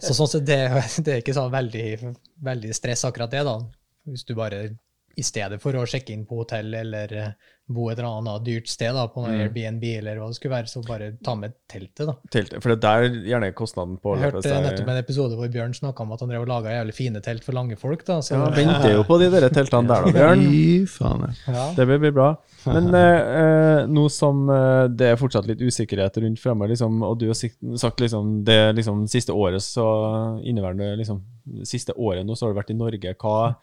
så 0.00 0.14
sånn 0.16 0.28
sett, 0.32 0.46
det, 0.46 0.56
det 1.04 1.12
er 1.12 1.20
ikke 1.22 1.34
så 1.36 1.48
veldig, 1.52 2.14
veldig 2.42 2.72
stress 2.74 3.04
akkurat 3.04 3.30
det, 3.30 3.44
da. 3.44 3.58
Hvis 4.06 4.24
du 4.26 4.34
bare 4.34 4.64
i 5.16 5.22
stedet 5.22 5.60
for 5.62 5.72
å 5.78 5.84
sjekke 5.86 6.12
inn 6.12 6.26
på 6.26 6.36
hotell 6.42 6.74
eller 6.74 7.12
bo 7.68 7.88
et 7.90 7.98
eller 7.98 8.20
annet 8.20 8.44
dyrt 8.46 8.68
sted, 8.70 8.92
da, 8.94 9.08
på 9.10 9.24
Mm. 9.26 9.40
Airbnb 9.42 9.84
eller 9.98 10.20
hva 10.20 10.28
det 10.30 10.36
skulle 10.38 10.54
være, 10.54 10.68
så 10.70 10.82
bare 10.86 11.08
ta 11.24 11.34
med 11.34 11.52
teltet, 11.66 12.06
da. 12.06 12.12
Teltet, 12.30 12.60
for 12.62 12.70
det 12.70 12.76
er 12.78 12.82
der 13.08 13.16
gjerne 13.26 13.48
kostnaden 13.58 13.96
på 13.98 14.12
Jeg 14.14 14.30
hørte 14.30 14.52
nettopp 14.62 14.90
en 14.92 15.00
episode 15.00 15.34
hvor 15.34 15.50
Bjørn 15.50 15.74
snakka 15.74 16.04
om 16.04 16.12
at 16.14 16.20
han 16.22 16.30
drev 16.30 16.44
og 16.44 16.50
laga 16.52 16.76
jævlig 16.76 16.94
fine 16.94 17.22
telt 17.24 17.42
for 17.42 17.56
lange 17.58 17.74
folk, 17.80 18.04
da. 18.06 18.20
Så, 18.22 18.36
Ja, 18.38 18.50
venter 18.54 18.92
jo 18.94 19.02
på 19.08 19.18
de 19.18 19.30
der 19.34 19.48
teltene 19.50 19.88
der, 19.90 20.06
da, 20.06 20.12
Bjørn. 20.18 20.44
Fy 20.46 20.86
faen. 20.86 21.26
ja. 21.48 21.64
Det 21.76 21.86
blir 21.90 21.98
blir 22.04 22.14
bra. 22.14 22.28
Men 22.66 22.88
eh, 22.94 23.34
eh, 23.40 23.80
nå 23.90 24.06
som 24.10 24.46
eh, 24.50 24.86
det 24.94 25.10
er 25.12 25.18
fortsatt 25.20 25.46
litt 25.50 25.60
usikkerhet 25.62 26.16
rundt 26.22 26.38
fremme, 26.42 26.68
liksom, 26.70 27.02
og 27.02 27.18
du 27.18 27.26
har 27.30 27.34
sagt 27.78 28.00
liksom 28.00 28.44
det 28.46 28.60
liksom, 28.78 29.06
siste 29.10 29.34
året, 29.34 29.62
så 29.62 29.86
inneværende 30.42 30.92
liksom, 31.02 31.20
siste 31.66 31.94
året 31.98 32.26
nå, 32.26 32.34
så 32.38 32.46
har 32.46 32.54
du 32.54 32.58
vært 32.60 32.70
i 32.74 32.78
Norge. 32.78 33.14
Hva, 33.18 33.54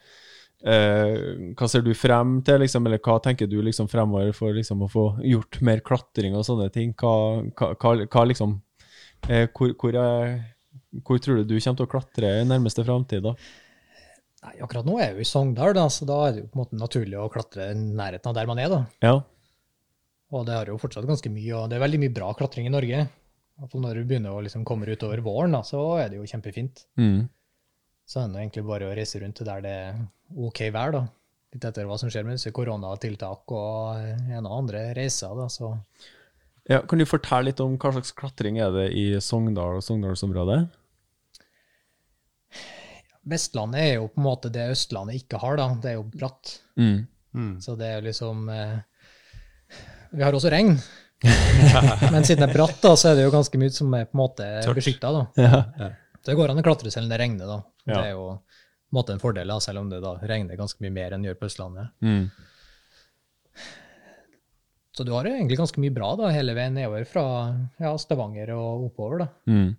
eh, 0.66 1.16
hva 1.58 1.70
ser 1.70 1.84
du 1.86 1.92
frem 1.98 2.38
til, 2.46 2.62
liksom, 2.64 2.88
eller 2.88 3.02
hva 3.04 3.18
tenker 3.24 3.50
du 3.50 3.60
liksom 3.66 3.90
fremover 3.92 4.32
for 4.36 4.56
liksom, 4.56 4.86
å 4.86 4.92
få 4.92 5.06
gjort 5.28 5.60
mer 5.66 5.84
klatring 5.86 6.38
og 6.38 6.46
sånne 6.48 6.70
ting? 6.74 6.94
Hva, 7.00 7.44
hva, 7.58 7.94
hva, 8.04 8.24
liksom 8.30 8.58
eh, 9.30 9.50
hvor, 9.52 9.76
hvor, 9.80 10.00
er, 10.00 10.40
hvor 11.04 11.22
tror 11.24 11.42
du 11.42 11.54
du 11.54 11.58
kommer 11.58 11.82
til 11.82 11.88
å 11.88 11.94
klatre 11.96 12.34
i 12.40 12.48
nærmeste 12.48 12.86
framtid, 12.88 13.26
da? 13.28 13.36
Nei, 14.44 14.58
akkurat 14.66 14.88
nå 14.88 14.98
er 15.00 15.14
jo 15.14 15.24
i 15.24 15.28
Sogndal, 15.28 15.72
da, 15.76 15.86
så 15.92 16.08
da 16.08 16.18
er 16.28 16.34
det 16.36 16.42
jo 16.44 16.50
på 16.52 16.58
en 16.58 16.64
måte 16.66 16.80
naturlig 16.80 17.20
å 17.20 17.30
klatre 17.32 17.70
i 17.72 17.78
nærheten 17.80 18.32
av 18.32 18.36
der 18.36 18.50
man 18.50 18.60
er, 18.60 18.74
da. 18.74 18.82
Ja. 19.06 19.14
Og 20.34 20.48
det 20.48 20.58
har 20.58 20.72
jo 20.72 20.80
fortsatt 20.82 21.08
ganske 21.08 21.32
mye, 21.32 21.54
og 21.56 21.70
det 21.72 21.78
er 21.78 21.84
veldig 21.86 22.02
mye 22.02 22.16
bra 22.16 22.32
klatring 22.36 22.68
i 22.68 22.74
Norge. 22.74 23.06
Iallfall 23.62 23.84
når 23.86 24.00
du 24.00 24.10
begynner 24.10 24.34
å 24.34 24.42
liksom 24.44 24.66
komme 24.68 24.90
utover 24.90 25.22
våren, 25.24 25.54
da, 25.56 25.62
så 25.64 25.80
er 26.02 26.10
det 26.12 26.20
jo 26.20 26.28
kjempefint. 26.28 26.84
Mm. 27.00 27.30
Så 28.06 28.22
er 28.22 28.32
det 28.32 28.42
egentlig 28.42 28.66
bare 28.68 28.90
å 28.90 28.96
reise 28.96 29.22
rundt 29.22 29.40
til 29.40 29.48
der 29.48 29.64
det 29.64 29.74
er 29.74 30.02
OK 30.44 30.66
vær, 30.76 30.96
da. 30.96 31.04
Litt 31.54 31.66
etter 31.70 31.88
hva 31.88 31.98
som 32.02 32.10
skjer 32.12 32.26
med 32.26 32.40
disse 32.40 32.52
koronatiltak 32.56 33.54
og 33.54 34.04
en 34.04 34.48
og 34.48 34.56
andre 34.64 34.88
reiser, 34.98 35.34
da, 35.38 35.48
så 35.52 35.76
Ja, 36.70 36.80
kan 36.88 37.00
du 37.00 37.06
fortelle 37.06 37.52
litt 37.52 37.62
om 37.64 37.76
hva 37.78 37.92
slags 37.96 38.14
klatring 38.18 38.58
er 38.64 38.72
det 38.76 38.88
i 38.98 39.06
Sogndal 39.22 39.80
og 39.80 39.86
Sogndalsområdet? 39.86 40.62
Vestlandet 43.24 43.80
er 43.80 43.94
jo 43.98 44.10
på 44.12 44.20
en 44.20 44.26
måte 44.26 44.52
det 44.52 44.66
Østlandet 44.74 45.22
ikke 45.22 45.40
har, 45.40 45.56
da. 45.60 45.70
Det 45.80 45.94
er 45.94 45.96
jo 45.96 46.08
bratt. 46.12 46.58
Mm. 46.80 47.06
Mm. 47.34 47.54
Så 47.64 47.78
det 47.80 47.88
er 47.88 47.96
jo 47.98 48.08
liksom 48.10 48.50
eh, 48.52 48.76
Vi 50.12 50.24
har 50.26 50.36
også 50.36 50.52
regn. 50.52 50.76
Men 52.14 52.26
siden 52.28 52.44
det 52.44 52.50
er 52.50 52.56
bratt, 52.58 52.80
da, 52.84 52.96
så 53.00 53.12
er 53.12 53.20
det 53.20 53.28
jo 53.28 53.32
ganske 53.34 53.60
mye 53.62 53.72
som 53.72 53.94
er 53.96 54.10
på 54.10 54.18
en 54.18 54.24
måte 54.26 54.50
beskytta, 54.76 55.14
da. 55.16 55.24
Ja. 55.40 55.94
Så 56.20 56.32
det 56.32 56.40
går 56.40 56.52
an 56.52 56.60
å 56.60 56.66
klatre 56.66 56.92
selv 56.92 57.08
om 57.08 57.14
det 57.14 57.22
regner, 57.22 57.48
da. 57.48 57.62
Ja. 57.86 57.94
Det 57.98 58.04
er 58.08 58.12
jo 58.16 58.28
en 58.34 58.96
måte 58.96 59.14
en 59.16 59.20
fordel, 59.20 59.48
da, 59.50 59.60
selv 59.60 59.80
om 59.82 59.90
det 59.92 60.02
da 60.04 60.14
regner 60.30 60.56
ganske 60.60 60.80
mye 60.86 60.94
mer 60.94 61.12
enn 61.16 61.24
det 61.26 61.32
gjør 61.34 61.40
på 61.42 61.50
Østlandet. 61.50 61.90
Mm. 62.06 62.28
Så 64.94 65.04
du 65.08 65.12
har 65.16 65.26
jo 65.26 65.34
egentlig 65.34 65.58
ganske 65.58 65.82
mye 65.82 65.94
bra 65.96 66.12
da, 66.20 66.28
hele 66.36 66.54
veien 66.54 66.76
nedover 66.78 67.06
fra 67.10 67.24
ja, 67.82 67.96
Stavanger 67.98 68.52
og 68.54 68.86
oppover. 68.92 69.24
da. 69.24 69.28
Mm. 69.50 69.72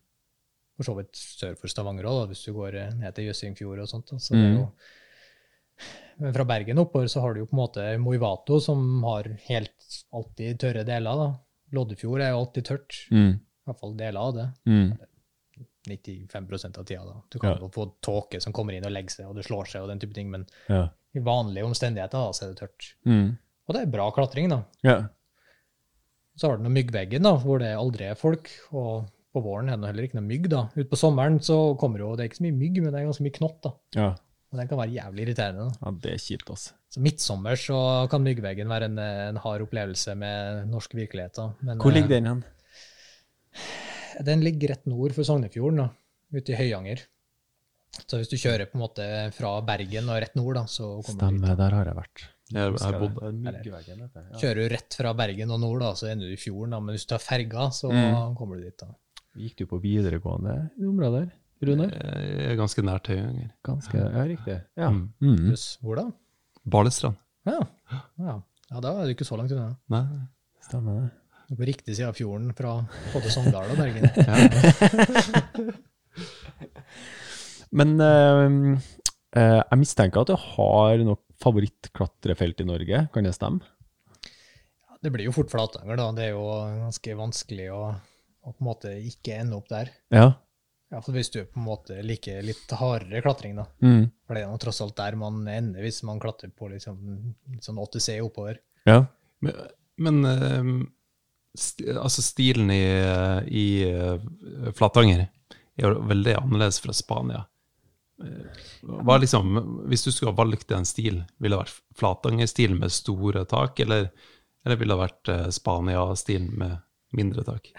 For 0.75 0.89
så 0.89 0.97
vidt 0.99 1.15
sør 1.15 1.55
for 1.61 1.71
Stavanger 1.71 2.09
òg, 2.11 2.25
hvis 2.33 2.43
du 2.49 2.53
går 2.57 2.75
eh, 2.81 2.95
ned 2.99 3.15
til 3.15 3.29
Jøssingfjord 3.29 3.85
og 3.85 3.91
sånt. 3.93 4.11
Da. 4.11 4.19
Så 4.19 4.35
det 4.35 4.43
er 4.43 4.53
Mm. 4.55 4.61
jo... 4.65 4.69
Men 6.23 6.31
fra 6.35 6.45
Bergen 6.47 6.79
oppover 6.79 7.09
så 7.11 7.21
har 7.25 7.35
du 7.35 7.41
jo 7.41 7.47
på 7.51 7.57
en 7.57 7.63
måte 7.63 7.85
Moivato, 7.99 8.61
som 8.63 9.03
har 9.03 9.27
helt 9.49 9.87
alltid 10.15 10.61
tørre 10.63 10.85
deler. 10.87 11.17
da. 11.19 11.31
Loddefjord 11.75 12.23
er 12.23 12.31
jo 12.31 12.43
alltid 12.45 12.65
tørt. 12.69 12.99
Mm. 13.11 13.33
I 13.41 13.67
hvert 13.71 13.81
fall 13.81 13.97
deler 13.99 14.21
av 14.21 14.35
det. 14.37 14.45
Mm. 14.71 14.93
95% 15.87 16.79
av 16.79 16.85
tida. 16.85 17.05
da. 17.05 17.15
Du 17.31 17.39
kan 17.39 17.51
Ja. 17.51 17.59
jo 17.61 17.69
få 17.69 17.87
tåke 18.03 18.41
som 18.43 18.53
kommer 18.53 18.73
inn 18.75 18.85
og 18.87 18.93
legger 18.93 19.11
seg, 19.11 19.27
og 19.29 19.37
det 19.37 19.45
slår 19.45 19.67
seg 19.69 19.83
og 19.83 19.89
den 19.89 19.99
type 20.01 20.15
ting, 20.15 20.31
men 20.31 20.47
Ja. 20.69 20.89
i 21.15 21.19
vanlige 21.21 21.65
omstendigheter 21.65 22.11
da, 22.19 22.31
så 22.33 22.45
er 22.45 22.55
det 22.55 22.59
tørt. 22.63 22.95
Mm. 23.07 23.39
Og 23.69 23.75
det 23.75 23.83
er 23.83 23.91
bra 23.91 24.11
klatring, 24.11 24.49
da. 24.51 24.63
Ja. 24.83 25.09
Så 26.37 26.49
har 26.49 26.57
du 26.57 26.63
noe 26.65 26.73
myggveggen, 26.73 27.23
da, 27.23 27.37
hvor 27.37 27.59
det 27.61 27.77
aldri 27.77 28.05
er 28.11 28.15
folk. 28.15 28.51
Og 28.73 29.07
på 29.35 29.43
våren 29.43 29.69
er 29.71 29.77
det 29.77 29.87
heller 29.87 30.03
ikke 30.09 30.15
noe 30.21 30.29
mygg. 30.29 30.49
da. 30.49 30.69
Utpå 30.77 30.97
sommeren 30.97 31.39
så 31.41 31.77
kommer 31.79 31.99
jo, 31.99 32.17
det 32.17 32.25
er 32.25 32.29
ikke 32.29 32.41
så 32.43 32.47
mye 32.51 32.59
mygg, 32.59 32.83
men 32.83 32.93
det 32.93 33.01
er 33.01 33.07
ganske 33.07 33.23
mye 33.23 33.39
knott. 33.39 33.63
da. 33.63 33.73
ja. 33.95 34.15
Og 34.53 34.59
den 34.61 34.69
kan 34.69 34.79
være 34.79 34.95
jævlig 34.95 35.23
irriterende. 35.27 35.65
da. 35.71 35.79
Ja, 35.87 35.91
det 36.01 36.13
er 36.13 36.19
kjipt, 36.19 36.51
altså. 36.51 36.73
Så 36.89 37.01
midtsommer 37.01 37.57
så 37.59 38.09
kan 38.09 38.23
myggveggen 38.23 38.69
være 38.69 38.85
en, 38.85 38.99
en 38.99 39.37
hard 39.37 39.63
opplevelse 39.63 40.15
med 40.17 40.69
norsk 40.71 40.95
virkelighet. 40.95 41.35
da. 41.35 41.53
Men, 41.61 41.79
Hvor 41.79 41.91
ligger 41.91 42.05
eh, 42.11 42.21
den 42.21 42.27
hen? 42.27 42.45
Den 44.23 44.41
ligger 44.45 44.69
rett 44.75 44.87
nord 44.87 45.13
for 45.17 45.25
Sognefjorden, 45.27 45.77
da, 45.83 45.89
ute 46.35 46.53
i 46.53 46.57
Høyanger. 46.59 47.03
Så 48.09 48.19
hvis 48.19 48.29
du 48.31 48.37
kjører 48.37 48.67
på 48.67 48.75
en 48.79 48.83
måte 48.83 49.05
fra 49.37 49.53
Bergen 49.63 50.09
og 50.11 50.17
rett 50.23 50.35
nord, 50.35 50.55
da, 50.59 50.65
så 50.67 50.97
kommer 51.03 51.05
du 51.05 51.37
dit. 51.37 51.43
Stemmer, 51.45 51.57
der 51.61 51.71
har 51.79 51.85
jeg 51.91 51.95
vært. 51.99 52.25
Jeg, 52.55 52.73
jeg 52.75 52.99
bodde 53.01 53.21
der. 53.21 53.37
Myggveggen, 53.55 54.01
vet. 54.03 54.17
Ja. 54.33 54.39
Kjører 54.43 54.59
du 54.61 54.75
rett 54.75 54.97
fra 54.99 55.13
Bergen 55.15 55.51
og 55.55 55.61
nord, 55.63 55.81
da, 55.81 55.93
så 55.95 56.11
ender 56.11 56.27
du 56.29 56.35
i 56.35 56.41
fjorden. 56.41 56.75
da, 56.75 56.81
Men 56.81 56.95
hvis 56.97 57.07
du 57.07 57.13
tar 57.15 57.23
ferga, 57.23 57.69
så 57.73 57.91
Mm. 57.93 58.35
kommer 58.37 58.57
du 58.59 58.65
dit. 58.67 58.77
da. 58.79 58.89
Gikk 59.37 59.57
du 59.57 59.67
på 59.67 59.81
videregående 59.83 60.71
i 60.77 60.81
det 60.83 60.89
området 60.89 61.23
der? 61.23 61.33
Runar? 61.65 61.93
Eh, 61.95 62.55
Ganske 62.57 62.83
nært 62.83 63.07
Høyanger. 63.09 63.51
Ganske, 63.65 63.95
ja, 63.97 64.25
riktig. 64.29 64.59
Ja. 64.77 64.91
Mm. 64.91 65.13
Mm. 65.23 65.55
Hvor 65.83 65.97
da? 65.97 66.05
Balestrand. 66.67 67.17
Ja. 67.47 67.61
ja. 68.19 68.43
ja, 68.71 68.81
da 68.81 68.93
er 69.01 69.07
du 69.07 69.15
ikke 69.15 69.25
så 69.27 69.37
langt 69.39 69.53
unna. 69.53 69.77
Nei. 69.89 70.05
Stemmer 70.67 71.01
det. 71.01 71.11
På 71.55 71.67
riktig 71.69 71.97
side 71.97 72.09
av 72.09 72.17
fjorden 72.19 72.51
fra 72.57 72.77
både 73.13 73.31
Sogndal 73.31 73.71
og 73.75 73.79
Bergen. 73.79 74.11
Men 77.79 77.95
uh, 77.99 78.79
uh, 79.37 79.61
jeg 79.61 79.81
mistenker 79.81 80.23
at 80.23 80.31
du 80.31 80.37
har 80.39 81.03
noe 81.03 81.19
favorittklatrefelt 81.43 82.63
i 82.63 82.69
Norge, 82.69 83.07
kan 83.15 83.27
det 83.27 83.35
stemme? 83.37 83.67
Det 85.05 85.13
blir 85.13 85.27
jo 85.29 85.35
fort 85.37 85.53
Flatanger, 85.53 85.99
da. 86.01 86.07
Det 86.17 86.29
er 86.29 86.33
jo 86.33 86.47
ganske 86.87 87.17
vanskelig 87.19 87.69
å, 87.75 87.83
å 87.93 88.53
på 88.55 88.63
en 88.63 88.69
måte 88.71 88.95
ikke 89.05 89.37
ende 89.43 89.59
opp 89.59 89.69
der. 89.69 89.91
Ja. 90.15 90.31
Ja, 90.95 91.01
for 91.03 91.17
Hvis 91.17 91.33
du 91.35 91.41
på 91.43 91.59
en 91.59 91.67
måte 91.67 91.99
liker 92.07 92.39
litt 92.47 92.71
hardere 92.79 93.21
klatring, 93.25 93.57
da. 93.59 93.67
Mm. 93.83 94.07
For 94.25 94.37
det 94.37 94.45
er 94.45 94.53
jo 94.53 94.61
tross 94.63 94.81
alt 94.85 94.97
der 95.01 95.17
man 95.19 95.43
ender 95.51 95.83
hvis 95.85 96.05
man 96.07 96.21
klatrer 96.23 96.53
på 96.55 96.71
liksom, 96.71 97.01
sånn 97.65 97.81
8C 97.83 98.21
oppover. 98.23 98.61
Ja. 98.87 99.01
Men, 99.45 99.59
men 100.07 100.21
eh, 100.31 100.71
sti, 101.59 101.89
altså 101.95 102.23
stilen 102.25 102.71
i, 102.75 102.85
i 103.49 103.67
eh, 103.89 104.71
Flatanger 104.77 105.27
er 105.27 105.83
jo 105.83 106.07
veldig 106.07 106.39
annerledes 106.43 106.81
fra 106.83 106.95
Spania. 106.97 107.45
Eh, 108.23 108.63
Hva 108.85 109.19
liksom, 109.19 109.59
hvis 109.91 110.07
du 110.07 110.13
skulle 110.13 110.33
ha 110.33 110.39
valgt 110.39 110.71
en 110.75 110.87
stil, 110.89 111.23
ville 111.39 111.57
det 111.57 111.65
vært 111.65 111.83
Flatanger-stilen 111.99 112.81
med 112.81 112.95
store 112.95 113.45
tak, 113.51 113.81
eller, 113.83 114.11
eller 114.65 114.81
ville 114.81 114.95
det 114.95 115.05
vært 115.05 115.33
eh, 115.35 115.47
Spania-stilen 115.55 116.53
med 116.61 116.83
mindre 117.15 117.47
tak? 117.47 117.71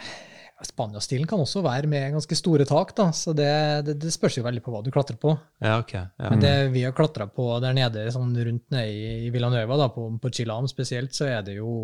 Spania-stilen 0.66 1.28
kan 1.28 1.42
også 1.44 1.62
være 1.66 1.88
med 1.92 2.14
ganske 2.16 2.36
store 2.40 2.66
tak, 2.68 2.94
da, 2.98 3.10
så 3.14 3.34
det, 3.36 3.52
det, 3.86 3.98
det 4.02 4.12
spørs 4.14 4.38
jo 4.40 4.46
veldig 4.46 4.64
på 4.64 4.72
hva 4.74 4.80
du 4.86 4.90
klatrer 4.94 5.18
på. 5.20 5.36
Ja, 5.62 5.78
ok. 5.82 5.94
Ja. 5.94 6.30
Men 6.32 6.44
det 6.44 6.54
vi 6.74 6.86
har 6.88 6.96
klatra 6.96 7.28
på 7.28 7.50
der 7.64 7.76
nede, 7.76 8.06
sånn 8.16 8.32
rundt 8.34 8.72
nede 8.74 8.88
i, 8.88 9.26
i 9.28 9.32
Villanueva, 9.36 9.78
da, 9.84 9.90
på, 9.92 10.08
på 10.22 10.32
Chilam 10.34 10.70
spesielt, 10.72 11.14
så 11.16 11.28
er 11.28 11.44
det 11.46 11.58
jo, 11.60 11.76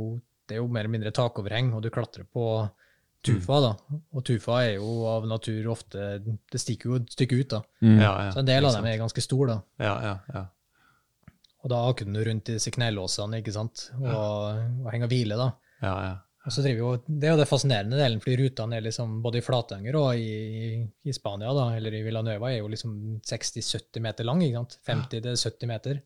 det 0.51 0.57
er 0.57 0.61
jo 0.61 0.69
mer 0.69 0.83
eller 0.83 0.95
mindre 0.97 1.13
takoverheng, 1.15 1.71
og 1.77 1.83
du 1.83 1.89
klatrer 1.93 2.27
på 2.27 2.45
tufa, 3.25 3.59
da. 3.63 3.99
Og 4.11 4.23
tufa 4.27 4.63
er 4.65 4.73
jo 4.79 5.03
av 5.09 5.27
natur 5.29 5.67
ofte 5.75 6.15
Det 6.25 6.59
stikker 6.61 6.89
jo 6.89 6.97
et 7.01 7.13
stykke 7.13 7.37
ut, 7.37 7.53
da. 7.53 7.61
Mm. 7.85 7.99
ja, 8.01 8.13
ja. 8.25 8.31
Så 8.33 8.41
en 8.41 8.49
del 8.49 8.67
av 8.67 8.75
dem 8.77 8.89
er 8.89 8.99
ganske 9.01 9.23
store, 9.23 9.53
da. 9.53 9.85
Ja, 9.85 9.93
ja, 10.09 10.17
ja. 10.35 10.47
Og 11.61 11.69
da 11.69 11.83
hakker 11.85 12.09
du 12.09 12.19
rundt 12.25 12.49
disse 12.49 12.73
knelåsene, 12.73 13.39
ikke 13.43 13.53
sant, 13.53 13.91
og, 14.01 14.11
og 14.81 14.89
henger 14.89 15.05
og 15.05 15.13
hviler, 15.13 15.41
da. 15.41 15.49
ja, 15.85 15.95
ja. 16.09 16.19
Og 16.41 16.53
så 16.55 16.63
driver 16.65 16.79
jo, 16.79 16.91
Det 17.05 17.27
er 17.27 17.35
jo 17.35 17.37
det 17.37 17.49
fascinerende 17.49 17.99
delen, 17.99 18.21
fordi 18.23 18.37
rutene 18.39 18.79
er 18.79 18.85
liksom 18.87 19.19
både 19.21 19.37
i 19.37 19.43
Flatanger 19.45 19.97
og 19.99 20.17
i, 20.17 20.79
i 21.05 21.13
Spania, 21.13 21.51
da, 21.53 21.67
eller 21.77 21.93
i 21.93 22.01
Villanueva, 22.01 22.49
er 22.49 22.63
jo 22.63 22.71
liksom 22.71 22.95
60-70 23.29 24.01
meter 24.01 24.25
lang. 24.25 24.41
ikke 24.41 24.63
sant? 24.63 24.79
50-70 24.89 25.69
meter. 25.69 26.01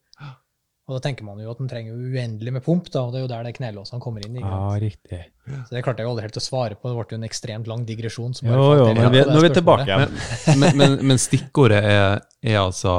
Og 0.85 0.93
da 0.93 0.99
tenker 1.01 1.25
man 1.25 1.39
jo 1.41 1.49
at 1.49 1.57
den 1.57 1.69
trenger 1.71 1.95
uendelig 1.97 2.51
med 2.53 2.61
pump, 2.61 2.91
da, 2.93 3.01
og 3.07 3.13
det 3.13 3.17
er 3.17 3.23
jo 3.23 3.29
der 3.31 3.47
det 3.47 3.55
knelåsene 3.57 3.97
kommer 4.03 4.21
inn. 4.21 4.35
ikke 4.37 4.45
Ja, 4.51 4.59
sant? 4.69 4.83
riktig. 4.83 5.21
Så 5.65 5.73
det 5.73 5.81
klarte 5.85 6.03
jeg 6.03 6.05
jo 6.05 6.11
aldri 6.13 6.25
helt 6.27 6.37
å 6.37 6.43
svare 6.45 6.77
på, 6.77 6.91
det 6.91 6.97
ble 6.99 7.15
jo 7.15 7.17
en 7.21 7.25
ekstremt 7.25 7.69
lang 7.71 7.85
digresjon. 7.87 8.35
som 8.37 8.51
bare 8.51 8.59
Jo, 8.59 8.67
jo, 8.77 8.85
men 8.93 9.09
vi, 9.15 9.23
nå 9.25 9.39
er 9.39 9.47
vi 9.47 9.49
tilbake 9.55 9.87
igjen. 9.89 10.13
Men, 10.61 10.77
men, 10.77 10.93
men 11.09 11.17
stikkordet 11.21 11.81
er, 11.89 12.21
er 12.45 12.59
altså 12.61 12.93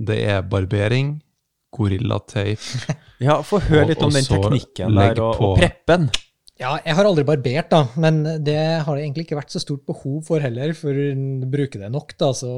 Det 0.00 0.16
er 0.24 0.40
barbering, 0.42 1.18
gorillateip 1.76 2.60
Ja, 3.22 3.36
få 3.44 3.60
høre 3.68 3.90
litt 3.92 4.02
om 4.02 4.12
den 4.12 4.24
teknikken 4.26 4.96
der, 4.96 5.20
og, 5.22 5.40
og 5.40 5.58
preppen. 5.60 6.08
Ja, 6.62 6.76
jeg 6.86 6.94
har 6.94 7.08
aldri 7.08 7.24
barbert, 7.26 7.72
da, 7.72 7.80
men 7.98 8.20
det 8.46 8.54
har 8.86 8.94
det 8.94 9.02
egentlig 9.02 9.24
ikke 9.26 9.38
vært 9.40 9.50
så 9.50 9.58
stort 9.58 9.82
behov 9.88 10.20
for 10.28 10.42
heller, 10.44 10.70
for 10.78 10.94
å 10.94 11.06
bruke 11.50 11.80
det 11.80 11.88
nok, 11.90 12.14
da, 12.20 12.28
så 12.38 12.52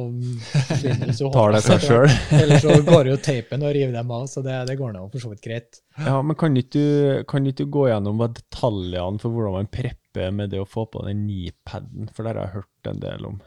Tar 1.33 1.55
det 1.55 1.63
seg 1.65 1.85
sjøl. 1.87 2.13
Eller 2.37 2.61
så 2.61 2.77
går 2.85 3.09
jo 3.15 3.17
teipen 3.25 3.65
og 3.65 3.73
river 3.73 3.95
dem 3.97 4.13
av, 4.13 4.27
så 4.29 4.45
det, 4.45 4.59
det 4.69 4.77
går 4.77 4.93
nå 4.93 5.07
for 5.09 5.25
så 5.25 5.33
vidt 5.33 5.41
greit. 5.47 5.81
Ja, 5.97 6.19
men 6.21 6.37
kan 6.37 6.61
ikke 6.61 6.75
du 6.75 7.25
kan 7.31 7.49
ikke 7.49 7.65
du 7.65 7.73
gå 7.79 7.87
gjennom 7.89 8.21
detaljene 8.27 9.23
for 9.23 9.33
hvordan 9.33 9.57
man 9.63 9.73
prepper 9.73 10.37
med 10.37 10.53
det 10.53 10.61
å 10.61 10.69
få 10.69 10.85
på 10.91 11.07
den 11.09 11.25
nipaden, 11.25 12.13
for 12.13 12.27
det 12.27 12.35
har 12.35 12.43
jeg 12.43 12.57
hørt 12.59 12.93
en 12.93 13.03
del 13.07 13.29
om. 13.31 13.41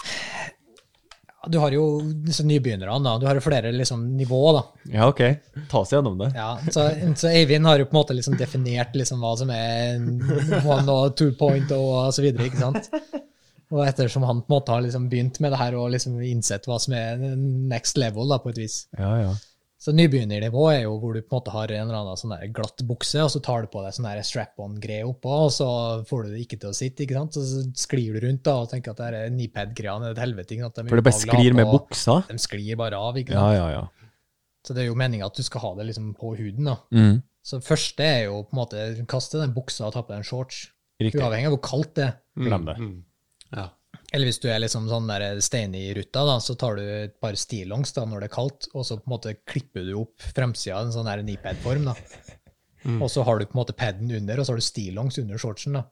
Ja, 0.00 0.50
Du 1.48 1.56
har 1.58 1.72
jo 1.72 1.84
disse 2.26 2.44
nybegynnerne, 2.44 3.00
da. 3.00 3.14
Du 3.16 3.24
har 3.24 3.38
jo 3.38 3.44
flere 3.44 3.70
liksom, 3.72 4.02
nivåer, 4.18 4.58
da. 4.58 4.90
Ja, 4.92 5.06
ok. 5.08 5.22
Ta 5.70 5.80
oss 5.80 5.92
gjennom 5.94 6.18
det. 6.20 6.32
Ja, 6.36 6.50
så, 6.68 6.90
så 7.16 7.30
Eivind 7.32 7.64
har 7.66 7.80
jo 7.80 7.86
på 7.88 7.96
en 7.96 8.00
måte 8.02 8.16
liksom 8.16 8.36
definert 8.36 8.92
liksom 8.98 9.22
hva 9.24 9.32
som 9.40 9.52
er 9.54 9.96
one 10.68 10.84
og 10.92 11.16
two 11.16 11.32
point 11.38 11.72
og 11.72 12.12
så 12.12 12.24
videre, 12.26 12.50
ikke 12.50 12.60
sant? 12.60 12.90
Og 13.70 13.84
ettersom 13.86 14.26
han 14.26 14.42
på 14.42 14.50
en 14.50 14.56
måte 14.58 14.74
har 14.74 14.82
liksom 14.84 15.06
begynt 15.08 15.38
med 15.40 15.54
det 15.54 15.60
her 15.62 15.76
og 15.78 15.92
liksom 15.94 16.18
innsett 16.26 16.66
hva 16.68 16.76
som 16.82 16.96
er 16.98 17.20
next 17.70 17.96
level, 18.02 18.28
da, 18.28 18.40
på 18.42 18.52
et 18.52 18.60
vis. 18.60 18.82
Ja, 18.98 19.14
ja. 19.22 19.32
Så 19.80 19.94
nybegynnernivå 19.96 20.64
er 20.74 20.82
jo 20.82 20.98
hvor 21.00 21.14
du 21.16 21.22
på 21.22 21.32
en 21.32 21.38
måte 21.38 21.52
har 21.54 21.70
en 21.72 21.86
eller 21.86 21.98
annen 22.02 22.18
sånn 22.20 22.34
der 22.34 22.50
glatt 22.52 22.82
bukse, 22.84 23.22
og 23.24 23.30
så 23.32 23.40
tar 23.40 23.64
du 23.64 23.70
på 23.72 23.80
deg 23.80 23.94
sånn 23.96 24.08
der 24.10 24.20
strap-on-greie 24.28 25.06
oppå, 25.08 25.38
og 25.46 25.54
så 25.56 25.68
får 26.08 26.26
du 26.26 26.34
det 26.34 26.42
ikke 26.44 26.58
til 26.60 26.68
å 26.68 26.76
sitte, 26.76 27.06
ikke 27.06 27.16
sant? 27.16 27.38
Så 27.38 27.62
sklir 27.80 28.18
du 28.18 28.26
rundt 28.26 28.44
da 28.44 28.58
og 28.60 28.68
tenker 28.74 28.92
at 28.92 29.00
det 29.00 29.08
er 29.08 29.32
knee-pad-greiene 29.32 30.10
er 30.10 30.18
et 30.18 30.20
helvete. 30.20 30.52
ikke 30.52 30.68
sant? 30.68 30.82
De 30.82 30.92
For 30.92 31.00
det 31.00 31.06
bare 31.08 31.22
sklir 31.22 31.56
med 31.56 31.72
buksa? 31.72 32.18
De 32.28 32.36
sklir 32.44 32.76
bare 32.80 33.00
av, 33.00 33.16
ikke 33.22 33.32
sant? 33.32 33.56
ja, 33.56 33.64
ja. 33.70 33.80
ja. 33.80 34.10
Så 34.66 34.76
det 34.76 34.84
er 34.84 34.90
jo 34.90 34.98
meninga 35.00 35.30
at 35.30 35.40
du 35.40 35.44
skal 35.46 35.62
ha 35.64 35.70
det 35.78 35.88
liksom 35.88 36.12
på 36.20 36.34
huden, 36.36 36.68
da. 36.68 36.76
Mm. 36.92 37.22
Så 37.40 37.62
første 37.64 38.04
er 38.04 38.26
jo 38.26 38.42
på 38.44 38.52
en 38.52 38.60
måte 38.60 38.86
kaste 39.08 39.40
den 39.40 39.54
buksa 39.56 39.88
og 39.88 39.94
ta 39.96 40.04
på 40.04 40.12
deg 40.12 40.20
en 40.20 40.28
shorts. 40.28 40.66
Riktig. 41.00 41.22
Uavhengig 41.22 41.48
av 41.48 41.54
hvor 41.56 41.62
kaldt 41.64 41.94
det 41.96 42.04
er. 42.10 42.18
Glem 42.36 42.66
det. 42.68 42.76
Mm. 42.76 42.98
Ja. 43.56 43.70
Eller 44.12 44.26
hvis 44.26 44.40
du 44.42 44.48
er 44.50 44.58
liksom 44.58 44.88
sånn 44.90 45.06
der 45.06 45.38
stein 45.44 45.74
i 45.78 45.92
ruta, 45.94 46.24
da, 46.26 46.38
så 46.42 46.56
tar 46.58 46.76
du 46.80 46.82
et 46.82 47.20
par 47.22 47.36
stillongs 47.38 47.92
da, 47.94 48.04
når 48.10 48.24
det 48.24 48.30
er 48.30 48.34
kaldt, 48.34 48.66
og 48.74 48.82
så 48.86 48.96
på 48.98 49.06
en 49.06 49.14
måte 49.14 49.36
klipper 49.46 49.84
du 49.86 49.92
opp 50.00 50.24
fremsida 50.34 50.80
i 50.80 50.88
en 50.88 50.92
sånn 50.96 51.06
der 51.06 51.22
knee-pad-form. 51.22 51.84
da. 51.92 51.94
Og 52.98 53.08
så 53.12 53.22
har 53.22 53.38
du 53.38 53.46
på 53.46 53.54
en 53.54 53.60
måte 53.62 53.76
paden 53.76 54.10
under, 54.16 54.40
og 54.40 54.46
så 54.48 54.52
har 54.54 54.58
du 54.58 54.66
stillongs 54.66 55.18
under 55.22 55.38
shortsen. 55.38 55.78
da. 55.78 55.84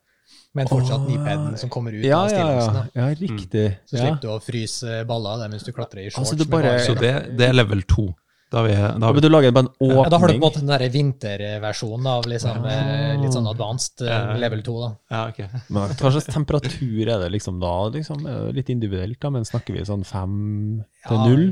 Men 0.56 0.66
fortsatt 0.68 1.04
oh, 1.04 1.08
nipaden 1.08 1.56
som 1.60 1.70
kommer 1.70 1.92
ut 1.94 2.04
Ja, 2.04 2.22
av 2.24 2.30
ja, 2.32 2.46
ja. 2.58 2.84
ja 2.94 3.06
riktig. 3.14 3.66
Så 3.86 3.96
Ja. 3.96 4.00
slipper 4.08 4.20
du 4.22 4.28
å 4.32 4.40
fryse 4.42 5.04
baller 5.08 5.36
av 5.36 5.40
dem 5.44 5.50
mens 5.54 5.62
du 5.64 5.72
klatrer 5.72 6.06
i 6.06 6.10
shorts. 6.10 6.32
Altså, 6.32 6.36
med 6.42 6.50
bare- 6.50 6.78
Så 6.84 6.94
det, 6.98 7.36
det 7.38 7.48
er 7.48 7.52
level 7.54 7.82
to. 7.82 8.08
Da 8.50 8.62
har 8.62 8.64
vi, 8.68 8.72
da 8.74 8.84
har 8.88 8.98
Men 9.12 9.14
vi 9.14 9.20
du 9.20 9.28
lager 9.28 9.50
bare 9.52 9.66
en 9.66 9.70
åpning? 9.76 9.90
ja, 9.98 10.08
da 10.08 10.18
har 10.22 10.28
du 10.28 10.32
på 10.32 10.36
en 10.38 10.40
måte 10.40 10.60
den 10.62 10.70
der 10.72 10.84
vinterversjonen 10.94 12.06
av 12.08 12.24
liksom, 12.32 12.62
eh, 12.64 13.18
litt 13.20 13.34
sånn 13.36 13.48
advanced 13.50 14.00
eh, 14.08 14.30
level 14.40 14.62
2. 14.64 14.76
da. 14.80 14.88
ja, 15.12 15.20
ok. 15.28 15.40
Men 15.68 15.92
hva 16.00 16.12
slags 16.14 16.30
temperatur 16.32 17.02
er 17.12 17.18
det 17.24 17.28
liksom 17.34 17.58
da? 17.60 17.74
Liksom? 17.92 18.24
Litt 18.56 18.70
individuelt, 18.72 19.18
da, 19.20 19.30
men 19.34 19.44
snakker 19.44 19.76
vi 19.76 19.84
sånn 19.84 20.06
fem 20.08 20.38
til 21.04 21.16
Ja, 21.18 21.26
null? 21.28 21.44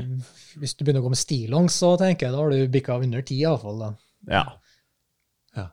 Hvis 0.57 0.73
du 0.73 0.81
begynner 0.87 1.03
å 1.05 1.09
gå 1.09 1.13
med 1.13 1.21
stillongs, 1.21 1.77
så 1.83 1.93
tenker 2.01 2.27
jeg 2.31 2.33
da 2.33 2.41
har 2.41 2.49
du 2.55 2.65
bikka 2.79 2.97
under 2.97 3.21
ti, 3.21 3.37
iallfall. 3.45 3.77
da. 3.85 3.91
Ja. 4.33 4.43
Ja. 5.55 5.67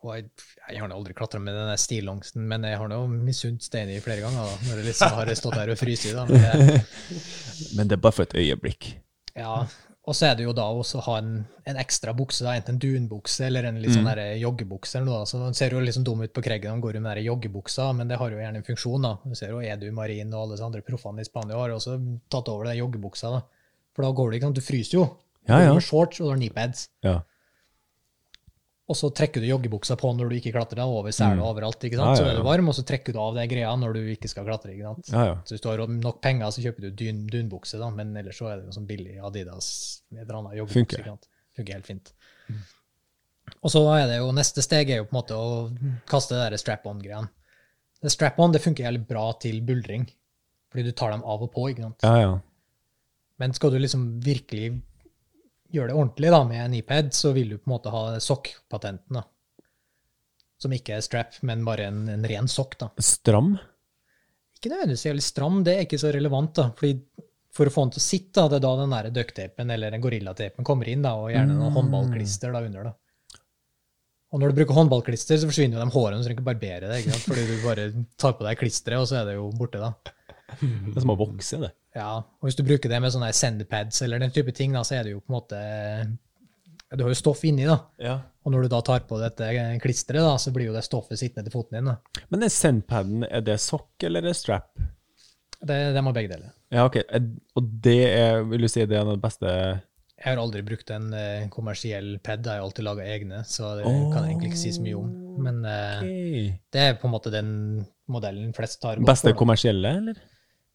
Og 0.00 0.16
jeg, 0.16 0.30
jeg 0.70 0.80
har 0.80 0.88
nå 0.88 0.96
aldri 0.96 1.12
klatra 1.16 1.40
med 1.44 1.54
den 1.60 1.76
stillongsen, 1.80 2.40
men 2.48 2.64
jeg 2.64 2.80
har 2.80 2.88
nå 2.88 3.02
misunt 3.12 3.60
Steini 3.68 4.00
flere 4.04 4.24
ganger. 4.24 4.48
da, 4.48 4.56
Når 4.70 4.80
jeg 4.80 4.88
liksom 4.94 5.18
har 5.20 5.34
stått 5.36 5.60
der 5.60 5.76
og 5.76 5.80
fryst 5.84 6.08
i. 6.08 6.16
Men 6.16 6.32
det, 6.32 6.80
Men 7.76 7.88
det 7.92 7.98
er 7.98 8.02
bare 8.08 8.16
for 8.16 8.24
et 8.24 8.38
øyeblikk. 8.40 8.94
ja. 9.36 9.66
Og 10.04 10.12
så 10.12 10.26
er 10.28 10.34
det 10.36 10.44
jo 10.44 10.52
da 10.52 10.66
også 10.68 10.98
å 11.00 11.04
ha 11.06 11.14
en, 11.22 11.36
en 11.64 11.78
ekstra 11.80 12.12
bukse, 12.16 12.44
da, 12.44 12.52
enten 12.58 12.76
en 12.76 12.80
dunbukse 12.82 13.46
eller 13.46 13.70
en 13.70 13.78
litt 13.80 13.94
sånn 13.94 14.04
mm. 14.04 14.20
joggebukse. 14.42 14.98
eller 14.98 15.08
noe. 15.08 15.28
Så 15.28 15.40
Den 15.40 15.56
ser 15.56 15.72
jo 15.72 15.80
liksom 15.80 16.04
dum 16.04 16.20
ut 16.20 16.34
på 16.36 16.44
kreggen 16.44 16.76
man 16.76 16.82
går 16.84 16.98
i 16.98 17.00
med 17.00 17.16
den 17.16 17.28
joggebuksa, 17.30 17.86
men 17.96 18.10
det 18.12 18.18
har 18.20 18.34
jo 18.34 18.42
gjerne 18.42 18.60
en 18.60 18.66
funksjon. 18.66 19.06
da. 19.06 19.14
Du 19.24 19.32
ser 19.38 19.54
jo 19.54 19.62
Edu 19.64 19.86
Marin 19.96 20.34
og 20.34 20.42
alle 20.42 20.58
disse 20.58 20.68
andre 20.68 20.84
proffene 20.84 21.24
i 21.24 21.28
Spania 21.28 21.56
har 21.56 21.72
også 21.72 21.96
tatt 22.28 22.50
over 22.52 22.68
den 22.68 22.82
joggebuksa. 22.82 23.32
da. 23.32 23.40
For 23.96 24.04
da 24.04 24.12
går 24.18 24.30
det 24.30 24.40
ikke 24.40 24.50
sant, 24.50 24.60
du 24.60 24.66
fryser 24.68 24.98
jo. 24.98 25.06
Ja, 25.48 25.56
Du 25.56 25.62
ja. 25.62 25.70
går 25.70 25.80
med 25.80 25.88
shorts 25.88 26.20
og 26.20 26.26
du 26.26 26.30
har 26.34 26.42
kneepads. 26.42 26.84
Ja. 27.04 27.16
Og 28.84 28.96
så 28.98 29.08
trekker 29.16 29.40
du 29.40 29.46
joggebuksa 29.48 29.96
på 29.96 30.10
når 30.12 30.28
du 30.28 30.34
ikke 30.36 30.50
klatrer, 30.52 30.76
Den 30.82 30.90
over 30.92 31.08
selen 31.16 31.38
og 31.40 31.54
overalt. 31.54 31.80
ikke 31.88 31.96
sant? 31.96 32.18
Ja, 32.18 32.24
Ja, 32.24 32.24
ja, 32.24 32.24
Så 32.26 32.34
er 32.34 32.36
du 32.36 32.42
varm, 32.44 32.68
og 32.68 32.74
så 32.76 32.82
trekker 32.84 33.14
du 33.16 33.18
av 33.18 33.34
det 33.34 33.46
greia 33.48 33.70
når 33.80 33.94
du 33.96 34.00
ikke 34.12 34.28
skal 34.28 34.44
klatre. 34.44 34.74
ikke 34.74 34.84
sant? 34.90 35.06
Så 35.48 35.54
hvis 35.54 35.62
du 35.64 35.68
har 35.70 35.86
nok 35.88 36.20
penger, 36.20 36.50
så 36.52 36.60
kjøper 36.60 36.80
du 36.84 36.90
dyn, 36.90 37.22
dunbukse, 37.32 37.78
da, 37.80 37.88
men 37.90 38.14
ellers 38.16 38.36
så 38.36 38.50
er 38.52 38.56
det 38.60 38.66
jo 38.66 38.72
sånn 38.76 38.86
billig 38.86 39.16
Adidas 39.24 40.02
et 40.12 40.18
eller 40.26 40.36
annet 40.42 40.58
joggebukse. 40.60 40.74
Funker. 40.74 40.98
ikke 41.00 41.14
sant? 41.14 41.28
Funker 41.56 41.72
helt 41.78 41.86
fint. 41.86 42.12
Og 43.64 43.70
så 43.72 43.80
er 43.96 44.06
det 44.10 44.18
jo 44.20 44.28
neste 44.36 44.60
steg 44.64 44.90
er 44.90 45.00
jo 45.00 45.06
på 45.08 45.14
en 45.16 45.20
måte 45.22 45.36
å 45.38 45.48
kaste 46.10 46.36
det 46.50 46.60
strap-on-greiene. 46.60 47.28
Det 48.04 48.12
Strap-on 48.12 48.52
det 48.52 48.60
funker 48.60 48.84
jævlig 48.84 49.06
bra 49.08 49.32
til 49.40 49.62
buldring, 49.64 50.04
fordi 50.68 50.84
du 50.84 50.92
tar 50.92 51.10
dem 51.14 51.22
av 51.24 51.40
og 51.42 51.52
på. 51.54 51.70
ikke 51.72 51.86
sant? 51.86 52.02
Ja, 52.04 52.16
ja. 52.20 52.34
Men 53.40 53.54
skal 53.56 53.70
du 53.72 53.78
liksom 53.80 54.20
virkelig 54.20 54.74
gjøre 55.74 55.92
det 55.92 55.98
ordentlig 55.98 56.32
da, 56.34 56.40
med 56.48 56.62
en 56.64 56.74
iPad, 56.78 57.12
så 57.16 57.32
vil 57.36 57.54
du 57.54 57.58
på 57.58 57.68
en 57.68 57.74
måte 57.74 57.92
ha 57.94 58.02
sokk-patenten. 58.22 59.20
Som 60.62 60.74
ikke 60.76 60.96
er 60.96 61.04
strap, 61.04 61.36
men 61.44 61.64
bare 61.66 61.88
en, 61.90 62.04
en 62.08 62.26
ren 62.30 62.48
sokk. 62.48 62.78
da. 62.80 62.90
Stram? 63.02 63.54
Ikke 64.56 64.72
nødvendigvis 64.72 65.06
jævlig 65.10 65.24
stram, 65.26 65.62
det 65.66 65.76
er 65.76 65.86
ikke 65.86 66.00
så 66.00 66.12
relevant. 66.14 66.54
da, 66.56 66.70
fordi 66.78 66.98
For 67.54 67.70
å 67.70 67.72
få 67.74 67.84
den 67.84 67.94
til 67.94 68.02
å 68.02 68.08
sitte, 68.08 68.34
da, 68.40 68.48
det 68.50 68.56
er 68.58 68.64
da 68.64 68.74
den 68.80 68.94
der 68.94 69.10
ducktapen 69.14 69.70
eller 69.70 69.94
den 69.94 70.02
gorillateipen 70.02 70.66
kommer 70.66 70.88
inn, 70.90 71.04
da, 71.04 71.12
og 71.20 71.30
gjerne 71.34 71.54
noen 71.58 71.76
håndballklister 71.76 72.54
da 72.54 72.62
under. 72.66 72.90
da. 72.90 72.94
Og 74.34 74.40
når 74.42 74.50
du 74.50 74.58
bruker 74.58 74.74
håndballklister, 74.74 75.38
så 75.38 75.46
forsvinner 75.46 75.78
jo 75.78 75.84
de 75.84 75.94
hårene, 75.94 76.18
så 76.18 76.24
du 76.24 76.28
trenger 76.30 76.40
ikke 76.40 76.48
barbere 76.48 76.88
det. 76.90 76.96
ikke 77.02 77.12
sant? 77.14 77.26
Fordi 77.28 77.44
du 77.46 77.54
bare 77.62 77.84
tar 78.18 78.34
på 78.34 78.46
deg 78.48 78.58
klisteret, 78.58 78.98
og 78.98 79.06
så 79.06 79.20
er 79.20 79.28
det 79.28 79.36
jo 79.36 79.44
borte. 79.54 79.78
da. 79.78 79.92
Det 80.58 80.96
er 80.96 81.04
som 81.04 81.12
å 81.14 81.18
vokse, 81.18 81.60
det. 81.62 81.70
Ja, 81.94 82.10
og 82.18 82.48
hvis 82.48 82.56
du 82.58 82.64
bruker 82.66 82.90
det 82.90 82.98
med 83.04 83.12
sånne 83.14 83.28
sendpads 83.36 84.00
eller 84.02 84.18
den 84.18 84.32
type 84.34 84.50
ting, 84.56 84.72
da, 84.74 84.80
så 84.82 84.96
er 84.98 85.04
det 85.06 85.12
jo 85.14 85.20
på 85.22 85.30
en 85.30 85.36
måte 85.38 85.60
Du 86.94 87.02
har 87.04 87.10
jo 87.12 87.18
stoff 87.18 87.42
inni, 87.46 87.64
da. 87.66 87.76
Ja. 88.02 88.16
Og 88.44 88.52
når 88.52 88.66
du 88.66 88.72
da 88.74 88.80
tar 88.86 89.00
på 89.08 89.16
dette 89.18 89.46
klisteret, 89.82 90.22
da, 90.22 90.34
så 90.38 90.52
blir 90.54 90.68
jo 90.68 90.74
det 90.76 90.82
stoffet 90.86 91.18
sittende 91.18 91.46
til 91.48 91.54
foten 91.56 91.78
din. 91.78 91.88
da. 91.90 92.24
Men 92.30 92.44
den 92.44 92.52
sendpaden, 92.52 93.24
er 93.30 93.40
det 93.46 93.56
sokk 93.62 94.04
eller 94.06 94.22
er 94.22 94.28
det 94.30 94.36
strap? 94.38 94.68
Det, 95.64 95.78
det 95.96 96.02
må 96.04 96.12
begge 96.12 96.28
deler. 96.34 96.50
Ja, 96.74 96.84
ok. 96.84 96.98
Og 97.56 97.70
det 97.86 97.98
er, 98.10 98.42
vil 98.50 98.66
du 98.66 98.68
si, 98.68 98.84
det 98.84 98.98
er 99.00 99.06
den 99.08 99.22
beste 99.22 99.48
Jeg 99.48 100.26
har 100.28 100.40
aldri 100.42 100.60
brukt 100.66 100.90
en 100.94 101.08
eh, 101.16 101.46
kommersiell 101.52 102.18
pad, 102.22 102.44
jeg 102.46 102.58
har 102.60 102.66
alltid 102.66 102.84
laga 102.86 103.06
egne, 103.14 103.40
så 103.48 103.74
det 103.78 103.86
kan 103.86 104.20
jeg 104.26 104.34
egentlig 104.34 104.52
ikke 104.52 104.60
si 104.66 104.74
så 104.76 104.84
mye 104.84 104.98
om. 105.00 105.10
Men 105.46 105.64
eh, 105.64 105.96
Ok. 106.04 106.60
det 106.76 106.84
er 106.84 106.94
på 107.00 107.08
en 107.08 107.14
måte 107.16 107.32
den 107.34 107.50
modellen 108.12 108.52
flest 108.54 108.82
tar 108.84 109.00
Beste 109.02 109.32
kommersielle, 109.38 109.96
eller? 110.02 110.20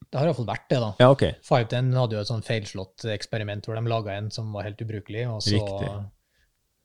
Det 0.09 0.17
har 0.17 0.25
iallfall 0.25 0.47
vært 0.49 0.69
det, 0.71 0.79
da. 0.81 0.87
Ja, 0.99 1.09
ok. 1.13 1.23
510 1.45 1.93
hadde 1.99 2.15
jo 2.17 2.21
et 2.23 2.27
sånn 2.31 2.41
feilslått 2.45 3.03
eksperiment 3.13 3.65
hvor 3.67 3.75
de 3.77 3.89
laga 3.91 4.15
en 4.17 4.31
som 4.33 4.51
var 4.55 4.63
helt 4.65 4.79
ubrukelig, 4.81 5.27
og 5.29 5.41
så 5.45 5.53
Riktig. 5.59 5.89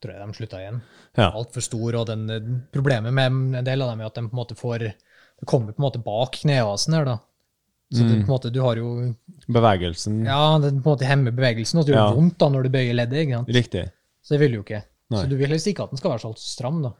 tror 0.04 0.12
jeg 0.12 0.26
de 0.26 0.36
slutta 0.36 0.58
igjen. 0.60 0.80
Ja. 1.16 1.30
Altfor 1.30 1.64
stor, 1.64 1.96
og 2.02 2.06
den, 2.10 2.26
eh, 2.30 2.48
problemet 2.74 3.12
med 3.16 3.56
en 3.56 3.64
del 3.64 3.80
av 3.82 3.90
dem 3.94 4.00
er 4.02 4.06
at 4.10 4.14
de 4.14 4.26
på 4.28 4.32
en 4.36 4.40
måte 4.42 4.56
får 4.60 4.92
Det 5.40 5.46
kommer 5.50 5.72
på 5.72 5.80
en 5.82 5.86
måte 5.90 6.02
bak 6.04 6.36
knehasen 6.44 6.94
her, 6.94 7.04
da. 7.04 7.18
Så 7.92 7.98
det, 8.04 8.12
Mm. 8.14 8.24
på 8.24 8.28
en 8.28 8.34
måte, 8.38 8.52
du 8.52 8.60
har 8.62 8.76
jo 8.76 9.14
Bevegelsen. 9.48 10.24
Ja, 10.24 10.58
det 10.58 10.70
på 10.82 10.86
en 10.90 10.96
måte 10.96 11.04
hemmer 11.06 11.32
bevegelsen, 11.32 11.78
og 11.80 11.86
det 11.86 11.94
gjør 11.94 12.08
Ja. 12.10 12.14
vondt 12.14 12.38
da 12.38 12.48
når 12.48 12.62
du 12.62 12.68
bøyer 12.70 12.94
leddet. 12.94 13.26
ikke 13.26 13.34
sant? 13.36 13.48
Riktig. 13.48 13.90
Så 14.22 14.28
det 14.34 14.40
vil 14.40 14.50
du 14.52 14.56
jo 14.58 14.62
ikke. 14.64 14.84
Nei. 15.10 15.22
Så 15.22 15.28
du 15.28 15.36
vil 15.36 15.48
helst 15.48 15.66
ikke 15.66 15.82
at 15.84 15.90
den 15.90 15.96
skal 15.98 16.10
være 16.12 16.20
så 16.20 16.34
stram, 16.38 16.82
da. 16.82 16.92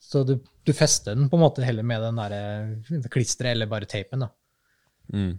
Så 0.00 0.24
du, 0.26 0.40
du 0.64 0.72
fester 0.72 1.14
den 1.14 1.28
på 1.28 1.34
en 1.34 1.40
måte 1.42 1.64
heller 1.64 1.82
med 1.82 2.00
den 2.00 2.16
der 2.16 2.32
eh, 2.32 3.08
klisteret 3.10 3.52
eller 3.56 3.66
bare 3.66 3.86
teipen, 3.86 4.20
da. 4.20 4.28
Mm. 5.14 5.38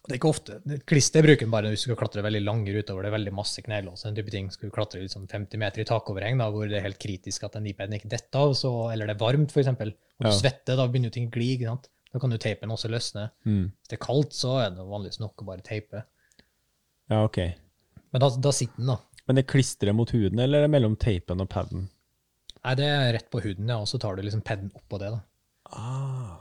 Det 0.00 0.16
er 0.16 0.18
ikke 0.18 0.30
ofte. 0.32 0.56
Klister 0.88 1.22
bruker 1.22 1.46
man 1.46 1.52
bare 1.58 1.70
hvis 1.70 1.84
du 1.84 1.90
skal 1.90 1.98
klatre 2.00 2.22
veldig 2.24 2.40
lange 2.42 2.72
utover 2.72 3.04
det 3.04 3.10
er 3.10 3.14
veldig 3.18 3.32
masse 3.36 3.62
knelås. 3.62 4.02
Den 4.06 4.16
type 4.16 4.32
ting. 4.32 4.48
Skal 4.50 4.70
du 4.70 4.74
klatre 4.74 5.02
liksom 5.02 5.26
50 5.30 5.60
meter 5.60 5.82
i 5.84 5.86
takoverheng 5.86 6.40
da, 6.40 6.48
hvor 6.50 6.66
det 6.66 6.78
er 6.80 6.86
helt 6.88 6.98
kritisk 6.98 7.44
at 7.46 7.54
den 7.58 7.68
iPaden 7.70 7.94
ikke 7.98 8.10
detter 8.10 8.40
av, 8.48 8.54
så, 8.58 8.72
eller 8.90 9.06
det 9.06 9.14
er 9.14 9.20
varmt 9.22 9.52
f.eks., 9.54 9.68
og 9.70 9.84
du 9.84 10.26
Ja. 10.26 10.32
svetter, 10.34 10.76
da 10.76 10.86
begynner 10.88 11.12
jo 11.12 11.16
ting 11.18 11.28
å 11.28 11.34
gli. 11.36 11.52
ikke 11.54 11.68
sant? 11.70 11.86
Da 12.12 12.18
kan 12.18 12.32
jo 12.34 12.40
teipen 12.42 12.72
også 12.74 12.90
løsne. 12.90 13.28
Mm. 13.46 13.70
Hvis 13.70 13.92
det 13.92 13.98
er 14.00 14.04
kaldt, 14.04 14.34
så 14.34 14.56
er 14.64 14.74
det 14.74 14.88
vanligvis 14.88 15.20
nok 15.22 15.44
å 15.44 15.46
bare 15.46 15.62
teipe. 15.62 16.02
Ja, 17.12 17.22
ok. 17.24 17.38
Men 18.10 18.20
da, 18.24 18.28
da 18.48 18.50
sitter 18.56 18.76
den, 18.82 18.90
da. 18.90 18.98
Men 19.28 19.36
det 19.38 19.46
klistrer 19.46 19.94
mot 19.94 20.10
huden, 20.10 20.40
eller 20.42 20.58
er 20.58 20.66
det 20.66 20.74
mellom 20.74 20.96
teipen 20.98 21.40
og 21.44 21.48
paden? 21.52 21.86
Nei, 22.64 22.74
det 22.74 22.88
er 22.90 23.12
rett 23.14 23.30
på 23.30 23.40
huden, 23.44 23.68
ja, 23.70 23.78
og 23.78 23.86
så 23.88 24.00
tar 24.02 24.16
du 24.18 24.22
liksom 24.26 24.42
paden 24.42 24.72
oppå 24.74 24.98
det. 24.98 25.12
da. 25.14 25.20
Ah. 25.70 26.40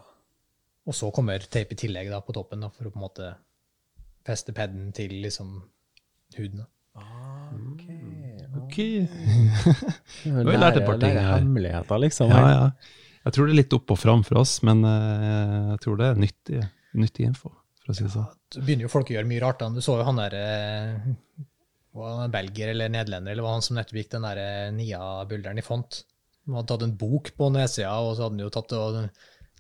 Og 0.90 0.96
så 0.98 1.12
kommer 1.14 1.44
teip 1.54 1.72
i 1.76 1.78
tillegg 1.78 2.10
da, 2.10 2.20
på 2.26 2.34
toppen, 2.36 2.64
da, 2.66 2.72
for 2.74 2.90
å 2.90 2.94
på 2.94 2.98
en 2.98 3.06
måte 3.06 3.30
feste 4.26 4.54
paden 4.58 4.90
til 4.98 5.14
liksom 5.24 5.60
huden. 6.38 6.66
Ah, 6.98 7.36
Ok. 8.60 8.80
Vi 8.80 10.56
lært 10.58 10.78
et 10.80 10.86
par 10.88 10.98
ting 11.02 11.16
her. 11.18 11.38
hemmeligheter, 11.38 12.02
liksom. 12.02 12.32
Ja, 12.34 12.50
ja. 12.50 12.66
Jeg 13.28 13.36
tror 13.36 13.48
det 13.50 13.54
er 13.54 13.60
litt 13.62 13.76
opp 13.76 13.92
og 13.94 14.00
fram 14.00 14.22
for 14.26 14.42
oss, 14.42 14.58
men 14.66 14.82
eh, 14.88 15.72
jeg 15.76 15.82
tror 15.84 16.00
det 16.00 16.08
er 16.10 16.20
nyttig, 16.24 16.62
nyttig 16.98 17.26
info, 17.30 17.52
for 17.84 17.94
å 17.94 17.98
si 17.98 18.06
det 18.06 18.12
sånn. 18.14 18.28
Så 18.56 18.62
begynner 18.66 18.88
jo 18.88 18.92
folk 18.94 19.12
å 19.12 19.16
gjøre 19.18 19.30
mye 19.30 19.42
rart. 19.44 19.60
da. 19.62 19.70
Du 19.76 19.82
så 19.86 19.98
jo 20.00 20.06
han 20.08 20.22
der 20.22 20.36
eh, 20.40 21.10
var 22.00 22.22
han 22.24 22.34
belgier 22.34 22.72
eller 22.74 22.92
nederlender, 22.94 23.36
eller 23.36 23.46
var 23.46 23.58
han 23.58 23.66
som 23.66 23.78
nettopp 23.78 24.00
gikk 24.02 24.14
den 24.16 24.26
der 24.30 24.42
eh, 24.46 24.70
Nia-bulderen 24.78 25.62
i 25.62 25.66
font. 25.66 26.02
Han 26.48 26.58
hadde 26.62 26.72
tatt 26.74 26.88
en 26.88 26.96
bok 27.02 27.34
på 27.38 27.52
nedsida, 27.54 27.94
og 28.02 28.16
så 28.16 28.26
hadde 28.26 28.38
han 28.40 28.46
jo 28.48 28.54
tatt, 28.56 28.78
og, 28.80 29.02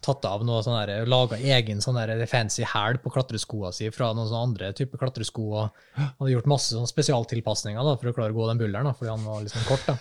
tatt 0.03 0.25
av 0.29 0.43
noe 0.47 0.61
sånn 0.63 0.77
der, 0.79 1.07
laga 1.09 1.37
egen 1.37 1.81
sånn 1.83 1.97
der 1.99 2.23
fancy 2.29 2.63
hæl 2.67 2.99
på 3.03 3.11
klatreskoa 3.13 3.71
si 3.75 3.89
fra 3.91 4.11
noen 4.15 4.29
sånne 4.29 4.47
andre 4.47 4.71
typer 4.77 5.01
klatresko. 5.01 5.45
og 5.59 5.99
hadde 5.99 6.31
gjort 6.31 6.49
masse 6.51 6.71
sånn 6.75 6.87
spesialtilpasninger 6.89 7.83
da, 7.83 7.95
for 7.99 8.11
å 8.11 8.15
klare 8.15 8.35
å 8.35 8.37
gå 8.37 8.47
den 8.49 8.61
bulderen, 8.61 8.87
da, 8.87 8.95
fordi 8.95 9.11
han 9.11 9.25
var 9.27 9.43
liksom 9.45 9.65
kort. 9.67 9.85
da. 9.89 9.97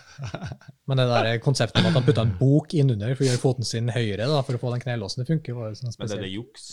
Men 0.89 1.03
det 1.03 1.09
der 1.11 1.31
konseptet 1.45 1.83
med 1.83 1.91
at 1.91 2.01
han 2.01 2.07
putta 2.07 2.27
en 2.27 2.37
bok 2.39 2.75
innunder 2.79 3.15
for 3.15 3.27
å 3.27 3.31
gjøre 3.31 3.43
foten 3.43 3.69
sin 3.69 3.91
høyere 3.95 4.31
da, 4.31 4.43
for 4.47 4.59
å 4.59 4.63
få 4.63 4.75
den 4.75 4.85
knelåsen 4.87 5.23
til 5.23 5.27
å 5.27 5.33
funke, 5.35 5.57
var 5.59 5.75
sånn 5.79 5.95
spesielt. 5.95 6.15
Men 6.15 6.23
er 6.23 6.29
det 6.29 6.35
juks? 6.37 6.69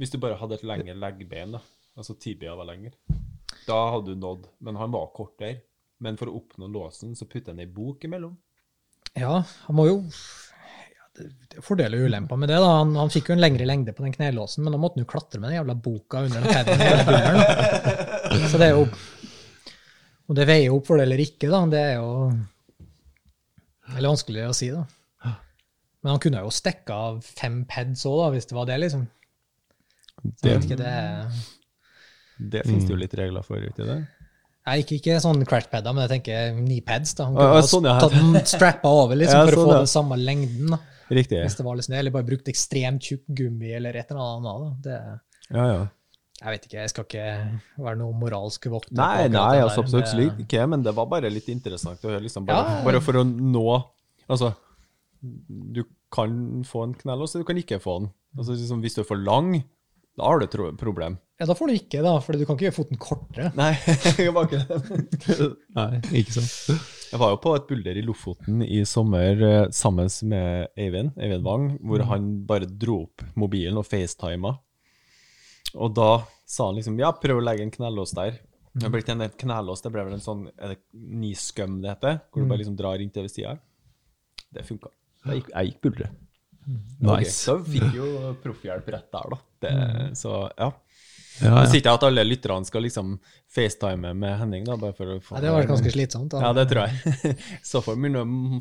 Hvis 0.00 0.10
du 0.10 0.18
bare 0.18 0.38
hadde 0.40 0.58
et 0.58 0.66
lengre 0.66 0.96
leggbein, 0.98 1.54
da, 1.54 1.60
altså 1.94 2.16
tibia 2.18 2.56
var 2.58 2.66
lenger, 2.72 2.96
da 3.68 3.78
hadde 3.94 4.14
du 4.14 4.18
nådd. 4.18 4.48
Men 4.66 4.78
han 4.80 4.90
var 4.94 5.12
kort 5.14 5.36
der. 5.38 5.60
Men 6.02 6.16
for 6.18 6.30
å 6.30 6.40
oppnå 6.40 6.66
låsen, 6.72 7.14
så 7.14 7.28
putta 7.30 7.52
han 7.52 7.62
ei 7.62 7.68
bok 7.70 8.02
imellom. 8.08 8.34
Ja, 9.18 9.42
han 9.66 9.76
må 9.76 9.84
jo 9.88 9.96
ja, 10.00 11.04
det, 11.18 11.24
det 11.52 11.58
er 11.60 11.64
fordeler 11.66 11.98
og 12.00 12.06
ulemper 12.08 12.36
med 12.40 12.48
det. 12.48 12.58
da. 12.62 12.70
Han, 12.80 12.90
han 12.96 13.10
fikk 13.12 13.28
jo 13.30 13.34
en 13.36 13.42
lengre 13.42 13.66
lengde 13.68 13.92
på 13.96 14.04
den 14.06 14.14
knelåsen, 14.14 14.64
men 14.64 14.72
da 14.72 14.78
måtte 14.80 14.96
han 14.98 15.04
jo 15.04 15.10
klatre 15.12 15.40
med 15.40 15.48
den 15.50 15.58
jævla 15.58 15.74
boka 15.84 16.16
under 16.24 16.38
den 16.40 16.48
paden. 16.48 16.78
Så 18.48 18.56
det 18.60 18.66
er 18.70 18.74
jo 18.78 18.84
Om 20.30 20.34
det 20.38 20.46
veier 20.48 20.72
opp 20.72 20.86
for 20.88 20.94
det 20.96 21.04
eller 21.04 21.20
ikke, 21.20 21.50
da, 21.52 21.58
det 21.68 21.80
er 21.90 21.94
jo 21.98 22.10
veldig 23.92 24.10
vanskelig 24.14 24.42
å 24.48 24.56
si, 24.56 24.68
da. 24.72 24.82
Men 26.02 26.10
han 26.14 26.22
kunne 26.22 26.40
jo 26.42 26.50
stikke 26.54 26.92
av 26.96 27.12
fem 27.26 27.64
pads 27.68 28.06
òg, 28.08 28.30
hvis 28.34 28.46
det 28.48 28.56
var 28.56 28.66
det, 28.70 28.78
liksom. 28.82 29.02
Så 30.22 30.48
jeg 30.48 30.54
vet 30.56 30.64
ikke, 30.70 30.80
det. 30.80 30.94
Det 32.54 32.62
finnes 32.66 32.84
det 32.88 32.92
jo 32.94 32.98
litt 32.98 33.14
regler 33.18 33.42
for, 33.46 33.56
ikke 33.62 33.84
det? 33.86 33.98
Jeg 34.62 34.82
gikk 34.84 34.92
ikke 35.00 35.16
sånn 35.24 35.40
crash-padder, 35.48 35.94
men 35.96 36.04
jeg 36.06 36.12
tenker 36.20 36.52
knee 36.60 36.82
pads. 36.86 37.14
da. 37.18 37.24
Han 37.26 37.34
Å, 37.34 37.38
kunne 37.42 37.56
ja, 37.58 37.62
sånn, 37.66 37.88
ja. 37.90 37.94
tatt 37.98 38.12
den 38.14 38.46
strappa 38.46 38.92
over 39.02 39.18
liksom, 39.18 39.38
Ja, 39.42 39.48
for 39.48 39.56
å 39.56 39.62
sånn, 39.62 39.66
få 39.66 39.72
ja. 39.74 39.80
den 39.82 39.90
samme 39.90 40.18
lengden. 40.20 40.70
da. 40.76 40.78
Riktig. 41.12 41.40
Hvis 41.42 41.56
det 41.58 41.64
var 41.66 41.76
liksom 41.80 41.92
det, 41.92 41.98
eller 42.04 42.14
bare 42.14 42.28
brukt 42.28 42.46
ekstremt 42.52 43.02
tjukk 43.08 43.24
gummi 43.42 43.72
eller 43.76 43.98
et 43.98 44.12
eller 44.14 44.22
annet. 44.22 44.62
Da. 44.62 44.70
Det, 44.86 45.00
Ja, 45.52 45.64
ja. 45.72 45.80
jeg 46.44 46.54
vet 46.54 46.68
ikke, 46.68 46.78
jeg 46.84 46.92
skal 46.94 47.04
ikke 47.08 47.26
være 47.88 47.98
noe 48.00 48.14
moralsk 48.22 48.70
vokter. 48.72 48.94
Nei, 48.96 49.26
nei, 49.34 49.58
altså 49.60 49.82
absolutt 49.82 50.06
men, 50.06 50.12
slik 50.14 50.44
ikke, 50.46 50.62
men 50.72 50.86
det 50.86 50.94
var 50.96 51.10
bare 51.10 51.28
litt 51.34 51.50
interessant 51.52 52.06
å 52.06 52.12
høre, 52.14 52.22
liksom, 52.24 52.46
bare, 52.48 52.78
Ja. 52.78 52.84
bare 52.86 53.02
for 53.04 53.18
å 53.20 53.26
nå 53.26 53.66
Altså, 54.30 54.52
du 55.20 55.82
kan 56.14 56.62
få 56.64 56.84
en 56.86 56.94
knell, 56.94 57.20
og 57.26 57.28
du 57.34 57.44
kan 57.44 57.58
ikke 57.58 57.80
få 57.82 57.98
den. 58.00 58.08
Altså, 58.38 58.54
liksom, 58.56 58.80
hvis 58.80 58.94
du 58.96 59.00
er 59.02 59.08
for 59.10 59.18
lang, 59.20 59.56
da 60.18 60.28
har 60.28 60.40
du 60.40 60.44
et 60.44 60.80
problem. 60.80 61.16
Ja, 61.40 61.46
da 61.48 61.54
får 61.58 61.70
du 61.70 61.74
ikke, 61.74 62.02
da, 62.04 62.12
for 62.22 62.36
du 62.36 62.44
kan 62.46 62.54
ikke 62.54 62.68
gjøre 62.68 62.76
foten 62.76 63.00
kortere. 63.00 63.48
Nei, 63.58 63.72
jeg 64.20 64.34
var 64.36 64.46
ikke. 64.46 64.60
Nei, 65.78 65.88
ikke 66.20 66.36
sant? 66.36 66.84
Jeg 67.12 67.20
var 67.20 67.32
jo 67.32 67.40
på 67.42 67.54
et 67.56 67.64
bulder 67.68 67.98
i 67.98 68.04
Lofoten 68.04 68.60
i 68.62 68.82
sommer 68.88 69.42
eh, 69.48 69.64
sammen 69.74 70.12
med 70.30 70.70
Eivind, 70.80 71.16
Eivind 71.16 71.48
Wang, 71.48 71.66
hvor 71.82 72.04
han 72.08 72.28
bare 72.48 72.68
dro 72.68 73.02
opp 73.08 73.24
mobilen 73.40 73.80
og 73.80 73.88
facetima. 73.88 74.54
Og 75.72 75.96
da 75.96 76.12
sa 76.48 76.68
han 76.68 76.78
liksom 76.78 77.00
ja, 77.00 77.10
prøv 77.16 77.40
å 77.40 77.44
legge 77.44 77.66
en 77.66 77.74
knellås 77.74 78.14
der. 78.16 78.38
Det 78.72 78.88
ble 78.88 79.02
ikke 79.02 79.16
en 79.16 79.26
knellås, 79.42 79.82
det 79.84 79.92
ble 79.92 80.06
vel 80.06 80.16
en 80.16 80.24
sånn 80.24 80.46
er 80.54 80.76
det 80.76 80.80
knee 80.92 81.68
det 81.82 81.90
heter, 81.90 82.22
hvor 82.30 82.44
du 82.44 82.48
bare 82.48 82.62
liksom 82.62 82.76
drar 82.78 83.02
inntil 83.04 83.26
ved 83.26 83.34
sida. 83.34 83.56
Det 84.52 84.64
funka. 84.68 84.92
Jeg 85.26 85.42
gikk, 85.42 85.50
jeg 85.56 85.72
gikk 85.72 85.82
buldre. 85.88 86.12
Nice. 87.02 87.34
Så 87.34 87.58
vi 87.66 87.80
fikk 87.80 87.98
jo 87.98 88.32
proffhjelp 88.42 88.88
rett 88.94 89.10
der, 89.12 89.34
da. 89.34 89.38
Det, 89.62 89.74
så 90.18 90.46
ja. 90.56 90.72
Ja, 91.40 91.48
ja. 91.48 91.62
sier 91.66 91.80
ikke 91.80 91.94
at 91.96 92.04
alle 92.06 92.22
lytterne 92.26 92.68
skal 92.68 92.84
liksom 92.84 93.14
facetime 93.52 94.12
med 94.16 94.34
Henning, 94.38 94.66
da, 94.68 94.76
bare 94.80 94.94
for 94.96 95.14
å 95.14 95.16
få 95.24 95.36
Ja, 95.36 95.42
det 95.46 95.54
var 95.54 95.66
ganske 95.70 95.92
slitsomt. 95.94 96.30
Da. 96.34 96.42
ja, 96.44 96.52
det 96.56 96.66
tror 96.70 96.86
jeg. 96.86 97.34
Så 97.70 97.82
får 97.84 97.98
vi 98.04 98.12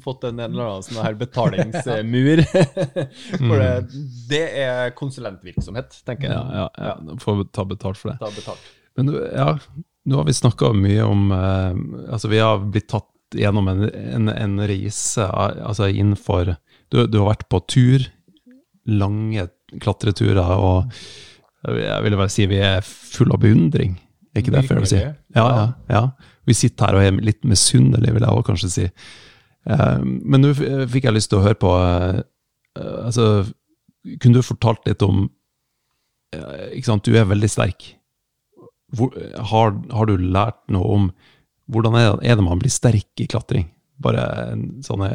fått 0.04 0.26
en 0.30 0.40
eller 0.40 0.64
annen 0.66 0.86
sånn 0.88 1.02
her 1.04 1.18
betalingsmur. 1.20 2.44
For 3.50 3.62
det, 3.62 4.02
det 4.32 4.44
er 4.64 4.96
konsulentvirksomhet, 4.98 6.02
tenker 6.08 6.32
jeg. 6.32 6.36
Ja, 6.38 6.68
ja, 6.72 6.96
ja. 6.96 7.18
Får 7.22 7.46
ta 7.52 7.68
betalt 7.68 8.00
for 8.00 8.14
det. 8.14 8.18
Ta 8.24 8.32
betalt. 8.36 8.72
Men 9.00 9.14
ja, 9.14 9.54
nå 10.08 10.20
har 10.20 10.28
vi 10.28 10.36
snakka 10.36 10.72
mye 10.76 11.06
om 11.08 11.32
eh, 11.32 11.78
Altså, 12.12 12.32
vi 12.32 12.42
har 12.44 12.64
blitt 12.64 12.90
tatt 12.92 13.08
gjennom 13.38 13.68
en, 13.72 13.86
en, 13.88 14.32
en 14.32 14.58
reise 14.68 15.24
altså 15.24 15.88
innenfor 15.88 16.56
du, 16.92 17.04
du 17.08 17.20
har 17.22 17.32
vært 17.32 17.48
på 17.52 17.62
tur, 17.72 18.06
lange 18.92 19.48
klatreturer, 19.82 20.42
og 20.60 20.92
jeg 21.78 22.04
vil 22.06 22.18
bare 22.18 22.34
si 22.34 22.48
vi 22.50 22.60
er 22.64 22.82
full 22.86 23.32
av 23.34 23.42
beundring. 23.44 23.96
Er 24.32 24.42
ikke 24.42 24.54
det 24.56 24.64
fair 24.68 24.82
å 24.82 24.90
si? 24.90 25.00
Ja, 25.02 25.46
ja, 25.46 25.66
ja. 25.92 26.04
Vi 26.48 26.56
sitter 26.58 26.90
her 26.90 26.98
og 26.98 27.06
er 27.06 27.20
litt 27.24 27.44
misunnelige, 27.48 28.16
vil 28.16 28.26
jeg 28.26 28.34
også 28.34 28.48
kanskje 28.48 28.72
si. 28.74 28.86
Eh, 29.70 29.98
men 30.02 30.42
nå 30.42 30.54
fikk 30.56 31.06
jeg 31.06 31.16
lyst 31.16 31.32
til 31.32 31.42
å 31.42 31.46
høre 31.46 31.60
på 31.62 31.70
eh, 31.78 32.22
Altså, 32.82 33.44
kunne 34.24 34.40
du 34.40 34.46
fortalt 34.48 34.88
litt 34.90 35.04
om 35.06 35.28
eh, 36.34 36.72
Ikke 36.80 36.88
sant, 36.88 37.06
du 37.06 37.14
er 37.14 37.28
veldig 37.30 37.50
sterk. 37.52 37.92
Hvor, 38.98 39.14
har, 39.52 39.76
har 39.94 40.10
du 40.10 40.16
lært 40.18 40.64
noe 40.74 40.96
om 40.96 41.12
hvordan 41.72 41.96
er 41.96 42.08
det, 42.08 42.32
er 42.32 42.40
det 42.40 42.44
man 42.48 42.60
blir 42.60 42.74
sterk 42.74 43.22
i 43.22 43.28
klatring? 43.30 43.70
Bare 44.02 44.24
sånne 44.84 45.12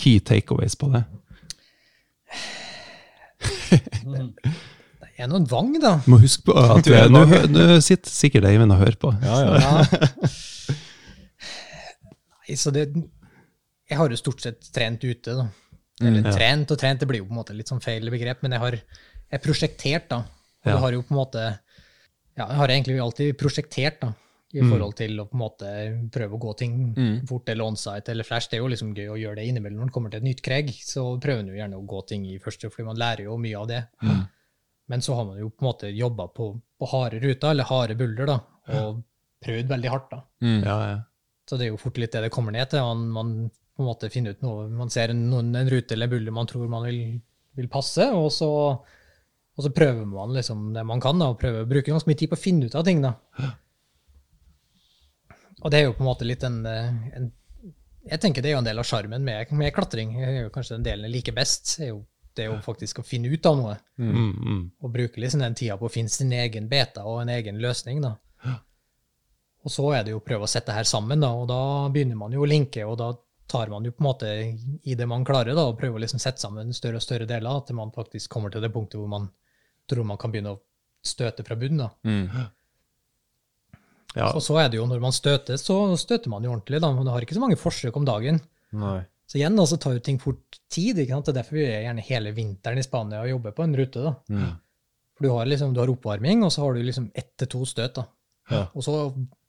key 0.00 0.20
takeaways 0.20 0.74
på 0.78 0.88
det. 0.94 1.04
Det 5.04 5.22
er 5.22 5.28
noen 5.30 5.44
vang, 5.50 5.74
da. 5.82 5.92
Må 6.10 6.18
huske 6.22 6.48
på 6.48 6.54
at 6.58 6.86
du, 6.86 6.94
nå 7.12 7.22
nå 7.54 7.66
sitter 7.84 8.10
sikkert 8.10 8.48
Eivind 8.50 8.74
og 8.74 8.80
hører 8.82 8.98
på. 9.00 9.12
Ja, 9.22 9.36
ja. 9.44 9.52
Ja. 9.62 9.74
Nei, 12.44 12.56
så 12.60 12.72
det 12.74 12.88
Jeg 13.88 13.96
har 14.00 14.10
jo 14.10 14.18
stort 14.20 14.42
sett 14.44 14.66
trent 14.74 15.04
ute, 15.04 15.36
da. 15.38 15.46
Eller 16.02 16.26
trent 16.34 16.72
og 16.74 16.80
trent, 16.80 17.00
det 17.00 17.06
blir 17.08 17.20
jo 17.22 17.28
på 17.28 17.34
en 17.36 17.38
måte 17.38 17.54
litt 17.56 17.70
sånn 17.70 17.82
feil 17.84 18.08
begrep, 18.10 18.40
men 18.42 18.56
jeg 18.56 18.62
har 18.64 18.78
jeg 18.80 19.42
prosjektert, 19.44 20.08
da. 20.10 20.18
Og 20.64 20.72
Ja. 20.72 20.78
har 20.82 20.92
jo 20.96 21.02
på 21.04 21.14
en 21.14 21.20
måte 21.20 21.42
Ja, 22.34 22.48
jeg 22.48 22.56
har 22.58 22.68
egentlig 22.74 22.98
alltid 22.98 23.36
prosjektert, 23.38 24.00
da. 24.02 24.08
I 24.54 24.60
Mm. 24.62 24.70
forhold 24.70 24.94
til 24.96 25.16
å 25.18 25.24
på 25.26 25.34
en 25.34 25.40
måte 25.42 25.68
prøve 26.14 26.36
å 26.36 26.38
gå 26.40 26.56
ting 26.56 26.74
fort 27.26 27.48
eller 27.48 27.64
onsite 27.64 28.08
eller 28.12 28.22
flash. 28.24 28.46
Det 28.48 28.54
er 28.58 28.62
jo 28.62 28.68
liksom 28.70 28.92
gøy 28.94 29.08
å 29.10 29.18
gjøre 29.18 29.36
det 29.40 29.46
innimellom 29.50 29.80
når 29.80 29.86
det 29.90 29.92
kommer 29.96 30.10
til 30.12 30.20
et 30.22 30.28
nytt 30.28 30.42
kreg. 30.46 30.68
Så 30.70 31.18
prøver 31.20 31.42
man 31.42 31.48
jo 31.50 31.58
gjerne 31.58 31.80
å 31.80 31.86
gå 31.86 32.06
ting 32.06 32.26
i 32.30 32.38
første, 32.38 32.70
fordi 32.70 32.84
man 32.86 32.96
lærer 32.96 33.24
jo 33.24 33.36
mye 33.36 33.58
av 33.58 33.66
det. 33.66 33.80
Men 34.88 35.00
så 35.00 35.16
har 35.16 35.24
man 35.24 35.38
jo 35.40 35.48
på 35.50 35.64
en 35.64 35.68
måte 35.72 35.90
jobba 35.96 36.28
på, 36.28 36.60
på 36.78 36.86
harde 36.92 37.18
ruter, 37.22 37.50
eller 37.50 37.64
harde 37.64 37.96
bulder, 37.98 38.26
da, 38.26 38.38
og 38.78 39.02
prøvd 39.42 39.68
veldig 39.68 39.90
hardt. 39.90 40.10
da. 40.10 40.22
Ja, 40.62 40.78
ja. 40.92 40.98
Så 41.48 41.58
det 41.58 41.66
er 41.66 41.70
jo 41.72 41.76
fort 41.82 41.98
litt 41.98 42.12
det 42.12 42.22
det 42.22 42.30
kommer 42.32 42.52
ned 42.52 42.70
til. 42.70 42.78
Man, 42.80 43.08
man 43.10 43.50
på 43.76 43.82
en 43.82 43.88
måte 43.90 44.10
finner 44.12 44.30
ut 44.36 44.42
noe, 44.42 44.68
man 44.70 44.88
ser 44.90 45.10
en, 45.10 45.32
en 45.34 45.68
rute 45.68 45.92
eller 45.96 46.06
en 46.06 46.10
bulle 46.14 46.30
man 46.32 46.46
tror 46.46 46.68
man 46.70 46.84
vil, 46.86 47.20
vil 47.56 47.66
passe, 47.68 48.06
og 48.14 48.30
så, 48.30 48.48
og 49.56 49.60
så 49.66 49.70
prøver 49.74 50.06
man 50.06 50.30
liksom 50.32 50.72
det 50.74 50.84
man 50.86 51.00
kan, 51.00 51.18
da, 51.18 51.32
og 51.34 51.40
prøver 51.40 51.64
å 51.64 51.68
bruke 51.68 51.90
ganske 51.90 52.06
mye 52.08 52.16
tid 52.22 52.30
på 52.30 52.38
å 52.38 52.44
finne 52.44 52.66
ut 52.70 52.74
av 52.78 52.84
ting. 52.84 53.02
da. 53.02 53.14
Og 55.64 55.72
det 55.72 55.80
er 55.80 55.86
jo 55.88 55.94
på 55.96 56.04
en 56.04 56.10
måte 56.10 56.28
litt 56.28 56.44
en, 56.44 56.60
eh, 56.68 56.92
en 57.16 57.32
Jeg 58.04 58.20
tenker 58.20 58.44
det 58.44 58.50
er 58.50 58.58
jo 58.58 58.60
en 58.60 58.66
del 58.66 58.78
av 58.78 58.84
sjarmen 58.84 59.22
med, 59.24 59.52
med 59.56 59.72
klatring. 59.72 60.10
Det 60.20 60.26
er 60.28 60.42
jo 60.42 60.50
kanskje 60.52 60.76
den 60.76 60.84
delen 60.84 61.06
jeg 61.08 61.14
liker 61.14 61.32
best. 61.32 61.78
er 61.80 61.94
jo 61.94 62.02
det 62.34 62.44
er 62.44 62.50
jo 62.50 62.58
faktisk 62.66 62.98
å 62.98 63.04
finne 63.06 63.30
ut 63.30 63.46
av 63.46 63.56
noe, 63.56 63.76
Mm, 63.96 64.32
mm. 64.34 64.62
og 64.82 64.90
bruke 64.92 65.20
liksom 65.22 65.40
den 65.40 65.54
tida 65.54 65.76
på 65.78 65.86
å 65.86 65.92
finne 65.92 66.10
sin 66.10 66.32
egen 66.34 66.66
beta 66.68 67.04
og 67.06 67.20
en 67.22 67.28
egen 67.30 67.60
løsning. 67.62 68.00
da. 68.02 68.16
Og 69.64 69.70
så 69.72 69.84
er 69.96 70.02
det 70.04 70.12
jo 70.12 70.18
å 70.20 70.24
prøve 70.24 70.44
å 70.44 70.50
sette 70.50 70.74
her 70.76 70.84
sammen, 70.84 71.20
da, 71.20 71.30
og 71.32 71.46
da 71.48 71.88
begynner 71.94 72.18
man 72.20 72.34
jo 72.36 72.42
å 72.44 72.48
linke, 72.48 72.84
og 72.84 72.98
da 73.00 73.12
tar 73.48 73.70
man 73.72 73.84
jo 73.84 73.92
på 73.92 74.02
en 74.02 74.08
måte 74.08 74.32
i 74.82 74.94
det 74.98 75.06
man 75.08 75.24
klarer, 75.24 75.54
da, 75.56 75.68
og 75.70 75.78
prøver 75.78 75.96
å 75.96 76.02
liksom 76.04 76.20
sette 76.20 76.42
sammen 76.42 76.74
større 76.76 77.00
og 77.00 77.06
større 77.06 77.28
deler, 77.28 77.62
til 77.64 77.78
man 77.78 77.94
faktisk 77.94 78.30
kommer 78.34 78.52
til 78.52 78.60
det 78.60 78.72
punktet 78.74 79.00
hvor 79.00 79.08
man 79.08 79.30
tror 79.88 80.04
man 80.04 80.20
kan 80.20 80.32
begynne 80.34 80.56
å 80.56 80.60
støte 81.04 81.44
fra 81.44 81.56
bunnen. 81.56 81.86
da. 81.86 81.90
Ja. 84.14 84.28
Og 84.32 84.42
så 84.42 84.56
er 84.62 84.68
det 84.70 84.78
jo, 84.78 84.86
når 84.86 85.00
man 85.02 85.12
støter, 85.12 85.56
så 85.58 85.76
støter 85.98 86.30
man 86.30 86.44
jo 86.46 86.52
ordentlig, 86.54 86.80
da, 86.80 86.92
Man 86.94 87.04
det 87.06 87.12
har 87.12 87.24
ikke 87.26 87.34
så 87.34 87.42
mange 87.42 87.56
forsøk 87.58 87.96
om 87.98 88.04
dagen. 88.06 88.40
Nei. 88.72 89.00
Så 89.26 89.38
igjen 89.40 89.56
da, 89.56 89.64
så 89.66 89.76
tar 89.80 89.94
jo 89.96 90.02
ting 90.04 90.18
fort 90.22 90.58
tid, 90.70 90.98
ikke 91.00 91.14
sant? 91.16 91.26
det 91.26 91.32
er 91.34 91.38
derfor 91.42 91.56
vi 91.58 91.64
er 91.66 91.82
gjerne 91.86 92.04
hele 92.06 92.32
vinteren 92.36 92.78
i 92.78 92.84
Spania 92.86 93.22
og 93.24 93.30
jobber 93.32 93.54
på 93.56 93.64
en 93.64 93.74
rute. 93.76 94.02
da. 94.04 94.14
For 95.16 95.26
du 95.26 95.30
har, 95.32 95.46
liksom, 95.46 95.72
du 95.74 95.80
har 95.80 95.90
oppvarming, 95.90 96.42
og 96.44 96.52
så 96.52 96.62
har 96.66 96.74
du 96.74 96.82
liksom 96.84 97.10
ett 97.14 97.32
til 97.38 97.48
to 97.48 97.64
støt. 97.66 97.94
da. 97.94 98.04
Ja. 98.50 98.66
Og 98.74 98.84
så, 98.84 98.94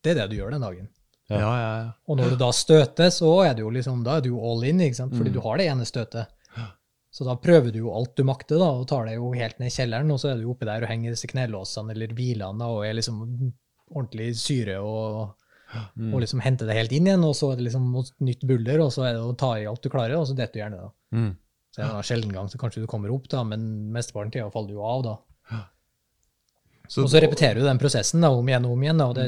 det 0.01 0.13
er 0.15 0.21
det 0.23 0.29
du 0.31 0.37
gjør 0.39 0.51
den 0.55 0.61
dagen. 0.65 0.87
Ja, 1.29 1.39
ja, 1.41 1.51
ja. 1.59 1.91
Og 2.07 2.17
når 2.19 2.29
du 2.35 2.35
da 2.37 2.51
støter, 2.53 3.09
så 3.09 3.29
er 3.47 3.55
du 3.57 3.63
jo 3.65 3.69
liksom, 3.73 4.03
da 4.05 4.17
er 4.19 4.21
du 4.27 4.35
all 4.37 4.63
in, 4.63 4.79
ikke 4.85 4.95
sant? 5.01 5.13
fordi 5.17 5.29
Mm. 5.33 5.33
du 5.33 5.41
har 5.41 5.57
det 5.57 5.65
ene 5.71 5.85
støtet. 5.85 6.27
Så 7.15 7.23
da 7.23 7.33
prøver 7.39 7.71
du 7.71 7.77
jo 7.79 7.93
alt 7.95 8.11
du 8.17 8.23
makter, 8.27 8.57
da, 8.59 8.67
og 8.75 8.87
tar 8.91 9.05
deg 9.07 9.15
jo 9.15 9.29
helt 9.31 9.57
ned 9.59 9.67
i 9.71 9.75
kjelleren, 9.75 10.09
og 10.11 10.19
så 10.19 10.33
er 10.33 10.41
du 10.41 10.49
oppe 10.51 10.65
der 10.67 10.83
og 10.83 10.89
henger 10.91 11.13
disse 11.15 11.27
knelåsene 11.31 11.93
eller 11.95 12.11
hvilene 12.11 12.59
da, 12.59 12.67
og 12.67 12.83
er 12.85 12.93
liksom 12.97 13.21
ordentlig 13.93 14.31
syre 14.39 14.79
og, 14.81 15.35
og 15.75 16.19
liksom 16.23 16.41
hente 16.43 16.67
det 16.67 16.77
helt 16.77 16.93
inn 16.95 17.09
igjen, 17.09 17.25
og 17.27 17.35
så 17.37 17.51
er 17.51 17.59
det 17.59 17.67
liksom 17.67 17.89
nytt 18.25 18.45
bulder, 18.47 18.81
og 18.85 18.93
så 18.95 19.07
er 19.09 19.17
det 19.17 19.25
å 19.25 19.35
ta 19.37 19.55
i 19.59 19.67
alt 19.69 19.83
du 19.83 19.91
klarer, 19.93 20.17
og 20.19 20.29
så 20.29 20.37
detter 20.37 20.57
du 20.57 20.63
gjerne 20.63 20.81
da. 20.81 20.91
Mm. 21.15 21.31
Så 21.75 21.81
er 21.81 21.89
det 21.89 21.99
en 21.99 22.07
sjelden 22.07 22.35
gang 22.35 22.49
så 22.51 22.59
kanskje 22.59 22.85
du 22.85 22.89
kommer 22.89 23.11
opp, 23.11 23.27
da, 23.31 23.43
men 23.47 23.65
mesteparten 23.93 24.31
av 24.31 24.35
tida 24.37 24.51
faller 24.53 24.71
du 24.71 24.77
jo 24.77 24.85
av, 24.87 25.05
da. 25.05 25.15
Så, 26.87 27.03
Og 27.03 27.09
så 27.09 27.21
repeterer 27.23 27.59
du 27.59 27.65
den 27.65 27.79
prosessen 27.81 28.21
da, 28.23 28.29
om 28.29 28.49
igjen 28.49 28.67
og 28.67 28.75
om 28.75 28.83
igjen. 28.85 28.99
Da, 29.01 29.07
og 29.09 29.17
det, 29.17 29.25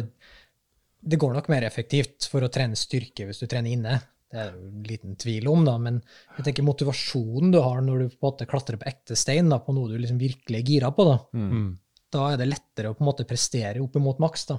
det 1.01 1.19
går 1.21 1.33
nok 1.33 1.49
mer 1.51 1.65
effektivt 1.67 2.27
for 2.29 2.45
å 2.45 2.51
trene 2.53 2.77
styrke 2.77 3.25
hvis 3.27 3.41
du 3.41 3.47
trener 3.49 3.73
inne. 3.73 3.97
Det 4.27 4.41
er 4.41 4.51
jo 4.51 4.67
en 4.67 4.85
liten 4.85 5.15
tvil 5.19 5.47
om, 5.49 5.63
da, 5.65 5.77
men 5.79 6.01
jeg 6.35 6.49
tenker 6.49 6.67
motivasjonen 6.67 7.53
du 7.53 7.61
har 7.63 7.79
når 7.83 8.01
du 8.01 8.05
på 8.11 8.19
en 8.19 8.27
måte 8.27 8.47
klatrer 8.49 8.79
på 8.79 8.89
ekte 8.89 9.15
stein, 9.19 9.49
da, 9.51 9.61
på 9.63 9.75
noe 9.75 9.89
du 9.89 9.95
liksom 9.97 10.19
virkelig 10.19 10.59
er 10.59 10.71
gira 10.73 10.91
på, 10.93 11.05
da, 11.07 11.17
mm. 11.31 11.69
Da 12.17 12.31
er 12.33 12.41
det 12.41 12.49
lettere 12.49 12.91
å 12.91 12.97
på 12.97 13.05
en 13.05 13.09
måte 13.11 13.27
prestere 13.29 13.83
opp 13.83 13.95
imot 13.99 14.19
maks. 14.23 14.47
da. 14.49 14.57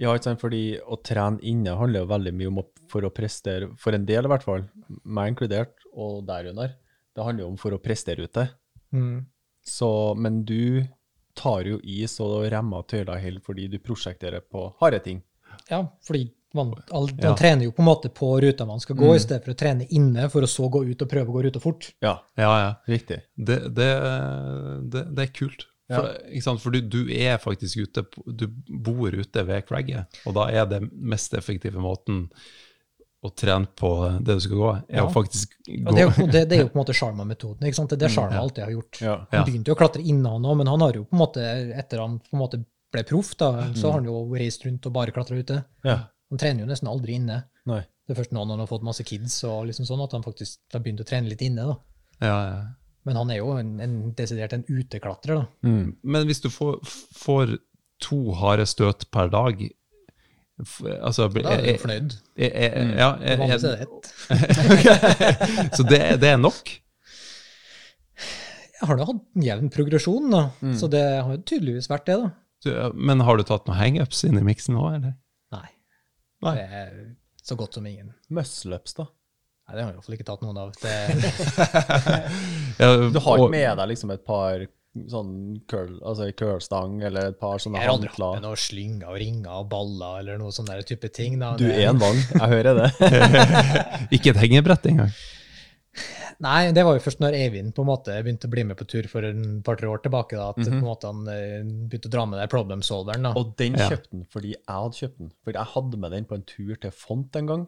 Ja, 0.00 0.14
ikke 0.16 0.30
sant, 0.30 0.40
fordi 0.42 0.62
å 0.82 0.96
trene 1.04 1.38
inne 1.46 1.76
handler 1.78 2.02
jo 2.02 2.10
veldig 2.10 2.32
mye 2.34 2.50
om 2.50 2.62
å, 2.62 2.66
for 2.90 3.04
å 3.06 3.12
prestere, 3.14 3.68
for 3.78 3.94
en 3.94 4.06
del 4.08 4.26
i 4.26 4.30
hvert 4.32 4.46
fall, 4.46 4.64
meg 5.04 5.34
inkludert, 5.34 5.76
og 5.92 6.24
derunder, 6.26 6.72
det 7.12 7.26
handler 7.26 7.44
jo 7.44 7.50
om 7.52 7.58
for 7.60 7.76
å 7.76 7.80
prestere 7.84 8.24
ute. 8.26 8.48
Mm. 8.96 9.20
Så, 9.62 9.88
men 10.18 10.40
du 10.48 10.82
tar 11.38 11.68
jo 11.68 11.78
is 11.84 12.16
og 12.24 12.48
remmer 12.52 12.82
tøyler 12.88 13.20
helt 13.22 13.44
fordi 13.46 13.68
du 13.72 13.78
prosjekterer 13.80 14.42
på 14.44 14.66
harde 14.82 14.98
ting. 15.04 15.20
Ja, 15.70 15.84
fordi 16.04 16.26
man, 16.56 16.72
all, 16.90 17.06
man 17.14 17.30
Ja. 17.30 17.34
trener 17.38 17.68
jo 17.68 17.72
på 17.76 17.80
en 17.84 17.88
måte 17.88 18.10
på 18.12 18.32
ruta 18.42 18.66
man 18.68 18.80
skal 18.82 18.96
gå, 18.98 19.14
i 19.16 19.20
stedet 19.22 19.44
for 19.44 19.54
å 19.54 19.56
trene 19.60 19.86
inne 19.96 20.26
for 20.32 20.44
å 20.44 20.50
så 20.50 20.66
gå 20.72 20.82
ut 20.88 21.04
og 21.04 21.08
prøve 21.12 21.30
å 21.30 21.36
gå 21.36 21.44
ruta 21.46 21.60
fort. 21.62 21.92
Ja, 22.04 22.18
ja, 22.36 22.50
ja. 22.64 22.72
riktig. 22.88 23.22
Det, 23.36 23.60
det, 23.76 23.88
det, 24.92 25.04
det 25.16 25.28
er 25.28 25.32
kult. 25.36 25.68
For, 25.94 26.18
ikke 26.30 26.44
sant? 26.46 26.62
For 26.64 26.74
du, 26.74 26.80
du 26.80 27.12
er 27.14 27.38
faktisk 27.42 27.84
ute 27.86 28.04
Du 28.26 28.46
bor 28.68 29.14
ute 29.14 29.46
ved 29.48 29.64
cragget, 29.68 30.20
og 30.26 30.36
da 30.38 30.48
er 30.50 30.68
det 30.70 30.82
mest 30.92 31.34
effektive 31.38 31.82
måten 31.82 32.26
å 33.22 33.30
trene 33.38 33.68
på 33.78 33.88
det 34.18 34.34
du 34.34 34.40
skal 34.42 34.58
gå, 34.58 34.70
er 34.90 34.98
Ja. 34.98 35.04
å 35.06 35.12
faktisk 35.14 35.52
gå 35.68 35.92
det 35.94 36.00
er 36.02 36.08
jo, 36.08 36.26
det, 36.26 36.40
det 36.50 36.56
er 36.56 36.62
jo 36.64 36.70
på 36.72 36.74
en 36.74 36.80
måte 36.80 36.96
Sharma-metoden. 36.98 37.62
ikke 37.68 37.78
sant? 37.78 37.92
Det 37.92 38.00
er 38.00 38.08
det 38.08 38.10
Sharma 38.16 38.34
ja. 38.34 38.40
alltid 38.42 38.64
har 38.64 38.72
gjort. 38.74 38.98
Ja. 39.04 39.14
Han 39.30 39.46
begynte 39.46 39.70
jo 39.70 39.76
å 39.76 39.78
klatre 39.78 40.02
innan 40.02 40.32
han 40.40 40.48
òg, 40.50 40.56
men 40.58 40.70
han 40.72 40.82
har 40.82 40.98
jo 40.98 41.04
på 41.06 41.14
en 41.14 41.22
måte, 41.22 41.44
etter 41.78 42.02
han 42.02 42.18
på 42.18 42.34
en 42.34 42.42
måte 42.42 42.62
ble 42.92 43.04
proff, 43.08 43.30
da, 43.38 43.52
så 43.78 43.92
har 43.92 44.00
han 44.00 44.10
jo 44.10 44.24
reist 44.34 44.66
rundt 44.66 44.88
og 44.90 44.96
bare 44.98 45.14
klatra 45.14 45.38
ute. 45.38 45.60
Ja. 45.86 46.00
Han 46.34 46.40
trener 46.42 46.64
jo 46.64 46.72
nesten 46.72 46.90
aldri 46.90 47.14
inne. 47.20 47.38
Nei. 47.70 47.80
Det 48.02 48.16
er 48.16 48.18
først 48.18 48.34
nå 48.34 48.42
når 48.42 48.56
han 48.56 48.64
har 48.64 48.72
fått 48.72 48.84
masse 48.90 49.06
kids 49.06 49.38
og 49.46 49.68
liksom 49.70 49.86
sånn, 49.86 50.02
at 50.02 50.18
han 50.18 50.26
faktisk 50.26 50.58
har 50.74 50.82
begynt 50.82 51.00
å 51.04 51.06
trene 51.06 51.30
litt 51.30 51.44
inne. 51.46 51.70
da. 51.70 51.76
ja, 52.26 52.38
ja. 52.50 52.62
Men 53.04 53.16
han 53.18 53.30
er 53.34 53.38
jo 53.40 53.52
en, 53.58 53.80
en 53.82 53.94
desidert 54.18 54.52
en 54.54 54.64
uteklatrer. 54.68 55.40
da. 55.42 55.46
Men 56.02 56.26
hvis 56.28 56.40
du 56.44 56.48
får, 56.50 56.76
får 57.18 57.56
to 58.02 58.32
harde 58.38 58.66
støt 58.70 59.08
per 59.10 59.28
dag 59.32 59.58
f- 60.62 60.84
altså, 61.02 61.26
Da 61.34 61.56
er 61.56 61.64
du 61.72 61.78
fornøyd. 61.82 62.14
er- 62.36 62.94
ja, 62.98 63.08
er- 63.18 63.38
Vanligvis 63.40 63.64
er 63.64 63.76
det 63.76 63.82
ett. 63.88 65.74
Så 65.76 65.82
det, 65.88 66.00
det 66.22 66.28
er 66.30 66.36
nok? 66.38 66.70
Jeg 68.82 68.88
har 68.90 68.96
da 68.98 69.04
hatt 69.06 69.20
en 69.36 69.42
jevn 69.46 69.68
progresjon, 69.70 70.30
da. 70.32 70.40
så 70.74 70.88
det 70.90 71.02
har 71.22 71.36
tydeligvis 71.46 71.86
vært 71.90 72.06
det, 72.08 72.16
da. 72.18 72.30
Du, 72.62 72.70
Men 72.98 73.20
har 73.22 73.36
du 73.38 73.44
tatt 73.46 73.66
noen 73.68 73.78
hangups 73.78 74.24
inn 74.26 74.38
i 74.38 74.42
miksen 74.46 74.74
nå, 74.74 74.86
eller? 74.96 75.14
Nei. 75.54 75.68
Nei. 76.42 76.54
Det 76.58 76.64
er 76.80 76.96
så 77.42 77.56
godt 77.58 77.74
som 77.78 77.86
ingen. 77.86 78.10
Muscleups, 78.30 78.94
da. 78.98 79.06
Nei, 79.72 79.78
det 79.78 79.84
har 79.86 79.88
jeg 79.88 79.94
i 79.94 79.96
hvert 79.96 80.04
fall 80.04 80.16
ikke 80.18 80.28
tatt 80.28 80.42
noen 80.44 80.58
av. 80.60 80.68
Det, 80.76 80.92
Du 83.16 83.18
har 83.24 83.40
ikke 83.40 83.50
med 83.54 83.78
deg 83.80 83.88
liksom 83.94 84.12
et 84.12 84.24
par 84.26 84.64
sånn 85.08 85.30
curl, 85.70 85.94
altså 86.04 86.26
curlstang, 86.36 86.98
eller 87.08 87.30
et 87.30 87.38
par 87.40 87.56
sånne 87.62 87.80
jeg 87.80 87.88
har 87.88 87.94
aldri 87.94 88.10
hatt 88.12 88.20
med 88.36 88.44
noen 88.44 88.60
slynger 88.60 89.08
og 89.08 89.16
ringer 89.22 89.54
og 89.62 89.70
baller 89.72 90.18
eller 90.20 90.40
noe 90.42 90.52
sånn 90.52 90.68
der 90.68 90.82
type 90.84 91.08
ting. 91.16 91.38
da. 91.40 91.54
Du 91.56 91.64
er 91.70 91.88
en 91.88 92.00
mann, 92.02 92.20
jeg 92.34 92.50
hører 92.52 92.82
det. 92.82 92.90
Ikke 94.18 94.34
et 94.34 94.42
hengebrett 94.42 94.90
engang? 94.92 95.14
Nei, 96.42 96.72
det 96.74 96.82
var 96.84 96.96
jo 96.98 97.02
først 97.04 97.20
når 97.22 97.36
Eivind 97.38 97.72
på 97.76 97.84
en 97.84 97.88
måte 97.88 98.14
begynte 98.24 98.48
å 98.48 98.52
bli 98.52 98.64
med 98.66 98.76
på 98.76 98.84
tur 98.90 99.06
for 99.08 99.24
en 99.24 99.60
par-tre 99.64 99.86
år 99.88 100.00
tilbake, 100.04 100.36
da, 100.36 100.48
at 100.50 100.58
på 100.58 100.68
en 100.74 100.80
måte 100.84 101.06
han 101.08 101.20
eh, 101.30 101.60
begynte 101.88 102.10
å 102.10 102.14
dra 102.16 102.24
med 102.26 102.40
den 102.42 102.50
problem 102.52 102.82
solveren. 102.84 103.28
da. 103.28 103.32
Og 103.38 103.52
den 103.60 103.76
kjøpte 103.78 104.10
han 104.16 104.24
fordi 104.32 104.52
jeg 104.56 104.66
hadde 104.68 104.98
kjøpt 104.98 105.18
den. 105.22 105.30
Fordi 105.46 105.60
jeg 105.60 105.72
hadde 105.76 106.00
med 106.02 106.16
den 106.18 106.26
på 106.28 106.36
en 106.36 106.44
tur 106.52 106.74
til 106.82 106.92
Font 106.98 107.38
en 107.40 107.48
gang. 107.52 107.64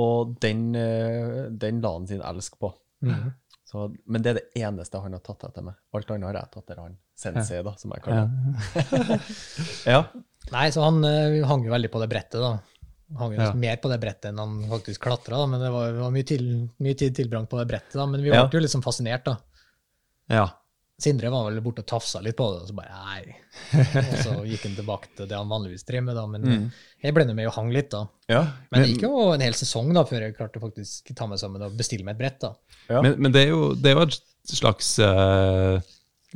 Og 0.00 0.34
den, 0.42 0.64
eh, 0.78 1.46
den 1.62 1.80
la 1.84 1.92
han 1.96 2.06
sin 2.10 2.22
elsk 2.24 2.58
på. 2.62 2.72
Mhm. 3.04 3.30
Så, 3.70 3.84
men 4.10 4.22
det 4.24 4.30
er 4.32 4.38
det 4.40 4.64
eneste 4.64 4.98
han 4.98 5.12
har 5.14 5.20
tatt 5.22 5.44
etter 5.46 5.62
meg. 5.62 5.76
Alt 5.94 6.08
annet 6.10 6.26
har 6.26 6.38
jeg 6.40 6.50
tatt 6.56 6.64
etter 6.64 6.80
han. 6.82 6.96
Sensei, 7.20 7.60
da, 7.62 7.76
som 7.78 7.92
jeg 7.94 8.02
kaller 8.02 8.26
det. 8.26 9.20
Ja. 9.92 10.00
Nei, 10.50 10.64
så 10.74 10.82
han 10.88 10.98
eh, 11.06 11.36
hang 11.46 11.62
jo 11.68 11.70
veldig 11.70 11.90
på 11.92 12.00
det 12.02 12.08
brettet, 12.10 12.40
da. 12.42 12.56
Han 13.10 13.20
hang 13.20 13.36
jo 13.36 13.44
Ja. 13.44 13.52
mer 13.54 13.76
på 13.82 13.90
det 13.92 14.00
brettet 14.02 14.30
enn 14.32 14.40
han 14.42 14.56
faktisk 14.72 15.04
klatra, 15.06 15.38
da. 15.38 15.46
Men 15.52 15.62
det 15.62 15.70
var, 15.74 15.92
var 16.00 16.10
mye, 16.16 16.26
til, 16.26 16.48
mye 16.82 16.98
tid 16.98 17.14
tilbrangt 17.20 17.50
på 17.52 17.60
det 17.60 17.68
brettet, 17.70 17.94
da. 18.00 18.06
Men 18.10 18.24
vi 18.24 18.32
Ja. 18.32 18.42
ble 18.48 18.58
jo 18.58 18.64
liksom 18.66 18.82
fascinert, 18.82 19.24
da. 19.28 19.36
Ja. 20.34 20.48
Sindre 21.00 21.30
var 21.32 21.46
vel 21.48 21.60
borte 21.64 21.80
og 21.84 21.88
tafsa 21.88 22.20
litt 22.20 22.36
på 22.36 22.46
det, 22.52 22.62
og 22.62 22.70
så 22.70 22.74
bare 22.76 22.98
nei. 23.06 23.36
Og 24.02 24.16
så 24.20 24.34
gikk 24.46 24.66
han 24.66 24.74
tilbake 24.76 25.12
til 25.16 25.30
det 25.30 25.38
han 25.38 25.48
vanligvis 25.48 25.86
drev 25.88 26.04
med, 26.06 26.18
da. 26.18 26.26
Men 26.28 26.66
jeg 27.00 27.16
ble 27.16 27.24
med 27.32 27.48
og 27.48 27.56
hang 27.56 27.70
litt, 27.72 27.88
da. 27.94 28.02
ja. 28.30 28.42
Men 28.70 28.84
det 28.84 28.90
gikk 28.92 29.06
jo 29.08 29.30
en 29.32 29.44
hel 29.44 29.56
sesong 29.56 29.94
da, 29.96 30.04
før 30.08 30.26
jeg 30.26 30.36
klarte 30.36 30.60
å 30.60 30.66
faktisk 30.66 31.14
ta 31.16 31.28
meg 31.30 31.40
sammen 31.40 31.64
og 31.64 31.78
bestille 31.78 32.04
meg 32.04 32.18
et 32.18 32.22
brett. 32.22 32.38
da. 32.44 32.52
Ja. 32.90 33.00
Men, 33.00 33.16
men 33.16 33.32
det, 33.34 33.46
er 33.46 33.54
jo, 33.54 33.72
det 33.74 33.92
er 33.92 33.96
jo 33.96 34.06
et 34.10 34.20
slags 34.52 34.92
uh, 35.00 35.80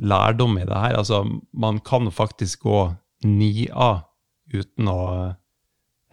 lærdom 0.01 0.57
i 0.59 0.65
det 0.65 0.83
her. 0.87 0.97
Altså, 0.99 1.21
man 1.53 1.79
kan 1.85 2.09
faktisk 2.11 2.65
gå 2.65 2.81
9A 3.25 3.91
uten 4.53 4.89
å 4.91 4.99
eh, 5.13 5.31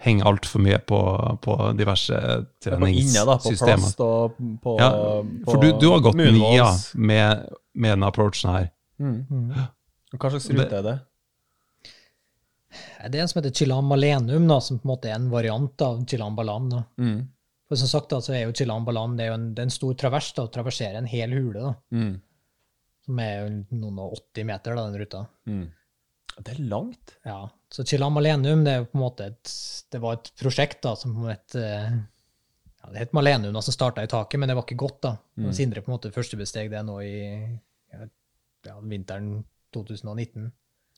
henge 0.02 0.24
altfor 0.26 0.62
mye 0.64 0.78
på, 0.82 0.98
på 1.44 1.56
diverse 1.78 2.16
På 2.64 2.88
inne, 2.88 3.24
da, 3.28 3.36
på 3.36 3.52
treningssystemer. 3.52 3.82
plast 3.84 4.00
og 4.02 4.38
på 4.62 4.76
Ja, 4.80 4.88
på 5.44 5.52
for 5.52 5.62
du, 5.62 5.68
du 5.78 5.88
har 5.92 6.00
gått 6.02 6.18
9A 6.18 6.70
med, 6.96 7.44
med 7.74 7.94
den 7.96 8.02
approachen 8.06 8.50
her. 8.52 8.70
Mm. 9.00 9.52
Hva 10.12 10.30
slags 10.30 10.50
rute 10.52 10.78
er 10.78 10.82
det? 10.86 10.98
Det 13.12 13.18
er 13.18 13.24
en 13.24 13.28
som 13.28 13.40
heter 13.42 13.52
Chilam 13.56 13.88
malenum, 13.90 14.46
da, 14.48 14.58
som 14.64 14.78
på 14.80 14.86
en 14.86 14.92
måte 14.94 15.10
er 15.10 15.18
en 15.18 15.30
variant 15.32 15.82
av 15.84 16.04
Chilam 16.08 16.36
balam. 16.38 16.70
da. 16.72 16.82
Mm. 17.00 17.18
For 17.68 17.76
som 17.80 17.88
sagt 17.88 18.10
da, 18.12 18.20
så 18.20 18.34
er 18.36 18.42
jo 18.46 18.52
Chilambalam 18.56 19.16
det 19.16 19.24
er 19.26 19.30
jo 19.32 19.36
en, 19.38 19.46
det 19.56 19.62
er 19.62 19.68
en 19.70 19.74
stor 19.74 19.94
travers 20.00 20.30
da, 20.36 20.44
å 20.46 20.52
traversere 20.52 20.98
en 21.00 21.08
hel 21.08 21.32
hule, 21.36 21.60
da, 21.60 21.74
Mm. 21.92 22.14
som 23.06 23.18
er 23.18 23.32
jo 23.40 23.78
noen 23.80 23.98
og 23.98 24.12
80 24.18 24.44
meter, 24.46 24.76
da, 24.76 24.84
den 24.90 25.00
ruta. 25.00 25.22
Mm. 25.48 25.62
Det 26.38 26.52
er 26.54 26.62
langt. 26.68 27.14
Ja, 27.28 27.38
så 27.72 27.84
Chilam 27.88 28.14
Malenum 28.16 28.64
det 28.64 28.72
er 28.72 28.78
jo 28.82 28.88
på 28.92 28.96
en 28.98 29.04
måte 29.04 29.26
et, 29.32 29.52
det 29.92 30.00
var 30.00 30.14
et 30.20 30.30
prosjekt 30.40 30.80
da, 30.84 30.94
som 30.96 31.16
et, 31.28 31.56
ja, 32.82 32.90
det 32.92 33.04
het 33.04 33.14
Malene 33.16 33.52
som 33.62 33.74
starta 33.74 34.02
i 34.02 34.10
taket, 34.10 34.40
men 34.40 34.50
det 34.50 34.56
var 34.58 34.66
ikke 34.66 34.80
godt. 34.82 35.00
da. 35.06 35.16
Mm. 35.38 35.52
Sindre 35.54 35.82
på 35.82 35.90
en 35.90 35.96
måte 35.96 36.12
førstebesteg 36.14 36.70
det 36.72 36.82
nå 36.86 36.98
i 37.04 37.16
ja, 37.22 38.06
ja, 38.66 38.78
vinteren 38.80 39.36
2019. 39.74 40.50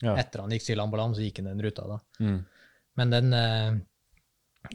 Ja. 0.03 0.17
Etter 0.19 0.43
han 0.43 0.53
gikk 0.55 0.71
Balam, 0.91 1.15
så 1.15 1.23
gikk 1.23 1.43
han 1.43 1.53
den 1.53 1.63
ruta. 1.63 1.87
da. 1.87 1.99
Mm. 2.25 2.39
Men 2.95 3.11
den 3.11 3.35
uh, 3.35 3.83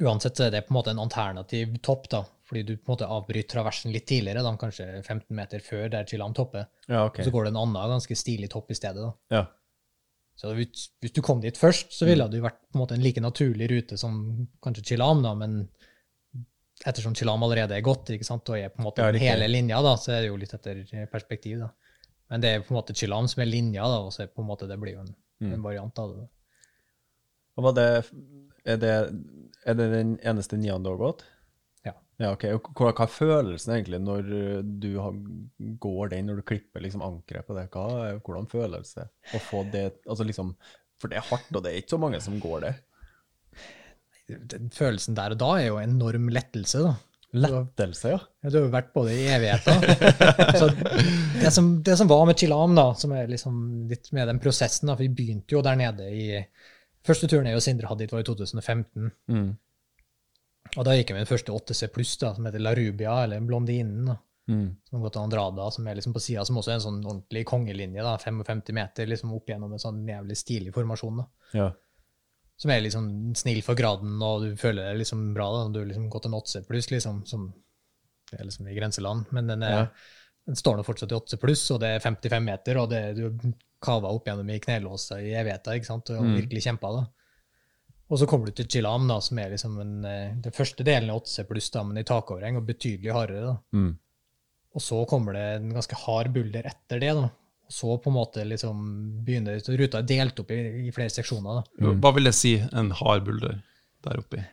Uansett 0.05 0.37
så 0.37 0.45
er 0.45 0.51
det 0.53 0.67
på 0.67 0.73
en 0.73 0.77
måte 0.77 0.91
en 0.93 1.01
alternativ 1.01 1.79
topp, 1.81 2.09
da, 2.11 2.21
fordi 2.45 2.61
du 2.63 2.75
på 2.77 2.91
en 2.91 2.93
måte 2.93 3.07
avbryter 3.09 3.55
traversen 3.55 3.93
litt 3.93 4.05
tidligere, 4.09 4.43
da, 4.45 4.51
kanskje 4.61 4.85
15 5.01 5.33
meter 5.35 5.63
før 5.65 5.87
der 5.89 6.05
Chilam 6.05 6.35
topper. 6.37 6.67
Ja, 6.85 7.07
ok. 7.07 7.23
Så 7.25 7.33
går 7.33 7.47
det 7.47 7.55
en 7.55 7.61
annen 7.63 7.95
ganske 7.95 8.17
stilig 8.17 8.51
topp 8.53 8.69
i 8.69 8.77
stedet. 8.77 9.01
da. 9.01 9.15
Ja. 9.33 9.47
Så 10.39 10.53
hvis, 10.55 10.91
hvis 11.01 11.11
du 11.11 11.23
kom 11.25 11.41
dit 11.43 11.57
først, 11.57 11.89
så 11.91 12.05
ville 12.07 12.29
det 12.31 12.43
vært 12.43 12.61
på 12.69 12.77
en 12.77 12.83
måte 12.83 12.95
en 12.95 13.03
like 13.03 13.19
naturlig 13.19 13.67
rute 13.73 13.97
som 13.99 14.21
kanskje 14.63 14.85
Chilam, 14.91 15.25
da, 15.25 15.33
men 15.35 15.63
ettersom 16.87 17.15
Chilam 17.15 17.43
allerede 17.43 17.75
er 17.75 17.81
gått 17.83 18.09
ikke 18.15 18.25
sant, 18.27 18.47
og 18.49 18.57
er 18.57 18.69
på 18.71 18.79
en 18.79 18.85
måte 18.87 19.03
Ja, 19.03 19.11
hele 19.19 19.47
linja, 19.51 19.81
da, 19.83 19.95
så 19.99 20.13
er 20.15 20.21
det 20.21 20.29
jo 20.29 20.37
litt 20.39 20.53
etter 20.55 20.83
perspektiv. 21.11 21.59
da. 21.59 21.69
Men 22.29 22.41
det 22.41 22.49
er 22.53 22.61
på 22.61 22.71
en 22.73 22.77
måte 22.81 22.95
Chilam 22.95 23.27
som 23.27 23.41
er 23.43 23.49
linja, 23.49 23.83
da, 23.83 23.99
og 24.05 24.13
så 24.13 24.27
på 24.31 24.41
en 24.43 24.47
måte 24.47 24.67
det 24.69 24.79
blir 24.79 24.93
jo 24.95 25.01
en, 25.07 25.15
Mm. 25.41 25.53
en 25.53 25.61
variant 25.63 25.99
av 25.99 26.09
det. 26.11 26.17
da. 26.19 26.27
Og 27.57 27.63
var 27.63 27.73
det, 27.77 28.05
er, 28.65 28.77
det, 28.77 28.89
er 29.65 29.73
det 29.79 29.85
den 29.93 30.17
eneste 30.23 30.57
nian 30.59 30.83
du 30.83 30.89
har 30.89 30.97
gått? 30.99 31.23
Ja. 31.85 31.93
Ja, 32.19 32.31
ok. 32.35 32.43
Og 32.57 32.67
Hva, 32.75 32.91
hva 32.91 33.05
er 33.05 33.13
følelsen 33.13 33.73
egentlig 33.77 34.01
når 34.03 34.27
du 34.83 34.89
har, 34.99 35.13
går 35.79 36.09
den, 36.11 36.27
når 36.27 36.35
du 36.41 36.41
klipper 36.43 36.83
liksom 36.83 37.01
ankeret 37.03 37.47
på 37.47 37.55
det? 37.55 37.69
Hva, 37.71 38.19
hvordan 38.19 38.49
føles 38.51 38.93
det 38.95 39.07
å 39.35 39.39
få 39.39 39.63
det 39.71 39.85
altså 40.07 40.27
liksom, 40.27 40.55
For 40.99 41.07
det 41.07 41.17
er 41.21 41.27
hardt, 41.29 41.47
og 41.55 41.63
det 41.63 41.71
er 41.71 41.77
ikke 41.81 41.95
så 41.95 42.01
mange 42.03 42.19
som 42.21 42.39
går 42.43 42.61
det. 42.67 42.73
Den 44.29 44.69
følelsen 44.75 45.15
der 45.17 45.33
og 45.35 45.39
da 45.41 45.51
er 45.59 45.67
jo 45.67 45.77
enorm 45.81 46.29
lettelse. 46.33 46.81
da. 46.85 46.95
Lettelse, 47.33 48.09
ja. 48.09 48.19
Du 48.49 48.55
har 48.57 48.63
jo 48.65 48.71
vært 48.73 48.87
på 48.93 49.03
det 49.05 49.15
i 49.19 49.27
evigheter. 49.29 49.83
så 50.59 50.69
det 51.43 51.51
som, 51.53 51.67
det 51.85 51.97
som 51.99 52.09
var 52.09 52.25
med 52.25 52.37
Chilam, 52.41 52.73
da, 52.77 52.87
som 52.97 53.11
er 53.13 53.27
liksom 53.29 53.87
litt 53.89 54.11
med 54.17 54.27
den 54.31 54.39
prosessen 54.41 54.89
da, 54.89 54.95
for 54.97 55.05
Vi 55.05 55.09
begynte 55.13 55.53
jo 55.57 55.61
der 55.65 55.77
nede 55.79 56.07
i 56.09 56.45
Første 57.05 57.29
turen 57.31 57.45
jeg 57.47 57.55
og 57.55 57.61
Sindre 57.63 57.87
hadde 57.87 58.03
dit, 58.03 58.11
var 58.11 58.19
i 58.21 58.27
2015. 58.27 59.11
Mm. 59.31 59.51
Og 60.77 60.83
da 60.85 60.93
gikk 60.97 61.09
jeg 61.13 61.15
med 61.15 61.23
den 61.23 61.29
første 61.29 61.53
8C 61.55 61.87
pluss, 61.95 62.17
da, 62.21 62.33
som 62.35 62.45
heter 62.49 62.61
La 62.61 62.73
Rubia, 62.77 63.13
eller 63.25 63.45
Blondinen. 63.45 64.09
da, 64.13 64.17
Mm. 64.49 64.71
Som 64.89 65.03
gått 65.03 65.13
til 65.13 65.21
Andrada, 65.21 65.67
som 65.71 65.85
er 65.87 65.93
liksom 65.99 66.13
på 66.15 66.21
sida, 66.25 66.41
som 66.45 66.57
også 66.57 66.71
er 66.71 66.77
en 66.79 66.81
sånn 66.81 67.03
ordentlig 67.05 67.43
kongelinje. 67.45 68.01
da, 68.01 68.15
55 68.17 68.73
meter 68.73 69.05
liksom 69.05 69.31
opp 69.37 69.45
gjennom 69.51 69.75
en 69.75 69.81
sånn 69.83 69.99
jævlig 70.09 70.37
stilig 70.37 70.73
formasjon. 70.73 71.17
da, 71.21 71.25
Ja. 71.53 71.67
Som 72.59 72.71
er 72.75 72.81
liksom 72.83 73.05
snill 73.39 73.61
for 73.63 73.77
graden, 73.79 74.17
og 74.25 74.41
du 74.43 74.55
føler 74.59 74.89
deg 74.91 74.97
liksom 74.99 75.33
bra. 75.33 75.45
da, 75.53 75.69
Du 75.71 75.79
har 75.79 75.87
liksom 75.87 76.09
gått 76.11 76.25
en 76.27 76.33
8C 76.35 76.65
pluss, 76.67 76.89
liksom, 76.91 77.21
som 77.25 77.53
det 78.31 78.39
er 78.41 78.45
liksom 78.49 78.67
i 78.67 78.75
grenseland. 78.75 79.29
Men 79.31 79.47
den, 79.47 79.63
er, 79.63 79.69
Ja. 79.71 79.85
den 80.45 80.55
står 80.59 80.75
nå 80.77 80.83
fortsatt 80.85 81.11
i 81.11 81.15
8C 81.15 81.37
pluss, 81.39 81.63
og 81.71 81.79
det 81.79 81.87
er 81.95 81.99
55 82.03 82.43
meter, 82.43 82.77
og 82.81 82.89
det, 82.91 83.15
du 83.15 83.53
kava 83.81 84.11
opp 84.11 84.25
gjennom 84.27 84.49
i 84.51 84.59
knelåsa 84.59 85.21
i 85.23 85.31
evigheter, 85.39 85.79
ikke 85.79 85.85
sant, 85.87 86.09
og 86.11 86.21
Mm. 86.25 86.35
virkelig 86.35 86.63
kjempa. 86.67 86.91
da. 86.99 87.07
Og 88.11 88.17
så 88.19 88.27
kommer 88.27 88.47
du 88.47 88.51
til 88.51 88.65
Chilam, 88.67 89.07
da, 89.07 89.19
som 89.21 89.37
er 89.39 89.51
liksom 89.51 89.79
en, 89.79 90.05
eh, 90.05 90.33
den 90.41 90.51
første 90.51 90.83
delen 90.83 91.09
av 91.11 91.21
8C 91.23 91.43
pluss, 91.47 91.69
da, 91.71 91.83
men 91.83 91.97
i 91.97 92.03
takoverheng, 92.03 92.57
og 92.57 92.65
betydelig 92.67 93.13
hardere. 93.13 93.45
da. 93.45 93.57
Mm. 93.73 93.97
Og 94.75 94.81
så 94.81 95.07
kommer 95.07 95.33
det 95.33 95.61
en 95.61 95.71
ganske 95.73 95.95
hard 95.95 96.33
bulder 96.33 96.63
etter 96.63 96.99
det. 96.99 97.13
da. 97.13 97.29
Og 97.69 97.75
så 97.75 97.95
på 98.01 98.09
en 98.09 98.15
måte 98.17 98.43
liksom 98.47 98.77
begynner 99.25 99.59
ruta 99.77 100.01
er 100.01 100.07
delt 100.09 100.39
opp 100.41 100.53
i, 100.55 100.59
i 100.87 100.93
flere 100.93 101.13
seksjoner. 101.13 101.59
da. 101.61 101.91
Hva 102.01 102.11
vil 102.15 102.25
det 102.25 102.33
si, 102.33 102.55
en 102.57 102.89
hard 102.97 103.27
bulder 103.27 103.59
der 104.07 104.21
oppe? 104.23 104.45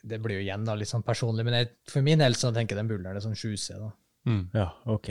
Det 0.00 0.16
blir 0.24 0.38
jo 0.38 0.44
igjen 0.46 0.64
da 0.64 0.74
litt 0.80 0.88
sånn 0.88 1.04
personlig, 1.04 1.44
men 1.44 1.58
jeg, 1.58 1.74
for 1.92 2.04
min 2.06 2.22
del 2.22 2.36
så 2.40 2.54
tenker 2.56 2.72
jeg 2.72 2.80
den 2.80 2.92
bulderen 2.94 3.18
er 3.20 3.24
sånn 3.24 3.36
7C. 3.36 3.76
da. 3.76 3.90
Mm. 4.30 4.44
ja, 4.56 4.70
ok. 4.88 5.10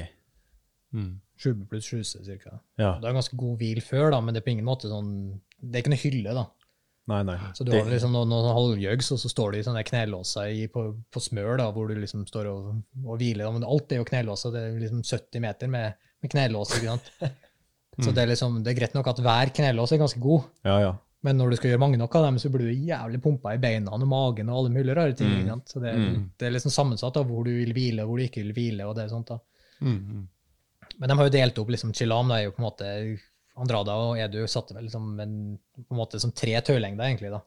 Mm. 0.98 1.12
7 1.40 1.68
pluss 1.70 1.92
7C 1.94 2.24
cirka. 2.26 2.58
Ja. 2.82 2.96
Det 3.00 3.06
er 3.06 3.16
ganske 3.16 3.38
god 3.38 3.62
hvil 3.62 3.82
før, 3.86 4.10
da, 4.16 4.24
men 4.24 4.34
det 4.34 4.42
er 4.42 4.48
på 4.48 4.54
ingen 4.56 4.68
måte 4.68 4.90
sånn 4.92 5.12
Det 5.60 5.78
er 5.78 5.84
ikke 5.84 5.94
noe 5.94 6.02
hylle, 6.02 6.34
da. 6.36 6.48
Nei, 7.10 7.24
nei. 7.26 7.38
Så 7.58 7.66
du 7.66 7.72
Det- 7.72 7.82
har 7.84 7.90
liksom 7.90 8.12
noen, 8.14 8.30
noen 8.30 8.54
halvjøgs, 8.54 9.12
og 9.16 9.20
så 9.20 9.30
står 9.32 9.52
du 9.52 9.58
i 9.60 9.64
sånne 9.66 9.84
knelåser 9.88 10.52
i, 10.54 10.68
på, 10.70 10.84
på 11.12 11.20
smør, 11.26 11.58
da, 11.58 11.72
hvor 11.74 11.88
du 11.90 11.96
liksom 11.98 12.26
står 12.30 12.46
og, 12.52 12.84
og 13.06 13.18
hviler. 13.18 13.52
Men 13.56 13.66
alt 13.66 13.92
er 13.92 14.04
jo 14.04 14.06
knelåser. 14.06 14.54
Det 14.54 14.62
er 14.68 14.80
liksom 14.84 15.02
70 15.04 15.42
meter 15.42 15.68
med, 15.74 15.94
med 16.22 16.32
knelås. 16.32 16.76
ikke 16.78 16.94
sant? 16.94 17.12
Så 18.00 18.14
det 18.16 18.22
er 18.24 18.30
liksom, 18.32 18.62
det 18.64 18.72
er 18.72 18.80
greit 18.80 18.94
nok 18.96 19.08
at 19.12 19.18
hver 19.26 19.50
knelås 19.58 19.92
er 19.92 19.98
ganske 20.00 20.22
god, 20.24 20.46
Ja, 20.64 20.78
ja. 20.80 20.92
men 21.26 21.36
når 21.36 21.50
du 21.50 21.56
skal 21.58 21.72
gjøre 21.74 21.82
mange 21.84 21.98
nok 22.00 22.14
av 22.16 22.24
dem, 22.30 22.38
så 22.40 22.48
blir 22.54 22.70
du 22.70 22.86
jævlig 22.88 23.20
pumpa 23.26 23.52
i 23.58 23.58
beina 23.60 23.92
og 23.92 24.06
magen 24.08 24.48
og 24.54 24.60
alle 24.62 24.70
mulige 24.72 24.96
rare 24.96 25.14
ting. 25.20 25.28
Mm. 25.28 25.40
ikke 25.42 25.50
sant? 25.56 25.68
Så 25.74 25.82
det, 25.84 25.96
Mm. 25.98 26.30
det 26.40 26.48
er 26.48 26.54
liksom 26.56 26.72
sammensatt 26.72 27.18
av 27.20 27.26
hvor 27.28 27.44
du 27.44 27.52
vil 27.52 27.74
hvile, 27.74 28.04
og 28.06 28.08
hvor 28.14 28.18
du 28.22 28.24
ikke 28.30 28.44
vil 28.46 28.54
hvile. 28.56 28.86
og 28.88 28.96
det 28.96 29.04
er 29.04 29.10
sånt 29.12 29.28
da. 29.34 29.40
Mm. 29.82 29.98
Mm. 30.00 30.28
Men 31.00 31.10
de 31.10 31.16
har 31.18 31.26
jo 31.28 31.36
delt 31.36 31.60
opp 31.60 31.70
liksom 31.70 31.92
Chilam, 31.94 32.28
det 32.30 32.38
er 32.38 32.44
jo 32.46 32.52
på 32.52 32.60
en 32.64 32.70
måte 32.70 33.20
Andrada 33.60 33.96
og 34.00 34.18
Edu 34.22 34.42
satte 34.48 34.74
vel 34.76 34.86
liksom 34.88 35.20
en, 35.20 35.34
på 35.76 35.92
en 35.94 36.00
måte 36.00 36.20
som 36.22 36.32
tre 36.32 36.54
tøylengder, 36.62 37.06
egentlig. 37.10 37.32
da. 37.34 37.42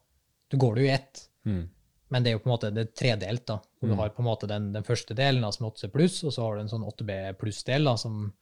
Du 0.53 0.57
går 0.61 0.75
det 0.77 0.83
jo 0.85 0.89
i 0.91 0.95
ett, 0.95 1.29
Mm. 1.45 1.63
men 2.11 2.23
det 2.23 2.31
er 2.31 2.37
jo 2.37 2.43
på 2.45 2.47
en 2.51 2.53
måte 2.55 2.69
det 2.75 2.95
tredelt. 2.95 3.47
da. 3.47 3.57
Du 3.81 3.95
har 3.99 4.11
på 4.15 4.21
en 4.23 4.29
måte 4.29 4.47
den, 4.47 4.73
den 4.73 4.85
første 4.85 5.15
delen 5.17 5.43
da, 5.43 5.51
som 5.51 5.67
er 5.67 5.71
8C 5.73 5.89
pluss, 5.91 6.23
og 6.25 6.33
så 6.33 6.43
har 6.45 6.55
du 6.57 6.61
en 6.63 6.69
sånn 6.69 6.85
8B 6.87 7.17
pluss-del 7.41 7.85
da, 7.89 7.97
som 7.97 8.33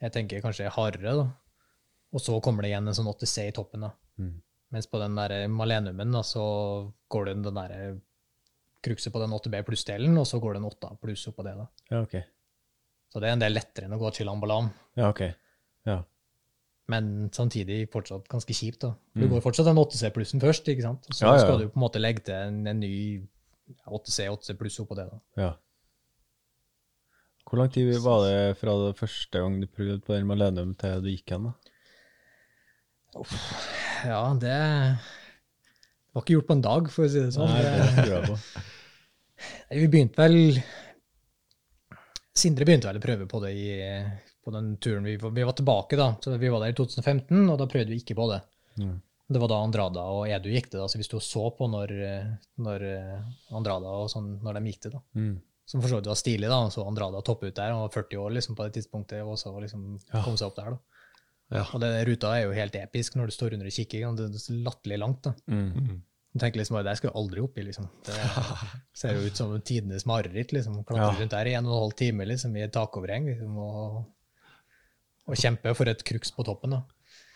jeg 0.00 0.12
tenker 0.12 0.40
kanskje 0.44 0.66
er 0.68 0.70
hardere. 0.76 1.14
da. 1.16 1.28
Og 2.12 2.20
så 2.20 2.36
kommer 2.40 2.62
det 2.62 2.70
igjen 2.70 2.86
en 2.88 2.94
sånn 2.94 3.08
8C 3.10 3.48
i 3.48 3.52
toppen. 3.56 3.80
da. 3.80 3.90
Mm. 4.18 4.36
Mens 4.70 4.86
på 4.86 5.00
den 5.00 5.14
der 5.16 5.48
Malenumen 5.48 6.12
da, 6.12 6.20
så 6.22 6.92
går 7.08 7.24
det 7.24 7.42
den 7.42 7.54
der 7.54 8.00
krukset 8.84 9.12
på 9.12 9.18
den 9.24 9.32
8B 9.34 9.62
pluss-delen, 9.66 10.16
og 10.20 10.26
så 10.28 10.38
går 10.40 10.54
det 10.54 10.60
en 10.62 10.70
8A 10.70 10.96
pluss 11.00 11.26
oppå 11.32 11.42
det. 11.44 11.56
da. 11.56 11.66
Ja, 11.90 12.02
ok. 12.04 12.14
Så 13.10 13.20
det 13.20 13.28
er 13.30 13.32
en 13.32 13.42
del 13.42 13.54
lettere 13.56 13.88
enn 13.88 13.96
å 13.96 13.98
gå 13.98 14.12
Chilam 14.14 14.38
Balam. 14.40 14.68
Ja, 14.94 15.08
ok. 15.10 15.22
Ja. 15.88 16.02
Men 16.88 17.28
samtidig 17.36 17.82
fortsatt 17.92 18.28
ganske 18.32 18.54
kjipt. 18.56 18.80
da. 18.86 18.94
Du 19.14 19.22
Du 19.26 19.28
går 19.34 19.42
fortsatt 19.44 19.66
den 19.68 19.76
8C 19.80 20.10
plussen 20.14 20.40
først, 20.40 20.68
ikke 20.72 20.82
sant? 20.86 21.04
Så 21.12 21.24
Mm. 21.24 21.28
Ja, 21.28 21.34
ja, 21.36 21.40
skal 21.44 21.58
du 21.58 21.68
på 21.68 21.76
en 21.76 21.84
måte 21.84 22.00
legge 22.00 22.24
til 22.24 22.34
en, 22.34 22.66
en 22.66 22.80
ny 22.80 23.22
8C, 23.86 24.28
8C 24.32 24.56
pluss 24.56 24.78
oppå 24.80 24.96
det. 24.96 25.08
da. 25.10 25.18
Ja. 25.42 25.52
Hvor 27.48 27.58
lang 27.62 27.70
tid 27.72 27.92
var 28.04 28.24
det 28.26 28.56
fra 28.60 28.74
det 28.86 28.96
første 28.98 29.38
gang 29.40 29.60
du 29.60 29.66
prøvde 29.66 30.00
på 30.04 30.12
den 30.14 30.26
Malenum 30.28 30.74
til 30.76 31.00
du 31.02 31.08
gikk 31.08 31.30
hen? 31.32 31.44
da? 31.48 31.52
Ja, 34.04 34.18
det 34.36 34.56
var 36.12 36.22
ikke 36.22 36.34
gjort 36.36 36.46
på 36.50 36.56
en 36.58 36.64
dag, 36.66 36.90
for 36.92 37.04
å 37.06 37.08
si 37.12 37.20
det 37.22 37.32
sånn. 37.34 37.48
Nei, 37.48 37.62
det 37.64 38.04
tror 38.04 38.14
jeg 38.18 38.28
på. 38.28 38.36
Vi 39.80 39.86
begynte 39.88 40.20
vel 40.24 40.36
Sindre 42.38 42.66
begynte 42.68 42.86
vel 42.86 43.00
å 43.00 43.02
prøve 43.02 43.26
på 43.30 43.40
det 43.42 43.50
i, 43.58 43.68
på 44.48 44.54
den 44.56 44.72
turen 44.82 45.04
vi, 45.06 45.16
vi 45.20 45.44
var 45.44 45.52
tilbake, 45.58 45.98
da. 46.00 46.08
Så 46.24 46.34
Vi 46.40 46.48
var 46.52 46.64
der 46.64 46.72
i 46.72 46.78
2015, 46.78 47.44
og 47.52 47.58
da 47.60 47.66
prøvde 47.70 47.92
vi 47.92 48.00
ikke 48.02 48.16
på 48.18 48.26
det. 48.32 48.40
Mm. 48.80 48.96
Det 49.28 49.40
var 49.42 49.50
da 49.52 49.58
Andrada 49.60 50.02
og 50.08 50.22
Edu 50.32 50.48
gikk 50.48 50.70
det, 50.72 50.78
da, 50.80 50.86
så 50.88 50.96
vi 50.96 51.04
sto 51.04 51.18
og 51.20 51.24
så 51.26 51.42
på 51.58 51.66
når, 51.68 51.90
når 52.64 52.84
eh, 52.88 53.18
Andrada 53.58 53.90
og 54.00 54.08
sånn, 54.08 54.38
når 54.40 54.56
de 54.56 54.70
gikk 54.72 54.86
det. 54.86 54.92
da. 54.96 55.02
Mm. 55.20 55.34
Som 55.68 55.82
for 55.84 55.92
så 55.92 55.98
vidt 56.00 56.08
var 56.08 56.16
stilig, 56.16 56.48
da. 56.48 56.62
Så 56.72 56.80
Andrada 56.88 57.20
toppe 57.20 57.50
ut 57.50 57.56
der. 57.58 57.74
Han 57.76 57.82
var 57.84 57.92
40 57.92 58.22
år 58.24 58.32
liksom, 58.38 58.56
på 58.56 58.64
det 58.64 58.78
tidspunktet, 58.78 59.20
og 59.20 59.36
så 59.36 59.52
liksom 59.60 59.82
kom 60.24 60.38
seg 60.40 60.48
opp 60.48 60.56
der. 60.56 60.78
da. 60.78 61.04
Ja. 61.58 61.66
Og 61.76 61.80
den 61.84 61.94
ruta 62.08 62.30
er 62.38 62.46
jo 62.46 62.56
helt 62.56 62.74
episk 62.80 63.14
når 63.20 63.28
du 63.28 63.36
står 63.36 63.54
under 63.58 63.68
og 63.68 63.76
kikker. 63.76 64.08
Det 64.16 64.30
er 64.30 64.40
så 64.40 64.56
latterlig 64.64 64.98
langt. 65.04 65.20
da. 65.28 65.34
Mm. 65.52 65.68
Mm. 65.76 65.98
Du 66.32 66.40
tenker 66.40 66.60
liksom, 66.60 66.76
Det 66.84 66.96
skal 66.96 67.12
du 67.12 67.18
aldri 67.20 67.40
opp 67.44 67.56
i. 67.60 67.62
liksom. 67.68 67.86
Det 68.08 68.16
ser 69.00 69.14
jo 69.16 69.28
ut 69.28 69.36
som 69.36 69.54
tidenes 69.60 70.04
mareritt. 70.08 70.52
liksom. 70.56 70.80
Klatre 70.88 71.04
Ja. 71.12 71.20
rundt 71.20 71.36
der 71.36 71.52
i 71.52 71.54
en 71.60 71.66
og 71.68 71.72
en 71.76 71.82
halv 71.84 71.96
time 72.00 72.24
liksom, 72.32 72.56
i 72.56 72.64
et 72.64 72.72
takoverheng 72.72 73.28
liksom, 73.28 73.56
og, 73.60 74.04
og 75.28 75.36
kjempe 75.36 75.74
for 75.76 75.90
et 75.90 76.02
kruks 76.08 76.32
på 76.34 76.44
toppen. 76.46 76.72
da. 76.76 76.82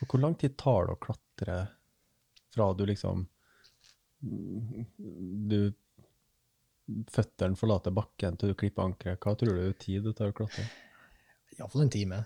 Og 0.02 0.08
hvor 0.08 0.22
lang 0.22 0.34
tid 0.40 0.56
tar 0.60 0.88
det 0.88 0.96
å 0.96 1.00
klatre 1.02 1.56
fra 2.52 2.72
du 2.76 2.84
liksom 2.88 3.26
Du 4.22 5.72
Føttene 7.10 7.56
forlater 7.56 7.94
bakken 7.94 8.36
til 8.36 8.50
du 8.50 8.56
klipper 8.58 8.84
ankeret. 8.84 9.20
Hva 9.22 9.32
tror 9.38 9.54
du 9.54 9.60
er 9.62 9.76
tid 9.80 10.02
det 10.04 10.12
tar 10.18 10.32
å 10.32 10.36
klatre? 10.36 10.64
Iallfall 11.56 11.84
en 11.86 11.92
time. 11.94 12.18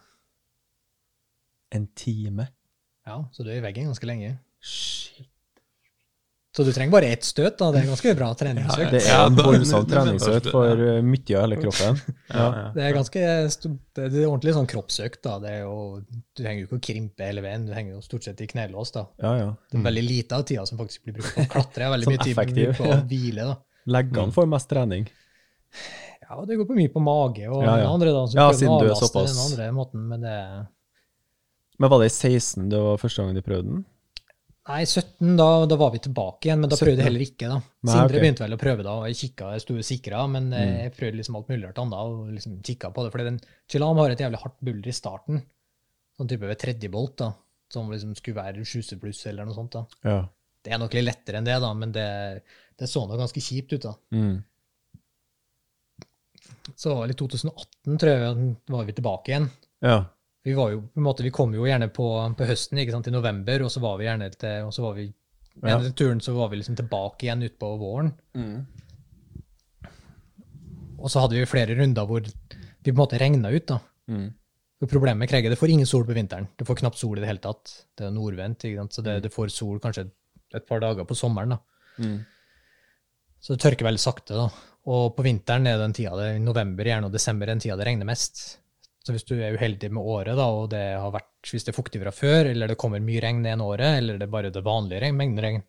En 1.76 1.86
time? 1.94 2.48
Ja, 3.06 3.20
Så 3.32 3.44
du 3.44 3.51
er 3.52 3.60
i 3.60 3.64
veggen 3.64 3.90
ganske 3.93 4.09
lenge. 4.09 4.32
Shit. 4.64 5.28
Så 6.56 6.64
du 6.64 6.70
trenger 6.72 6.92
bare 6.94 7.10
ett 7.12 7.24
støt. 7.28 7.58
da. 7.60 7.66
Det 7.74 7.82
er 7.82 7.88
ganske 7.90 8.12
bra 8.16 8.30
treningsøkt. 8.40 8.90
Det 8.94 9.02
er 9.04 9.26
en 9.26 9.34
voldsom 9.36 9.82
treningsøkt 9.90 10.46
for 10.54 10.80
mye 11.04 11.34
av 11.36 11.42
hele 11.44 11.58
kroppen. 11.60 11.98
Ja, 12.32 12.46
ja. 12.46 12.62
Det 12.72 12.82
er 12.86 12.94
ganske 12.96 13.20
det 13.20 14.06
er 14.06 14.24
ordentlig 14.30 14.54
sånn 14.56 14.68
kroppsøkt. 14.70 15.20
da. 15.26 15.34
Det 15.42 15.50
er 15.52 15.60
jo, 15.66 15.74
du 16.36 16.42
henger 16.46 16.62
jo 16.62 16.68
ikke 16.70 16.78
å 16.80 16.84
krimpe 16.88 17.28
hele 17.28 17.44
veien, 17.44 17.66
du 17.68 17.74
henger 17.76 17.98
jo 17.98 18.00
stort 18.06 18.24
sett 18.24 18.40
i 18.40 18.48
knelås. 18.48 18.94
da. 18.96 19.04
Ja, 19.20 19.34
ja. 19.36 19.50
Det 19.70 19.78
er 19.82 19.84
veldig 19.90 20.04
lite 20.08 20.38
av 20.40 20.46
tida 20.48 20.64
som 20.66 20.80
faktisk 20.80 21.04
blir 21.04 21.18
brukt 21.18 21.34
på 21.36 21.44
å 21.44 21.50
klatre. 21.58 21.84
Er 21.84 21.92
veldig 21.92 22.08
Sånn 22.08 22.16
mye 22.16 22.24
tid 22.24 22.36
brukt 22.40 22.80
på 22.80 22.88
å 22.88 22.96
hvile. 23.12 23.48
da. 23.52 23.56
Leggene 23.98 24.32
får 24.34 24.48
mest 24.50 24.68
trening. 24.72 25.04
Ja, 26.26 26.40
det 26.48 26.56
går 26.58 26.66
på 26.72 26.74
mye 26.78 26.90
på 26.90 27.02
mage 27.04 27.44
og 27.52 27.60
Ja, 27.62 27.76
ja. 27.76 27.82
den 27.84 27.92
andre, 27.92 28.14
da. 28.16 28.24
Så 28.32 28.40
Ja, 28.40 28.48
siden 28.56 28.80
du 28.80 28.88
er 28.88 28.96
såpass- 28.98 29.36
Den 29.36 29.44
andre 29.44 29.68
måten, 29.76 30.08
men 30.08 30.24
det 30.24 30.38
Men 31.78 31.90
var 31.92 32.00
det 32.00 32.08
i 32.08 32.16
16 32.16 32.70
det 32.72 32.80
var 32.80 32.96
første 32.96 33.22
gang 33.22 33.36
du 33.36 33.42
prøvde 33.44 33.68
den? 33.68 33.84
Nei, 34.66 34.80
17, 34.82 35.36
da, 35.38 35.47
da 35.70 35.76
var 35.78 35.93
vi 35.94 36.01
tilbake 36.02 36.48
igjen, 36.48 36.59
men 36.59 36.70
da 36.72 36.74
17, 36.74 36.82
prøvde 36.82 37.02
jeg 37.02 37.06
heller 37.06 37.22
ikke, 37.22 37.48
da. 37.52 37.59
Nei, 37.60 37.93
Sindre 37.93 38.06
okay. 38.09 38.22
begynte 38.24 38.43
vel 38.43 38.56
å 38.56 38.59
prøve 38.59 38.82
da, 38.86 38.94
og 38.98 39.05
jeg 39.06 39.18
kikka, 39.20 39.51
jeg 39.55 39.62
sto 39.62 39.76
og 39.78 39.86
sikra, 39.86 40.24
men 40.32 40.48
eh, 40.51 40.64
Mm. 40.66 40.78
jeg 40.82 40.94
prøvde 40.97 41.20
liksom 41.20 41.36
alt 41.38 41.52
mulig 41.52 41.68
annet, 41.70 41.94
og 42.01 42.32
liksom 42.34 42.56
kikka 42.66 42.90
på 42.97 43.05
det, 43.05 43.12
fordi 43.14 43.26
den 43.28 43.38
Chilam 43.70 44.01
har 44.02 44.10
et 44.10 44.24
jævlig 44.24 44.40
hardt 44.43 44.56
bulder 44.66 44.90
i 44.90 44.97
starten, 44.97 45.38
sånn 46.18 46.30
type 46.32 46.51
ved 46.51 46.59
tredje 46.59 46.90
bolt, 46.90 47.14
da, 47.22 47.30
som 47.70 47.93
liksom 47.94 48.16
skulle 48.18 48.40
være 48.43 48.66
sjuse 48.66 48.98
pluss 48.98 49.22
eller 49.30 49.47
noe 49.47 49.55
sånt, 49.55 49.78
da. 49.78 49.84
Ja. 50.02 50.18
Det 50.66 50.74
er 50.74 50.82
nok 50.82 50.98
litt 50.98 51.06
lettere 51.06 51.38
enn 51.38 51.47
det, 51.47 51.60
da, 51.62 51.70
men 51.78 51.94
det, 51.94 52.09
det 52.74 52.90
så 52.90 53.05
nå 53.06 53.14
ganske 53.20 53.38
kjipt 53.38 53.76
ut, 53.76 53.86
da. 53.86 53.94
Mm. 54.10 54.43
Så 56.74 56.90
var 56.90 57.05
vel 57.05 57.14
i 57.14 57.18
2018, 57.22 57.98
tror 58.02 58.10
jeg, 58.10 58.52
var 58.74 58.86
vi 58.88 58.94
tilbake 58.98 59.30
igjen. 59.30 59.48
Ja. 59.86 60.01
Vi, 60.47 60.55
var 60.55 60.70
jo, 60.70 60.81
på 60.94 61.01
en 61.01 61.06
måte, 61.09 61.24
vi 61.27 61.32
kom 61.35 61.55
jo 61.56 61.64
gjerne 61.66 61.89
på, 61.90 62.06
på 62.39 62.47
høsten, 62.47 62.78
ikke 62.78 62.94
sant, 62.94 63.09
i 63.10 63.14
november, 63.14 63.64
og 63.66 63.70
så 63.74 63.81
var 63.82 63.97
vi 63.98 64.06
gjerne 64.06 64.28
til, 64.39 64.68
og 64.68 64.74
så 64.77 64.85
var 64.85 64.94
vi, 65.01 65.09
Ja. 65.66 65.78
turen 65.97 66.20
så 66.23 66.35
var 66.36 66.51
vi 66.52 66.60
liksom 66.60 66.77
tilbake 66.78 67.27
igjen 67.27 67.43
utpå 67.48 67.70
våren. 67.81 68.12
Mm. 68.36 68.60
Og 71.01 71.10
så 71.12 71.23
hadde 71.23 71.36
vi 71.39 71.48
flere 71.48 71.74
runder 71.78 72.06
hvor 72.09 72.23
vi 72.24 72.32
på 72.86 72.93
en 72.94 73.01
måte 73.01 73.18
regna 73.20 73.51
ut. 73.52 73.66
da. 73.68 73.81
Mm. 74.09 74.28
For 74.78 74.90
Problemet 74.93 75.18
med 75.23 75.31
Kregget 75.31 75.51
det 75.52 75.59
får 75.59 75.73
ingen 75.73 75.89
sol 75.89 76.05
på 76.06 76.14
vinteren. 76.16 76.47
Det 76.56 76.66
får 76.68 76.78
knapt 76.82 76.98
sol 77.01 77.16
i 77.18 77.23
det 77.24 77.31
hele 77.31 77.43
tatt. 77.43 77.73
Det 77.97 78.06
er 78.06 78.14
nordvendt, 78.14 78.62
så 78.93 79.02
det, 79.02 79.23
det 79.24 79.32
får 79.32 79.51
sol 79.52 79.81
kanskje 79.81 80.06
et 80.55 80.66
par 80.68 80.81
dager 80.81 81.05
på 81.09 81.16
sommeren. 81.16 81.56
da. 81.56 81.59
Mm. 81.98 82.18
Så 83.40 83.55
det 83.56 83.62
tørker 83.64 83.89
veldig 83.89 84.02
sakte. 84.02 84.36
da. 84.36 84.47
Og 84.86 85.16
på 85.16 85.24
vinteren 85.27 85.66
er 85.66 85.81
den 85.81 85.93
tida 85.97 86.14
det, 86.20 86.36
i 86.36 86.44
november 86.44 86.85
gjerne 86.86 87.09
og 87.09 87.12
desember 87.16 87.47
den 87.51 87.60
tida 87.60 87.77
det 87.81 87.86
regner 87.89 88.06
mest. 88.09 88.59
Så 89.06 89.14
hvis 89.14 89.26
du 89.28 89.36
er 89.38 89.54
uheldig 89.54 89.92
med 89.94 90.02
året, 90.02 90.34
da, 90.34 90.48
og 90.50 90.64
det 90.72 90.82
har 90.98 91.12
vært, 91.14 91.28
hvis 91.46 91.62
det 91.62 91.70
er 91.70 91.76
fuktig 91.76 92.00
fra 92.02 92.10
før, 92.10 92.48
eller 92.50 92.72
det 92.72 92.78
kommer 92.80 93.02
mye 93.04 93.20
regn 93.22 93.44
det 93.44 93.52
ene 93.54 93.66
året, 93.68 94.00
eller 94.00 94.18
det 94.18 94.26
er 94.26 94.32
bare 94.32 94.50
det 94.50 94.64
vanlige 94.66 95.04
regn, 95.04 95.14
mengden 95.14 95.44
regn, 95.44 95.62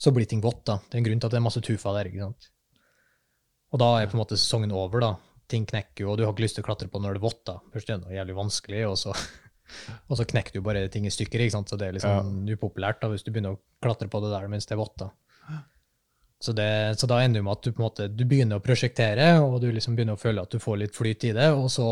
så 0.00 0.14
blir 0.16 0.24
ting 0.30 0.40
vått. 0.40 0.62
da. 0.64 0.78
Det 0.80 0.96
er 0.96 1.02
en 1.02 1.08
grunn 1.10 1.20
til 1.20 1.28
at 1.28 1.34
det 1.34 1.40
er 1.42 1.44
masse 1.44 1.60
tufa 1.66 1.92
der. 1.98 2.08
ikke 2.08 2.22
sant? 2.24 2.48
Og 3.68 3.82
da 3.82 3.90
er 3.98 4.08
på 4.08 4.16
en 4.16 4.22
måte 4.22 4.38
sesongen 4.40 4.72
over. 4.72 5.04
da. 5.04 5.12
Ting 5.52 5.68
knekker 5.68 6.06
jo, 6.06 6.14
og 6.14 6.16
du 6.16 6.24
har 6.24 6.32
ikke 6.32 6.46
lyst 6.46 6.56
til 6.56 6.64
å 6.64 6.68
klatre 6.70 6.88
på 6.88 7.02
når 7.04 7.18
det 7.18 7.20
er 7.20 7.26
vått. 7.26 7.44
da. 7.50 7.58
Først 7.74 7.90
er 7.90 7.98
det 7.98 8.06
noe 8.06 8.16
jævlig 8.16 8.40
vanskelig, 8.40 8.82
og 8.88 8.96
så, 8.96 9.12
og 10.08 10.16
så 10.16 10.28
knekker 10.32 10.56
du 10.56 10.64
bare 10.64 10.88
ting 10.88 11.04
i 11.04 11.12
stykker. 11.12 11.44
ikke 11.44 11.58
sant? 11.58 11.68
Så 11.68 11.76
det 11.76 11.90
er 11.90 11.98
liksom 11.98 12.48
upopulært 12.48 13.04
da, 13.04 13.12
hvis 13.12 13.28
du 13.28 13.32
begynner 13.34 13.58
å 13.58 13.62
klatre 13.84 14.08
på 14.08 14.24
det 14.24 14.32
der 14.32 14.48
mens 14.48 14.64
det 14.64 14.78
er 14.78 14.80
vått. 14.80 14.96
da. 15.04 15.12
Så, 16.40 16.54
det, 16.56 16.96
så 16.96 17.08
da 17.10 17.18
ender 17.20 17.42
du 17.42 17.44
med 17.44 17.58
at 17.58 17.64
du 17.66 17.72
på 17.74 17.82
en 17.82 17.88
måte, 17.90 18.08
du 18.08 18.22
begynner 18.24 18.56
å 18.56 18.64
prosjektere, 18.64 19.34
og 19.42 19.58
du 19.60 19.68
liksom 19.74 19.98
begynner 19.98 20.16
å 20.16 20.22
føle 20.22 20.40
at 20.40 20.54
du 20.54 20.62
får 20.62 20.80
litt 20.84 20.96
flyt 20.96 21.28
i 21.28 21.34
det, 21.36 21.50
og 21.52 21.66
så 21.74 21.88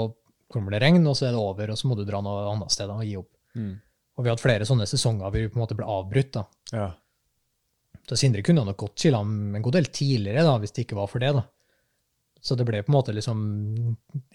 kommer 0.53 0.75
det 0.75 0.83
regn, 0.85 1.07
og 1.07 1.17
så 1.19 1.29
er 1.29 1.35
det 1.35 1.43
over, 1.43 1.73
og 1.73 1.81
så 1.81 1.91
må 1.91 1.97
du 1.99 2.05
dra 2.07 2.21
noe 2.25 2.47
annet 2.53 2.75
sted 2.75 2.93
og 2.93 3.03
gi 3.05 3.17
opp. 3.19 3.33
Mm. 3.57 3.75
Og 4.17 4.25
vi 4.25 4.33
hatt 4.33 4.43
flere 4.43 4.69
sånne 4.69 4.87
sesonger 4.89 5.27
hvor 5.27 5.37
vi 5.37 5.51
på 5.51 5.59
en 5.59 5.65
måte 5.65 5.77
ble 5.79 5.89
avbrutt. 5.91 6.33
da. 6.39 6.47
Ja. 6.73 6.87
Så 8.07 8.17
Sindre 8.21 8.45
kunne 8.47 8.65
nok 8.65 8.79
gått 8.79 9.03
chilla 9.03 9.21
en 9.21 9.63
god 9.63 9.77
del 9.77 9.91
tidligere, 9.91 10.45
da, 10.47 10.57
hvis 10.63 10.73
det 10.73 10.87
ikke 10.87 10.99
var 10.99 11.11
for 11.11 11.23
det. 11.23 11.33
da. 11.37 11.45
Så 12.47 12.55
det 12.55 12.67
ble 12.69 12.83
på 12.85 12.93
en 12.93 12.95
måte 12.95 13.15
liksom 13.17 13.41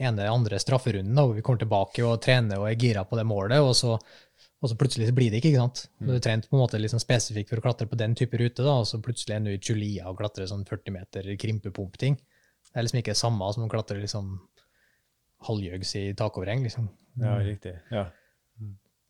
ene 0.04 0.28
andre 0.28 0.60
strafferunden 0.60 1.16
da, 1.16 1.24
hvor 1.24 1.38
vi 1.38 1.44
kommer 1.46 1.62
tilbake 1.62 2.04
og 2.04 2.20
trener 2.24 2.60
og 2.60 2.68
er 2.68 2.80
gira 2.82 3.06
på 3.08 3.16
det 3.16 3.24
målet, 3.30 3.64
og 3.64 3.72
så, 3.78 3.94
og 3.96 4.68
så 4.70 4.76
plutselig 4.76 5.08
så 5.08 5.16
blir 5.16 5.32
det 5.32 5.40
ikke. 5.40 5.54
ikke 5.54 5.64
sant? 5.64 5.86
Du 6.02 6.10
trente 6.10 6.26
trent 6.26 6.50
på 6.50 6.58
en 6.58 6.64
måte 6.66 6.82
liksom 6.82 7.00
spesifikt 7.00 7.54
for 7.54 7.62
å 7.62 7.66
klatre 7.66 7.88
på 7.88 8.00
den 8.00 8.18
type 8.20 8.36
rute, 8.42 8.66
da, 8.66 8.82
og 8.82 8.90
så 8.90 9.00
plutselig 9.04 9.38
er 9.38 9.46
du 9.46 9.54
i 9.54 9.62
Julia 9.62 10.10
og 10.12 10.20
klatrer 10.20 10.50
sånn 10.50 10.68
40 10.68 10.98
meter 10.98 11.32
krimpepump-ting. 11.40 12.20
Det 12.20 12.76
er 12.76 12.88
liksom 12.88 13.00
ikke 13.00 13.16
det 13.16 13.22
samme 13.22 13.48
som 13.56 13.68
å 13.68 13.72
klatre 13.72 14.02
liksom 14.02 14.36
halvjøgs 15.48 15.96
i 16.00 16.04
takovereng. 16.18 16.64
liksom. 16.64 16.90
ja, 17.22 17.36
riktig. 17.44 17.76
Ja. 17.92 18.08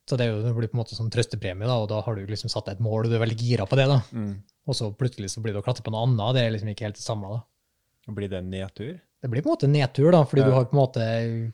Så 0.09 0.17
det, 0.17 0.25
er 0.25 0.31
jo, 0.33 0.41
det 0.43 0.51
blir 0.57 0.67
på 0.71 0.75
en 0.75 0.81
måte 0.81 0.95
som 0.97 1.09
trøstepremie, 1.13 1.67
da, 1.69 1.75
og 1.79 1.87
da 1.91 2.01
har 2.03 2.15
du 2.17 2.25
liksom 2.27 2.49
satt 2.51 2.65
deg 2.67 2.79
et 2.79 2.83
mål, 2.83 3.05
og 3.05 3.11
du 3.11 3.15
er 3.15 3.21
veldig 3.23 3.37
gira 3.39 3.67
på 3.69 3.77
det. 3.79 3.85
da. 3.87 3.99
Mm. 4.11 4.33
Og 4.67 4.75
så 4.75 4.89
plutselig 4.97 5.29
så 5.31 5.43
blir 5.43 5.53
det 5.55 5.61
å 5.61 5.65
klatre 5.65 5.85
på 5.85 5.93
noe 5.93 6.03
annet, 6.07 6.33
det 6.35 6.43
er 6.43 6.51
liksom 6.55 6.71
ikke 6.73 6.87
helt 6.89 6.97
det 6.99 7.05
samme. 7.05 7.29
da. 7.31 8.11
Blir 8.17 8.27
det 8.31 8.39
en 8.41 8.49
nedtur? 8.51 8.97
Det 9.21 9.29
blir 9.29 9.43
på 9.45 9.51
en 9.51 9.55
måte 9.55 9.67
en 9.69 9.75
nedtur, 9.77 10.09
da, 10.11 10.23
fordi 10.25 10.41
Ja. 10.41 10.47
du 10.49 10.55
har 10.57 10.65
på 10.65 10.75
en 10.75 10.81
måte 10.81 11.53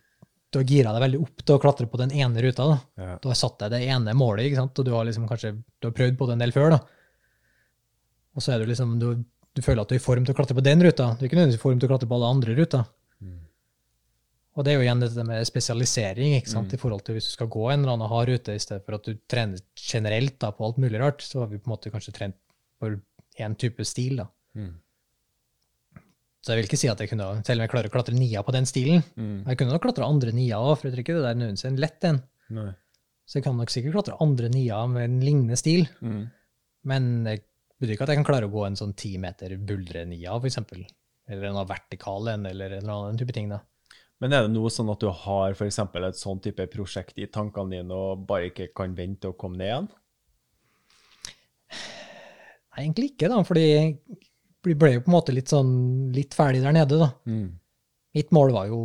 du 0.49 0.59
har 0.61 0.63
gira 0.63 0.93
deg 0.95 1.01
veldig 1.03 1.19
opp 1.21 1.41
til 1.43 1.57
å 1.57 1.59
klatre 1.61 1.85
på 1.91 1.97
den 1.99 2.11
ene 2.15 2.41
ruta. 2.41 2.65
da. 2.71 2.77
Ja. 3.03 3.17
Du 3.21 3.27
har 3.27 3.35
satt 3.35 3.59
deg 3.59 3.71
det 3.75 3.81
ene 3.91 4.13
målet, 4.15 4.47
ikke 4.47 4.61
sant? 4.63 4.79
og 4.79 4.85
du 4.87 4.91
har 4.95 5.03
liksom 5.05 5.27
kanskje 5.27 5.51
du 5.59 5.87
har 5.89 5.91
prøvd 5.91 6.17
på 6.17 6.25
det 6.29 6.33
en 6.37 6.39
del 6.45 6.51
før. 6.55 6.69
da. 6.71 6.79
Og 8.37 8.41
så 8.41 8.53
er 8.55 8.59
du 8.63 8.65
liksom, 8.71 8.97
du, 8.97 9.23
du 9.53 9.61
føler 9.61 9.81
at 9.83 9.89
du 9.91 9.95
er 9.97 9.99
i 9.99 10.05
form 10.07 10.23
til 10.25 10.33
å 10.33 10.37
klatre 10.37 10.55
på 10.55 10.63
den 10.63 10.81
ruta. 10.81 11.11
Du 11.17 11.25
er 11.25 11.27
ikke 11.29 11.35
nødvendigvis 11.35 11.59
i 11.59 11.65
form 11.65 11.79
til 11.81 11.89
å 11.89 11.91
klatre 11.91 12.07
på 12.09 12.15
alle 12.15 12.31
andre 12.31 12.55
ruter. 12.57 12.85
Og 14.57 14.65
det 14.65 14.71
er 14.73 14.79
jo 14.79 14.85
igjen 14.87 14.99
dette 15.03 15.23
med 15.27 15.45
spesialisering, 15.45 16.31
ikke 16.39 16.49
sant? 16.49 16.71
Mm. 16.71 16.73
i 16.73 16.81
forhold 16.81 17.03
til 17.05 17.13
hvis 17.17 17.27
du 17.29 17.33
skal 17.35 17.47
gå 17.53 17.67
en 17.69 17.83
eller 17.83 17.93
annen 17.93 18.09
hard 18.09 18.27
rute 18.31 18.55
i 18.57 18.61
stedet 18.63 18.81
for 18.87 18.97
at 18.97 19.05
du 19.05 19.13
trener 19.29 19.61
generelt 19.77 20.39
da, 20.41 20.49
på 20.51 20.65
alt 20.65 20.79
mulig 20.81 20.97
rart, 20.99 21.21
så 21.21 21.43
har 21.43 21.51
vi 21.51 21.59
på 21.61 21.69
en 21.69 21.75
måte 21.75 21.91
kanskje 21.93 22.13
trent 22.15 22.35
på 22.81 22.89
én 23.37 23.55
type 23.61 23.85
stil. 23.85 24.17
da. 24.23 24.25
Mm. 24.57 24.73
Så 26.41 26.53
jeg 26.53 26.61
vil 26.61 26.67
ikke 26.69 26.79
si 26.79 26.87
at 26.89 26.99
jeg 27.03 27.09
kunne, 27.11 27.27
selv 27.45 27.59
om 27.59 27.65
jeg 27.65 27.71
klarer 27.73 27.89
å 27.89 27.93
klatre 27.93 28.15
nia 28.17 28.41
på 28.45 28.53
den 28.55 28.65
stilen, 28.69 29.03
Mm. 29.17 29.45
jeg 29.45 29.57
kunne 29.57 29.73
nok 29.73 29.81
klatre 29.83 30.05
andre 30.07 30.31
nia 30.31 30.57
òg, 30.57 30.77
for 30.77 30.87
jeg 30.87 30.93
tror 30.95 31.03
ikke 31.03 31.15
det 31.17 31.25
der 31.27 31.35
nødvendigvis 31.35 31.65
er 31.65 31.69
en 31.73 31.81
lett 31.83 32.03
en. 32.09 32.19
Nei. 32.49 32.71
Så 33.27 33.35
jeg 33.37 33.43
kan 33.43 33.57
nok 33.57 33.69
sikkert 33.69 33.93
klatre 33.97 34.17
andre 34.23 34.49
nia 34.49 34.85
med 34.87 35.03
en 35.03 35.19
lignende 35.21 35.57
stil, 35.57 35.87
Mm. 36.01 36.29
men 36.85 37.23
det 37.25 37.43
betyr 37.79 37.93
ikke 37.97 38.03
at 38.03 38.09
jeg 38.09 38.23
kan 38.23 38.29
klare 38.33 38.47
å 38.47 38.51
gå 38.51 38.65
en 38.65 38.75
sånn 38.75 38.95
ti 38.95 39.17
meter 39.17 39.49
buldre-nia, 39.57 40.39
eksempel. 40.41 40.85
Eller 41.27 41.49
en 41.49 41.67
vertikal 41.67 42.27
en, 42.29 42.45
eller 42.45 42.71
en 42.77 42.83
eller 42.83 42.93
annen 42.93 43.17
type 43.17 43.33
ting. 43.33 43.49
da. 43.49 43.59
Men 44.23 44.33
er 44.33 44.47
det 44.47 44.53
noe 44.53 44.71
sånn 44.73 44.89
at 44.89 45.03
du 45.03 45.11
har 45.13 45.53
eksempel 45.65 46.07
et 46.07 46.17
sånn 46.17 46.39
type 46.41 46.65
prosjekt 46.73 47.19
i 47.21 47.27
tankene 47.29 47.77
dine 47.77 47.93
og 47.93 48.23
bare 48.29 48.49
ikke 48.49 48.71
kan 48.75 48.95
vente 48.97 49.29
å 49.29 49.37
komme 49.37 49.59
ned 49.59 49.69
igjen? 49.69 49.89
Nei, 51.69 52.83
egentlig 52.83 53.11
ikke, 53.13 53.29
da, 53.29 53.43
fordi 53.45 53.67
vi 54.67 54.75
ble 54.77 54.95
jo 54.95 55.03
på 55.05 55.11
en 55.11 55.17
måte 55.17 55.35
litt 55.35 55.53
sånn 55.53 55.71
litt 56.15 56.33
ferdig 56.37 56.63
der 56.65 56.75
nede, 56.75 56.99
da. 57.01 57.11
Mm. 57.29 57.47
Mitt 58.17 58.33
mål 58.35 58.55
var 58.55 58.69
jo 58.71 58.81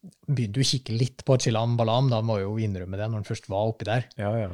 Begynte 0.00 0.62
jo 0.62 0.64
å 0.64 0.68
kikke 0.70 0.94
litt 0.96 1.22
på 1.28 1.34
Chilam 1.44 1.74
Balam, 1.76 2.06
da 2.08 2.22
må 2.24 2.38
jeg 2.38 2.46
jo 2.46 2.54
innrømme 2.64 2.96
det, 2.96 3.04
når 3.04 3.20
han 3.20 3.26
først 3.28 3.50
var 3.52 3.68
oppi 3.68 3.84
der. 3.84 4.06
Ja, 4.16 4.30
ja. 4.32 4.46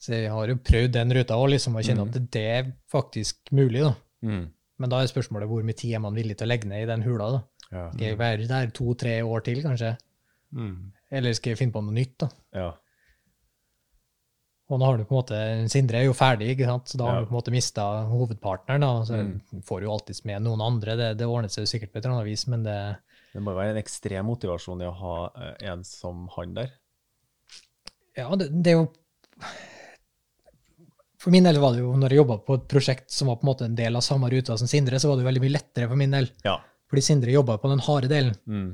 Så 0.00 0.14
jeg 0.14 0.30
har 0.32 0.48
jo 0.48 0.54
prøvd 0.64 0.94
den 0.94 1.12
ruta 1.12 1.36
òg, 1.36 1.50
liksom, 1.52 1.76
og 1.76 1.84
kjenner 1.84 2.08
at 2.08 2.30
det 2.32 2.44
er 2.54 2.70
faktisk 2.88 3.52
mulig, 3.52 3.82
da. 3.84 3.90
Mm. 4.24 4.46
Men 4.80 4.92
da 4.94 5.02
er 5.02 5.10
spørsmålet 5.10 5.50
hvor 5.50 5.66
mye 5.66 5.76
tid 5.76 5.92
er 5.98 6.00
man 6.00 6.16
villig 6.16 6.38
til 6.38 6.48
å 6.48 6.50
legge 6.54 6.70
ned 6.70 6.86
i 6.86 6.88
den 6.88 7.04
hula, 7.04 7.28
da. 7.34 7.57
Ja. 7.72 7.90
Skal 7.92 8.06
jeg 8.06 8.18
være 8.18 8.46
der 8.48 8.70
to-tre 8.72 9.18
år 9.24 9.42
til, 9.44 9.62
kanskje? 9.62 9.96
Mm. 10.56 10.92
Eller 11.12 11.34
skal 11.36 11.50
jeg 11.52 11.58
finne 11.60 11.72
på 11.74 11.82
noe 11.84 11.92
nytt, 11.96 12.14
da? 12.24 12.28
ja. 12.54 12.68
Og 14.68 14.76
nå 14.76 14.84
har 14.84 14.98
du 15.00 15.04
på 15.08 15.14
en 15.14 15.20
måte, 15.22 15.36
Sindre 15.72 15.96
er 16.02 16.04
jo 16.04 16.12
ferdig, 16.12 16.50
ikke 16.52 16.66
sant? 16.68 16.90
så 16.90 16.98
da 17.00 17.06
har 17.06 17.14
Ja. 17.14 17.20
du 17.24 17.26
på 17.30 17.32
en 17.32 17.38
måte 17.40 17.52
mista 17.54 17.84
hovedpartneren. 18.04 18.80
da, 18.84 18.90
så 19.08 19.14
Mm. 19.24 19.62
får 19.64 19.80
jo 19.82 19.92
alltids 19.94 20.24
med 20.26 20.42
noen 20.42 20.60
andre. 20.60 20.94
Det, 20.96 21.06
det 21.16 21.26
ordner 21.26 21.48
seg 21.48 21.64
jo 21.64 21.70
sikkert 21.72 21.90
på 21.92 21.96
et 21.96 22.04
eller 22.04 22.16
annet 22.18 22.26
vis, 22.28 22.46
men 22.48 22.62
det, 22.64 22.98
Det 23.32 23.40
må 23.42 23.54
være 23.56 23.70
en 23.70 23.82
ekstrem 23.82 24.26
motivasjon 24.26 24.82
i 24.82 24.84
å 24.84 24.92
ha 24.92 25.32
eh, 25.40 25.70
en 25.72 25.84
som 25.84 26.28
han 26.36 26.52
der. 26.54 26.70
ja, 28.16 28.28
det, 28.36 28.50
det 28.62 28.72
er 28.72 28.76
jo 28.76 28.92
For 31.18 31.30
min 31.34 31.44
del 31.44 31.58
var 31.58 31.72
det 31.74 31.80
jo, 31.82 31.94
når 31.96 32.10
jeg 32.10 32.20
jobba 32.20 32.36
på 32.46 32.54
et 32.60 32.68
prosjekt 32.68 33.10
som 33.10 33.28
var 33.28 33.36
på 33.40 33.42
en 33.46 33.50
måte 33.50 33.64
en 33.66 33.74
del 33.74 33.96
av 33.96 34.02
samme 34.06 34.28
ruta 34.30 34.56
som 34.56 34.68
Sindre, 34.70 35.00
så 35.00 35.08
var 35.08 35.16
det 35.16 35.24
jo 35.24 35.30
veldig 35.32 35.42
mye 35.42 35.56
lettere 35.56 35.88
for 35.90 35.96
min 35.96 36.10
del. 36.14 36.28
Ja. 36.44 36.60
Fordi 36.88 37.04
Sindre 37.04 37.34
jobba 37.34 37.58
på 37.60 37.70
den 37.72 37.82
harde 37.84 38.08
delen. 38.10 38.36
Mm. 38.48 38.70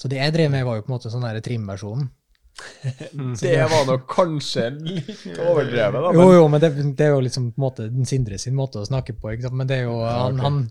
Så 0.00 0.10
det 0.12 0.20
jeg 0.20 0.34
drev 0.34 0.52
med, 0.52 0.64
var 0.66 0.78
jo 0.78 0.84
på 0.86 0.92
en 0.92 0.96
måte 0.98 1.12
sånn 1.12 1.24
der 1.26 1.42
trimversjonen. 1.44 2.08
Det 3.40 3.56
var 3.68 3.82
nok 3.84 4.06
kanskje 4.08 4.70
litt 4.78 5.24
overdrevet, 5.48 5.98
da. 6.00 6.12
Jo, 6.14 6.22
Men, 6.22 6.30
jo, 6.38 6.44
men 6.48 6.62
det, 6.62 6.70
det 6.96 7.04
er 7.04 7.10
jo 7.12 7.24
liksom 7.26 7.50
på 7.52 7.60
en 7.60 7.64
måte 7.66 7.88
den 7.92 8.08
Sindre 8.08 8.38
sin 8.40 8.56
måte 8.56 8.80
å 8.80 8.86
snakke 8.88 9.12
på. 9.16 9.32
ikke 9.34 9.44
sant? 9.48 9.58
Men 9.60 9.68
det 9.68 9.82
er 9.82 9.90
jo, 9.90 9.98
han, 10.06 10.40
han, 10.40 10.62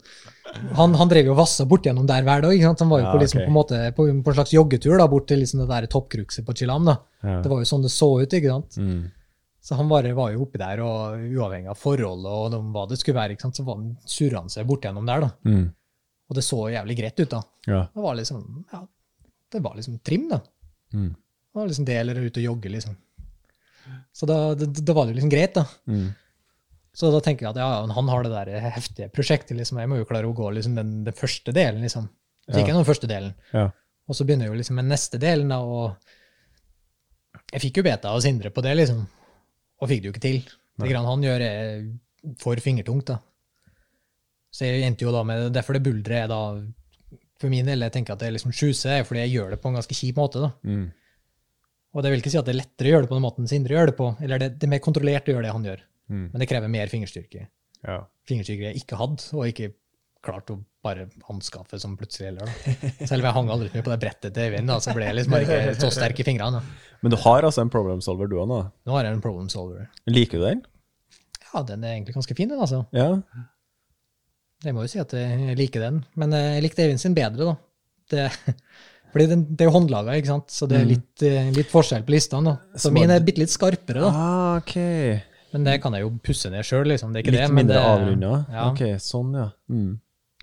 han, 0.79 0.95
han 0.97 1.11
drev 1.11 1.29
jo 1.29 1.35
og 1.35 1.43
vassa 1.43 1.67
bortigjennom 1.69 2.07
der 2.09 2.25
hver 2.25 2.41
dag. 2.45 2.55
ikke 2.55 2.71
sant? 2.71 2.81
Han 2.85 2.93
var 2.93 3.03
jo 3.03 3.11
på, 3.11 3.19
liksom, 3.21 3.43
på, 3.43 3.51
en 3.51 3.57
måte, 3.59 3.81
på, 3.97 4.07
på 4.09 4.33
en 4.33 4.39
slags 4.39 4.55
joggetur 4.55 4.97
da, 4.97 5.09
bort 5.11 5.29
til 5.29 5.43
liksom 5.43 5.61
det 5.61 5.69
der 5.73 5.89
toppkrukset 5.93 6.47
på 6.47 6.57
Chilam. 6.57 6.89
da. 6.89 6.97
Ja. 7.25 7.37
Det 7.45 7.53
var 7.53 7.61
jo 7.61 7.69
sånn 7.69 7.85
det 7.85 7.93
så 7.93 8.09
ut. 8.21 8.33
ikke 8.39 8.55
sant? 8.55 8.79
Mm. 8.81 9.05
Så 9.65 9.77
han 9.77 9.89
bare 9.89 10.13
var 10.17 10.33
jo 10.33 10.43
oppi 10.45 10.61
der, 10.61 10.81
og 10.85 11.21
uavhengig 11.25 11.71
av 11.73 11.79
forhold 11.81 12.27
og 12.29 12.53
hva 12.73 12.83
det 12.89 12.99
skulle 13.01 13.17
være, 13.17 13.33
ikke 13.33 13.47
sant? 13.47 13.57
så 13.57 13.65
var 13.65 13.79
han 13.79 13.95
surra 14.09 14.43
han 14.43 14.51
seg 14.53 14.67
bortigjennom 14.69 15.09
der. 15.09 15.25
da. 15.25 15.33
Mm. 15.49 15.65
Og 16.29 16.37
det 16.37 16.43
så 16.45 16.59
jævlig 16.73 16.97
greit 16.97 17.19
ut. 17.21 17.29
da. 17.31 17.41
Ja. 17.69 17.81
Det 17.93 18.03
var 18.03 18.17
liksom 18.17 18.43
ja, 18.71 18.81
det 19.51 19.61
var 19.63 19.75
liksom 19.77 19.99
trim, 19.99 20.27
da. 20.29 20.41
Mm. 20.93 21.11
Det 21.13 21.59
var 21.59 21.67
liksom 21.69 21.85
det 21.87 21.97
eller 22.01 22.21
ut 22.21 22.37
og 22.37 22.43
jogge, 22.43 22.69
liksom. 22.69 22.95
Så 24.15 24.25
da, 24.25 24.37
da, 24.57 24.65
da 24.65 24.93
var 24.97 25.05
det 25.05 25.13
jo 25.13 25.19
liksom 25.19 25.33
greit, 25.33 25.55
da. 25.55 25.65
Mm. 25.87 26.09
Så 26.95 27.11
da 27.11 27.19
tenker 27.23 27.45
jeg 27.45 27.53
at 27.53 27.59
ja, 27.59 27.69
han 27.91 28.09
har 28.09 28.25
det 28.25 28.31
der 28.33 28.69
heftige 28.73 29.09
prosjektet, 29.13 29.57
liksom. 29.59 29.79
Jeg 29.81 29.91
må 29.91 29.99
jo 29.99 30.07
klare 30.09 30.29
å 30.29 30.35
gå 30.35 30.49
liksom 30.55 30.77
den, 30.79 30.93
den 31.05 31.17
første 31.17 31.53
delen, 31.55 31.83
liksom. 31.85 32.07
Så 32.45 32.59
gikk 32.59 32.69
jeg 32.71 32.77
den 32.77 32.87
første 32.87 33.09
delen. 33.09 33.33
Ja. 33.53 33.69
Og 34.05 34.17
så 34.17 34.25
begynner 34.25 34.49
jo 34.51 34.57
liksom 34.57 34.79
den 34.79 34.91
neste 34.91 35.19
delen, 35.21 35.49
da, 35.51 35.61
og 35.65 37.45
jeg 37.51 37.63
fikk 37.67 37.79
jo 37.79 37.85
beta 37.87 38.11
av 38.13 38.21
Sindre 38.23 38.51
på 38.53 38.63
det, 38.65 38.75
liksom. 38.79 39.05
Og 39.81 39.91
fikk 39.91 40.03
det 40.03 40.09
jo 40.09 40.15
ikke 40.15 40.25
til. 40.25 40.41
Det 40.79 40.91
grann 40.91 41.07
han 41.07 41.23
gjør, 41.23 41.45
er 41.45 42.35
for 42.41 42.59
fingertungt, 42.63 43.11
da. 43.11 43.19
Så 44.55 44.67
jeg 44.67 44.85
endte 44.87 45.03
jo 45.03 45.11
da 45.11 45.21
med 45.27 45.49
Derfor 45.55 45.75
det 45.75 45.83
buldret 45.83 46.23
er 46.23 46.29
da 46.31 46.41
For 47.41 47.51
min 47.51 47.67
del, 47.67 47.83
jeg 47.83 47.91
tenker 47.97 48.15
at 48.15 48.21
det 48.21 48.29
er 48.29 48.37
liksom 48.37 48.53
sjuser, 48.55 49.01
er 49.01 49.07
fordi 49.07 49.25
jeg 49.25 49.35
gjør 49.35 49.55
det 49.55 49.59
på 49.63 49.71
en 49.71 49.75
ganske 49.75 49.97
kjip 49.97 50.21
måte. 50.21 50.43
da. 50.45 50.53
Mm. 50.63 50.85
Og 51.95 52.03
det 52.03 52.11
vil 52.11 52.21
ikke 52.21 52.31
si 52.31 52.39
at 52.39 52.47
det 52.47 52.55
er 52.55 52.61
lettere 52.61 52.89
å 52.89 52.93
gjøre 52.93 53.05
det 53.05 53.11
på 53.11 53.17
den 53.17 53.25
måten 53.25 53.49
Sindre 53.51 53.75
gjør 53.75 53.91
det 53.91 53.95
på, 53.99 54.07
eller 54.23 54.41
det, 54.41 54.53
det 54.59 54.67
er 54.67 54.71
mer 54.71 54.83
kontrollert 54.83 55.27
å 55.27 55.35
gjøre 55.35 55.47
det 55.47 55.55
han 55.55 55.67
gjør. 55.67 55.83
Mm. 56.11 56.25
Men 56.31 56.41
det 56.41 56.47
krever 56.51 56.71
mer 56.71 56.91
fingerstyrke. 56.91 57.47
Ja. 57.85 57.97
Fingerstyrke 58.27 58.69
jeg 58.69 58.81
ikke 58.81 58.99
hadde, 58.99 59.27
og 59.35 59.47
ikke 59.51 59.69
klart 60.25 60.51
å 60.51 60.57
bare 60.85 61.05
anskaffe 61.31 61.79
som 61.81 61.95
plutselig 61.99 62.31
heller. 62.31 62.51
Selv 63.09 63.21
om 63.21 63.27
jeg 63.27 63.35
hang 63.37 63.51
aldri 63.53 63.71
mye 63.73 63.85
på 63.85 63.93
det 63.93 63.99
brettet 64.01 64.35
til 64.35 64.49
Øyvind, 64.49 64.71
så 64.83 64.95
ble 64.95 65.07
jeg 65.07 65.17
liksom 65.19 65.35
bare 65.35 65.59
ikke 65.59 65.75
så 65.81 65.91
sterk 65.93 66.21
i 66.21 66.27
fingrene. 66.27 66.61
da. 66.61 66.95
Men 67.05 67.13
du 67.13 67.17
har 67.21 67.47
altså 67.47 67.63
en 67.63 67.73
problem 67.73 68.01
solver, 68.05 68.29
du 68.31 68.37
òg 68.41 68.49
nå? 68.49 68.61
Nå 68.87 68.97
har 68.97 69.07
jeg 69.07 69.17
en 69.17 69.23
problem 69.23 69.51
solver. 69.53 69.87
Liker 70.09 70.41
du 70.41 70.47
den? 70.47 70.63
Ja, 71.51 71.63
den 71.63 71.85
er 71.85 71.95
egentlig 71.95 72.17
ganske 72.17 72.37
fin, 72.37 72.49
den, 72.51 72.59
altså. 72.59 72.83
Ja. 72.95 73.11
Jeg 74.63 74.73
må 74.73 74.85
jo 74.85 74.89
si 74.89 74.99
at 75.01 75.11
jeg 75.13 75.57
liker 75.59 75.83
den, 75.83 76.03
men 76.15 76.33
eh, 76.33 76.55
jeg 76.55 76.63
likte 76.65 76.85
Eivind 76.85 77.01
sin 77.01 77.13
bedre, 77.17 77.51
da. 77.51 77.55
Det, 78.11 78.29
fordi 79.11 79.27
den, 79.33 79.43
det 79.51 79.65
er 79.65 79.69
jo 79.71 79.75
håndlaga, 79.75 80.15
ikke 80.15 80.31
sant, 80.31 80.49
så 80.53 80.69
det 80.69 80.79
er 80.79 80.87
litt, 80.89 81.25
eh, 81.25 81.51
litt 81.55 81.69
forskjell 81.73 82.05
på 82.07 82.15
listene. 82.15 82.53
da. 82.55 82.79
Så 82.79 82.93
min 82.95 83.11
er 83.11 83.25
bitte 83.25 83.43
litt 83.43 83.53
skarpere, 83.53 84.05
da. 84.05 84.13
Ah, 84.13 84.55
ok. 84.61 84.75
Men 85.55 85.67
det 85.67 85.77
kan 85.83 85.93
jeg 85.95 86.03
jo 86.03 86.13
pusse 86.23 86.49
ned 86.51 86.65
sjøl, 86.67 86.87
liksom. 86.91 87.13
Det 87.13 87.21
er 87.21 87.27
ikke 87.27 87.35
Litt 87.35 87.45
det, 87.45 87.51
men 87.51 87.61
mindre 87.65 87.83
avrunda? 87.91 88.31
Ja. 88.51 88.65
Ok, 88.71 88.81
sånn, 89.03 89.35
ja. 89.37 89.49
Mm. 89.71 89.93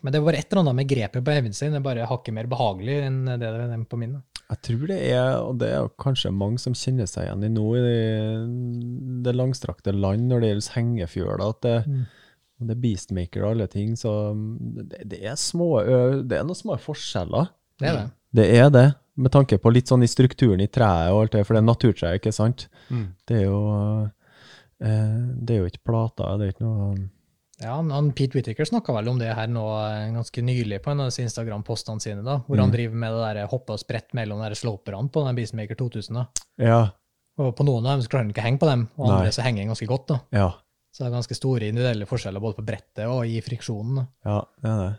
Men 0.02 0.14
det 0.14 0.22
bare 0.24 0.38
et 0.40 0.48
eller 0.50 0.64
annet 0.64 0.78
med 0.80 0.88
grepet 0.90 1.22
på 1.22 1.30
Eivind 1.34 1.54
sin. 1.54 1.74
Det 1.74 1.78
er 1.78 1.84
bare 1.84 2.06
hakket 2.10 2.34
mer 2.34 2.48
behagelig 2.50 2.96
enn 3.06 3.18
det 3.28 3.36
det 3.42 3.50
er 3.68 3.84
på 3.86 3.98
min. 4.00 4.16
da. 4.16 4.22
Jeg 4.52 4.60
tror 4.66 4.88
det 4.90 4.96
er, 5.12 5.28
og 5.40 5.60
det 5.60 5.68
er 5.72 5.86
kanskje 6.02 6.32
mange 6.34 6.58
som 6.60 6.74
kjenner 6.76 7.06
seg 7.08 7.28
igjen 7.28 7.44
i 7.46 7.50
nå, 7.52 7.66
i 7.78 7.84
det, 7.84 8.00
det 9.28 9.34
langstrakte 9.36 9.94
land 9.94 10.26
når 10.28 10.42
det 10.42 10.50
gjelder 10.50 10.74
hengefjøla, 10.78 11.52
at 11.54 11.62
det, 11.68 11.76
Mm. 11.86 12.02
Og 12.62 12.70
det 12.70 12.76
er 12.78 12.82
beastmaker 12.86 13.44
og 13.44 13.50
alle 13.56 13.66
ting, 13.72 13.92
så 13.98 14.12
det, 14.32 15.02
det 15.12 15.20
er 15.26 15.36
små, 15.40 15.68
det 16.24 16.38
er 16.38 16.46
noen 16.48 16.58
små 16.58 16.78
forskjeller. 16.80 17.50
Det 17.82 17.88
er 17.90 17.96
det. 18.00 18.08
Det 18.32 18.46
er 18.62 18.70
det, 18.72 18.86
med 19.20 19.32
tanke 19.34 19.58
på 19.60 19.72
litt 19.74 19.90
sånn 19.90 20.04
i 20.06 20.08
strukturen 20.08 20.62
i 20.64 20.70
treet 20.72 21.10
og 21.12 21.26
alt 21.26 21.34
det, 21.36 21.42
for 21.44 21.58
det 21.58 21.60
er 21.60 21.68
naturtre, 21.68 22.14
ikke 22.16 22.32
sant? 22.32 22.68
Mm. 22.88 23.08
Det 23.28 23.40
er 23.42 23.44
jo, 23.44 23.58
eh, 24.80 25.18
det 25.42 25.56
er 25.56 25.60
jo 25.64 25.68
ikke 25.72 25.84
plater, 25.90 26.38
det 26.40 26.46
er 26.48 26.54
ikke 26.56 26.64
noe, 26.68 26.94
Ja, 27.62 27.76
han- 27.76 28.08
Pete 28.10 28.34
Whittaker 28.34 28.64
snakka 28.66 28.92
vel 28.96 29.08
om 29.12 29.18
det 29.20 29.28
her 29.36 29.46
nå 29.46 29.62
eh, 29.86 30.08
ganske 30.16 30.42
nylig 30.42 30.80
på 30.82 30.90
en 30.90 31.00
av 31.04 31.10
disse 31.12 31.22
Instagram-postene 31.22 32.00
sine, 32.02 32.24
da, 32.24 32.38
hvor 32.48 32.58
han 32.58 32.72
driver 32.72 32.96
med 32.96 33.12
det 33.12 33.36
der 33.36 33.46
hoppe 33.52 33.76
og 33.76 33.78
sprett 33.78 34.10
mellom 34.14 34.40
de 34.42 34.56
sloperne 34.58 35.08
på 35.12 35.22
den 35.26 35.36
Beastmaker 35.36 35.76
2000. 35.78 36.14
da. 36.14 36.24
ja, 36.58 36.80
Og 37.38 37.54
på 37.54 37.64
noen 37.64 37.86
av 37.86 37.94
dem 37.98 38.02
så 38.02 38.08
klarer 38.10 38.24
han 38.26 38.32
ikke 38.34 38.42
å 38.42 38.48
henge 38.48 38.58
på 38.58 38.66
dem, 38.68 38.88
og 38.98 39.06
andre 39.10 39.28
Nei. 39.28 39.30
så 39.36 39.42
henger 39.46 39.62
han 39.62 39.70
ganske 39.76 39.86
godt. 39.92 40.06
da. 40.08 40.18
ja, 40.32 40.48
Så 40.92 41.02
det 41.02 41.08
er 41.08 41.14
ganske 41.16 41.36
store 41.38 41.68
individuelle 41.72 42.04
forskjeller 42.08 42.42
både 42.44 42.58
på 42.58 42.64
brettet 42.68 43.06
og 43.08 43.24
i 43.24 43.38
friksjonen. 43.44 44.02
ja, 44.28 44.38
det 44.60 44.70
er 44.70 44.80
det. 44.82 44.92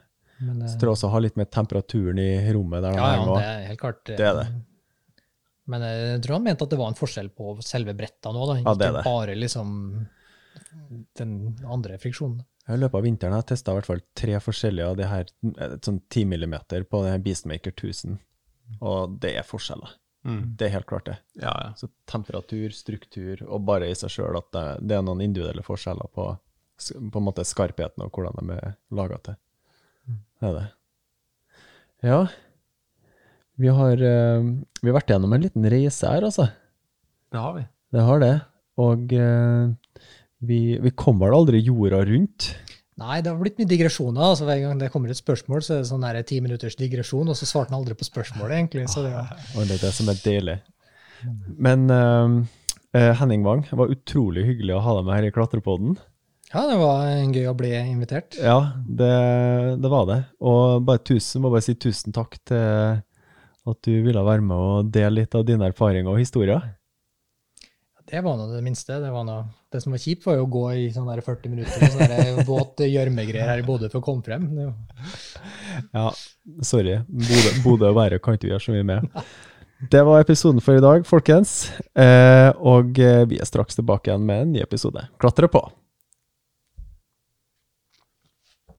Men, 0.43 0.61
eh, 0.65 0.67
Så 0.71 0.79
tror 0.81 0.89
jeg 0.89 0.97
også 0.97 1.11
ha 1.13 1.19
litt 1.21 1.35
med 1.37 1.51
temperaturen 1.53 2.19
i 2.19 2.29
rommet 2.55 2.81
der 2.83 2.97
ja, 2.97 3.09
ja, 3.15 3.25
det 3.37 3.43
er 3.45 3.67
helt 3.69 3.79
klart. 3.79 4.09
eh, 4.09 4.17
Det 4.17 4.25
er 4.27 4.39
det. 4.41 4.47
Men 5.69 5.85
jeg 5.85 6.23
tror 6.25 6.35
han 6.39 6.43
mente 6.43 6.65
at 6.65 6.73
det 6.73 6.79
var 6.81 6.89
en 6.91 6.97
forskjell 6.99 7.29
på 7.37 7.53
selve 7.63 7.93
bretta 7.95 8.33
nå, 8.35 8.47
da. 8.49 8.57
Ja, 8.65 8.73
det 8.75 8.89
det. 8.97 9.03
bare 9.05 9.35
liksom 9.37 9.69
den 11.15 11.37
andre 11.65 11.97
friksjonen. 12.01 12.41
I 12.67 12.77
løpet 12.79 12.95
av 12.99 13.03
vinteren 13.05 13.35
har 13.35 13.41
jeg 13.43 13.51
testa 13.53 13.71
i 13.71 13.77
hvert 13.77 13.87
fall 13.87 14.01
tre 14.15 14.37
forskjellige 14.43 14.89
av 14.89 14.97
de 14.99 15.07
her 15.07 15.25
eh, 15.59 15.75
sånn 15.83 16.01
10 16.09 16.25
millimeter 16.31 16.83
på 16.87 17.01
Beastmaker 17.23 17.71
1000, 17.75 18.17
og 18.81 19.17
det 19.23 19.35
er 19.37 19.47
forskjeller. 19.47 19.95
Mm. 20.23 20.43
Det 20.57 20.67
er 20.67 20.75
helt 20.77 20.87
klart 20.87 21.07
det. 21.09 21.17
Ja, 21.35 21.51
ja. 21.51 21.71
Så 21.75 21.89
temperatur, 22.09 22.71
struktur, 22.75 23.43
og 23.43 23.65
bare 23.67 23.89
i 23.91 23.97
seg 23.97 24.13
sjøl 24.13 24.39
at 24.39 24.49
det, 24.55 24.65
det 24.87 24.97
er 24.97 25.03
noen 25.05 25.23
individuelle 25.25 25.65
forskjeller 25.65 26.11
på, 26.15 26.29
på 26.39 27.21
en 27.21 27.27
måte 27.27 27.45
skarpheten 27.47 28.05
og 28.05 28.15
hvordan 28.15 28.39
de 28.39 28.55
er 28.55 28.77
laga 28.95 29.19
til. 29.27 29.37
Det 30.07 30.49
er 30.49 30.57
det. 30.57 30.65
Ja. 32.03 32.23
Vi 33.59 33.69
har, 33.71 34.01
eh, 34.01 34.47
vi 34.81 34.89
har 34.89 34.97
vært 34.97 35.13
gjennom 35.13 35.35
en 35.35 35.45
liten 35.45 35.67
reise 35.69 36.09
her, 36.09 36.25
altså. 36.25 36.49
Det 37.31 37.39
har 37.39 37.55
vi. 37.57 37.67
Det 37.93 38.03
har 38.07 38.23
det. 38.23 38.33
Og 38.83 39.13
eh, 39.13 39.99
vi, 40.43 40.59
vi 40.81 40.91
kom 40.97 41.21
vel 41.21 41.35
aldri 41.35 41.61
jorda 41.63 42.01
rundt. 42.09 42.49
Nei, 43.01 43.17
det 43.25 43.31
har 43.31 43.39
blitt 43.39 43.57
mye 43.57 43.69
digresjoner. 43.69 44.21
altså 44.21 44.45
Hver 44.45 44.61
gang 44.61 44.81
det 44.81 44.91
kommer 44.93 45.09
et 45.09 45.17
spørsmål, 45.17 45.63
så 45.65 45.75
er 45.75 45.81
det 45.81 45.89
sånn 45.89 46.05
der 46.05 46.21
ti 46.29 46.37
minutters 46.45 46.77
digresjon, 46.77 47.31
og 47.31 47.37
så 47.39 47.47
svarte 47.49 47.73
han 47.73 47.79
aldri 47.79 47.97
på 47.97 48.05
spørsmålet, 48.05 48.55
egentlig. 48.59 48.85
så 48.91 49.05
det 49.05 49.13
var... 49.15 49.33
Og 49.57 49.65
det 49.65 49.79
er 49.79 49.85
det 49.87 49.93
som 49.97 50.11
er 50.13 50.19
deilig. 50.21 50.57
Men 51.57 51.87
eh, 51.89 53.13
Henning 53.19 53.45
Wang, 53.47 53.63
det 53.69 53.79
var 53.79 53.93
utrolig 53.93 54.45
hyggelig 54.45 54.75
å 54.77 54.83
ha 54.85 54.97
deg 54.99 55.07
med 55.07 55.17
her 55.17 55.29
i 55.29 55.33
Klatrepodden. 55.33 55.97
Ja, 56.53 56.67
det 56.69 56.77
var 56.77 57.07
gøy 57.33 57.47
å 57.49 57.55
bli 57.57 57.71
invitert. 57.79 58.37
Ja, 58.37 58.59
det, 58.85 59.09
det 59.81 59.89
var 59.89 60.05
det. 60.05 60.19
Og 60.45 60.83
bare 60.85 61.01
tusen, 61.01 61.41
må 61.41 61.49
bare 61.49 61.65
si 61.65 61.73
tusen 61.73 62.13
takk 62.13 62.37
til 62.45 63.01
at 63.63 63.79
du 63.87 63.93
ville 64.05 64.21
være 64.21 64.45
med 64.45 64.59
og 64.59 64.93
dele 64.93 65.23
litt 65.23 65.33
av 65.33 65.47
dine 65.47 65.71
erfaringer 65.71 66.11
og 66.13 66.21
historier. 66.21 66.61
Det 68.05 68.21
var 68.21 68.37
nå 68.37 68.45
det 68.51 68.61
minste. 68.61 68.99
Det, 69.01 69.09
var 69.09 69.25
noe, 69.25 69.47
det 69.73 69.81
som 69.83 69.93
var 69.95 70.01
kjipt, 70.01 70.25
var 70.27 70.37
jo 70.39 70.45
å 70.45 70.51
gå 70.53 70.63
i 70.79 70.85
sånn 70.93 71.09
der 71.09 71.23
40 71.25 71.53
minutter 71.53 71.81
med 71.81 71.95
sånn 71.95 72.13
der 72.13 72.43
våt 72.51 72.83
gjørmegreier 72.85 73.49
her 73.51 73.63
i 73.63 73.65
Bodø 73.67 73.89
for 73.91 74.01
å 74.01 74.05
komme 74.05 74.25
frem. 74.25 74.47
Ja, 75.91 76.07
sorry. 76.65 76.99
Bodø, 77.07 77.55
Bodø 77.65 77.91
og 77.91 77.99
været 77.99 78.23
kan 78.23 78.37
ikke 78.37 78.47
vi 78.47 78.53
gjøre 78.55 78.67
så 78.67 78.75
mye 78.75 78.87
med. 78.93 79.23
Det 79.91 80.03
var 80.07 80.23
episoden 80.23 80.63
for 80.63 80.79
i 80.79 80.83
dag, 80.83 81.03
folkens. 81.07 81.73
Eh, 81.91 82.49
og 82.63 82.99
eh, 83.03 83.25
vi 83.27 83.41
er 83.41 83.49
straks 83.49 83.75
tilbake 83.75 84.11
igjen 84.11 84.27
med 84.27 84.45
en 84.45 84.53
ny 84.55 84.61
episode. 84.63 85.09
Klatre 85.19 85.49
på! 85.51 85.65